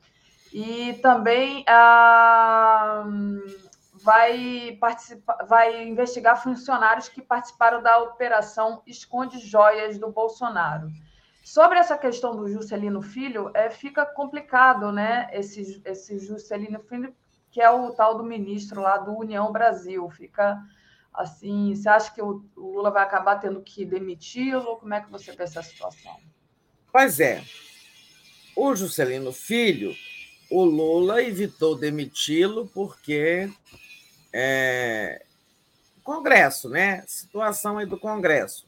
E 0.51 0.93
também 1.01 1.63
ah, 1.67 3.05
vai, 4.01 4.77
participar, 4.79 5.45
vai 5.45 5.87
investigar 5.87 6.41
funcionários 6.41 7.09
que 7.09 7.21
participaram 7.21 7.83
da 7.83 7.99
operação 7.99 8.81
Esconde 8.87 9.37
Joias 9.37 9.99
do 9.99 10.09
Bolsonaro. 10.09 10.87
Sobre 11.43 11.77
essa 11.77 11.97
questão 11.97 12.35
do 12.35 12.47
Juscelino 12.47 13.01
Filho, 13.01 13.51
é, 13.53 13.69
fica 13.69 14.05
complicado, 14.05 14.91
né? 14.91 15.29
Esse, 15.33 15.81
esse 15.85 16.19
Juscelino 16.19 16.79
Filho, 16.79 17.13
que 17.51 17.61
é 17.61 17.69
o 17.69 17.91
tal 17.91 18.17
do 18.17 18.23
ministro 18.23 18.81
lá 18.81 18.97
do 18.97 19.17
União 19.17 19.51
Brasil, 19.51 20.09
fica 20.09 20.59
assim, 21.13 21.75
você 21.75 21.89
acha 21.89 22.13
que 22.13 22.21
o, 22.21 22.45
Lula 22.55 22.91
vai 22.91 23.03
acabar 23.03 23.39
tendo 23.39 23.61
que 23.61 23.83
demiti-lo? 23.83 24.77
Como 24.77 24.93
é 24.93 25.01
que 25.01 25.11
você 25.11 25.31
vê 25.35 25.43
essa 25.43 25.61
situação? 25.61 26.15
Pois 26.91 27.19
é. 27.19 27.43
O 28.55 28.75
Juscelino 28.75 29.31
Filho, 29.31 29.95
o 30.49 30.63
Lula 30.63 31.23
evitou 31.23 31.77
demiti-lo 31.77 32.67
porque 32.73 33.49
é, 34.33 35.23
Congresso, 36.03 36.69
né? 36.69 37.03
Situação 37.05 37.77
aí 37.77 37.85
do 37.85 37.99
Congresso. 37.99 38.67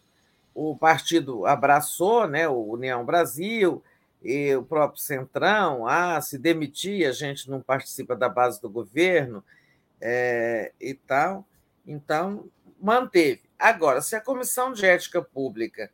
O 0.53 0.77
partido 0.77 1.45
abraçou, 1.45 2.27
né? 2.27 2.47
O 2.47 2.73
União 2.73 3.03
Brasil 3.03 3.83
e 4.21 4.55
o 4.55 4.63
próprio 4.63 5.01
Centrão. 5.01 5.87
Ah, 5.87 6.21
se 6.21 6.37
demitir, 6.37 7.07
a 7.07 7.11
gente 7.11 7.49
não 7.49 7.59
participa 7.59 8.15
da 8.15 8.29
base 8.29 8.61
do 8.61 8.69
governo 8.69 9.43
é, 9.99 10.71
e 10.79 10.93
tal. 10.93 11.45
Então, 11.85 12.45
manteve. 12.79 13.41
Agora, 13.57 14.01
se 14.01 14.15
a 14.15 14.21
Comissão 14.21 14.71
de 14.71 14.85
Ética 14.85 15.21
Pública 15.21 15.89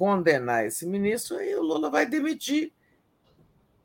condenar 0.00 0.64
esse 0.64 0.86
ministro, 0.86 1.36
aí 1.36 1.54
o 1.54 1.62
Lula 1.62 1.90
vai 1.90 2.06
demitir. 2.06 2.72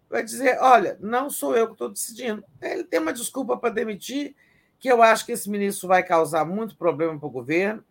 Vai 0.10 0.24
dizer: 0.24 0.58
olha, 0.62 0.98
não 1.02 1.30
sou 1.30 1.58
eu 1.58 1.68
que 1.68 1.74
estou 1.74 1.90
decidindo. 1.90 2.42
Ele 2.62 2.86
tem 2.86 3.02
uma 3.02 3.12
desculpa 3.12 3.58
para 3.58 3.70
demitir, 3.70 4.34
que 4.80 4.88
eu 4.88 5.04
acho 5.04 5.26
que 5.26 5.34
esse 5.34 5.50
ministro 5.50 5.90
vai 5.90 6.02
causar 6.04 6.46
muito 6.46 6.78
problema 6.78 7.20
para 7.20 7.28
o 7.28 7.30
governo. 7.30 7.84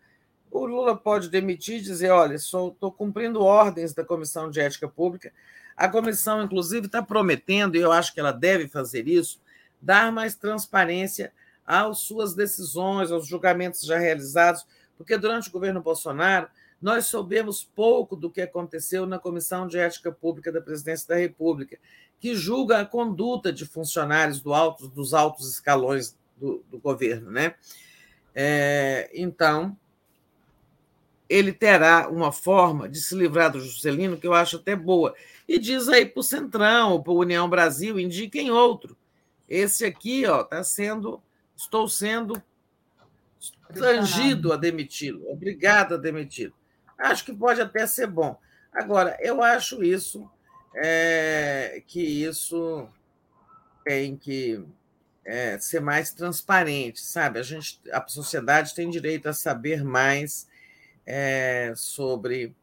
O 0.49 0.65
Lula 0.65 0.97
pode 0.97 1.29
demitir 1.29 1.77
e 1.77 1.81
dizer: 1.81 2.09
olha, 2.09 2.33
estou 2.33 2.91
cumprindo 2.91 3.43
ordens 3.43 3.93
da 3.93 4.03
Comissão 4.03 4.49
de 4.49 4.59
Ética 4.59 4.87
Pública. 4.87 5.31
A 5.77 5.87
comissão, 5.87 6.41
inclusive, 6.41 6.87
está 6.87 7.03
prometendo, 7.03 7.75
e 7.75 7.81
eu 7.81 7.91
acho 7.91 8.11
que 8.11 8.19
ela 8.19 8.31
deve 8.31 8.67
fazer 8.67 9.07
isso, 9.07 9.39
dar 9.79 10.11
mais 10.11 10.33
transparência 10.33 11.31
às 11.63 11.99
suas 11.99 12.33
decisões, 12.33 13.11
aos 13.11 13.27
julgamentos 13.27 13.81
já 13.81 13.99
realizados, 13.99 14.65
porque 14.97 15.15
durante 15.15 15.49
o 15.49 15.51
governo 15.51 15.79
Bolsonaro 15.79 16.47
nós 16.85 17.07
soubemos 17.07 17.63
pouco 17.63 18.15
do 18.15 18.29
que 18.29 18.39
aconteceu 18.39 19.07
na 19.07 19.17
Comissão 19.17 19.65
de 19.65 19.75
Ética 19.75 20.11
Pública 20.11 20.51
da 20.51 20.61
Presidência 20.61 21.07
da 21.07 21.15
República, 21.15 21.79
que 22.19 22.35
julga 22.35 22.79
a 22.79 22.85
conduta 22.85 23.51
de 23.51 23.65
funcionários 23.65 24.39
do 24.39 24.53
alto, 24.53 24.87
dos 24.87 25.11
altos 25.11 25.49
escalões 25.49 26.15
do, 26.37 26.63
do 26.69 26.77
governo. 26.77 27.31
Né? 27.31 27.55
É, 28.35 29.09
então, 29.15 29.75
ele 31.27 31.51
terá 31.51 32.07
uma 32.07 32.31
forma 32.31 32.87
de 32.87 33.01
se 33.01 33.15
livrar 33.15 33.51
do 33.51 33.61
Juscelino 33.61 34.15
que 34.15 34.27
eu 34.27 34.35
acho 34.35 34.57
até 34.57 34.75
boa. 34.75 35.15
E 35.47 35.57
diz 35.57 35.89
aí 35.89 36.05
para 36.05 36.19
o 36.19 36.23
Centrão, 36.23 37.01
para 37.01 37.13
o 37.13 37.19
União 37.19 37.49
Brasil, 37.49 37.99
indiquem 37.99 38.51
outro. 38.51 38.95
Esse 39.49 39.85
aqui 39.85 40.21
está 40.21 40.63
sendo 40.63 41.19
estou 41.57 41.89
sendo 41.89 42.39
tangido 43.73 44.53
a 44.53 44.55
demiti-lo, 44.55 45.27
obrigado 45.31 45.95
a 45.95 45.97
demiti-lo. 45.97 46.53
Acho 46.97 47.25
que 47.25 47.33
pode 47.33 47.61
até 47.61 47.85
ser 47.85 48.07
bom. 48.07 48.39
Agora, 48.71 49.17
eu 49.21 49.41
acho 49.41 49.83
isso 49.83 50.29
é, 50.75 51.81
que 51.87 52.01
isso 52.01 52.87
tem 53.83 54.17
que 54.17 54.63
é, 55.23 55.57
ser 55.59 55.79
mais 55.79 56.11
transparente, 56.11 57.01
sabe? 57.01 57.39
A 57.39 57.43
gente, 57.43 57.79
a 57.91 58.05
sociedade 58.07 58.75
tem 58.75 58.89
direito 58.89 59.27
a 59.27 59.33
saber 59.33 59.83
mais 59.83 60.47
é, 61.05 61.73
sobre 61.75 62.55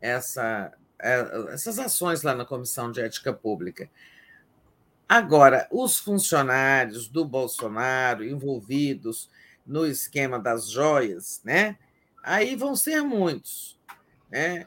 essa, 0.00 0.72
é, 1.00 1.52
essas 1.52 1.78
ações 1.78 2.22
lá 2.22 2.34
na 2.34 2.44
Comissão 2.44 2.90
de 2.92 3.00
Ética 3.00 3.32
Pública. 3.32 3.90
Agora, 5.08 5.68
os 5.70 5.98
funcionários 5.98 7.08
do 7.08 7.24
Bolsonaro 7.24 8.24
envolvidos 8.24 9.30
no 9.66 9.86
esquema 9.86 10.38
das 10.38 10.68
joias, 10.68 11.40
né? 11.44 11.78
Aí 12.24 12.56
vão 12.56 12.74
ser 12.74 13.02
muitos, 13.02 13.78
né? 14.30 14.66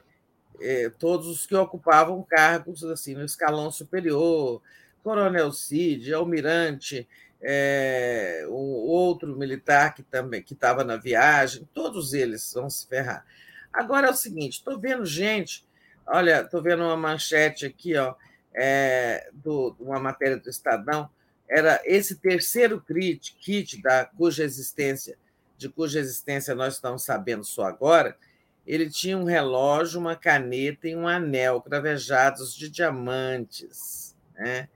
É, 0.62 0.90
todos 0.90 1.28
os 1.28 1.46
que 1.46 1.56
ocupavam 1.56 2.24
cargos 2.24 2.84
assim 2.84 3.16
no 3.16 3.26
escalão 3.26 3.72
superior, 3.72 4.62
Coronel 5.04 5.52
Cid, 5.52 6.14
Almirante, 6.14 7.08
é, 7.42 8.44
o 8.48 8.54
outro 8.54 9.36
militar 9.36 9.94
que 9.96 10.04
também 10.04 10.42
que 10.42 10.54
estava 10.54 10.84
na 10.84 10.98
viagem, 10.98 11.68
todos 11.74 12.14
eles 12.14 12.54
vão 12.54 12.70
se 12.70 12.88
ferrar. 12.88 13.26
Agora 13.74 14.08
é 14.08 14.12
o 14.12 14.16
seguinte, 14.16 14.58
estou 14.58 14.80
vendo 14.80 15.06
gente, 15.06 15.68
olha, 16.06 16.42
estou 16.42 16.62
vendo 16.62 16.84
uma 16.84 16.98
manchete 16.98 17.66
aqui, 17.66 17.96
ó, 17.96 18.16
é, 18.54 19.30
do, 19.34 19.76
uma 19.80 20.00
matéria 20.00 20.38
do 20.38 20.50
Estadão, 20.50 21.10
era 21.50 21.82
esse 21.86 22.18
terceiro 22.18 22.82
kit, 22.82 23.36
kit 23.40 23.82
da 23.82 24.06
cuja 24.06 24.44
existência, 24.44 25.18
de 25.58 25.70
cuja 25.70 26.00
existência 26.00 26.54
nós 26.54 26.76
estamos 26.76 27.04
sabendo 27.04 27.44
só 27.44 27.64
agora, 27.64 28.18
ele 28.66 28.90
tinha 28.90 29.18
um 29.18 29.24
relógio, 29.24 30.00
uma 30.00 30.16
caneta 30.16 30.88
e 30.88 30.96
um 30.96 31.08
anel 31.08 31.62
cravejados 31.62 32.54
de 32.54 32.70
diamantes. 32.70 34.16
Né? 34.36 34.68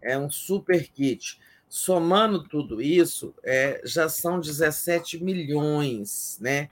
É 0.00 0.16
um 0.16 0.30
super 0.30 0.88
kit. 0.88 1.40
Somando 1.68 2.46
tudo 2.48 2.80
isso, 2.80 3.34
é, 3.42 3.80
já 3.84 4.08
são 4.08 4.38
17 4.38 5.22
milhões 5.22 6.38
né? 6.40 6.70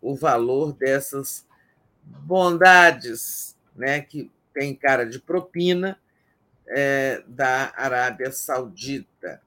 o 0.00 0.16
valor 0.16 0.72
dessas 0.72 1.46
bondades 2.02 3.54
né? 3.76 4.00
que 4.00 4.30
tem 4.54 4.74
cara 4.74 5.04
de 5.04 5.20
propina 5.20 6.00
é, 6.66 7.22
da 7.26 7.72
Arábia 7.76 8.32
Saudita. 8.32 9.42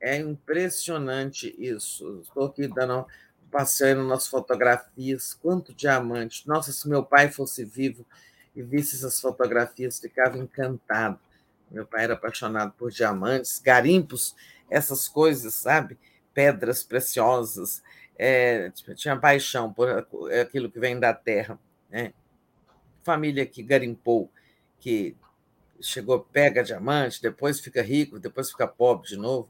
É 0.00 0.16
impressionante 0.16 1.54
isso. 1.58 2.20
Estou 2.22 2.46
aqui 2.46 2.66
dando 2.66 3.06
passeando 3.50 4.04
nas 4.04 4.26
fotografias, 4.26 5.34
quanto 5.34 5.74
diamante. 5.74 6.46
Nossa, 6.48 6.72
se 6.72 6.88
meu 6.88 7.04
pai 7.04 7.30
fosse 7.30 7.64
vivo 7.64 8.06
e 8.54 8.62
visse 8.62 8.96
essas 8.96 9.20
fotografias, 9.20 10.00
ficava 10.00 10.38
encantado. 10.38 11.18
Meu 11.70 11.84
pai 11.84 12.04
era 12.04 12.14
apaixonado 12.14 12.72
por 12.72 12.90
diamantes, 12.90 13.58
garimpos, 13.58 14.34
essas 14.70 15.08
coisas, 15.08 15.54
sabe? 15.54 15.98
Pedras 16.32 16.82
preciosas. 16.82 17.82
É, 18.16 18.70
tinha 18.94 19.16
paixão 19.16 19.72
por 19.72 20.06
aquilo 20.40 20.70
que 20.70 20.78
vem 20.78 20.98
da 20.98 21.12
terra. 21.12 21.58
Né? 21.90 22.12
Família 23.02 23.44
que 23.44 23.62
garimpou, 23.62 24.30
que 24.78 25.16
chegou, 25.80 26.20
pega 26.20 26.62
diamante, 26.62 27.20
depois 27.20 27.60
fica 27.60 27.82
rico, 27.82 28.18
depois 28.18 28.50
fica 28.50 28.66
pobre 28.66 29.08
de 29.08 29.16
novo 29.16 29.48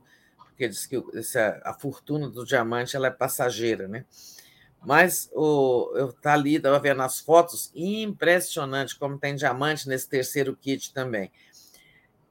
porque 0.60 0.68
diz 0.68 0.84
que 0.84 1.02
essa, 1.14 1.58
a 1.64 1.72
fortuna 1.72 2.28
do 2.28 2.44
diamante 2.44 2.94
ela 2.94 3.06
é 3.06 3.10
passageira, 3.10 3.89
né? 3.89 4.05
Mas 4.84 5.30
o, 5.32 5.90
eu 5.97 6.12
tá 6.12 6.34
ali, 6.34 6.56
estava 6.56 6.78
vendo 6.78 7.00
as 7.00 7.18
fotos, 7.18 7.72
impressionante 7.74 8.98
como 8.98 9.18
tem 9.18 9.34
diamante 9.34 9.89
nesse 9.89 10.06
terceiro 10.06 10.55
kit 10.55 10.92
também. 10.92 11.32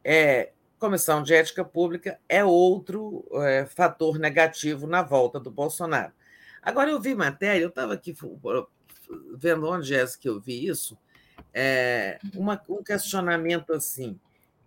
É, 0.04 0.52
comissão 0.78 1.24
de 1.24 1.34
ética 1.34 1.66
pública 1.66 2.20
é 2.30 2.46
outro 2.46 3.28
é, 3.34 3.66
fator 3.66 4.20
negativo 4.20 4.86
na 4.86 5.02
volta 5.02 5.40
do 5.40 5.50
Bolsonaro. 5.50 6.14
Agora, 6.62 6.92
eu 6.92 7.02
vi 7.02 7.16
matéria, 7.16 7.64
eu 7.64 7.70
estava 7.70 7.96
aqui 7.96 8.16
vendo 9.36 9.68
onde 9.68 9.96
é 9.96 10.06
que 10.20 10.30
eu 10.30 10.40
vi 10.40 10.68
isso, 10.68 10.96
é, 11.52 12.20
uma, 12.36 12.62
um 12.70 12.84
questionamento 12.84 13.74
assim. 13.74 14.20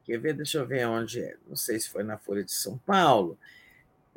Quer 0.04 0.18
ver? 0.18 0.34
Deixa 0.34 0.58
eu 0.58 0.66
ver 0.66 0.86
onde 0.86 1.20
é. 1.22 1.36
Não 1.48 1.56
sei 1.56 1.78
se 1.78 1.88
foi 1.88 2.02
na 2.02 2.18
Folha 2.18 2.44
de 2.44 2.52
São 2.52 2.78
Paulo. 2.78 3.38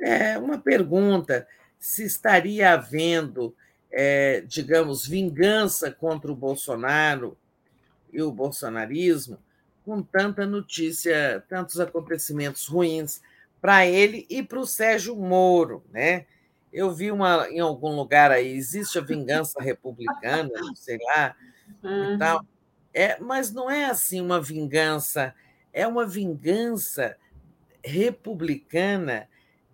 É 0.00 0.38
uma 0.38 0.58
pergunta: 0.58 1.46
se 1.78 2.04
estaria 2.04 2.72
havendo, 2.72 3.54
é, 3.90 4.42
digamos, 4.46 5.06
vingança 5.06 5.90
contra 5.90 6.30
o 6.30 6.36
Bolsonaro 6.36 7.36
e 8.12 8.22
o 8.22 8.32
bolsonarismo 8.32 9.38
com 9.84 10.02
tanta 10.02 10.44
notícia, 10.44 11.44
tantos 11.48 11.78
acontecimentos 11.78 12.66
ruins 12.66 13.22
para 13.60 13.86
ele 13.86 14.26
e 14.28 14.42
para 14.42 14.58
o 14.58 14.66
Sérgio 14.66 15.14
Moro, 15.14 15.84
né? 15.92 16.26
Eu 16.72 16.92
vi 16.92 17.12
uma 17.12 17.48
em 17.48 17.60
algum 17.60 17.94
lugar 17.94 18.32
aí, 18.32 18.52
existe 18.52 18.98
a 18.98 19.02
vingança 19.02 19.62
republicana, 19.62 20.50
não 20.52 20.74
sei 20.74 20.98
lá, 20.98 21.36
uhum. 21.82 22.14
e 22.14 22.18
tal. 22.18 22.44
É, 22.92 23.18
mas 23.20 23.52
não 23.52 23.70
é 23.70 23.84
assim 23.84 24.20
uma 24.20 24.40
vingança 24.40 25.32
é 25.76 25.86
uma 25.86 26.06
vingança 26.06 27.18
republicana 27.84 29.28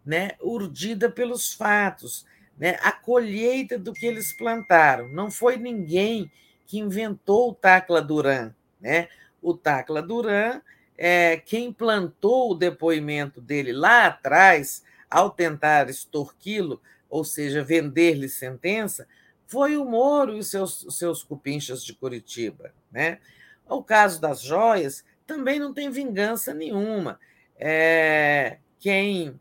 né, 0.05 0.33
urdida 0.41 1.09
pelos 1.09 1.55
fatos, 1.55 2.27
né, 2.59 2.77
a 2.83 2.91
colheita 2.91 3.79
do 3.79 3.93
que 3.93 4.05
eles 4.05 4.33
plantaram. 4.33 5.07
Não 5.09 5.31
foi 5.31 5.57
ninguém 5.57 6.29
que 6.67 6.81
inventou 6.81 7.51
o 7.51 7.55
Tacla 7.55 8.03
Duran. 8.03 8.53
Né? 8.81 9.09
O 9.41 9.55
Tacla 9.55 10.03
Duran, 10.03 10.61
é, 10.99 11.37
quem 11.37 11.73
plantou 11.73 12.51
o 12.51 12.57
depoimento 12.57 13.41
dele 13.41 13.73
lá 13.73 14.07
atrás, 14.07 14.83
ao 15.09 15.31
tentar 15.31 15.89
extorquí-lo, 15.89 16.83
ou 17.09 17.23
seja, 17.23 17.63
vender-lhe 17.63 18.29
sentença, 18.29 19.07
foi 19.47 19.77
o 19.77 19.85
Moro 19.85 20.37
e 20.37 20.43
seus, 20.43 20.85
seus 20.91 21.23
cupinchas 21.23 21.85
de 21.85 21.95
Curitiba. 21.95 22.75
Né? 22.91 23.21
O 23.69 23.85
caso 23.85 24.21
das 24.21 24.43
joias 24.43 25.05
também 25.26 25.59
não 25.59 25.73
tem 25.73 25.91
vingança 25.91 26.52
nenhuma. 26.55 27.18
É, 27.57 28.59
quem 28.78 29.39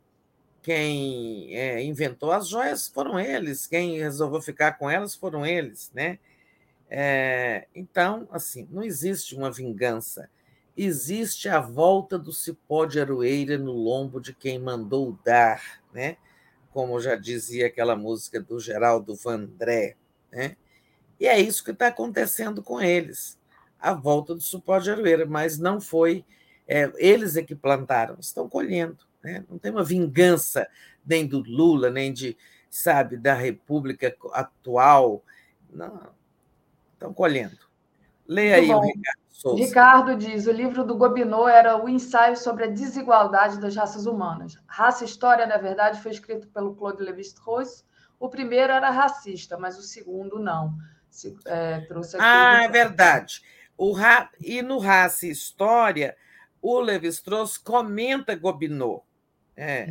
quem 0.61 1.55
é, 1.55 1.83
inventou 1.83 2.31
as 2.31 2.47
joias 2.47 2.87
foram 2.87 3.19
eles, 3.19 3.65
quem 3.65 3.97
resolveu 3.97 4.39
ficar 4.41 4.73
com 4.73 4.87
elas 4.87 5.15
foram 5.15 5.43
eles, 5.43 5.91
né? 5.91 6.19
É, 6.87 7.67
então, 7.73 8.27
assim, 8.31 8.67
não 8.69 8.83
existe 8.83 9.35
uma 9.35 9.51
vingança, 9.51 10.29
existe 10.77 11.49
a 11.49 11.59
volta 11.59 12.19
do 12.19 12.31
cipó 12.31 12.85
de 12.85 12.99
aroeira 12.99 13.57
no 13.57 13.71
lombo 13.71 14.21
de 14.21 14.33
quem 14.35 14.59
mandou 14.59 15.17
dar, 15.25 15.81
né? 15.91 16.17
Como 16.71 17.01
já 17.01 17.15
dizia 17.15 17.65
aquela 17.65 17.95
música 17.95 18.39
do 18.39 18.59
Geraldo 18.59 19.15
Vandré, 19.15 19.95
né? 20.31 20.55
E 21.19 21.27
é 21.27 21.39
isso 21.39 21.63
que 21.63 21.71
está 21.71 21.87
acontecendo 21.87 22.61
com 22.61 22.79
eles 22.79 23.40
a 23.81 23.93
volta 23.93 24.35
do 24.35 24.41
suporte 24.41 24.85
de 24.85 24.91
aroeira, 24.91 25.25
mas 25.25 25.57
não 25.57 25.81
foi 25.81 26.23
é, 26.67 26.89
eles 26.95 27.35
é 27.35 27.43
que 27.43 27.53
plantaram, 27.53 28.15
estão 28.19 28.47
colhendo. 28.47 28.99
Né? 29.21 29.43
Não 29.49 29.57
tem 29.57 29.71
uma 29.71 29.83
vingança 29.83 30.67
nem 31.05 31.27
do 31.27 31.39
Lula, 31.39 31.89
nem 31.89 32.13
de, 32.13 32.37
sabe, 32.69 33.17
da 33.17 33.33
República 33.33 34.15
atual. 34.31 35.21
Não, 35.69 35.99
estão 36.93 37.13
colhendo. 37.13 37.57
Leia 38.25 38.55
aí 38.55 38.69
o 38.69 38.79
Ricardo 38.79 39.19
Souza. 39.29 39.63
Ricardo 39.65 40.15
diz: 40.15 40.47
o 40.47 40.51
livro 40.51 40.85
do 40.85 40.95
Gobineau 40.95 41.47
era 41.47 41.75
o 41.75 41.89
ensaio 41.89 42.37
sobre 42.37 42.63
a 42.63 42.67
desigualdade 42.67 43.59
das 43.59 43.75
raças 43.75 44.05
humanas. 44.05 44.57
Raça 44.65 45.03
e 45.03 45.07
História, 45.07 45.45
na 45.45 45.57
verdade, 45.57 46.01
foi 46.01 46.11
escrito 46.11 46.47
pelo 46.47 46.75
Claude 46.75 47.03
Lévi-Strauss. 47.03 47.83
O 48.17 48.29
primeiro 48.29 48.71
era 48.71 48.89
racista, 48.91 49.57
mas 49.57 49.77
o 49.77 49.81
segundo 49.81 50.39
não. 50.39 50.77
Se, 51.09 51.35
é, 51.45 51.81
trouxe 51.81 52.15
ah, 52.17 52.63
é 52.63 52.69
verdade. 52.69 53.41
O, 53.83 53.95
e 54.39 54.61
no 54.61 54.77
Raça 54.77 55.25
e 55.25 55.31
História, 55.31 56.15
o 56.61 56.79
Levi-Strauss 56.79 57.57
comenta 57.57 58.35
Gobineau. 58.35 59.03
É 59.57 59.87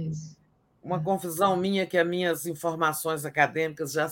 uma 0.80 0.98
é. 0.98 1.02
confusão 1.02 1.56
minha 1.56 1.84
que 1.84 1.98
as 1.98 2.06
minhas 2.06 2.46
informações 2.46 3.24
acadêmicas 3.24 3.90
já 3.90 4.08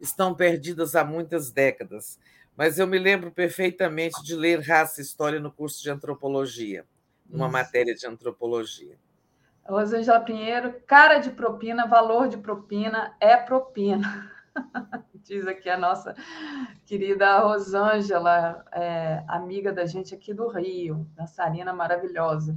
estão 0.00 0.32
perdidas 0.32 0.94
há 0.94 1.04
muitas 1.04 1.50
décadas. 1.50 2.20
Mas 2.56 2.78
eu 2.78 2.86
me 2.86 3.00
lembro 3.00 3.32
perfeitamente 3.32 4.22
de 4.22 4.36
ler 4.36 4.60
Raça 4.60 5.00
e 5.00 5.04
História 5.04 5.40
no 5.40 5.50
curso 5.50 5.82
de 5.82 5.90
Antropologia, 5.90 6.84
numa 7.28 7.46
Isso. 7.46 7.52
matéria 7.52 7.96
de 7.96 8.06
Antropologia. 8.06 8.96
Rosângela 9.64 10.20
Pinheiro, 10.20 10.72
cara 10.86 11.18
de 11.18 11.30
propina, 11.30 11.84
valor 11.84 12.28
de 12.28 12.36
propina 12.36 13.16
é 13.18 13.36
propina. 13.36 14.30
Diz 15.26 15.44
aqui 15.44 15.68
a 15.68 15.76
nossa 15.76 16.14
querida 16.84 17.40
Rosângela, 17.40 18.64
é, 18.70 19.24
amiga 19.26 19.72
da 19.72 19.84
gente 19.84 20.14
aqui 20.14 20.32
do 20.32 20.46
Rio, 20.46 21.04
dançarina 21.16 21.72
maravilhosa. 21.72 22.56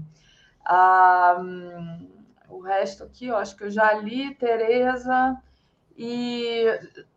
Ah, 0.64 1.38
hum, 1.40 2.08
o 2.48 2.60
resto 2.60 3.04
aqui, 3.04 3.26
eu 3.26 3.38
acho 3.38 3.56
que 3.56 3.64
eu 3.64 3.72
já 3.72 3.94
li, 3.94 4.36
Tereza. 4.36 5.36
E, 5.98 6.64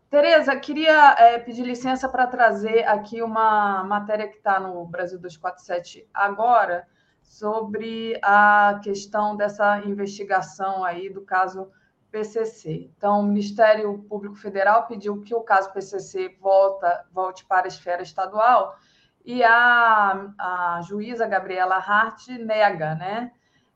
Tereza, 0.09 0.55
queria 0.55 1.15
é, 1.19 1.37
pedir 1.37 1.63
licença 1.63 2.09
para 2.09 2.25
trazer 2.25 2.87
aqui 2.87 3.21
uma 3.21 3.83
matéria 3.83 4.27
que 4.27 4.37
está 4.37 4.59
no 4.59 4.83
Brasil 4.87 5.19
247 5.19 6.09
agora, 6.11 6.87
sobre 7.21 8.19
a 8.23 8.79
questão 8.83 9.35
dessa 9.35 9.81
investigação 9.85 10.83
aí 10.83 11.11
do 11.11 11.21
caso 11.21 11.69
PCC. 12.13 12.91
Então, 12.95 13.21
o 13.21 13.23
Ministério 13.23 13.97
Público 14.07 14.35
Federal 14.35 14.85
pediu 14.85 15.19
que 15.23 15.33
o 15.33 15.41
caso 15.41 15.73
PCC 15.73 16.37
volta, 16.39 17.03
volte 17.11 17.43
para 17.43 17.65
a 17.65 17.67
esfera 17.67 18.03
estadual 18.03 18.77
e 19.25 19.43
a, 19.43 20.31
a 20.37 20.81
juíza 20.87 21.25
Gabriela 21.25 21.77
Hart 21.77 22.27
nega, 22.27 22.93
né? 22.93 23.31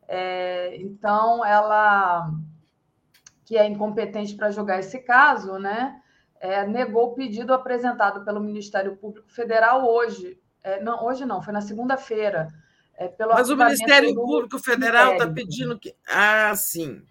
É, 0.08 0.78
então, 0.78 1.44
ela, 1.44 2.30
que 3.44 3.58
é 3.58 3.66
incompetente 3.66 4.36
para 4.36 4.52
julgar 4.52 4.80
esse 4.80 5.00
caso, 5.00 5.58
né? 5.58 6.00
É, 6.40 6.64
negou 6.68 7.08
o 7.08 7.16
pedido 7.16 7.56
apresentado 7.56 8.24
pelo 8.24 8.40
Ministério 8.40 8.96
Público 8.98 9.32
Federal 9.32 9.84
hoje. 9.84 10.40
É, 10.64 10.80
não, 10.80 11.04
hoje 11.04 11.26
não, 11.26 11.42
foi 11.42 11.54
na 11.54 11.62
segunda-feira. 11.62 12.50
É, 12.96 13.12
Mas 13.20 13.50
o 13.50 13.58
Ministério 13.58 14.14
Público 14.14 14.60
Federal 14.60 15.14
está 15.14 15.28
pedindo 15.28 15.80
que. 15.80 15.96
Ah, 16.08 16.54
sim. 16.56 17.02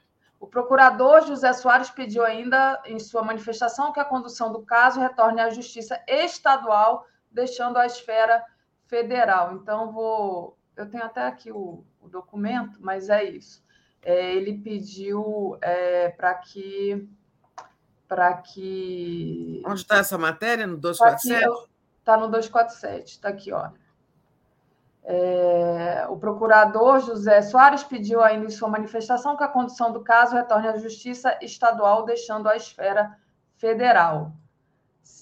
O 0.47 0.49
procurador 0.49 1.27
José 1.27 1.53
Soares 1.53 1.91
pediu 1.91 2.25
ainda, 2.25 2.81
em 2.85 3.01
sua 3.01 3.21
manifestação, 3.21 3.93
que 3.93 3.99
a 3.99 4.05
condução 4.05 4.53
do 4.53 4.63
caso 4.63 5.01
retorne 5.01 5.41
à 5.41 5.51
Justiça 5.51 6.01
Estadual, 6.07 7.05
deixando 7.33 7.77
a 7.79 7.85
esfera 7.85 8.45
federal. 8.87 9.55
Então, 9.55 9.91
vou. 9.91 10.57
Eu 10.77 10.89
tenho 10.89 11.03
até 11.03 11.27
aqui 11.27 11.51
o, 11.51 11.85
o 12.01 12.09
documento, 12.09 12.79
mas 12.81 13.09
é 13.09 13.25
isso. 13.25 13.61
é, 14.03 14.37
ele 14.37 14.59
pediu 14.59 15.59
é, 15.61 16.11
para 16.11 16.33
que. 16.35 17.09
Para 18.07 18.35
que. 18.35 19.61
Onde 19.67 19.81
está 19.81 19.97
essa 19.99 20.17
matéria? 20.17 20.65
No 20.65 20.77
247? 20.77 21.69
Está 21.99 22.17
no 22.17 22.29
247, 22.29 23.11
está 23.11 23.31
aqui, 23.31 23.53
ó. 23.53 23.71
É, 25.09 26.05
o 26.11 26.17
procurador 26.17 26.99
José 26.99 27.41
Soares 27.41 27.85
pediu 27.85 28.21
ainda 28.21 28.47
em 28.47 28.51
sua 28.51 28.69
manifestação 28.69 29.37
que 29.37 29.45
a 29.45 29.49
condução 29.49 29.93
do 29.93 30.03
caso 30.03 30.35
retorne 30.35 30.67
à 30.67 30.77
Justiça 30.77 31.39
Estadual, 31.41 32.05
deixando 32.05 32.49
a 32.49 32.57
esfera 32.57 33.17
federal. 33.55 34.33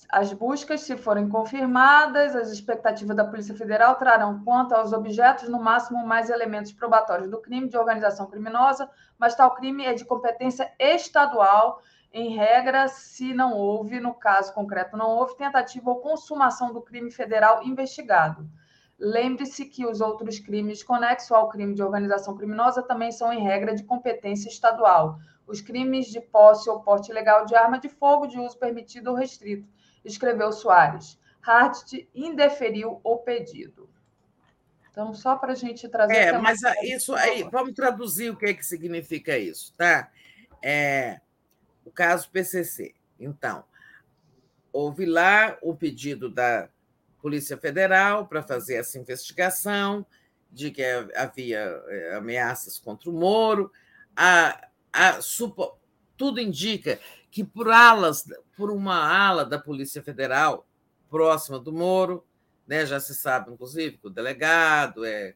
As 0.08 0.32
buscas, 0.32 0.80
se 0.80 0.96
forem 0.96 1.28
confirmadas, 1.28 2.34
as 2.34 2.50
expectativas 2.50 3.14
da 3.14 3.26
Polícia 3.26 3.54
Federal 3.54 3.96
trarão, 3.96 4.42
quanto 4.42 4.72
aos 4.72 4.94
objetos, 4.94 5.50
no 5.50 5.60
máximo 5.60 6.06
mais 6.06 6.30
elementos 6.30 6.72
probatórios 6.72 7.28
do 7.28 7.42
crime 7.42 7.68
de 7.68 7.76
organização 7.76 8.26
criminosa, 8.26 8.88
mas 9.18 9.34
tal 9.34 9.54
crime 9.54 9.84
é 9.84 9.92
de 9.92 10.06
competência 10.06 10.72
estadual. 10.78 11.82
Em 12.10 12.34
regra, 12.34 12.88
se 12.88 13.34
não 13.34 13.52
houve, 13.52 14.00
no 14.00 14.14
caso 14.14 14.54
concreto, 14.54 14.96
não 14.96 15.10
houve 15.10 15.36
tentativa 15.36 15.90
ou 15.90 16.00
consumação 16.00 16.72
do 16.72 16.80
crime 16.80 17.10
federal 17.10 17.62
investigado. 17.62 18.48
Lembre-se 18.98 19.64
que 19.66 19.84
os 19.84 20.00
outros 20.00 20.38
crimes 20.38 20.82
conexos 20.82 21.32
ao 21.32 21.48
crime 21.48 21.74
de 21.74 21.82
organização 21.82 22.36
criminosa 22.36 22.82
também 22.82 23.10
são, 23.10 23.32
em 23.32 23.42
regra, 23.42 23.74
de 23.74 23.82
competência 23.82 24.48
estadual. 24.48 25.18
Os 25.46 25.60
crimes 25.60 26.06
de 26.06 26.20
posse 26.20 26.70
ou 26.70 26.80
porte 26.80 27.10
ilegal 27.10 27.44
de 27.44 27.54
arma 27.54 27.78
de 27.78 27.88
fogo 27.88 28.26
de 28.26 28.38
uso 28.38 28.58
permitido 28.58 29.08
ou 29.08 29.16
restrito, 29.16 29.68
escreveu 30.04 30.52
Soares. 30.52 31.18
Hart 31.42 31.92
indeferiu 32.14 33.00
o 33.02 33.18
pedido. 33.18 33.90
Então, 34.90 35.12
só 35.12 35.34
para 35.36 35.52
a 35.52 35.56
gente 35.56 35.88
trazer. 35.88 36.14
É, 36.14 36.38
mas 36.38 36.60
isso 36.84 37.14
aí, 37.14 37.42
vamos 37.50 37.74
traduzir 37.74 38.30
o 38.30 38.36
que, 38.36 38.46
é 38.46 38.54
que 38.54 38.64
significa 38.64 39.36
isso, 39.36 39.74
tá? 39.76 40.08
É, 40.62 41.20
o 41.84 41.90
caso 41.90 42.30
PCC. 42.30 42.94
Então, 43.18 43.64
houve 44.72 45.04
lá 45.04 45.58
o 45.60 45.74
pedido 45.74 46.30
da 46.30 46.68
Polícia 47.24 47.56
Federal 47.56 48.26
para 48.26 48.42
fazer 48.42 48.74
essa 48.74 48.98
investigação 48.98 50.04
de 50.52 50.70
que 50.70 50.84
havia 51.16 51.82
eh, 51.88 52.16
ameaças 52.18 52.78
contra 52.78 53.08
o 53.08 53.14
Moro. 53.14 53.72
A, 54.14 54.68
a, 54.92 55.22
supo, 55.22 55.78
tudo 56.18 56.38
indica 56.38 57.00
que 57.30 57.42
por 57.42 57.70
alas, 57.70 58.26
por 58.54 58.70
uma 58.70 58.94
ala 58.94 59.42
da 59.42 59.58
Polícia 59.58 60.02
Federal 60.02 60.66
próxima 61.08 61.58
do 61.58 61.72
Moro, 61.72 62.26
né, 62.66 62.84
já 62.84 63.00
se 63.00 63.14
sabe, 63.14 63.50
inclusive, 63.50 63.96
que 63.96 64.06
o 64.06 64.10
delegado 64.10 65.02
é. 65.02 65.34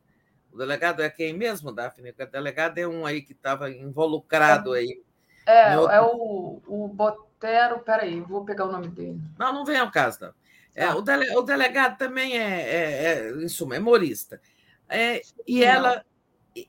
O 0.52 0.58
delegado 0.58 1.02
é 1.02 1.08
quem 1.08 1.32
mesmo, 1.32 1.72
Daphne? 1.72 2.10
O 2.10 2.26
delegado 2.26 2.76
é 2.76 2.86
um 2.86 3.06
aí 3.06 3.22
que 3.22 3.32
estava 3.32 3.70
involucrado 3.70 4.74
aí. 4.74 5.02
É, 5.46 5.78
outro... 5.78 5.94
é 5.94 6.02
o, 6.02 6.62
o 6.66 6.88
Botero, 6.88 7.78
peraí, 7.78 8.20
vou 8.20 8.44
pegar 8.44 8.66
o 8.66 8.72
nome 8.72 8.88
dele. 8.88 9.18
Não, 9.38 9.54
não 9.54 9.64
vem 9.64 9.78
ao 9.78 9.90
caso, 9.90 10.18
não. 10.20 10.34
É, 10.78 10.94
o, 10.94 11.02
dele, 11.02 11.36
o, 11.36 11.42
delegado 11.42 11.98
também 11.98 12.38
é, 12.38 12.60
é, 12.60 13.02
é, 13.02 13.30
em 13.32 13.48
suma, 13.48 13.74
é 13.74 13.80
humorista. 13.80 14.40
É, 14.88 15.20
e, 15.44 15.64
ela, 15.64 16.04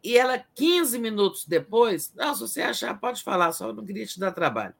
e 0.03 0.17
ela, 0.17 0.43
15 0.55 0.97
minutos 0.97 1.45
depois, 1.45 2.11
não, 2.15 2.33
se 2.33 2.41
você 2.41 2.61
achar, 2.63 2.99
pode 2.99 3.21
falar, 3.21 3.51
só 3.51 3.71
não 3.71 3.85
queria 3.85 4.07
te 4.07 4.19
dar 4.19 4.31
trabalho. 4.31 4.73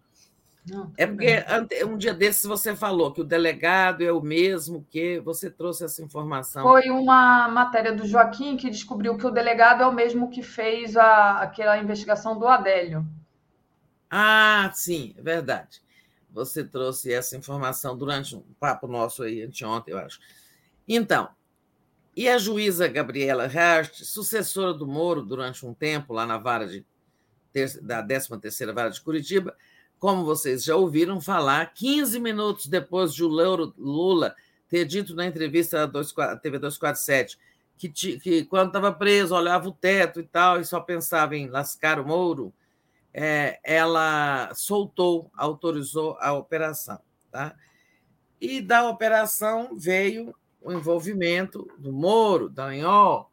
Não, 0.67 0.91
é 0.98 1.06
porque 1.06 1.45
um 1.85 1.95
dia 1.95 2.11
desses 2.11 2.43
você 2.43 2.75
falou 2.75 3.14
que 3.14 3.22
o 3.22 3.24
delegado 3.24 4.03
é 4.03 4.11
o 4.11 4.19
mesmo 4.19 4.83
que 4.90 5.19
você 5.19 5.48
trouxe 5.48 5.85
essa 5.85 6.01
informação. 6.01 6.64
Foi 6.64 6.90
uma 6.90 7.48
matéria 7.49 7.93
do 7.93 8.08
Joaquim 8.08 8.58
que 8.58 8.67
descobriu 8.67 9.16
que 9.16 9.27
o 9.27 9.32
delegado 9.32 9.83
é 9.83 9.85
o 9.85 9.93
mesmo 9.93 10.32
que 10.32 10.41
fez 10.41 10.98
a, 10.98 11.38
aquela 11.40 11.77
investigação 11.77 12.38
do 12.38 12.48
Adélio. 12.48 13.06
Ah, 14.09 14.72
sim, 14.74 15.14
é 15.16 15.22
verdade. 15.22 15.82
Você 16.32 16.64
trouxe 16.64 17.11
essa 17.11 17.35
informação 17.35 17.98
durante 17.98 18.35
um 18.35 18.43
papo 18.59 18.88
nosso 18.88 19.24
aí 19.24 19.41
anteontem, 19.41 19.93
eu 19.93 19.99
acho. 19.99 20.19
Então, 20.88 21.30
e 22.16 22.27
a 22.27 22.38
juíza 22.38 22.88
Gabriela 22.88 23.45
Hart, 23.45 23.93
sucessora 24.03 24.74
do 24.74 24.88
Moro 24.88 25.22
durante 25.24 25.66
um 25.66 25.74
tempo 25.74 26.14
lá 26.14 26.25
na 26.25 26.38
vara 26.38 26.67
de 26.67 26.85
da 27.82 28.06
13ª 28.06 28.74
Vara 28.74 28.90
de 28.90 29.01
Curitiba, 29.01 29.56
como 29.98 30.24
vocês 30.24 30.64
já 30.64 30.75
ouviram 30.75 31.19
falar, 31.19 31.74
15 31.74 32.19
minutos 32.19 32.67
depois 32.67 33.14
de 33.14 33.24
o 33.24 33.27
Lula 33.27 34.35
ter 34.69 34.85
dito 34.85 35.16
na 35.16 35.25
entrevista 35.25 35.88
da 35.88 36.38
TV 36.38 36.59
247 36.59 37.38
que, 37.80 37.90
que 38.19 38.45
quando 38.45 38.67
estava 38.67 38.91
preso 38.91 39.33
olhava 39.33 39.69
o 39.69 39.72
teto 39.72 40.19
e 40.19 40.24
tal 40.24 40.59
e 40.59 40.66
só 40.66 40.82
pensava 40.82 41.38
em 41.38 41.48
lascar 41.48 41.99
o 41.99 42.06
Moro, 42.06 42.53
é, 43.22 43.59
ela 43.65 44.49
soltou, 44.56 45.30
autorizou 45.35 46.15
a 46.22 46.31
operação. 46.31 47.01
Tá? 47.30 47.53
E 48.39 48.61
da 48.61 48.89
operação 48.89 49.77
veio 49.77 50.33
o 50.61 50.72
envolvimento 50.72 51.67
do 51.77 51.91
Moro, 51.91 52.48
da 52.48 52.67
Anhol. 52.67 53.30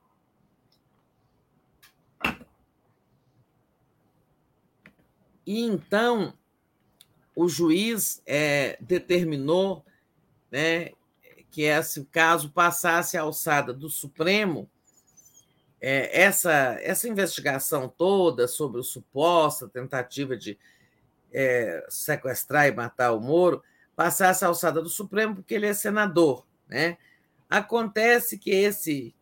E 5.47 5.61
então 5.61 6.35
o 7.37 7.49
juiz 7.49 8.21
é, 8.27 8.77
determinou 8.81 9.85
né, 10.51 10.91
que 11.49 11.63
esse 11.63 12.05
caso 12.07 12.51
passasse 12.51 13.17
à 13.17 13.21
alçada 13.21 13.73
do 13.73 13.89
Supremo 13.89 14.69
é, 15.81 16.23
essa, 16.23 16.79
essa 16.81 17.09
investigação 17.09 17.89
toda 17.89 18.49
sobre 18.49 18.81
a 18.81 18.85
suposta 18.85 19.69
tentativa 19.69 20.37
de 20.37 20.59
é, 21.33 21.85
sequestrar 21.89 22.67
e 22.67 22.73
matar 22.73 23.13
o 23.13 23.21
Moro 23.21 23.63
passasse 23.95 24.45
à 24.45 24.49
alçada 24.49 24.81
do 24.81 24.89
Supremo, 24.89 25.37
porque 25.37 25.55
ele 25.55 25.67
é 25.67 25.75
senador. 25.75 26.47
Né? 26.69 26.97
Acontece 27.49 28.39
que 28.39 28.51
esse 28.51 29.15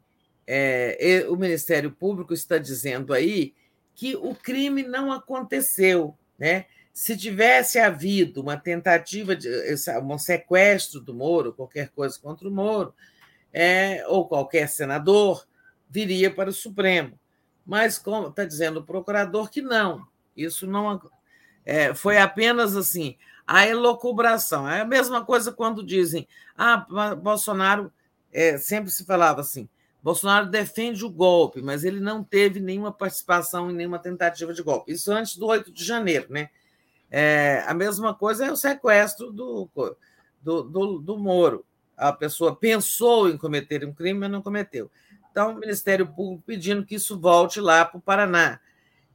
é, 0.46 1.26
o 1.28 1.36
Ministério 1.36 1.90
Público 1.90 2.34
está 2.34 2.58
dizendo 2.58 3.12
aí 3.12 3.54
que 3.94 4.16
o 4.16 4.34
crime 4.34 4.82
não 4.82 5.12
aconteceu. 5.12 6.16
Né? 6.38 6.66
Se 6.92 7.16
tivesse 7.16 7.78
havido 7.78 8.40
uma 8.40 8.56
tentativa 8.56 9.34
de 9.34 9.48
um 10.02 10.18
sequestro 10.18 11.00
do 11.00 11.14
Moro, 11.14 11.52
qualquer 11.52 11.88
coisa 11.90 12.18
contra 12.20 12.48
o 12.48 12.52
Moro, 12.52 12.94
é, 13.52 14.04
ou 14.08 14.26
qualquer 14.26 14.68
senador, 14.68 15.46
viria 15.88 16.32
para 16.32 16.50
o 16.50 16.52
Supremo. 16.52 17.18
Mas, 17.64 17.98
como 17.98 18.28
está 18.28 18.44
dizendo 18.44 18.80
o 18.80 18.84
procurador, 18.84 19.50
que 19.50 19.62
não. 19.62 20.06
Isso 20.36 20.66
não 20.66 21.00
é, 21.64 21.94
foi 21.94 22.18
apenas 22.18 22.76
assim, 22.76 23.16
a 23.46 23.66
elocubração. 23.66 24.68
É 24.68 24.80
a 24.80 24.84
mesma 24.84 25.24
coisa 25.24 25.52
quando 25.52 25.84
dizem, 25.84 26.26
ah, 26.56 26.86
Bolsonaro 27.16 27.92
é, 28.32 28.58
sempre 28.58 28.90
se 28.90 29.04
falava 29.04 29.40
assim, 29.40 29.68
Bolsonaro 30.02 30.46
defende 30.50 31.04
o 31.04 31.10
golpe, 31.10 31.62
mas 31.62 31.82
ele 31.82 32.00
não 32.00 32.22
teve 32.22 32.60
nenhuma 32.60 32.92
participação 32.92 33.70
em 33.70 33.74
nenhuma 33.74 33.98
tentativa 33.98 34.52
de 34.52 34.62
golpe. 34.62 34.92
Isso 34.92 35.10
antes 35.10 35.36
do 35.36 35.46
8 35.46 35.72
de 35.72 35.82
janeiro, 35.82 36.26
né? 36.28 36.50
É, 37.10 37.64
a 37.66 37.72
mesma 37.72 38.12
coisa 38.12 38.44
é 38.44 38.52
o 38.52 38.56
sequestro 38.56 39.32
do, 39.32 39.70
do, 40.42 40.62
do, 40.62 40.98
do 40.98 41.18
Moro. 41.18 41.64
A 41.96 42.12
pessoa 42.12 42.54
pensou 42.54 43.30
em 43.30 43.38
cometer 43.38 43.84
um 43.84 43.94
crime, 43.94 44.18
mas 44.18 44.30
não 44.30 44.42
cometeu. 44.42 44.90
Então, 45.34 45.50
o 45.50 45.58
Ministério 45.58 46.06
Público 46.06 46.44
pedindo 46.46 46.86
que 46.86 46.94
isso 46.94 47.18
volte 47.18 47.60
lá 47.60 47.84
para 47.84 47.98
o 47.98 48.00
Paraná. 48.00 48.60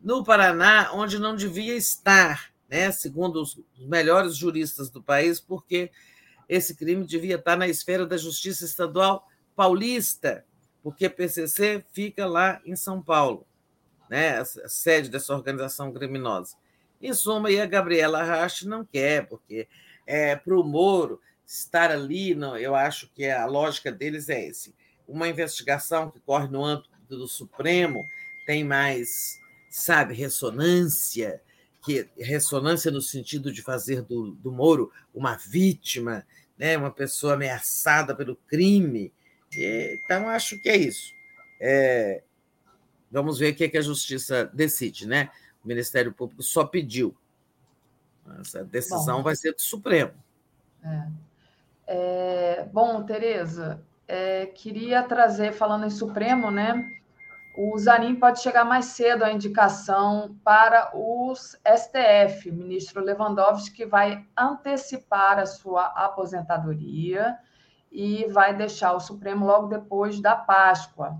No 0.02 0.22
Paraná, 0.22 0.92
onde 0.92 1.18
não 1.18 1.34
devia 1.34 1.74
estar, 1.78 2.52
né, 2.70 2.92
segundo 2.92 3.42
os 3.42 3.58
melhores 3.78 4.36
juristas 4.36 4.90
do 4.90 5.02
país, 5.02 5.40
porque 5.40 5.90
esse 6.50 6.76
crime 6.76 7.06
devia 7.06 7.36
estar 7.36 7.56
na 7.56 7.70
esfera 7.70 8.06
da 8.06 8.18
Justiça 8.18 8.66
Estadual 8.66 9.26
Paulista, 9.56 10.44
porque 10.84 11.08
PCC 11.10 11.86
fica 11.94 12.26
lá 12.26 12.60
em 12.66 12.76
São 12.76 13.02
Paulo, 13.02 13.48
né, 14.10 14.40
a 14.40 14.46
sede 14.46 15.10
dessa 15.10 15.34
organização 15.34 15.94
criminosa. 15.94 16.58
Em 17.02 17.14
suma, 17.14 17.50
e 17.50 17.62
a 17.62 17.66
Gabriela 17.66 18.24
Rache 18.24 18.68
não 18.68 18.84
quer, 18.84 19.26
porque 19.26 19.70
é, 20.06 20.36
para 20.36 20.60
o 20.60 20.66
Moro 20.66 21.22
estar 21.48 21.90
ali, 21.92 22.36
não, 22.36 22.58
eu 22.58 22.76
acho 22.76 23.10
que 23.14 23.26
a 23.26 23.46
lógica 23.46 23.90
deles 23.90 24.28
é 24.28 24.46
esse 24.46 24.76
uma 25.10 25.28
investigação 25.28 26.12
que 26.12 26.20
corre 26.20 26.48
no 26.48 26.64
âmbito 26.64 26.90
do 27.08 27.28
Supremo 27.28 28.06
tem 28.46 28.64
mais, 28.64 29.40
sabe, 29.70 30.14
ressonância, 30.14 31.42
que 31.84 32.08
ressonância 32.18 32.92
no 32.92 33.02
sentido 33.02 33.52
de 33.52 33.62
fazer 33.62 34.02
do, 34.04 34.32
do 34.32 34.52
Moro 34.52 34.92
uma 35.14 35.36
vítima, 35.36 36.26
né, 36.58 36.78
uma 36.78 36.92
pessoa 36.92 37.34
ameaçada 37.34 38.16
pelo 38.16 38.36
crime. 38.36 39.12
Então, 39.52 40.30
acho 40.30 40.62
que 40.62 40.70
é 40.70 40.78
isso. 40.78 41.12
É, 41.60 42.22
vamos 43.12 43.40
ver 43.40 43.54
o 43.54 43.56
que, 43.56 43.64
é 43.64 43.70
que 43.70 43.78
a 43.78 43.82
Justiça 43.82 44.50
decide, 44.54 45.08
né? 45.08 45.32
O 45.64 45.68
Ministério 45.68 46.14
Público 46.14 46.44
só 46.44 46.64
pediu. 46.66 47.16
Essa 48.40 48.64
decisão 48.64 49.18
bom, 49.18 49.24
vai 49.24 49.36
ser 49.36 49.54
do 49.54 49.62
Supremo. 49.62 50.14
É. 50.84 51.08
É, 51.92 52.66
bom, 52.72 53.04
Tereza, 53.04 53.84
é, 54.10 54.48
queria 54.48 55.04
trazer, 55.04 55.54
falando 55.54 55.86
em 55.86 55.90
Supremo, 55.90 56.52
né? 56.52 57.00
o 57.62 57.78
Zanin 57.78 58.16
pode 58.16 58.40
chegar 58.40 58.64
mais 58.64 58.86
cedo 58.86 59.24
à 59.24 59.34
indicação 59.34 60.34
para 60.46 60.92
os 60.94 61.58
STF. 61.68 62.50
O 62.50 62.54
ministro 62.54 63.04
Lewandowski 63.04 63.84
vai 63.84 64.26
antecipar 64.38 65.38
a 65.38 65.46
sua 65.46 65.88
aposentadoria 65.88 67.38
e 67.92 68.26
vai 68.28 68.56
deixar 68.56 68.94
o 68.94 69.00
Supremo 69.02 69.46
logo 69.46 69.68
depois 69.68 70.22
da 70.22 70.38
Páscoa. 70.38 71.18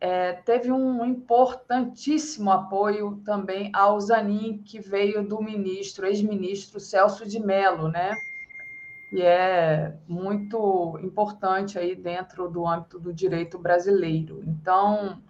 É, 0.00 0.32
teve 0.32 0.72
um 0.72 1.04
importantíssimo 1.04 2.50
apoio 2.50 3.22
também 3.24 3.70
ao 3.72 4.00
Zanin, 4.00 4.58
que 4.64 4.80
veio 4.80 5.26
do 5.26 5.40
ministro, 5.40 6.04
ex-ministro 6.04 6.80
Celso 6.80 7.24
de 7.24 7.38
Mello, 7.38 7.86
né? 7.88 8.12
E 9.12 9.22
é 9.22 9.94
muito 10.08 10.98
importante 11.02 11.78
aí 11.78 11.94
dentro 11.94 12.48
do 12.48 12.66
âmbito 12.66 12.98
do 12.98 13.12
direito 13.12 13.58
brasileiro. 13.58 14.42
Então, 14.46 15.22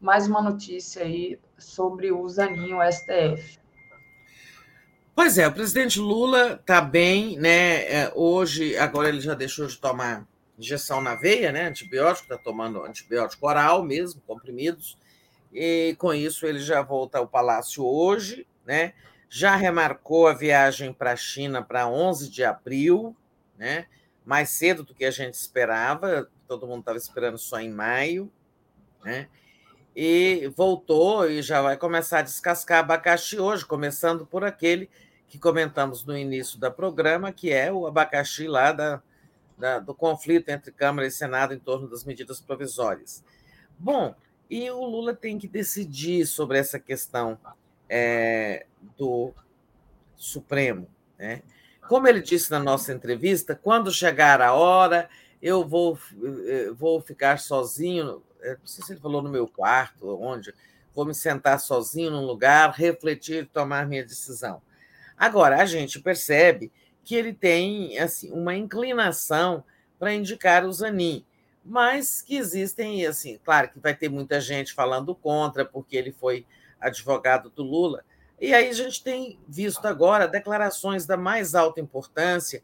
mais 0.00 0.26
uma 0.26 0.42
notícia 0.42 1.02
aí 1.02 1.38
sobre 1.56 2.10
o 2.10 2.28
Zanin, 2.28 2.74
o 2.74 2.92
STF. 2.92 3.60
Pois 5.14 5.36
é, 5.36 5.46
o 5.46 5.52
presidente 5.52 6.00
Lula 6.00 6.54
está 6.54 6.80
bem, 6.80 7.36
né? 7.38 7.84
É, 7.84 8.12
hoje, 8.14 8.76
agora 8.78 9.08
ele 9.08 9.20
já 9.20 9.34
deixou 9.34 9.66
de 9.66 9.76
tomar 9.76 10.26
injeção 10.58 11.00
na 11.00 11.14
veia, 11.14 11.52
né? 11.52 11.66
Antibiótico, 11.68 12.32
está 12.32 12.42
tomando 12.42 12.82
antibiótico 12.84 13.46
oral 13.46 13.82
mesmo, 13.82 14.22
comprimidos, 14.26 14.96
e 15.52 15.94
com 15.98 16.14
isso 16.14 16.46
ele 16.46 16.60
já 16.60 16.80
volta 16.80 17.18
ao 17.18 17.26
palácio 17.26 17.84
hoje, 17.84 18.46
né? 18.64 18.94
Já 19.28 19.54
remarcou 19.56 20.26
a 20.26 20.32
viagem 20.32 20.92
para 20.92 21.12
a 21.12 21.16
China 21.16 21.62
para 21.62 21.86
11 21.86 22.30
de 22.30 22.42
abril, 22.42 23.14
né? 23.60 23.86
Mais 24.24 24.48
cedo 24.48 24.82
do 24.82 24.94
que 24.94 25.04
a 25.04 25.10
gente 25.10 25.34
esperava, 25.34 26.30
todo 26.48 26.66
mundo 26.66 26.80
estava 26.80 26.96
esperando 26.96 27.36
só 27.36 27.60
em 27.60 27.70
maio, 27.70 28.32
né? 29.04 29.28
E 29.94 30.50
voltou 30.56 31.28
e 31.28 31.42
já 31.42 31.60
vai 31.60 31.76
começar 31.76 32.20
a 32.20 32.22
descascar 32.22 32.78
abacaxi 32.78 33.38
hoje, 33.38 33.66
começando 33.66 34.24
por 34.24 34.42
aquele 34.44 34.88
que 35.28 35.38
comentamos 35.38 36.06
no 36.06 36.16
início 36.16 36.58
do 36.58 36.72
programa, 36.72 37.32
que 37.32 37.52
é 37.52 37.70
o 37.70 37.86
abacaxi 37.86 38.48
lá 38.48 38.72
da, 38.72 39.02
da, 39.58 39.78
do 39.78 39.94
conflito 39.94 40.48
entre 40.48 40.72
Câmara 40.72 41.06
e 41.06 41.10
Senado 41.10 41.52
em 41.52 41.58
torno 41.58 41.86
das 41.86 42.02
medidas 42.02 42.40
provisórias. 42.40 43.22
Bom, 43.78 44.14
e 44.48 44.70
o 44.70 44.84
Lula 44.84 45.14
tem 45.14 45.38
que 45.38 45.46
decidir 45.46 46.24
sobre 46.24 46.58
essa 46.58 46.78
questão 46.78 47.38
é, 47.88 48.64
do 48.96 49.34
Supremo. 50.16 50.88
Né? 51.18 51.42
Como 51.90 52.06
ele 52.06 52.20
disse 52.20 52.52
na 52.52 52.60
nossa 52.60 52.92
entrevista, 52.92 53.52
quando 53.60 53.90
chegar 53.90 54.40
a 54.40 54.54
hora, 54.54 55.10
eu 55.42 55.66
vou, 55.66 55.98
eh, 56.46 56.70
vou 56.72 57.00
ficar 57.00 57.40
sozinho, 57.40 58.22
eh, 58.40 58.56
não 58.60 58.64
sei 58.64 58.84
se 58.84 58.92
ele 58.92 59.00
falou 59.00 59.20
no 59.20 59.28
meu 59.28 59.48
quarto, 59.48 60.06
onde, 60.22 60.54
vou 60.94 61.04
me 61.04 61.12
sentar 61.12 61.58
sozinho 61.58 62.12
num 62.12 62.24
lugar, 62.24 62.70
refletir, 62.70 63.48
tomar 63.52 63.88
minha 63.88 64.04
decisão. 64.04 64.62
Agora, 65.18 65.60
a 65.60 65.66
gente 65.66 65.98
percebe 65.98 66.70
que 67.02 67.16
ele 67.16 67.32
tem 67.32 67.98
assim 67.98 68.30
uma 68.30 68.54
inclinação 68.54 69.64
para 69.98 70.14
indicar 70.14 70.64
o 70.64 70.72
Zanin, 70.72 71.24
mas 71.64 72.22
que 72.22 72.36
existem, 72.36 73.04
assim, 73.04 73.36
claro 73.44 73.68
que 73.68 73.80
vai 73.80 73.96
ter 73.96 74.08
muita 74.08 74.40
gente 74.40 74.72
falando 74.74 75.12
contra, 75.12 75.64
porque 75.64 75.96
ele 75.96 76.12
foi 76.12 76.46
advogado 76.80 77.50
do 77.50 77.64
Lula. 77.64 78.04
E 78.40 78.54
aí 78.54 78.68
a 78.70 78.72
gente 78.72 79.04
tem 79.04 79.38
visto 79.46 79.84
agora 79.84 80.26
declarações 80.26 81.04
da 81.04 81.16
mais 81.16 81.54
alta 81.54 81.80
importância, 81.80 82.62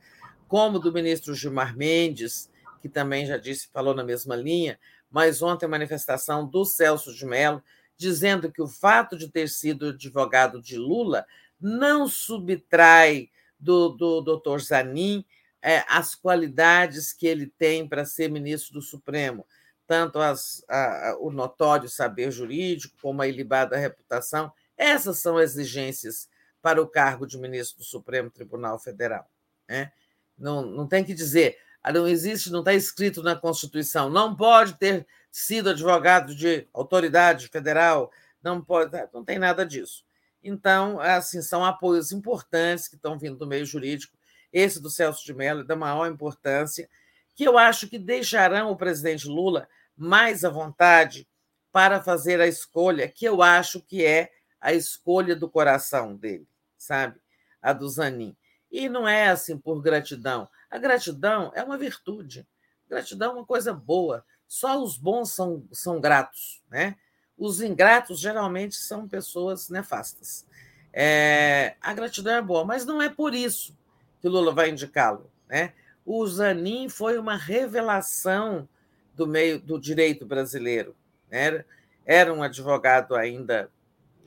como 0.48 0.78
do 0.78 0.92
ministro 0.92 1.34
Gilmar 1.34 1.76
Mendes, 1.76 2.50
que 2.80 2.88
também 2.88 3.26
já 3.26 3.36
disse, 3.36 3.68
falou 3.72 3.94
na 3.94 4.02
mesma 4.02 4.34
linha, 4.34 4.78
mas 5.10 5.42
ontem 5.42 5.66
a 5.66 5.68
manifestação 5.68 6.46
do 6.46 6.64
Celso 6.64 7.14
de 7.14 7.26
Mello, 7.26 7.62
dizendo 7.96 8.50
que 8.50 8.62
o 8.62 8.66
fato 8.68 9.16
de 9.16 9.28
ter 9.28 9.48
sido 9.48 9.88
advogado 9.88 10.62
de 10.62 10.78
Lula 10.78 11.26
não 11.60 12.08
subtrai 12.08 13.28
do, 13.58 13.90
do 13.90 14.20
doutor 14.20 14.60
Zanin 14.60 15.24
é, 15.60 15.84
as 15.88 16.14
qualidades 16.14 17.12
que 17.12 17.26
ele 17.26 17.46
tem 17.46 17.88
para 17.88 18.04
ser 18.04 18.30
ministro 18.30 18.74
do 18.74 18.82
Supremo, 18.82 19.46
tanto 19.86 20.18
as, 20.18 20.64
a, 20.68 21.16
o 21.20 21.30
notório 21.30 21.88
saber 21.88 22.30
jurídico 22.30 22.96
como 23.02 23.20
a 23.20 23.28
ilibada 23.28 23.76
reputação. 23.76 24.52
Essas 24.76 25.18
são 25.18 25.40
exigências 25.40 26.28
para 26.60 26.82
o 26.82 26.88
cargo 26.88 27.26
de 27.26 27.38
ministro 27.38 27.78
do 27.78 27.84
Supremo 27.84 28.30
Tribunal 28.30 28.78
Federal. 28.78 29.30
Né? 29.68 29.92
Não, 30.36 30.62
não 30.62 30.86
tem 30.86 31.04
que 31.04 31.14
dizer, 31.14 31.58
ah, 31.82 31.92
não 31.92 32.06
existe, 32.08 32.50
não 32.50 32.58
está 32.60 32.74
escrito 32.74 33.22
na 33.22 33.36
Constituição, 33.36 34.10
não 34.10 34.34
pode 34.34 34.74
ter 34.74 35.06
sido 35.30 35.70
advogado 35.70 36.34
de 36.34 36.66
autoridade 36.72 37.48
federal, 37.48 38.10
não 38.42 38.60
pode, 38.60 38.90
não 39.12 39.24
tem 39.24 39.38
nada 39.38 39.64
disso. 39.64 40.04
Então, 40.42 41.00
assim, 41.00 41.42
são 41.42 41.64
apoios 41.64 42.12
importantes 42.12 42.88
que 42.88 42.96
estão 42.96 43.18
vindo 43.18 43.36
do 43.36 43.46
meio 43.46 43.64
jurídico. 43.64 44.16
Esse 44.52 44.80
do 44.80 44.90
Celso 44.90 45.24
de 45.24 45.34
Mello 45.34 45.60
é 45.60 45.64
da 45.64 45.76
maior 45.76 46.06
importância, 46.06 46.88
que 47.34 47.44
eu 47.44 47.58
acho 47.58 47.88
que 47.88 47.98
deixarão 47.98 48.70
o 48.70 48.76
presidente 48.76 49.28
Lula 49.28 49.68
mais 49.96 50.44
à 50.44 50.50
vontade 50.50 51.28
para 51.70 52.02
fazer 52.02 52.40
a 52.40 52.46
escolha, 52.46 53.08
que 53.08 53.24
eu 53.24 53.42
acho 53.42 53.80
que 53.82 54.04
é 54.04 54.30
a 54.66 54.72
escolha 54.72 55.36
do 55.36 55.48
coração 55.48 56.16
dele, 56.16 56.44
sabe? 56.76 57.20
A 57.62 57.72
do 57.72 57.88
Zanin. 57.88 58.36
E 58.68 58.88
não 58.88 59.06
é 59.06 59.28
assim 59.28 59.56
por 59.56 59.80
gratidão. 59.80 60.48
A 60.68 60.76
gratidão 60.76 61.52
é 61.54 61.62
uma 61.62 61.78
virtude. 61.78 62.44
Gratidão 62.88 63.30
é 63.30 63.34
uma 63.34 63.46
coisa 63.46 63.72
boa. 63.72 64.24
Só 64.48 64.82
os 64.82 64.96
bons 64.96 65.32
são, 65.32 65.64
são 65.70 66.00
gratos, 66.00 66.64
né? 66.68 66.96
Os 67.38 67.60
ingratos 67.60 68.18
geralmente 68.18 68.74
são 68.74 69.06
pessoas 69.06 69.68
nefastas. 69.68 70.44
É, 70.92 71.76
a 71.80 71.94
gratidão 71.94 72.34
é 72.34 72.42
boa, 72.42 72.64
mas 72.64 72.84
não 72.84 73.00
é 73.00 73.08
por 73.08 73.34
isso 73.34 73.72
que 74.20 74.28
Lula 74.28 74.52
vai 74.52 74.70
indicá-lo. 74.70 75.30
Né? 75.48 75.74
O 76.04 76.26
Zanin 76.26 76.88
foi 76.88 77.18
uma 77.18 77.36
revelação 77.36 78.68
do 79.14 79.28
meio 79.28 79.60
do 79.60 79.78
direito 79.78 80.26
brasileiro. 80.26 80.96
Né? 81.30 81.64
Era 82.04 82.34
um 82.34 82.42
advogado 82.42 83.14
ainda 83.14 83.70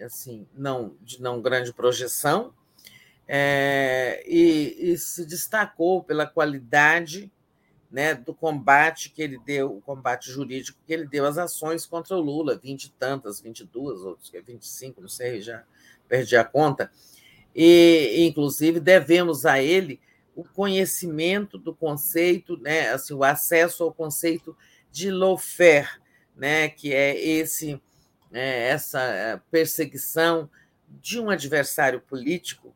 assim 0.04 0.48
não 0.54 0.96
de 1.02 1.22
não 1.22 1.42
grande 1.42 1.74
projeção 1.74 2.54
é, 3.32 4.24
e, 4.26 4.92
e 4.92 4.98
se 4.98 5.24
destacou 5.24 6.04
pela 6.04 6.26
qualidade 6.26 7.32
né, 7.92 8.16
do 8.16 8.34
combate 8.34 9.12
que 9.12 9.22
ele 9.22 9.40
deu, 9.46 9.78
o 9.78 9.82
combate 9.82 10.32
jurídico 10.32 10.80
que 10.86 10.92
ele 10.92 11.08
deu 11.08 11.26
às 11.26 11.38
ações 11.38 11.86
contra 11.86 12.16
o 12.16 12.22
Lula, 12.22 12.58
20 12.58 12.86
e 12.86 12.90
tantas, 12.92 13.40
22, 13.40 14.02
outros 14.02 14.30
que 14.30 14.42
25, 14.42 15.02
não 15.02 15.08
sei, 15.08 15.42
já 15.42 15.64
perdi 16.08 16.36
a 16.36 16.44
conta. 16.44 16.92
E, 17.56 18.26
inclusive, 18.28 18.80
devemos 18.80 19.46
a 19.46 19.62
ele 19.62 20.00
o 20.36 20.44
conhecimento 20.44 21.58
do 21.58 21.74
conceito, 21.74 22.58
né, 22.58 22.90
assim, 22.90 23.14
o 23.14 23.24
acesso 23.24 23.84
ao 23.84 23.94
conceito 23.94 24.56
de 24.92 25.12
lawfare, 25.12 26.00
né, 26.36 26.70
que 26.70 26.94
é 26.94 27.20
esse 27.20 27.80
é, 28.32 28.70
essa 28.70 29.42
perseguição 29.50 30.50
de 30.88 31.20
um 31.20 31.30
adversário 31.30 32.02
político 32.02 32.74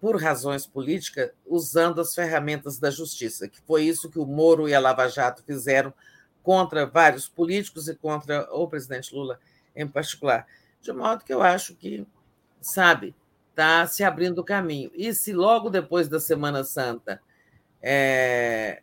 por 0.00 0.20
razões 0.20 0.66
políticas, 0.66 1.30
usando 1.46 2.00
as 2.00 2.12
ferramentas 2.12 2.76
da 2.76 2.90
justiça, 2.90 3.48
que 3.48 3.60
foi 3.60 3.84
isso 3.84 4.10
que 4.10 4.18
o 4.18 4.26
Moro 4.26 4.68
e 4.68 4.74
a 4.74 4.80
Lava 4.80 5.08
Jato 5.08 5.44
fizeram 5.44 5.94
contra 6.42 6.84
vários 6.84 7.28
políticos 7.28 7.86
e 7.86 7.94
contra 7.94 8.52
o 8.52 8.66
presidente 8.66 9.14
Lula 9.14 9.38
em 9.76 9.86
particular. 9.86 10.44
De 10.80 10.92
modo 10.92 11.22
que 11.22 11.32
eu 11.32 11.40
acho 11.40 11.76
que, 11.76 12.04
sabe, 12.60 13.14
está 13.50 13.86
se 13.86 14.02
abrindo 14.02 14.40
o 14.40 14.44
caminho. 14.44 14.90
E 14.92 15.14
se 15.14 15.32
logo 15.32 15.70
depois 15.70 16.08
da 16.08 16.18
Semana 16.18 16.64
Santa, 16.64 17.22
é, 17.80 18.82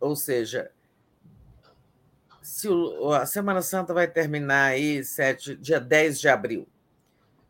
ou 0.00 0.16
seja, 0.16 0.70
se 2.44 2.68
o, 2.68 3.10
a 3.10 3.24
Semana 3.24 3.62
Santa 3.62 3.94
vai 3.94 4.06
terminar 4.06 4.72
aí 4.72 5.02
sete, 5.02 5.56
dia 5.56 5.80
10 5.80 6.20
de 6.20 6.28
abril, 6.28 6.68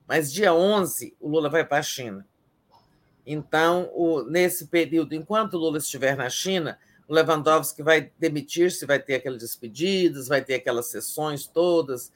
mas 0.07 0.33
dia 0.33 0.55
11 0.55 1.17
o 1.21 1.29
Lula 1.29 1.51
vai 1.51 1.65
para 1.65 1.79
a 1.79 1.83
China. 1.83 2.25
Então, 3.27 3.91
o, 3.93 4.23
nesse 4.23 4.69
período, 4.69 5.13
enquanto 5.13 5.59
Lula 5.59 5.79
estiver 5.79 6.17
na 6.17 6.31
China, 6.31 6.79
o 7.09 7.15
Lewandowski 7.15 7.83
vai 7.83 8.13
demitir-se, 8.21 8.87
vai 8.87 9.01
ter 9.01 9.17
aquelas 9.17 9.41
despedidas, 9.41 10.29
vai 10.29 10.45
ter 10.45 10.55
aquelas 10.55 10.87
sessões 10.87 11.45
todas, 11.45 12.13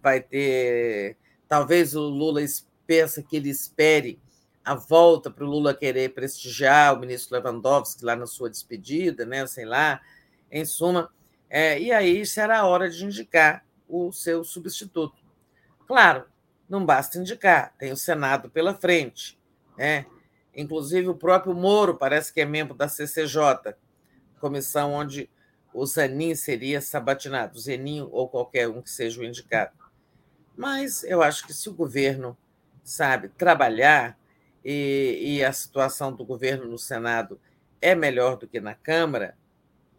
vai 0.00 0.20
ter. 0.20 1.16
Talvez 1.48 1.96
o 1.96 2.02
Lula 2.02 2.40
pensa 2.86 3.24
que 3.24 3.36
ele 3.36 3.50
espere 3.50 4.20
a 4.64 4.76
volta 4.76 5.32
para 5.32 5.44
o 5.44 5.48
Lula 5.48 5.74
querer 5.74 6.14
prestigiar 6.14 6.94
o 6.94 7.00
ministro 7.00 7.36
Lewandowski 7.36 8.04
lá 8.04 8.14
na 8.14 8.26
sua 8.26 8.48
despedida, 8.48 9.26
né? 9.26 9.44
sei 9.48 9.64
lá, 9.64 10.00
em 10.48 10.64
suma. 10.64 11.10
É, 11.50 11.80
e 11.80 11.92
aí 11.92 12.24
será 12.24 12.60
a 12.60 12.66
hora 12.66 12.88
de 12.88 13.04
indicar 13.04 13.66
o 13.88 14.12
seu 14.12 14.44
substituto. 14.44 15.20
Claro, 15.86 16.24
não 16.68 16.86
basta 16.86 17.18
indicar, 17.18 17.74
tem 17.76 17.90
o 17.90 17.96
Senado 17.96 18.48
pela 18.48 18.72
frente. 18.72 19.36
Né? 19.76 20.06
Inclusive, 20.54 21.08
o 21.08 21.14
próprio 21.14 21.52
Moro 21.52 21.96
parece 21.96 22.32
que 22.32 22.40
é 22.40 22.44
membro 22.44 22.74
da 22.74 22.88
CCJ, 22.88 23.74
comissão 24.40 24.92
onde 24.92 25.28
o 25.74 25.84
Zanin 25.84 26.34
seria 26.36 26.80
sabatinado, 26.80 27.56
o 27.56 27.60
Zenin 27.60 28.08
ou 28.10 28.28
qualquer 28.28 28.68
um 28.68 28.80
que 28.80 28.90
seja 28.90 29.20
o 29.20 29.24
indicado. 29.24 29.72
Mas 30.56 31.02
eu 31.02 31.22
acho 31.22 31.46
que 31.46 31.52
se 31.52 31.68
o 31.68 31.74
governo 31.74 32.36
sabe 32.84 33.28
trabalhar 33.28 34.18
e, 34.64 35.18
e 35.20 35.44
a 35.44 35.52
situação 35.52 36.12
do 36.12 36.24
governo 36.24 36.66
no 36.66 36.78
Senado 36.78 37.40
é 37.80 37.94
melhor 37.94 38.36
do 38.36 38.46
que 38.46 38.60
na 38.60 38.74
Câmara, 38.74 39.36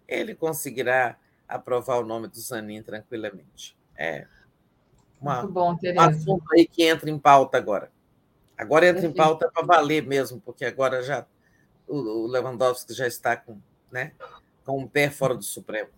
ele 0.07 0.35
conseguirá 0.35 1.17
aprovar 1.55 1.99
o 1.99 2.05
nome 2.05 2.27
do 2.27 2.39
Zanin 2.39 2.81
tranquilamente. 2.81 3.77
É 3.97 4.25
uma, 5.19 5.43
Muito 5.43 5.53
bom, 5.53 5.73
um 5.73 6.01
assunto 6.01 6.43
aí 6.53 6.65
que 6.65 6.83
entra 6.83 7.09
em 7.09 7.19
pauta 7.19 7.57
agora. 7.57 7.91
Agora 8.57 8.87
entra 8.87 9.01
Perfeito. 9.01 9.21
em 9.21 9.23
pauta 9.23 9.51
para 9.51 9.65
valer 9.65 10.05
mesmo, 10.05 10.41
porque 10.41 10.65
agora 10.65 11.03
já 11.03 11.25
o 11.87 12.27
Lewandowski 12.27 12.93
já 12.93 13.07
está 13.07 13.35
com, 13.35 13.57
né, 13.91 14.13
com 14.65 14.79
um 14.79 14.87
pé 14.87 15.09
fora 15.09 15.35
do 15.35 15.43
Supremo. 15.43 15.89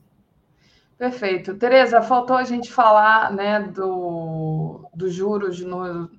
Perfeito. 0.98 1.56
Tereza, 1.56 2.02
faltou 2.02 2.36
a 2.36 2.44
gente 2.44 2.72
falar 2.72 3.32
né, 3.34 3.60
do, 3.60 4.90
dos 4.94 5.14
juros 5.14 5.60
no, 5.62 6.10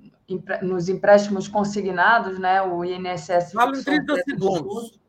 nos 0.61 0.89
empréstimos 0.89 1.47
consignados, 1.47 2.37
né? 2.37 2.61
O 2.61 2.83
INSS. 2.83 3.53
Fala 3.53 3.77
em 3.77 3.83
30 3.83 4.15
segundos. 4.23 4.99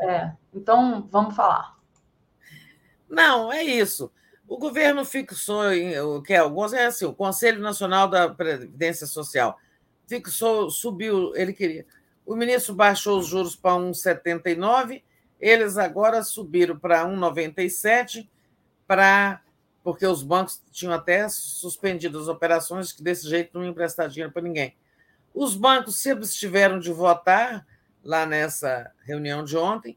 É, 0.00 0.32
então 0.52 1.06
vamos 1.08 1.36
falar. 1.36 1.79
Não, 3.10 3.52
é 3.52 3.62
isso. 3.62 4.10
O 4.48 4.56
governo 4.56 5.04
fixou, 5.04 5.62
o 6.16 6.22
que 6.22 6.32
é 6.32 6.38
é 6.38 6.86
assim, 6.86 7.04
o 7.04 7.12
Conselho 7.12 7.60
Nacional 7.60 8.08
da 8.08 8.28
Previdência 8.28 9.06
Social 9.06 9.58
fixou, 10.06 10.70
subiu, 10.70 11.34
ele 11.36 11.52
queria. 11.52 11.86
O 12.26 12.34
ministro 12.34 12.74
baixou 12.74 13.18
os 13.18 13.26
juros 13.26 13.54
para 13.54 13.76
1,79, 13.76 15.02
eles 15.40 15.78
agora 15.78 16.22
subiram 16.24 16.76
para 16.76 17.04
1,97 17.04 18.28
para 18.86 19.40
porque 19.82 20.06
os 20.06 20.22
bancos 20.22 20.62
tinham 20.70 20.92
até 20.92 21.26
suspendido 21.28 22.18
as 22.18 22.28
operações 22.28 22.92
que 22.92 23.02
desse 23.02 23.28
jeito 23.28 23.58
não 23.58 23.64
emprestar 23.64 24.08
dinheiro 24.08 24.32
para 24.32 24.42
ninguém. 24.42 24.76
Os 25.32 25.54
bancos 25.54 25.96
se 25.96 26.10
abstiveram 26.10 26.78
de 26.78 26.92
votar 26.92 27.66
lá 28.04 28.26
nessa 28.26 28.90
reunião 29.04 29.42
de 29.42 29.56
ontem, 29.56 29.96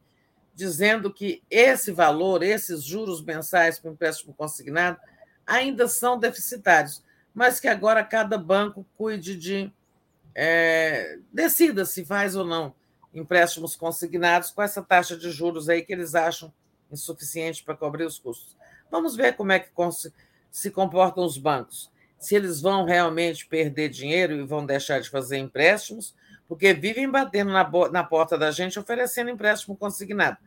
dizendo 0.54 1.12
que 1.12 1.42
esse 1.50 1.92
valor, 1.92 2.44
esses 2.44 2.84
juros 2.84 3.24
mensais 3.24 3.80
para 3.80 3.90
o 3.90 3.94
empréstimo 3.94 4.34
consignado, 4.34 5.00
ainda 5.46 5.88
são 5.88 6.18
deficitários, 6.18 7.04
mas 7.34 7.60
que 7.60 7.68
agora 7.68 8.04
cada 8.04 8.38
banco 8.38 8.86
cuide 8.98 9.36
de. 9.36 9.72
É, 10.36 11.20
decida 11.32 11.86
se 11.86 12.04
faz 12.04 12.36
ou 12.36 12.44
não 12.44 12.74
empréstimos 13.14 13.76
consignados 13.76 14.50
com 14.50 14.62
essa 14.62 14.82
taxa 14.82 15.16
de 15.16 15.30
juros 15.30 15.70
aí 15.70 15.84
que 15.84 15.94
eles 15.94 16.16
acham 16.16 16.52
insuficiente 16.92 17.64
para 17.64 17.76
cobrir 17.76 18.06
os 18.06 18.18
custos. 18.18 18.58
Vamos 18.90 19.16
ver 19.16 19.36
como 19.36 19.52
é 19.52 19.60
que 19.60 19.70
se 20.52 20.72
comportam 20.72 21.24
os 21.24 21.38
bancos. 21.38 21.92
Se 22.18 22.36
eles 22.36 22.62
vão 22.62 22.86
realmente 22.86 23.46
perder 23.46 23.90
dinheiro 23.90 24.34
e 24.34 24.44
vão 24.44 24.66
deixar 24.66 25.00
de 25.00 25.10
fazer 25.10 25.38
empréstimos, 25.38 26.16
porque 26.48 26.74
vivem 26.74 27.10
batendo 27.10 27.52
na, 27.52 27.70
na 27.92 28.04
porta 28.04 28.38
da 28.38 28.52
gente 28.52 28.80
oferecendo 28.80 29.30
empréstimo 29.30 29.76
consignado. 29.76 30.38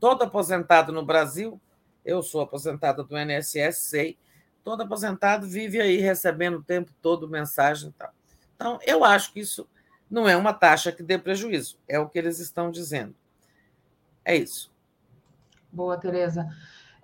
Todo 0.00 0.22
aposentado 0.22 0.92
no 0.92 1.04
Brasil, 1.04 1.60
eu 2.04 2.22
sou 2.22 2.40
aposentada 2.40 3.02
do 3.02 3.18
INSS, 3.18 3.78
sei, 3.78 4.18
todo 4.62 4.82
aposentado 4.82 5.46
vive 5.46 5.80
aí 5.80 5.98
recebendo 5.98 6.58
o 6.58 6.62
tempo 6.62 6.92
todo 7.00 7.28
mensagem 7.28 7.90
e 7.90 7.92
tal. 7.92 8.12
Então, 8.56 8.78
eu 8.86 9.04
acho 9.04 9.32
que 9.32 9.40
isso 9.40 9.68
não 10.10 10.28
é 10.28 10.36
uma 10.36 10.52
taxa 10.52 10.92
que 10.92 11.02
dê 11.02 11.18
prejuízo, 11.18 11.78
é 11.88 11.98
o 11.98 12.08
que 12.08 12.18
eles 12.18 12.38
estão 12.38 12.70
dizendo. 12.70 13.14
É 14.24 14.34
isso. 14.34 14.72
Boa, 15.72 15.98
Tereza. 15.98 16.48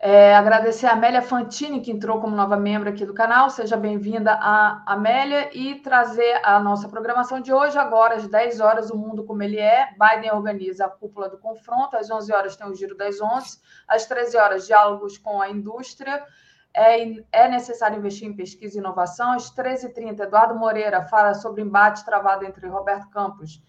É, 0.02 0.34
agradecer 0.34 0.86
a 0.86 0.92
Amélia 0.92 1.20
Fantini, 1.20 1.82
que 1.82 1.92
entrou 1.92 2.22
como 2.22 2.34
nova 2.34 2.56
membro 2.56 2.88
aqui 2.88 3.04
do 3.04 3.12
canal. 3.12 3.50
Seja 3.50 3.76
bem-vinda, 3.76 4.32
a 4.32 4.82
Amélia, 4.86 5.50
e 5.52 5.74
trazer 5.74 6.40
a 6.42 6.58
nossa 6.58 6.88
programação 6.88 7.38
de 7.38 7.52
hoje. 7.52 7.76
Agora, 7.76 8.14
às 8.14 8.26
10 8.26 8.60
horas, 8.60 8.90
o 8.90 8.96
mundo 8.96 9.24
como 9.24 9.42
ele 9.42 9.58
é. 9.58 9.88
Biden 9.98 10.32
organiza 10.32 10.86
a 10.86 10.88
cúpula 10.88 11.28
do 11.28 11.36
confronto. 11.36 11.98
Às 11.98 12.10
11 12.10 12.32
horas 12.32 12.56
tem 12.56 12.66
o 12.66 12.74
Giro 12.74 12.96
das 12.96 13.20
11. 13.20 13.58
Às 13.86 14.06
13 14.06 14.38
horas, 14.38 14.66
diálogos 14.66 15.18
com 15.18 15.38
a 15.38 15.50
indústria. 15.50 16.24
É, 16.72 17.02
é 17.30 17.48
necessário 17.48 17.98
investir 17.98 18.26
em 18.26 18.34
pesquisa 18.34 18.78
e 18.78 18.80
inovação. 18.80 19.32
Às 19.32 19.54
13h30, 19.54 20.20
Eduardo 20.20 20.54
Moreira 20.54 21.02
fala 21.02 21.34
sobre 21.34 21.60
embate 21.60 22.06
travado 22.06 22.46
entre 22.46 22.66
Roberto 22.66 23.10
Campos 23.10 23.60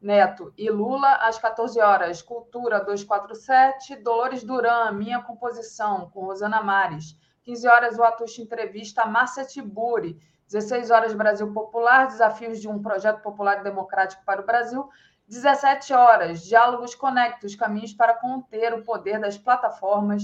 Neto 0.00 0.52
e 0.56 0.70
Lula, 0.70 1.16
às 1.16 1.38
14 1.38 1.78
horas, 1.78 2.22
Cultura 2.22 2.80
247, 2.80 3.96
Dolores 3.96 4.42
Duran, 4.42 4.92
Minha 4.92 5.20
Composição, 5.20 6.08
com 6.10 6.24
Rosana 6.24 6.62
Mares. 6.62 7.14
15 7.42 7.68
horas, 7.68 7.98
o 7.98 8.02
Atush 8.02 8.38
entrevista 8.38 9.02
a 9.02 9.06
Márcia 9.06 9.44
Tiburi. 9.44 10.18
16 10.46 10.90
horas, 10.90 11.12
Brasil 11.12 11.52
Popular, 11.52 12.06
desafios 12.06 12.60
de 12.60 12.68
um 12.68 12.80
projeto 12.80 13.20
popular 13.20 13.60
e 13.60 13.62
democrático 13.62 14.24
para 14.24 14.40
o 14.40 14.46
Brasil. 14.46 14.88
17 15.28 15.92
horas, 15.92 16.42
Diálogos 16.42 16.94
Conectos, 16.94 17.54
caminhos 17.54 17.92
para 17.92 18.14
conter 18.14 18.72
o 18.72 18.82
poder 18.82 19.20
das 19.20 19.36
plataformas 19.36 20.22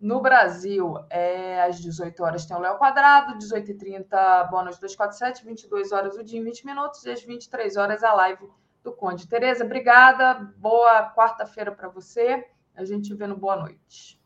no 0.00 0.20
Brasil. 0.20 0.98
É, 1.08 1.62
às 1.62 1.80
18 1.80 2.20
horas 2.22 2.44
tem 2.44 2.56
o 2.56 2.60
Léo 2.60 2.78
Quadrado, 2.78 3.38
18h30, 3.38 4.50
bônus 4.50 4.76
247, 4.78 5.44
22 5.44 5.92
horas 5.92 6.16
o 6.16 6.24
dia 6.24 6.40
em 6.40 6.44
20 6.44 6.66
minutos, 6.66 7.04
e 7.04 7.10
às 7.10 7.22
23 7.22 7.76
horas 7.76 8.02
a 8.02 8.12
live 8.12 8.50
do 8.84 8.92
Conde. 8.92 9.26
Tereza, 9.26 9.64
obrigada. 9.64 10.34
Boa 10.58 11.10
quarta-feira 11.16 11.72
para 11.72 11.88
você. 11.88 12.46
A 12.76 12.84
gente 12.84 13.12
vê 13.14 13.26
no 13.26 13.36
Boa 13.36 13.56
Noite. 13.56 14.20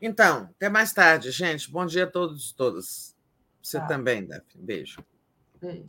Então, 0.00 0.50
até 0.54 0.68
mais 0.68 0.92
tarde, 0.92 1.30
gente. 1.30 1.70
Bom 1.70 1.86
dia 1.86 2.04
a 2.04 2.10
todos 2.10 2.50
e 2.50 2.54
todas. 2.54 3.16
Você 3.60 3.80
tá. 3.80 3.86
também, 3.86 4.26
Daphne. 4.26 4.62
Beijo. 4.62 5.04
Beijo. 5.60 5.88